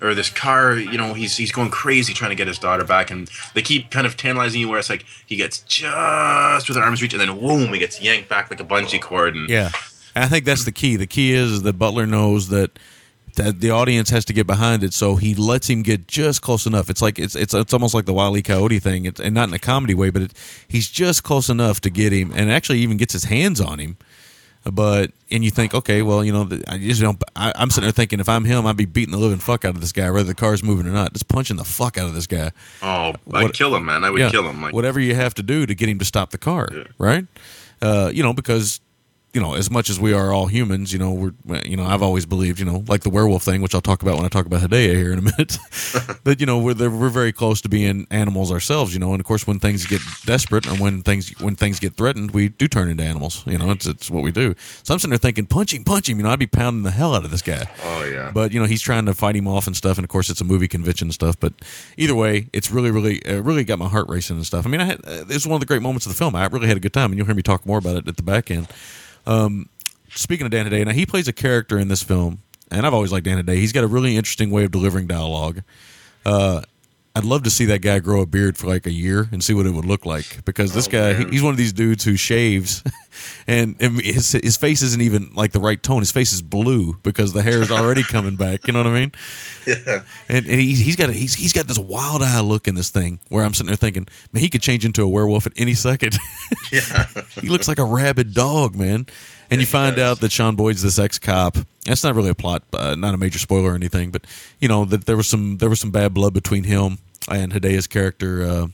or 0.00 0.14
this 0.14 0.30
car. 0.30 0.74
You 0.74 0.96
know, 0.96 1.12
he's 1.14 1.36
he's 1.36 1.50
going 1.50 1.70
crazy 1.70 2.14
trying 2.14 2.30
to 2.30 2.36
get 2.36 2.46
his 2.46 2.60
daughter 2.60 2.84
back, 2.84 3.10
and 3.10 3.28
they 3.54 3.62
keep 3.62 3.90
kind 3.90 4.06
of 4.06 4.16
tantalizing 4.16 4.60
you 4.60 4.68
where 4.68 4.78
it's 4.78 4.90
like 4.90 5.04
he 5.26 5.34
gets 5.34 5.58
just 5.62 6.68
within 6.68 6.84
arm's 6.84 7.02
reach, 7.02 7.14
and 7.14 7.20
then 7.20 7.36
boom, 7.36 7.72
he 7.72 7.80
gets 7.80 8.00
yanked 8.00 8.28
back 8.28 8.48
like 8.50 8.60
a 8.60 8.64
bungee 8.64 9.00
cord, 9.00 9.34
and 9.34 9.50
Yeah, 9.50 9.72
and 10.14 10.24
I 10.24 10.28
think 10.28 10.44
that's 10.44 10.64
the 10.64 10.72
key. 10.72 10.94
The 10.94 11.08
key 11.08 11.32
is 11.32 11.62
that 11.62 11.72
Butler 11.78 12.06
knows 12.06 12.48
that 12.50 12.78
that 13.36 13.60
the 13.60 13.70
audience 13.70 14.10
has 14.10 14.24
to 14.26 14.32
get 14.32 14.46
behind 14.46 14.82
it, 14.82 14.92
so 14.92 15.16
he 15.16 15.34
lets 15.34 15.68
him 15.70 15.82
get 15.82 16.08
just 16.08 16.42
close 16.42 16.66
enough. 16.66 16.90
It's 16.90 17.00
like 17.00 17.18
it's 17.18 17.34
it's 17.34 17.54
it's 17.54 17.72
almost 17.72 17.94
like 17.94 18.04
the 18.06 18.12
Wile 18.12 18.36
E. 18.36 18.42
Coyote 18.42 18.78
thing, 18.78 19.04
it's, 19.06 19.20
and 19.20 19.34
not 19.34 19.48
in 19.48 19.54
a 19.54 19.58
comedy 19.58 19.94
way, 19.94 20.10
but 20.10 20.22
it, 20.22 20.32
he's 20.68 20.88
just 20.88 21.22
close 21.22 21.48
enough 21.48 21.80
to 21.82 21.90
get 21.90 22.12
him, 22.12 22.32
and 22.34 22.50
actually 22.50 22.78
even 22.80 22.96
gets 22.96 23.12
his 23.12 23.24
hands 23.24 23.60
on 23.60 23.78
him. 23.78 23.96
But 24.64 25.12
and 25.30 25.44
you 25.44 25.52
think, 25.52 25.74
okay, 25.74 26.02
well, 26.02 26.24
you 26.24 26.32
know, 26.32 26.48
I 26.66 26.78
just 26.78 27.00
don't. 27.00 27.22
I, 27.36 27.52
I'm 27.54 27.70
sitting 27.70 27.84
there 27.86 27.92
thinking, 27.92 28.18
if 28.18 28.28
I'm 28.28 28.44
him, 28.44 28.66
I'd 28.66 28.76
be 28.76 28.84
beating 28.84 29.12
the 29.12 29.18
living 29.18 29.38
fuck 29.38 29.64
out 29.64 29.76
of 29.76 29.80
this 29.80 29.92
guy, 29.92 30.10
whether 30.10 30.26
the 30.26 30.34
car's 30.34 30.64
moving 30.64 30.88
or 30.88 30.90
not. 30.92 31.12
Just 31.12 31.28
punching 31.28 31.56
the 31.56 31.64
fuck 31.64 31.96
out 31.96 32.08
of 32.08 32.14
this 32.14 32.26
guy. 32.26 32.50
oh, 32.82 33.14
I'd 33.32 33.52
kill 33.52 33.76
him, 33.76 33.84
man. 33.84 34.02
I 34.02 34.10
would 34.10 34.20
Yeah, 34.20 34.30
kill 34.30 34.42
him. 34.42 34.60
Like, 34.60 34.74
whatever 34.74 34.98
you 34.98 35.14
have 35.14 35.34
to 35.34 35.44
do 35.44 35.66
to 35.66 35.74
get 35.74 35.88
him 35.88 36.00
to 36.00 36.04
stop 36.04 36.30
the 36.30 36.38
car, 36.38 36.68
right? 36.98 37.26
Uh, 37.80 38.10
you 38.12 38.24
know, 38.24 38.32
because 38.32 38.80
you 39.36 39.42
know, 39.42 39.52
as 39.52 39.70
much 39.70 39.90
as 39.90 40.00
we 40.00 40.14
are 40.14 40.32
all 40.32 40.46
humans, 40.46 40.94
you 40.94 40.98
know, 40.98 41.12
we're 41.12 41.60
you 41.66 41.76
know, 41.76 41.84
I've 41.84 42.02
always 42.02 42.24
believed, 42.24 42.58
you 42.58 42.64
know, 42.64 42.82
like 42.88 43.02
the 43.02 43.10
werewolf 43.10 43.42
thing, 43.42 43.60
which 43.60 43.74
I'll 43.74 43.82
talk 43.82 44.00
about 44.00 44.16
when 44.16 44.24
I 44.24 44.28
talk 44.28 44.46
about 44.46 44.62
Hedaya 44.62 44.94
here 44.94 45.12
in 45.12 45.18
a 45.18 45.22
minute. 45.22 45.58
that, 46.24 46.38
you 46.40 46.46
know, 46.46 46.58
we're 46.58 46.88
we're 46.88 47.10
very 47.10 47.32
close 47.32 47.60
to 47.60 47.68
being 47.68 48.06
animals 48.10 48.50
ourselves, 48.50 48.94
you 48.94 48.98
know, 48.98 49.12
and 49.12 49.20
of 49.20 49.26
course, 49.26 49.46
when 49.46 49.58
things 49.60 49.84
get 49.84 50.00
desperate 50.24 50.66
or 50.66 50.76
when 50.76 51.02
things 51.02 51.38
when 51.38 51.54
things 51.54 51.78
get 51.78 51.96
threatened, 51.96 52.30
we 52.30 52.48
do 52.48 52.66
turn 52.66 52.88
into 52.88 53.04
animals. 53.04 53.46
You 53.46 53.58
know, 53.58 53.72
it's 53.72 53.86
it's 53.86 54.10
what 54.10 54.22
we 54.22 54.32
do. 54.32 54.54
So 54.82 54.94
I'm 54.94 55.00
sitting 55.00 55.10
there 55.10 55.18
thinking, 55.18 55.44
punch 55.44 55.74
him, 55.74 55.84
punch 55.84 56.08
him. 56.08 56.16
You 56.16 56.22
know, 56.22 56.30
I'd 56.30 56.38
be 56.38 56.46
pounding 56.46 56.84
the 56.84 56.90
hell 56.90 57.14
out 57.14 57.26
of 57.26 57.30
this 57.30 57.42
guy. 57.42 57.68
oh 57.84 58.04
yeah. 58.04 58.30
But 58.32 58.52
you 58.52 58.58
know 58.58 58.64
he's 58.64 58.80
trying 58.80 59.04
to 59.04 59.12
fight 59.12 59.36
him 59.36 59.46
off 59.46 59.66
and 59.66 59.76
stuff, 59.76 59.98
and 59.98 60.04
of 60.06 60.08
course 60.08 60.30
it's 60.30 60.40
a 60.40 60.44
movie 60.44 60.66
convention 60.66 61.08
and 61.08 61.14
stuff. 61.14 61.38
But 61.38 61.52
either 61.98 62.14
way, 62.14 62.48
it's 62.54 62.70
really, 62.70 62.90
really, 62.90 63.22
uh, 63.26 63.42
really 63.42 63.64
got 63.64 63.78
my 63.78 63.88
heart 63.88 64.08
racing 64.08 64.36
and 64.36 64.46
stuff. 64.46 64.64
I 64.64 64.70
mean, 64.70 64.80
I 64.80 64.84
had 64.84 65.04
uh, 65.04 65.24
this 65.24 65.36
is 65.36 65.46
one 65.46 65.56
of 65.56 65.60
the 65.60 65.66
great 65.66 65.82
moments 65.82 66.06
of 66.06 66.12
the 66.12 66.16
film. 66.16 66.34
I 66.34 66.46
really 66.46 66.68
had 66.68 66.78
a 66.78 66.80
good 66.80 66.94
time, 66.94 67.10
and 67.10 67.18
you'll 67.18 67.26
hear 67.26 67.34
me 67.34 67.42
talk 67.42 67.66
more 67.66 67.76
about 67.76 67.96
it 67.96 68.08
at 68.08 68.16
the 68.16 68.22
back 68.22 68.50
end. 68.50 68.68
Um, 69.26 69.68
speaking 70.10 70.46
of 70.46 70.52
Dan 70.52 70.66
Hedaya, 70.66 70.86
now 70.86 70.92
he 70.92 71.06
plays 71.06 71.28
a 71.28 71.32
character 71.32 71.78
in 71.78 71.88
this 71.88 72.02
film, 72.02 72.38
and 72.70 72.86
I've 72.86 72.94
always 72.94 73.12
liked 73.12 73.24
Dan 73.24 73.42
Hedaya. 73.42 73.56
He's 73.56 73.72
got 73.72 73.84
a 73.84 73.88
really 73.88 74.16
interesting 74.16 74.50
way 74.50 74.64
of 74.64 74.70
delivering 74.70 75.06
dialogue. 75.06 75.62
Uh, 76.24 76.62
I'd 77.16 77.24
love 77.24 77.44
to 77.44 77.50
see 77.50 77.64
that 77.66 77.80
guy 77.80 77.98
grow 77.98 78.20
a 78.20 78.26
beard 78.26 78.58
for 78.58 78.66
like 78.66 78.84
a 78.86 78.92
year 78.92 79.26
and 79.32 79.42
see 79.42 79.54
what 79.54 79.64
it 79.64 79.70
would 79.70 79.86
look 79.86 80.04
like 80.04 80.44
because 80.44 80.74
this 80.74 80.86
Oh, 80.86 80.90
guy, 80.90 81.12
man. 81.14 81.32
he's 81.32 81.42
one 81.42 81.52
of 81.52 81.56
these 81.56 81.72
dudes 81.72 82.04
who 82.04 82.14
shaves 82.14 82.84
and, 83.46 83.74
and 83.80 83.98
his, 84.02 84.32
his 84.32 84.58
face 84.58 84.82
isn't 84.82 85.00
even 85.00 85.30
like 85.34 85.52
the 85.52 85.58
right 85.60 85.82
tone. 85.82 86.00
His 86.00 86.12
face 86.12 86.34
is 86.34 86.42
blue 86.42 86.98
because 87.02 87.32
the 87.32 87.40
hair 87.42 87.62
is 87.62 87.70
already 87.70 88.02
coming 88.08 88.36
back. 88.36 88.66
You 88.66 88.74
know 88.74 88.80
what 88.80 88.88
I 88.88 89.00
mean? 89.00 89.12
yeah. 89.66 90.02
And, 90.28 90.44
and 90.46 90.60
he's, 90.60 90.78
he's 90.78 90.96
got 90.96 91.08
a, 91.08 91.12
he's, 91.14 91.32
he's 91.34 91.54
got 91.54 91.66
this 91.66 91.78
wild 91.78 92.22
eye 92.22 92.40
look 92.40 92.68
in 92.68 92.74
this 92.74 92.90
thing 92.90 93.18
where 93.30 93.44
I'm 93.46 93.54
sitting 93.54 93.68
there 93.68 93.76
thinking, 93.76 94.06
man, 94.34 94.42
he 94.42 94.50
could 94.50 94.60
change 94.60 94.84
into 94.84 95.02
a 95.02 95.08
werewolf 95.08 95.46
at 95.46 95.52
any 95.56 95.74
second. 95.74 96.18
Yeah. 96.72 97.06
he 97.40 97.48
looks 97.48 97.68
like 97.68 97.78
a 97.78 97.84
rabid 97.84 98.34
dog, 98.34 98.74
man. 98.76 99.06
And 99.50 99.60
you 99.60 99.66
find 99.66 99.98
out 99.98 100.20
that 100.20 100.32
Sean 100.32 100.56
Boyd's 100.56 100.82
this 100.82 100.98
ex 100.98 101.18
cop. 101.18 101.56
That's 101.84 102.02
not 102.02 102.14
really 102.14 102.30
a 102.30 102.34
plot, 102.34 102.64
uh, 102.72 102.94
not 102.96 103.14
a 103.14 103.16
major 103.16 103.38
spoiler 103.38 103.72
or 103.72 103.74
anything, 103.74 104.10
but 104.10 104.26
you 104.60 104.68
know 104.68 104.84
that 104.86 105.06
there 105.06 105.16
was 105.16 105.28
some 105.28 105.58
there 105.58 105.68
was 105.68 105.80
some 105.80 105.90
bad 105.90 106.14
blood 106.14 106.34
between 106.34 106.64
him 106.64 106.98
and 107.30 107.52
Hedaya's 107.52 107.86
character. 107.86 108.44
Uh, 108.44 108.66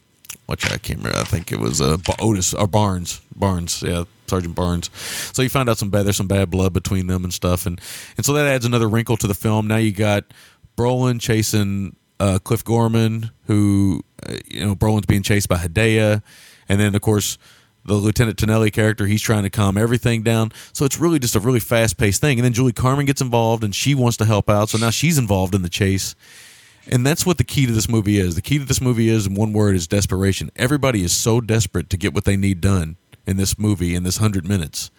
which 0.47 0.67
I 0.67 0.77
can't 0.77 0.99
remember. 0.99 1.19
I 1.19 1.25
think 1.25 1.53
it 1.53 1.61
was 1.61 1.81
uh, 1.81 1.97
Otis 2.19 2.53
or 2.53 2.67
Barnes. 2.67 3.21
Barnes, 3.35 3.83
yeah, 3.83 4.05
Sergeant 4.27 4.55
Barnes. 4.55 4.91
So 5.33 5.41
you 5.41 5.49
find 5.49 5.69
out 5.69 5.79
some 5.79 5.91
bad 5.91 6.05
there's 6.05 6.17
some 6.17 6.27
bad 6.27 6.51
blood 6.51 6.73
between 6.73 7.07
them 7.07 7.25
and 7.25 7.33
stuff, 7.33 7.65
and 7.65 7.81
and 8.17 8.27
so 8.27 8.33
that 8.35 8.47
adds 8.47 8.65
another 8.65 8.89
wrinkle 8.89 9.17
to 9.19 9.27
the 9.27 9.35
film. 9.35 9.67
Now 9.67 9.77
you 9.77 9.93
got 9.93 10.25
Brolin 10.77 11.21
chasing 11.21 11.97
uh, 12.21 12.39
Cliff 12.43 12.65
Gorman, 12.65 13.31
who 13.47 14.03
uh, 14.27 14.37
you 14.49 14.65
know 14.65 14.75
Brolin's 14.75 15.07
being 15.07 15.23
chased 15.23 15.49
by 15.49 15.57
Hidea, 15.57 16.23
and 16.69 16.81
then 16.81 16.95
of 16.95 17.03
course 17.03 17.39
the 17.85 17.95
Lieutenant 17.95 18.39
Tonelli 18.39 18.71
character, 18.71 19.07
he's 19.07 19.23
trying 19.23 19.43
to 19.43 19.51
calm 19.51 19.77
everything 19.77 20.23
down. 20.23 20.53
So 20.73 20.85
it's 20.85 20.99
really 20.99 21.19
just 21.19 21.35
a 21.35 21.41
really 21.41 21.61
fast 21.61 21.99
paced 21.99 22.21
thing. 22.21 22.39
And 22.39 22.45
then 22.45 22.53
Julie 22.53 22.73
Carmen 22.73 23.07
gets 23.07 23.21
involved 23.21 23.65
and 23.65 23.75
she 23.75 23.95
wants 23.95 24.17
to 24.19 24.25
help 24.25 24.49
out. 24.49 24.69
So 24.69 24.79
now 24.79 24.91
she's 24.91 25.19
involved 25.19 25.55
in 25.55 25.63
the 25.63 25.69
chase. 25.69 26.15
And 26.91 27.07
that's 27.07 27.25
what 27.25 27.39
the 27.39 27.45
key 27.45 27.67
to 27.67 27.73
this 27.73 27.89
movie 27.89 28.19
is. 28.19 28.35
The 28.35 28.43
key 28.43 28.59
to 28.59 28.65
this 28.65 28.81
movie 28.81 29.09
is, 29.09 29.27
in 29.27 29.35
one 29.35 29.53
word, 29.53 29.77
is 29.77 29.87
desperation. 29.87 30.51
Everybody 30.57 31.05
is 31.05 31.13
so 31.13 31.41
desperate 31.41 31.89
to 31.91 31.97
get 31.97 32.13
what 32.13 32.25
they 32.25 32.37
need 32.37 32.61
done 32.61 32.97
in 33.25 33.37
this 33.37 33.57
movie 33.59 33.95
in 33.95 34.03
this 34.03 34.17
hundred 34.17 34.47
minutes 34.49 34.91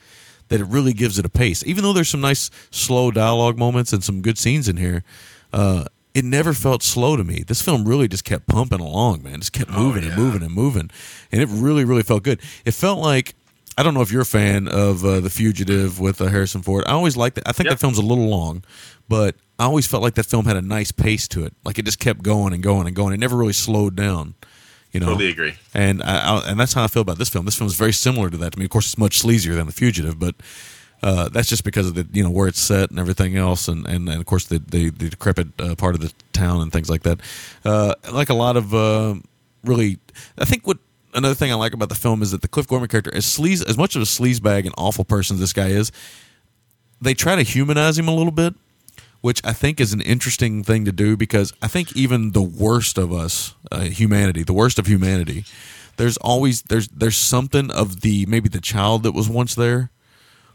that 0.48 0.62
it 0.62 0.66
really 0.66 0.94
gives 0.94 1.20
it 1.20 1.26
a 1.26 1.30
pace. 1.30 1.66
Even 1.66 1.84
though 1.84 1.94
there's 1.94 2.10
some 2.10 2.22
nice 2.22 2.50
slow 2.72 3.12
dialogue 3.12 3.58
moments 3.58 3.92
and 3.92 4.04
some 4.04 4.22
good 4.22 4.38
scenes 4.38 4.70
in 4.70 4.78
here, 4.78 5.04
uh, 5.52 5.86
it 6.14 6.24
never 6.26 6.54
felt 6.54 6.84
slow 6.84 7.16
to 7.16 7.24
me. 7.24 7.44
This 7.46 7.62
film 7.62 7.86
really 7.88 8.08
just 8.08 8.24
kept 8.24 8.48
pumping 8.48 8.80
along, 8.80 9.24
man. 9.24 9.40
Just 9.40 9.54
kept 9.54 9.72
moving 9.72 10.04
and 10.04 10.12
yeah. 10.12 10.18
moving 10.18 10.44
and 10.44 10.54
moving, 10.54 10.90
and 11.32 11.42
it 11.42 11.50
really, 11.50 11.84
really 11.86 12.04
felt 12.04 12.24
good. 12.24 12.40
It 12.66 12.72
felt 12.74 13.00
like 13.00 13.36
I 13.78 13.82
don't 13.84 13.94
know 13.96 14.02
if 14.02 14.12
you're 14.12 14.22
a 14.22 14.26
fan 14.26 14.68
of 14.68 15.04
uh, 15.04 15.20
the 15.20 15.30
Fugitive 15.32 16.00
with 16.00 16.22
uh, 16.22 16.26
Harrison 16.26 16.62
Ford. 16.62 16.84
I 16.88 16.92
always 16.92 17.18
liked 17.18 17.38
it. 17.40 17.44
I 17.48 17.52
think 17.54 17.66
Yep. 17.66 17.74
that 17.74 17.80
film's 17.80 17.98
a 17.98 18.04
little 18.04 18.28
long, 18.28 18.64
but 19.10 19.36
I 19.58 19.64
always 19.66 19.88
felt 19.88 20.04
like 20.04 20.14
that 20.16 20.26
film 20.28 20.46
had 20.46 20.56
a 20.58 20.62
nice 20.62 20.92
pace 20.92 21.28
to 21.30 21.44
it. 21.46 21.54
Like 21.66 21.80
it 21.80 21.86
just 21.86 22.00
kept 22.00 22.22
going 22.22 22.54
and 22.54 22.62
going 22.62 22.86
and 22.86 22.96
going. 22.96 23.14
It 23.14 23.20
never 23.20 23.36
really 23.36 23.54
slowed 23.54 23.96
down. 23.96 24.36
You 24.92 25.00
know, 25.00 25.08
Totally 25.08 25.32
agree. 25.32 25.56
and 25.74 26.04
I, 26.04 26.36
I, 26.38 26.50
and 26.52 26.60
that's 26.60 26.74
how 26.74 26.84
I 26.84 26.88
feel 26.88 27.02
about 27.02 27.18
this 27.18 27.30
film. 27.30 27.46
This 27.46 27.56
film 27.58 27.66
is 27.68 27.74
very 27.74 27.94
similar 27.94 28.30
to 28.30 28.38
that. 28.38 28.54
to 28.54 28.60
me. 28.60 28.66
of 28.66 28.70
course, 28.70 28.86
it's 28.86 28.98
much 29.00 29.20
sleazier 29.20 29.56
than 29.56 29.66
The 29.66 29.72
Fugitive, 29.72 30.20
but 30.20 30.36
uh, 31.04 31.28
that's 31.28 31.50
just 31.50 31.66
because 31.66 31.88
of 31.88 31.96
the 31.96 32.08
you 32.14 32.24
know 32.24 32.30
where 32.30 32.48
it's 32.48 32.62
set 32.62 32.90
and 32.90 32.98
everything 32.98 33.36
else, 33.36 33.68
and 33.68 33.86
and, 33.86 34.08
and 34.08 34.20
of 34.20 34.26
course 34.26 34.46
the 34.46 34.60
the, 34.60 34.90
the 34.90 35.10
decrepit 35.10 35.48
uh, 35.60 35.76
part 35.76 35.96
of 35.96 36.02
the 36.02 36.14
town 36.32 36.62
and 36.62 36.72
things 36.72 36.90
like 36.90 37.04
that. 37.04 37.20
Uh, 37.66 37.94
like 38.12 38.30
a 38.30 38.34
lot 38.34 38.56
of 38.56 38.74
uh, 38.74 39.16
really, 39.66 40.00
I 40.38 40.46
think 40.46 40.66
what 40.66 40.78
another 41.14 41.36
thing 41.36 41.52
I 41.52 41.56
like 41.56 41.74
about 41.74 41.90
the 41.90 41.96
film 41.96 42.22
is 42.22 42.32
that 42.32 42.42
the 42.42 42.48
Cliff 42.48 42.68
Gorman 42.68 42.88
character, 42.88 43.14
as 43.14 43.26
sleaze, 43.26 43.68
as 43.68 43.78
much 43.78 43.98
of 43.98 44.02
a 44.02 44.06
sleazebag 44.06 44.66
and 44.66 44.74
awful 44.78 45.04
person 45.04 45.40
this 45.40 45.54
guy 45.54 45.68
is, 45.68 45.92
they 47.02 47.14
try 47.14 47.36
to 47.36 47.44
humanize 47.44 48.00
him 48.00 48.08
a 48.08 48.16
little 48.16 48.32
bit, 48.32 48.56
which 49.20 49.42
I 49.46 49.52
think 49.52 49.82
is 49.82 49.92
an 49.92 50.02
interesting 50.02 50.64
thing 50.64 50.86
to 50.86 50.94
do 50.94 51.18
because 51.18 51.54
I 51.62 51.68
think 51.68 51.96
even 51.98 52.32
the 52.32 52.42
worst 52.42 52.98
of 52.98 53.12
us, 53.12 53.56
uh, 53.72 53.82
humanity, 53.82 54.44
the 54.44 54.54
worst 54.54 54.80
of 54.80 54.88
humanity, 54.88 55.44
there's 55.98 56.16
always 56.18 56.62
there's 56.64 56.88
there's 56.88 57.18
something 57.18 57.70
of 57.70 58.02
the 58.02 58.26
maybe 58.26 58.48
the 58.48 58.62
child 58.62 59.04
that 59.04 59.12
was 59.12 59.30
once 59.30 59.54
there, 59.54 59.92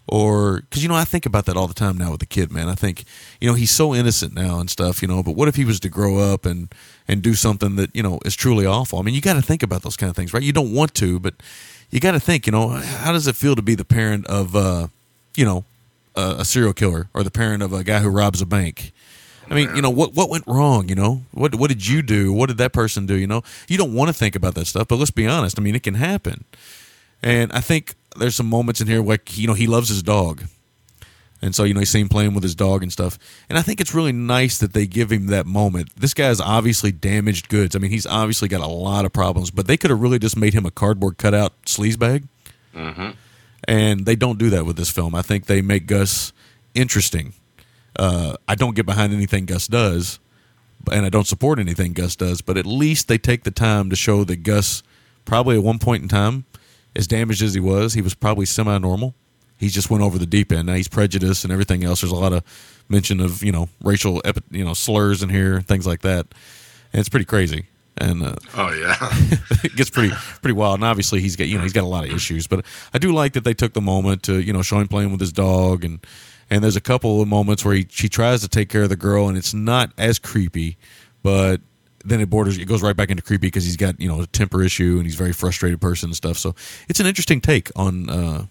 or 0.09 0.63
because 0.63 0.83
you 0.83 0.89
know 0.89 0.95
I 0.95 1.05
think 1.05 1.27
about 1.27 1.47
that 1.47 1.57
all 1.57 1.67
the 1.67 1.75
time 1.75 1.99
now 1.99 2.11
with 2.11 2.21
the 2.21 2.27
kid, 2.27 2.51
man. 2.51 2.69
I 2.69 2.75
think 2.75 3.05
you 3.41 3.49
know 3.49 3.55
he's 3.55 3.71
so 3.71 3.95
innocent 3.95 4.35
now 4.35 4.59
and 4.59 4.71
stuff, 4.71 5.03
you 5.03 5.09
know. 5.09 5.23
But 5.23 5.37
what 5.37 5.49
if 5.49 5.57
he 5.57 5.65
was 5.65 5.79
to 5.81 5.89
grow 5.89 6.19
up 6.19 6.47
and 6.47 6.69
and 7.07 7.23
do 7.23 7.35
something 7.35 7.77
that 7.77 7.95
you 7.95 8.03
know 8.03 8.19
is 8.25 8.35
truly 8.35 8.67
awful? 8.67 8.99
I 8.99 9.03
mean, 9.03 9.15
you 9.15 9.21
got 9.21 9.35
to 9.35 9.43
think 9.43 9.63
about 9.63 9.83
those 9.83 9.97
kind 9.97 10.11
of 10.11 10.17
things, 10.17 10.33
right? 10.33 10.43
You 10.43 10.53
don't 10.53 10.73
want 10.73 10.95
to, 10.95 11.21
but 11.21 11.35
you 11.91 12.01
got 12.01 12.13
to 12.13 12.21
think, 12.21 12.47
you 12.47 12.53
know, 12.53 12.69
how 12.69 13.13
does 13.13 13.27
it 13.27 13.37
feel 13.37 13.57
to 13.57 13.63
be 13.63 13.75
the 13.75 13.85
parent 13.85 14.27
of, 14.27 14.55
uh, 14.55 14.89
you 15.37 15.45
know, 15.45 15.65
a, 16.15 16.37
a 16.39 16.45
serial 16.45 16.73
killer 16.73 17.09
or 17.15 17.23
the 17.23 17.31
parent 17.31 17.63
of 17.63 17.73
a 17.73 17.83
guy 17.83 18.01
who 18.01 18.09
robs 18.09 18.41
a 18.41 18.47
bank? 18.47 18.93
I 19.51 19.55
mean, 19.55 19.75
you 19.75 19.81
know, 19.81 19.91
what 19.91 20.15
what 20.15 20.29
went 20.29 20.45
wrong? 20.47 20.91
You 20.91 20.95
know, 20.95 21.23
what 21.33 21.55
what 21.55 21.69
did 21.69 21.87
you 21.87 22.03
do? 22.03 22.33
What 22.33 22.49
did 22.49 22.59
that 22.59 22.73
person 22.73 23.07
do? 23.07 23.17
You 23.17 23.27
know, 23.27 23.43
you 23.67 23.79
don't 23.79 23.95
want 23.95 24.09
to 24.09 24.13
think 24.13 24.37
about 24.37 24.55
that 24.55 24.67
stuff, 24.67 24.89
but 24.89 24.97
let's 24.97 25.11
be 25.11 25.27
honest. 25.27 25.59
I 25.59 25.63
mean, 25.63 25.75
it 25.75 25.83
can 25.83 25.95
happen, 25.95 26.45
and 27.23 27.51
I 27.53 27.61
think 27.61 27.95
there's 28.19 28.37
some 28.37 28.49
moments 28.49 28.81
in 28.81 28.87
here 28.87 29.03
where 29.03 29.19
you 29.31 29.47
know 29.47 29.55
he 29.55 29.67
loves 29.67 29.89
his 29.89 30.03
dog, 30.03 30.45
and 31.41 31.55
so 31.55 31.65
you 31.65 31.75
know 31.75 31.81
he's 31.81 31.91
see 31.91 32.01
him 32.01 32.09
playing 32.09 32.35
with 32.35 32.43
his 32.43 32.55
dog 32.55 32.83
and 32.83 32.93
stuff, 32.93 33.19
and 33.49 33.59
I 33.59 33.63
think 33.63 33.81
it's 33.81 33.95
really 33.95 34.13
nice 34.13 34.59
that 34.59 34.73
they 34.73 34.87
give 34.87 35.11
him 35.11 35.27
that 35.29 35.47
moment. 35.47 35.91
This 35.97 36.15
guy's 36.15 36.41
obviously 36.41 36.93
damaged 36.93 37.49
goods. 37.49 37.75
I 37.77 37.79
mean, 37.79 37.91
he's 37.91 38.07
obviously 38.07 38.49
got 38.49 38.61
a 38.61 38.67
lot 38.67 39.05
of 39.05 39.13
problems, 39.13 39.51
but 39.51 39.67
they 39.67 39.77
could 39.77 39.91
have 39.91 40.01
really 40.01 40.19
just 40.19 40.37
made 40.37 40.55
him 40.55 40.67
a 40.67 40.71
cardboard 40.71 41.19
cutout 41.19 41.53
sleazebag, 41.65 42.27
and 43.65 44.07
they 44.07 44.17
don't 44.17 44.39
do 44.39 44.51
that 44.51 44.65
with 44.67 44.77
this 44.77 44.91
film. 44.91 45.15
I 45.15 45.23
think 45.23 45.47
they 45.47 45.63
make 45.63 45.87
Gus 45.87 46.33
interesting. 46.75 47.35
Uh, 47.99 48.37
I 48.47 48.55
don't 48.55 48.77
get 48.77 48.87
behind 48.87 49.13
anything 49.13 49.47
Gus 49.47 49.67
does, 49.67 50.21
and 50.93 51.05
I 51.05 51.09
don't 51.09 51.27
support 51.27 51.59
anything 51.59 51.93
Gus 51.93 52.15
does, 52.17 52.41
but 52.41 52.57
at 52.57 52.67
least 52.67 53.09
they 53.09 53.19
take 53.19 53.45
the 53.45 53.51
time 53.51 53.91
to 53.91 53.97
show 53.97 54.25
that 54.25 54.43
Gus, 54.45 54.83
probably 55.25 55.57
at 55.57 55.63
one 55.63 55.79
point 55.79 56.03
in 56.03 56.09
time, 56.09 56.45
as 56.97 57.07
damaged 57.07 57.43
as 57.43 57.55
he 57.55 57.61
was, 57.61 57.95
he 57.95 58.03
was 58.03 58.15
probably 58.15 58.47
semi 58.47 58.77
normal. 58.79 59.15
He 59.57 59.69
just 59.69 59.91
went 59.91 60.05
over 60.05 60.19
the 60.19 60.27
deep 60.27 60.53
end. 60.53 60.67
Now 60.67 60.75
he's 60.75 60.89
prejudiced 60.89 61.43
and 61.45 61.53
everything 61.53 61.83
else. 61.83 62.01
There's 62.01 62.13
a 62.13 62.17
lot 62.17 62.33
of 62.33 62.45
mention 62.89 63.21
of 63.21 63.43
you 63.43 63.53
know 63.53 63.69
racial 63.83 64.23
epi- 64.25 64.43
you 64.51 64.65
know 64.65 64.75
slurs 64.75 65.23
in 65.23 65.29
here, 65.29 65.61
things 65.61 65.87
like 65.87 66.03
that, 66.03 66.27
and 66.93 67.01
it's 67.01 67.09
pretty 67.09 67.27
crazy. 67.27 67.67
And 68.01 68.23
uh, 68.23 68.37
Oh 68.57 68.73
yeah. 68.73 68.97
it 69.65 69.75
gets 69.75 69.91
pretty 69.91 70.15
pretty 70.41 70.53
wild. 70.53 70.77
And 70.77 70.85
obviously, 70.85 71.21
he's 71.21 71.35
got 71.35 71.49
you 71.49 71.57
know 71.57 71.65
he's 71.65 71.73
got 71.73 71.83
a 71.85 71.89
lot 71.89 72.05
of 72.05 72.13
issues. 72.13 72.47
But 72.47 72.65
I 72.95 72.99
do 72.99 73.13
like 73.13 73.33
that 73.33 73.43
they 73.43 73.55
took 73.55 73.73
the 73.73 73.81
moment 73.81 74.23
to 74.25 74.41
you 74.41 74.53
know 74.53 74.63
show 74.63 74.79
him 74.79 74.87
playing 74.89 75.11
with 75.11 75.21
his 75.21 75.33
dog, 75.33 75.85
and 75.85 75.99
and 76.49 76.63
there's 76.63 76.77
a 76.77 76.81
couple 76.81 77.21
of 77.21 77.27
moments 77.27 77.65
where 77.65 77.75
he 77.75 77.87
she 77.91 78.09
tries 78.09 78.43
to 78.43 78.49
take 78.49 78.69
care 78.69 78.85
of 78.85 78.89
the 78.89 78.97
girl, 78.97 79.29
and 79.29 79.37
it's 79.37 79.53
not 79.53 79.91
as 79.99 80.21
creepy, 80.21 80.77
but 81.23 81.61
then 82.09 82.21
it 82.21 82.31
borders 82.31 82.59
it 82.59 82.67
goes 82.67 82.83
right 82.83 82.97
back 82.97 83.11
into 83.11 83.23
creepy 83.23 83.49
because 83.49 83.65
he's 83.65 83.77
got 83.77 84.01
you 84.01 84.09
know 84.09 84.23
a 84.23 84.27
temper 84.27 84.63
issue 84.63 84.97
and 84.97 85.05
he's 85.05 85.15
a 85.15 85.19
very 85.19 85.33
frustrated 85.33 85.81
person 85.81 86.09
and 86.09 86.17
stuff. 86.17 86.39
So 86.39 86.55
it's 86.89 87.01
an 87.01 87.07
interesting 87.07 87.41
take 87.41 87.71
on 87.77 88.09
uh, 88.09 88.47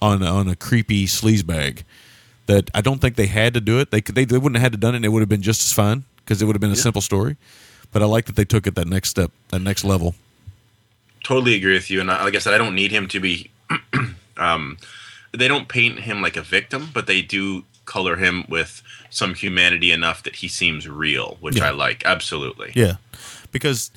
on 0.00 0.22
on 0.22 0.48
a 0.48 0.56
creepy 0.56 1.06
sleazebag 1.06 1.82
that 2.46 2.70
I 2.74 2.80
don't 2.80 3.00
think 3.00 3.16
they 3.16 3.26
had 3.26 3.54
to 3.54 3.60
do 3.60 3.78
it. 3.78 3.90
They 3.90 4.00
could 4.00 4.14
they, 4.14 4.24
they 4.24 4.38
wouldn't 4.38 4.56
have 4.56 4.62
had 4.62 4.72
to 4.72 4.78
done 4.78 4.94
it, 4.94 4.98
and 4.98 5.04
it 5.04 5.08
would 5.10 5.20
have 5.20 5.28
been 5.28 5.42
just 5.42 5.62
as 5.62 5.72
fine 5.72 6.04
because 6.18 6.42
it 6.42 6.46
would 6.46 6.56
have 6.56 6.60
been 6.60 6.70
a 6.70 6.76
simple 6.76 7.02
story. 7.02 7.36
But 7.92 8.02
I 8.02 8.06
like 8.06 8.26
that 8.26 8.36
they 8.36 8.44
took 8.44 8.66
it 8.66 8.74
that 8.74 8.86
next 8.86 9.10
step, 9.10 9.30
that 9.48 9.60
next 9.60 9.84
level. 9.84 10.14
totally 11.22 11.54
agree 11.54 11.74
with 11.74 11.90
you. 11.90 12.00
And 12.00 12.08
like 12.08 12.34
I 12.34 12.38
said, 12.38 12.54
I 12.54 12.58
don't 12.58 12.74
need 12.74 12.90
him 12.90 13.08
to 13.08 13.20
be. 13.20 13.50
um, 14.36 14.78
they 15.32 15.48
don't 15.48 15.68
paint 15.68 16.00
him 16.00 16.22
like 16.22 16.36
a 16.36 16.42
victim, 16.42 16.90
but 16.92 17.06
they 17.06 17.22
do 17.22 17.64
color 17.84 18.16
him 18.16 18.44
with 18.48 18.82
some 19.16 19.34
humanity 19.34 19.90
enough 19.92 20.22
that 20.24 20.36
he 20.36 20.48
seems 20.48 20.88
real, 20.88 21.36
which 21.40 21.56
Yeah. 21.56 21.68
I 21.68 21.70
like. 21.70 22.04
Absolutely. 22.04 22.72
Yeah, 22.74 22.94
because 23.52 23.90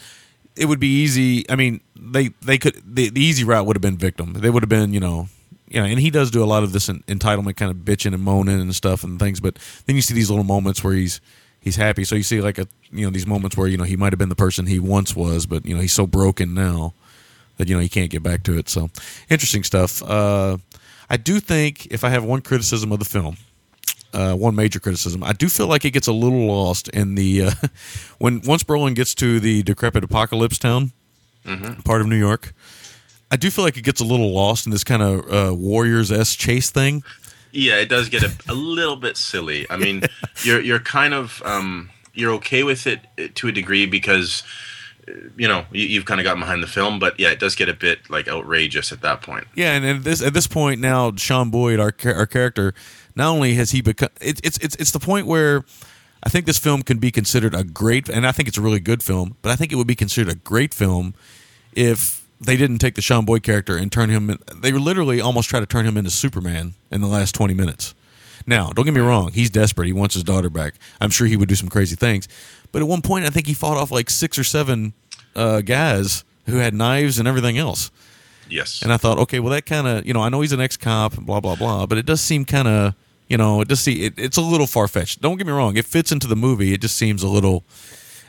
it 0.56 0.66
would 0.66 0.80
be 0.80 1.02
easy. 1.04 1.50
I 1.50 1.56
mean, 1.56 1.82
they 1.96 2.30
they 2.42 2.58
could 2.58 2.82
the, 2.86 3.10
the 3.10 3.22
easy 3.22 3.44
route 3.44 3.66
would 3.66 3.76
have 3.76 3.82
been 3.82 3.98
victim. 3.98 4.34
They 4.34 4.50
would 4.50 4.64
have 4.64 4.70
been 4.70 4.94
you 4.94 5.00
know. 5.00 5.28
You 5.72 5.80
know, 5.82 5.86
and 5.86 6.00
he 6.00 6.10
does 6.10 6.32
do 6.32 6.44
a 6.44 6.50
lot 6.50 6.64
of 6.64 6.72
this 6.72 6.90
entitlement 6.90 7.56
kind 7.56 7.70
of 7.70 7.78
bitching 7.86 8.16
and 8.16 8.24
moaning 8.24 8.60
and 8.60 8.74
stuff 8.74 9.04
and 9.04 9.20
things. 9.20 9.40
But 9.40 9.60
then 9.86 9.96
you 9.96 10.02
see 10.02 10.16
these 10.16 10.28
little 10.32 10.44
moments 10.44 10.84
where 10.84 10.96
he's 10.96 11.22
he's 11.60 11.76
happy. 11.76 12.04
So 12.06 12.16
you 12.16 12.24
see 12.24 12.42
like 12.42 12.58
a 12.58 12.68
you 12.92 13.06
know 13.06 13.12
these 13.12 13.28
moments 13.28 13.56
where 13.56 13.68
you 13.68 13.78
know 13.78 13.84
he 13.84 13.96
might 13.96 14.12
have 14.12 14.18
been 14.18 14.30
the 14.30 14.36
person 14.36 14.66
he 14.66 14.80
once 14.80 15.16
was, 15.16 15.46
but 15.46 15.68
you 15.68 15.76
know 15.76 15.82
he's 15.82 15.94
so 15.94 16.08
broken 16.08 16.56
now 16.56 16.96
that 17.58 17.68
you 17.68 17.76
know 17.76 17.82
he 17.82 17.90
can't 17.90 18.10
get 18.10 18.24
back 18.24 18.42
to 18.46 18.58
it. 18.58 18.68
So 18.68 18.90
interesting 19.30 19.64
stuff. 19.64 20.02
Uh, 20.02 20.58
I 21.08 21.18
do 21.18 21.40
think 21.40 21.86
if 21.92 22.04
I 22.04 22.10
have 22.10 22.24
one 22.24 22.42
criticism 22.42 22.92
of 22.92 22.98
the 22.98 23.06
film, 23.06 23.38
uh, 24.14 24.34
one 24.36 24.56
major 24.56 24.80
criticism. 24.80 25.24
I 25.24 25.34
do 25.34 25.50
feel 25.50 25.68
like 25.68 25.86
it 25.86 25.92
gets 25.92 26.08
a 26.08 26.14
little 26.14 26.48
lost 26.48 26.88
in 26.90 27.16
the 27.16 27.44
uh, 27.44 27.52
when 28.18 28.42
once 28.42 28.64
Brolin 28.64 28.96
gets 28.96 29.14
to 29.16 29.40
the 29.40 29.64
decrepit 29.64 30.04
apocalypse 30.04 30.58
town, 30.58 30.92
part 31.84 32.02
of 32.02 32.08
New 32.08 32.18
York. 32.18 32.54
I 33.32 33.36
do 33.36 33.52
feel 33.52 33.64
like 33.64 33.78
it 33.78 33.84
gets 33.84 34.02
a 34.02 34.06
little 34.06 34.32
lost 34.34 34.66
in 34.66 34.72
this 34.72 34.84
kind 34.84 35.02
of 35.02 35.32
uh, 35.32 35.54
Warriors 35.54 36.12
s 36.12 36.36
chase 36.36 36.72
thing. 36.72 37.04
Yeah, 37.52 37.78
it 37.78 37.90
does 37.90 38.10
get 38.10 38.24
a, 38.24 38.32
a 38.48 38.54
little 38.54 38.96
bit 38.96 39.18
silly. 39.18 39.66
I 39.70 39.78
mean, 39.78 40.04
you're 40.44 40.62
you're 40.62 40.80
kind 40.80 41.14
of 41.14 41.42
um, 41.46 41.90
you're 42.14 42.34
okay 42.34 42.64
with 42.64 42.88
it 42.88 43.00
uh, 43.20 43.28
to 43.36 43.48
a 43.48 43.52
degree 43.52 43.86
because 43.86 44.44
uh, 45.08 45.14
you 45.38 45.48
know 45.48 45.66
you, 45.72 45.86
you've 45.86 46.06
kind 46.06 46.20
of 46.20 46.24
gotten 46.24 46.40
behind 46.40 46.64
the 46.64 46.68
film, 46.68 47.00
but 47.00 47.20
yeah, 47.20 47.30
it 47.30 47.40
does 47.40 47.56
get 47.56 47.70
a 47.70 47.74
bit 47.74 48.10
like 48.10 48.28
outrageous 48.28 48.92
at 48.92 49.02
that 49.02 49.22
point. 49.22 49.48
Yeah, 49.56 49.74
and 49.74 49.86
at 49.86 50.04
this 50.04 50.22
at 50.22 50.34
this 50.34 50.48
point 50.48 50.82
now, 50.82 51.12
Sean 51.16 51.50
Boyd, 51.50 51.80
our 51.80 51.94
our 52.06 52.28
character, 52.28 52.74
not 53.16 53.30
only 53.30 53.56
has 53.56 53.72
he 53.72 53.82
become 53.82 54.10
it's 54.22 54.42
it's 54.44 54.58
it's 54.60 54.76
it's 54.76 54.92
the 54.92 55.00
point 55.00 55.28
where 55.28 55.64
I 56.22 56.30
think 56.30 56.46
this 56.46 56.60
film 56.60 56.82
can 56.84 56.98
be 56.98 57.12
considered 57.12 57.56
a 57.56 57.64
great, 57.64 58.10
and 58.10 58.28
I 58.28 58.32
think 58.32 58.50
it's 58.50 58.58
a 58.58 58.62
really 58.62 58.80
good 58.80 59.02
film, 59.02 59.38
but 59.42 59.52
I 59.52 59.56
think 59.56 59.72
it 59.72 59.76
would 59.76 59.88
be 59.88 59.96
considered 59.96 60.34
a 60.34 60.36
great 60.36 60.74
film 60.74 61.14
if 61.74 62.28
they 62.42 62.58
didn't 62.58 62.80
take 62.80 62.96
the 62.96 63.02
Sean 63.02 63.26
Boyd 63.26 63.44
character 63.44 63.78
and 63.78 63.92
turn 63.92 64.10
him. 64.10 64.38
They 64.56 64.72
literally 64.72 65.22
almost 65.22 65.50
try 65.50 65.60
to 65.60 65.66
turn 65.66 65.86
him 65.86 65.98
into 65.98 66.10
Superman 66.10 66.74
in 66.92 67.02
the 67.02 67.08
last 67.08 67.36
twenty 67.36 67.54
minutes. 67.54 67.96
Now, 68.48 68.72
don't 68.72 68.86
get 68.86 68.94
me 68.94 69.02
wrong, 69.02 69.32
he's 69.32 69.50
desperate. 69.50 69.86
He 69.88 69.94
wants 69.94 70.16
his 70.16 70.24
daughter 70.24 70.50
back. 70.50 70.76
I'm 71.00 71.10
sure 71.10 71.28
he 71.28 71.38
would 71.38 71.50
do 71.50 71.56
some 71.56 71.70
crazy 71.70 71.96
things. 71.96 72.28
But 72.72 72.82
at 72.82 72.88
one 72.88 73.02
point, 73.02 73.26
I 73.26 73.30
think 73.30 73.48
he 73.48 73.54
fought 73.54 73.78
off 73.78 73.92
like 73.92 74.10
six 74.10 74.40
or 74.40 74.44
seven 74.44 74.94
uh, 75.36 75.62
guys 75.62 76.24
who 76.48 76.58
had 76.58 76.74
knives 76.74 77.20
and 77.20 77.28
everything 77.28 77.58
else. 77.58 77.92
Yes. 78.50 78.82
And 78.82 78.92
I 78.92 78.98
thought, 78.98 79.18
okay, 79.20 79.40
well, 79.40 79.52
that 79.52 79.66
kind 79.66 79.88
of, 79.88 80.06
you 80.06 80.14
know, 80.14 80.22
I 80.22 80.30
know 80.30 80.42
he's 80.42 80.52
an 80.52 80.62
ex 80.62 80.78
cop, 80.78 81.18
and 81.18 81.26
blah 81.26 81.40
blah 81.40 81.56
blah, 81.56 81.86
but 81.86 81.98
it 81.98 82.06
does 82.06 82.22
seem 82.22 82.46
kind 82.46 82.68
of, 82.68 82.96
you 83.28 83.38
know, 83.38 83.62
it 83.62 83.68
does 83.68 83.80
see 83.80 84.06
it, 84.06 84.14
it's 84.18 84.38
a 84.38 84.42
little 84.42 84.68
far 84.68 84.88
fetched. 84.88 85.22
Don't 85.22 85.38
get 85.38 85.48
me 85.48 85.54
wrong; 85.54 85.78
it 85.78 85.86
fits 85.86 86.12
into 86.12 86.28
the 86.28 86.36
movie. 86.36 86.74
It 86.74 86.82
just 86.82 86.96
seems 86.96 87.24
a 87.24 87.28
little 87.28 87.64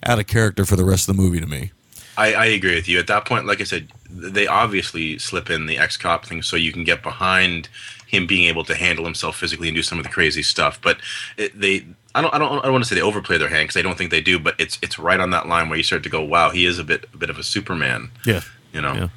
out 0.05 0.18
of 0.18 0.26
character 0.26 0.64
for 0.64 0.76
the 0.76 0.84
rest 0.84 1.09
of 1.09 1.16
the 1.16 1.22
movie 1.22 1.40
to 1.40 1.47
me. 1.47 1.72
I, 2.16 2.34
I 2.34 2.44
agree 2.47 2.74
with 2.74 2.88
you. 2.88 2.98
At 2.98 3.06
that 3.06 3.24
point, 3.24 3.47
like 3.47 3.60
I 3.60 3.64
said, 3.64 3.88
they 4.10 4.47
obviously 4.47 5.18
slip 5.18 5.48
in 5.48 5.66
the 5.66 5.78
ex 5.78 5.97
cop 5.97 6.26
thing 6.26 6.42
so 6.42 6.56
you 6.56 6.72
can 6.72 6.84
get 6.84 7.02
behind 7.02 7.68
him 8.06 8.26
being 8.26 8.48
able 8.48 8.64
to 8.64 8.74
handle 8.74 9.05
himself 9.05 9.36
physically 9.36 9.68
and 9.68 9.76
do 9.76 9.82
some 9.82 9.97
of 9.98 10.05
the 10.05 10.10
crazy 10.10 10.42
stuff. 10.42 10.80
But 10.82 10.98
it, 11.38 11.59
they, 11.59 11.86
I 12.14 12.20
don't, 12.20 12.34
I 12.34 12.38
don't, 12.38 12.59
I 12.59 12.62
don't 12.62 12.72
want 12.72 12.84
to 12.84 12.88
say 12.88 12.97
they 12.97 13.02
overplay 13.02 13.38
their 13.38 13.48
hand 13.48 13.68
because 13.68 13.78
I 13.78 13.82
don't 13.82 13.97
think 13.97 14.10
they 14.10 14.20
do. 14.20 14.38
But 14.38 14.56
it's 14.59 14.78
it's 14.82 14.98
right 14.98 15.20
on 15.20 15.30
that 15.30 15.47
line 15.48 15.68
where 15.68 15.78
you 15.78 15.84
start 15.84 16.02
to 16.02 16.09
go, 16.10 16.22
wow, 16.22 16.51
he 16.51 16.66
is 16.66 16.78
a 16.78 16.84
bit 16.84 17.09
a 17.14 17.16
bit 17.16 17.30
of 17.30 17.38
a 17.38 17.42
Superman. 17.42 18.10
Yeah, 18.26 18.42
You 18.72 18.82
know. 18.82 18.92
yeah. 18.94 19.09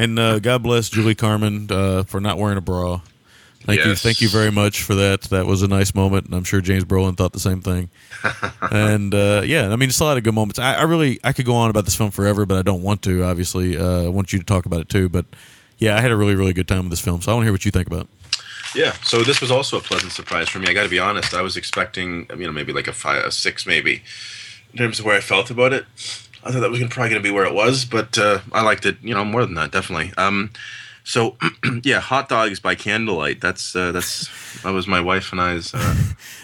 And 0.00 0.18
uh, 0.18 0.38
God 0.38 0.62
bless 0.62 0.88
Julie 0.88 1.14
Carmen 1.14 1.70
uh, 1.70 2.04
for 2.04 2.22
not 2.22 2.38
wearing 2.38 2.56
a 2.56 2.62
bra. 2.62 3.02
Thank 3.64 3.84
you, 3.84 3.94
thank 3.94 4.22
you 4.22 4.30
very 4.30 4.50
much 4.50 4.82
for 4.82 4.94
that. 4.94 5.20
That 5.24 5.44
was 5.44 5.60
a 5.60 5.68
nice 5.68 5.94
moment, 5.94 6.24
and 6.24 6.34
I'm 6.34 6.44
sure 6.44 6.62
James 6.62 6.86
Brolin 6.86 7.18
thought 7.18 7.34
the 7.34 7.38
same 7.38 7.60
thing. 7.60 7.90
and 8.70 9.14
uh, 9.14 9.42
yeah, 9.44 9.70
I 9.70 9.76
mean, 9.76 9.90
it's 9.90 10.00
a 10.00 10.04
lot 10.04 10.16
of 10.16 10.24
good 10.24 10.32
moments. 10.32 10.58
I, 10.58 10.76
I 10.76 10.82
really, 10.84 11.20
I 11.22 11.34
could 11.34 11.44
go 11.44 11.54
on 11.54 11.68
about 11.68 11.84
this 11.84 11.94
film 11.94 12.10
forever, 12.12 12.46
but 12.46 12.56
I 12.56 12.62
don't 12.62 12.82
want 12.82 13.02
to. 13.02 13.24
Obviously, 13.24 13.76
uh, 13.76 14.04
I 14.04 14.08
want 14.08 14.32
you 14.32 14.38
to 14.38 14.44
talk 14.44 14.64
about 14.64 14.80
it 14.80 14.88
too. 14.88 15.10
But 15.10 15.26
yeah, 15.76 15.98
I 15.98 16.00
had 16.00 16.10
a 16.10 16.16
really, 16.16 16.34
really 16.34 16.54
good 16.54 16.66
time 16.66 16.84
with 16.84 16.90
this 16.90 17.00
film, 17.00 17.20
so 17.20 17.30
I 17.30 17.34
want 17.34 17.42
to 17.42 17.46
hear 17.48 17.52
what 17.52 17.66
you 17.66 17.70
think 17.70 17.86
about. 17.86 18.04
it. 18.06 18.42
Yeah, 18.74 18.92
so 19.04 19.22
this 19.22 19.42
was 19.42 19.50
also 19.50 19.76
a 19.76 19.82
pleasant 19.82 20.12
surprise 20.12 20.48
for 20.48 20.60
me. 20.60 20.68
I 20.68 20.72
got 20.72 20.84
to 20.84 20.88
be 20.88 20.98
honest. 20.98 21.34
I 21.34 21.42
was 21.42 21.58
expecting, 21.58 22.26
you 22.30 22.46
know, 22.46 22.52
maybe 22.52 22.72
like 22.72 22.88
a 22.88 22.94
five, 22.94 23.22
a 23.22 23.30
six, 23.30 23.66
maybe 23.66 24.02
in 24.72 24.78
terms 24.78 24.98
of 24.98 25.04
where 25.04 25.16
I 25.16 25.20
felt 25.20 25.50
about 25.50 25.74
it. 25.74 25.84
I 26.44 26.50
thought 26.52 26.60
that 26.60 26.70
was 26.70 26.78
gonna, 26.78 26.90
probably 26.90 27.10
going 27.10 27.22
to 27.22 27.28
be 27.28 27.34
where 27.34 27.44
it 27.44 27.54
was, 27.54 27.84
but 27.84 28.16
uh, 28.18 28.40
I 28.52 28.62
liked 28.62 28.86
it, 28.86 28.96
you 29.02 29.14
know, 29.14 29.24
more 29.24 29.44
than 29.44 29.54
that, 29.54 29.70
definitely. 29.72 30.12
Um, 30.16 30.50
so 31.04 31.36
yeah, 31.82 32.00
hot 32.00 32.28
dogs 32.28 32.60
by 32.60 32.74
candlelight. 32.74 33.40
That's 33.40 33.74
uh, 33.76 33.92
that's 33.92 34.28
that 34.62 34.70
was 34.72 34.86
my 34.86 35.00
wife 35.00 35.32
and 35.32 35.40
I's. 35.40 35.74
Uh, 35.74 35.94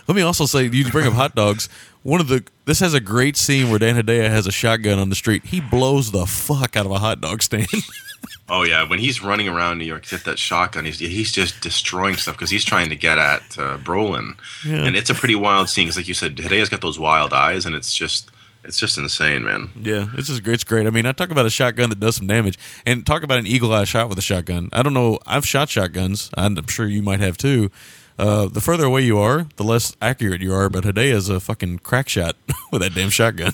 Let 0.09 0.15
me 0.17 0.23
also 0.23 0.47
say, 0.47 0.65
you 0.69 0.91
bring 0.91 1.07
up 1.07 1.13
hot 1.15 1.35
dogs. 1.35 1.69
One 2.03 2.21
of 2.21 2.29
the 2.29 2.45
this 2.65 2.81
has 2.81 2.95
a 2.95 3.01
great 3.01 3.37
scene 3.37 3.69
where 3.71 3.79
Dan 3.79 3.97
Hedaya 3.97 4.29
has 4.29 4.47
a 4.47 4.53
shotgun 4.53 4.99
on 4.99 5.09
the 5.09 5.15
street. 5.17 5.45
He 5.47 5.61
blows 5.61 6.11
the 6.13 6.25
fuck 6.27 6.77
out 6.77 6.87
of 6.87 6.93
a 6.93 6.99
hot 6.99 7.21
dog 7.21 7.43
stand. 7.43 7.67
oh 8.49 8.63
yeah, 8.63 8.89
when 8.89 8.99
he's 8.99 9.23
running 9.23 9.49
around 9.49 9.79
New 9.79 9.85
York, 9.85 10.05
he's 10.07 10.19
got 10.19 10.25
that 10.31 10.39
shotgun. 10.39 10.85
He's 10.85 10.99
he's 10.99 11.33
just 11.33 11.61
destroying 11.61 12.17
stuff 12.17 12.35
because 12.37 12.51
he's 12.51 12.65
trying 12.65 12.89
to 12.91 12.97
get 12.97 13.19
at 13.19 13.43
uh, 13.59 13.77
Brolin, 13.79 14.37
Yeah. 14.65 14.85
and 14.85 14.95
it's 14.97 15.11
a 15.11 15.15
pretty 15.15 15.35
wild 15.37 15.69
scene. 15.69 15.87
Because 15.87 15.97
like 15.97 16.09
you 16.09 16.15
said, 16.15 16.37
Hedaya's 16.37 16.69
got 16.69 16.81
those 16.81 16.99
wild 16.99 17.33
eyes, 17.33 17.67
and 17.67 17.75
it's 17.75 17.95
just 17.95 18.31
it's 18.67 18.79
just 18.79 18.99
insane, 18.99 19.45
man. 19.45 19.71
Yeah, 19.81 20.09
it's 20.15 20.29
just 20.29 20.43
great. 20.43 20.55
It's 20.55 20.65
great. 20.65 20.87
I 20.87 20.91
mean, 20.91 21.07
I 21.07 21.13
talk 21.13 21.31
about 21.31 21.47
a 21.47 21.51
shotgun 21.51 21.89
that 21.91 22.01
does 22.01 22.17
some 22.17 22.27
damage, 22.27 22.59
and 22.85 23.07
talk 23.07 23.23
about 23.23 23.39
an 23.39 23.47
eagle 23.47 23.73
eye 23.73 23.85
shot 23.85 24.09
with 24.09 24.19
a 24.19 24.23
shotgun. 24.23 24.69
I 24.73 24.83
don't 24.83 24.95
know. 24.95 25.19
I've 25.27 25.47
shot 25.47 25.69
shotguns. 25.69 26.31
I'm 26.37 26.67
sure 26.67 26.87
you 26.87 27.03
might 27.03 27.21
have 27.21 27.37
too. 27.37 27.71
Uh, 28.19 28.47
the 28.47 28.61
further 28.61 28.85
away 28.85 29.03
you 29.03 29.19
are, 29.19 29.47
the 29.57 29.65
less 29.65 29.95
accurate 30.01 30.41
you 30.41 30.53
are. 30.55 30.69
But 30.71 30.85
Hedaya 30.85 31.13
is 31.13 31.29
a 31.29 31.39
fucking 31.41 31.81
crack 31.81 32.09
shot 32.09 32.37
with 32.73 32.83
that 32.83 32.95
damn 32.95 33.11
shotgun. 33.11 33.53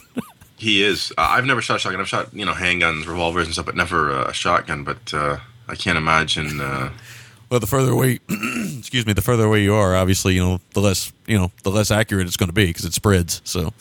He 0.56 0.82
is. 0.82 1.12
Uh, 1.18 1.26
I've 1.30 1.44
never 1.44 1.60
shot 1.60 1.76
a 1.76 1.78
shotgun. 1.80 2.00
I've 2.00 2.08
shot 2.08 2.32
you 2.32 2.44
know 2.44 2.52
handguns, 2.52 3.06
revolvers, 3.06 3.46
and 3.46 3.52
stuff, 3.54 3.66
but 3.66 3.76
never 3.76 4.12
uh, 4.12 4.24
a 4.30 4.32
shotgun. 4.32 4.84
But 4.84 5.12
uh, 5.12 5.38
I 5.68 5.74
can't 5.74 5.98
imagine. 5.98 6.60
Uh, 6.60 6.90
Well, 7.50 7.60
the 7.60 7.66
further 7.66 7.90
away, 7.90 8.18
excuse 8.78 9.04
me, 9.04 9.12
the 9.12 9.20
further 9.20 9.44
away 9.44 9.62
you 9.62 9.74
are, 9.74 9.94
obviously, 9.94 10.34
you 10.34 10.40
know, 10.42 10.60
the 10.72 10.80
less, 10.80 11.12
you 11.26 11.36
know, 11.36 11.50
the 11.64 11.70
less 11.70 11.90
accurate 11.90 12.26
it's 12.26 12.38
going 12.38 12.48
to 12.48 12.54
be 12.54 12.64
because 12.64 12.86
it 12.86 12.94
spreads. 12.94 13.42
So, 13.44 13.74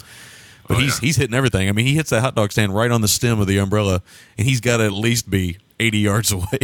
but 0.72 0.78
Oh, 0.78 0.80
he's 0.82 1.02
yeah. 1.02 1.06
he's 1.08 1.16
hitting 1.18 1.36
everything. 1.36 1.70
I 1.70 1.72
mean, 1.72 1.86
he 1.86 1.96
hits 1.96 2.10
that 2.12 2.22
hot 2.22 2.36
dog 2.36 2.52
stand 2.52 2.74
right 2.76 2.92
on 2.92 3.02
the 3.02 3.08
stem 3.08 3.40
of 3.40 3.48
the 3.48 3.58
umbrella, 3.58 4.02
and 4.38 4.48
he's 4.48 4.62
got 4.62 4.78
to 4.78 4.86
at 4.86 4.92
least 4.94 5.30
be 5.30 5.58
eighty 5.80 6.00
yards 6.00 6.32
away. 6.38 6.60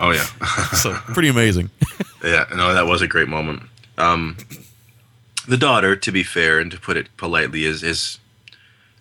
Oh 0.00 0.10
yeah, 0.10 0.24
so, 0.74 0.94
pretty 1.14 1.28
amazing. 1.28 1.70
yeah. 2.24 2.44
No, 2.54 2.74
that 2.74 2.86
was 2.86 3.02
a 3.02 3.06
great 3.08 3.28
moment. 3.28 3.62
Um, 3.98 4.36
the 5.46 5.56
daughter, 5.56 5.94
to 5.96 6.12
be 6.12 6.22
fair 6.22 6.58
and 6.58 6.70
to 6.70 6.78
put 6.80 6.96
it 6.96 7.08
politely, 7.16 7.64
is 7.64 7.82
is 7.82 8.18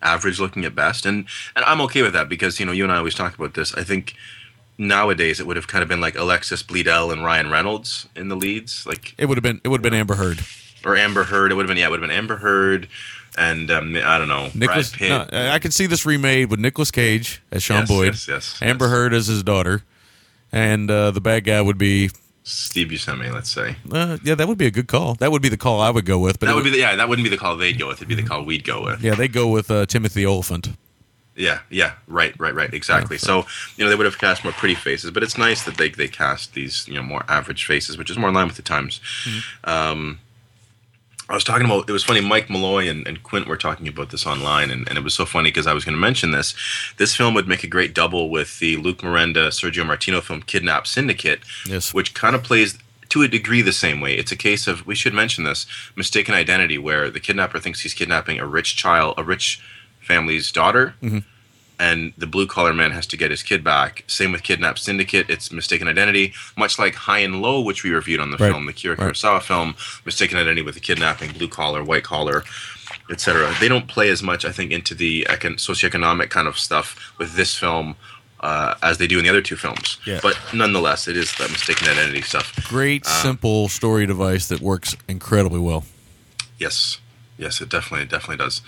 average 0.01 0.39
looking 0.39 0.65
at 0.65 0.75
best, 0.75 1.05
and 1.05 1.25
and 1.55 1.63
I'm 1.65 1.81
okay 1.81 2.01
with 2.01 2.13
that 2.13 2.29
because 2.29 2.59
you 2.59 2.65
know 2.65 2.71
you 2.71 2.83
and 2.83 2.91
I 2.93 2.97
always 2.97 3.15
talk 3.15 3.35
about 3.35 3.53
this. 3.53 3.73
I 3.75 3.83
think 3.83 4.15
nowadays 4.77 5.39
it 5.39 5.45
would 5.45 5.55
have 5.57 5.67
kind 5.67 5.83
of 5.83 5.89
been 5.89 6.01
like 6.01 6.15
Alexis 6.15 6.63
Bledel 6.63 7.11
and 7.13 7.23
Ryan 7.23 7.51
Reynolds 7.51 8.07
in 8.15 8.29
the 8.29 8.35
leads, 8.35 8.85
like 8.87 9.13
It 9.17 9.27
would 9.27 9.37
have 9.37 9.43
been 9.43 9.61
it 9.63 9.67
would 9.67 9.79
have 9.79 9.83
been 9.91 9.93
Amber 9.99 10.15
Heard. 10.15 10.39
or 10.85 10.95
Amber 10.97 11.25
Heard. 11.25 11.51
It 11.51 11.55
would 11.55 11.63
have 11.63 11.67
been 11.67 11.77
yeah, 11.77 11.87
it 11.87 11.91
would 11.91 11.99
have 12.01 12.09
been 12.09 12.17
Amber 12.17 12.37
Heard, 12.37 12.87
and 13.37 13.71
um, 13.71 13.95
I 13.95 14.17
don't 14.17 14.27
know 14.27 14.49
Nicholas, 14.53 14.99
no, 14.99 15.27
I 15.31 15.59
could 15.59 15.73
see 15.73 15.85
this 15.85 16.05
remade 16.05 16.49
with 16.49 16.59
Nicolas 16.59 16.91
Cage 16.91 17.41
as 17.51 17.63
Sean 17.63 17.79
Yes, 17.81 17.87
Boyd, 17.87 18.07
yes, 18.07 18.27
yes, 18.27 18.59
Amber 18.61 18.85
yes. 18.85 18.91
Heard 18.91 19.13
as 19.13 19.27
his 19.27 19.43
daughter, 19.43 19.83
and 20.51 20.89
uh, 20.91 21.11
the 21.11 21.21
bad 21.21 21.43
guy 21.45 21.61
would 21.61 21.77
be 21.77 22.09
Steve 22.43 22.87
Buscemi, 22.87 23.31
let's 23.31 23.49
say. 23.51 23.75
uh, 23.91 24.17
yeah, 24.23 24.35
that 24.35 24.47
would 24.47 24.57
be 24.57 24.65
a 24.65 24.71
good 24.71 24.87
call. 24.87 25.13
That 25.15 25.31
would 25.31 25.41
be 25.41 25.49
the 25.49 25.57
call 25.57 25.79
I 25.79 25.89
would 25.91 26.05
go 26.05 26.17
with. 26.19 26.39
But 26.39 26.47
That 26.47 26.53
it 26.53 26.55
would 26.55 26.63
be 26.63 26.71
the, 26.71 26.79
yeah. 26.79 26.95
That 26.95 27.07
wouldn't 27.07 27.23
be 27.23 27.29
the 27.29 27.37
call 27.37 27.55
they'd 27.55 27.77
go 27.77 27.87
with. 27.87 27.97
It'd 27.99 28.07
be 28.07 28.15
the 28.15 28.23
call 28.23 28.43
we'd 28.43 28.63
go 28.63 28.83
with. 28.83 29.03
yeah, 29.03 29.15
they 29.15 29.27
go 29.27 29.47
with 29.47 29.69
uh, 29.69 29.85
Timothy 29.85 30.25
Olyphant. 30.25 30.69
Yeah, 31.35 31.59
yeah, 31.69 31.93
right, 32.07 32.37
right, 32.39 32.53
right, 32.53 32.73
exactly. 32.73 33.17
So 33.17 33.45
you 33.77 33.83
know 33.85 33.89
they 33.89 33.95
would 33.95 34.05
have 34.05 34.17
cast 34.17 34.43
more 34.43 34.51
pretty 34.53 34.75
faces, 34.75 35.11
but 35.11 35.23
it's 35.23 35.37
nice 35.37 35.63
that 35.63 35.77
they 35.77 35.89
they 35.89 36.07
cast 36.09 36.53
these 36.53 36.87
you 36.89 36.95
know 36.95 37.03
more 37.03 37.23
average 37.29 37.65
faces, 37.65 37.97
which 37.97 38.09
is 38.09 38.17
more 38.17 38.29
in 38.29 38.35
line 38.35 38.47
with 38.47 38.57
the 38.57 38.61
times. 38.61 38.99
Um, 39.63 40.19
I 41.31 41.33
was 41.33 41.45
talking 41.45 41.65
about 41.65 41.89
it 41.89 41.93
was 41.93 42.03
funny. 42.03 42.19
Mike 42.19 42.49
Malloy 42.49 42.89
and, 42.89 43.07
and 43.07 43.23
Quint 43.23 43.47
were 43.47 43.55
talking 43.55 43.87
about 43.87 44.09
this 44.09 44.25
online, 44.25 44.69
and, 44.69 44.87
and 44.89 44.97
it 44.97 45.03
was 45.03 45.13
so 45.13 45.25
funny 45.25 45.49
because 45.49 45.65
I 45.65 45.73
was 45.73 45.85
going 45.85 45.95
to 45.95 45.99
mention 46.01 46.31
this. 46.31 46.53
This 46.97 47.15
film 47.15 47.33
would 47.35 47.47
make 47.47 47.63
a 47.63 47.67
great 47.67 47.93
double 47.95 48.29
with 48.29 48.59
the 48.59 48.75
Luc 48.75 48.97
Merenda 48.97 49.47
Sergio 49.47 49.85
Martino 49.85 50.19
film 50.19 50.41
Kidnap 50.41 50.85
Syndicate, 50.87 51.39
Yes. 51.65 51.93
which 51.93 52.13
kind 52.13 52.35
of 52.35 52.43
plays 52.43 52.77
to 53.09 53.21
a 53.21 53.27
degree 53.29 53.61
the 53.61 53.71
same 53.71 54.01
way. 54.01 54.13
It's 54.15 54.31
a 54.31 54.37
case 54.37 54.67
of 54.67 54.85
we 54.85 54.95
should 54.95 55.13
mention 55.13 55.45
this 55.45 55.65
mistaken 55.95 56.35
identity, 56.35 56.77
where 56.77 57.09
the 57.09 57.19
kidnapper 57.19 57.59
thinks 57.59 57.81
he's 57.81 57.93
kidnapping 57.93 58.39
a 58.39 58.45
rich 58.45 58.75
child, 58.75 59.15
a 59.17 59.23
rich 59.23 59.61
family's 60.01 60.51
daughter, 60.51 60.95
mm-hmm. 61.01 61.19
And 61.81 62.13
the 62.15 62.27
blue 62.27 62.45
collar 62.45 62.73
man 62.73 62.91
has 62.91 63.07
to 63.07 63.17
get 63.17 63.31
his 63.31 63.41
kid 63.41 63.63
back. 63.63 64.03
Same 64.07 64.31
with 64.31 64.43
Kidnap 64.43 64.77
Syndicate. 64.77 65.25
It's 65.29 65.51
mistaken 65.51 65.87
identity, 65.87 66.33
much 66.55 66.77
like 66.77 66.93
High 66.93 67.19
and 67.19 67.41
Low, 67.41 67.59
which 67.59 67.83
we 67.83 67.89
reviewed 67.89 68.19
on 68.19 68.29
the 68.29 68.37
Right. 68.37 68.51
film, 68.51 68.67
the 68.67 68.73
Kira 68.73 68.97
Right. 68.97 69.13
Kurosawa 69.13 69.41
film. 69.41 69.75
Mistaken 70.05 70.37
identity 70.37 70.61
with 70.61 70.75
the 70.75 70.79
kidnapping, 70.81 71.31
blue 71.31 71.47
collar, 71.47 71.83
white 71.83 72.03
collar, 72.03 72.43
etc. 73.09 73.55
They 73.59 73.67
don't 73.67 73.87
play 73.87 74.09
as 74.09 74.21
much, 74.21 74.45
I 74.45 74.51
think, 74.51 74.71
into 74.71 74.93
the 74.93 75.25
econ- 75.29 75.57
socioeconomic 75.57 76.29
kind 76.29 76.47
of 76.47 76.57
stuff 76.59 77.13
with 77.17 77.33
this 77.35 77.57
film. 77.57 77.95
Uh, 78.43 78.73
as 78.81 78.97
they 78.97 79.05
do 79.05 79.19
in 79.19 79.23
the 79.23 79.29
other 79.29 79.39
two 79.43 79.55
films, 79.55 79.97
Yeah. 80.03 80.19
but 80.23 80.35
nonetheless, 80.51 81.07
it 81.07 81.15
is 81.15 81.31
that 81.35 81.51
mistaken 81.51 81.87
identity 81.87 82.23
stuff. 82.23 82.51
Great, 82.69 83.05
simple 83.05 83.69
story 83.69 84.07
device 84.07 84.47
that 84.47 84.61
works 84.61 84.95
incredibly 85.07 85.59
well. 85.59 85.85
Yes, 86.57 86.97
yes, 87.37 87.61
it 87.61 87.69
definitely, 87.69 88.05
it 88.05 88.09
definitely 88.09 88.37
does. 88.43 88.61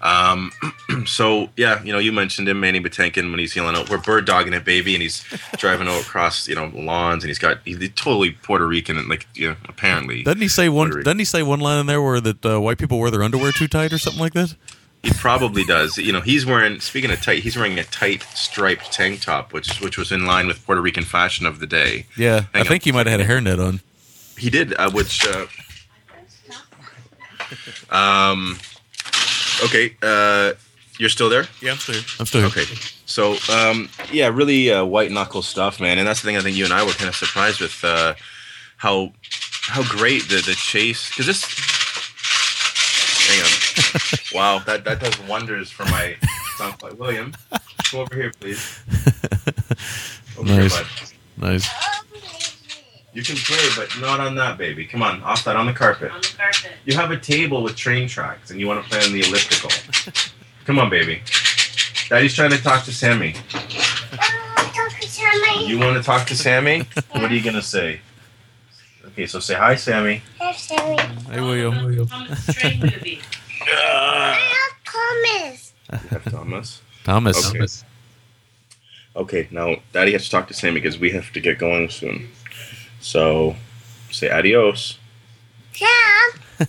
Um, 0.00 0.52
so 1.06 1.48
yeah, 1.56 1.82
you 1.82 1.92
know, 1.92 1.98
you 1.98 2.12
mentioned 2.12 2.48
him, 2.48 2.60
Mandy 2.60 2.80
Patinkin, 2.80 3.30
when 3.30 3.38
he's 3.38 3.54
yelling 3.56 3.76
out, 3.76 3.90
"We're 3.90 3.98
bird 3.98 4.26
dogging 4.26 4.52
it, 4.52 4.64
baby," 4.64 4.94
and 4.94 5.02
he's 5.02 5.24
driving 5.56 5.88
out 5.88 6.02
across, 6.02 6.48
you 6.48 6.54
know, 6.54 6.70
lawns, 6.74 7.24
and 7.24 7.28
he's 7.28 7.38
got 7.38 7.58
he's 7.64 7.78
totally 7.94 8.32
Puerto 8.32 8.66
Rican, 8.66 8.96
and 8.98 9.08
like, 9.08 9.26
you 9.34 9.50
know, 9.50 9.56
apparently, 9.68 10.22
Doesn't 10.22 10.40
he 10.40 10.48
say 10.48 10.68
one? 10.68 10.90
Doesn't 10.90 11.18
he 11.18 11.24
say 11.24 11.42
one 11.42 11.60
line 11.60 11.80
in 11.80 11.86
there 11.86 12.00
where 12.02 12.20
that 12.20 12.44
uh, 12.46 12.60
white 12.60 12.78
people 12.78 12.98
wear 12.98 13.10
their 13.10 13.22
underwear 13.22 13.52
too 13.52 13.68
tight 13.68 13.92
or 13.92 13.98
something 13.98 14.20
like 14.20 14.34
that? 14.34 14.54
he 15.02 15.10
probably 15.12 15.64
does. 15.64 15.96
You 15.96 16.12
know, 16.12 16.20
he's 16.20 16.44
wearing. 16.44 16.80
Speaking 16.80 17.10
of 17.10 17.22
tight, 17.22 17.42
he's 17.42 17.56
wearing 17.56 17.78
a 17.78 17.84
tight 17.84 18.22
striped 18.34 18.92
tank 18.92 19.20
top, 19.20 19.52
which 19.52 19.80
which 19.80 19.96
was 19.96 20.10
in 20.12 20.26
line 20.26 20.46
with 20.46 20.64
Puerto 20.64 20.80
Rican 20.80 21.04
fashion 21.04 21.46
of 21.46 21.60
the 21.60 21.66
day. 21.66 22.06
Yeah, 22.16 22.46
I 22.54 22.58
Hang 22.58 22.66
think 22.66 22.84
he 22.84 22.92
might 22.92 23.06
have 23.06 23.20
had 23.20 23.28
a 23.28 23.32
hairnet 23.32 23.64
on. 23.64 23.80
He 24.36 24.50
did, 24.50 24.74
uh, 24.74 24.90
which. 24.90 25.26
Uh, 25.26 25.46
um. 27.90 28.58
Okay. 29.64 29.96
Uh, 30.02 30.52
you're 30.98 31.08
still 31.08 31.28
there. 31.30 31.46
Yeah, 31.62 31.72
I'm 31.72 31.78
still 31.78 31.94
here. 31.94 32.04
I'm 32.18 32.26
still 32.26 32.40
here. 32.40 32.48
Okay. 32.50 32.64
So, 33.06 33.36
um, 33.52 33.88
yeah, 34.12 34.28
really 34.28 34.70
uh, 34.70 34.84
white 34.84 35.10
knuckle 35.10 35.42
stuff, 35.42 35.80
man. 35.80 35.98
And 35.98 36.06
that's 36.06 36.20
the 36.20 36.26
thing 36.26 36.36
I 36.36 36.40
think 36.40 36.56
you 36.56 36.64
and 36.64 36.72
I 36.72 36.84
were 36.84 36.92
kind 36.92 37.08
of 37.08 37.14
surprised 37.16 37.60
with 37.60 37.82
uh, 37.84 38.14
how 38.76 39.12
how 39.62 39.82
great 39.84 40.28
the 40.28 40.36
the 40.36 40.54
chase 40.54 41.08
because 41.08 41.26
this. 41.26 41.44
Hang 43.28 43.40
on. 43.42 44.18
wow, 44.34 44.58
that 44.64 44.84
that 44.84 45.00
does 45.00 45.18
wonders 45.28 45.70
for 45.70 45.84
my 45.84 46.16
sound 46.56 46.78
quality. 46.78 46.98
William, 46.98 47.34
come 47.84 48.00
over 48.00 48.14
here, 48.14 48.32
please. 48.40 48.80
Over 50.38 50.48
Nice. 50.48 50.76
here. 50.76 50.86
Nice. 51.36 51.68
You 53.18 53.24
can 53.24 53.34
play, 53.34 53.68
but 53.74 54.00
not 54.00 54.20
on 54.20 54.36
that, 54.36 54.58
baby. 54.58 54.86
Come 54.86 55.02
on, 55.02 55.20
off 55.24 55.42
that 55.42 55.56
on 55.56 55.66
the 55.66 55.72
carpet. 55.72 56.12
On 56.12 56.20
the 56.20 56.34
carpet. 56.36 56.70
You 56.84 56.94
have 56.94 57.10
a 57.10 57.16
table 57.16 57.64
with 57.64 57.74
train 57.74 58.06
tracks, 58.06 58.52
and 58.52 58.60
you 58.60 58.68
want 58.68 58.84
to 58.84 58.88
play 58.88 59.04
on 59.04 59.12
the 59.12 59.22
elliptical. 59.22 59.70
Come 60.64 60.78
on, 60.78 60.88
baby. 60.88 61.22
Daddy's 62.08 62.32
trying 62.32 62.52
to 62.52 62.62
talk 62.62 62.84
to 62.84 62.92
Sammy. 62.92 63.34
I 63.52 64.54
want 64.56 64.68
to 64.68 64.72
talk 64.72 65.00
to 65.00 65.08
Sammy. 65.08 65.66
You 65.66 65.80
want 65.80 65.96
to 65.96 66.02
talk 66.04 66.28
to 66.28 66.36
Sammy? 66.36 66.84
What 67.10 67.24
are 67.24 67.34
you 67.34 67.42
gonna 67.42 67.60
say? 67.60 68.00
Okay, 69.06 69.26
so 69.26 69.40
say 69.40 69.54
hi, 69.54 69.74
Sammy. 69.74 70.22
Hi, 70.38 70.52
Sammy. 70.52 71.02
Hey, 71.28 71.40
William. 71.40 72.06
Thomas 72.06 72.46
train 72.54 72.78
movie. 72.78 73.20
I 73.62 74.38
have 74.54 74.74
Thomas. 74.84 75.72
You 75.90 76.08
have 76.10 76.24
Thomas. 76.30 76.82
Thomas. 77.02 77.52
Okay. 77.52 77.66
Okay, 79.16 79.48
now 79.50 79.74
Daddy 79.92 80.12
has 80.12 80.22
to 80.26 80.30
talk 80.30 80.46
to 80.46 80.54
Sammy 80.54 80.80
because 80.80 81.00
we 81.00 81.10
have 81.10 81.32
to 81.32 81.40
get 81.40 81.58
going 81.58 81.90
soon. 81.90 82.28
So, 83.00 83.56
say 84.10 84.30
adios. 84.30 84.98
Sam. 85.72 86.68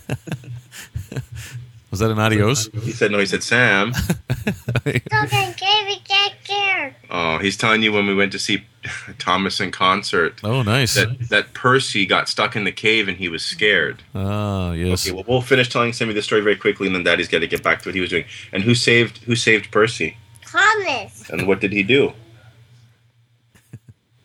Was 1.90 1.98
that 1.98 2.10
an 2.10 2.20
adios? 2.20 2.68
He 2.82 2.92
said 2.92 3.10
no. 3.10 3.18
He 3.18 3.26
said 3.26 3.42
Sam. 3.42 3.92
Don't 4.84 5.56
David 5.56 5.98
get 6.04 6.32
there. 6.46 6.96
Oh, 7.10 7.38
he's 7.38 7.56
telling 7.56 7.82
you 7.82 7.92
when 7.92 8.06
we 8.06 8.14
went 8.14 8.30
to 8.32 8.38
see 8.38 8.64
Thomas 9.18 9.60
in 9.60 9.72
concert 9.72 10.40
oh, 10.44 10.62
nice. 10.62 10.94
that 10.94 11.28
that 11.30 11.52
Percy 11.52 12.06
got 12.06 12.28
stuck 12.28 12.54
in 12.54 12.62
the 12.62 12.70
cave 12.70 13.08
and 13.08 13.16
he 13.16 13.28
was 13.28 13.44
scared. 13.44 14.04
Ah, 14.14 14.70
yes. 14.70 15.04
Okay, 15.04 15.14
well 15.14 15.24
we'll 15.26 15.42
finish 15.42 15.68
telling 15.68 15.92
Sammy 15.92 16.14
the 16.14 16.22
story 16.22 16.42
very 16.42 16.56
quickly, 16.56 16.86
and 16.86 16.94
then 16.94 17.02
Daddy's 17.02 17.28
got 17.28 17.40
to 17.40 17.48
get 17.48 17.64
back 17.64 17.82
to 17.82 17.88
what 17.88 17.94
he 17.96 18.00
was 18.00 18.10
doing. 18.10 18.24
And 18.52 18.62
who 18.62 18.76
saved 18.76 19.18
who 19.24 19.34
saved 19.34 19.72
Percy? 19.72 20.16
Thomas. 20.46 21.28
And 21.28 21.48
what 21.48 21.60
did 21.60 21.72
he 21.72 21.82
do? 21.82 22.12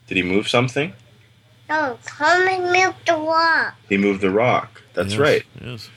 Did 0.08 0.18
he 0.18 0.24
move 0.24 0.48
something? 0.48 0.94
No, 1.70 1.98
Thomas 2.06 2.60
moved 2.60 3.08
the 3.08 3.16
rock. 3.18 3.76
He 3.90 3.98
moved 3.98 4.22
the 4.22 4.30
rock. 4.30 4.82
That's 4.94 5.12
Yes, 5.14 5.20
right. 5.20 5.44
Yes. 5.64 5.90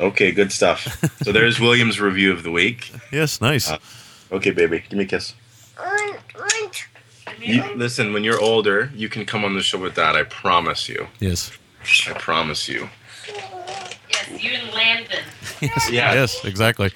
Okay, 0.00 0.30
good 0.30 0.52
stuff. 0.52 1.02
so 1.22 1.32
there's 1.32 1.58
William's 1.66 2.00
review 2.00 2.32
of 2.32 2.42
the 2.44 2.50
week. 2.50 2.92
Yes, 3.12 3.40
nice. 3.40 3.70
Uh, 3.70 3.78
Okay, 4.30 4.50
baby, 4.50 4.84
give 4.88 4.98
me 4.98 5.04
a 5.04 5.06
kiss. 5.08 5.34
One, 5.78 6.14
one, 6.36 6.50
You, 7.40 7.64
listen, 7.76 8.12
when 8.12 8.24
you're 8.24 8.38
older, 8.40 8.92
you 8.94 9.08
can 9.08 9.24
come 9.24 9.42
on 9.42 9.54
the 9.54 9.62
show 9.62 9.78
with 9.78 9.94
that. 9.94 10.16
I 10.16 10.24
promise 10.24 10.86
you. 10.88 11.06
yes. 11.18 11.50
I 12.06 12.12
promise 12.12 12.68
you. 12.68 12.90
Yes, 13.26 14.42
you 14.44 14.50
and 14.50 14.70
Landon. 14.74 15.20
Yes. 15.62 15.90
Yeah. 15.90 16.12
Yes, 16.12 16.44
exactly. 16.44 16.92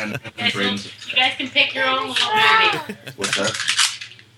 And, 0.00 0.12
You 0.12 0.18
guys, 0.36 0.54
will, 0.56 0.64
you 0.72 1.14
guys 1.14 1.34
can 1.36 1.48
pick 1.48 1.74
your 1.74 1.86
own 1.86 2.08
little 2.08 2.28
movie. 2.34 2.98
what's 3.16 3.36
that? 3.36 3.56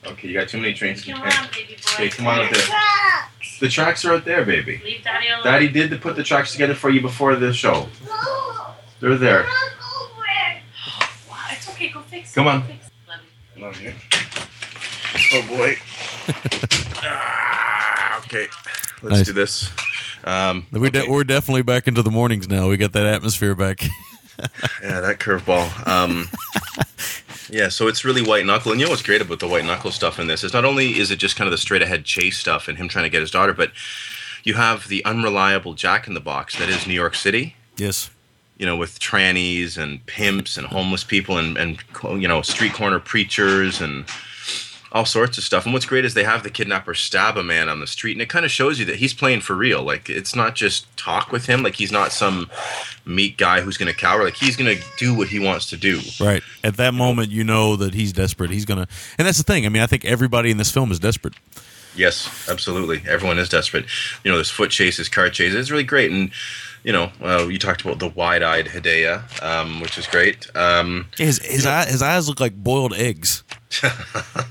Okay, 0.06 0.28
you 0.28 0.34
got 0.34 0.48
too 0.48 0.58
many 0.58 0.72
trains 0.74 1.04
Come 1.04 1.20
on, 1.22 1.30
baby 1.52 1.74
boy. 1.74 1.90
Okay, 1.94 2.08
come 2.10 2.26
on 2.26 2.40
up 2.40 2.50
there. 2.50 2.62
trucks. 2.62 3.58
The 3.60 3.68
tracks 3.68 4.04
are 4.04 4.14
out 4.14 4.24
there, 4.24 4.44
baby. 4.44 4.80
Leave 4.84 5.02
Daddy 5.02 5.28
alone. 5.28 5.44
Daddy 5.44 5.68
did 5.68 5.90
to 5.90 5.96
put 5.98 6.14
the 6.16 6.22
tracks 6.22 6.52
together 6.52 6.74
for 6.74 6.90
you 6.90 7.00
before 7.00 7.34
the 7.36 7.52
show. 7.52 7.88
No, 8.06 8.66
They're 9.00 9.16
there. 9.16 9.42
not 9.42 9.48
over. 9.48 10.22
Wow, 11.30 11.36
it's 11.50 11.68
okay. 11.70 11.88
Go 11.88 12.00
fix 12.02 12.30
it. 12.32 12.34
Come 12.34 12.46
on. 12.48 12.60
Go 12.60 12.66
fix 12.66 12.86
it. 12.86 13.60
Love 13.60 13.80
you. 13.80 13.92
Oh 15.32 15.48
boy. 15.48 15.76
Ah, 17.08 18.18
okay, 18.18 18.46
let's 19.02 19.16
Nice. 19.18 19.26
do 19.26 19.32
this. 19.32 19.70
Um, 20.24 20.66
We 20.72 20.90
de- 20.90 21.00
okay. 21.02 21.10
we're 21.10 21.22
definitely 21.24 21.62
back 21.62 21.86
into 21.86 22.02
the 22.02 22.10
mornings 22.10 22.48
now. 22.48 22.68
We 22.68 22.76
got 22.76 22.92
that 22.94 23.06
atmosphere 23.06 23.54
back. 23.54 23.82
Yeah, 24.82 25.00
that 25.00 25.18
curveball. 25.18 25.86
Um, 25.88 26.28
yeah, 27.50 27.68
so 27.68 27.88
it's 27.88 28.04
really 28.04 28.22
white 28.22 28.46
knuckle, 28.46 28.72
and 28.72 28.80
you 28.80 28.86
know 28.86 28.90
what's 28.90 29.02
great 29.02 29.20
about 29.20 29.40
the 29.40 29.48
white 29.48 29.64
knuckle 29.64 29.90
stuff 29.90 30.18
in 30.18 30.26
this 30.26 30.44
is 30.44 30.52
not 30.52 30.64
only 30.64 30.98
is 30.98 31.10
it 31.10 31.18
just 31.18 31.36
kind 31.36 31.46
of 31.46 31.52
the 31.52 31.58
straight 31.58 31.82
ahead 31.82 32.04
chase 32.04 32.38
stuff 32.38 32.68
and 32.68 32.78
him 32.78 32.88
trying 32.88 33.04
to 33.04 33.10
get 33.10 33.20
his 33.20 33.30
daughter, 33.30 33.52
but 33.52 33.72
you 34.44 34.54
have 34.54 34.88
the 34.88 35.04
unreliable 35.04 35.74
Jack 35.74 36.06
in 36.06 36.14
the 36.14 36.20
Box 36.20 36.58
that 36.58 36.68
is 36.68 36.86
New 36.86 36.94
York 36.94 37.14
City. 37.14 37.56
yes. 37.76 38.10
You 38.58 38.64
know, 38.64 38.76
with 38.76 38.98
trannies 38.98 39.76
and 39.76 40.04
pimps 40.06 40.56
and 40.56 40.66
homeless 40.66 41.04
people 41.04 41.36
and 41.36 41.58
and 41.58 41.78
you 42.02 42.26
know 42.26 42.40
street 42.40 42.72
corner 42.72 42.98
preachers 42.98 43.82
and 43.82 44.06
all 44.96 45.04
sorts 45.04 45.36
of 45.36 45.44
stuff. 45.44 45.66
And 45.66 45.74
what's 45.74 45.84
great 45.84 46.06
is 46.06 46.14
they 46.14 46.24
have 46.24 46.42
the 46.42 46.48
kidnapper 46.48 46.94
stab 46.94 47.36
a 47.36 47.42
man 47.42 47.68
on 47.68 47.80
the 47.80 47.86
street, 47.86 48.12
and 48.12 48.22
it 48.22 48.30
kind 48.30 48.46
of 48.46 48.50
shows 48.50 48.78
you 48.78 48.86
that 48.86 48.96
he's 48.96 49.12
playing 49.12 49.42
for 49.42 49.54
real. 49.54 49.82
Like 49.82 50.08
it's 50.08 50.34
not 50.34 50.54
just 50.54 50.86
talk 50.96 51.30
with 51.30 51.44
him. 51.44 51.62
Like 51.62 51.74
he's 51.74 51.92
not 51.92 52.12
some 52.12 52.50
meek 53.04 53.36
guy 53.36 53.60
who's 53.60 53.76
going 53.76 53.92
to 53.92 53.98
cower. 53.98 54.24
Like 54.24 54.36
he's 54.36 54.56
going 54.56 54.74
to 54.74 54.82
do 54.96 55.14
what 55.14 55.28
he 55.28 55.38
wants 55.38 55.66
to 55.66 55.76
do. 55.76 56.00
Right. 56.18 56.42
At 56.64 56.78
that 56.78 56.94
moment, 56.94 57.30
you 57.30 57.44
know 57.44 57.76
that 57.76 57.92
he's 57.92 58.14
desperate. 58.14 58.50
He's 58.50 58.64
gonna, 58.64 58.88
and 59.18 59.28
that's 59.28 59.38
the 59.38 59.44
thing. 59.44 59.66
I 59.66 59.68
mean, 59.68 59.82
I 59.82 59.86
think 59.86 60.06
everybody 60.06 60.50
in 60.50 60.56
this 60.56 60.70
film 60.70 60.90
is 60.90 60.98
desperate. 60.98 61.34
Yes, 61.94 62.48
absolutely. 62.48 63.02
Everyone 63.06 63.38
is 63.38 63.50
desperate. 63.50 63.84
You 64.24 64.30
know, 64.30 64.38
there's 64.38 64.50
foot 64.50 64.70
chases, 64.70 65.10
car 65.10 65.28
chases. 65.28 65.56
It's 65.56 65.70
really 65.70 65.84
great. 65.84 66.10
And 66.10 66.30
you 66.86 66.92
know, 66.92 67.10
uh, 67.20 67.46
you 67.50 67.58
talked 67.58 67.82
about 67.84 67.98
the 67.98 68.08
wide-eyed 68.08 68.66
Hedaya, 68.66 69.24
um, 69.42 69.80
which 69.80 69.98
is 69.98 70.06
great. 70.06 70.46
Um, 70.56 71.08
His 71.18 71.38
his, 71.44 71.66
eye, 71.66 71.84
his 71.84 72.00
eyes 72.00 72.28
look 72.28 72.38
like 72.40 72.54
boiled 72.54 72.94
eggs. 72.94 73.42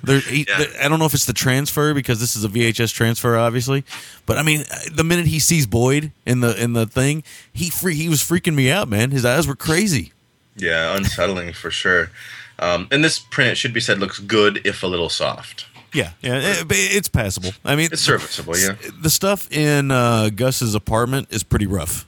He, 0.05 0.45
Yeah. 0.47 0.65
I 0.81 0.87
don't 0.87 0.99
know 0.99 1.05
if 1.05 1.13
it's 1.15 1.25
the 1.25 1.33
transfer 1.33 1.93
because 1.93 2.19
this 2.19 2.35
is 2.35 2.43
a 2.43 2.47
VHS 2.49 2.93
transfer, 2.93 3.37
obviously. 3.37 3.83
But 4.25 4.37
I 4.37 4.43
mean, 4.43 4.63
the 4.91 5.03
minute 5.03 5.25
he 5.27 5.39
sees 5.39 5.65
Boyd 5.65 6.11
in 6.25 6.41
the 6.41 6.61
in 6.61 6.73
the 6.73 6.85
thing, 6.85 7.23
he 7.51 7.69
free, 7.69 7.95
he 7.95 8.07
was 8.09 8.21
freaking 8.21 8.53
me 8.53 8.69
out, 8.69 8.87
man. 8.89 9.11
His 9.11 9.25
eyes 9.25 9.47
were 9.47 9.55
crazy. 9.55 10.11
yeah, 10.57 10.95
unsettling 10.95 11.53
for 11.53 11.71
sure. 11.71 12.11
Um, 12.59 12.87
and 12.91 13.03
this 13.03 13.17
print, 13.19 13.51
it 13.51 13.55
should 13.55 13.73
be 13.73 13.79
said, 13.81 13.99
looks 13.99 14.19
good 14.19 14.61
if 14.65 14.83
a 14.83 14.87
little 14.87 15.09
soft. 15.09 15.65
Yeah, 15.93 16.11
yeah, 16.21 16.35
it- 16.61 16.65
it's 16.69 17.07
passable. 17.09 17.51
I 17.63 17.75
mean, 17.75 17.89
It's 17.91 18.01
serviceable, 18.01 18.57
yeah. 18.57 18.75
the 19.01 19.09
stuff 19.09 19.49
in 19.51 19.89
uh, 19.91 20.29
Gus's 20.35 20.75
apartment 20.75 21.27
is 21.31 21.43
pretty 21.43 21.67
rough. 21.67 22.05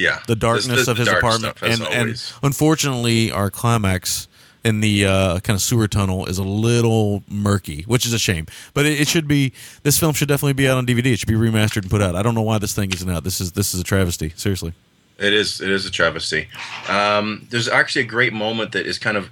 Yeah, 0.00 0.20
The 0.26 0.36
darkness 0.36 0.86
the 0.86 0.92
of 0.92 0.96
his 0.96 1.08
dark 1.08 1.18
apartment, 1.18 1.58
and 1.62 1.82
and 1.82 2.32
unfortunately, 2.42 3.30
our 3.30 3.50
climax 3.50 4.28
in 4.64 4.80
the 4.80 5.06
uh, 5.06 5.40
kind 5.40 5.54
of 5.56 5.62
sewer 5.62 5.88
tunnel 5.88 6.26
is 6.26 6.38
a 6.38 6.42
little 6.42 7.22
murky, 7.28 7.82
which 7.82 8.04
is 8.04 8.12
a 8.12 8.18
shame. 8.18 8.46
But 8.74 8.86
it, 8.86 9.00
it 9.00 9.08
should 9.08 9.28
be. 9.28 9.52
This 9.82 9.98
film 9.98 10.14
should 10.14 10.28
definitely 10.28 10.54
be 10.54 10.68
out 10.68 10.78
on 10.78 10.86
DVD. 10.86 11.06
It 11.06 11.18
should 11.18 11.28
be 11.28 11.34
remastered 11.34 11.82
and 11.82 11.90
put 11.90 12.02
out. 12.02 12.14
I 12.16 12.22
don't 12.22 12.34
know 12.34 12.42
why 12.42 12.58
this 12.58 12.74
thing 12.74 12.92
isn't 12.92 13.08
out. 13.08 13.24
This 13.24 13.40
is 13.40 13.52
this 13.52 13.74
is 13.74 13.80
a 13.80 13.84
travesty. 13.84 14.32
Seriously. 14.36 14.72
It 15.18 15.32
is. 15.32 15.60
It 15.60 15.70
is 15.70 15.86
a 15.86 15.90
travesty. 15.90 16.48
Um, 16.88 17.46
there's 17.50 17.68
actually 17.68 18.02
a 18.02 18.08
great 18.08 18.32
moment 18.32 18.72
that 18.72 18.86
is 18.86 18.98
kind 18.98 19.16
of. 19.16 19.30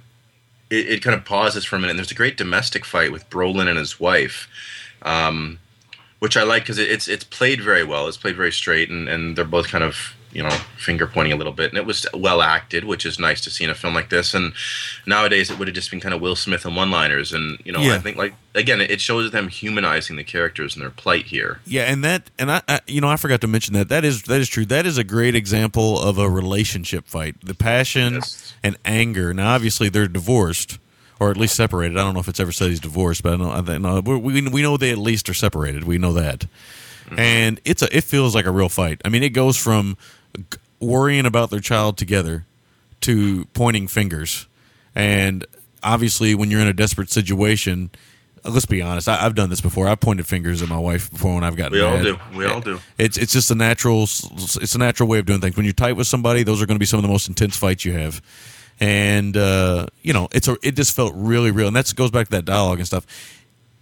It, 0.69 0.87
it 0.87 1.03
kind 1.03 1.15
of 1.15 1.25
pauses 1.25 1.65
for 1.65 1.77
a 1.77 1.79
minute. 1.79 1.91
And 1.91 1.99
there's 1.99 2.11
a 2.11 2.15
great 2.15 2.37
domestic 2.37 2.85
fight 2.85 3.11
with 3.11 3.27
Brolin 3.31 3.67
and 3.67 3.79
his 3.79 3.99
wife, 3.99 4.47
um, 5.01 5.57
which 6.19 6.37
I 6.37 6.43
like 6.43 6.61
because 6.61 6.77
it, 6.77 6.91
it's 6.91 7.07
it's 7.07 7.23
played 7.23 7.61
very 7.61 7.83
well. 7.83 8.07
It's 8.07 8.17
played 8.17 8.35
very 8.35 8.51
straight, 8.51 8.89
and, 8.89 9.09
and 9.09 9.35
they're 9.35 9.45
both 9.45 9.67
kind 9.69 9.83
of 9.83 10.15
you 10.31 10.43
know 10.43 10.49
finger 10.77 11.07
pointing 11.07 11.33
a 11.33 11.35
little 11.35 11.53
bit, 11.53 11.69
and 11.69 11.77
it 11.77 11.85
was 11.85 12.05
well 12.13 12.41
acted, 12.41 12.83
which 12.83 13.05
is 13.05 13.17
nice 13.19 13.41
to 13.41 13.49
see 13.49 13.63
in 13.63 13.69
a 13.69 13.75
film 13.75 13.93
like 13.93 14.09
this. 14.09 14.33
And 14.33 14.53
nowadays, 15.05 15.49
it 15.49 15.57
would 15.57 15.67
have 15.67 15.75
just 15.75 15.89
been 15.91 15.99
kind 15.99 16.13
of 16.13 16.21
Will 16.21 16.35
Smith 16.35 16.65
and 16.65 16.75
one 16.75 16.91
liners, 16.91 17.33
and 17.33 17.59
you 17.65 17.71
know 17.71 17.79
Yeah. 17.79 17.95
I 17.95 17.99
think 17.99 18.17
like 18.17 18.33
again, 18.55 18.81
it 18.81 19.01
shows 19.01 19.31
them 19.31 19.47
humanizing 19.47 20.15
the 20.15 20.23
characters 20.23 20.75
and 20.75 20.83
their 20.83 20.91
plight 20.91 21.25
here. 21.27 21.59
Yeah, 21.65 21.83
and 21.83 22.03
that 22.03 22.29
and 22.37 22.51
I, 22.51 22.61
I 22.67 22.79
you 22.87 23.01
know 23.01 23.09
I 23.09 23.15
forgot 23.15 23.41
to 23.41 23.47
mention 23.47 23.73
that 23.73 23.89
that 23.89 24.05
is 24.05 24.23
that 24.23 24.39
is 24.39 24.49
true. 24.49 24.65
That 24.65 24.85
is 24.85 24.97
a 24.97 25.03
great 25.03 25.35
example 25.35 25.99
of 25.99 26.17
a 26.17 26.29
relationship 26.29 27.07
fight. 27.07 27.35
The 27.43 27.55
passion 27.55 28.15
Yes. 28.15 28.53
and 28.63 28.77
anger. 28.85 29.33
Now, 29.33 29.53
obviously, 29.55 29.89
they're 29.89 30.07
divorced 30.07 30.79
or 31.19 31.29
at 31.29 31.37
least 31.37 31.55
separated. 31.55 31.97
I 31.97 32.01
don't 32.03 32.13
know 32.13 32.21
if 32.21 32.27
it's 32.29 32.39
ever 32.39 32.51
said 32.51 32.69
he's 32.69 32.79
divorced, 32.79 33.23
but 33.23 33.33
I 33.33 33.35
know 33.35 33.51
I 33.51 33.61
think, 33.61 33.81
no, 33.81 33.99
we 33.99 34.47
we 34.47 34.61
know 34.61 34.77
they 34.77 34.91
at 34.91 34.97
least 34.97 35.27
are 35.29 35.33
separated. 35.33 35.83
We 35.83 35.97
know 35.97 36.13
that, 36.13 36.45
mm-hmm. 37.05 37.19
and 37.19 37.61
it's 37.65 37.81
a 37.81 37.95
it 37.95 38.03
feels 38.05 38.33
like 38.35 38.45
a 38.45 38.51
real 38.51 38.69
fight. 38.69 39.01
I 39.03 39.09
mean, 39.09 39.23
it 39.23 39.29
goes 39.29 39.57
from 39.57 39.97
worrying 40.79 41.25
about 41.25 41.49
their 41.49 41.59
child 41.59 41.97
together 41.97 42.45
to 43.01 43.45
pointing 43.53 43.87
fingers, 43.87 44.47
and 44.95 45.45
obviously, 45.83 46.35
when 46.35 46.51
you're 46.51 46.61
in 46.61 46.67
a 46.67 46.73
desperate 46.73 47.09
situation. 47.09 47.89
uh, 48.43 48.49
Let's 48.51 48.65
be 48.65 48.81
honest. 48.81 49.07
I, 49.07 49.25
I've 49.25 49.35
done 49.35 49.49
this 49.49 49.61
before. 49.61 49.87
I've 49.87 49.99
pointed 49.99 50.25
fingers 50.27 50.61
at 50.61 50.69
my 50.69 50.77
wife 50.79 51.09
before 51.11 51.35
when 51.35 51.43
I've 51.43 51.55
gotten. 51.55 51.73
We 51.73 51.81
all 51.81 52.01
do. 52.01 52.17
We 52.35 52.45
all 52.45 52.61
do. 52.61 52.79
It's 52.97 53.17
it's 53.17 53.33
just 53.33 53.51
a 53.51 53.55
natural 53.55 54.03
it's 54.03 54.75
a 54.75 54.77
natural 54.79 55.07
way 55.09 55.19
of 55.19 55.25
doing 55.25 55.41
things. 55.41 55.55
When 55.55 55.65
you're 55.65 55.73
tight 55.73 55.93
with 55.93 56.07
somebody, 56.07 56.43
those 56.43 56.61
are 56.61 56.65
going 56.65 56.75
to 56.75 56.79
be 56.79 56.85
some 56.85 56.97
of 56.99 57.03
the 57.03 57.09
most 57.09 57.27
intense 57.27 57.57
fights 57.57 57.83
you 57.85 57.93
have. 57.93 58.21
And 58.79 59.35
uh, 59.35 59.87
you 60.01 60.13
know, 60.13 60.29
it's 60.31 60.47
a 60.47 60.57
it 60.63 60.75
just 60.75 60.95
felt 60.95 61.13
really 61.15 61.51
real, 61.51 61.67
and 61.67 61.75
that 61.75 61.93
goes 61.95 62.11
back 62.11 62.27
to 62.27 62.31
that 62.31 62.45
dialogue 62.45 62.77
and 62.79 62.87
stuff. 62.87 63.05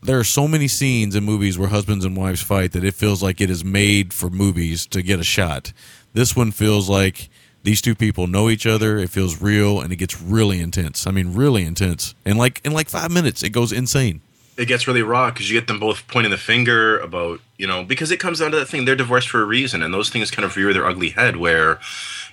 There 0.01 0.19
are 0.19 0.23
so 0.23 0.47
many 0.47 0.67
scenes 0.67 1.15
in 1.15 1.23
movies 1.23 1.57
where 1.57 1.69
husbands 1.69 2.05
and 2.05 2.15
wives 2.15 2.41
fight 2.41 2.71
that 2.73 2.83
it 2.83 2.93
feels 2.93 3.21
like 3.23 3.41
it 3.41 3.49
is 3.49 3.63
made 3.65 4.13
for 4.13 4.29
movies 4.29 4.85
to 4.87 5.01
get 5.01 5.19
a 5.19 5.23
shot. 5.23 5.73
This 6.17 6.35
one 6.35 6.49
feels 6.51 6.89
like 6.89 7.29
these 7.61 7.79
two 7.79 7.93
people 7.93 8.25
know 8.25 8.49
each 8.49 8.65
other. 8.65 8.97
It 8.97 9.11
feels 9.11 9.39
real, 9.39 9.79
and 9.79 9.93
it 9.93 9.97
gets 9.97 10.19
really 10.19 10.59
intense. 10.59 11.05
I 11.05 11.11
mean, 11.11 11.35
really 11.35 11.63
intense. 11.63 12.15
And 12.25 12.39
like 12.39 12.59
in 12.65 12.71
like 12.73 12.89
five 12.89 13.11
minutes, 13.11 13.43
it 13.43 13.51
goes 13.51 13.71
insane. 13.71 14.21
it 14.57 14.67
gets 14.67 14.87
really 14.87 15.03
raw 15.03 15.29
because 15.29 15.47
you 15.47 15.59
get 15.59 15.67
them 15.67 15.79
both 15.79 16.07
pointing 16.07 16.31
the 16.31 16.37
finger 16.37 16.97
about 16.97 17.39
you 17.59 17.67
know 17.67 17.83
because 17.83 18.09
it 18.09 18.19
comes 18.19 18.39
down 18.39 18.49
to 18.49 18.57
that 18.57 18.67
thing 18.67 18.85
they're 18.85 18.95
divorced 18.95 19.29
for 19.29 19.41
a 19.41 19.45
reason 19.45 19.83
and 19.83 19.93
those 19.93 20.09
things 20.09 20.31
kind 20.31 20.43
of 20.43 20.55
rear 20.57 20.73
their 20.73 20.87
ugly 20.87 21.09
head 21.09 21.35
where 21.37 21.79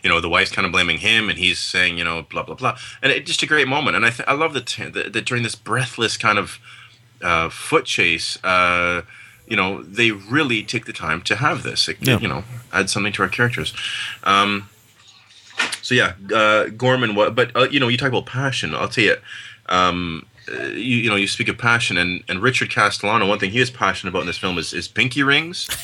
you 0.02 0.09
know 0.09 0.19
the 0.23 0.31
wife's 0.31 0.51
kind 0.51 0.65
of 0.65 0.73
blaming 0.73 0.97
him 0.97 1.28
and 1.28 1.39
he's 1.39 1.59
saying 1.59 1.98
you 1.98 2.05
know 2.05 2.23
blah 2.31 2.43
blah 2.43 2.55
blah 2.55 2.74
and 3.02 3.12
it's 3.12 3.27
just 3.27 3.43
a 3.43 3.47
great 3.47 3.69
moment 3.69 3.94
and 3.94 4.06
i 4.06 4.11
th- 4.16 4.27
i 4.27 4.32
love 4.32 4.55
that 4.55 4.66
that 5.12 5.27
during 5.27 5.43
this 5.43 5.55
breathless 5.55 6.16
kind 6.16 6.39
of 6.39 6.59
uh, 7.20 7.51
foot 7.51 7.85
chase 7.85 8.43
uh 8.43 9.02
you 9.47 9.57
know 9.57 9.83
they 9.83 10.11
really 10.11 10.62
take 10.62 10.85
the 10.87 10.93
time 10.93 11.21
to 11.23 11.37
have 11.37 11.62
this. 11.62 11.89
It, 11.89 11.99
Yeah. 12.01 12.19
you 12.19 12.29
know 12.29 12.45
add 12.73 12.91
something 12.91 13.12
to 13.15 13.23
our 13.23 13.29
characters. 13.29 13.73
Um 14.25 14.69
so 15.83 15.95
yeah 15.95 16.15
uh 16.35 16.65
gorman 16.77 17.15
what 17.15 17.35
but 17.35 17.55
uh, 17.57 17.69
you 17.71 17.79
know 17.81 17.89
you 17.89 17.97
talk 17.97 18.09
about 18.09 18.27
passion. 18.27 18.75
I'll 18.75 18.89
tell 18.89 19.05
you 19.05 19.16
um 19.69 20.27
uh, 20.53 20.65
you, 20.65 20.97
you 21.05 21.09
know 21.09 21.16
you 21.16 21.27
speak 21.27 21.49
of 21.49 21.57
passion 21.57 21.97
and, 21.97 22.23
and 22.29 22.43
richard 22.43 22.69
castellano 22.71 23.27
one 23.27 23.39
thing 23.39 23.51
he 23.51 23.61
is 23.61 23.71
passionate 23.71 24.11
about 24.11 24.21
in 24.21 24.27
this 24.27 24.37
film 24.37 24.59
is, 24.59 24.73
is 24.75 24.89
pinky 24.89 25.23
rings. 25.23 25.69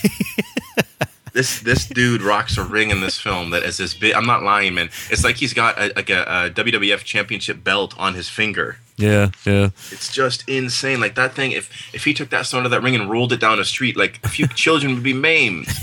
This 1.33 1.61
this 1.61 1.87
dude 1.87 2.23
rocks 2.23 2.59
a 2.59 2.65
ring 2.65 2.91
in 2.91 3.01
this 3.03 3.17
film 3.17 3.51
that 3.51 3.63
is 3.63 3.77
this 3.77 3.95
big 3.95 4.15
i'm 4.15 4.27
not 4.27 4.43
lying 4.43 4.75
man. 4.75 4.91
It's 5.11 5.23
like 5.23 5.37
he's 5.37 5.55
got 5.55 5.79
a, 5.79 5.93
like 5.95 6.11
a, 6.11 6.23
a 6.23 6.51
wwf 6.51 7.05
championship 7.05 7.63
belt 7.63 7.95
on 7.97 8.15
his 8.15 8.29
finger 8.29 8.79
Yeah, 9.01 9.31
yeah. 9.47 9.71
it's 9.91 10.13
just 10.13 10.49
insane 10.49 11.01
like 11.01 11.15
that 11.15 11.35
thing 11.35 11.53
if 11.53 11.71
if 11.95 12.05
he 12.05 12.13
took 12.15 12.31
that 12.31 12.47
stone 12.47 12.65
of 12.65 12.71
that 12.71 12.83
ring 12.83 12.95
and 12.95 13.11
rolled 13.11 13.33
it 13.33 13.41
down 13.41 13.59
a 13.59 13.65
street 13.65 13.97
like 13.97 14.21
a 14.25 14.29
few 14.29 14.47
children 14.65 14.95
would 14.95 15.03
be 15.03 15.13
maimed 15.15 15.67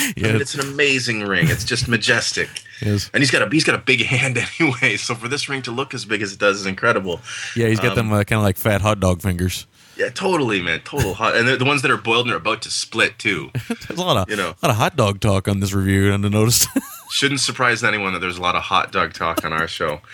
I 0.00 0.12
Yeah, 0.16 0.32
mean, 0.32 0.40
it's 0.40 0.54
an 0.54 0.60
amazing 0.60 1.22
ring 1.24 1.46
it's 1.48 1.64
just 1.64 1.88
majestic 1.88 2.48
Yes. 2.80 3.10
and 3.12 3.20
he's 3.22 3.30
got 3.32 3.42
a 3.42 3.48
he's 3.50 3.64
got 3.64 3.74
a 3.74 3.78
big 3.82 4.04
hand 4.04 4.38
anyway 4.60 4.96
so 4.96 5.14
for 5.14 5.28
this 5.28 5.48
ring 5.48 5.62
to 5.62 5.70
look 5.72 5.94
as 5.94 6.04
big 6.04 6.22
as 6.22 6.32
it 6.32 6.38
does 6.38 6.60
is 6.60 6.66
incredible 6.66 7.20
yeah. 7.56 7.66
He's 7.68 7.80
got 7.80 7.90
Um, 7.90 8.08
them 8.08 8.12
uh, 8.12 8.24
kind 8.24 8.38
of 8.38 8.44
like 8.44 8.56
fat 8.56 8.80
hot 8.80 9.00
dog 9.00 9.20
fingers. 9.22 9.66
Yeah, 9.96 10.10
totally, 10.10 10.62
man. 10.62 10.78
Total 10.84 11.12
hot. 11.12 11.34
And 11.34 11.48
the 11.48 11.64
ones 11.64 11.82
that 11.82 11.90
are 11.90 11.96
boiled 11.96 12.26
and 12.26 12.32
are 12.32 12.36
about 12.36 12.62
to 12.62 12.70
split 12.70 13.18
too. 13.18 13.50
There's 13.66 13.98
a 13.98 14.04
lot 14.04 14.16
of 14.16 14.30
You 14.30 14.36
know. 14.36 14.50
a 14.50 14.62
lot 14.66 14.70
of 14.70 14.76
hot 14.76 14.94
dog 14.94 15.18
talk 15.18 15.48
on 15.48 15.58
this 15.58 15.72
review. 15.72 16.12
And 16.12 16.24
I 16.24 16.28
noticed. 16.28 16.68
Shouldn't 17.10 17.40
surprise 17.40 17.82
anyone 17.82 18.12
that 18.12 18.18
there's 18.18 18.38
a 18.38 18.42
lot 18.42 18.54
of 18.54 18.62
hot 18.62 18.92
dog 18.92 19.14
talk 19.14 19.44
on 19.44 19.52
our 19.52 19.68
show. 19.68 20.00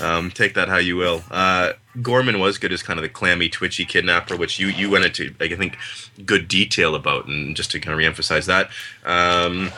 Um, 0.00 0.32
take 0.32 0.54
that 0.54 0.68
how 0.68 0.78
you 0.78 0.96
will. 0.96 1.22
Uh, 1.30 1.74
Gorman 2.02 2.40
was 2.40 2.58
good 2.58 2.72
as 2.72 2.82
kind 2.82 2.98
of 2.98 3.04
the 3.04 3.08
clammy, 3.08 3.48
twitchy 3.48 3.84
kidnapper, 3.84 4.36
which 4.36 4.58
you 4.58 4.66
you 4.66 4.90
went 4.90 5.04
into, 5.04 5.32
like, 5.38 5.52
I 5.52 5.56
think, 5.56 5.76
good 6.26 6.48
detail 6.48 6.96
about. 6.96 7.26
And 7.26 7.54
just 7.54 7.70
to 7.70 7.80
kind 7.80 7.94
of 7.94 8.00
reemphasize 8.00 8.46
that, 8.46 8.70
um, 9.08 9.70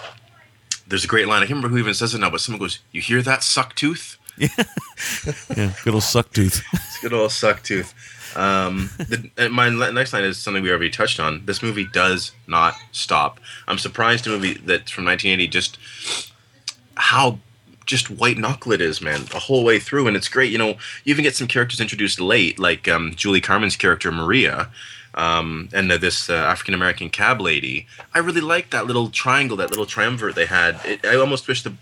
there's 0.88 1.04
a 1.04 1.06
great 1.06 1.28
line. 1.28 1.42
I 1.42 1.46
can't 1.46 1.56
remember 1.56 1.68
who 1.68 1.76
even 1.78 1.92
says 1.92 2.14
it 2.14 2.18
now, 2.18 2.30
but 2.30 2.40
someone 2.40 2.60
goes, 2.60 2.78
"You 2.92 3.02
hear 3.02 3.20
that, 3.20 3.42
suck 3.42 3.74
tooth?" 3.74 4.16
yeah, 4.38 5.72
good 5.84 5.92
old 5.92 6.02
suck 6.02 6.32
tooth. 6.32 6.62
It's 6.72 6.98
a 6.98 7.02
good 7.02 7.12
old 7.12 7.32
suck 7.32 7.62
tooth. 7.62 7.92
Um, 8.36 8.90
the, 8.98 9.48
my 9.50 9.68
next 9.68 10.12
line 10.12 10.24
is 10.24 10.38
something 10.38 10.62
we 10.62 10.70
already 10.70 10.90
touched 10.90 11.20
on. 11.20 11.44
This 11.46 11.62
movie 11.62 11.86
does 11.92 12.32
not 12.46 12.74
stop. 12.92 13.40
I'm 13.66 13.78
surprised 13.78 14.26
a 14.26 14.30
movie 14.30 14.54
that's 14.54 14.90
from 14.90 15.04
1980 15.04 15.48
just 15.48 15.78
how 16.97 17.39
just 17.86 18.10
white 18.10 18.36
knuckle 18.36 18.73
it 18.73 18.81
is, 18.81 19.01
man, 19.01 19.24
the 19.27 19.39
whole 19.39 19.64
way 19.64 19.78
through, 19.78 20.09
and 20.09 20.16
it's 20.16 20.28
great. 20.28 20.51
You 20.51 20.59
know, 20.59 20.70
you 21.05 21.12
even 21.12 21.23
get 21.23 21.36
some 21.36 21.47
characters 21.47 21.81
introduced 21.81 22.20
late, 22.20 22.59
like 22.59 22.89
um, 22.89 23.12
Julie 23.14 23.40
Carmen's 23.40 23.77
character 23.77 24.10
Maria, 24.10 24.70
um, 25.14 25.68
and 25.73 25.90
uh, 25.90 25.97
this 25.97 26.28
uh, 26.28 26.35
African 26.35 26.74
American 26.74 27.09
cab 27.09 27.40
lady. 27.40 27.86
I 28.12 28.18
really 28.18 28.40
liked 28.40 28.73
that 28.73 28.86
little 28.86 29.09
triangle, 29.09 29.56
that 29.59 29.70
little 29.70 29.86
triumvirate 29.86 30.35
they 30.35 30.47
had. 30.47 30.81
It, 30.85 31.06
I 31.06 31.16
almost 31.16 31.48
wish 31.48 31.62
the 31.62 31.74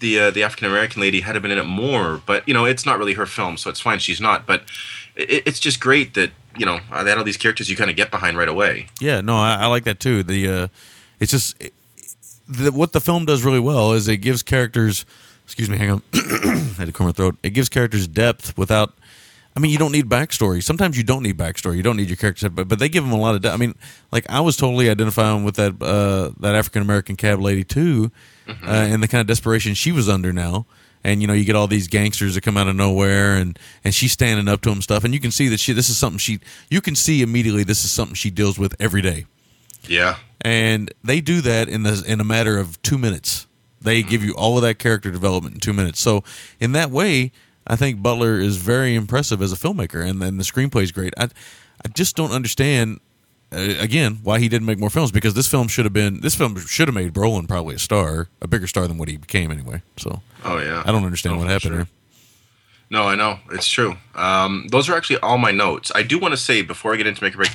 the 0.00 0.20
uh, 0.20 0.30
the 0.30 0.42
African 0.42 0.68
American 0.68 1.00
lady 1.00 1.20
had 1.20 1.40
been 1.40 1.50
in 1.50 1.58
it 1.58 1.64
more, 1.64 2.20
but 2.24 2.46
you 2.46 2.54
know, 2.54 2.66
it's 2.66 2.86
not 2.86 2.98
really 2.98 3.14
her 3.14 3.26
film, 3.26 3.56
so 3.56 3.70
it's 3.70 3.80
fine. 3.80 3.98
She's 3.98 4.20
not, 4.20 4.46
but 4.46 4.62
it, 5.16 5.42
it's 5.46 5.60
just 5.60 5.80
great 5.80 6.14
that 6.14 6.30
you 6.56 6.66
know 6.66 6.80
they 6.90 7.08
had 7.08 7.18
all 7.18 7.24
these 7.24 7.36
characters 7.36 7.70
you 7.70 7.76
kind 7.76 7.90
of 7.90 7.96
get 7.96 8.10
behind 8.10 8.36
right 8.36 8.48
away. 8.48 8.88
Yeah, 9.00 9.22
no, 9.22 9.36
I, 9.36 9.54
I 9.54 9.66
like 9.66 9.84
that 9.84 9.98
too. 9.98 10.22
The 10.22 10.48
uh, 10.48 10.68
it's 11.20 11.32
just 11.32 11.56
the, 12.48 12.72
what 12.72 12.92
the 12.92 13.00
film 13.00 13.24
does 13.24 13.44
really 13.44 13.60
well 13.60 13.92
is 13.92 14.08
it 14.08 14.18
gives 14.18 14.42
characters. 14.42 15.04
Excuse 15.44 15.70
me, 15.70 15.76
hang 15.78 15.90
on. 15.90 16.02
I 16.14 16.74
had 16.78 16.86
to 16.86 16.92
clear 16.92 17.06
my 17.08 17.12
throat. 17.12 17.36
It 17.42 17.50
gives 17.50 17.68
characters 17.68 18.06
depth 18.08 18.56
without. 18.58 18.94
I 19.56 19.60
mean, 19.60 19.72
you 19.72 19.78
don't 19.78 19.90
need 19.92 20.08
backstory. 20.08 20.62
Sometimes 20.62 20.96
you 20.96 21.02
don't 21.02 21.22
need 21.22 21.36
backstory. 21.36 21.76
You 21.76 21.82
don't 21.82 21.96
need 21.96 22.08
your 22.08 22.16
character, 22.16 22.48
but 22.48 22.68
but 22.68 22.78
they 22.78 22.88
give 22.88 23.02
them 23.02 23.12
a 23.12 23.18
lot 23.18 23.34
of. 23.34 23.42
De- 23.42 23.50
I 23.50 23.56
mean, 23.56 23.74
like 24.12 24.28
I 24.30 24.40
was 24.40 24.56
totally 24.56 24.88
identifying 24.88 25.42
with 25.42 25.56
that 25.56 25.82
uh, 25.82 26.30
that 26.40 26.54
African 26.54 26.82
American 26.82 27.16
cab 27.16 27.40
lady 27.40 27.64
too, 27.64 28.12
uh, 28.48 28.52
and 28.66 29.02
the 29.02 29.08
kind 29.08 29.20
of 29.20 29.26
desperation 29.26 29.74
she 29.74 29.90
was 29.90 30.08
under 30.08 30.32
now. 30.32 30.66
and 31.02 31.20
you 31.22 31.26
know 31.26 31.32
you 31.32 31.44
get 31.44 31.56
all 31.56 31.66
these 31.66 31.88
gangsters 31.88 32.34
that 32.34 32.42
come 32.42 32.56
out 32.56 32.68
of 32.68 32.76
nowhere, 32.76 33.34
and 33.36 33.58
and 33.84 33.94
she's 33.94 34.12
standing 34.12 34.46
up 34.48 34.60
to 34.62 34.68
them 34.70 34.82
stuff, 34.82 35.02
and 35.02 35.12
you 35.14 35.18
can 35.20 35.30
see 35.32 35.48
that 35.48 35.58
she 35.58 35.72
this 35.72 35.88
is 35.88 35.96
something 35.96 36.18
she 36.18 36.38
you 36.70 36.80
can 36.80 36.94
see 36.94 37.22
immediately 37.22 37.64
this 37.64 37.84
is 37.84 37.90
something 37.90 38.14
she 38.14 38.30
deals 38.30 38.58
with 38.58 38.76
every 38.78 39.02
day, 39.02 39.26
Yeah. 39.88 40.16
and 40.42 40.92
they 41.02 41.20
do 41.20 41.40
that 41.40 41.68
in 41.68 41.82
the 41.82 42.04
in 42.06 42.20
a 42.20 42.24
matter 42.24 42.58
of 42.58 42.80
two 42.82 42.98
minutes. 42.98 43.46
They 43.80 44.02
give 44.02 44.24
you 44.24 44.34
all 44.34 44.56
of 44.56 44.62
that 44.62 44.78
character 44.78 45.10
development 45.10 45.54
in 45.54 45.60
two 45.60 45.72
minutes. 45.72 46.00
So 46.00 46.24
in 46.60 46.72
that 46.72 46.90
way, 46.90 47.30
I 47.66 47.76
think 47.76 48.02
Butler 48.02 48.40
is 48.40 48.56
very 48.56 48.94
impressive 48.96 49.40
as 49.40 49.52
a 49.52 49.56
filmmaker, 49.56 50.04
and 50.04 50.20
then 50.20 50.36
the 50.36 50.42
screenplay 50.44 50.82
is 50.82 50.92
great. 50.92 51.14
I 51.18 51.24
I 51.84 51.88
just 51.94 52.16
don't 52.16 52.32
understand 52.32 52.98
uh, 53.52 53.74
again 53.78 54.18
why 54.24 54.40
he 54.40 54.48
didn't 54.48 54.66
make 54.66 54.78
more 54.80 54.90
films 54.90 55.10
because 55.12 55.34
this 55.34 55.46
film 55.46 55.68
should 55.68 55.84
have 55.86 55.92
been 55.92 56.20
this 56.20 56.34
film 56.34 56.56
should 56.66 56.88
have 56.88 56.94
made 56.94 57.12
Brolin 57.14 57.46
probably 57.48 57.76
a 57.76 57.78
star, 57.78 58.28
a 58.42 58.48
bigger 58.48 58.66
star 58.66 58.88
than 58.88 58.98
what 58.98 59.08
he 59.08 59.16
became 59.16 59.50
anyway. 59.52 59.82
So 59.96 60.22
Oh 60.44 60.58
yeah. 60.58 60.82
I 60.84 60.90
don't 60.92 61.04
understand 61.04 61.36
Oh, 61.36 61.38
what 61.38 61.46
happened 61.48 61.72
sure. 61.72 61.76
here. 61.76 61.88
No, 62.90 63.02
I 63.04 63.14
know 63.16 63.38
it's 63.52 63.68
true. 63.68 63.96
Um, 64.14 64.66
those 64.70 64.88
are 64.88 64.96
actually 64.96 65.18
all 65.20 65.36
my 65.38 65.50
notes. 65.52 65.92
I 65.94 66.02
do 66.02 66.18
want 66.18 66.32
to 66.32 66.38
say 66.38 66.62
before 66.62 66.94
I 66.94 66.96
get 66.96 67.06
into 67.06 67.22
make 67.22 67.34
a 67.34 67.36
break, 67.36 67.50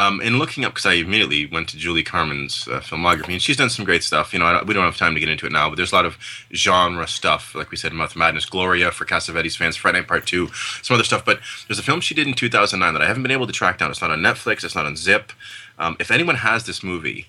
um, 0.00 0.20
in 0.22 0.38
looking 0.38 0.64
up 0.64 0.72
because 0.72 0.86
I 0.86 0.94
immediately 0.94 1.44
went 1.44 1.68
to 1.68 1.76
Julie 1.76 2.02
Carmen's 2.02 2.66
uh, 2.68 2.80
filmography, 2.80 3.34
and 3.34 3.42
she's 3.42 3.58
done 3.58 3.68
some 3.68 3.84
great 3.84 4.02
stuff. 4.02 4.32
You 4.32 4.38
know, 4.38 4.62
we 4.66 4.72
don't 4.72 4.84
have 4.84 4.96
time 4.96 5.12
to 5.12 5.20
get 5.20 5.28
into 5.28 5.44
it 5.44 5.52
now, 5.52 5.68
but 5.68 5.76
there's 5.76 5.92
a 5.92 5.94
lot 5.94 6.06
of 6.06 6.16
genre 6.54 7.06
stuff, 7.06 7.54
like 7.54 7.70
we 7.70 7.76
said, 7.76 7.92
Mouth 7.92 8.16
Madness, 8.16 8.46
Gloria 8.46 8.92
for 8.92 9.04
Cassavetes 9.04 9.58
fans, 9.58 9.76
Friday 9.76 9.98
Night 9.98 10.08
Part 10.08 10.26
Two, 10.26 10.48
some 10.80 10.94
other 10.94 11.04
stuff. 11.04 11.22
But 11.22 11.40
there's 11.68 11.78
a 11.78 11.82
film 11.82 12.00
she 12.00 12.14
did 12.14 12.26
in 12.26 12.32
2009 12.32 12.94
that 12.94 13.02
I 13.02 13.06
haven't 13.06 13.22
been 13.22 13.30
able 13.30 13.46
to 13.46 13.52
track 13.52 13.76
down. 13.76 13.90
It's 13.90 14.00
not 14.00 14.10
on 14.10 14.20
Netflix. 14.20 14.64
It's 14.64 14.74
not 14.74 14.86
on 14.86 14.96
Zip. 14.96 15.32
Um, 15.78 15.96
if 16.00 16.10
anyone 16.10 16.36
has 16.36 16.64
this 16.64 16.82
movie, 16.82 17.26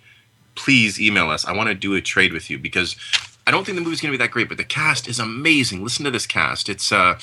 please 0.56 1.00
email 1.00 1.30
us. 1.30 1.44
I 1.44 1.52
want 1.52 1.68
to 1.68 1.76
do 1.76 1.94
a 1.96 2.02
trade 2.02 2.32
with 2.32 2.50
you 2.50 2.58
because 2.58 2.96
I 3.46 3.52
don't 3.52 3.66
think 3.66 3.76
the 3.76 3.84
movie's 3.84 4.00
going 4.00 4.14
to 4.14 4.18
be 4.18 4.24
that 4.24 4.32
great, 4.32 4.48
but 4.48 4.58
the 4.58 4.64
cast 4.64 5.10
is 5.10 5.20
amazing. 5.20 5.84
Listen 5.84 6.06
to 6.06 6.12
this 6.12 6.26
cast. 6.26 6.70
It's 6.70 6.90
uh, 6.90 7.18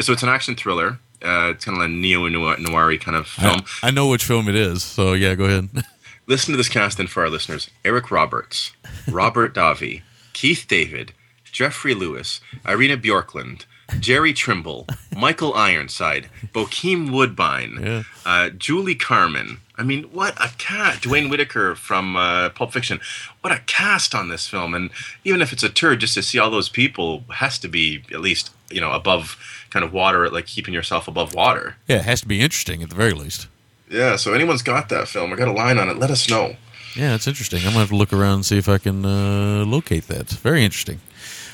so 0.00 0.14
it's 0.14 0.22
an 0.22 0.30
action 0.30 0.54
thriller. 0.54 0.98
Uh, 1.24 1.50
it's 1.54 1.64
kind 1.64 1.78
of 1.78 1.82
a 1.84 1.88
neo 1.88 2.28
noir 2.28 2.96
kind 2.98 3.16
of 3.16 3.26
film. 3.26 3.62
I, 3.82 3.88
I 3.88 3.90
know 3.90 4.08
which 4.08 4.24
film 4.24 4.48
it 4.48 4.54
is, 4.54 4.82
so 4.82 5.14
yeah, 5.14 5.34
go 5.34 5.44
ahead. 5.44 5.68
Listen 6.26 6.52
to 6.52 6.56
this 6.56 6.68
cast 6.68 6.98
then 6.98 7.06
for 7.06 7.22
our 7.22 7.30
listeners: 7.30 7.70
Eric 7.84 8.10
Roberts, 8.10 8.72
Robert 9.08 9.54
Davi, 9.56 10.02
Keith 10.32 10.66
David, 10.68 11.12
Jeffrey 11.50 11.94
Lewis, 11.94 12.40
Irina 12.66 12.96
Bjorklund, 12.96 13.64
Jerry 14.00 14.32
Trimble, 14.32 14.86
Michael 15.16 15.54
Ironside, 15.54 16.28
Bokeem 16.54 17.10
Woodbine, 17.12 17.78
Yeah. 17.82 18.02
uh, 18.26 18.50
Julie 18.50 18.94
Carmen. 18.94 19.58
I 19.76 19.82
mean, 19.82 20.04
what 20.04 20.34
a 20.42 20.50
cat! 20.56 21.00
Duane 21.02 21.28
Whitaker 21.28 21.74
from 21.74 22.16
uh, 22.16 22.48
Pulp 22.50 22.72
Fiction. 22.72 23.00
What 23.40 23.52
a 23.52 23.58
cast 23.66 24.14
on 24.14 24.28
this 24.28 24.46
film! 24.46 24.72
And 24.74 24.90
even 25.24 25.42
if 25.42 25.52
it's 25.52 25.64
a 25.64 25.68
tour, 25.68 25.96
just 25.96 26.14
to 26.14 26.22
see 26.22 26.38
all 26.38 26.50
those 26.50 26.68
people 26.68 27.24
has 27.34 27.58
to 27.58 27.68
be 27.68 28.02
at 28.12 28.20
least 28.20 28.50
you 28.70 28.80
know 28.80 28.92
above 28.92 29.36
kind 29.74 29.84
of 29.84 29.92
water, 29.92 30.30
like 30.30 30.46
keeping 30.46 30.72
yourself 30.72 31.08
above 31.08 31.34
water. 31.34 31.74
yeah, 31.88 31.96
it 31.98 32.04
has 32.04 32.20
to 32.20 32.28
be 32.28 32.40
interesting 32.40 32.82
at 32.82 32.88
the 32.90 32.94
very 32.96 33.12
least. 33.12 33.48
Yeah. 33.90 34.16
So 34.16 34.32
anyone's 34.32 34.62
got 34.62 34.88
that 34.88 35.08
film 35.08 35.32
or 35.32 35.36
got 35.36 35.48
a 35.48 35.52
line 35.52 35.78
on 35.78 35.88
it, 35.88 35.98
let 35.98 36.10
us 36.10 36.30
know. 36.30 36.56
Yeah, 36.96 37.14
it's 37.16 37.26
interesting. 37.26 37.58
I'm 37.60 37.66
gonna 37.74 37.80
have 37.80 37.88
to 37.88 37.96
look 37.96 38.12
around 38.12 38.34
and 38.34 38.46
see 38.46 38.56
if 38.56 38.68
I 38.68 38.78
can 38.78 39.04
uh, 39.04 39.64
locate 39.66 40.06
that. 40.06 40.28
Very 40.30 40.64
interesting. 40.64 41.00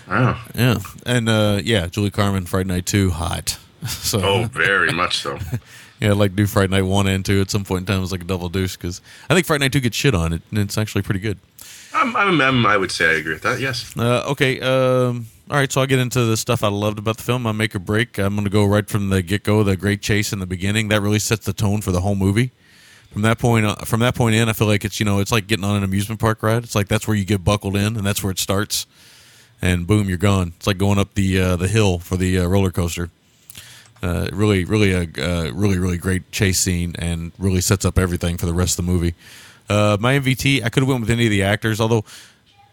Wow. 0.06 0.38
Yeah, 0.54 0.76
and 1.06 1.28
uh, 1.28 1.60
yeah, 1.64 1.86
Julie 1.86 2.10
Carmen, 2.10 2.44
Fright 2.46 2.66
Night 2.66 2.84
Two, 2.86 3.10
hot. 3.10 3.58
So 3.88 4.20
Oh, 4.22 4.44
very 4.52 4.92
much 4.92 5.16
so. 5.16 5.38
yeah, 6.00 6.10
I'd 6.10 6.18
like 6.18 6.36
do 6.36 6.46
Fright 6.46 6.68
Night 6.68 6.82
One 6.82 7.06
and 7.08 7.24
Two 7.24 7.40
at 7.40 7.50
some 7.50 7.64
point 7.64 7.80
in 7.82 7.86
time. 7.86 7.98
It 7.98 8.00
was 8.02 8.12
like 8.12 8.20
a 8.22 8.26
double 8.26 8.50
deuce 8.50 8.76
because 8.76 9.00
I 9.30 9.34
think 9.34 9.46
Fright 9.46 9.60
Night 9.60 9.72
Two 9.72 9.80
gets 9.80 9.96
shit 9.96 10.14
on 10.14 10.34
it, 10.34 10.42
and 10.50 10.58
it's 10.58 10.76
actually 10.76 11.02
pretty 11.02 11.20
good. 11.20 11.38
I'm, 11.94 12.14
I'm, 12.14 12.40
I'm, 12.40 12.66
I 12.66 12.76
would 12.76 12.92
say 12.92 13.06
I 13.08 13.14
agree 13.14 13.32
with 13.32 13.42
that. 13.42 13.58
Yes. 13.60 13.96
Uh, 13.96 14.22
okay. 14.32 14.60
Um, 14.60 15.26
all 15.50 15.56
right. 15.56 15.70
So 15.70 15.80
I'll 15.80 15.86
get 15.86 15.98
into 15.98 16.24
the 16.24 16.36
stuff 16.36 16.62
I 16.62 16.68
loved 16.68 17.00
about 17.00 17.16
the 17.16 17.24
film. 17.24 17.44
I 17.44 17.52
make 17.52 17.74
a 17.74 17.80
break. 17.80 18.18
I'm 18.18 18.34
going 18.34 18.44
to 18.44 18.50
go 18.50 18.64
right 18.64 18.88
from 18.88 19.10
the 19.10 19.20
get 19.20 19.42
go. 19.42 19.64
The 19.64 19.76
great 19.76 20.00
chase 20.00 20.32
in 20.32 20.38
the 20.38 20.46
beginning 20.46 20.88
that 20.88 21.02
really 21.02 21.18
sets 21.18 21.44
the 21.44 21.52
tone 21.52 21.80
for 21.80 21.90
the 21.90 22.00
whole 22.00 22.14
movie. 22.14 22.52
From 23.12 23.22
that 23.22 23.40
point, 23.40 23.66
uh, 23.66 23.74
from 23.84 23.98
that 24.00 24.14
point 24.14 24.36
in, 24.36 24.48
I 24.48 24.52
feel 24.52 24.68
like 24.68 24.84
it's 24.84 25.00
you 25.00 25.06
know 25.06 25.18
it's 25.18 25.32
like 25.32 25.48
getting 25.48 25.64
on 25.64 25.76
an 25.76 25.82
amusement 25.82 26.20
park 26.20 26.44
ride. 26.44 26.62
It's 26.62 26.76
like 26.76 26.86
that's 26.86 27.08
where 27.08 27.16
you 27.16 27.24
get 27.24 27.42
buckled 27.42 27.74
in, 27.74 27.96
and 27.96 28.06
that's 28.06 28.22
where 28.22 28.30
it 28.30 28.38
starts. 28.38 28.86
And 29.60 29.88
boom, 29.88 30.08
you're 30.08 30.18
gone. 30.18 30.52
It's 30.56 30.68
like 30.68 30.78
going 30.78 31.00
up 31.00 31.14
the 31.14 31.40
uh, 31.40 31.56
the 31.56 31.66
hill 31.66 31.98
for 31.98 32.16
the 32.16 32.38
uh, 32.38 32.46
roller 32.46 32.70
coaster. 32.70 33.10
Uh, 34.00 34.28
really, 34.32 34.64
really 34.64 34.92
a 34.92 35.02
uh, 35.02 35.50
really 35.50 35.78
really 35.80 35.98
great 35.98 36.30
chase 36.30 36.60
scene, 36.60 36.94
and 37.00 37.32
really 37.38 37.60
sets 37.60 37.84
up 37.84 37.98
everything 37.98 38.36
for 38.36 38.46
the 38.46 38.54
rest 38.54 38.78
of 38.78 38.86
the 38.86 38.92
movie. 38.92 39.14
Uh, 39.68 39.96
my 40.00 40.18
MVT, 40.18 40.64
I 40.64 40.68
could 40.68 40.82
have 40.82 40.88
went 40.88 41.00
with 41.00 41.10
any 41.10 41.26
of 41.26 41.30
the 41.30 41.42
actors, 41.42 41.80
although 41.80 42.04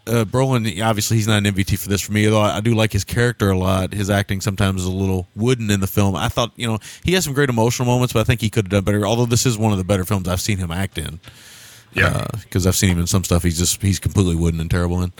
uh, 0.07 0.25
Brolin, 0.25 0.81
obviously, 0.83 1.17
he's 1.17 1.27
not 1.27 1.45
an 1.45 1.53
MVT 1.53 1.77
for 1.79 1.89
this 1.89 2.01
for 2.01 2.11
me. 2.13 2.25
Although 2.27 2.41
I 2.41 2.61
do 2.61 2.73
like 2.73 2.91
his 2.93 3.03
character 3.03 3.49
a 3.49 3.57
lot. 3.57 3.93
His 3.93 4.09
acting 4.09 4.41
sometimes 4.41 4.81
is 4.81 4.87
a 4.87 4.91
little 4.91 5.27
wooden 5.35 5.69
in 5.69 5.79
the 5.79 5.87
film. 5.87 6.15
I 6.15 6.29
thought, 6.29 6.51
you 6.55 6.67
know, 6.67 6.79
he 7.03 7.13
has 7.13 7.23
some 7.25 7.33
great 7.33 7.49
emotional 7.49 7.85
moments, 7.85 8.13
but 8.13 8.21
I 8.21 8.23
think 8.23 8.41
he 8.41 8.49
could 8.49 8.65
have 8.65 8.71
done 8.71 8.83
better. 8.83 9.05
Although 9.05 9.25
this 9.25 9.45
is 9.45 9.57
one 9.57 9.71
of 9.71 9.77
the 9.77 9.83
better 9.83 10.05
films 10.05 10.27
I've 10.27 10.41
seen 10.41 10.57
him 10.57 10.71
act 10.71 10.97
in, 10.97 11.19
Yeah. 11.93 12.25
because 12.43 12.65
I've 12.65 12.75
seen 12.75 12.89
him 12.91 12.99
in 12.99 13.07
some 13.07 13.23
stuff. 13.23 13.43
He's 13.43 13.57
just 13.57 13.81
he's 13.81 13.99
completely 13.99 14.35
wooden 14.35 14.59
and 14.59 14.69
terrible 14.71 15.01
in. 15.01 15.11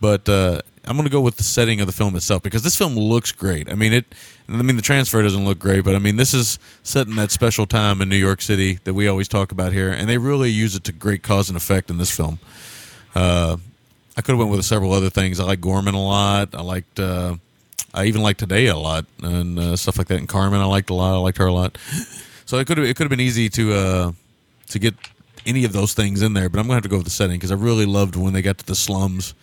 But 0.00 0.28
uh, 0.28 0.60
I'm 0.84 0.96
going 0.96 1.06
to 1.06 1.12
go 1.12 1.20
with 1.20 1.36
the 1.36 1.44
setting 1.44 1.80
of 1.80 1.86
the 1.86 1.92
film 1.92 2.16
itself 2.16 2.42
because 2.42 2.62
this 2.62 2.74
film 2.74 2.96
looks 2.96 3.30
great. 3.30 3.70
I 3.70 3.74
mean, 3.76 3.92
it. 3.92 4.06
I 4.48 4.60
mean, 4.60 4.74
the 4.76 4.82
transfer 4.82 5.22
doesn't 5.22 5.44
look 5.44 5.60
great, 5.60 5.84
but 5.84 5.94
I 5.94 5.98
mean, 6.00 6.16
this 6.16 6.34
is 6.34 6.58
set 6.82 7.06
in 7.06 7.14
that 7.16 7.30
special 7.30 7.66
time 7.66 8.02
in 8.02 8.08
New 8.08 8.16
York 8.16 8.42
City 8.42 8.80
that 8.84 8.92
we 8.94 9.06
always 9.06 9.28
talk 9.28 9.52
about 9.52 9.72
here, 9.72 9.90
and 9.90 10.08
they 10.08 10.18
really 10.18 10.50
use 10.50 10.74
it 10.74 10.82
to 10.84 10.92
great 10.92 11.22
cause 11.22 11.48
and 11.48 11.56
effect 11.56 11.88
in 11.88 11.98
this 11.98 12.10
film. 12.14 12.40
Uh, 13.14 13.58
I 14.16 14.20
could 14.20 14.32
have 14.32 14.38
went 14.38 14.50
with 14.50 14.64
several 14.64 14.92
other 14.92 15.10
things. 15.10 15.40
I 15.40 15.44
like 15.44 15.60
Gorman 15.60 15.94
a 15.94 16.02
lot. 16.02 16.54
I 16.54 16.62
liked. 16.62 17.00
Uh, 17.00 17.36
I 17.94 18.06
even 18.06 18.22
liked 18.22 18.40
Hedaya 18.40 18.72
a 18.74 18.78
lot 18.78 19.04
and 19.22 19.58
uh, 19.58 19.76
stuff 19.76 19.98
like 19.98 20.08
that. 20.08 20.18
And 20.18 20.28
Carmen, 20.28 20.60
I 20.60 20.64
liked 20.64 20.88
a 20.90 20.94
lot. 20.94 21.14
I 21.14 21.18
liked 21.18 21.38
her 21.38 21.46
a 21.46 21.52
lot. 21.52 21.76
So 22.46 22.58
it 22.58 22.66
could 22.66 22.78
have 22.78 22.86
it 22.86 22.96
could 22.96 23.04
have 23.04 23.10
been 23.10 23.20
easy 23.20 23.48
to 23.50 23.72
uh, 23.74 24.12
to 24.68 24.78
get 24.78 24.94
any 25.46 25.64
of 25.64 25.72
those 25.72 25.94
things 25.94 26.22
in 26.22 26.34
there, 26.34 26.48
but 26.48 26.58
I'm 26.58 26.64
gonna 26.64 26.74
have 26.74 26.82
to 26.84 26.88
go 26.88 26.96
with 26.96 27.04
the 27.04 27.10
setting 27.10 27.36
because 27.36 27.50
I 27.50 27.54
really 27.54 27.86
loved 27.86 28.16
when 28.16 28.32
they 28.32 28.42
got 28.42 28.58
to 28.58 28.66
the 28.66 28.74
slums 28.74 29.34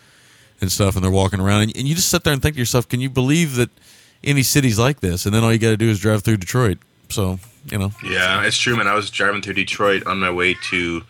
and 0.61 0.71
stuff, 0.71 0.95
and 0.95 1.03
they're 1.03 1.11
walking 1.11 1.39
around, 1.39 1.63
and, 1.63 1.77
and 1.77 1.87
you 1.87 1.95
just 1.95 2.09
sit 2.09 2.23
there 2.23 2.33
and 2.33 2.41
think 2.41 2.55
to 2.55 2.59
yourself, 2.59 2.87
can 2.87 2.99
you 2.99 3.09
believe 3.09 3.55
that 3.55 3.69
any 4.23 4.43
city's 4.43 4.77
like 4.77 4.99
this? 4.99 5.25
And 5.25 5.33
then 5.33 5.43
all 5.43 5.53
you 5.53 5.59
got 5.59 5.69
to 5.69 5.77
do 5.77 5.89
is 5.89 5.99
drive 5.99 6.23
through 6.23 6.37
Detroit. 6.37 6.77
So 7.09 7.39
you 7.71 7.77
know, 7.77 7.91
Yeah, 8.03 8.43
it's 8.45 8.57
true, 8.57 8.75
man. 8.77 8.87
I 8.87 8.93
was 8.93 9.09
driving 9.09 9.41
through 9.41 9.55
Detroit 9.55 10.05
on 10.05 10.19
my 10.19 10.31
way 10.31 10.55
to 10.69 11.01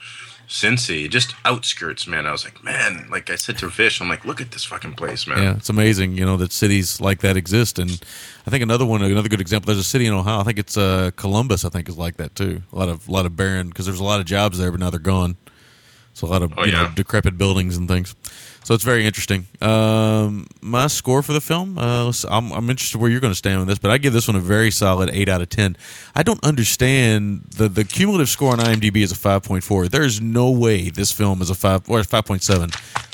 Cincy, 0.50 1.08
just 1.08 1.36
outskirts, 1.46 2.08
man. 2.08 2.26
I 2.26 2.32
was 2.32 2.44
like, 2.44 2.64
man, 2.64 3.08
like 3.12 3.30
I 3.30 3.36
said 3.36 3.60
to 3.60 3.70
Fish, 3.70 4.02
I'm 4.02 4.10
like, 4.10 4.26
look 4.26 4.42
at 4.42 4.50
this 4.50 4.64
fucking 4.66 4.94
place, 4.96 5.28
man. 5.28 5.38
Yeah, 5.44 5.56
it's 5.58 5.70
amazing, 5.70 6.18
you 6.18 6.26
know, 6.26 6.38
that 6.38 6.52
cities 6.52 7.00
like 7.00 7.20
that 7.20 7.38
exist. 7.38 7.78
And 7.78 7.92
I 8.48 8.50
think 8.50 8.64
another 8.64 8.84
one, 8.86 9.04
another 9.04 9.30
good 9.30 9.42
example. 9.42 9.68
There's 9.68 9.78
a 9.86 9.88
city 9.88 10.08
in 10.08 10.14
Ohio. 10.14 10.40
I 10.40 10.44
think 10.44 10.58
it's 10.58 10.76
uh, 10.76 11.12
Columbus. 11.16 11.66
I 11.66 11.70
think 11.70 11.88
is 11.88 12.00
like 12.00 12.18
that 12.18 12.34
too. 12.34 12.64
A 12.74 12.76
lot 12.76 12.90
of, 12.90 13.08
a 13.08 13.12
lot 13.12 13.28
of 13.28 13.36
barren 13.36 13.70
because 13.70 13.86
there's 13.86 14.00
a 14.00 14.04
lot 14.04 14.20
of 14.20 14.26
jobs 14.26 14.58
there, 14.58 14.72
but 14.72 14.80
now 14.80 14.90
they're 14.90 15.00
gone. 15.00 15.38
So 16.16 16.26
a 16.26 16.30
lot 16.30 16.42
of 16.42 16.52
Oh, 16.58 16.66
you 16.66 16.72
know 16.72 16.82
yeah. 16.82 16.94
decrepit 16.96 17.38
buildings 17.38 17.78
and 17.78 17.88
things. 17.88 18.16
So 18.64 18.73
it's 18.76 18.84
very 18.84 19.06
interesting. 19.06 19.48
Um, 19.61 20.45
my 20.61 20.88
score 20.88 21.23
for 21.23 21.34
the 21.34 21.41
film, 21.41 21.77
uh, 21.77 22.11
I'm, 22.30 22.52
I'm 22.52 22.69
interested 22.69 22.99
where 23.02 23.10
you're 23.10 23.19
going 23.19 23.31
to 23.31 23.38
stand 23.38 23.60
on 23.60 23.68
this, 23.68 23.80
but 23.80 23.90
I 23.90 23.98
give 23.98 24.14
this 24.14 24.27
one 24.27 24.36
a 24.38 24.41
very 24.41 24.69
solid 24.69 25.10
eight 25.11 25.27
out 25.27 25.41
of 25.41 25.49
ten. 25.49 25.76
I 26.14 26.23
don't 26.23 26.44
understand 26.44 27.45
the 27.57 27.68
the 27.68 27.84
cumulative 27.84 28.30
score 28.30 28.52
on 28.52 28.60
IMDb 28.60 28.98
is 28.98 29.11
a 29.11 29.15
five 29.15 29.44
point 29.44 29.64
four. 29.64 29.88
There's 29.88 30.22
no 30.22 30.52
way 30.52 30.90
this 30.90 31.11
film 31.11 31.41
is 31.41 31.49
a 31.49 31.56
five 31.56 31.90
or 31.90 32.03
five 32.03 32.26
point 32.26 32.44
seven. 32.44 32.69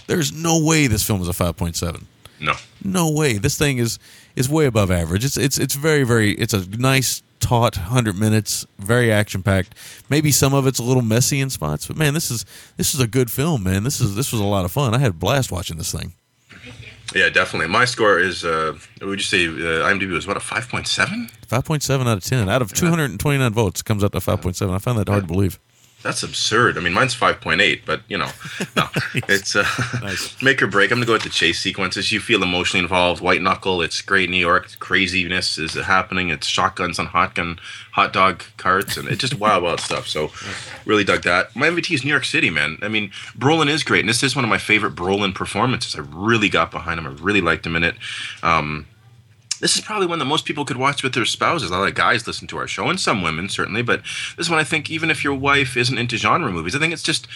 There's 0.08 0.32
no 0.34 0.64
way 0.64 0.88
this 0.88 1.04
film 1.04 1.22
is 1.22 1.28
a 1.28 1.34
five 1.34 1.56
point 1.56 1.76
seven. 1.76 2.08
No. 2.40 2.54
No 2.84 3.12
way. 3.12 3.38
This 3.38 3.58
thing 3.58 3.78
is 3.78 3.98
is 4.36 4.50
way 4.50 4.66
above 4.66 4.92
average. 4.92 5.24
It's 5.24 5.38
it's 5.38 5.58
it's 5.58 5.76
very 5.76 6.04
very. 6.04 6.34
It's 6.34 6.54
a 6.54 6.68
nice 6.78 7.24
taut 7.46 7.76
hundred 7.76 8.18
minutes, 8.18 8.66
very 8.80 9.12
action 9.12 9.44
packed. 9.44 9.76
Maybe 10.10 10.32
some 10.32 10.54
of 10.56 10.66
it's 10.66 10.80
a 10.80 10.84
little 10.84 11.04
messy 11.04 11.40
in 11.40 11.52
spots, 11.52 11.86
but 11.86 11.96
man, 11.96 12.16
this 12.16 12.32
is 12.32 12.44
this 12.76 12.96
is 12.96 13.00
a 13.00 13.08
good 13.08 13.30
film, 13.30 13.64
man. 13.64 13.84
This 13.84 14.02
is 14.02 14.16
this 14.16 14.32
was 14.32 14.42
a 14.42 14.46
lot 14.46 14.66
of 14.66 14.72
fun. 14.72 14.96
I 14.96 14.98
had 14.98 15.12
a 15.12 15.14
blast 15.14 15.52
watching 15.52 15.78
this 15.78 15.92
thing. 15.92 16.14
Yeah, 17.14 17.30
definitely. 17.30 17.68
My 17.68 17.86
score 17.86 18.20
is, 18.20 18.44
uh, 18.44 18.76
would 19.00 19.20
you 19.20 19.24
say, 19.24 19.46
uh, 19.46 19.88
IMDb 19.88 20.12
was 20.12 20.26
what, 20.26 20.36
a 20.36 20.40
5.7? 20.40 21.30
Five 21.48 21.64
point 21.64 21.84
seven 21.84 22.08
out 22.08 22.18
of 22.18 22.24
ten. 22.24 22.50
Out 22.50 22.64
of 22.64 22.74
two 22.74 22.88
hundred 22.88 23.12
and 23.12 23.20
twenty 23.20 23.38
nine 23.38 23.54
votes, 23.54 23.84
comes 23.84 24.04
out 24.04 24.12
to 24.14 24.22
five 24.22 24.42
point 24.42 24.56
seven. 24.56 24.74
I 24.74 24.80
find 24.80 24.98
that 24.98 25.08
hard 25.08 25.24
to 25.24 25.28
believe. 25.28 25.60
That's 26.06 26.22
absurd. 26.22 26.78
I 26.78 26.82
mean, 26.82 26.94
mine's 26.94 27.16
5.8, 27.16 27.82
but, 27.84 28.02
you 28.08 28.16
know, 28.16 28.30
no. 28.76 28.88
It's 29.28 29.56
uh, 29.56 29.66
Nice. 30.04 30.40
make 30.44 30.62
or 30.62 30.68
break. 30.68 30.92
I'm 30.92 30.98
going 30.98 31.02
to 31.02 31.08
go 31.08 31.14
with 31.14 31.24
the 31.24 31.30
chase 31.30 31.60
sequences. 31.60 32.12
You 32.12 32.20
feel 32.20 32.44
emotionally 32.44 32.84
involved. 32.84 33.24
White 33.24 33.42
Knuckle, 33.42 33.82
it's 33.82 34.02
great 34.04 34.30
New 34.30 34.38
York. 34.38 34.78
Craziness 34.78 35.58
is 35.58 35.74
happening. 35.74 36.30
It's 36.30 36.46
shotguns 36.46 37.00
on 37.00 37.08
hot 37.08 37.34
gun, 37.34 37.58
hot 37.94 38.14
dog 38.14 38.44
carts, 38.58 38.98
and 38.98 39.08
it's 39.08 39.18
just 39.18 39.40
wild, 39.40 39.64
wild 39.64 39.80
stuff. 39.80 40.08
So, 40.08 40.30
really 40.86 41.04
dug 41.04 41.24
that. 41.24 41.56
My 41.56 41.70
MVT 41.70 41.96
is 41.96 42.04
New 42.04 42.12
York 42.12 42.26
City, 42.26 42.52
man. 42.52 42.78
I 42.84 42.88
mean, 42.88 43.10
Brolin 43.36 43.68
is 43.68 43.84
great, 43.84 44.02
and 44.02 44.10
this 44.10 44.22
is 44.22 44.36
one 44.36 44.46
of 44.46 44.50
my 44.50 44.60
favorite 44.60 44.94
Brolin 44.94 45.34
performances. 45.34 45.96
I 45.96 46.04
really 46.08 46.50
got 46.50 46.70
behind 46.70 47.00
him. 47.00 47.08
I 47.08 47.10
really 47.20 47.42
liked 47.42 47.66
him 47.66 47.76
in 47.76 47.84
it. 47.84 47.96
Um, 48.44 48.86
this 49.60 49.76
is 49.76 49.82
probably 49.82 50.08
one 50.08 50.20
that 50.20 50.26
most 50.26 50.46
people 50.46 50.66
could 50.66 50.78
watch 50.78 51.04
with 51.04 51.14
their 51.14 51.26
spouses. 51.26 51.72
A 51.72 51.78
lot 51.78 51.88
of 51.88 51.96
guys 51.96 52.28
listen 52.28 52.48
to 52.48 52.58
our 52.58 52.68
show, 52.68 52.90
and 52.90 53.00
some 53.00 53.22
women 53.22 53.50
certainly. 53.50 53.82
But 53.82 54.02
this 54.38 54.50
one, 54.50 54.60
I 54.60 54.64
think, 54.64 54.90
even 54.90 55.10
if 55.10 55.24
your 55.24 55.34
wife 55.36 55.78
isn't 55.78 55.98
into 55.98 56.18
genre 56.18 56.52
movies, 56.52 56.76
I 56.76 56.80
think 56.80 56.94
it's 56.94 57.04
just 57.04 57.28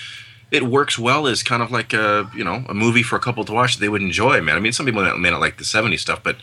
it 0.52 0.64
works 0.64 0.98
well 0.98 1.28
as 1.28 1.44
kind 1.44 1.62
of 1.62 1.72
like 1.72 1.94
a 1.94 2.30
you 2.36 2.44
know 2.44 2.64
a 2.68 2.74
movie 2.74 3.04
for 3.04 3.16
a 3.16 3.20
couple 3.20 3.44
to 3.46 3.54
watch 3.54 3.76
that 3.76 3.82
they 3.82 3.90
would 3.90 4.02
enjoy, 4.02 4.42
man. 4.42 4.56
I 4.56 4.60
mean, 4.60 4.74
some 4.74 4.86
people 4.86 5.04
may 5.18 5.30
not 5.30 5.42
like 5.42 5.58
the 5.58 5.64
'70s 5.64 6.00
stuff, 6.00 6.24
but 6.24 6.38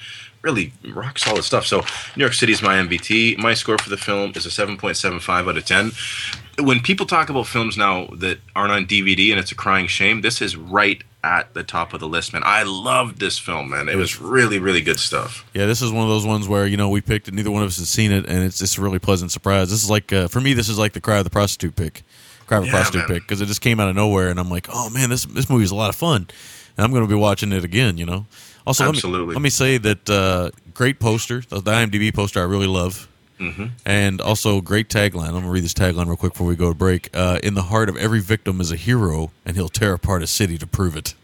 really 0.47 0.73
rock 0.95 1.19
solid 1.19 1.43
stuff. 1.43 1.67
So 1.67 1.81
New 2.17 2.23
York 2.23 2.33
City 2.33 2.53
is 2.53 2.63
my 2.63 2.77
MVT. 2.77 3.37
My 3.39 3.53
score 3.55 3.77
for 3.79 3.91
the 3.91 3.97
film 3.97 4.33
is 4.37 4.47
a 4.47 4.49
7.75 4.49 5.49
out 5.49 5.57
of 5.57 5.65
10. 5.65 6.65
When 6.65 6.81
people 6.81 7.05
talk 7.05 7.29
about 7.29 7.47
films 7.49 7.77
now 7.77 8.07
that 8.15 8.39
aren't 8.55 8.73
on 8.73 8.87
DVD 8.87 9.31
and 9.33 9.39
it's 9.41 9.53
a 9.53 9.55
crying 9.57 9.89
shame, 9.89 10.23
this 10.23 10.41
is 10.41 10.57
right 10.57 11.03
at 11.25 11.53
the 11.55 11.65
top 11.65 11.93
of 11.93 11.99
the 12.01 12.07
list, 12.09 12.33
man. 12.33 12.43
I 12.47 12.63
loved 12.63 13.19
this 13.19 13.39
film, 13.39 13.69
man. 13.71 13.89
It 13.89 13.97
was 13.97 14.21
really, 14.21 14.59
really 14.61 14.81
good 14.81 15.01
stuff. 15.01 15.45
Yeah, 15.53 15.67
this 15.67 15.83
is 15.83 15.91
one 15.91 16.05
of 16.05 16.09
those 16.09 16.25
ones 16.25 16.47
where 16.49 16.65
you 16.67 16.77
know 16.77 16.89
we 16.89 17.01
picked 17.01 17.27
it. 17.29 17.35
Neither 17.35 17.51
one 17.51 17.63
of 17.63 17.69
us 17.69 17.79
has 17.79 17.89
seen 17.91 18.13
it, 18.13 18.25
and 18.27 18.45
it's 18.45 18.59
just 18.59 18.79
a 18.79 18.81
really 18.81 19.01
pleasant 19.01 19.33
surprise. 19.33 19.69
This 19.69 19.83
is 19.83 19.91
like 19.91 20.13
uh, 20.13 20.29
for 20.29 20.41
me, 20.41 20.53
this 20.55 20.69
is 20.69 20.79
like 20.79 20.93
the 20.93 21.01
Cry 21.01 21.19
of 21.19 21.25
the 21.25 21.31
Prostitute 21.31 21.75
pick, 21.75 22.05
Cry 22.47 22.59
of 22.59 22.63
the 22.65 22.69
Yeah, 22.69 22.75
Prostitute 22.77 23.09
man. 23.09 23.19
pick, 23.19 23.23
because 23.25 23.41
it 23.41 23.47
just 23.47 23.61
came 23.61 23.81
out 23.81 23.89
of 23.89 23.97
nowhere, 23.97 24.29
and 24.29 24.39
I'm 24.39 24.49
like, 24.49 24.69
oh 24.73 24.89
man, 24.91 25.11
this 25.11 25.25
this 25.27 25.51
movie 25.51 25.65
is 25.65 25.73
a 25.73 25.75
lot 25.75 25.89
of 25.91 25.97
fun, 25.97 26.29
and 26.77 26.85
I'm 26.85 26.91
going 26.93 27.03
to 27.03 27.09
be 27.09 27.19
watching 27.19 27.51
it 27.53 27.65
again. 27.65 27.99
You 27.99 28.07
know. 28.07 28.27
Also, 28.67 28.85
let 28.85 29.05
me, 29.05 29.35
let 29.35 29.43
me 29.43 29.51
say 29.51 29.79
that 29.79 30.11
uh, 30.11 30.51
great 30.75 30.99
poster, 30.99 31.41
the 31.49 31.61
the 31.61 31.71
IMDb 31.71 32.13
poster, 32.13 32.41
I 32.41 32.45
really 32.45 32.67
love. 32.67 33.09
Mm-hmm. 33.39 33.67
And 33.85 34.21
also, 34.21 34.61
great 34.61 34.89
tagline. 34.89 35.27
I'm 35.27 35.33
going 35.33 35.45
to 35.45 35.51
read 35.51 35.65
this 35.65 35.75
tagline 35.75 36.07
real 36.07 36.17
quick 36.17 36.33
before 36.33 36.47
we 36.47 36.57
go 36.57 36.71
to 36.71 36.75
break. 36.75 37.11
Uh, 37.15 37.39
in 37.43 37.55
the 37.55 37.65
heart 37.65 37.89
of 37.89 37.97
every 37.97 38.21
victim 38.21 38.61
is 38.61 38.73
a 38.73 38.77
hero, 38.77 39.31
and 39.45 39.57
he'll 39.57 39.69
tear 39.69 39.93
apart 39.93 40.23
a 40.23 40.27
city 40.27 40.57
to 40.59 40.67
prove 40.67 40.97
it. 40.97 41.15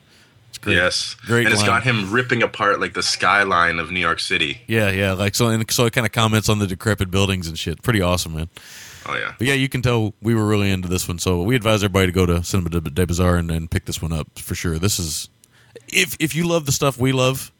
It's 0.50 0.58
great. 0.58 0.74
Yes. 0.74 1.16
Great 1.24 1.46
and 1.46 1.54
it's 1.54 1.62
line. 1.62 1.70
got 1.70 1.82
him 1.84 2.12
ripping 2.12 2.42
apart 2.42 2.80
like 2.80 2.92
the 2.92 3.02
skyline 3.02 3.78
of 3.78 3.90
New 3.90 4.00
York 4.00 4.20
City. 4.20 4.60
Yeah, 4.66 4.90
yeah. 4.90 5.12
Like 5.12 5.34
so, 5.34 5.48
and 5.48 5.68
so 5.70 5.86
it 5.86 5.94
kind 5.94 6.06
of 6.06 6.12
comments 6.12 6.50
on 6.50 6.58
the 6.58 6.66
decrepit 6.66 7.10
buildings 7.10 7.48
and 7.48 7.58
shit. 7.58 7.82
Pretty 7.82 8.02
awesome, 8.02 8.34
man. 8.34 8.50
Oh 9.06 9.14
yeah. 9.16 9.32
But 9.38 9.46
yeah, 9.46 9.54
you 9.54 9.70
can 9.70 9.80
tell 9.80 10.12
we 10.20 10.34
were 10.34 10.46
really 10.46 10.70
into 10.70 10.88
this 10.88 11.08
one. 11.08 11.18
So 11.18 11.42
we 11.42 11.56
advise 11.56 11.82
everybody 11.82 12.06
to 12.06 12.12
go 12.12 12.26
to 12.26 12.44
Cinema 12.44 12.68
de, 12.68 12.80
de 12.82 13.06
Bazaar 13.06 13.36
and, 13.36 13.50
and 13.50 13.70
pick 13.70 13.86
this 13.86 14.02
one 14.02 14.12
up 14.12 14.38
for 14.38 14.54
sure. 14.54 14.78
This 14.78 14.98
is 14.98 15.30
if 15.92 16.16
if 16.18 16.34
you 16.34 16.48
love 16.48 16.66
the 16.66 16.72
stuff 16.72 16.98
we 16.98 17.12
love 17.12 17.52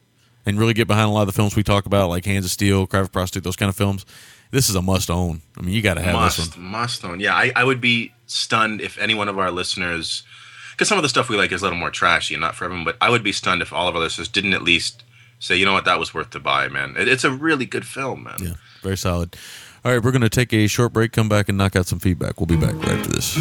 and 0.44 0.59
really 0.59 0.74
get 0.74 0.88
behind 0.88 1.09
a 1.09 1.12
lot 1.12 1.22
of 1.22 1.26
the 1.26 1.32
films 1.32 1.54
we 1.54 1.62
talk 1.62 1.86
about, 1.86 2.09
like 2.09 2.24
Hands 2.24 2.44
of 2.44 2.50
Steel, 2.50 2.86
Cry 2.86 3.02
for 3.02 3.09
Prostitute, 3.09 3.44
those 3.44 3.56
kind 3.56 3.68
of 3.68 3.76
films. 3.76 4.04
This 4.50 4.68
is 4.68 4.74
a 4.74 4.82
must 4.82 5.10
own. 5.10 5.40
I 5.56 5.62
mean, 5.62 5.74
you 5.74 5.80
got 5.80 5.94
to 5.94 6.02
have 6.02 6.12
this 6.12 6.38
must 6.38 6.56
one. 6.59 6.66
must 6.66 7.04
own. 7.04 7.20
Yeah, 7.20 7.34
I, 7.34 7.52
I 7.56 7.64
would 7.64 7.80
be 7.80 8.12
stunned 8.26 8.82
if 8.82 8.98
any 8.98 9.14
one 9.14 9.28
of 9.28 9.38
our 9.38 9.50
listeners, 9.50 10.24
because 10.72 10.88
some 10.88 10.98
of 10.98 11.02
the 11.02 11.09
stuff 11.09 11.30
we 11.30 11.36
like 11.38 11.52
is 11.52 11.62
a 11.62 11.64
little 11.64 11.78
more 11.78 11.90
trashy 11.90 12.34
and 12.34 12.42
not 12.42 12.54
for 12.54 12.66
everyone. 12.66 12.84
But 12.84 12.96
I 13.00 13.09
would 13.09 13.22
be 13.22 13.32
stunned 13.32 13.62
if 13.62 13.72
all 13.72 13.88
of 13.88 13.94
our 13.94 14.00
listeners 14.02 14.28
didn't 14.28 14.52
at 14.52 14.62
least 14.62 15.04
say, 15.38 15.56
you 15.56 15.64
know 15.64 15.72
what, 15.72 15.86
that 15.86 15.98
was 15.98 16.12
worth 16.12 16.30
to 16.30 16.40
buy, 16.40 16.68
man. 16.68 16.96
It, 16.98 17.09
it's 17.09 17.24
a 17.24 17.30
really 17.30 17.64
good 17.64 17.86
film, 17.86 18.24
man. 18.24 18.36
Yeah, 18.40 18.54
very 18.82 18.98
solid. 18.98 19.36
All 19.84 19.92
right, 19.92 20.02
we're 20.02 20.12
going 20.12 20.22
to 20.22 20.28
take 20.28 20.52
a 20.52 20.66
short 20.66 20.92
break, 20.92 21.12
come 21.12 21.28
back, 21.28 21.48
and 21.48 21.56
knock 21.56 21.74
out 21.74 21.86
some 21.86 21.98
feedback. 21.98 22.38
We'll 22.38 22.46
be 22.46 22.56
back 22.56 22.74
right 22.74 22.90
after 22.90 23.10
this. 23.10 23.36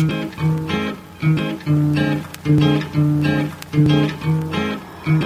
Thank 5.03 5.23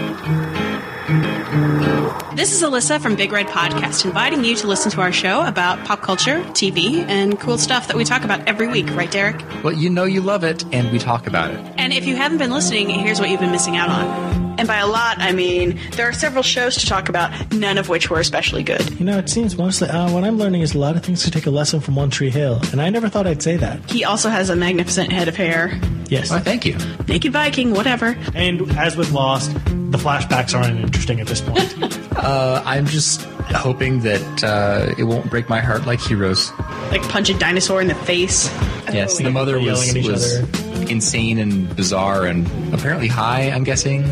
you. 1.09 1.94
This 2.35 2.51
is 2.53 2.61
Alyssa 2.61 2.99
from 2.99 3.15
Big 3.15 3.31
Red 3.31 3.47
Podcast, 3.47 4.03
inviting 4.03 4.43
you 4.43 4.57
to 4.57 4.67
listen 4.67 4.91
to 4.91 4.99
our 4.99 5.13
show 5.13 5.45
about 5.45 5.85
pop 5.85 6.01
culture, 6.01 6.41
TV, 6.51 6.97
and 7.07 7.39
cool 7.39 7.57
stuff 7.57 7.87
that 7.87 7.95
we 7.95 8.03
talk 8.03 8.25
about 8.25 8.45
every 8.45 8.67
week, 8.67 8.93
right, 8.93 9.09
Derek? 9.09 9.41
Well, 9.63 9.71
you 9.71 9.89
know 9.89 10.03
you 10.03 10.19
love 10.19 10.43
it, 10.43 10.65
and 10.73 10.91
we 10.91 10.99
talk 10.99 11.27
about 11.27 11.51
it. 11.51 11.59
And 11.77 11.93
if 11.93 12.05
you 12.05 12.17
haven't 12.17 12.39
been 12.39 12.51
listening, 12.51 12.89
here's 12.89 13.21
what 13.21 13.29
you've 13.29 13.39
been 13.39 13.53
missing 13.53 13.77
out 13.77 13.87
on. 13.87 14.59
And 14.59 14.67
by 14.67 14.79
a 14.79 14.87
lot, 14.87 15.17
I 15.19 15.31
mean 15.31 15.79
there 15.91 16.09
are 16.09 16.13
several 16.13 16.43
shows 16.43 16.75
to 16.75 16.85
talk 16.85 17.07
about, 17.07 17.53
none 17.53 17.77
of 17.77 17.87
which 17.87 18.09
were 18.09 18.19
especially 18.19 18.63
good. 18.63 18.99
You 18.99 19.05
know, 19.05 19.17
it 19.17 19.29
seems 19.29 19.57
mostly 19.57 19.87
uh, 19.87 20.11
what 20.11 20.25
I'm 20.25 20.37
learning 20.37 20.61
is 20.61 20.75
a 20.75 20.77
lot 20.77 20.97
of 20.97 21.03
things 21.05 21.23
to 21.23 21.31
take 21.31 21.45
a 21.45 21.51
lesson 21.51 21.79
from 21.79 21.95
One 21.95 22.09
Tree 22.09 22.31
Hill, 22.31 22.59
and 22.73 22.81
I 22.81 22.89
never 22.89 23.07
thought 23.07 23.27
I'd 23.27 23.43
say 23.43 23.55
that. 23.55 23.89
He 23.89 24.03
also 24.03 24.27
has 24.29 24.49
a 24.49 24.57
magnificent 24.57 25.09
head 25.13 25.29
of 25.29 25.37
hair. 25.37 25.79
Yes. 26.09 26.31
Why, 26.31 26.39
thank 26.39 26.65
you. 26.65 26.75
Naked 27.07 27.31
Viking, 27.31 27.71
whatever. 27.71 28.17
And 28.33 28.69
as 28.77 28.97
with 28.97 29.11
Lost, 29.13 29.53
the 29.53 29.97
flashbacks 29.97 30.53
aren't 30.53 30.79
interesting 30.79 31.21
at 31.21 31.27
this 31.27 31.41
point. 31.41 31.75
Uh, 32.25 32.61
I'm 32.65 32.87
just 32.87 33.21
hoping 33.53 33.99
that 33.99 34.43
uh, 34.43 34.95
it 34.97 35.03
won't 35.03 35.29
break 35.29 35.47
my 35.47 35.59
heart 35.59 35.85
like 35.85 35.99
Heroes. 36.01 36.51
Like 36.89 37.03
punch 37.09 37.29
a 37.29 37.37
dinosaur 37.37 37.81
in 37.81 37.87
the 37.87 37.93
face. 37.95 38.47
Yes, 38.91 39.19
Oh, 39.19 39.23
the 39.23 39.29
mother 39.31 39.59
was, 39.59 39.93
was 39.93 40.39
other. 40.39 40.47
insane 40.91 41.37
and 41.37 41.73
bizarre 41.75 42.25
and 42.25 42.47
apparently 42.73 43.07
high, 43.07 43.51
I'm 43.51 43.63
guessing. 43.63 44.03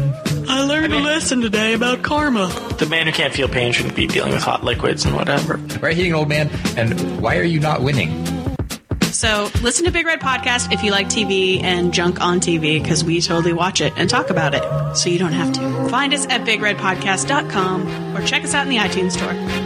I 0.47 0.63
learned 0.63 0.93
a 0.93 0.99
lesson 0.99 1.41
today 1.41 1.73
about 1.73 2.03
karma. 2.03 2.47
The 2.77 2.85
man 2.85 3.07
who 3.07 3.13
can't 3.13 3.33
feel 3.33 3.47
pain 3.47 3.71
shouldn't 3.73 3.95
be 3.95 4.05
dealing 4.07 4.33
with 4.33 4.43
hot 4.43 4.63
liquids 4.63 5.05
and 5.05 5.15
whatever. 5.15 5.55
Right, 5.81 5.95
heating 5.95 6.11
an 6.11 6.17
old 6.19 6.29
man, 6.29 6.49
and 6.77 7.19
why 7.21 7.37
are 7.37 7.43
you 7.43 7.59
not 7.59 7.81
winning? 7.81 8.11
So 9.23 9.49
listen 9.61 9.85
to 9.85 9.91
Big 9.91 10.05
Red 10.05 10.19
Podcast 10.19 10.73
if 10.73 10.83
you 10.83 10.91
like 10.91 11.07
TV 11.07 11.63
and 11.63 11.93
junk 11.93 12.19
on 12.19 12.41
TV 12.41 12.83
because 12.83 13.05
we 13.05 13.21
totally 13.21 13.53
watch 13.53 13.79
it 13.79 13.93
and 13.95 14.09
talk 14.09 14.29
about 14.29 14.53
it 14.53 14.97
so 14.97 15.07
you 15.07 15.17
don't 15.17 15.31
have 15.31 15.53
to. 15.53 15.87
Find 15.87 16.13
us 16.13 16.27
at 16.27 16.41
bigredpodcast.com 16.41 18.17
or 18.17 18.21
check 18.27 18.43
us 18.43 18.53
out 18.53 18.67
in 18.67 18.69
the 18.69 18.79
iTunes 18.79 19.13
store. 19.13 19.62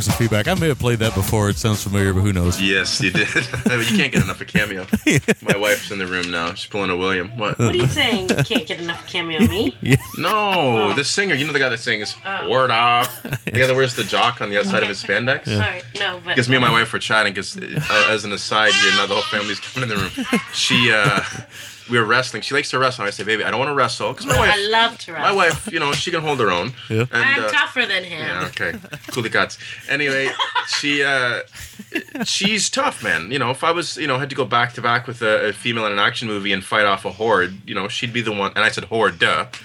With 0.00 0.06
some 0.06 0.16
feedback. 0.16 0.48
I 0.48 0.54
may 0.54 0.68
have 0.68 0.78
played 0.78 1.00
that 1.00 1.14
before. 1.14 1.50
It 1.50 1.58
sounds 1.58 1.82
familiar, 1.82 2.14
but 2.14 2.22
who 2.22 2.32
knows? 2.32 2.58
Yes, 2.58 3.02
you 3.02 3.10
did. 3.10 3.28
you 3.34 3.98
can't 3.98 4.10
get 4.10 4.22
enough 4.22 4.40
of 4.40 4.46
cameo. 4.46 4.86
My 5.42 5.58
wife's 5.58 5.90
in 5.90 5.98
the 5.98 6.06
room 6.06 6.30
now. 6.30 6.54
She's 6.54 6.70
pulling 6.70 6.88
a 6.88 6.96
William. 6.96 7.36
What? 7.36 7.58
What 7.58 7.74
are 7.74 7.76
you 7.76 7.86
saying? 7.86 8.30
You 8.30 8.36
can't 8.36 8.66
get 8.66 8.80
enough 8.80 9.06
cameo 9.06 9.40
me? 9.40 9.76
No, 10.16 10.94
the 10.94 11.04
singer. 11.04 11.34
You 11.34 11.46
know 11.46 11.52
the 11.52 11.58
guy 11.58 11.68
that 11.68 11.80
sings 11.80 12.16
"Word 12.48 12.70
Up." 12.70 13.10
The 13.44 13.50
guy 13.50 13.66
that 13.66 13.76
wears 13.76 13.94
the 13.94 14.04
jock 14.04 14.40
on 14.40 14.48
the 14.48 14.58
outside 14.58 14.82
of 14.82 14.88
his 14.88 15.02
spandex. 15.02 15.44
Sorry, 15.44 15.82
no, 15.98 16.18
but 16.24 16.30
Because 16.30 16.48
me 16.48 16.56
and 16.56 16.64
my 16.64 16.72
wife 16.72 16.90
were 16.94 16.98
chatting. 16.98 17.34
Because 17.34 17.58
uh, 17.58 18.06
as 18.08 18.24
an 18.24 18.32
aside 18.32 18.72
here, 18.72 18.92
now 18.92 19.04
the 19.04 19.12
whole 19.12 19.22
family's 19.24 19.60
coming 19.60 19.90
in 19.90 19.96
the 19.96 20.02
room. 20.02 20.40
She, 20.54 20.90
uh, 20.94 21.20
we 21.90 21.98
were 21.98 22.04
wrestling. 22.04 22.42
She 22.42 22.54
likes 22.54 22.70
to 22.70 22.78
wrestle. 22.78 23.02
And 23.04 23.08
I 23.08 23.10
say, 23.10 23.24
"Baby, 23.24 23.44
I 23.44 23.50
don't 23.50 23.58
want 23.58 23.70
to 23.70 23.74
wrestle." 23.74 24.12
Because 24.12 24.26
my 24.26 24.38
wife, 24.38 24.52
I 24.54 24.68
love 24.68 24.98
to 24.98 25.12
wrestle. 25.12 25.28
my 25.28 25.34
wife, 25.34 25.70
you 25.72 25.80
know, 25.80 25.92
she 25.92 26.10
can 26.10 26.20
hold 26.22 26.40
her 26.40 26.50
own. 26.50 26.72
Yeah. 26.88 27.00
And, 27.00 27.08
I'm 27.12 27.44
uh, 27.44 27.48
tougher 27.50 27.86
than 27.86 28.04
him. 28.04 28.18
yeah, 28.20 28.46
okay. 28.46 28.78
Cool 29.08 29.24
cats. 29.24 29.58
Anyway, 29.88 30.30
she 30.68 31.02
uh 31.02 31.40
she's 32.24 32.70
tough, 32.70 33.02
man. 33.02 33.30
You 33.30 33.38
know, 33.38 33.50
if 33.50 33.64
I 33.64 33.70
was, 33.70 33.96
you 33.96 34.06
know, 34.06 34.18
had 34.18 34.30
to 34.30 34.36
go 34.36 34.44
back 34.44 34.72
to 34.74 34.82
back 34.82 35.06
with 35.06 35.22
a, 35.22 35.48
a 35.48 35.52
female 35.52 35.86
in 35.86 35.92
an 35.92 35.98
action 35.98 36.28
movie 36.28 36.52
and 36.52 36.64
fight 36.64 36.84
off 36.84 37.04
a 37.04 37.10
horde, 37.10 37.54
you 37.68 37.74
know, 37.74 37.88
she'd 37.88 38.12
be 38.12 38.20
the 38.22 38.32
one. 38.32 38.52
And 38.56 38.64
I 38.64 38.68
said 38.70 38.84
horde, 38.84 39.18
duh. 39.18 39.46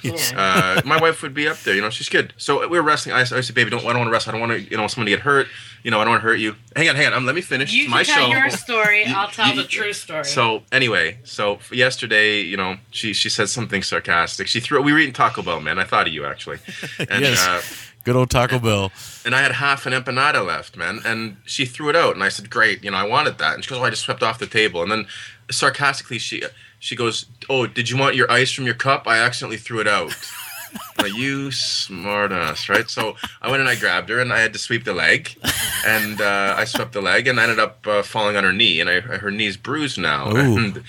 Yeah. 0.00 0.14
Uh, 0.36 0.80
my 0.86 0.98
wife 1.00 1.22
would 1.22 1.34
be 1.34 1.48
up 1.48 1.58
there. 1.58 1.74
You 1.74 1.80
know, 1.80 1.90
she's 1.90 2.08
good. 2.08 2.32
So 2.36 2.60
we 2.68 2.78
were 2.78 2.82
wrestling. 2.82 3.14
I, 3.16 3.20
I 3.22 3.24
said, 3.24 3.54
baby, 3.54 3.68
don't 3.68 3.80
I 3.84 3.88
don't 3.88 3.98
want 3.98 4.06
to 4.08 4.12
wrestle. 4.12 4.30
I 4.30 4.38
don't 4.38 4.48
want 4.48 4.52
to, 4.62 4.70
you 4.70 4.76
know, 4.76 4.86
someone 4.86 5.06
to 5.06 5.10
get 5.10 5.20
hurt. 5.20 5.48
You 5.82 5.90
know, 5.90 6.00
I 6.00 6.04
don't 6.04 6.12
want 6.12 6.22
to 6.22 6.28
hurt 6.28 6.38
you. 6.38 6.54
Hang 6.76 6.88
on, 6.88 6.94
hang 6.96 7.06
on. 7.08 7.14
Um, 7.14 7.26
let 7.26 7.34
me 7.34 7.40
finish. 7.40 7.72
You 7.72 7.82
It's 7.82 7.88
can 7.88 7.98
my 7.98 8.02
tell 8.04 8.26
show. 8.30 8.36
your 8.36 8.50
story. 8.50 9.04
I'll 9.06 9.28
tell 9.28 9.48
you- 9.54 9.62
the 9.62 9.68
true 9.68 9.92
story. 9.92 10.24
So 10.24 10.62
anyway, 10.72 11.18
so 11.24 11.58
yesterday, 11.72 12.40
you 12.40 12.56
know, 12.56 12.76
she 12.90 13.12
she 13.12 13.28
said 13.28 13.48
something 13.48 13.82
sarcastic. 13.82 14.46
She 14.48 14.60
threw. 14.60 14.80
We 14.82 14.92
were 14.92 14.98
eating 14.98 15.12
Taco 15.14 15.42
Bell, 15.42 15.60
man. 15.60 15.78
I 15.78 15.84
thought 15.84 16.06
of 16.06 16.12
you 16.12 16.24
actually. 16.26 16.58
And, 17.10 17.22
Yes. 17.24 17.46
uh, 17.46 17.62
Good 18.04 18.16
old 18.16 18.30
Taco 18.30 18.58
Bell. 18.58 18.90
and 19.26 19.34
I 19.34 19.42
had 19.42 19.52
half 19.52 19.84
an 19.84 19.92
empanada 19.92 20.44
left, 20.46 20.76
man. 20.76 21.00
And 21.04 21.36
she 21.44 21.66
threw 21.66 21.90
it 21.90 21.96
out, 21.96 22.14
and 22.14 22.24
I 22.24 22.30
said, 22.30 22.48
"Great, 22.48 22.82
you 22.82 22.90
know, 22.90 22.96
I 22.96 23.02
wanted 23.04 23.36
that." 23.38 23.54
And 23.54 23.62
she 23.64 23.68
goes, 23.70 23.78
"Oh, 23.80 23.84
I 23.84 23.90
just 23.90 24.02
swept 24.02 24.22
off 24.22 24.38
the 24.38 24.46
table." 24.46 24.82
And 24.82 24.90
then 24.90 25.06
sarcastically, 25.50 26.18
she 26.18 26.42
she 26.78 26.96
goes, 26.96 27.26
"Oh, 27.50 27.66
did 27.66 27.90
you 27.90 27.96
want 27.98 28.14
your 28.16 28.30
ice 28.30 28.50
from 28.52 28.64
your 28.64 28.74
cup? 28.74 29.06
I 29.06 29.18
accidentally 29.18 29.58
threw 29.58 29.80
it 29.80 29.88
out." 29.88 30.14
Now, 30.98 31.04
you 31.04 31.48
smartass, 31.50 32.68
right? 32.68 32.88
So 32.90 33.16
I 33.40 33.50
went 33.50 33.60
and 33.60 33.68
I 33.68 33.76
grabbed 33.76 34.08
her, 34.08 34.18
and 34.20 34.32
I 34.32 34.40
had 34.40 34.52
to 34.52 34.58
sweep 34.58 34.84
the 34.84 34.92
leg, 34.92 35.36
and 35.86 36.20
uh, 36.20 36.54
I 36.56 36.64
swept 36.64 36.92
the 36.92 37.00
leg, 37.00 37.26
and 37.28 37.38
I 37.38 37.44
ended 37.44 37.58
up 37.60 37.86
uh, 37.86 38.02
falling 38.02 38.36
on 38.36 38.44
her 38.44 38.52
knee, 38.52 38.80
and 38.80 38.90
I, 38.90 39.00
her 39.00 39.30
knee's 39.30 39.56
bruised 39.56 39.98
now, 39.98 40.30
Ooh. 40.30 40.56
and 40.58 40.82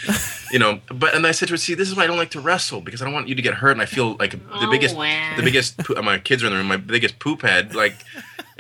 you 0.52 0.60
know. 0.60 0.80
But 0.94 1.14
and 1.16 1.26
I 1.28 1.32
said 1.32 1.48
to 1.50 1.54
her, 1.54 1.58
"See, 1.58 1.74
this 1.76 1.88
is 1.90 1.96
why 1.96 2.04
I 2.04 2.08
don't 2.08 2.18
like 2.18 2.32
to 2.32 2.42
wrestle 2.42 2.82
because 2.82 3.02
I 3.02 3.06
don't 3.06 3.14
want 3.14 3.28
you 3.28 3.36
to 3.36 3.42
get 3.42 3.54
hurt, 3.56 3.72
and 3.72 3.82
I 3.82 3.86
feel 3.86 4.16
like 4.20 4.32
the 4.32 4.40
Oh, 4.52 4.72
biggest, 4.72 4.96
wow. 4.96 5.34
the 5.38 5.44
biggest. 5.44 5.78
poo- 5.78 6.02
My 6.02 6.18
kids 6.18 6.44
are 6.44 6.48
in 6.48 6.54
the 6.54 6.58
room. 6.58 6.68
My 6.68 6.78
biggest 6.78 7.20
poop 7.20 7.42
head, 7.44 7.76
like." 7.76 7.96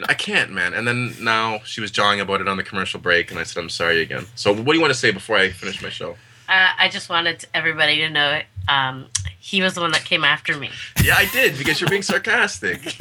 I 0.07 0.13
can't, 0.13 0.49
man. 0.51 0.73
And 0.73 0.87
then 0.87 1.13
now 1.19 1.59
she 1.65 1.81
was 1.81 1.91
jawing 1.91 2.21
about 2.21 2.39
it 2.39 2.47
on 2.47 2.55
the 2.55 2.63
commercial 2.63 3.01
break, 3.01 3.31
and 3.31 3.39
I 3.39 3.43
said, 3.43 3.59
"I'm 3.61 3.67
sorry 3.67 4.01
again." 4.01 4.27
So, 4.35 4.53
what 4.53 4.63
do 4.67 4.73
you 4.75 4.79
want 4.79 4.93
to 4.93 4.97
say 4.99 5.11
before 5.11 5.35
I 5.35 5.49
finish 5.49 5.81
my 5.81 5.89
show? 5.89 6.15
Uh, 6.49 6.69
I 6.77 6.89
just 6.89 7.09
wanted 7.09 7.45
everybody 7.53 7.97
to 7.97 8.09
know. 8.09 8.41
Um, 8.67 9.05
he 9.39 9.61
was 9.61 9.75
the 9.75 9.81
one 9.81 9.91
that 9.91 10.03
came 10.03 10.23
after 10.23 10.57
me. 10.57 10.69
Yeah, 11.03 11.15
I 11.15 11.25
did 11.31 11.57
because 11.57 11.79
you're 11.79 11.89
being 11.89 12.01
sarcastic. 12.01 12.97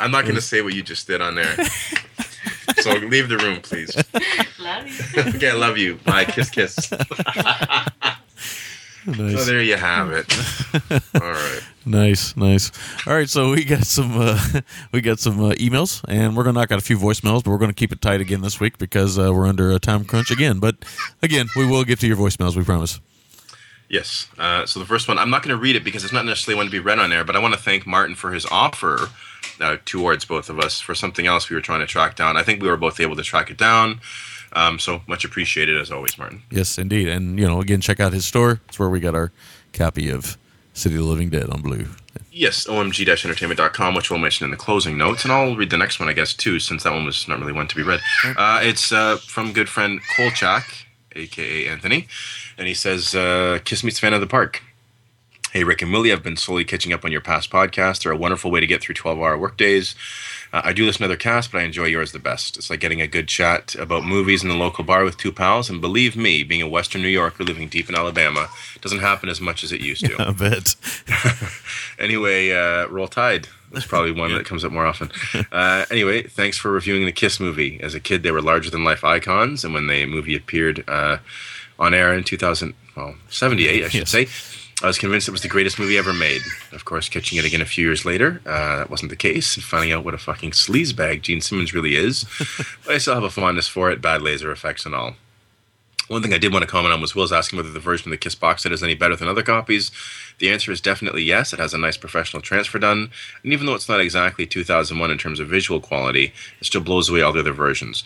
I'm 0.00 0.10
not 0.10 0.22
going 0.24 0.34
to 0.34 0.40
say 0.40 0.62
what 0.62 0.74
you 0.74 0.82
just 0.82 1.06
did 1.06 1.20
on 1.20 1.34
there. 1.34 1.54
So 2.80 2.92
leave 2.92 3.28
the 3.28 3.38
room, 3.38 3.60
please. 3.60 3.94
Love 4.58 4.86
you. 4.88 5.22
okay, 5.34 5.50
I 5.50 5.54
love 5.54 5.78
you. 5.78 5.96
Bye. 5.96 6.24
Kiss, 6.24 6.50
kiss. 6.50 6.90
Nice. 9.06 9.36
So 9.36 9.44
there 9.44 9.62
you 9.62 9.76
have 9.76 10.12
it. 10.12 10.26
All 11.20 11.30
right. 11.30 11.60
Nice, 11.86 12.36
nice. 12.36 12.72
All 13.06 13.14
right, 13.14 13.28
so 13.28 13.50
we 13.50 13.64
got 13.64 13.84
some 13.84 14.12
uh, 14.18 14.38
we 14.92 15.00
got 15.00 15.18
some 15.18 15.38
uh, 15.40 15.52
emails, 15.52 16.02
and 16.08 16.36
we're 16.36 16.44
gonna 16.44 16.58
knock 16.58 16.72
out 16.72 16.78
a 16.78 16.84
few 16.84 16.98
voicemails, 16.98 17.44
but 17.44 17.50
we're 17.50 17.58
gonna 17.58 17.72
keep 17.72 17.92
it 17.92 18.00
tight 18.00 18.20
again 18.20 18.40
this 18.40 18.58
week 18.58 18.78
because 18.78 19.18
uh, 19.18 19.32
we're 19.32 19.46
under 19.46 19.70
a 19.70 19.78
time 19.78 20.04
crunch 20.04 20.30
again. 20.30 20.60
But 20.60 20.76
again, 21.22 21.48
we 21.56 21.66
will 21.66 21.84
get 21.84 22.00
to 22.00 22.06
your 22.06 22.16
voicemails, 22.16 22.56
we 22.56 22.64
promise. 22.64 23.00
Yes. 23.88 24.28
Uh, 24.38 24.66
so 24.66 24.80
the 24.80 24.86
first 24.86 25.08
one, 25.08 25.18
I'm 25.18 25.30
not 25.30 25.42
going 25.42 25.54
to 25.54 25.60
read 25.60 25.76
it 25.76 25.84
because 25.84 26.04
it's 26.04 26.12
not 26.12 26.24
necessarily 26.24 26.56
one 26.56 26.66
to 26.66 26.72
be 26.72 26.78
read 26.78 26.98
on 26.98 27.12
air, 27.12 27.22
but 27.22 27.36
I 27.36 27.38
want 27.38 27.54
to 27.54 27.60
thank 27.60 27.86
Martin 27.86 28.14
for 28.16 28.32
his 28.32 28.46
offer 28.46 29.08
uh, 29.60 29.76
towards 29.84 30.24
both 30.24 30.48
of 30.48 30.58
us 30.58 30.80
for 30.80 30.94
something 30.94 31.26
else 31.26 31.50
we 31.50 31.54
were 31.54 31.62
trying 31.62 31.80
to 31.80 31.86
track 31.86 32.16
down. 32.16 32.36
I 32.36 32.42
think 32.42 32.62
we 32.62 32.68
were 32.68 32.76
both 32.76 32.98
able 32.98 33.14
to 33.16 33.22
track 33.22 33.50
it 33.50 33.58
down. 33.58 34.00
Um, 34.54 34.78
so 34.78 35.02
much 35.06 35.24
appreciated 35.24 35.76
as 35.76 35.90
always, 35.90 36.16
Martin. 36.16 36.42
Yes, 36.50 36.78
indeed, 36.78 37.08
and 37.08 37.38
you 37.38 37.46
know, 37.46 37.60
again, 37.60 37.80
check 37.80 37.98
out 37.98 38.12
his 38.12 38.24
store. 38.24 38.60
It's 38.68 38.78
where 38.78 38.88
we 38.88 39.00
got 39.00 39.14
our 39.14 39.32
copy 39.72 40.10
of 40.10 40.38
City 40.74 40.96
of 40.96 41.02
the 41.02 41.08
Living 41.08 41.30
Dead 41.30 41.48
on 41.48 41.62
Blue. 41.62 41.86
Yes, 42.30 42.66
omg-entertainment.com, 42.66 43.94
which 43.94 44.10
we'll 44.10 44.18
mention 44.18 44.44
in 44.44 44.50
the 44.50 44.56
closing 44.56 44.98
notes, 44.98 45.22
and 45.24 45.32
I'll 45.32 45.56
read 45.56 45.70
the 45.70 45.78
next 45.78 46.00
one, 46.00 46.08
I 46.08 46.12
guess, 46.12 46.34
too, 46.34 46.58
since 46.58 46.82
that 46.82 46.92
one 46.92 47.06
was 47.06 47.28
not 47.28 47.38
really 47.38 47.52
one 47.52 47.68
to 47.68 47.76
be 47.76 47.82
read. 47.82 48.00
Uh, 48.36 48.60
it's 48.62 48.90
uh, 48.90 49.16
from 49.18 49.52
good 49.52 49.68
friend 49.68 50.00
Kolchak, 50.16 50.86
aka 51.14 51.68
Anthony, 51.68 52.08
and 52.58 52.66
he 52.66 52.74
says, 52.74 53.14
uh, 53.14 53.60
"Kiss 53.64 53.84
meets 53.84 54.00
fan 54.00 54.12
of 54.14 54.20
the 54.20 54.26
park." 54.26 54.62
Hey, 55.54 55.62
Rick 55.62 55.82
and 55.82 55.92
Willie, 55.92 56.12
I've 56.12 56.24
been 56.24 56.36
slowly 56.36 56.64
catching 56.64 56.92
up 56.92 57.04
on 57.04 57.12
your 57.12 57.20
past 57.20 57.48
podcasts. 57.48 58.02
They're 58.02 58.10
a 58.10 58.16
wonderful 58.16 58.50
way 58.50 58.58
to 58.58 58.66
get 58.66 58.82
through 58.82 58.96
12 58.96 59.18
hour 59.20 59.38
workdays. 59.38 59.94
Uh, 60.52 60.62
I 60.64 60.72
do 60.72 60.84
listen 60.84 60.98
to 61.02 61.04
other 61.04 61.16
casts, 61.16 61.52
but 61.52 61.60
I 61.60 61.64
enjoy 61.64 61.84
yours 61.84 62.10
the 62.10 62.18
best. 62.18 62.56
It's 62.56 62.70
like 62.70 62.80
getting 62.80 63.00
a 63.00 63.06
good 63.06 63.28
chat 63.28 63.76
about 63.76 64.04
movies 64.04 64.42
in 64.42 64.48
the 64.48 64.56
local 64.56 64.82
bar 64.82 65.04
with 65.04 65.16
two 65.16 65.30
pals. 65.30 65.70
And 65.70 65.80
believe 65.80 66.16
me, 66.16 66.42
being 66.42 66.60
a 66.60 66.66
Western 66.68 67.02
New 67.02 67.08
Yorker 67.08 67.44
living 67.44 67.68
deep 67.68 67.88
in 67.88 67.94
Alabama 67.94 68.48
doesn't 68.80 68.98
happen 68.98 69.28
as 69.28 69.40
much 69.40 69.62
as 69.62 69.70
it 69.70 69.80
used 69.80 70.04
to. 70.06 70.20
I 70.20 70.32
bet. 70.32 70.74
anyway, 72.00 72.50
uh, 72.50 72.88
Roll 72.88 73.06
Tide. 73.06 73.46
That's 73.70 73.86
probably 73.86 74.10
one 74.10 74.34
that 74.34 74.44
comes 74.46 74.64
up 74.64 74.72
more 74.72 74.86
often. 74.86 75.12
Uh, 75.52 75.84
anyway, 75.88 76.24
thanks 76.24 76.58
for 76.58 76.72
reviewing 76.72 77.04
the 77.04 77.12
Kiss 77.12 77.38
movie. 77.38 77.78
As 77.80 77.94
a 77.94 78.00
kid, 78.00 78.24
they 78.24 78.32
were 78.32 78.42
larger 78.42 78.70
than 78.70 78.82
life 78.82 79.04
icons, 79.04 79.64
and 79.64 79.72
when 79.72 79.86
the 79.86 80.04
movie 80.06 80.34
appeared 80.34 80.82
uh, 80.88 81.18
on 81.78 81.94
air 81.94 82.12
in 82.12 82.24
2000, 82.24 82.74
well, 82.96 83.14
78, 83.28 83.84
I 83.84 83.88
should 83.88 83.98
Yes. 84.00 84.10
say, 84.10 84.26
I 84.82 84.86
was 84.86 84.98
convinced 84.98 85.28
it 85.28 85.32
was 85.32 85.42
the 85.42 85.48
greatest 85.48 85.78
movie 85.78 85.96
ever 85.96 86.12
made. 86.12 86.42
Of 86.72 86.84
course, 86.84 87.08
catching 87.08 87.38
it 87.38 87.44
again 87.44 87.60
a 87.60 87.66
few 87.66 87.86
years 87.86 88.04
later, 88.04 88.42
uh, 88.44 88.78
that 88.78 88.90
wasn't 88.90 89.10
the 89.10 89.16
case, 89.16 89.56
and 89.56 89.64
finding 89.64 89.92
out 89.92 90.04
what 90.04 90.14
a 90.14 90.18
fucking 90.18 90.50
sleazebag 90.50 91.22
Gene 91.22 91.40
Simmons 91.40 91.72
really 91.72 91.94
is. 91.94 92.24
but 92.84 92.94
I 92.94 92.98
still 92.98 93.14
have 93.14 93.22
a 93.22 93.30
fondness 93.30 93.68
for 93.68 93.90
it, 93.90 94.02
bad 94.02 94.20
laser 94.20 94.50
effects 94.50 94.84
and 94.84 94.94
all. 94.94 95.14
One 96.08 96.20
thing 96.20 96.34
I 96.34 96.38
did 96.38 96.52
want 96.52 96.62
to 96.62 96.70
comment 96.70 96.92
on 96.92 97.00
was 97.00 97.14
Will's 97.14 97.32
asking 97.32 97.56
whether 97.56 97.70
the 97.70 97.80
version 97.80 98.08
of 98.08 98.10
the 98.10 98.18
Kiss 98.18 98.34
box 98.34 98.62
set 98.62 98.72
is 98.72 98.82
any 98.82 98.94
better 98.94 99.16
than 99.16 99.28
other 99.28 99.42
copies. 99.42 99.90
The 100.38 100.50
answer 100.50 100.70
is 100.70 100.82
definitely 100.82 101.22
yes. 101.22 101.54
It 101.54 101.58
has 101.58 101.72
a 101.72 101.78
nice 101.78 101.96
professional 101.96 102.42
transfer 102.42 102.78
done, 102.78 103.10
and 103.42 103.52
even 103.54 103.64
though 103.64 103.74
it's 103.74 103.88
not 103.88 104.00
exactly 104.00 104.44
2001 104.44 105.10
in 105.10 105.16
terms 105.16 105.40
of 105.40 105.48
visual 105.48 105.80
quality, 105.80 106.34
it 106.60 106.66
still 106.66 106.82
blows 106.82 107.08
away 107.08 107.22
all 107.22 107.32
the 107.32 107.40
other 107.40 107.52
versions. 107.52 108.04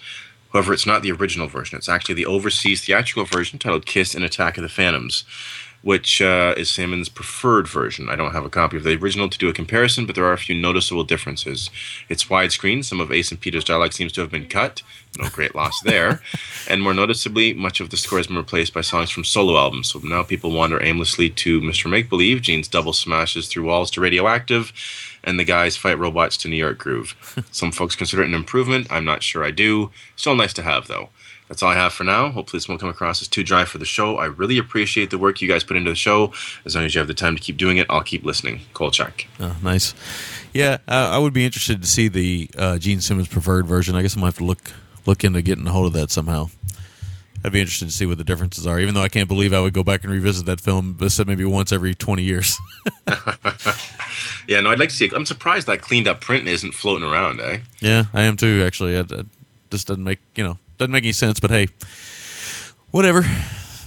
However, 0.53 0.73
it's 0.73 0.87
not 0.87 1.03
the 1.03 1.13
original 1.13 1.49
version. 1.49 1.77
It's 1.77 1.89
actually 1.89 2.15
the 2.15 2.27
overseas 2.27 2.85
theatrical 2.85 3.25
version 3.25 3.59
titled 3.59 3.85
Kiss 3.85 4.15
and 4.15 4.25
Attack 4.25 4.57
of 4.57 4.63
the 4.63 4.69
Phantoms, 4.69 5.25
which 5.83 6.21
uh, 6.21 6.55
is 6.57 6.71
Simmons' 6.71 7.09
preferred 7.09 7.69
version. 7.69 8.09
I 8.09 8.17
don't 8.17 8.33
have 8.33 8.45
a 8.45 8.51
copy 8.51 8.77
of 8.77 8.83
the 8.83 8.97
original 8.97 9.29
to 9.29 9.39
do 9.39 9.49
a 9.49 9.53
comparison, 9.53 10.07
but 10.07 10.15
there 10.15 10.25
are 10.25 10.33
a 10.33 10.39
few 10.39 10.55
noticeable 10.55 11.05
differences. 11.05 11.71
It's 12.09 12.25
widescreen. 12.25 12.85
Some 12.85 13.01
of 13.01 13.13
Ace 13.13 13.31
and 13.31 13.41
Peter's 13.41 13.65
dialogue 13.65 13.93
seems 13.93 14.13
to 14.13 14.21
have 14.21 14.31
been 14.31 14.49
cut. 14.49 14.83
No 15.19 15.29
great 15.29 15.55
loss 15.55 15.81
there. 15.85 16.21
And 16.69 16.83
more 16.83 16.95
noticeably, 16.95 17.53
much 17.55 17.81
of 17.81 17.91
the 17.91 17.97
score 17.97 18.19
has 18.19 18.27
been 18.27 18.37
replaced 18.37 18.75
by 18.75 18.81
songs 18.81 19.11
from 19.11 19.25
solo 19.25 19.57
albums. 19.57 19.89
So 19.89 20.01
now 20.01 20.23
people 20.23 20.51
wander 20.51 20.83
aimlessly 20.83 21.31
to 21.31 21.61
Mr. 21.61 21.89
Make 21.89 22.09
Believe, 22.09 22.43
Gene's 22.43 22.69
double 22.69 22.93
smashes 22.93 23.49
through 23.49 23.65
walls 23.65 23.91
to 23.93 24.01
Radioactive, 24.01 24.73
and 25.23 25.39
the 25.39 25.45
guys 25.45 25.77
fight 25.77 25.99
robots 25.99 26.37
to 26.39 26.49
New 26.49 26.57
York 26.57 26.79
Groove. 26.79 27.15
Some 27.53 27.73
folks 27.73 27.97
consider 27.97 28.23
it 28.23 28.29
an 28.29 28.35
improvement. 28.35 28.89
I'm 28.91 29.05
not 29.05 29.23
sure 29.23 29.45
I 29.45 29.53
do. 29.53 29.91
Still 30.17 30.35
nice 30.35 30.53
to 30.55 30.63
have, 30.63 30.89
though. 30.89 31.11
That's 31.49 31.63
all 31.63 31.71
I 31.71 31.75
have 31.75 31.93
for 31.93 32.05
now. 32.05 32.31
Hopefully, 32.31 32.59
this 32.59 32.69
won't 32.69 32.81
come 32.81 32.91
across 32.91 33.23
as 33.23 33.29
too 33.29 33.43
dry 33.43 33.65
for 33.65 33.79
the 33.79 33.85
show. 33.85 34.19
I 34.19 34.27
really 34.27 34.59
appreciate 34.59 35.11
the 35.11 35.19
work 35.19 35.41
you 35.41 35.49
guys 35.49 35.65
put 35.65 35.77
into 35.77 35.91
the 35.91 35.97
show. 35.97 36.33
As 36.65 36.75
long 36.75 36.85
as 36.85 36.95
you 36.95 36.99
have 36.99 37.09
the 37.09 37.15
time 37.15 37.35
to 37.37 37.43
keep 37.43 37.57
doing 37.57 37.79
it, 37.79 37.87
I'll 37.89 38.03
keep 38.03 38.25
listening. 38.25 38.61
Kolchak. 38.75 39.27
Oh, 39.41 39.57
nice. 39.63 39.95
Yeah, 40.53 40.79
uh, 40.87 41.11
I 41.13 41.19
would 41.19 41.33
be 41.33 41.45
interested 41.45 41.81
to 41.81 41.89
see 41.89 42.09
the 42.09 42.51
uh, 42.57 42.79
Gene 42.79 43.01
Simmons 43.01 43.29
preferred 43.29 43.67
version. 43.67 43.95
I 43.95 44.03
guess 44.03 44.15
I'm 44.15 44.21
gonna 44.21 44.29
have 44.29 44.39
to 44.39 44.45
look 44.45 44.73
look 45.07 45.25
into 45.25 45.43
getting 45.43 45.67
a 45.67 45.73
hold 45.73 45.87
of 45.87 45.93
that 45.95 46.11
somehow. 46.11 46.51
I'd 47.45 47.53
be 47.53 47.61
interested 47.61 47.87
to 47.87 47.95
see 47.95 48.05
what 48.05 48.19
the 48.19 48.25
differences 48.25 48.67
are. 48.67 48.81
Even 48.81 48.95
though 48.95 49.03
I 49.03 49.09
can't 49.09 49.29
believe 49.29 49.53
I 49.53 49.61
would 49.61 49.73
go 49.73 49.85
back 49.85 50.03
and 50.03 50.13
revisit 50.13 50.45
that 50.47 50.61
film, 50.61 50.99
I 51.01 51.09
said 51.09 51.29
maybe 51.29 51.45
once 51.45 51.73
every 51.73 51.95
20 51.95 52.23
years. 52.23 52.59
Yeah, 54.49 54.61
no, 54.63 54.71
I'd 54.71 54.79
like 54.79 54.89
to 54.89 54.95
see 54.95 55.05
it. 55.05 55.13
I'm 55.13 55.27
surprised 55.27 55.67
that 55.67 55.83
cleaned 55.83 56.09
up 56.09 56.23
print 56.23 56.49
isn't 56.49 56.73
floating 56.73 57.07
around, 57.07 57.39
eh? 57.41 57.59
yeah, 57.81 58.05
I 58.15 58.23
am 58.23 58.39
too. 58.39 58.65
Actually, 58.67 58.95
it 58.95 59.27
just 59.71 59.87
doesn't 59.87 60.03
make 60.03 60.21
you 60.35 60.43
know 60.43 60.59
doesn't 60.79 60.93
make 60.93 61.05
any 61.05 61.13
sense. 61.13 61.41
But 61.41 61.51
hey, 61.51 61.69
whatever. 62.91 63.21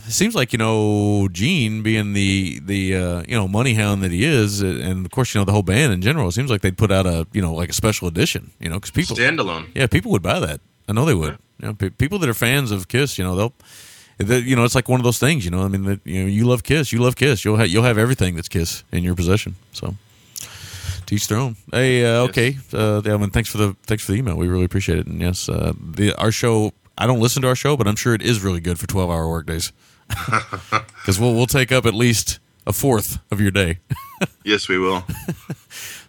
It 0.07 0.13
seems 0.13 0.35
like 0.35 0.51
you 0.51 0.57
know 0.57 1.27
Gene 1.31 1.83
being 1.83 2.13
the 2.13 2.59
the 2.59 2.95
uh, 2.95 3.23
you 3.27 3.35
know 3.35 3.47
money 3.47 3.75
hound 3.75 4.01
that 4.03 4.11
he 4.11 4.25
is, 4.25 4.61
and 4.61 5.05
of 5.05 5.11
course 5.11 5.33
you 5.33 5.39
know 5.39 5.45
the 5.45 5.51
whole 5.53 5.63
band 5.63 5.93
in 5.93 6.01
general. 6.01 6.27
It 6.27 6.33
seems 6.33 6.49
like 6.49 6.61
they'd 6.61 6.77
put 6.77 6.91
out 6.91 7.05
a 7.05 7.27
you 7.31 7.41
know 7.41 7.53
like 7.53 7.69
a 7.69 7.73
special 7.73 8.07
edition, 8.07 8.51
you 8.59 8.67
know, 8.67 8.75
because 8.75 8.91
people 8.91 9.15
Standalone. 9.15 9.67
Yeah, 9.73 9.87
people 9.87 10.11
would 10.11 10.23
buy 10.23 10.39
that. 10.39 10.59
I 10.89 10.93
know 10.93 11.05
they 11.05 11.13
would. 11.13 11.37
You 11.59 11.67
know, 11.67 11.73
pe- 11.75 11.91
people 11.91 12.17
that 12.19 12.27
are 12.29 12.33
fans 12.33 12.71
of 12.71 12.87
Kiss, 12.87 13.17
you 13.17 13.23
know, 13.23 13.35
they'll. 13.35 13.53
that- 14.17 14.43
You 14.43 14.55
know, 14.55 14.65
it's 14.65 14.75
like 14.75 14.89
one 14.89 14.99
of 14.99 15.03
those 15.05 15.19
things. 15.19 15.45
You 15.45 15.51
know, 15.51 15.61
I 15.63 15.67
mean, 15.69 15.83
that 15.85 16.01
you 16.03 16.21
know, 16.23 16.27
you 16.27 16.45
love 16.45 16.63
Kiss, 16.63 16.91
you 16.91 16.99
love 16.99 17.15
Kiss. 17.15 17.45
You'll 17.45 17.57
have 17.57 17.69
you'll 17.69 17.83
have 17.83 17.99
everything 17.99 18.35
that's 18.35 18.49
Kiss 18.49 18.83
in 18.91 19.03
your 19.03 19.15
possession. 19.15 19.55
So, 19.71 19.95
teach 21.05 21.27
their 21.27 21.37
own. 21.37 21.55
Hey, 21.71 22.03
uh, 22.03 22.23
okay, 22.23 22.57
uh, 22.73 23.01
yeah, 23.05 23.13
I 23.13 23.17
mean, 23.17 23.29
thanks 23.29 23.49
for 23.49 23.59
the 23.59 23.75
thanks 23.83 24.03
for 24.03 24.11
the 24.11 24.17
email. 24.17 24.35
We 24.35 24.47
really 24.49 24.65
appreciate 24.65 24.97
it. 24.97 25.05
And 25.07 25.21
yes, 25.21 25.47
uh, 25.47 25.71
the 25.79 26.13
our 26.15 26.31
show. 26.31 26.73
I 27.01 27.07
don't 27.07 27.19
listen 27.19 27.41
to 27.41 27.47
our 27.47 27.55
show, 27.55 27.75
but 27.75 27.87
I'm 27.87 27.95
sure 27.95 28.13
it 28.13 28.21
is 28.21 28.43
really 28.43 28.59
good 28.59 28.77
for 28.77 28.85
12 28.85 29.09
hour 29.09 29.27
workdays 29.27 29.73
because 30.07 31.19
we'll 31.19 31.33
we'll 31.33 31.47
take 31.47 31.71
up 31.71 31.87
at 31.87 31.95
least 31.95 32.37
a 32.67 32.73
fourth 32.73 33.17
of 33.31 33.41
your 33.41 33.51
day. 33.51 33.79
Yes, 34.43 34.69
we 34.69 34.77
will. 34.77 35.03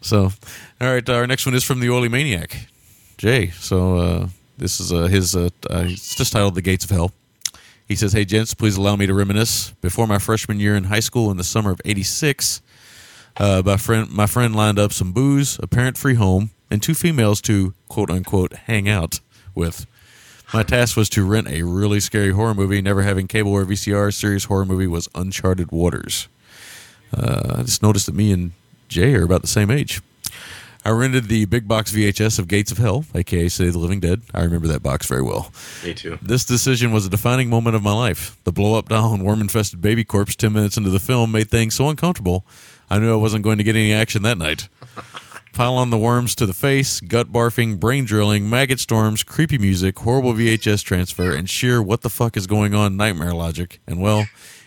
So, 0.03 0.25
all 0.81 0.93
right, 0.93 1.09
our 1.09 1.27
next 1.27 1.47
one 1.47 1.55
is 1.55 1.65
from 1.65 1.81
the 1.81 1.89
Oily 1.89 2.11
Maniac, 2.11 2.67
Jay. 3.17 3.49
So, 3.49 3.97
uh, 3.97 4.29
this 4.59 4.81
is 4.81 4.93
uh, 4.93 5.05
his, 5.05 5.35
uh, 5.35 5.49
uh, 5.71 5.85
it's 5.87 6.15
just 6.15 6.33
titled 6.33 6.55
The 6.55 6.61
Gates 6.61 6.85
of 6.85 6.91
Hell. 6.91 7.13
He 7.89 7.97
says, 7.97 8.13
Hey, 8.13 8.27
gents, 8.27 8.53
please 8.53 8.77
allow 8.77 8.97
me 8.97 9.07
to 9.07 9.15
reminisce. 9.15 9.71
Before 9.81 10.07
my 10.07 10.19
freshman 10.19 10.61
year 10.61 10.75
in 10.77 10.85
high 10.85 11.01
school 11.01 11.31
in 11.31 11.39
the 11.39 11.45
summer 11.45 11.71
of 11.71 11.81
86, 11.87 12.61
uh, 13.39 13.63
my, 13.65 13.79
friend, 13.79 14.11
my 14.11 14.27
friend 14.27 14.55
lined 14.55 14.79
up 14.79 14.93
some 14.93 15.13
booze, 15.13 15.59
a 15.63 15.67
parent 15.67 15.97
free 15.97 16.15
home, 16.15 16.51
and 16.71 16.83
two 16.83 16.95
females 16.95 17.41
to 17.43 17.73
quote 17.89 18.11
unquote 18.11 18.53
hang 18.53 18.91
out 18.91 19.21
with. 19.55 19.87
My 20.53 20.63
task 20.63 20.99
was 20.99 21.09
to 21.11 21.25
rent 21.25 21.49
a 21.49 21.63
really 21.63 21.99
scary 21.99 22.31
horror 22.31 22.55
movie. 22.55 22.83
Never 22.83 23.03
having 23.03 23.27
cable 23.27 23.53
or 23.53 23.65
VCR, 23.65 24.13
serious 24.13 24.45
horror 24.45 24.67
movie 24.67 24.87
was 24.87 25.09
Uncharted 25.15 25.73
Waters. 25.73 26.29
Uh, 27.17 27.57
I 27.59 27.63
just 27.63 27.83
noticed 27.83 28.05
that 28.07 28.15
me 28.15 28.33
and 28.33 28.53
Jay 28.89 29.15
are 29.15 29.25
about 29.25 29.41
the 29.41 29.49
same 29.49 29.71
age. 29.71 30.03
I 30.85 30.91
rented 30.91 31.29
the 31.29 31.45
big 31.47 31.69
box 31.69 31.93
VHS 31.93 32.39
of 32.39 32.49
Gates 32.49 32.71
of 32.73 32.79
Hell, 32.79 33.05
aka 33.15 33.49
City 33.49 33.69
of 33.69 33.73
the 33.73 33.79
Living 33.79 34.01
Dead. 34.01 34.21
I 34.35 34.43
remember 34.43 34.67
that 34.69 34.83
box 34.83 35.07
very 35.07 35.23
well. 35.23 35.53
Me 35.85 35.95
too. 35.95 36.19
This 36.21 36.45
decision 36.45 36.93
was 36.93 37.07
a 37.07 37.11
defining 37.11 37.49
moment 37.49 37.77
of 37.77 37.83
my 37.83 37.93
life. 37.93 38.37
The 38.45 38.53
blow 38.53 38.77
up 38.77 38.89
doll 38.89 39.15
and 39.15 39.25
worm 39.25 39.41
infested 39.41 39.81
baby 39.81 40.05
corpse 40.05 40.35
10 40.35 40.53
minutes 40.53 40.77
into 40.77 40.91
the 40.91 40.99
film 40.99 41.33
made 41.33 41.51
things 41.51 41.75
so 41.75 41.89
uncomfortable, 41.89 42.45
I 42.91 42.99
knew 42.99 43.13
I 43.13 43.17
wasn't 43.17 43.45
going 43.45 43.59
to 43.59 43.65
get 43.65 43.77
any 43.77 43.93
action 43.93 44.23
that 44.23 44.39
night. 44.39 44.69
Pile 45.53 45.75
on 45.75 45.91
the 45.91 45.99
worms 45.99 46.35
to 46.37 46.47
the 46.47 46.55
face, 46.55 47.01
gut 47.01 47.31
barfing, 47.31 47.79
brain 47.79 48.07
drilling, 48.07 48.49
maggot 48.49 48.81
storms, 48.81 49.23
creepy 49.23 49.59
music, 49.59 49.99
horrible 49.99 50.33
VHS 50.33 50.83
transfer, 50.83 51.35
and 51.35 51.49
sheer 51.49 51.83
what 51.83 52.01
the 52.01 52.09
fuck 52.09 52.39
is 52.39 52.47
going 52.47 52.75
on 52.75 52.97
nightmare 52.97 53.35
logic. 53.35 53.81
And 53.87 54.01
well, 54.01 54.25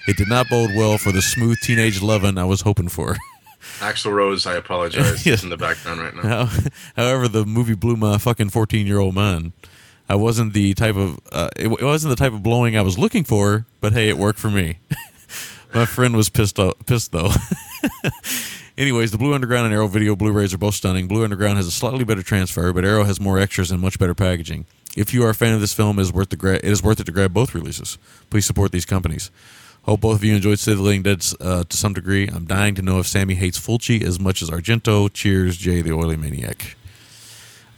it 0.08 0.16
did 0.16 0.30
not 0.30 0.48
bode 0.48 0.76
well 0.76 1.00
for 1.00 1.12
the 1.12 1.24
smooth 1.24 1.58
teenage 1.62 2.04
lovin' 2.04 2.38
I 2.38 2.46
was 2.46 2.62
hoping 2.62 2.88
for. 2.88 3.16
Axl 3.80 4.12
Rose, 4.14 4.46
I 4.46 4.56
apologize. 4.58 5.04
Yes. 5.26 5.36
It's 5.36 5.44
in 5.44 5.50
the 5.50 5.58
background 5.58 6.02
right 6.02 6.14
now. 6.16 6.46
How, 6.46 6.60
however, 6.96 7.28
the 7.28 7.46
movie 7.46 7.74
blew 7.74 7.96
my 7.96 8.20
fucking 8.20 8.50
fourteen-year-old 8.50 9.16
mind. 9.16 9.54
I 10.08 10.14
wasn't 10.14 10.54
the 10.54 10.76
type 10.76 10.96
of 10.96 11.20
uh, 11.32 11.50
it, 11.58 11.66
it 11.68 11.82
wasn't 11.84 12.16
the 12.16 12.24
type 12.24 12.32
of 12.34 12.44
blowing 12.44 12.78
I 12.78 12.82
was 12.84 13.00
looking 13.00 13.24
for, 13.24 13.66
but 13.82 13.94
hey, 13.94 14.08
it 14.08 14.20
worked 14.20 14.38
for 14.38 14.52
me. 14.52 14.78
my 15.74 15.86
friend 15.88 16.16
was 16.16 16.30
pissed 16.30 16.60
o- 16.60 16.76
pissed 16.86 17.12
though. 17.12 17.32
Anyways, 18.78 19.12
the 19.12 19.18
Blue 19.18 19.34
Underground 19.34 19.66
and 19.68 19.74
Arrow 19.74 19.88
Video 19.88 20.18
Blu-rays 20.18 20.54
are 20.54 20.58
both 20.58 20.76
stunning. 20.76 21.08
Blue 21.08 21.24
Underground 21.24 21.56
has 21.56 21.66
a 21.66 21.72
slightly 21.72 22.04
better 22.04 22.22
transfer, 22.22 22.74
but 22.74 22.84
Arrow 22.84 23.06
has 23.06 23.22
more 23.22 23.40
extras 23.40 23.72
and 23.72 23.80
much 23.80 23.98
better 23.98 24.14
packaging. 24.14 24.66
If 24.98 25.14
you 25.14 25.24
are 25.24 25.30
a 25.30 25.36
fan 25.36 25.54
of 25.54 25.62
this 25.62 25.74
film, 25.74 25.98
it 25.98 26.02
is 26.02 26.12
worth 26.12 26.30
the 26.30 26.36
gra- 26.36 26.56
it 26.56 26.66
is 26.66 26.84
worth 26.84 27.00
it 27.00 27.06
to 27.06 27.14
grab 27.14 27.34
both 27.34 27.56
releases. 27.56 27.98
Please 28.30 28.46
support 28.46 28.74
these 28.74 28.86
companies. 28.86 29.32
Hope 29.84 30.02
both 30.02 30.18
of 30.18 30.24
you 30.26 30.36
enjoyed 30.36 30.60
City 30.60 30.74
of 30.74 30.80
the 30.80 30.84
Living 30.84 31.04
Dead 31.04 31.26
uh, 31.40 31.64
to 31.64 31.78
some 31.78 31.94
degree. 31.94 32.28
I'm 32.28 32.46
dying 32.46 32.76
to 32.76 32.82
know 32.82 33.00
if 33.00 33.08
Sammy 33.08 33.36
hates 33.36 33.60
Fulci 33.60 34.04
as 34.04 34.20
much 34.20 34.42
as 34.42 34.50
Argento. 34.50 35.12
Cheers, 35.14 35.58
Jay 35.58 35.82
the 35.82 35.94
Oily 35.94 36.18
Maniac. 36.18 36.76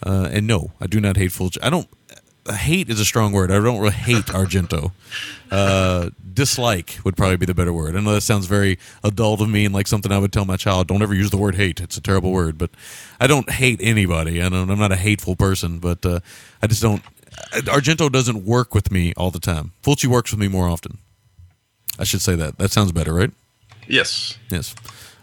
Uh, 0.04 0.30
and 0.32 0.48
no, 0.48 0.72
I 0.82 0.88
do 0.88 1.00
not 1.00 1.18
hate 1.18 1.32
Fulci. 1.32 1.58
I 1.62 1.70
don't. 1.70 1.88
Hate 2.50 2.90
is 2.90 3.00
a 3.00 3.06
strong 3.06 3.32
word. 3.32 3.52
I 3.52 3.56
don't 3.56 3.80
really 3.80 3.94
hate 3.94 4.26
Argento. 4.26 4.92
Uh, 5.52 6.10
dislike 6.34 7.00
would 7.04 7.18
probably 7.18 7.38
be 7.38 7.46
the 7.46 7.54
better 7.54 7.74
word. 7.74 7.96
I 7.96 8.00
know 8.00 8.14
that 8.14 8.22
sounds 8.22 8.46
very 8.46 8.78
adult 9.04 9.42
of 9.42 9.50
me 9.50 9.66
and 9.66 9.74
like 9.74 9.88
something 9.88 10.12
I 10.12 10.18
would 10.18 10.32
tell 10.32 10.46
my 10.46 10.58
child. 10.58 10.88
Don't 10.88 11.02
ever 11.02 11.14
use 11.14 11.30
the 11.30 11.38
word 11.38 11.56
hate. 11.56 11.80
It's 11.80 11.98
a 11.98 12.02
terrible 12.02 12.32
word. 12.32 12.58
But 12.58 12.72
I 13.20 13.28
don't 13.28 13.50
hate 13.50 13.80
anybody. 13.82 14.42
I 14.42 14.50
don't, 14.50 14.70
I'm 14.70 14.80
not 14.80 14.92
a 14.92 14.98
hateful 14.98 15.36
person. 15.36 15.80
But 15.80 16.06
uh, 16.06 16.20
I 16.62 16.68
just 16.68 16.82
don't. 16.82 17.02
Argento 17.54 18.12
doesn't 18.12 18.46
work 18.46 18.74
with 18.74 18.92
me 18.92 19.14
all 19.16 19.32
the 19.32 19.40
time. 19.40 19.74
Fulci 19.84 20.08
works 20.08 20.32
with 20.32 20.40
me 20.40 20.48
more 20.48 20.68
often. 20.68 21.00
I 22.00 22.04
should 22.04 22.22
say 22.22 22.36
that. 22.36 22.58
That 22.58 22.72
sounds 22.72 22.92
better, 22.92 23.14
right? 23.14 23.32
Yes. 23.88 24.38
Yes. 24.50 24.76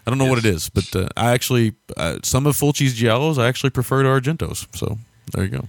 I 0.06 0.10
don't 0.10 0.18
know 0.18 0.26
what 0.26 0.38
it 0.38 0.44
is, 0.44 0.68
but 0.68 0.94
uh, 0.94 1.08
I 1.16 1.32
actually 1.32 1.74
uh, 1.96 2.18
some 2.22 2.46
of 2.46 2.56
Fulci's 2.56 2.98
giallos 3.00 3.38
I 3.38 3.48
actually 3.48 3.70
prefer 3.70 4.02
to 4.02 4.08
Argento's. 4.08 4.66
So 4.74 4.98
there 5.32 5.44
you 5.44 5.50
go. 5.50 5.68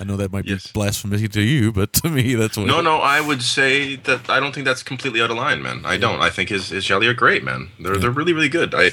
I 0.00 0.04
know 0.04 0.16
that 0.16 0.32
might 0.32 0.44
be 0.44 0.56
blasphemous 0.72 1.26
to 1.28 1.40
you, 1.42 1.72
but 1.72 1.92
to 1.94 2.08
me 2.08 2.34
that's 2.34 2.56
what. 2.56 2.66
No, 2.66 2.80
no, 2.80 2.98
I 2.98 3.20
would 3.20 3.42
say 3.42 3.96
that 3.96 4.30
I 4.30 4.40
don't 4.40 4.54
think 4.54 4.64
that's 4.64 4.82
completely 4.82 5.20
out 5.20 5.30
of 5.30 5.36
line, 5.36 5.62
man. 5.62 5.82
I 5.84 5.96
don't. 5.96 6.20
I 6.20 6.30
think 6.30 6.48
his 6.48 6.68
his 6.70 6.84
gialli 6.84 7.06
are 7.08 7.14
great, 7.14 7.44
man. 7.44 7.70
They're 7.80 7.96
they're 7.96 8.10
really 8.10 8.32
really 8.32 8.48
good. 8.48 8.74
I 8.74 8.92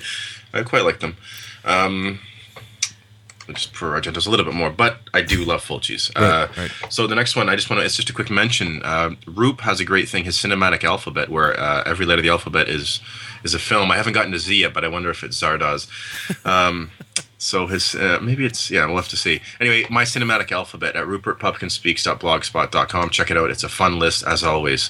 I 0.54 0.64
quite 0.64 0.84
like 0.84 1.00
them. 1.00 1.18
Um, 1.64 2.20
just 3.50 3.74
prefer 3.74 4.00
Argento's 4.00 4.26
a 4.26 4.32
little 4.32 4.46
bit 4.46 4.56
more, 4.56 4.72
but 4.72 5.02
I 5.14 5.22
do 5.22 5.44
love 5.46 5.64
Fulci's. 5.64 6.12
Uh, 6.16 6.48
Right, 6.58 6.72
So 6.90 7.06
the 7.06 7.14
next 7.16 7.36
one, 7.36 7.48
I 7.48 7.56
just 7.56 7.70
want 7.70 7.80
to. 7.80 7.86
It's 7.86 7.96
just 7.96 8.10
a 8.10 8.14
quick 8.14 8.32
mention. 8.32 8.82
Uh, 8.84 9.12
Roop 9.28 9.62
has 9.62 9.80
a 9.80 9.86
great 9.86 10.10
thing, 10.10 10.24
his 10.24 10.36
cinematic 10.36 10.84
alphabet, 10.84 11.30
where 11.30 11.60
uh, 11.60 11.84
every 11.86 12.06
letter 12.08 12.20
of 12.20 12.24
the 12.24 12.30
alphabet 12.30 12.68
is 12.70 13.02
is 13.44 13.54
a 13.54 13.60
film. 13.60 13.92
I 13.92 13.98
haven't 13.98 14.14
gotten 14.14 14.32
to 14.32 14.40
Z 14.40 14.56
yet, 14.56 14.74
but 14.74 14.84
I 14.84 14.88
wonder 14.88 15.10
if 15.12 15.24
it's 15.24 15.40
Zardoz. 15.42 15.88
Um, 16.46 16.92
so 17.46 17.68
his 17.68 17.94
uh, 17.96 18.20
maybe 18.22 18.46
it's 18.46 18.72
yeah, 18.72 18.86
we'll 18.86 18.98
have 18.98 19.08
to 19.10 19.18
see. 19.18 19.42
Anyway, 19.60 19.86
my 19.90 20.04
cinematic 20.04 20.52
alphabet 20.52 20.96
at 20.96 21.06
rupertpupkinspeaks.blogspot.com. 21.06 23.10
Check 23.10 23.32
it 23.32 23.38
out. 23.38 23.52
It's 23.52 23.64
a 23.64 23.70
fun 23.70 24.00
list 24.00 24.26
as 24.26 24.44
always. 24.44 24.90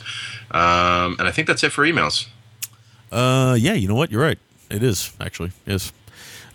Um, 0.52 1.16
and 1.20 1.28
I 1.28 1.32
think 1.32 1.48
that's 1.48 1.64
it 1.64 1.72
for 1.72 1.86
emails. 1.86 2.28
Uh, 3.12 3.56
yeah, 3.60 3.74
you 3.74 3.88
know 3.88 3.96
what? 3.96 4.12
You're 4.12 4.22
right. 4.22 4.38
It 4.70 4.84
is 4.84 5.12
actually 5.20 5.52
yes. 5.66 5.92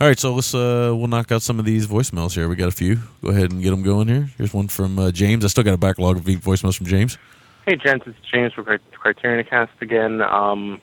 All 0.01 0.07
right, 0.09 0.19
so 0.19 0.35
let's 0.35 0.55
uh, 0.55 0.95
we'll 0.97 1.09
knock 1.09 1.31
out 1.31 1.43
some 1.43 1.59
of 1.59 1.67
these 1.67 1.87
voicemails 1.87 2.35
here. 2.35 2.49
We 2.49 2.57
got 2.57 2.69
a 2.69 2.73
few. 2.73 3.01
Go 3.23 3.29
ahead 3.29 3.53
and 3.53 3.63
get 3.63 3.69
them 3.71 3.83
going 3.83 4.09
here. 4.09 4.31
Here's 4.39 4.55
one 4.55 4.69
from 4.69 4.99
uh, 4.99 5.11
James. 5.11 5.45
I 5.45 5.49
still 5.49 5.63
got 5.63 5.75
a 5.75 5.79
backlog 5.79 6.17
of 6.17 6.25
voicemails 6.25 6.77
from 6.77 6.87
James. 6.87 7.19
Hey, 7.67 7.77
gents, 7.77 8.07
it's 8.07 8.17
James 8.33 8.55
from 8.55 8.65
Cri- 8.65 8.79
Criterion 8.93 9.45
Cast 9.45 9.73
again. 9.83 10.23
Um, 10.23 10.81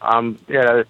um, 0.00 0.38
yeah, 0.48 0.84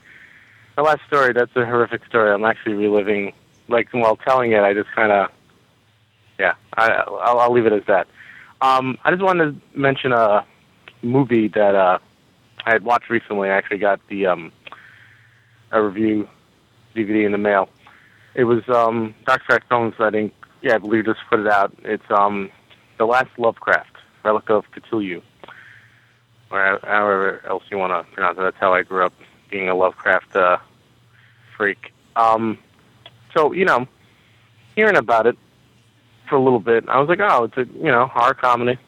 the 0.77 0.83
last 0.83 1.01
story, 1.07 1.33
that's 1.33 1.55
a 1.57 1.65
horrific 1.65 2.05
story. 2.07 2.33
I'm 2.33 2.45
actually 2.45 2.75
reliving, 2.75 3.33
like, 3.69 3.89
while 3.93 4.17
telling 4.17 4.53
it, 4.53 4.61
I 4.61 4.75
just 4.75 4.91
kind 4.95 5.13
of, 5.13 5.31
yeah, 6.39 6.55
I, 6.75 6.91
I'll, 6.91 7.39
I'll 7.41 7.53
leave 7.53 7.67
it 7.67 7.73
as 7.73 7.83
that. 7.87 8.07
Um, 8.61 8.99
I 9.05 9.11
just 9.11 9.23
wanted 9.23 9.61
to 9.73 9.79
mention 9.79 10.13
a 10.13 10.45
movie 11.03 11.49
that 11.49 11.75
uh, 11.75 11.99
I 12.65 12.73
had 12.73 12.85
watched 12.85 13.11
recently. 13.11 13.51
I 13.51 13.57
actually 13.57 13.79
got 13.79 14.01
the 14.09 14.27
um, 14.27 14.53
a 15.71 15.83
review 15.83 16.29
DVD 16.95 17.27
in 17.27 17.33
the 17.33 17.39
mail. 17.39 17.69
It 18.35 18.45
was 18.45 18.69
um, 18.69 19.15
Dark 19.27 19.45
Sky 19.45 19.59
Films, 19.69 19.95
I 19.99 20.11
think, 20.11 20.33
yeah, 20.63 20.77
I 20.77 20.79
believe 20.79 21.05
just 21.05 21.21
put 21.29 21.41
it 21.41 21.47
out. 21.47 21.73
It's 21.85 22.05
um, 22.11 22.51
The 22.99 23.05
Last 23.05 23.31
Lovecraft, 23.39 23.97
Relic 24.25 24.49
of 24.49 24.65
Cthulhu, 24.73 25.23
or 26.51 26.81
however 26.83 27.43
else 27.47 27.65
you 27.71 27.79
want 27.79 27.93
to 27.93 28.11
pronounce 28.13 28.39
it. 28.39 28.43
That's 28.43 28.57
how 28.59 28.73
I 28.73 28.83
grew 28.83 29.05
up, 29.05 29.13
being 29.51 29.69
a 29.69 29.75
Lovecraft 29.75 30.35
uh, 30.35 30.57
freak. 31.57 31.93
Um, 32.17 32.59
so, 33.35 33.53
you 33.53 33.65
know, 33.65 33.87
hearing 34.77 34.97
about 34.97 35.27
it 35.27 35.37
for 36.29 36.37
a 36.37 36.43
little 36.43 36.61
bit, 36.61 36.89
I 36.89 36.99
was 37.01 37.09
like, 37.09 37.21
oh, 37.21 37.45
it's 37.45 37.57
a, 37.57 37.67
you 37.77 37.91
know, 37.91 38.07
horror 38.07 38.35
comedy 38.35 38.79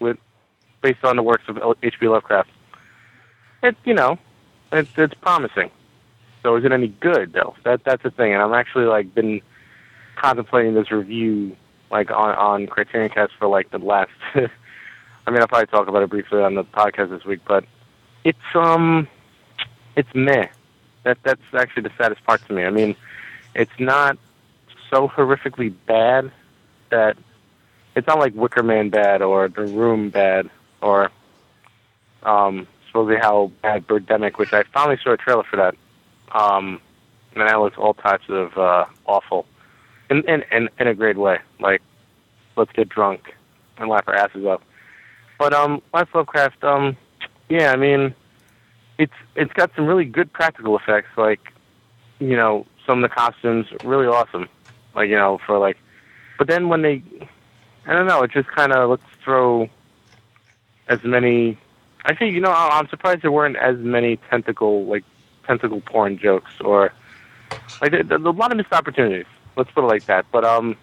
with 0.00 0.18
based 0.82 1.04
on 1.04 1.16
the 1.16 1.22
works 1.22 1.44
of 1.48 1.58
H.P. 1.82 2.08
Lovecraft. 2.08 2.48
It, 3.62 3.76
you 3.84 3.94
know, 3.94 4.18
it's 4.72 4.90
it's 4.96 5.14
promising. 5.14 5.70
So 6.42 6.56
is 6.56 6.64
it 6.64 6.72
any 6.72 6.88
good 6.88 7.32
though? 7.32 7.54
That 7.64 7.82
that's 7.84 8.02
the 8.02 8.10
thing, 8.10 8.32
and 8.32 8.42
I'm 8.42 8.54
actually 8.54 8.84
like 8.84 9.14
been 9.14 9.40
contemplating 10.16 10.74
this 10.74 10.90
review 10.90 11.56
like 11.90 12.10
on 12.10 12.34
on 12.36 12.66
Criterion 12.66 13.10
Cast 13.10 13.32
for 13.38 13.48
like 13.48 13.70
the 13.70 13.78
last. 13.78 14.10
I 14.34 15.30
mean, 15.30 15.40
I'll 15.40 15.48
probably 15.48 15.66
talk 15.66 15.88
about 15.88 16.02
it 16.02 16.10
briefly 16.10 16.40
on 16.40 16.54
the 16.54 16.64
podcast 16.64 17.10
this 17.10 17.24
week, 17.24 17.40
but 17.46 17.64
it's 18.24 18.38
um, 18.54 19.08
it's 19.96 20.08
meh. 20.14 20.46
That 21.04 21.18
that's 21.24 21.42
actually 21.54 21.82
the 21.82 21.92
saddest 21.98 22.24
part 22.24 22.46
to 22.46 22.54
me. 22.54 22.64
I 22.64 22.70
mean, 22.70 22.96
it's 23.54 23.78
not 23.78 24.18
so 24.90 25.08
horrifically 25.08 25.72
bad 25.86 26.30
that 26.90 27.16
it's 27.94 28.06
not 28.06 28.18
like 28.18 28.34
Wicker 28.34 28.62
Man 28.62 28.90
bad 28.90 29.22
or 29.22 29.48
The 29.48 29.62
Room 29.62 30.10
bad 30.10 30.50
or 30.80 31.10
um 32.22 32.66
supposedly 32.88 33.20
how 33.20 33.50
bad 33.62 33.86
Birdemic, 33.86 34.38
which 34.38 34.52
I 34.52 34.64
finally 34.64 34.98
saw 35.02 35.12
a 35.12 35.16
trailer 35.16 35.44
for 35.44 35.56
that. 35.56 35.74
Um, 36.32 36.80
and 37.34 37.48
that 37.48 37.60
looks 37.60 37.78
all 37.78 37.94
types 37.94 38.24
of 38.28 38.56
uh, 38.58 38.86
awful, 39.06 39.46
in, 40.10 40.22
in 40.28 40.44
in 40.50 40.68
in 40.78 40.88
a 40.88 40.94
great 40.94 41.16
way. 41.16 41.38
Like, 41.60 41.82
let's 42.56 42.72
get 42.72 42.88
drunk 42.88 43.34
and 43.76 43.88
laugh 43.88 44.04
our 44.06 44.14
asses 44.14 44.44
off. 44.44 44.62
But 45.38 45.54
um, 45.54 45.82
Last 45.94 46.14
Lovecraft, 46.14 46.64
um, 46.64 46.96
yeah, 47.48 47.72
I 47.72 47.76
mean, 47.76 48.14
it's 48.98 49.12
it's 49.36 49.52
got 49.52 49.70
some 49.76 49.86
really 49.86 50.04
good 50.04 50.32
practical 50.32 50.76
effects. 50.76 51.10
Like, 51.16 51.52
you 52.18 52.36
know, 52.36 52.66
some 52.88 53.04
of 53.04 53.10
the 53.10 53.14
costumes 53.14 53.66
really 53.84 54.06
awesome. 54.06 54.48
Like, 54.94 55.10
you 55.10 55.16
know, 55.16 55.38
for 55.46 55.58
like, 55.58 55.76
but 56.38 56.48
then 56.48 56.68
when 56.68 56.82
they, 56.82 57.02
I 57.86 57.92
don't 57.92 58.06
know, 58.06 58.22
it 58.22 58.32
just 58.32 58.48
kind 58.48 58.72
of 58.72 58.90
let's 58.90 59.02
throw 59.22 59.68
as 60.88 60.98
many. 61.04 61.58
I 62.06 62.14
think 62.14 62.34
you 62.34 62.40
know, 62.40 62.52
I'm 62.52 62.88
surprised 62.88 63.22
there 63.22 63.30
weren't 63.30 63.56
as 63.56 63.76
many 63.76 64.18
tentacle 64.30 64.86
like 64.86 65.04
tentacle 65.46 65.82
porn 65.82 66.18
jokes 66.18 66.50
or 66.64 66.92
like 67.82 67.92
a 67.92 68.18
lot 68.18 68.50
of 68.50 68.56
missed 68.56 68.72
opportunities. 68.72 69.26
Let's 69.56 69.70
put 69.72 69.84
it 69.84 69.88
like 69.88 70.06
that. 70.06 70.24
But 70.32 70.44
um, 70.44 70.76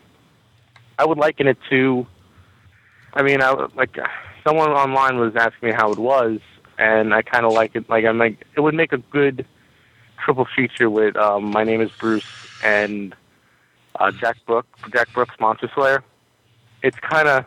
I 1.00 1.06
would 1.06 1.18
liken 1.18 1.48
it 1.48 1.58
to. 1.70 2.06
I 3.14 3.24
mean, 3.24 3.42
I 3.42 3.52
like 3.76 3.98
someone 4.46 4.70
online 4.70 5.18
was 5.18 5.36
asking 5.36 5.70
me 5.70 5.76
how 5.76 5.92
it 5.92 5.98
was, 5.98 6.40
and 6.78 7.14
I 7.14 7.24
kind 7.24 7.46
of 7.46 7.54
like 7.54 7.76
it. 7.76 7.90
Like 7.90 8.06
I'm 8.06 8.20
like, 8.20 8.46
it 8.56 8.60
would 8.60 8.76
make 8.76 8.94
a 8.94 8.98
good 8.98 9.46
triple 10.24 10.48
feature 10.56 10.90
with 10.90 11.16
um, 11.16 11.52
my 11.52 11.64
name 11.64 11.82
is 11.82 11.92
Bruce 12.00 12.26
and 12.64 13.16
uh, 14.00 14.12
Jack 14.12 14.38
Brook, 14.46 14.66
Jack 14.92 15.12
Brooks, 15.14 15.36
Monster 15.40 15.70
Slayer. 15.74 16.04
It's 16.82 16.98
kind 17.00 17.28
of 17.28 17.46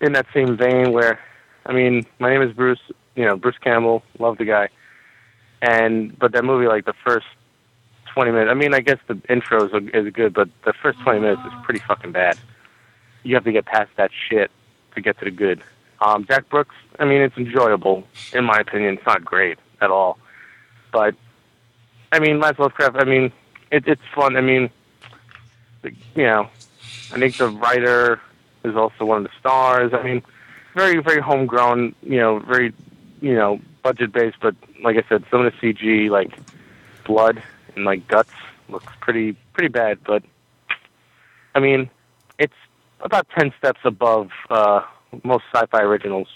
in 0.00 0.12
that 0.12 0.26
same 0.34 0.56
vein 0.56 0.92
where, 0.92 1.18
I 1.64 1.72
mean, 1.72 2.06
my 2.18 2.30
name 2.30 2.42
is 2.42 2.52
Bruce. 2.52 2.80
You 3.14 3.24
know, 3.24 3.36
Bruce 3.36 3.58
Campbell, 3.58 4.02
love 4.18 4.38
the 4.38 4.44
guy, 4.44 4.68
and 5.62 6.18
but 6.18 6.32
that 6.32 6.44
movie, 6.44 6.66
like 6.66 6.84
the 6.84 6.94
first 7.04 7.26
twenty 8.12 8.30
minutes. 8.30 8.50
I 8.50 8.54
mean, 8.54 8.74
I 8.74 8.80
guess 8.80 8.98
the 9.06 9.20
intro 9.28 9.64
is, 9.64 9.72
is 9.94 10.12
good, 10.12 10.34
but 10.34 10.48
the 10.64 10.74
first 10.82 10.98
twenty 11.00 11.20
minutes 11.20 11.40
is 11.46 11.52
pretty 11.64 11.80
fucking 11.80 12.12
bad. 12.12 12.38
You 13.22 13.34
have 13.34 13.44
to 13.44 13.52
get 13.52 13.64
past 13.64 13.90
that 13.96 14.10
shit 14.28 14.50
to 14.94 15.00
get 15.00 15.18
to 15.18 15.24
the 15.24 15.30
good. 15.30 15.62
Um, 16.00 16.26
Jack 16.26 16.48
Brooks, 16.50 16.74
I 16.98 17.06
mean, 17.06 17.22
it's 17.22 17.36
enjoyable 17.38 18.04
in 18.34 18.44
my 18.44 18.58
opinion. 18.58 18.94
It's 18.94 19.06
not 19.06 19.24
great 19.24 19.58
at 19.80 19.90
all, 19.90 20.18
but 20.92 21.14
I 22.12 22.18
mean, 22.18 22.40
Last 22.40 22.58
Lovecraft. 22.58 22.96
I 22.96 23.04
mean, 23.04 23.32
it, 23.70 23.86
it's 23.86 24.02
fun. 24.14 24.36
I 24.36 24.40
mean, 24.40 24.70
you 26.14 26.24
know, 26.24 26.48
I 27.12 27.18
think 27.18 27.36
the 27.36 27.48
writer 27.48 28.20
is 28.64 28.76
also 28.76 29.04
one 29.04 29.18
of 29.18 29.24
the 29.24 29.30
stars. 29.38 29.92
I 29.92 30.02
mean, 30.02 30.22
very, 30.74 31.00
very 31.02 31.20
homegrown. 31.20 31.94
You 32.02 32.18
know, 32.18 32.38
very, 32.40 32.72
you 33.20 33.34
know, 33.34 33.60
budget 33.82 34.12
based. 34.12 34.36
But 34.40 34.54
like 34.82 34.96
I 34.96 35.08
said, 35.08 35.24
some 35.30 35.44
of 35.44 35.52
the 35.52 35.58
CG, 35.72 36.10
like 36.10 36.32
blood 37.04 37.42
and 37.74 37.84
like 37.84 38.06
guts, 38.08 38.32
looks 38.68 38.92
pretty, 39.00 39.36
pretty 39.52 39.68
bad. 39.68 39.98
But 40.04 40.22
I 41.54 41.60
mean, 41.60 41.90
it's 42.38 42.54
about 43.00 43.26
ten 43.36 43.52
steps 43.58 43.80
above 43.84 44.30
uh, 44.50 44.82
most 45.24 45.44
sci-fi 45.54 45.82
originals. 45.82 46.28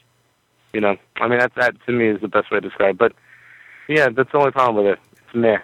You 0.72 0.80
know, 0.80 0.96
I 1.16 1.28
mean, 1.28 1.38
that 1.38 1.54
that 1.56 1.74
to 1.86 1.92
me 1.92 2.08
is 2.08 2.20
the 2.20 2.28
best 2.28 2.50
way 2.50 2.60
to 2.60 2.68
describe. 2.68 2.96
It. 2.96 2.98
But 2.98 3.12
yeah, 3.88 4.08
that's 4.08 4.30
the 4.30 4.38
only 4.38 4.52
problem 4.52 4.84
with 4.84 4.94
it. 4.94 4.98
Meh. 5.34 5.58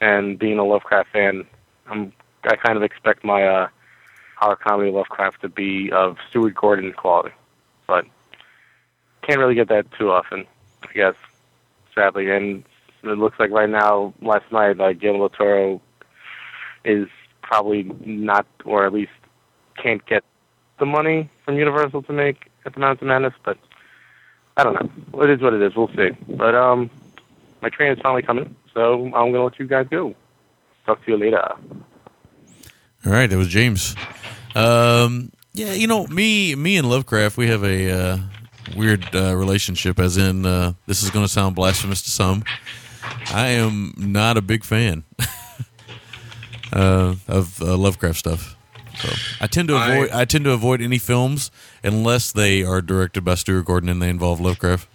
And 0.00 0.38
being 0.38 0.58
a 0.58 0.64
Lovecraft 0.64 1.10
fan, 1.12 1.46
I'm 1.86 2.12
I 2.44 2.56
kind 2.56 2.76
of 2.76 2.82
expect 2.82 3.24
my 3.24 3.44
uh, 3.44 3.68
horror 4.38 4.56
comedy 4.56 4.90
Lovecraft 4.90 5.40
to 5.42 5.48
be 5.48 5.90
of 5.90 6.16
Stuart 6.28 6.54
Gordon 6.54 6.92
quality, 6.92 7.34
but 7.86 8.04
can't 9.22 9.38
really 9.40 9.54
get 9.54 9.68
that 9.68 9.86
too 9.98 10.10
often, 10.10 10.46
I 10.82 10.92
guess. 10.92 11.14
Sadly, 11.94 12.30
and 12.30 12.62
it 13.02 13.18
looks 13.18 13.40
like 13.40 13.50
right 13.50 13.70
now, 13.70 14.12
last 14.20 14.44
night, 14.52 14.76
like 14.76 15.00
Guillermo 15.00 15.28
del 15.28 15.36
Toro 15.36 15.82
is 16.84 17.08
probably 17.42 17.84
not, 18.04 18.46
or 18.64 18.86
at 18.86 18.92
least 18.92 19.12
can't 19.82 20.04
get 20.06 20.22
the 20.78 20.86
money 20.86 21.30
from 21.44 21.56
Universal 21.56 22.02
to 22.02 22.12
make 22.12 22.50
at 22.64 22.74
the 22.74 22.80
Mountain 22.80 23.08
Madness, 23.08 23.34
but 23.44 23.58
I 24.56 24.64
don't 24.64 24.74
know. 24.74 25.22
It 25.22 25.30
is 25.30 25.40
what 25.40 25.54
it 25.54 25.62
is. 25.62 25.74
We'll 25.74 25.88
see. 25.88 26.10
But 26.28 26.54
um, 26.54 26.90
my 27.62 27.70
train 27.70 27.92
is 27.92 27.98
finally 28.02 28.22
coming, 28.22 28.54
so 28.76 29.04
I'm 29.06 29.32
gonna 29.32 29.44
let 29.44 29.58
you 29.58 29.66
guys 29.66 29.86
go. 29.90 30.14
Talk 30.84 31.02
to 31.06 31.12
you 31.12 31.16
later. 31.16 31.42
All 33.06 33.12
right, 33.12 33.28
that 33.28 33.36
was 33.36 33.48
James. 33.48 33.96
Um, 34.54 35.32
yeah, 35.54 35.72
you 35.72 35.86
know, 35.86 36.06
me, 36.08 36.54
me 36.54 36.76
and 36.76 36.88
Lovecraft, 36.88 37.38
we 37.38 37.46
have 37.48 37.64
a 37.64 37.90
uh, 37.90 38.18
weird 38.76 39.14
uh, 39.14 39.34
relationship. 39.34 39.98
As 39.98 40.18
in, 40.18 40.44
uh, 40.44 40.74
this 40.86 41.02
is 41.02 41.10
going 41.10 41.24
to 41.24 41.28
sound 41.32 41.56
blasphemous 41.56 42.02
to 42.02 42.10
some. 42.10 42.44
I 43.32 43.48
am 43.48 43.94
not 43.96 44.36
a 44.36 44.42
big 44.42 44.62
fan 44.62 45.04
uh, 46.72 47.14
of 47.26 47.62
uh, 47.62 47.76
Lovecraft 47.76 48.18
stuff. 48.18 48.56
So 48.98 49.08
I 49.40 49.46
tend 49.46 49.68
to 49.68 49.76
I- 49.76 49.94
avoid. 49.94 50.10
I, 50.10 50.24
tend 50.26 50.44
to 50.44 50.52
avoid 50.52 50.82
any 50.82 50.98
films 50.98 51.50
unless 51.82 52.32
they 52.32 52.62
are 52.62 52.82
directed 52.82 53.24
by 53.24 53.36
Stuart 53.36 53.64
Gordon 53.64 53.88
and 53.88 54.02
they 54.02 54.10
involve 54.10 54.40
Lovecraft. 54.40 54.88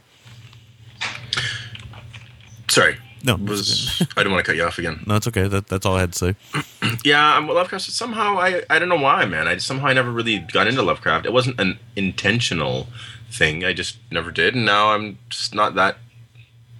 Sorry. 2.70 2.98
No, 3.24 3.36
was 3.36 4.02
I 4.18 4.22
didn't 4.22 4.32
want 4.34 4.46
to 4.46 4.52
cut 4.52 4.56
you 4.56 4.64
off 4.64 4.80
again. 4.80 5.04
No, 5.06 5.16
it's 5.16 5.28
okay. 5.28 5.48
That, 5.48 5.68
that's 5.68 5.86
all 5.86 5.96
I 5.96 6.02
had 6.02 6.14
to 6.14 6.18
say. 6.18 6.36
Yeah, 7.04 7.36
I'm 7.36 7.48
Lovecraft. 7.48 7.86
Somehow 7.86 8.38
I 8.38 8.64
I 8.70 8.78
don't 8.78 8.90
know 8.90 8.96
why, 9.00 9.26
man. 9.26 9.48
I 9.48 9.58
somehow 9.58 9.88
I 9.88 9.94
never 9.94 10.12
really 10.12 10.40
got 10.40 10.68
into 10.68 10.82
Lovecraft. 10.82 11.26
It 11.26 11.34
wasn't 11.34 11.60
an 11.60 11.80
intentional 11.96 12.88
thing. 13.32 13.64
I 13.66 13.74
just 13.74 13.98
never 14.12 14.30
did, 14.32 14.56
and 14.56 14.66
now 14.66 14.92
I'm 14.92 15.18
just 15.30 15.56
not 15.56 15.74
that 15.76 15.98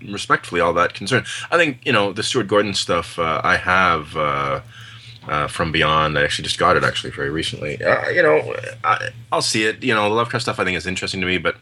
respectfully 0.08 0.62
all 0.62 0.74
that 0.74 0.94
concerned. 0.94 1.26
I 1.50 1.58
think 1.58 1.80
you 1.86 1.94
know 1.94 2.14
the 2.14 2.24
Stuart 2.24 2.48
Gordon 2.48 2.74
stuff. 2.74 3.18
Uh, 3.18 3.42
I 3.44 3.58
have 3.58 4.16
uh, 4.16 4.62
uh, 5.28 5.48
from 5.48 5.72
Beyond. 5.72 6.18
I 6.18 6.24
actually 6.24 6.44
just 6.44 6.58
got 6.58 6.76
it 6.78 6.84
actually 6.84 7.12
very 7.12 7.30
recently. 7.30 7.82
Uh, 7.82 8.10
you 8.10 8.24
know, 8.24 8.56
I, 8.84 9.10
I'll 9.32 9.42
see 9.42 9.66
it. 9.66 9.84
You 9.84 9.94
know, 9.94 10.10
the 10.10 10.16
Lovecraft 10.16 10.44
stuff 10.44 10.60
I 10.60 10.64
think 10.64 10.78
is 10.78 10.88
interesting 10.88 11.22
to 11.22 11.28
me, 11.28 11.38
but 11.38 11.58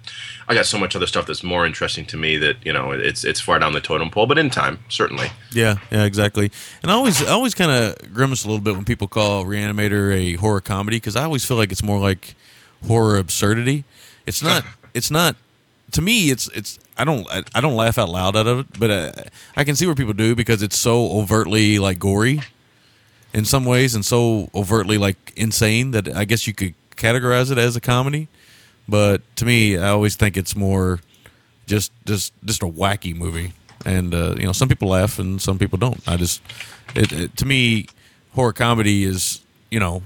I 0.47 0.53
got 0.53 0.65
so 0.65 0.77
much 0.77 0.95
other 0.95 1.07
stuff 1.07 1.25
that's 1.25 1.43
more 1.43 1.65
interesting 1.65 2.05
to 2.07 2.17
me 2.17 2.37
that 2.37 2.57
you 2.65 2.71
know 2.71 2.91
it's 2.91 3.23
it's 3.23 3.39
far 3.39 3.59
down 3.59 3.73
the 3.73 3.81
totem 3.81 4.09
pole. 4.09 4.27
But 4.27 4.37
in 4.37 4.49
time, 4.49 4.79
certainly. 4.89 5.27
Yeah, 5.53 5.77
yeah, 5.91 6.05
exactly. 6.05 6.51
And 6.81 6.91
I 6.91 6.95
always, 6.95 7.21
I 7.23 7.31
always 7.31 7.53
kind 7.53 7.71
of 7.71 8.13
grimace 8.13 8.45
a 8.45 8.47
little 8.47 8.63
bit 8.63 8.75
when 8.75 8.85
people 8.85 9.07
call 9.07 9.45
Reanimator 9.45 10.13
a 10.13 10.33
horror 10.35 10.61
comedy 10.61 10.97
because 10.97 11.15
I 11.15 11.23
always 11.23 11.45
feel 11.45 11.57
like 11.57 11.71
it's 11.71 11.83
more 11.83 11.99
like 11.99 12.35
horror 12.87 13.17
absurdity. 13.17 13.83
It's 14.25 14.41
not. 14.41 14.63
It's 14.91 15.11
not. 15.11 15.35
To 15.91 16.01
me, 16.01 16.31
it's 16.31 16.47
it's. 16.49 16.79
I 16.97 17.05
don't. 17.05 17.27
I, 17.29 17.43
I 17.53 17.61
don't 17.61 17.75
laugh 17.75 17.99
out 17.99 18.09
loud 18.09 18.35
out 18.35 18.47
of 18.47 18.59
it, 18.61 18.79
but 18.79 18.89
uh, 18.89 19.11
I 19.55 19.63
can 19.63 19.75
see 19.75 19.85
where 19.85 19.93
people 19.93 20.13
do 20.13 20.33
because 20.33 20.63
it's 20.63 20.79
so 20.79 21.11
overtly 21.11 21.77
like 21.77 21.99
gory 21.99 22.41
in 23.33 23.45
some 23.45 23.65
ways 23.65 23.95
and 23.95 24.05
so 24.05 24.49
overtly 24.55 24.97
like 24.97 25.33
insane 25.35 25.91
that 25.91 26.07
I 26.15 26.25
guess 26.25 26.47
you 26.47 26.53
could 26.53 26.73
categorize 26.95 27.51
it 27.51 27.57
as 27.57 27.75
a 27.75 27.81
comedy. 27.81 28.27
But 28.87 29.21
to 29.37 29.45
me, 29.45 29.77
I 29.77 29.89
always 29.89 30.15
think 30.15 30.35
it's 30.35 30.55
more 30.55 30.99
just 31.67 31.91
just 32.05 32.33
just 32.43 32.63
a 32.63 32.67
wacky 32.67 33.15
movie, 33.15 33.53
and 33.85 34.13
uh, 34.13 34.35
you 34.37 34.45
know 34.45 34.51
some 34.51 34.67
people 34.67 34.89
laugh 34.89 35.19
and 35.19 35.41
some 35.41 35.59
people 35.59 35.77
don't. 35.77 36.05
I 36.07 36.17
just 36.17 36.41
it, 36.95 37.11
it, 37.11 37.37
to 37.37 37.45
me, 37.45 37.87
horror 38.33 38.53
comedy 38.53 39.03
is 39.03 39.41
you 39.69 39.79
know 39.79 40.01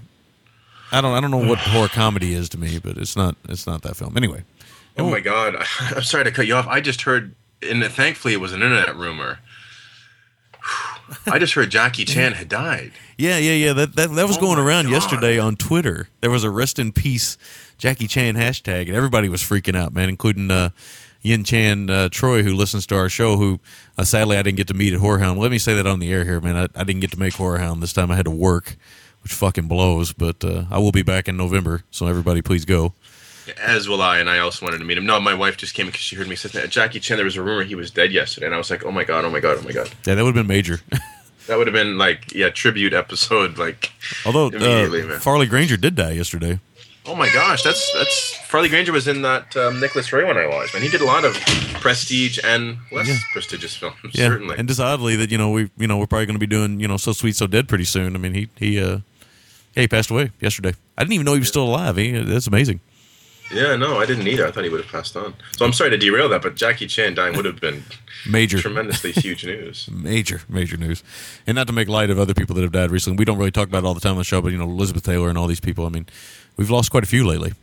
I 0.91 1.01
don't 1.01 1.15
I 1.15 1.21
don't 1.21 1.31
know 1.31 1.47
what 1.49 1.59
horror 1.59 1.87
comedy 1.87 2.33
is 2.33 2.49
to 2.49 2.59
me, 2.59 2.77
but 2.77 2.97
it's 2.97 3.15
not 3.15 3.35
it's 3.47 3.65
not 3.65 3.81
that 3.83 3.95
film 3.95 4.17
anyway. 4.17 4.43
Oh 4.97 5.09
my 5.09 5.21
god! 5.21 5.55
I'm 5.79 6.03
sorry 6.03 6.25
to 6.25 6.31
cut 6.31 6.45
you 6.45 6.55
off. 6.55 6.67
I 6.67 6.81
just 6.81 7.01
heard, 7.03 7.33
and 7.61 7.83
thankfully 7.85 8.33
it 8.33 8.41
was 8.41 8.53
an 8.53 8.61
internet 8.61 8.95
rumor. 8.95 9.39
I 11.25 11.39
just 11.39 11.53
heard 11.53 11.69
Jackie 11.69 12.05
Chan 12.05 12.33
had 12.33 12.49
died. 12.49 12.91
Yeah, 13.17 13.37
yeah, 13.37 13.53
yeah. 13.53 13.73
That 13.73 13.95
that, 13.95 14.11
that 14.11 14.27
was 14.27 14.37
Oh 14.37 14.41
going 14.41 14.59
around 14.59 14.85
God. 14.85 14.91
yesterday 14.91 15.39
on 15.39 15.55
Twitter. 15.55 16.09
There 16.21 16.31
was 16.31 16.43
a 16.43 16.49
rest 16.49 16.79
in 16.79 16.91
peace 16.91 17.37
Jackie 17.77 18.07
Chan 18.07 18.35
hashtag, 18.35 18.87
and 18.87 18.95
everybody 18.95 19.29
was 19.29 19.41
freaking 19.41 19.75
out, 19.75 19.93
man, 19.93 20.09
including 20.09 20.49
uh, 20.51 20.69
Yin 21.21 21.43
Chan 21.43 21.89
uh, 21.89 22.09
Troy, 22.09 22.43
who 22.43 22.53
listens 22.53 22.85
to 22.87 22.95
our 22.95 23.09
show. 23.09 23.37
Who 23.37 23.59
uh, 23.97 24.03
sadly 24.03 24.37
I 24.37 24.41
didn't 24.41 24.57
get 24.57 24.67
to 24.67 24.73
meet 24.73 24.93
at 24.93 24.99
Horror 24.99 25.19
Hound. 25.19 25.39
Let 25.39 25.51
me 25.51 25.57
say 25.57 25.73
that 25.75 25.87
on 25.87 25.99
the 25.99 26.11
air 26.11 26.23
here, 26.23 26.39
man. 26.41 26.55
I, 26.57 26.63
I 26.79 26.83
didn't 26.83 27.01
get 27.01 27.11
to 27.11 27.19
make 27.19 27.33
Horror 27.33 27.59
Hound 27.59 27.83
this 27.83 27.93
time. 27.93 28.09
I 28.11 28.15
had 28.15 28.25
to 28.25 28.31
work, 28.31 28.75
which 29.21 29.33
fucking 29.33 29.67
blows. 29.67 30.13
But 30.13 30.43
uh, 30.43 30.65
I 30.71 30.79
will 30.79 30.91
be 30.91 31.03
back 31.03 31.27
in 31.27 31.37
November, 31.37 31.83
so 31.91 32.07
everybody 32.07 32.41
please 32.41 32.65
go. 32.65 32.93
As 33.61 33.89
will 33.89 34.01
I, 34.01 34.19
and 34.19 34.29
I 34.29 34.39
also 34.39 34.65
wanted 34.65 34.77
to 34.77 34.85
meet 34.85 34.97
him. 34.97 35.05
No, 35.05 35.19
my 35.19 35.33
wife 35.33 35.57
just 35.57 35.73
came 35.73 35.87
because 35.87 35.99
she 35.99 36.15
heard 36.15 36.29
me 36.29 36.35
say 36.35 36.47
that. 36.57 36.69
Jackie 36.69 37.01
Chan, 37.01 37.17
there 37.17 37.25
was 37.25 37.35
a 37.35 37.41
rumor 37.43 37.63
he 37.63 37.75
was 37.75 37.91
dead 37.91 38.13
yesterday, 38.13 38.45
and 38.45 38.55
I 38.55 38.57
was 38.57 38.71
like, 38.71 38.85
oh 38.85 38.91
my 38.91 39.03
god, 39.03 39.25
oh 39.25 39.29
my 39.29 39.41
god, 39.41 39.57
oh 39.59 39.63
my 39.63 39.73
god. 39.73 39.89
Yeah, 40.05 40.15
that 40.15 40.23
would 40.23 40.33
have 40.33 40.47
been 40.47 40.47
major. 40.47 40.79
That 41.47 41.57
would 41.57 41.67
have 41.67 41.73
been 41.73 41.97
like, 41.97 42.33
yeah, 42.33 42.49
tribute 42.49 42.93
episode, 42.93 43.57
like, 43.57 43.91
Although 44.25 44.47
uh. 44.47 45.19
Farley 45.19 45.45
Granger 45.45 45.75
did 45.77 45.95
die 45.95 46.11
yesterday. 46.11 46.59
Oh 47.05 47.15
my 47.15 47.27
gosh, 47.33 47.63
that's 47.63 47.91
that's 47.93 48.33
Farley 48.47 48.69
Granger 48.69 48.93
was 48.93 49.09
in 49.09 49.23
that 49.23 49.57
um, 49.57 49.81
Nicholas 49.81 50.13
Ray 50.13 50.23
one 50.23 50.37
I 50.37 50.47
watched, 50.47 50.73
man. 50.73 50.81
He 50.83 50.87
did 50.87 51.01
a 51.01 51.05
lot 51.05 51.25
of 51.25 51.33
prestige 51.81 52.39
and 52.43 52.77
less 52.93 53.09
Yeah. 53.09 53.17
prestigious 53.33 53.75
films, 53.75 53.95
Yeah, 54.13 54.29
certainly. 54.29 54.55
and 54.57 54.69
just 54.69 54.79
oddly 54.79 55.17
that 55.17 55.29
you 55.29 55.37
know 55.37 55.51
we 55.51 55.69
you 55.77 55.85
know 55.85 55.97
we're 55.97 56.07
probably 56.07 56.27
going 56.27 56.35
to 56.35 56.39
be 56.39 56.47
doing 56.47 56.79
you 56.79 56.87
know 56.87 56.95
so 56.95 57.11
sweet 57.11 57.35
so 57.35 57.45
dead 57.45 57.67
pretty 57.67 57.83
soon. 57.83 58.15
I 58.15 58.19
mean 58.19 58.33
he 58.33 58.47
he 58.57 58.79
uh 58.79 58.99
yeah 59.75 59.81
he 59.81 59.87
passed 59.89 60.11
away 60.11 60.31
yesterday. 60.39 60.73
I 60.97 61.01
didn't 61.03 61.13
even 61.13 61.25
know 61.25 61.33
he 61.33 61.39
was 61.39 61.49
still 61.49 61.65
alive. 61.65 61.97
He, 61.97 62.11
that's 62.11 62.47
amazing. 62.47 62.79
Yeah, 63.53 63.75
no, 63.75 63.97
I 63.99 64.05
didn't 64.05 64.27
either. 64.27 64.47
I 64.47 64.51
thought 64.51 64.63
he 64.63 64.69
would 64.69 64.81
have 64.81 64.91
passed 64.91 65.15
on. 65.15 65.33
So 65.57 65.65
I'm 65.65 65.73
sorry 65.73 65.89
to 65.91 65.97
derail 65.97 66.27
that, 66.29 66.41
but 66.41 66.55
Jackie 66.55 66.87
Chan 66.87 67.15
dying 67.15 67.35
would 67.35 67.45
have 67.45 67.59
been 67.61 67.83
Major. 68.29 68.59
tremendously 68.59 69.11
huge 69.11 69.45
news. 69.51 69.89
Major, 69.91 70.41
major 70.49 70.77
news, 70.77 71.03
and 71.47 71.55
not 71.55 71.67
to 71.67 71.73
make 71.73 71.87
light 71.87 72.09
of 72.09 72.17
other 72.19 72.33
people 72.33 72.55
that 72.55 72.61
have 72.63 72.71
died 72.71 72.91
recently. 72.91 73.17
We 73.17 73.25
don't 73.25 73.37
really 73.37 73.51
talk 73.51 73.67
about 73.67 73.83
it 73.83 73.85
all 73.85 73.93
the 73.93 73.99
time 73.99 74.13
on 74.13 74.17
the 74.19 74.23
show, 74.23 74.41
but 74.41 74.51
you 74.51 74.57
know 74.57 74.65
Elizabeth 74.65 75.03
Taylor 75.03 75.29
and 75.29 75.37
all 75.37 75.47
these 75.47 75.59
people. 75.59 75.85
I 75.85 75.89
mean, 75.89 76.05
we've 76.57 76.69
lost 76.71 76.91
quite 76.91 77.03
a 77.03 77.07
few 77.07 77.25
lately. 77.27 77.53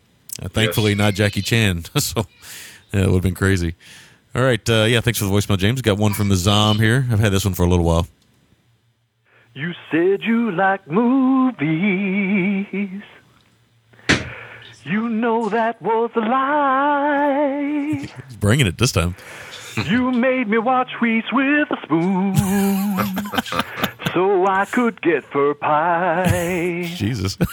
Uh, 0.42 0.48
thankfully, 0.48 0.94
not 0.94 1.14
Jackie 1.14 1.42
Chan. 1.42 1.84
so 1.98 2.26
yeah, 2.92 3.00
it 3.02 3.06
would 3.06 3.14
have 3.14 3.22
been 3.22 3.34
crazy. 3.34 3.74
All 4.34 4.42
right, 4.42 4.68
uh, 4.70 4.84
yeah. 4.84 5.00
Thanks 5.00 5.18
for 5.18 5.24
the 5.24 5.30
voicemail, 5.32 5.58
James. 5.58 5.82
Got 5.82 5.98
one 5.98 6.12
from 6.14 6.28
the 6.28 6.36
Zom 6.36 6.78
here. 6.78 7.06
I've 7.10 7.18
had 7.20 7.32
this 7.32 7.44
one 7.44 7.54
for 7.54 7.64
a 7.64 7.68
little 7.68 7.84
while. 7.84 8.06
You 9.54 9.72
said 9.90 10.22
you 10.22 10.52
like 10.52 10.86
movies. 10.88 11.58
You 14.84 15.08
know 15.08 15.48
that 15.48 15.80
was 15.82 16.10
a 16.14 16.20
lie. 16.20 18.08
He's 18.28 18.36
bringing 18.36 18.66
it 18.66 18.78
this 18.78 18.92
time. 18.92 19.14
You 19.86 20.10
made 20.10 20.48
me 20.48 20.58
watch 20.58 20.90
Reese 21.00 21.30
with 21.32 21.70
a 21.70 21.76
spoon 21.82 22.34
so 24.14 24.46
I 24.46 24.64
could 24.64 25.00
get 25.00 25.24
fur 25.24 25.54
pie. 25.54 26.90
Jesus. 26.96 27.36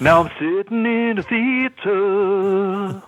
Now 0.00 0.24
I'm 0.24 0.30
sitting 0.36 0.84
in 0.84 1.16
the 1.16 1.22
theater 1.22 3.02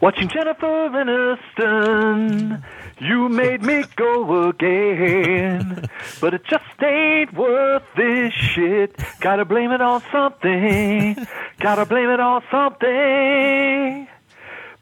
watching 0.00 0.28
Jennifer 0.28 0.88
Aniston. 0.88 2.64
You 2.98 3.28
made 3.28 3.62
me 3.62 3.84
go 3.94 4.48
again, 4.48 5.86
but 6.20 6.32
it 6.32 6.44
just 6.44 6.64
ain't 6.82 7.34
worth 7.34 7.82
this 7.94 8.32
shit. 8.32 8.96
Gotta 9.20 9.44
blame 9.44 9.70
it 9.70 9.82
on 9.82 10.02
something. 10.10 11.26
Gotta 11.60 11.84
blame 11.84 12.08
it 12.08 12.20
on 12.20 12.42
something. 12.50 14.08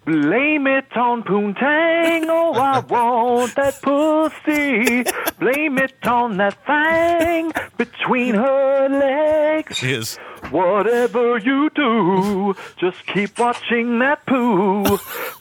Blame 0.05 0.67
it 0.67 0.95
on 0.97 1.23
Poontang, 1.23 2.27
oh 2.29 2.53
I 2.53 2.81
want 2.81 3.55
that 3.55 3.81
pussy. 3.81 5.03
Blame 5.41 5.79
it 5.79 6.07
on 6.07 6.37
that 6.37 6.59
thing 6.67 7.53
between 7.79 8.35
her 8.35 8.89
legs. 8.91 9.79
She 9.79 9.93
is. 9.93 10.19
Whatever 10.51 11.39
you 11.39 11.71
do, 11.71 12.55
just 12.77 13.07
keep 13.07 13.39
watching 13.39 13.99
that 14.01 14.27
poo. 14.27 14.85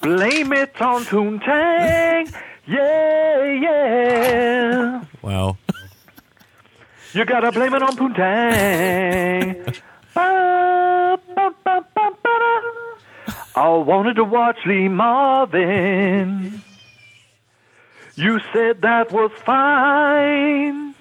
Blame 0.02 0.54
it 0.54 0.82
on 0.82 1.04
Poontang, 1.04 2.34
yeah, 2.68 3.44
yeah. 3.62 5.04
Wow. 5.22 5.58
You 7.14 7.26
gotta 7.26 7.52
blame 7.52 7.74
it 7.74 7.84
on 7.84 7.96
Poontang. 7.96 9.80
Ba, 10.16 11.20
ba, 11.36 11.54
ba, 11.64 11.86
ba, 11.96 12.12
ba. 12.24 12.40
I 13.56 13.70
wanted 13.70 14.16
to 14.16 14.24
watch 14.24 14.58
Lee 14.66 14.88
Marvin. 14.88 16.62
You 18.16 18.40
said 18.52 18.82
that 18.82 19.12
was 19.12 19.32
fine. 19.46 20.96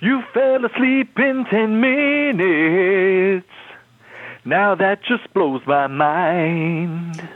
You 0.00 0.22
fell 0.32 0.64
asleep 0.64 1.18
in 1.18 1.44
ten 1.46 1.80
minutes. 1.80 3.48
Now 4.44 4.74
that 4.74 5.02
just 5.04 5.32
blows 5.32 5.62
my 5.66 5.86
mind. 5.86 7.28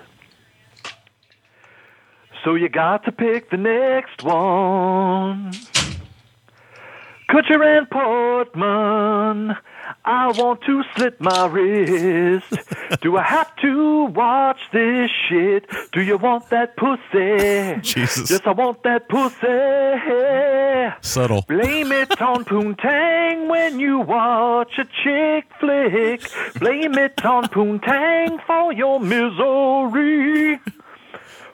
So 2.45 2.55
you 2.55 2.69
got 2.69 3.05
to 3.05 3.13
pick 3.13 3.51
the 3.51 3.57
next 3.57 4.23
one. 4.23 5.53
Kutcher 7.29 7.63
and 7.63 7.91
Portman. 7.91 9.55
I 10.05 10.29
want 10.33 10.63
to 10.63 10.83
slit 10.95 11.21
my 11.21 11.47
wrist. 11.47 12.47
Do 13.03 13.19
I 13.19 13.23
have 13.23 13.55
to 13.57 14.05
watch 14.05 14.59
this 14.73 15.11
shit? 15.29 15.67
Do 15.93 16.01
you 16.01 16.17
want 16.17 16.49
that 16.49 16.77
pussy? 16.77 17.81
Jesus. 17.83 18.31
Yes, 18.31 18.41
I 18.47 18.53
want 18.53 18.83
that 18.85 19.09
pussy. 19.11 20.97
Subtle. 21.07 21.45
Blame 21.49 21.93
it 21.93 22.21
on 22.23 22.45
Poontang 22.47 23.49
when 23.49 23.79
you 23.79 23.99
watch 23.99 24.79
a 24.79 24.85
chick 24.85 25.51
flick. 25.61 26.23
Blame 26.59 26.95
it 26.95 27.23
on 27.27 27.45
Poontang 27.45 28.43
for 28.47 28.73
your 28.73 29.01
misery. 29.01 30.61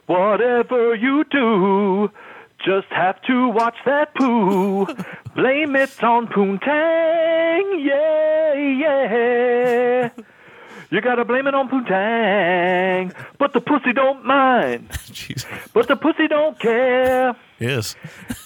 Whatever 0.06 0.94
you 0.94 1.24
do, 1.24 2.10
just 2.64 2.88
have 2.88 3.20
to 3.22 3.48
watch 3.48 3.76
that 3.86 4.14
poo. 4.14 4.86
Blame 5.34 5.76
it 5.76 6.02
on 6.02 6.26
Poontang, 6.28 7.84
yeah, 7.84 8.54
yeah. 8.54 10.10
You 10.90 11.00
gotta 11.00 11.24
blame 11.24 11.46
it 11.46 11.54
on 11.54 11.68
Poontang, 11.68 13.12
but 13.38 13.52
the 13.52 13.60
pussy 13.60 13.92
don't 13.92 14.24
mind. 14.24 14.88
Jeez. 15.10 15.44
But 15.72 15.88
the 15.88 15.96
pussy 15.96 16.28
don't 16.28 16.58
care. 16.58 17.34
Yes. 17.58 17.96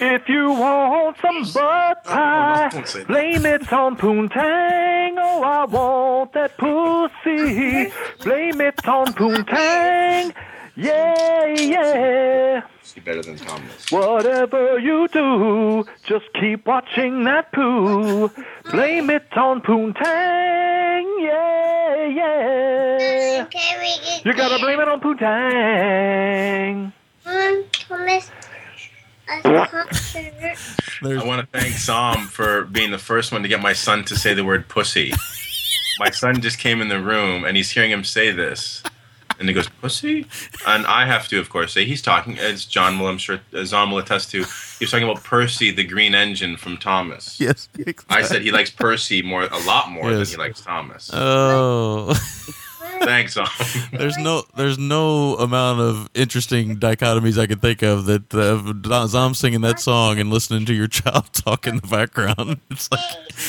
If 0.00 0.28
you 0.28 0.50
want 0.50 1.16
some 1.20 1.42
butt 1.54 1.98
oh, 2.06 2.08
pie, 2.08 2.68
don't 2.70 2.88
say 2.88 3.00
that. 3.00 3.08
blame 3.08 3.44
it 3.44 3.72
on 3.72 3.96
Poontang. 3.96 5.16
Oh, 5.18 5.42
I 5.42 5.64
want 5.64 6.32
that 6.32 6.56
pussy. 6.56 7.92
Blame 8.24 8.60
it 8.60 8.86
on 8.88 9.08
Poontang. 9.08 10.32
Yeah, 10.80 11.44
yeah. 11.58 12.62
See 12.84 13.00
better 13.00 13.20
than 13.20 13.36
Thomas. 13.36 13.90
Whatever 13.90 14.78
you 14.78 15.08
do, 15.08 15.84
just 16.04 16.26
keep 16.34 16.66
watching 16.66 17.24
that 17.24 17.50
poo. 17.50 18.30
Blame 18.70 19.10
it 19.10 19.26
on 19.36 19.60
Poontang. 19.60 21.04
Yeah, 21.20 22.04
yeah. 22.06 23.46
You 24.24 24.32
gotta 24.34 24.60
blame 24.60 24.78
it 24.78 24.86
on 24.86 25.00
Poontang. 25.00 26.92
Um, 27.26 27.64
Thomas, 27.72 28.30
a 29.28 29.42
concert. 29.42 30.58
I 31.02 31.24
want 31.24 31.40
to 31.40 31.58
thank 31.58 31.74
Sam 31.74 32.28
for 32.28 32.66
being 32.66 32.92
the 32.92 32.98
first 32.98 33.32
one 33.32 33.42
to 33.42 33.48
get 33.48 33.60
my 33.60 33.72
son 33.72 34.04
to 34.04 34.16
say 34.16 34.32
the 34.32 34.44
word 34.44 34.68
pussy. 34.68 35.12
my 35.98 36.10
son 36.10 36.40
just 36.40 36.60
came 36.60 36.80
in 36.80 36.86
the 36.86 37.00
room 37.00 37.44
and 37.44 37.56
he's 37.56 37.72
hearing 37.72 37.90
him 37.90 38.04
say 38.04 38.30
this. 38.30 38.84
And 39.38 39.48
he 39.48 39.54
goes, 39.54 39.68
pussy? 39.68 40.26
And 40.66 40.84
I 40.86 41.06
have 41.06 41.28
to, 41.28 41.38
of 41.38 41.48
course, 41.48 41.72
say 41.72 41.84
he's 41.84 42.02
talking, 42.02 42.38
as 42.38 42.64
John 42.64 42.98
will, 42.98 43.06
I'm 43.06 43.18
sure, 43.18 43.38
as 43.52 43.68
Zom 43.68 43.90
will 43.92 43.98
attest 43.98 44.30
to, 44.32 44.38
he 44.38 44.84
was 44.84 44.90
talking 44.90 45.08
about 45.08 45.22
Percy, 45.22 45.70
the 45.70 45.84
green 45.84 46.14
engine 46.14 46.56
from 46.56 46.76
Thomas. 46.76 47.38
Yes. 47.40 47.68
I 48.10 48.22
said 48.22 48.42
he 48.42 48.50
likes 48.50 48.70
Percy 48.70 49.22
more, 49.22 49.44
a 49.44 49.58
lot 49.66 49.90
more 49.90 50.10
Yes. 50.10 50.30
than 50.32 50.40
he 50.40 50.46
likes 50.46 50.60
Thomas. 50.60 51.10
Oh. 51.12 52.14
Thanks, 53.00 53.34
Zom. 53.34 53.46
there's 53.92 54.16
no 54.18 54.42
there's 54.56 54.76
no 54.78 55.36
amount 55.36 55.80
of 55.80 56.10
interesting 56.14 56.78
dichotomies 56.78 57.38
I 57.38 57.46
could 57.46 57.60
think 57.60 57.82
of 57.82 58.06
that 58.06 58.34
uh, 58.34 59.06
Zom 59.06 59.34
singing 59.34 59.60
that 59.60 59.78
song 59.78 60.18
and 60.18 60.30
listening 60.30 60.64
to 60.66 60.74
your 60.74 60.88
child 60.88 61.26
talk 61.32 61.68
in 61.68 61.76
the 61.76 61.86
background. 61.86 62.58
It's 62.72 62.90
like 62.90 63.00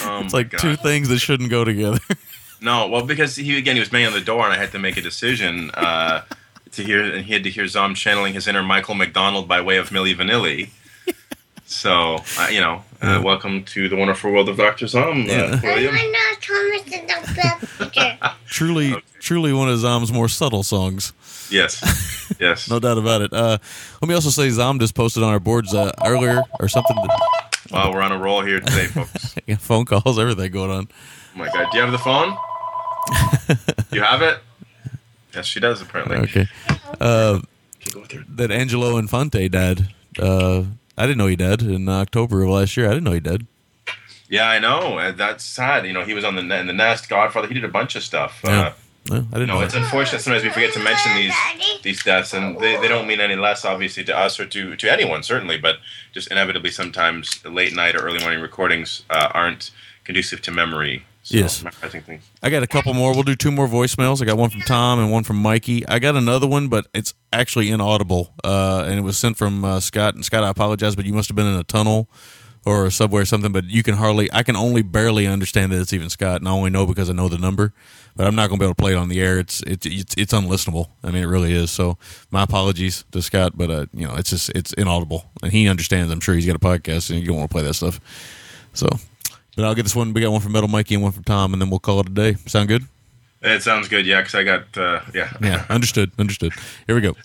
Oh 0.04 0.22
it's 0.24 0.34
like 0.36 0.52
God. 0.52 0.60
two 0.60 0.76
things 0.76 1.10
that 1.10 1.18
shouldn't 1.18 1.50
go 1.50 1.64
together. 1.64 2.00
No, 2.62 2.88
well, 2.88 3.06
because 3.06 3.36
he 3.36 3.58
again 3.58 3.76
he 3.76 3.80
was 3.80 3.90
banging 3.90 4.08
on 4.08 4.14
the 4.14 4.22
door, 4.22 4.44
and 4.44 4.54
I 4.54 4.58
had 4.58 4.72
to 4.74 4.80
make 4.80 4.98
a 4.98 5.02
decision 5.02 5.72
uh, 5.72 6.24
to 6.72 6.84
hear, 6.84 7.04
and 7.04 7.26
he 7.26 7.34
had 7.34 7.44
to 7.44 7.50
hear 7.50 7.68
Zom 7.68 7.96
channeling 7.96 8.34
his 8.34 8.48
inner 8.48 8.64
Michael 8.64 8.96
McDonald 8.96 9.48
by 9.48 9.62
way 9.62 9.78
of 9.78 9.90
Milli 9.90 10.16
Vanilli. 10.16 10.70
So, 11.72 12.18
uh, 12.40 12.48
you 12.50 12.62
know, 12.62 12.84
uh, 13.00 13.22
welcome 13.24 13.64
to 13.66 13.88
the 13.90 13.96
wonderful 13.96 14.32
world 14.32 14.50
of 14.50 14.58
Dr. 14.58 14.88
Zom, 14.88 15.30
uh, 15.30 15.60
William. 15.62 15.94
I'm 15.96 16.12
not 16.12 16.42
Thomas 16.42 16.82
the 16.82 17.36
best 17.36 17.78
picture. 17.78 18.18
truly 18.48 18.96
truly 19.20 19.54
one 19.54 19.70
of 19.70 19.78
Zom's 19.78 20.12
more 20.12 20.28
subtle 20.28 20.64
songs. 20.64 21.14
Yes, 21.52 22.36
yes. 22.40 22.72
no 22.72 22.80
doubt 22.80 22.98
about 22.98 23.22
it. 23.22 23.32
Uh, 23.32 23.60
let 24.02 24.10
me 24.10 24.16
also 24.16 24.32
say 24.32 24.50
Zom 24.50 24.80
just 24.80 24.96
posted 24.96 25.22
on 25.22 25.30
our 25.32 25.40
boards 25.40 25.72
uh, 25.76 25.92
earlier 26.04 26.42
or 26.60 26.68
something. 26.68 26.96
That, 26.96 27.50
Wow, 27.72 27.94
we're 27.94 28.02
on 28.02 28.12
a 28.12 28.18
roll 28.18 28.42
here 28.42 28.60
today, 28.62 28.88
folks. 28.88 29.36
yeah, 29.46 29.58
phone 29.58 29.86
calls, 29.86 30.18
everything 30.18 30.52
going 30.52 30.72
on. 30.72 30.88
Oh 31.36 31.38
my 31.38 31.50
God, 31.50 31.70
do 31.72 31.78
you 31.78 31.84
have 31.84 31.92
the 31.92 32.00
phone? 32.00 32.36
You 33.92 34.02
have 34.02 34.22
it? 34.22 34.40
Yes, 35.34 35.46
she 35.46 35.60
does 35.60 35.82
apparently. 35.82 36.18
Okay. 36.18 36.48
Uh, 37.00 37.40
that 38.30 38.52
Angelo 38.52 39.00
Infanti 39.02 39.50
died. 39.50 39.94
Uh, 40.20 40.64
I 40.98 41.04
didn't 41.06 41.18
know 41.18 41.28
he 41.28 41.36
died 41.36 41.62
in 41.62 41.88
October 41.90 42.44
of 42.44 42.50
last 42.50 42.76
year. 42.78 42.88
I 42.88 42.90
didn't 42.90 43.04
know 43.06 43.14
he 43.14 43.20
died. 43.20 43.46
Yeah, 44.30 44.48
I 44.50 44.60
know. 44.60 45.00
and 45.00 45.18
That's 45.18 45.44
sad. 45.44 45.86
You 45.86 45.94
know, 45.94 46.04
he 46.04 46.14
was 46.14 46.24
on 46.24 46.36
the 46.36 46.42
in 46.60 46.68
the 46.68 46.74
Nest, 46.74 47.10
Godfather. 47.10 47.48
He 47.48 47.54
did 47.54 47.64
a 47.64 47.68
bunch 47.70 47.96
of 47.96 48.04
stuff. 48.04 48.42
Yeah. 48.44 48.52
Uh, 48.60 48.74
No, 49.10 49.16
I 49.16 49.20
didn't 49.40 49.48
No, 49.48 49.56
know. 49.56 49.62
it's 49.62 49.74
that. 49.74 49.84
unfortunate. 49.84 50.22
Sometimes 50.22 50.44
we 50.44 50.50
forget 50.52 50.74
to 50.74 50.80
mention 50.80 51.16
these 51.16 51.34
these 51.84 52.04
deaths, 52.04 52.34
and 52.34 52.60
they, 52.60 52.78
they 52.80 52.88
don't 52.88 53.08
mean 53.08 53.20
any 53.22 53.36
less, 53.36 53.66
obviously, 53.66 54.04
to 54.04 54.16
us 54.16 54.40
or 54.40 54.46
to 54.46 54.76
to 54.76 54.92
anyone, 54.92 55.24
certainly. 55.24 55.58
But 55.58 55.78
just 56.14 56.30
inevitably, 56.30 56.70
sometimes 56.72 57.44
late 57.46 57.74
night 57.74 57.96
or 57.96 58.00
early 58.00 58.20
morning 58.20 58.42
recordings 58.42 59.04
uh, 59.10 59.30
aren't 59.34 59.72
conducive 60.04 60.42
to 60.44 60.52
memory. 60.52 61.06
So, 61.30 61.38
Yes. 61.38 61.64
I 62.42 62.50
got 62.50 62.64
a 62.64 62.68
couple 62.68 62.92
more. 62.96 63.14
We'll 63.14 63.22
do 63.22 63.36
two 63.36 63.52
more 63.52 63.68
voicemails. 63.68 64.20
I 64.20 64.26
got 64.26 64.36
one 64.38 64.50
from 64.50 64.62
Tom 64.62 64.98
and 64.98 65.12
one 65.12 65.24
from 65.24 65.36
Mikey. 65.38 65.88
I 65.88 66.00
got 66.00 66.16
another 66.16 66.48
one, 66.48 66.70
but 66.70 66.88
it's 66.92 67.14
actually 67.32 67.70
inaudible, 67.70 68.34
uh, 68.44 68.86
and 68.88 68.98
it 68.98 69.04
was 69.04 69.16
sent 69.16 69.38
from 69.38 69.64
uh, 69.64 69.80
Scott. 69.80 70.16
And 70.16 70.26
Scott, 70.26 70.44
I 70.44 70.50
apologize, 70.50 70.96
but 70.96 71.06
you 71.06 71.14
must 71.14 71.30
have 71.30 71.36
been 71.36 71.46
in 71.46 71.54
a 71.54 71.64
tunnel 71.64 72.10
or 72.66 72.88
a 72.88 72.92
subway 72.92 73.22
or 73.22 73.26
something. 73.26 73.52
But 73.52 73.66
you 73.66 73.84
can 73.84 73.94
hardly, 73.94 74.28
I 74.34 74.42
can 74.42 74.56
only 74.56 74.82
barely 74.82 75.28
understand 75.28 75.72
that 75.72 75.80
it's 75.80 75.94
even 75.94 76.10
Scott, 76.10 76.42
and 76.42 76.48
I 76.48 76.52
only 76.52 76.72
know 76.72 76.88
because 76.88 77.12
I 77.12 77.14
know 77.14 77.30
the 77.30 77.38
number. 77.38 77.74
But 78.16 78.26
I'm 78.26 78.34
not 78.34 78.50
going 78.50 78.58
to 78.58 78.64
be 78.64 78.66
able 78.66 78.74
to 78.76 78.82
play 78.82 78.94
it 78.94 78.98
on 78.98 79.08
the 79.10 79.22
air. 79.22 79.38
It's 79.38 79.62
it's 79.62 79.86
it's, 79.86 80.16
it's 80.18 80.34
unlistenable. 80.34 80.88
I 81.04 81.12
mean, 81.12 81.22
it 81.22 81.28
really 81.28 81.54
is. 81.54 81.70
So 81.70 82.00
my 82.32 82.42
apologies 82.42 83.06
to 83.12 83.22
Scott, 83.22 83.54
but 83.56 83.70
uh, 83.70 83.86
you 83.94 84.08
know, 84.08 84.16
it's 84.16 84.32
just 84.32 84.50
it's 84.56 84.74
inaudible, 84.74 85.30
and 85.44 85.52
he 85.52 85.70
understands. 85.70 86.12
I'm 86.12 86.22
sure 86.22 86.34
he's 86.34 86.48
got 86.48 86.56
a 86.56 86.60
podcast, 86.60 87.12
and 87.12 87.20
you 87.20 87.28
don't 87.28 87.38
want 87.38 87.52
to 87.52 87.54
play 87.54 87.64
that 87.64 87.76
stuff. 87.76 88.02
So, 88.74 88.88
but 89.60 89.68
I'll 89.68 89.76
get 89.76 89.84
this 89.84 89.96
one. 89.96 90.14
We 90.14 90.22
got 90.22 90.32
one 90.32 90.40
from 90.40 90.54
Metal 90.54 90.70
Mikey 90.70 90.96
and 90.96 91.04
one 91.04 91.12
from 91.12 91.26
Tom, 91.26 91.52
and 91.52 91.62
then 91.62 91.70
we'll 91.70 91.80
call 91.80 92.00
it 92.00 92.08
a 92.08 92.12
day. 92.12 92.36
Sound 92.46 92.70
good? 92.70 92.86
It 93.42 93.62
sounds 93.62 93.90
good, 93.90 94.06
yeah, 94.06 94.22
because 94.22 94.34
I 94.34 94.44
got 94.44 94.78
uh, 94.78 95.02
yeah. 95.14 95.34
Yeah, 95.42 95.66
understood. 95.70 96.12
Understood. 96.18 96.54
Here 96.88 96.96
we 96.96 97.02
go. 97.02 97.18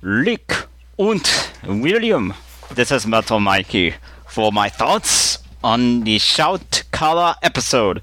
Rick 0.00 0.52
und 0.98 1.24
William. 1.64 2.34
This 2.74 2.90
is 2.90 3.06
Metal 3.06 3.38
Mikey 3.38 3.94
for 4.26 4.50
my 4.50 4.68
thoughts 4.68 5.38
on 5.62 6.00
the 6.00 6.18
Shout 6.18 6.82
Color 6.90 7.36
episode. 7.44 8.02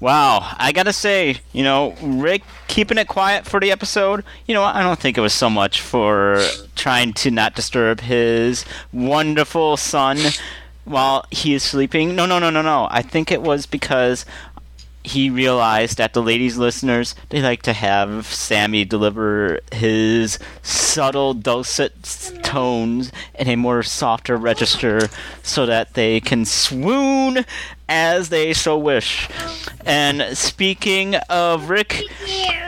Wow, 0.00 0.54
I 0.56 0.72
gotta 0.72 0.94
say, 0.94 1.36
you 1.52 1.64
know, 1.64 1.94
Rick 2.02 2.44
keeping 2.66 2.96
it 2.96 3.08
quiet 3.08 3.44
for 3.44 3.60
the 3.60 3.70
episode, 3.70 4.24
you 4.46 4.54
know, 4.54 4.62
I 4.62 4.82
don't 4.82 4.98
think 4.98 5.18
it 5.18 5.22
was 5.22 5.34
so 5.34 5.50
much 5.50 5.82
for 5.82 6.42
trying 6.76 7.12
to 7.14 7.30
not 7.30 7.54
disturb 7.54 8.00
his 8.00 8.64
wonderful 8.92 9.76
son 9.76 10.18
while 10.86 11.26
he 11.30 11.52
is 11.52 11.62
sleeping. 11.62 12.16
No, 12.16 12.24
no, 12.24 12.38
no, 12.38 12.48
no, 12.48 12.62
no. 12.62 12.88
I 12.90 13.02
think 13.02 13.30
it 13.30 13.42
was 13.42 13.66
because 13.66 14.24
he 15.06 15.30
realized 15.30 15.98
that 15.98 16.14
the 16.14 16.22
ladies 16.22 16.58
listeners 16.58 17.14
they 17.28 17.40
like 17.40 17.62
to 17.62 17.72
have 17.72 18.26
Sammy 18.26 18.84
deliver 18.84 19.60
his 19.70 20.36
subtle 20.62 21.32
dulcet 21.32 22.02
tones 22.42 23.12
in 23.38 23.46
a 23.46 23.54
more 23.54 23.84
softer 23.84 24.36
register 24.36 25.08
so 25.44 25.64
that 25.64 25.94
they 25.94 26.20
can 26.20 26.44
swoon 26.44 27.46
as 27.88 28.28
they 28.28 28.52
so 28.52 28.76
wish. 28.76 29.28
And 29.84 30.36
speaking 30.36 31.14
of 31.28 31.70
Rick, 31.70 32.02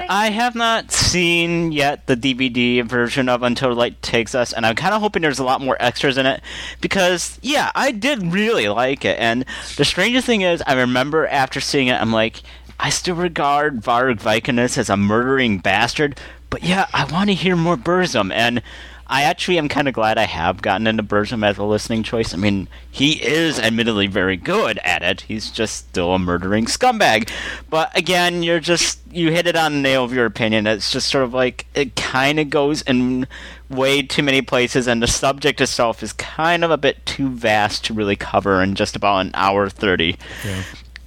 I 0.08 0.30
have 0.30 0.54
not 0.54 0.92
seen 0.92 1.72
yet 1.72 2.06
the 2.06 2.16
DVD 2.16 2.84
version 2.84 3.28
of 3.28 3.42
Until 3.42 3.74
Light 3.74 4.00
Takes 4.02 4.34
Us, 4.34 4.52
and 4.52 4.64
I'm 4.64 4.76
kind 4.76 4.94
of 4.94 5.00
hoping 5.00 5.22
there's 5.22 5.38
a 5.38 5.44
lot 5.44 5.60
more 5.60 5.76
extras 5.80 6.16
in 6.16 6.26
it 6.26 6.40
because, 6.80 7.38
yeah, 7.42 7.72
I 7.74 7.90
did 7.90 8.32
really 8.32 8.68
like 8.68 9.04
it. 9.04 9.18
And 9.18 9.44
the 9.76 9.84
strangest 9.84 10.26
thing 10.26 10.42
is, 10.42 10.62
I 10.66 10.74
remember 10.74 11.26
after 11.26 11.60
seeing 11.60 11.88
it, 11.88 12.00
I'm 12.00 12.12
like, 12.12 12.42
I 12.80 12.90
still 12.90 13.16
regard 13.16 13.80
Varg 13.80 14.20
Vikernes 14.20 14.78
as 14.78 14.88
a 14.88 14.96
murdering 14.96 15.58
bastard, 15.58 16.20
but 16.50 16.62
yeah, 16.62 16.86
I 16.94 17.04
want 17.04 17.28
to 17.30 17.34
hear 17.34 17.56
more 17.56 17.76
Burzum. 17.76 18.32
And 18.32 18.62
I 19.10 19.22
actually 19.22 19.56
am 19.58 19.68
kind 19.68 19.88
of 19.88 19.94
glad 19.94 20.18
I 20.18 20.24
have 20.24 20.60
gotten 20.60 20.86
into 20.86 21.02
Burzum 21.02 21.44
as 21.44 21.56
a 21.56 21.64
listening 21.64 22.02
choice. 22.02 22.34
I 22.34 22.36
mean, 22.36 22.68
he 22.90 23.12
is 23.24 23.58
admittedly 23.58 24.06
very 24.06 24.36
good 24.36 24.78
at 24.84 25.02
it. 25.02 25.22
He's 25.22 25.50
just 25.50 25.76
still 25.76 26.12
a 26.12 26.18
murdering 26.18 26.66
scumbag. 26.66 27.30
But 27.70 27.96
again, 27.96 28.42
you're 28.42 28.60
just 28.60 29.00
you 29.10 29.32
hit 29.32 29.46
it 29.46 29.56
on 29.56 29.72
the 29.72 29.80
nail 29.80 30.04
of 30.04 30.12
your 30.12 30.26
opinion. 30.26 30.66
It's 30.66 30.92
just 30.92 31.08
sort 31.10 31.24
of 31.24 31.32
like 31.32 31.66
it 31.74 31.96
kind 31.96 32.38
of 32.38 32.50
goes 32.50 32.82
in 32.82 33.26
way 33.70 34.02
too 34.02 34.22
many 34.22 34.42
places, 34.42 34.86
and 34.86 35.02
the 35.02 35.06
subject 35.06 35.60
itself 35.60 36.02
is 36.02 36.12
kind 36.12 36.62
of 36.62 36.70
a 36.70 36.76
bit 36.76 37.04
too 37.06 37.30
vast 37.30 37.86
to 37.86 37.94
really 37.94 38.16
cover 38.16 38.62
in 38.62 38.74
just 38.74 38.94
about 38.94 39.20
an 39.20 39.30
hour 39.32 39.70
thirty. 39.70 40.18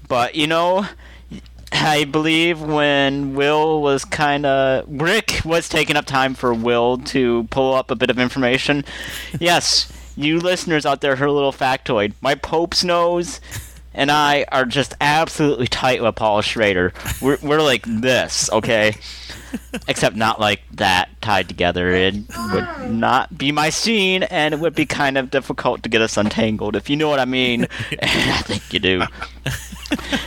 But 0.08 0.36
you 0.36 0.48
know, 0.48 0.88
I 1.72 2.04
believe 2.04 2.62
when 2.62 3.34
Will 3.34 3.82
was 3.82 4.06
kind 4.06 4.46
of 4.46 4.86
Rick 4.88 5.42
was 5.46 5.70
taking 5.70 5.96
up 5.96 6.06
time 6.06 6.34
for 6.34 6.54
Will 6.54 6.98
to 6.98 7.46
pull 7.50 7.74
up 7.74 7.90
a 7.92 7.96
bit 7.96 8.10
of 8.10 8.20
information. 8.20 8.84
yes, 9.40 9.92
you 10.16 10.40
listeners 10.40 10.86
out 10.86 11.02
there 11.02 11.16
heard 11.16 11.30
a 11.30 11.34
little 11.34 11.54
factoid. 11.54 12.14
My 12.22 12.36
Pope's 12.36 12.84
nose 12.84 13.40
and 13.94 14.12
I 14.12 14.46
are 14.52 14.66
just 14.66 14.94
absolutely 15.02 15.68
tight 15.68 16.02
with 16.02 16.16
Paul 16.16 16.42
Schrader. 16.42 16.94
We're 17.22 17.38
we're 17.42 17.62
like 17.62 17.86
this, 17.86 18.50
okay? 18.52 18.96
Except 19.88 20.16
not 20.16 20.40
like 20.40 20.62
that 20.74 21.10
tied 21.22 21.50
together. 21.50 21.92
It 21.92 22.16
would 22.54 22.90
not 22.90 23.38
be 23.38 23.52
my 23.52 23.70
scene, 23.70 24.24
and 24.24 24.54
it 24.54 24.60
would 24.60 24.76
be 24.76 24.86
kind 24.86 25.18
of 25.18 25.30
difficult 25.30 25.84
to 25.84 25.90
get 25.90 26.02
us 26.02 26.16
untangled, 26.16 26.76
if 26.76 26.90
you 26.90 26.96
know 26.96 27.10
what 27.10 27.20
I 27.20 27.26
mean. 27.26 27.68
And 27.92 28.00
I 28.02 28.42
think 28.42 28.74
you 28.74 28.80
do. 28.80 29.04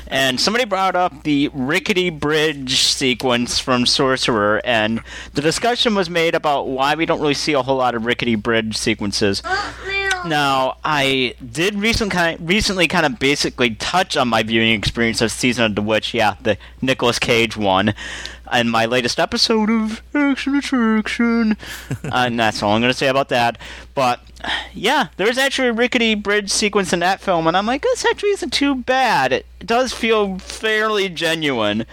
and 0.09 0.39
somebody 0.39 0.67
brought 0.67 0.95
up 0.95 1.23
the 1.23 1.49
rickety 1.55 2.11
bridge 2.11 2.83
sequence 2.83 3.59
from 3.59 3.87
Sorcerer, 3.87 4.61
and 4.65 5.01
the 5.33 5.41
discussion 5.41 5.95
was 5.95 6.11
made 6.11 6.35
about 6.35 6.69
why 6.69 6.95
we 6.95 7.07
don't 7.07 7.21
really 7.21 7.35
see 7.35 7.55
a 7.55 7.63
whole 7.63 7.77
lot 7.77 7.95
of 7.95 8.05
rickety 8.05 8.35
bridge 8.35 8.77
sequences. 8.77 9.43
Now, 10.25 10.79
I 10.83 11.35
did 11.53 11.75
recent 11.75 12.11
kind 12.11 12.49
recently 12.49 12.89
kind 12.89 13.05
of 13.05 13.19
basically 13.19 13.75
touch 13.75 14.17
on 14.17 14.29
my 14.29 14.43
viewing 14.43 14.73
experience 14.73 15.21
of 15.21 15.31
Season 15.31 15.65
of 15.65 15.75
the 15.75 15.83
Witch, 15.83 16.15
yeah, 16.15 16.37
the 16.41 16.57
Nicolas 16.81 17.19
Cage 17.19 17.59
one, 17.59 17.95
in 18.53 18.71
my 18.71 18.87
latest 18.87 19.21
episode 19.21 19.69
of 19.69 20.03
Action 20.15 20.57
Attraction. 20.57 21.59
and 22.05 22.41
that's 22.41 22.63
all 22.63 22.73
I'm 22.73 22.81
going 22.81 22.93
to 22.93 22.99
say 22.99 23.09
about 23.09 23.29
that. 23.29 23.59
But, 23.95 24.21
yeah, 24.73 25.09
there's 25.19 25.37
actually 25.37 25.69
a 25.69 25.73
rickety 25.75 26.15
bridge 26.15 26.51
sequence 26.51 26.95
in 26.95 27.01
that 27.01 27.21
film, 27.21 27.47
and 27.47 27.55
I'm 27.55 27.67
like, 27.67 27.83
this 27.83 28.07
actually 28.07 28.31
isn't 28.31 28.53
too 28.53 28.77
bad. 28.77 29.31
It 29.31 29.47
does 29.61 29.93
feel 29.93 30.39
fairly 30.39 31.11
genuine. 31.11 31.85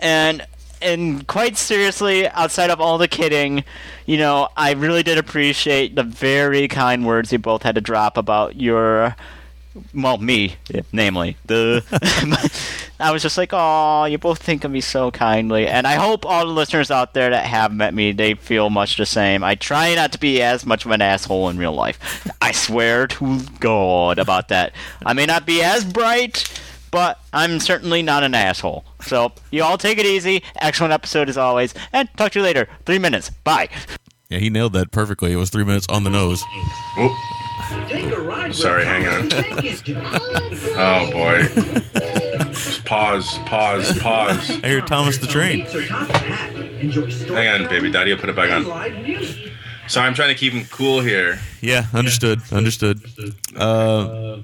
And 0.00 0.44
and 0.84 1.26
quite 1.26 1.56
seriously, 1.56 2.28
outside 2.28 2.70
of 2.70 2.80
all 2.80 2.98
the 2.98 3.08
kidding, 3.08 3.64
you 4.06 4.18
know, 4.18 4.48
I 4.56 4.72
really 4.72 5.02
did 5.02 5.18
appreciate 5.18 5.94
the 5.96 6.02
very 6.02 6.68
kind 6.68 7.06
words 7.06 7.32
you 7.32 7.38
both 7.38 7.62
had 7.62 7.74
to 7.74 7.80
drop 7.80 8.16
about 8.16 8.60
your, 8.60 9.16
well, 9.94 10.18
me, 10.18 10.56
namely 10.92 11.36
the. 11.46 11.82
I 13.00 13.10
was 13.10 13.22
just 13.22 13.36
like, 13.36 13.50
oh, 13.52 14.04
you 14.04 14.18
both 14.18 14.40
think 14.40 14.62
of 14.62 14.70
me 14.70 14.80
so 14.80 15.10
kindly, 15.10 15.66
and 15.66 15.86
I 15.86 15.94
hope 15.94 16.24
all 16.24 16.46
the 16.46 16.52
listeners 16.52 16.90
out 16.90 17.12
there 17.12 17.30
that 17.30 17.46
have 17.46 17.72
met 17.72 17.92
me, 17.92 18.12
they 18.12 18.34
feel 18.34 18.70
much 18.70 18.96
the 18.96 19.06
same. 19.06 19.42
I 19.42 19.56
try 19.56 19.94
not 19.94 20.12
to 20.12 20.18
be 20.18 20.40
as 20.40 20.64
much 20.64 20.84
of 20.84 20.92
an 20.92 21.02
asshole 21.02 21.48
in 21.48 21.58
real 21.58 21.72
life. 21.72 22.30
I 22.40 22.52
swear 22.52 23.06
to 23.08 23.40
God 23.58 24.18
about 24.18 24.48
that. 24.48 24.72
I 25.04 25.12
may 25.12 25.26
not 25.26 25.44
be 25.44 25.62
as 25.62 25.84
bright 25.84 26.48
but 26.94 27.18
I'm 27.32 27.58
certainly 27.58 28.02
not 28.02 28.22
an 28.22 28.34
asshole. 28.34 28.84
So 29.00 29.32
you 29.50 29.64
all 29.64 29.76
take 29.76 29.98
it 29.98 30.06
easy. 30.06 30.44
Excellent 30.60 30.92
episode 30.92 31.28
as 31.28 31.36
always, 31.36 31.74
and 31.92 32.08
talk 32.16 32.30
to 32.32 32.38
you 32.38 32.44
later. 32.44 32.68
Three 32.86 33.00
minutes. 33.00 33.30
Bye. 33.30 33.68
Yeah, 34.28 34.38
he 34.38 34.48
nailed 34.48 34.74
that 34.74 34.92
perfectly. 34.92 35.32
It 35.32 35.36
was 35.36 35.50
three 35.50 35.64
minutes 35.64 35.88
on 35.88 36.04
the 36.04 36.10
nose. 36.10 36.44
Sorry, 38.56 38.84
hang 38.84 39.08
on. 39.08 39.28
Oh 40.76 41.10
boy. 41.10 41.42
Just 42.52 42.84
pause, 42.84 43.38
pause, 43.38 43.98
pause. 43.98 44.62
I 44.62 44.68
hear 44.68 44.80
Thomas 44.80 45.18
the 45.18 45.26
Train. 45.26 45.66
Hang 47.26 47.48
on, 47.48 47.68
baby. 47.68 47.90
Daddy 47.90 48.12
will 48.12 48.20
put 48.20 48.30
it 48.30 48.36
back 48.36 48.52
on. 48.52 48.64
Sorry, 49.88 50.06
I'm 50.06 50.14
trying 50.14 50.28
to 50.28 50.36
keep 50.36 50.52
him 50.52 50.64
cool 50.66 51.00
here. 51.00 51.40
Yeah, 51.60 51.86
understood. 51.92 52.40
Understood. 52.52 53.02
Uh, 53.56 54.38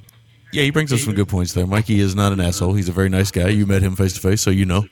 yeah, 0.53 0.63
he 0.65 0.71
brings 0.71 0.93
up 0.93 0.99
some 0.99 1.15
good 1.15 1.29
points 1.29 1.53
there. 1.53 1.67
Mikey 1.67 2.01
is 2.01 2.15
not 2.15 2.33
an 2.33 2.41
asshole. 2.41 2.75
He's 2.75 2.89
a 2.89 2.93
very 2.93 3.09
nice 3.09 3.31
guy. 3.31 3.49
You 3.49 3.67
met 3.67 3.83
him 3.83 3.97
face 3.97 4.13
to 4.15 4.21
face, 4.21 4.41
so 4.41 4.51
you 4.51 4.65
know. 4.67 4.85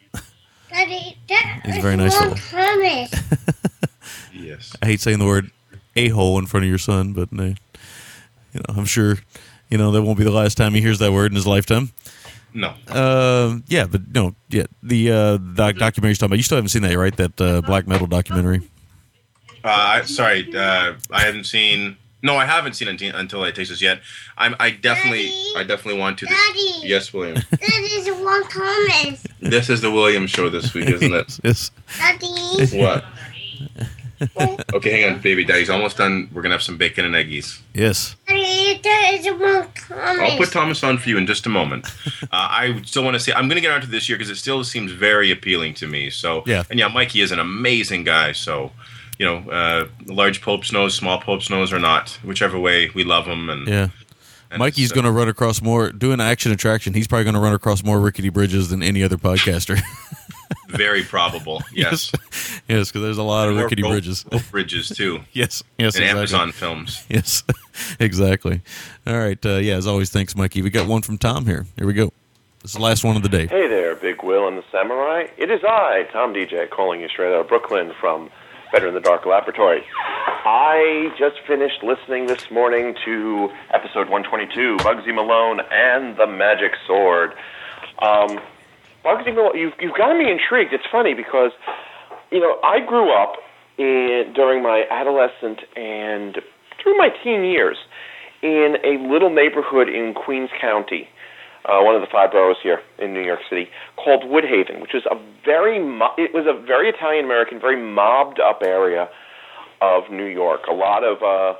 Daddy, 0.71 1.17
that 1.29 1.63
He's 1.65 1.79
a 1.79 1.81
very 1.81 1.97
nice 1.97 2.15
one 2.19 2.37
fellow. 2.37 2.75
promise. 2.77 3.15
Yes. 4.33 4.75
I 4.81 4.87
hate 4.87 5.01
saying 5.01 5.19
the 5.19 5.27
word 5.27 5.51
a 5.95 6.09
hole 6.09 6.39
in 6.39 6.47
front 6.47 6.65
of 6.65 6.71
your 6.71 6.79
son, 6.79 7.13
but 7.13 7.29
uh, 7.39 7.43
you 7.43 7.55
know, 8.55 8.63
I'm 8.77 8.87
sure 8.87 9.19
you 9.69 9.77
know 9.77 9.91
that 9.93 10.03
won't 10.03 10.17
be 10.17 10.25
the 10.25 10.31
last 10.31 10.57
time 10.57 10.73
he 10.75 10.81
hears 10.81 10.99
that 11.01 11.13
word 11.13 11.31
in 11.33 11.37
his 11.37 11.47
lifetime. 11.47 11.91
No. 12.55 12.73
Uh, 12.89 13.59
yeah, 13.67 13.85
but 13.87 14.09
no, 14.15 14.35
yeah, 14.49 14.65
the 14.83 15.13
uh, 15.13 15.37
doc- 15.37 15.77
documentary 15.77 16.11
you're 16.11 16.15
talking 16.15 16.27
about. 16.27 16.37
You 16.39 16.43
still 16.45 16.57
haven't 16.57 16.71
seen 16.71 16.83
that, 16.83 16.97
right? 16.97 17.15
That 17.17 17.39
uh, 17.41 17.61
black 17.61 17.87
metal 17.87 18.07
documentary. 18.07 18.61
Uh, 19.63 19.69
I, 19.69 20.03
sorry, 20.03 20.49
uh, 20.57 20.95
I 21.11 21.21
haven't 21.21 21.45
seen. 21.45 21.97
No, 22.23 22.37
I 22.37 22.47
haven't 22.47 22.73
seen 22.75 22.89
until, 22.89 23.15
until 23.15 23.43
I 23.43 23.53
taste 23.53 23.71
this 23.71 23.81
yet. 23.81 24.01
I'm. 24.37 24.57
I 24.59 24.71
definitely, 24.71 25.31
I 25.57 25.63
definitely 25.65 26.01
want 26.01 26.19
to. 26.19 26.27
Daddy. 26.27 26.81
Yes, 26.83 27.13
William. 27.13 27.37
that 27.51 27.89
is 27.93 28.09
one 28.09 28.45
promise. 28.45 29.25
this 29.41 29.71
is 29.71 29.81
the 29.81 29.91
William 29.91 30.27
show 30.27 30.49
this 30.49 30.75
week, 30.75 30.89
isn't 30.89 31.13
it? 31.13 31.39
yes. 31.45 31.71
Daddy. 31.99 32.79
What? 32.79 33.05
okay, 34.75 35.01
hang 35.01 35.15
on, 35.15 35.21
baby. 35.21 35.45
Daddy's 35.45 35.71
almost 35.71 35.97
done. 35.99 36.29
We're 36.33 36.43
gonna 36.43 36.55
have 36.55 36.63
some 36.63 36.77
bacon 36.77 37.05
and 37.05 37.15
eggies. 37.15 37.61
Yes. 37.73 38.17
Daddy, 38.27 38.81
that 38.83 39.11
is 39.15 39.27
one 39.27 39.69
promise. 39.75 40.33
I'll 40.33 40.37
put 40.39 40.51
Thomas 40.51 40.83
on 40.83 40.99
for 40.99 41.09
you 41.09 41.19
in 41.19 41.27
just 41.27 41.47
a 41.47 41.49
moment. 41.51 41.87
Uh, 42.23 42.27
I 42.33 42.83
still 42.85 43.05
want 43.05 43.15
to 43.15 43.21
say 43.21 43.33
I'm 43.33 43.47
going 43.49 43.57
to 43.57 43.61
get 43.61 43.71
onto 43.73 43.87
this 43.87 44.09
year 44.09 44.19
because 44.19 44.31
it 44.31 44.37
still 44.37 44.65
seems 44.65 44.91
very 44.91 45.31
appealing 45.31 45.75
to 45.75 45.87
me. 45.87 46.11
So 46.11 46.43
Yeah. 46.47 46.65
and 46.69 46.79
yeah, 46.81 46.89
Mikey 46.89 47.21
is 47.21 47.31
an 47.31 47.39
amazing 47.39 48.03
guy. 48.05 48.33
So 48.33 48.73
you 49.19 49.27
know, 49.27 49.39
uh, 49.51 49.89
large 50.07 50.41
Pope's 50.43 50.73
nose, 50.73 50.95
small 50.95 51.21
Pope's 51.21 51.51
nose, 51.51 51.73
or 51.73 51.79
not, 51.79 52.19
whichever 52.25 52.59
way, 52.59 52.91
we 52.95 53.05
love 53.05 53.27
him. 53.27 53.51
And 53.51 53.67
Yeah. 53.69 53.89
and 54.51 54.59
Mikey's 54.59 54.93
uh, 54.93 54.95
going 54.95 55.05
to 55.07 55.13
run 55.13 55.29
across 55.29 55.61
more 55.61 55.91
doing 55.93 56.21
action 56.21 56.53
attraction. 56.53 56.95
He's 56.95 57.07
probably 57.09 57.25
going 57.25 57.35
to 57.35 57.41
run 57.41 57.55
across 57.55 57.83
more 57.85 57.99
rickety 58.01 58.29
bridges 58.29 58.69
than 58.71 58.83
any 58.83 59.03
other 59.03 59.17
podcaster. 59.17 59.81
very 60.69 61.03
probable. 61.03 61.63
Yes, 61.73 62.13
yes, 62.69 62.89
because 62.89 63.03
there's 63.03 63.19
a 63.19 63.23
lot 63.23 63.49
of 63.49 63.57
rickety 63.57 63.83
rope- 63.83 63.93
bridges. 63.93 64.25
rope 64.33 64.43
bridges 64.51 64.89
too. 64.89 65.21
Yes, 65.33 65.63
yes, 65.79 65.95
and 65.95 66.05
exactly. 66.05 66.09
Amazon 66.19 66.53
films. 66.53 67.05
Yes, 67.09 67.43
exactly. 68.01 68.61
All 69.07 69.17
right. 69.19 69.45
Uh, 69.45 69.57
yeah, 69.57 69.75
as 69.77 69.87
always, 69.87 70.11
thanks, 70.11 70.35
Mikey. 70.37 70.63
We 70.63 70.71
got 70.71 70.87
one 70.87 71.03
from 71.03 71.19
Tom 71.19 71.47
here. 71.47 71.67
Here 71.77 71.87
we 71.87 71.93
go. 71.93 72.13
This 72.63 72.73
is 72.73 72.77
the 72.77 72.83
last 72.83 73.05
one 73.05 73.17
of 73.17 73.23
the 73.23 73.29
day. 73.29 73.47
Hey 73.47 73.69
there, 73.69 73.95
Big 73.95 74.23
Will 74.25 74.49
and 74.49 74.59
the 74.59 74.65
Samurai. 74.73 75.27
It 75.37 75.51
is 75.51 75.61
I, 75.65 76.09
Tom 76.13 76.35
DJ, 76.35 76.69
calling 76.69 77.01
you 77.01 77.09
straight 77.09 77.33
out 77.33 77.41
of 77.43 77.49
Brooklyn 77.49 77.93
from 78.01 78.31
Better 78.73 78.89
in 78.89 78.95
the 78.95 79.01
Dark 79.01 79.25
Laboratory. 79.25 79.83
I 80.45 81.09
just 81.19 81.37
finished 81.47 81.83
listening 81.83 82.27
this 82.27 82.51
morning 82.51 82.95
to 83.05 83.49
episode 83.73 84.11
122, 84.11 84.77
Bugsy 84.85 85.15
Malone 85.15 85.61
and 85.71 86.19
the 86.19 86.27
Magic 86.27 86.73
Sword. 86.87 87.33
Um, 88.01 88.39
Bugsy 89.03 89.35
Malone, 89.35 89.57
you've, 89.57 89.73
you've 89.81 89.97
got 89.97 90.15
me 90.19 90.31
intrigued. 90.31 90.75
It's 90.75 90.85
funny 90.93 91.15
because, 91.15 91.53
you 92.31 92.41
know, 92.41 92.59
I 92.63 92.81
grew 92.81 93.11
up 93.11 93.37
in, 93.79 94.33
during 94.35 94.63
my 94.63 94.85
adolescent 94.91 95.61
and 95.75 96.37
through 96.83 96.99
my 96.99 97.09
teen 97.25 97.45
years 97.45 97.79
in 98.43 98.77
a 98.85 99.03
little 99.11 99.31
neighborhood 99.31 99.89
in 99.89 100.13
Queens 100.13 100.51
County 100.61 101.09
uh, 101.65 101.81
one 101.83 101.95
of 101.95 102.01
the 102.01 102.09
five 102.11 102.31
boroughs 102.31 102.57
here 102.63 102.81
in 102.99 103.13
New 103.13 103.25
York 103.25 103.41
City, 103.49 103.69
called 103.97 104.23
Woodhaven, 104.25 104.81
which 104.81 104.95
is 104.95 105.03
a 105.11 105.17
very 105.45 105.79
mo- 105.79 106.15
it 106.17 106.33
was 106.35 106.47
a 106.47 106.55
very 106.67 106.89
Italian 106.89 107.25
American, 107.25 107.61
very 107.61 107.81
mobbed 107.81 108.41
up 108.41 108.61
area 108.63 109.09
of 109.81 110.05
New 110.11 110.27
York. 110.27 110.63
A 110.71 110.75
lot 110.75 111.05
of 111.05 111.19
uh, 111.23 111.59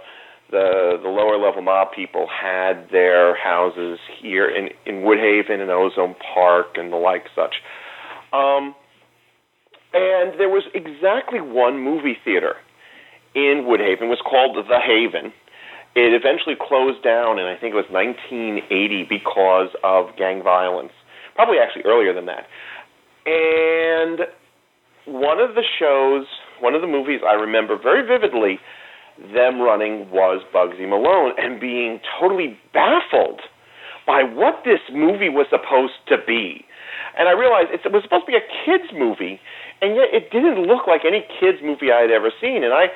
the 0.51 0.99
the 1.03 1.09
lower 1.09 1.37
level 1.39 1.63
mob 1.63 1.89
people 1.95 2.27
had 2.29 2.89
their 2.91 3.37
houses 3.37 3.99
here 4.21 4.49
in 4.49 4.71
in 4.87 5.03
Woodhaven 5.03 5.61
and 5.61 5.71
Ozone 5.71 6.15
Park 6.35 6.77
and 6.77 6.93
the 6.93 6.97
like 6.97 7.25
such. 7.35 7.57
Um, 8.33 8.75
and 9.93 10.39
there 10.39 10.49
was 10.49 10.65
exactly 10.75 11.41
one 11.41 11.79
movie 11.79 12.17
theater 12.25 12.57
in 13.35 13.65
Woodhaven. 13.67 14.03
It 14.03 14.09
was 14.09 14.23
called 14.23 14.57
The 14.57 14.79
Haven. 14.81 15.33
It 15.99 16.15
eventually 16.15 16.55
closed 16.55 17.03
down, 17.03 17.41
and 17.41 17.49
I 17.49 17.59
think 17.59 17.75
it 17.75 17.81
was 17.81 17.91
1980 17.91 19.11
because 19.11 19.75
of 19.83 20.15
gang 20.17 20.45
violence. 20.47 20.95
Probably 21.35 21.59
actually 21.59 21.83
earlier 21.91 22.15
than 22.15 22.27
that. 22.27 22.47
And 23.27 24.31
one 25.11 25.41
of 25.41 25.57
the 25.59 25.67
shows, 25.67 26.27
one 26.61 26.75
of 26.75 26.83
the 26.83 26.87
movies 26.87 27.21
I 27.27 27.35
remember 27.35 27.77
very 27.77 28.07
vividly 28.07 28.61
them 29.35 29.59
running 29.59 30.07
was 30.15 30.47
Bugsy 30.55 30.87
Malone 30.89 31.35
and 31.37 31.59
being 31.59 31.99
totally 32.21 32.57
baffled 32.73 33.43
by 34.07 34.23
what 34.23 34.63
this 34.65 34.79
movie 34.95 35.29
was 35.29 35.47
supposed 35.51 35.99
to 36.07 36.17
be. 36.25 36.65
And 37.19 37.29
I 37.29 37.33
realized 37.33 37.75
it 37.75 37.91
was 37.91 38.07
supposed 38.07 38.27
to 38.27 38.33
be 38.33 38.39
a 38.39 38.47
kids 38.63 38.95
movie, 38.95 39.41
and 39.83 39.99
yet 39.99 40.15
it 40.15 40.31
didn't 40.31 40.63
look 40.63 40.87
like 40.87 41.03
any 41.03 41.27
kids 41.43 41.59
movie 41.59 41.91
I 41.91 42.07
had 42.07 42.15
ever 42.15 42.31
seen. 42.41 42.63
And 42.63 42.73
I 42.73 42.95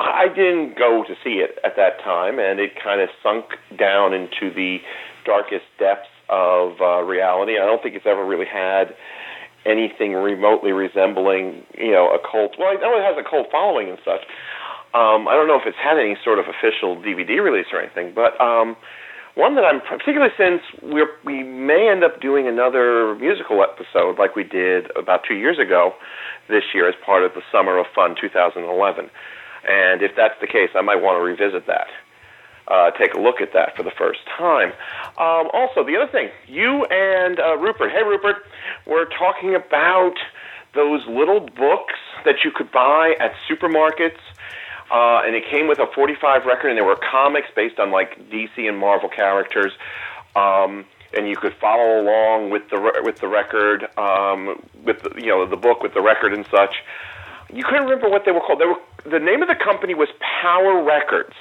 I 0.00 0.28
didn't 0.28 0.78
go 0.78 1.04
to 1.04 1.14
see 1.22 1.44
it 1.44 1.60
at 1.64 1.76
that 1.76 2.00
time, 2.02 2.38
and 2.38 2.58
it 2.58 2.72
kind 2.82 3.00
of 3.00 3.08
sunk 3.22 3.44
down 3.78 4.14
into 4.14 4.48
the 4.48 4.78
darkest 5.26 5.68
depths 5.78 6.08
of 6.30 6.80
uh, 6.80 7.04
reality. 7.04 7.60
I 7.60 7.66
don't 7.66 7.82
think 7.82 7.94
it's 7.94 8.08
ever 8.08 8.24
really 8.24 8.48
had 8.48 8.96
anything 9.66 10.14
remotely 10.14 10.72
resembling, 10.72 11.68
you 11.76 11.92
know, 11.92 12.08
a 12.16 12.18
cult. 12.18 12.56
Well, 12.56 12.72
I 12.72 12.80
know 12.80 12.96
it 12.96 13.04
has 13.04 13.20
a 13.20 13.28
cult 13.28 13.48
following 13.52 13.90
and 13.90 13.98
such. 14.00 14.24
Um, 14.96 15.28
I 15.28 15.36
don't 15.36 15.46
know 15.46 15.60
if 15.60 15.68
it's 15.68 15.76
had 15.76 16.00
any 16.00 16.16
sort 16.24 16.38
of 16.38 16.46
official 16.48 16.96
DVD 16.96 17.44
release 17.44 17.68
or 17.70 17.78
anything, 17.78 18.16
but 18.16 18.40
um, 18.40 18.76
one 19.36 19.54
that 19.54 19.62
I'm 19.68 19.80
particularly 19.84 20.32
since 20.34 20.62
we're, 20.82 21.12
we 21.24 21.44
may 21.44 21.88
end 21.92 22.02
up 22.02 22.20
doing 22.20 22.48
another 22.48 23.14
musical 23.14 23.62
episode 23.62 24.18
like 24.18 24.34
we 24.34 24.44
did 24.44 24.90
about 24.96 25.20
two 25.28 25.36
years 25.36 25.58
ago 25.60 25.92
this 26.48 26.64
year 26.74 26.88
as 26.88 26.94
part 27.04 27.22
of 27.22 27.32
the 27.34 27.42
Summer 27.52 27.78
of 27.78 27.86
Fun 27.94 28.16
2011. 28.20 29.10
And 29.68 30.02
if 30.02 30.12
that's 30.16 30.34
the 30.40 30.46
case, 30.46 30.70
I 30.74 30.80
might 30.82 30.96
want 31.02 31.16
to 31.18 31.22
revisit 31.22 31.66
that. 31.66 31.88
uh, 32.68 32.90
take 32.92 33.14
a 33.14 33.18
look 33.20 33.40
at 33.40 33.52
that 33.52 33.76
for 33.76 33.82
the 33.82 33.90
first 33.90 34.20
time. 34.38 34.72
Um, 35.18 35.50
also, 35.52 35.84
the 35.84 35.96
other 35.96 36.10
thing, 36.10 36.28
you 36.46 36.84
and 36.86 37.40
uh, 37.40 37.56
Rupert, 37.58 37.90
hey 37.90 38.02
Rupert, 38.04 38.36
we're 38.86 39.06
talking 39.06 39.54
about 39.56 40.14
those 40.74 41.04
little 41.08 41.40
books 41.40 41.98
that 42.24 42.36
you 42.44 42.52
could 42.54 42.70
buy 42.70 43.14
at 43.18 43.32
supermarkets. 43.50 44.18
Uh, 44.90 45.22
and 45.24 45.34
it 45.36 45.44
came 45.50 45.68
with 45.68 45.78
a 45.78 45.86
45 45.94 46.46
record, 46.46 46.68
and 46.68 46.76
there 46.76 46.84
were 46.84 46.98
comics 47.10 47.48
based 47.54 47.78
on 47.78 47.90
like 47.90 48.18
DC 48.30 48.56
and 48.68 48.78
Marvel 48.78 49.08
characters. 49.08 49.72
Um, 50.36 50.84
and 51.16 51.28
you 51.28 51.36
could 51.36 51.54
follow 51.60 52.00
along 52.00 52.50
with 52.50 52.70
the 52.70 52.78
re- 52.78 53.00
with 53.02 53.16
the 53.18 53.26
record, 53.28 53.86
um, 53.98 54.62
with 54.84 55.02
the, 55.02 55.10
you 55.20 55.26
know 55.26 55.44
the 55.44 55.56
book 55.56 55.82
with 55.82 55.92
the 55.94 56.00
record 56.00 56.32
and 56.32 56.46
such. 56.50 56.76
You 57.52 57.64
couldn't 57.64 57.84
remember 57.84 58.08
what 58.08 58.24
they 58.24 58.32
were 58.32 58.40
called. 58.40 58.60
They 58.60 58.66
were 58.66 58.80
the 59.04 59.18
name 59.18 59.42
of 59.42 59.48
the 59.48 59.54
company 59.54 59.94
was 59.94 60.08
Power 60.42 60.82
Records. 60.82 61.34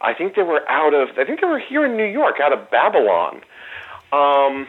I 0.00 0.12
think 0.12 0.34
they 0.34 0.42
were 0.42 0.68
out 0.68 0.94
of 0.94 1.08
I 1.18 1.24
think 1.24 1.40
they 1.40 1.46
were 1.46 1.58
here 1.58 1.84
in 1.84 1.96
New 1.96 2.06
York, 2.06 2.36
out 2.40 2.52
of 2.52 2.70
Babylon, 2.70 3.40
um, 4.12 4.66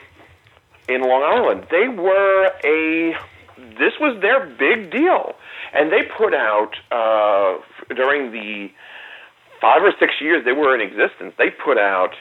in 0.88 1.02
Long 1.02 1.24
Island. 1.24 1.68
They 1.70 1.88
were 1.88 2.52
a 2.64 3.16
this 3.58 3.94
was 4.00 4.20
their 4.22 4.46
big 4.46 4.92
deal, 4.92 5.36
and 5.74 5.92
they 5.92 6.04
put 6.18 6.34
out 6.34 6.76
uh, 6.92 7.58
during 7.94 8.32
the 8.32 8.70
five 9.62 9.84
or 9.84 9.94
six 10.00 10.14
years 10.20 10.44
they 10.46 10.52
were 10.52 10.74
in 10.76 10.82
existence. 10.82 11.34
They 11.38 11.50
put 11.50 11.78
out 11.78 12.14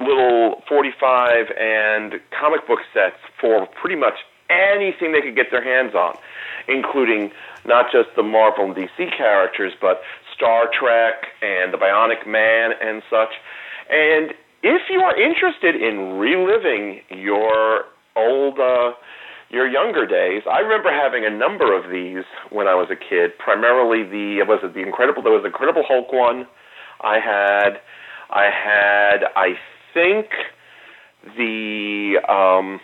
little 0.00 0.62
45 0.68 1.50
and 1.58 2.14
comic 2.38 2.66
book 2.66 2.80
sets 2.92 3.16
for 3.40 3.66
pretty 3.80 3.96
much 3.96 4.14
anything 4.54 5.12
they 5.12 5.20
could 5.20 5.36
get 5.36 5.50
their 5.50 5.64
hands 5.64 5.94
on, 5.94 6.16
including 6.68 7.30
not 7.66 7.86
just 7.90 8.08
the 8.16 8.22
Marvel 8.22 8.64
and 8.66 8.74
DC 8.74 9.16
characters, 9.16 9.72
but 9.80 10.00
Star 10.34 10.70
Trek 10.72 11.26
and 11.42 11.72
the 11.72 11.78
Bionic 11.78 12.26
Man 12.26 12.72
and 12.80 13.02
such. 13.10 13.34
And 13.90 14.34
if 14.62 14.82
you 14.90 15.00
are 15.00 15.18
interested 15.20 15.76
in 15.76 16.18
reliving 16.18 17.00
your 17.10 17.84
old, 18.16 18.58
uh, 18.58 18.92
your 19.50 19.68
younger 19.68 20.06
days, 20.06 20.42
I 20.50 20.60
remember 20.60 20.90
having 20.90 21.24
a 21.24 21.30
number 21.30 21.76
of 21.76 21.90
these 21.90 22.24
when 22.50 22.66
I 22.66 22.74
was 22.74 22.88
a 22.90 22.96
kid. 22.96 23.36
Primarily 23.38 24.02
the 24.02 24.44
was 24.46 24.60
it 24.62 24.74
the 24.74 24.80
Incredible? 24.80 25.22
There 25.22 25.32
was 25.32 25.42
the 25.42 25.48
Incredible 25.48 25.84
Hulk 25.86 26.12
one. 26.12 26.46
I 27.00 27.18
had, 27.20 27.80
I 28.30 28.48
had, 28.50 29.24
I 29.36 29.54
think 29.92 30.26
the 31.36 32.16
um, 32.28 32.80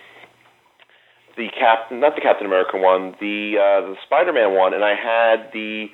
the 1.41 1.49
cap 1.57 1.89
not 1.89 2.15
the 2.15 2.21
Captain 2.21 2.45
America 2.45 2.77
one, 2.77 3.17
the 3.17 3.57
uh, 3.57 3.81
the 3.89 3.97
Spider 4.05 4.37
Man 4.37 4.53
one, 4.53 4.77
and 4.77 4.85
I 4.85 4.93
had 4.93 5.49
the 5.57 5.89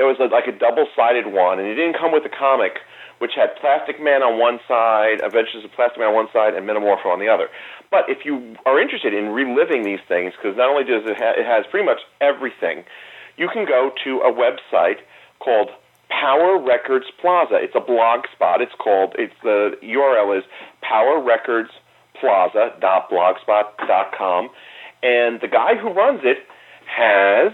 there 0.00 0.08
was 0.08 0.16
a, 0.16 0.32
like 0.32 0.48
a 0.48 0.56
double 0.56 0.88
sided 0.96 1.28
one, 1.28 1.60
and 1.60 1.68
it 1.68 1.76
didn't 1.76 2.00
come 2.00 2.08
with 2.08 2.24
the 2.24 2.32
comic, 2.32 2.80
which 3.20 3.36
had 3.36 3.52
Plastic 3.60 4.00
Man 4.00 4.24
on 4.24 4.40
one 4.40 4.56
side, 4.64 5.20
Adventures 5.20 5.60
of 5.60 5.76
Plastic 5.76 6.00
Man 6.00 6.08
on 6.08 6.16
one 6.16 6.32
side, 6.32 6.56
and 6.56 6.64
Metamorpho 6.64 7.12
on 7.12 7.20
the 7.20 7.28
other. 7.28 7.52
But 7.92 8.08
if 8.08 8.24
you 8.24 8.56
are 8.64 8.80
interested 8.80 9.12
in 9.12 9.36
reliving 9.36 9.84
these 9.84 10.00
things, 10.08 10.32
because 10.32 10.56
not 10.56 10.72
only 10.72 10.88
does 10.88 11.04
it 11.04 11.20
ha- 11.20 11.36
it 11.36 11.44
has 11.44 11.68
pretty 11.68 11.84
much 11.84 12.00
everything, 12.24 12.88
you 13.36 13.52
can 13.52 13.68
go 13.68 13.92
to 14.08 14.24
a 14.24 14.32
website 14.32 15.04
called 15.44 15.68
Power 16.08 16.56
Records 16.56 17.12
Plaza. 17.20 17.60
It's 17.60 17.76
a 17.76 17.84
blog 17.84 18.24
spot. 18.32 18.64
It's 18.64 18.74
called. 18.80 19.12
It's 19.20 19.36
the 19.44 19.76
URL 19.84 20.32
is 20.32 20.48
Power 20.80 21.20
Records 21.20 21.76
powerrecordsplaza.blogspot.com, 22.22 24.50
and 25.02 25.40
the 25.40 25.48
guy 25.48 25.74
who 25.80 25.92
runs 25.92 26.20
it 26.24 26.38
has 26.86 27.52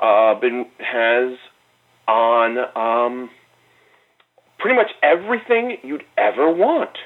uh, 0.00 0.38
been 0.40 0.66
has 0.78 1.38
on 2.08 2.58
um, 2.76 3.30
pretty 4.58 4.76
much 4.76 4.90
everything 5.02 5.78
you'd 5.82 6.04
ever 6.16 6.52
want 6.52 6.96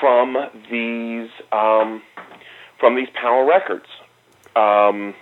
from 0.00 0.36
these 0.70 1.30
um, 1.52 2.02
from 2.80 2.96
these 2.96 3.08
Power 3.20 3.46
Records. 3.46 3.86
Um, 4.56 5.14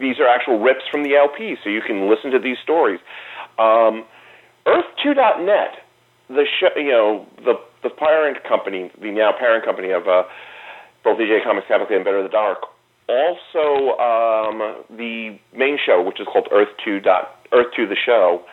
these 0.00 0.20
are 0.20 0.28
actual 0.28 0.60
rips 0.60 0.84
from 0.90 1.02
the 1.02 1.16
LP, 1.16 1.56
so 1.62 1.70
you 1.70 1.80
can 1.84 2.08
listen 2.08 2.30
to 2.30 2.38
these 2.38 2.56
stories. 2.62 3.00
Um, 3.58 4.04
Earth2.net, 4.66 5.82
the 6.28 6.44
show, 6.60 6.68
you 6.76 6.92
know, 6.92 7.26
the 7.44 7.54
the 7.82 7.90
parent 7.90 8.38
company, 8.46 8.90
the 9.00 9.10
now 9.10 9.32
parent 9.38 9.64
company 9.64 9.90
of 9.90 10.06
uh, 10.06 10.22
both 11.04 11.18
DJ 11.18 11.42
Comics 11.42 11.66
Capital 11.68 11.94
and 11.94 12.04
Better 12.04 12.22
the 12.22 12.28
Dark, 12.28 12.58
also 13.08 13.98
um, 13.98 14.84
the 14.90 15.38
main 15.54 15.78
show, 15.84 16.02
which 16.02 16.20
is 16.20 16.26
called 16.30 16.48
Earth 16.52 16.68
Two 16.84 17.00
dot 17.00 17.40
Earth 17.52 17.72
Two 17.74 17.86
the 17.86 17.96
show, 17.96 18.44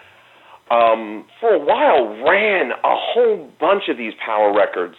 um, 0.71 1.25
for 1.39 1.53
a 1.53 1.59
while 1.59 2.07
ran 2.23 2.71
a 2.71 2.95
whole 2.95 3.51
bunch 3.59 3.83
of 3.89 3.97
these 3.97 4.13
Power 4.25 4.53
Records. 4.55 4.95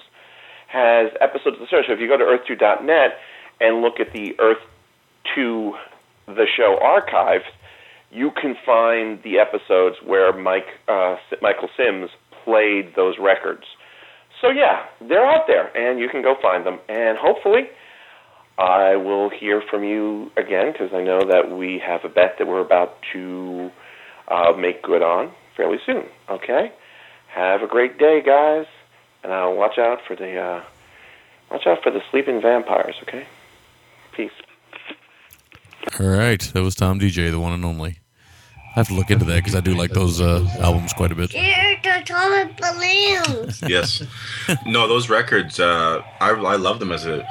Has 0.68 1.12
episodes 1.20 1.56
of 1.56 1.60
the 1.60 1.66
show. 1.68 1.80
So 1.86 1.92
if 1.94 2.00
you 2.00 2.08
go 2.08 2.18
to 2.18 2.24
Earth 2.24 2.40
Two 2.46 2.56
dot 2.56 2.84
net 2.84 3.18
and 3.60 3.82
look 3.82 4.00
at 4.00 4.12
the 4.12 4.34
Earth 4.40 4.58
Two 5.34 5.74
the 6.26 6.46
show 6.56 6.76
archive, 6.82 7.42
you 8.10 8.32
can 8.32 8.56
find 8.66 9.22
the 9.22 9.38
episodes 9.38 9.96
where 10.04 10.32
Mike 10.36 10.66
uh, 10.88 11.16
Michael 11.40 11.68
Sims 11.76 12.10
played 12.44 12.94
those 12.96 13.14
records. 13.18 13.62
So 14.42 14.50
yeah, 14.50 14.86
they're 15.00 15.24
out 15.24 15.46
there, 15.46 15.74
and 15.76 16.00
you 16.00 16.08
can 16.08 16.20
go 16.20 16.34
find 16.42 16.66
them. 16.66 16.80
And 16.88 17.16
hopefully, 17.16 17.70
I 18.58 18.96
will 18.96 19.28
hear 19.28 19.62
from 19.70 19.84
you 19.84 20.30
again 20.36 20.72
because 20.72 20.92
I 20.94 21.02
know 21.02 21.26
that 21.26 21.50
we 21.50 21.78
have 21.78 22.04
a 22.04 22.08
bet 22.08 22.36
that 22.38 22.46
we're 22.46 22.60
about 22.60 22.96
to 23.12 23.70
uh, 24.28 24.52
make 24.52 24.82
good 24.82 25.02
on 25.02 25.30
fairly 25.56 25.78
soon. 25.84 26.06
Okay, 26.28 26.72
have 27.28 27.62
a 27.62 27.66
great 27.66 27.98
day, 27.98 28.22
guys, 28.22 28.66
and 29.22 29.32
I'll 29.32 29.54
watch 29.56 29.78
out 29.78 30.00
for 30.06 30.16
the 30.16 30.38
uh, 30.38 30.64
watch 31.50 31.66
out 31.66 31.82
for 31.82 31.90
the 31.90 32.00
sleeping 32.10 32.40
vampires. 32.40 32.96
Okay, 33.02 33.26
peace. 34.12 34.30
All 36.00 36.06
right, 36.06 36.40
that 36.40 36.62
was 36.62 36.74
Tom 36.74 36.98
DJ, 36.98 37.30
the 37.30 37.40
one 37.40 37.52
and 37.52 37.64
only. 37.64 37.98
I 38.76 38.80
have 38.80 38.88
to 38.88 38.94
look 38.94 39.10
into 39.10 39.24
that 39.26 39.36
because 39.36 39.54
I 39.54 39.60
do 39.60 39.74
like 39.74 39.92
those 39.92 40.20
uh, 40.20 40.46
albums 40.60 40.92
quite 40.92 41.10
a 41.10 41.14
bit. 41.14 41.32
They're 41.32 41.78
the 41.82 42.00
atomic 42.00 42.58
balloons. 42.58 43.62
yes. 43.66 44.02
No, 44.66 44.86
those 44.86 45.08
records, 45.08 45.58
uh, 45.58 46.02
I, 46.20 46.30
I 46.30 46.56
love 46.56 46.78
them 46.78 46.92
as 46.92 47.06
a. 47.06 47.26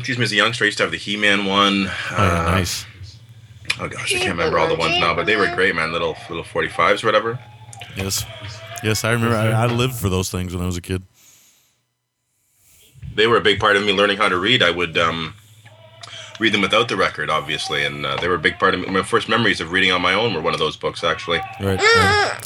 excuse 0.00 0.18
me, 0.18 0.24
as 0.24 0.32
a 0.32 0.36
youngster, 0.36 0.64
I 0.64 0.66
used 0.66 0.78
to 0.78 0.84
have 0.84 0.90
the 0.90 0.98
He 0.98 1.16
Man 1.16 1.44
one. 1.44 1.86
Oh, 2.10 2.16
uh, 2.16 2.50
nice. 2.50 2.86
Oh 3.78 3.88
gosh, 3.88 4.14
I 4.14 4.18
can't 4.18 4.30
remember 4.32 4.58
all 4.58 4.68
the 4.68 4.74
ones 4.74 4.98
now, 4.98 5.14
but 5.14 5.26
they 5.26 5.36
were 5.36 5.46
great, 5.54 5.74
man. 5.74 5.92
Little 5.92 6.16
little 6.28 6.44
forty 6.44 6.68
fives 6.68 7.02
or 7.02 7.06
whatever. 7.06 7.38
Yes, 7.96 8.24
yes, 8.82 9.04
I 9.04 9.12
remember. 9.12 9.36
I, 9.36 9.50
I 9.50 9.66
lived 9.66 9.94
for 9.94 10.08
those 10.08 10.30
things 10.30 10.54
when 10.54 10.62
I 10.62 10.66
was 10.66 10.76
a 10.76 10.82
kid. 10.82 11.02
They 13.14 13.26
were 13.26 13.36
a 13.36 13.40
big 13.40 13.58
part 13.58 13.76
of 13.76 13.84
me 13.84 13.92
learning 13.92 14.18
how 14.18 14.28
to 14.28 14.38
read. 14.38 14.62
I 14.62 14.70
would 14.70 14.98
um, 14.98 15.34
read 16.40 16.52
them 16.52 16.62
without 16.62 16.88
the 16.88 16.96
record, 16.96 17.30
obviously, 17.30 17.84
and 17.84 18.04
uh, 18.04 18.16
they 18.16 18.26
were 18.26 18.34
a 18.34 18.38
big 18.38 18.58
part 18.58 18.74
of 18.74 18.88
my 18.88 19.02
first 19.02 19.28
memories 19.28 19.60
of 19.60 19.70
reading 19.70 19.92
on 19.92 20.00
my 20.02 20.14
own. 20.14 20.34
Were 20.34 20.40
one 20.40 20.54
of 20.54 20.58
those 20.58 20.76
books, 20.76 21.04
actually. 21.04 21.38
Right. 21.60 21.78
right. 21.78 22.40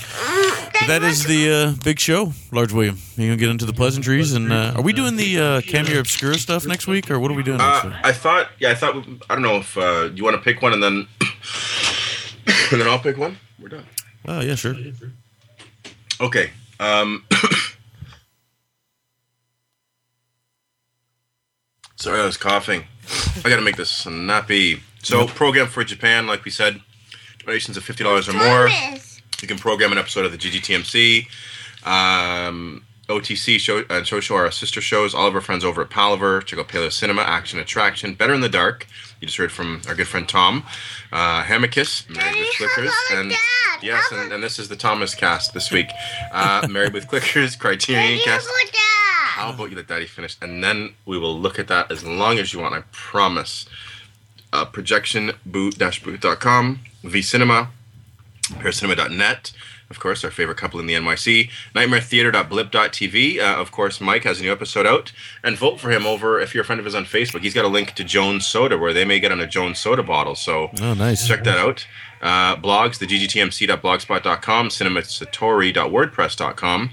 That 0.89 1.03
is 1.03 1.25
the 1.25 1.51
uh, 1.51 1.73
big 1.83 1.99
show, 1.99 2.33
Large 2.53 2.73
William. 2.75 2.99
You 3.17 3.29
gonna 3.29 3.37
get 3.39 3.49
into 3.49 3.65
the 3.65 3.73
pleasantries, 3.73 4.35
and 4.35 4.53
uh, 4.53 4.75
are 4.77 4.83
we 4.83 4.93
doing 4.93 5.17
the 5.17 5.39
uh, 5.39 5.61
Camera 5.63 5.99
Obscura 6.01 6.35
stuff 6.35 6.67
next 6.67 6.87
week, 6.87 7.11
or 7.11 7.19
what 7.19 7.31
are 7.31 7.35
we 7.35 7.43
doing 7.43 7.59
next 7.59 7.85
Uh, 7.85 7.89
week? 7.89 7.97
I 8.03 8.13
thought, 8.13 8.49
yeah, 8.59 8.71
I 8.71 8.75
thought. 8.75 8.97
I 9.31 9.35
don't 9.35 9.43
know 9.43 9.57
if 9.57 9.79
uh, 9.79 10.11
you 10.15 10.25
want 10.25 10.37
to 10.37 10.43
pick 10.43 10.61
one, 10.61 10.73
and 10.75 10.83
then 10.83 11.07
and 12.73 12.81
then 12.81 12.87
I'll 12.89 12.99
pick 12.99 13.17
one. 13.17 13.39
We're 13.59 13.69
done. 13.69 13.87
Oh 14.27 14.41
yeah, 14.41 14.57
sure. 14.57 14.75
Okay. 16.21 16.51
Um, 16.81 17.25
sorry, 21.97 22.21
I 22.21 22.25
was 22.27 22.37
coughing. 22.37 22.85
I 23.45 23.49
got 23.49 23.57
to 23.57 23.63
make 23.63 23.77
this 23.77 23.91
snappy. 23.91 24.81
So, 25.03 25.27
program 25.27 25.67
for 25.67 25.85
Japan, 25.85 26.27
like 26.27 26.45
we 26.45 26.51
said, 26.51 26.81
donations 27.45 27.77
of 27.77 27.85
fifty 27.85 28.05
dollars 28.05 28.29
or 28.29 28.33
more. 28.33 28.69
You 29.43 29.49
can 29.49 29.59
program 29.59 29.93
an 29.93 29.99
episode 29.99 30.25
of 30.25 30.33
the 30.33 30.39
GGTMC. 30.39 31.27
Um, 31.87 32.85
OTC 33.09 33.59
show 33.59 33.85
and 33.91 34.07
Show 34.07 34.21
Show 34.21 34.37
our 34.37 34.51
sister 34.51 34.81
shows. 34.81 35.15
All 35.15 35.27
of 35.27 35.35
our 35.35 35.43
friends 35.43 35.65
over 35.65 35.83
at 35.83 35.91
Palavr. 35.91 36.43
Check 36.45 36.59
out 36.59 36.69
Paleo 36.69 36.91
Cinema, 36.91 37.23
Action 37.23 37.59
Attraction, 37.59 38.15
Better 38.15 38.33
in 38.33 38.41
the 38.41 38.49
Dark. 38.49 38.87
You 39.21 39.27
just 39.27 39.37
heard 39.37 39.53
from 39.53 39.83
our 39.89 39.95
good 39.95 40.09
friend 40.09 40.27
Tom. 40.29 40.65
Uh, 41.13 41.43
Hammockis, 41.43 42.09
Married 42.09 42.39
with 42.39 42.49
Clickers, 42.71 42.93
and 43.13 43.33
yes, 43.83 44.11
and, 44.11 44.33
and 44.33 44.43
this 44.43 44.59
is 44.59 44.69
the 44.69 44.77
Thomas 44.77 45.15
cast 45.15 45.53
this 45.53 45.71
week. 45.71 45.89
Uh, 46.33 46.67
Married 46.71 46.95
with 46.95 47.07
Clickers, 47.07 47.59
Criterion 47.59 48.21
cast. 48.25 48.49
How 49.45 49.53
about 49.55 49.71
you 49.71 49.77
let 49.77 49.87
Daddy 49.89 50.07
finish, 50.07 50.37
and 50.43 50.63
then 50.65 50.95
we 51.07 51.19
will 51.19 51.39
look 51.39 51.59
at 51.59 51.69
that 51.69 51.91
as 51.91 52.05
long 52.05 52.39
as 52.39 52.53
you 52.53 52.61
want. 52.61 52.75
I 52.75 52.83
promise. 52.93 53.67
Uh, 54.53 54.65
projectionboot-boot.com, 54.65 56.81
vcinema, 57.05 57.69
paracinema.net, 58.43 59.53
of 59.91 59.99
course, 59.99 60.23
our 60.25 60.31
favorite 60.31 60.57
couple 60.59 60.79
in 60.81 60.87
the 60.87 60.95
NYC, 60.95 61.51
nightmaretheater.blip.tv. 61.75 63.39
Uh, 63.41 63.57
of 63.61 63.71
course, 63.73 64.01
Mike 64.01 64.23
has 64.25 64.39
a 64.41 64.45
new 64.45 64.53
episode 64.53 64.87
out, 64.87 65.11
and 65.43 65.59
vote 65.59 65.81
for 65.81 65.91
him 65.91 66.07
over 66.07 66.39
if 66.41 66.55
you're 66.55 66.63
a 66.63 66.65
friend 66.65 66.79
of 66.79 66.85
his 66.85 66.95
on 66.95 67.05
Facebook. 67.05 67.41
He's 67.43 67.55
got 67.55 67.65
a 67.65 67.69
link 67.69 67.95
to 67.95 68.05
Jones 68.05 68.47
Soda 68.47 68.79
where 68.79 68.93
they 68.93 69.05
may 69.05 69.19
get 69.19 69.33
on 69.33 69.41
a 69.41 69.47
Jones 69.47 69.79
Soda 69.81 70.03
bottle, 70.05 70.37
so 70.37 70.71
Oh, 70.81 70.95
nice. 70.95 71.27
check 71.27 71.43
that 71.45 71.59
out. 71.59 71.87
Uh, 72.23 72.55
blogs, 72.57 72.99
the 72.99 73.07
ggtmc.blogspot.com, 73.07 74.69
cinemasatori.wordpress.com, 74.69 76.91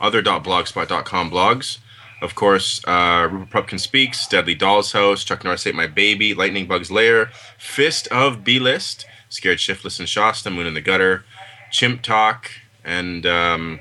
other.blogspot.com 0.00 1.30
blogs. 1.30 1.78
Of 2.22 2.34
course, 2.34 2.82
uh, 2.86 3.28
Rupert 3.30 3.50
Pupkin 3.50 3.78
Speaks, 3.78 4.26
Deadly 4.26 4.54
Doll's 4.54 4.92
House, 4.92 5.24
Chuck 5.24 5.42
Norris 5.42 5.66
Ate 5.66 5.74
My 5.74 5.86
Baby, 5.86 6.34
Lightning 6.34 6.66
Bug's 6.66 6.90
Lair, 6.90 7.30
Fist 7.56 8.08
of 8.08 8.44
B-List, 8.44 9.06
Scared 9.30 9.58
Shiftless 9.60 9.98
and 9.98 10.08
Shasta, 10.08 10.50
Moon 10.50 10.66
in 10.66 10.74
the 10.74 10.82
Gutter, 10.82 11.24
Chimp 11.70 12.02
Talk, 12.02 12.50
and 12.84 13.24
um, 13.24 13.80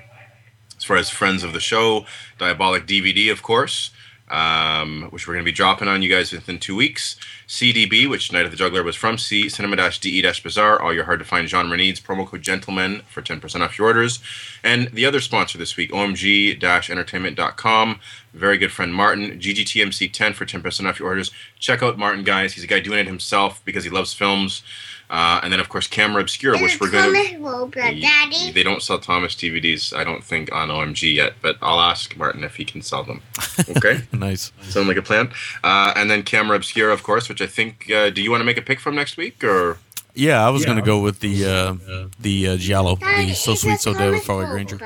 as 0.78 0.86
far 0.86 0.96
as 0.96 1.10
friends 1.10 1.44
of 1.44 1.52
the 1.52 1.60
show, 1.60 2.06
Diabolic 2.38 2.86
DVD, 2.86 3.30
of 3.32 3.44
course, 3.44 3.92
um, 4.30 5.04
which 5.12 5.28
we're 5.28 5.34
going 5.34 5.44
to 5.44 5.52
be 5.52 5.56
dropping 5.56 5.88
on 5.88 6.02
you 6.02 6.10
guys 6.10 6.32
within 6.32 6.60
two 6.60 6.76
weeks. 6.76 7.16
CDB, 7.48 8.08
which 8.08 8.32
Night 8.32 8.46
of 8.46 8.52
the 8.52 8.58
Juggler 8.58 8.84
was 8.84 8.96
from, 8.96 9.18
C, 9.18 9.50
Cinema 9.50 9.90
DE 10.00 10.22
Bizarre, 10.22 10.80
all 10.80 10.94
your 10.94 11.06
hard 11.06 11.20
to 11.20 11.26
find 11.26 11.50
genre 11.50 11.76
needs, 11.76 12.00
promo 12.00 12.28
code 12.28 12.44
Gentlemen 12.44 13.02
for 13.08 13.22
10% 13.22 13.62
off 13.62 13.78
your 13.78 13.88
orders. 13.88 14.20
And 14.64 14.90
the 14.90 15.06
other 15.06 15.20
sponsor 15.20 15.58
this 15.58 15.76
week, 15.76 15.92
OMG 15.92 16.62
entertainment.com. 16.62 18.00
Very 18.34 18.58
good 18.58 18.72
friend 18.72 18.94
Martijn, 18.94 19.42
GGTMC10 19.42 20.36
for 20.36 20.46
10% 20.46 20.88
off 20.88 21.00
your 21.00 21.08
orders. 21.08 21.32
Check 21.58 21.82
out 21.82 21.98
Martijn, 21.98 22.24
guys. 22.24 22.54
He's 22.54 22.64
a 22.64 22.68
guy 22.68 22.80
doing 22.80 23.00
it 23.00 23.08
himself 23.08 23.62
because 23.66 23.84
he 23.84 23.90
loves 23.90 24.14
films. 24.14 24.62
Uh, 25.10 25.40
and 25.42 25.52
then, 25.52 25.60
of 25.60 25.70
course, 25.70 25.88
Camera 25.88 26.22
Obscura, 26.22 26.60
which 26.60 26.80
we're 26.80 26.92
going 26.92 27.14
to. 27.34 27.40
Robert, 27.40 28.00
Daddy. 28.00 28.52
They 28.52 28.62
don't 28.62 28.84
sell 28.84 29.00
Thomas 29.00 29.34
DVDs, 29.34 29.92
I 29.96 30.04
don't 30.04 30.24
think, 30.24 30.52
on 30.52 30.70
OMG 30.70 31.16
yet, 31.16 31.34
but 31.42 31.58
I'll 31.64 31.80
ask 31.80 32.14
Martijn 32.16 32.44
if 32.44 32.58
he 32.58 32.66
can 32.66 32.82
sell 32.82 33.04
them. 33.04 33.22
Okay? 33.78 34.02
nice. 34.14 34.52
Sound 34.70 34.88
like 34.88 34.98
a 34.98 35.02
plan? 35.02 35.32
Uh, 35.64 35.94
and 35.96 36.10
then 36.10 36.24
Camera 36.24 36.56
Obscura, 36.56 36.94
of 36.94 37.04
course, 37.04 37.28
which 37.28 37.42
I 37.42 37.48
think. 37.48 37.90
Uh, 37.92 38.10
do 38.10 38.22
you 38.22 38.30
want 38.32 38.42
to 38.42 38.46
make 38.46 38.58
a 38.58 38.62
pick 38.62 38.80
from 38.80 38.96
next 38.96 39.18
week, 39.18 39.44
or 39.44 39.78
Yeah, 40.16 40.46
I 40.46 40.50
was 40.50 40.66
gonna 40.66 40.82
go 40.82 41.02
with 41.02 41.20
the 41.20 41.46
uh, 41.46 42.08
the 42.20 42.50
uh, 42.50 42.58
Giallo, 42.58 42.96
the 42.96 43.34
So 43.34 43.56
Sweet 43.56 43.80
So 43.80 43.94
Dead 43.94 44.12
with 44.12 44.24
Farley 44.24 44.46
Granger. 44.48 44.80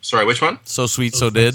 sorry, 0.00 0.24
which 0.26 0.40
one? 0.40 0.58
So 0.64 0.86
Sweet 0.86 1.14
So 1.14 1.28
Dead. 1.30 1.54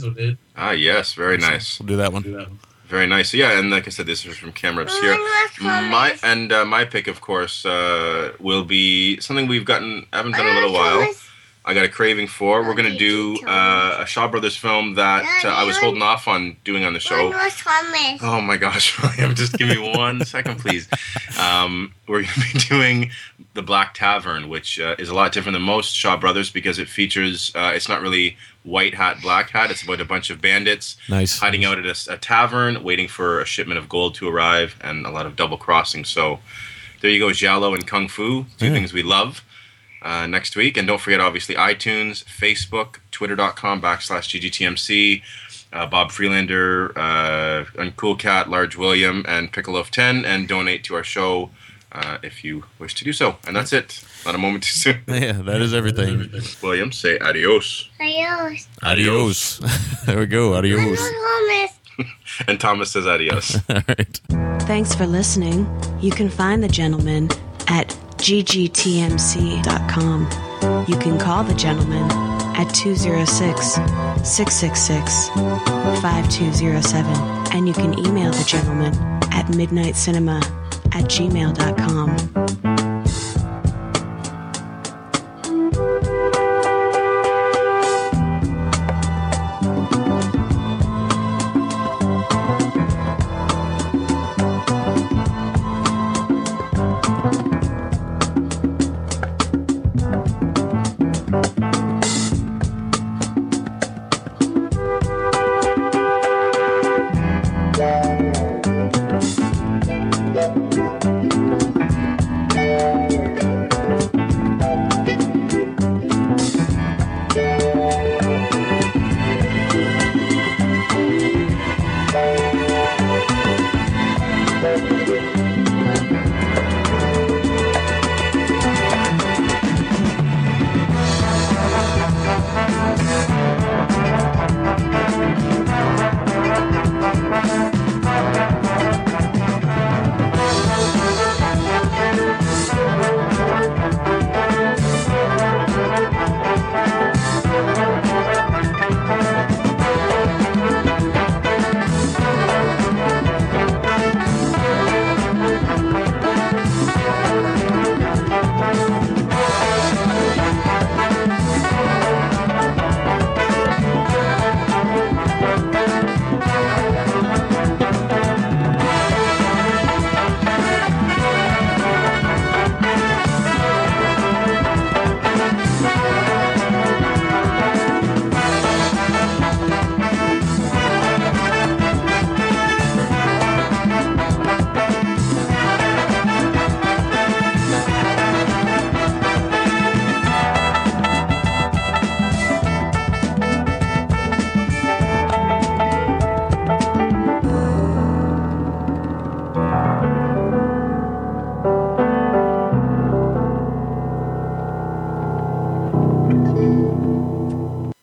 Ah, 0.56 0.72
yes, 0.72 1.14
very 1.14 1.38
nice. 1.38 1.80
We'll 1.80 1.88
do 1.88 1.98
that 1.98 2.12
one. 2.14 2.60
Very 2.94 3.08
nice. 3.08 3.34
Yeah, 3.34 3.58
and 3.58 3.72
like 3.72 3.88
I 3.88 3.90
said, 3.90 4.06
this 4.06 4.24
is 4.24 4.38
from 4.38 4.52
Camera 4.52 4.84
Obscura. 4.84 5.18
My 5.60 6.16
and 6.22 6.52
uh, 6.52 6.64
my 6.64 6.86
pick, 6.86 7.08
of 7.08 7.22
course, 7.22 7.66
uh, 7.66 8.34
will 8.40 8.64
be 8.64 9.20
something 9.20 9.48
we've 9.48 9.66
gotten 9.66 10.06
haven't 10.14 10.34
done 10.34 10.46
in 10.46 10.52
a 10.52 10.60
little 10.60 10.74
while. 10.74 11.12
I 11.66 11.74
got 11.74 11.86
a 11.86 11.90
craving 11.90 12.28
for. 12.28 12.62
We're 12.62 12.76
gonna 12.76 12.96
do 12.96 13.40
uh, 13.48 13.98
a 14.02 14.06
Shaw 14.06 14.28
Brothers 14.28 14.56
film 14.56 14.94
that 14.94 15.26
uh, 15.44 15.48
I 15.48 15.64
was 15.64 15.76
holding 15.78 16.04
off 16.04 16.28
on 16.28 16.56
doing 16.64 16.86
on 16.86 16.94
the 16.94 17.00
show. 17.00 17.30
One 17.30 17.34
was 17.34 17.56
Thomas. 17.56 18.20
Oh 18.22 18.40
my 18.42 18.58
gosh, 18.58 19.02
William, 19.02 19.34
just 19.34 19.58
give 19.58 19.70
me 19.70 19.80
one 19.98 20.24
second, 20.36 20.60
please. 20.60 20.88
Um, 21.40 21.96
we're 22.08 22.22
going 22.22 22.34
to 22.34 22.54
be 22.54 22.60
doing 22.60 23.12
The 23.56 23.64
Black 23.64 23.96
Tavern, 23.96 24.50
which 24.50 24.80
uh, 24.80 24.96
is 25.00 25.10
a 25.10 25.16
lot 25.16 25.32
different 25.32 25.56
than 25.56 25.64
most 25.64 25.96
Shaw 25.96 26.16
Brothers 26.16 26.52
because 26.52 26.78
it 26.78 26.88
features, 26.88 27.52
uh, 27.56 27.72
it's 27.74 27.90
not 27.90 28.02
really 28.02 28.38
white 28.64 28.96
hat, 28.96 29.22
black 29.22 29.50
hat. 29.52 29.70
It's 29.72 29.84
about 29.84 30.00
a 30.02 30.06
bunch 30.06 30.30
of 30.30 30.42
bandits 30.42 30.96
Nice. 31.10 31.40
hiding 31.40 31.66
out 31.66 31.78
at 31.84 32.08
a 32.08 32.18
tavern, 32.18 32.84
waiting 32.84 33.08
for 33.08 33.40
a 33.42 33.46
shipment 33.46 33.78
of 33.78 33.90
gold 33.90 34.16
to 34.16 34.28
arrive, 34.30 34.76
and 34.82 35.06
a 35.06 35.10
lot 35.12 35.26
of 35.26 35.36
double 35.36 35.58
crossing. 35.58 36.06
So 36.06 36.40
there 37.02 37.12
you 37.12 37.20
go, 37.20 37.32
Giallo 37.34 37.74
and 37.74 37.86
Kung 37.86 38.08
Fu, 38.08 38.46
two 38.58 38.68
Yeah. 38.68 38.72
things 38.74 38.94
we 38.94 39.04
love. 39.04 39.44
Uh, 40.02 40.28
next 40.28 40.58
week, 40.58 40.76
and 40.76 40.86
don't 40.86 41.00
forget, 41.00 41.22
obviously, 41.22 41.56
iTunes, 41.56 42.26
Facebook, 42.26 42.96
Twitter.com 43.12 43.82
backslash 43.82 44.28
GGTMC, 44.28 45.24
uh, 45.72 45.86
Bob 45.86 46.12
Freelander, 46.12 46.92
uh, 47.00 47.64
Uncool 47.78 48.20
Cat, 48.20 48.50
Large 48.50 48.76
William, 48.76 49.24
and 49.30 49.50
Pickle 49.54 49.78
of 49.78 49.92
10, 49.92 50.26
and 50.26 50.46
donate 50.46 50.84
to 50.84 50.96
our 50.96 51.06
show 51.06 51.52
uh, 51.94 52.18
if 52.22 52.44
you 52.44 52.66
wish 52.80 52.94
to 52.96 53.06
do 53.06 53.14
so. 53.14 53.38
And 53.48 53.56
that's 53.56 53.72
it. 53.72 54.04
Not 54.26 54.36
a 54.36 54.38
moment 54.38 54.64
too 54.64 54.74
soon. 54.74 55.02
Yeah, 55.08 55.34
that 55.34 55.62
is 55.62 55.74
everything. 55.74 56.30
William, 56.62 56.92
say 56.92 57.18
adios. 57.20 57.90
Adios. 58.00 58.68
Adios. 58.82 59.60
there 60.06 60.20
we 60.20 60.26
go. 60.26 60.54
Adios. 60.56 61.00
Thomas. 61.00 61.72
And 62.48 62.60
Thomas 62.60 62.90
says 62.92 63.06
adios. 63.06 63.56
All 63.70 63.82
right. 63.88 64.20
Thanks 64.64 64.96
for 64.96 65.06
listening. 65.06 65.68
You 66.02 66.10
can 66.10 66.30
find 66.30 66.64
the 66.64 66.68
gentleman 66.68 67.30
at 67.68 67.90
ggtmc.com. 68.18 70.28
You 70.88 70.98
can 70.98 71.20
call 71.20 71.44
the 71.44 71.54
gentleman 71.54 72.10
at 72.56 72.74
206 72.74 73.74
666 74.28 75.30
5207. 76.02 77.56
And 77.56 77.68
you 77.68 77.74
can 77.74 77.94
email 78.00 78.32
the 78.32 78.44
gentleman 78.46 78.94
at 79.32 79.46
midnitecinema 79.48 80.42
at 80.96 81.06
gmail.com. 81.06 82.73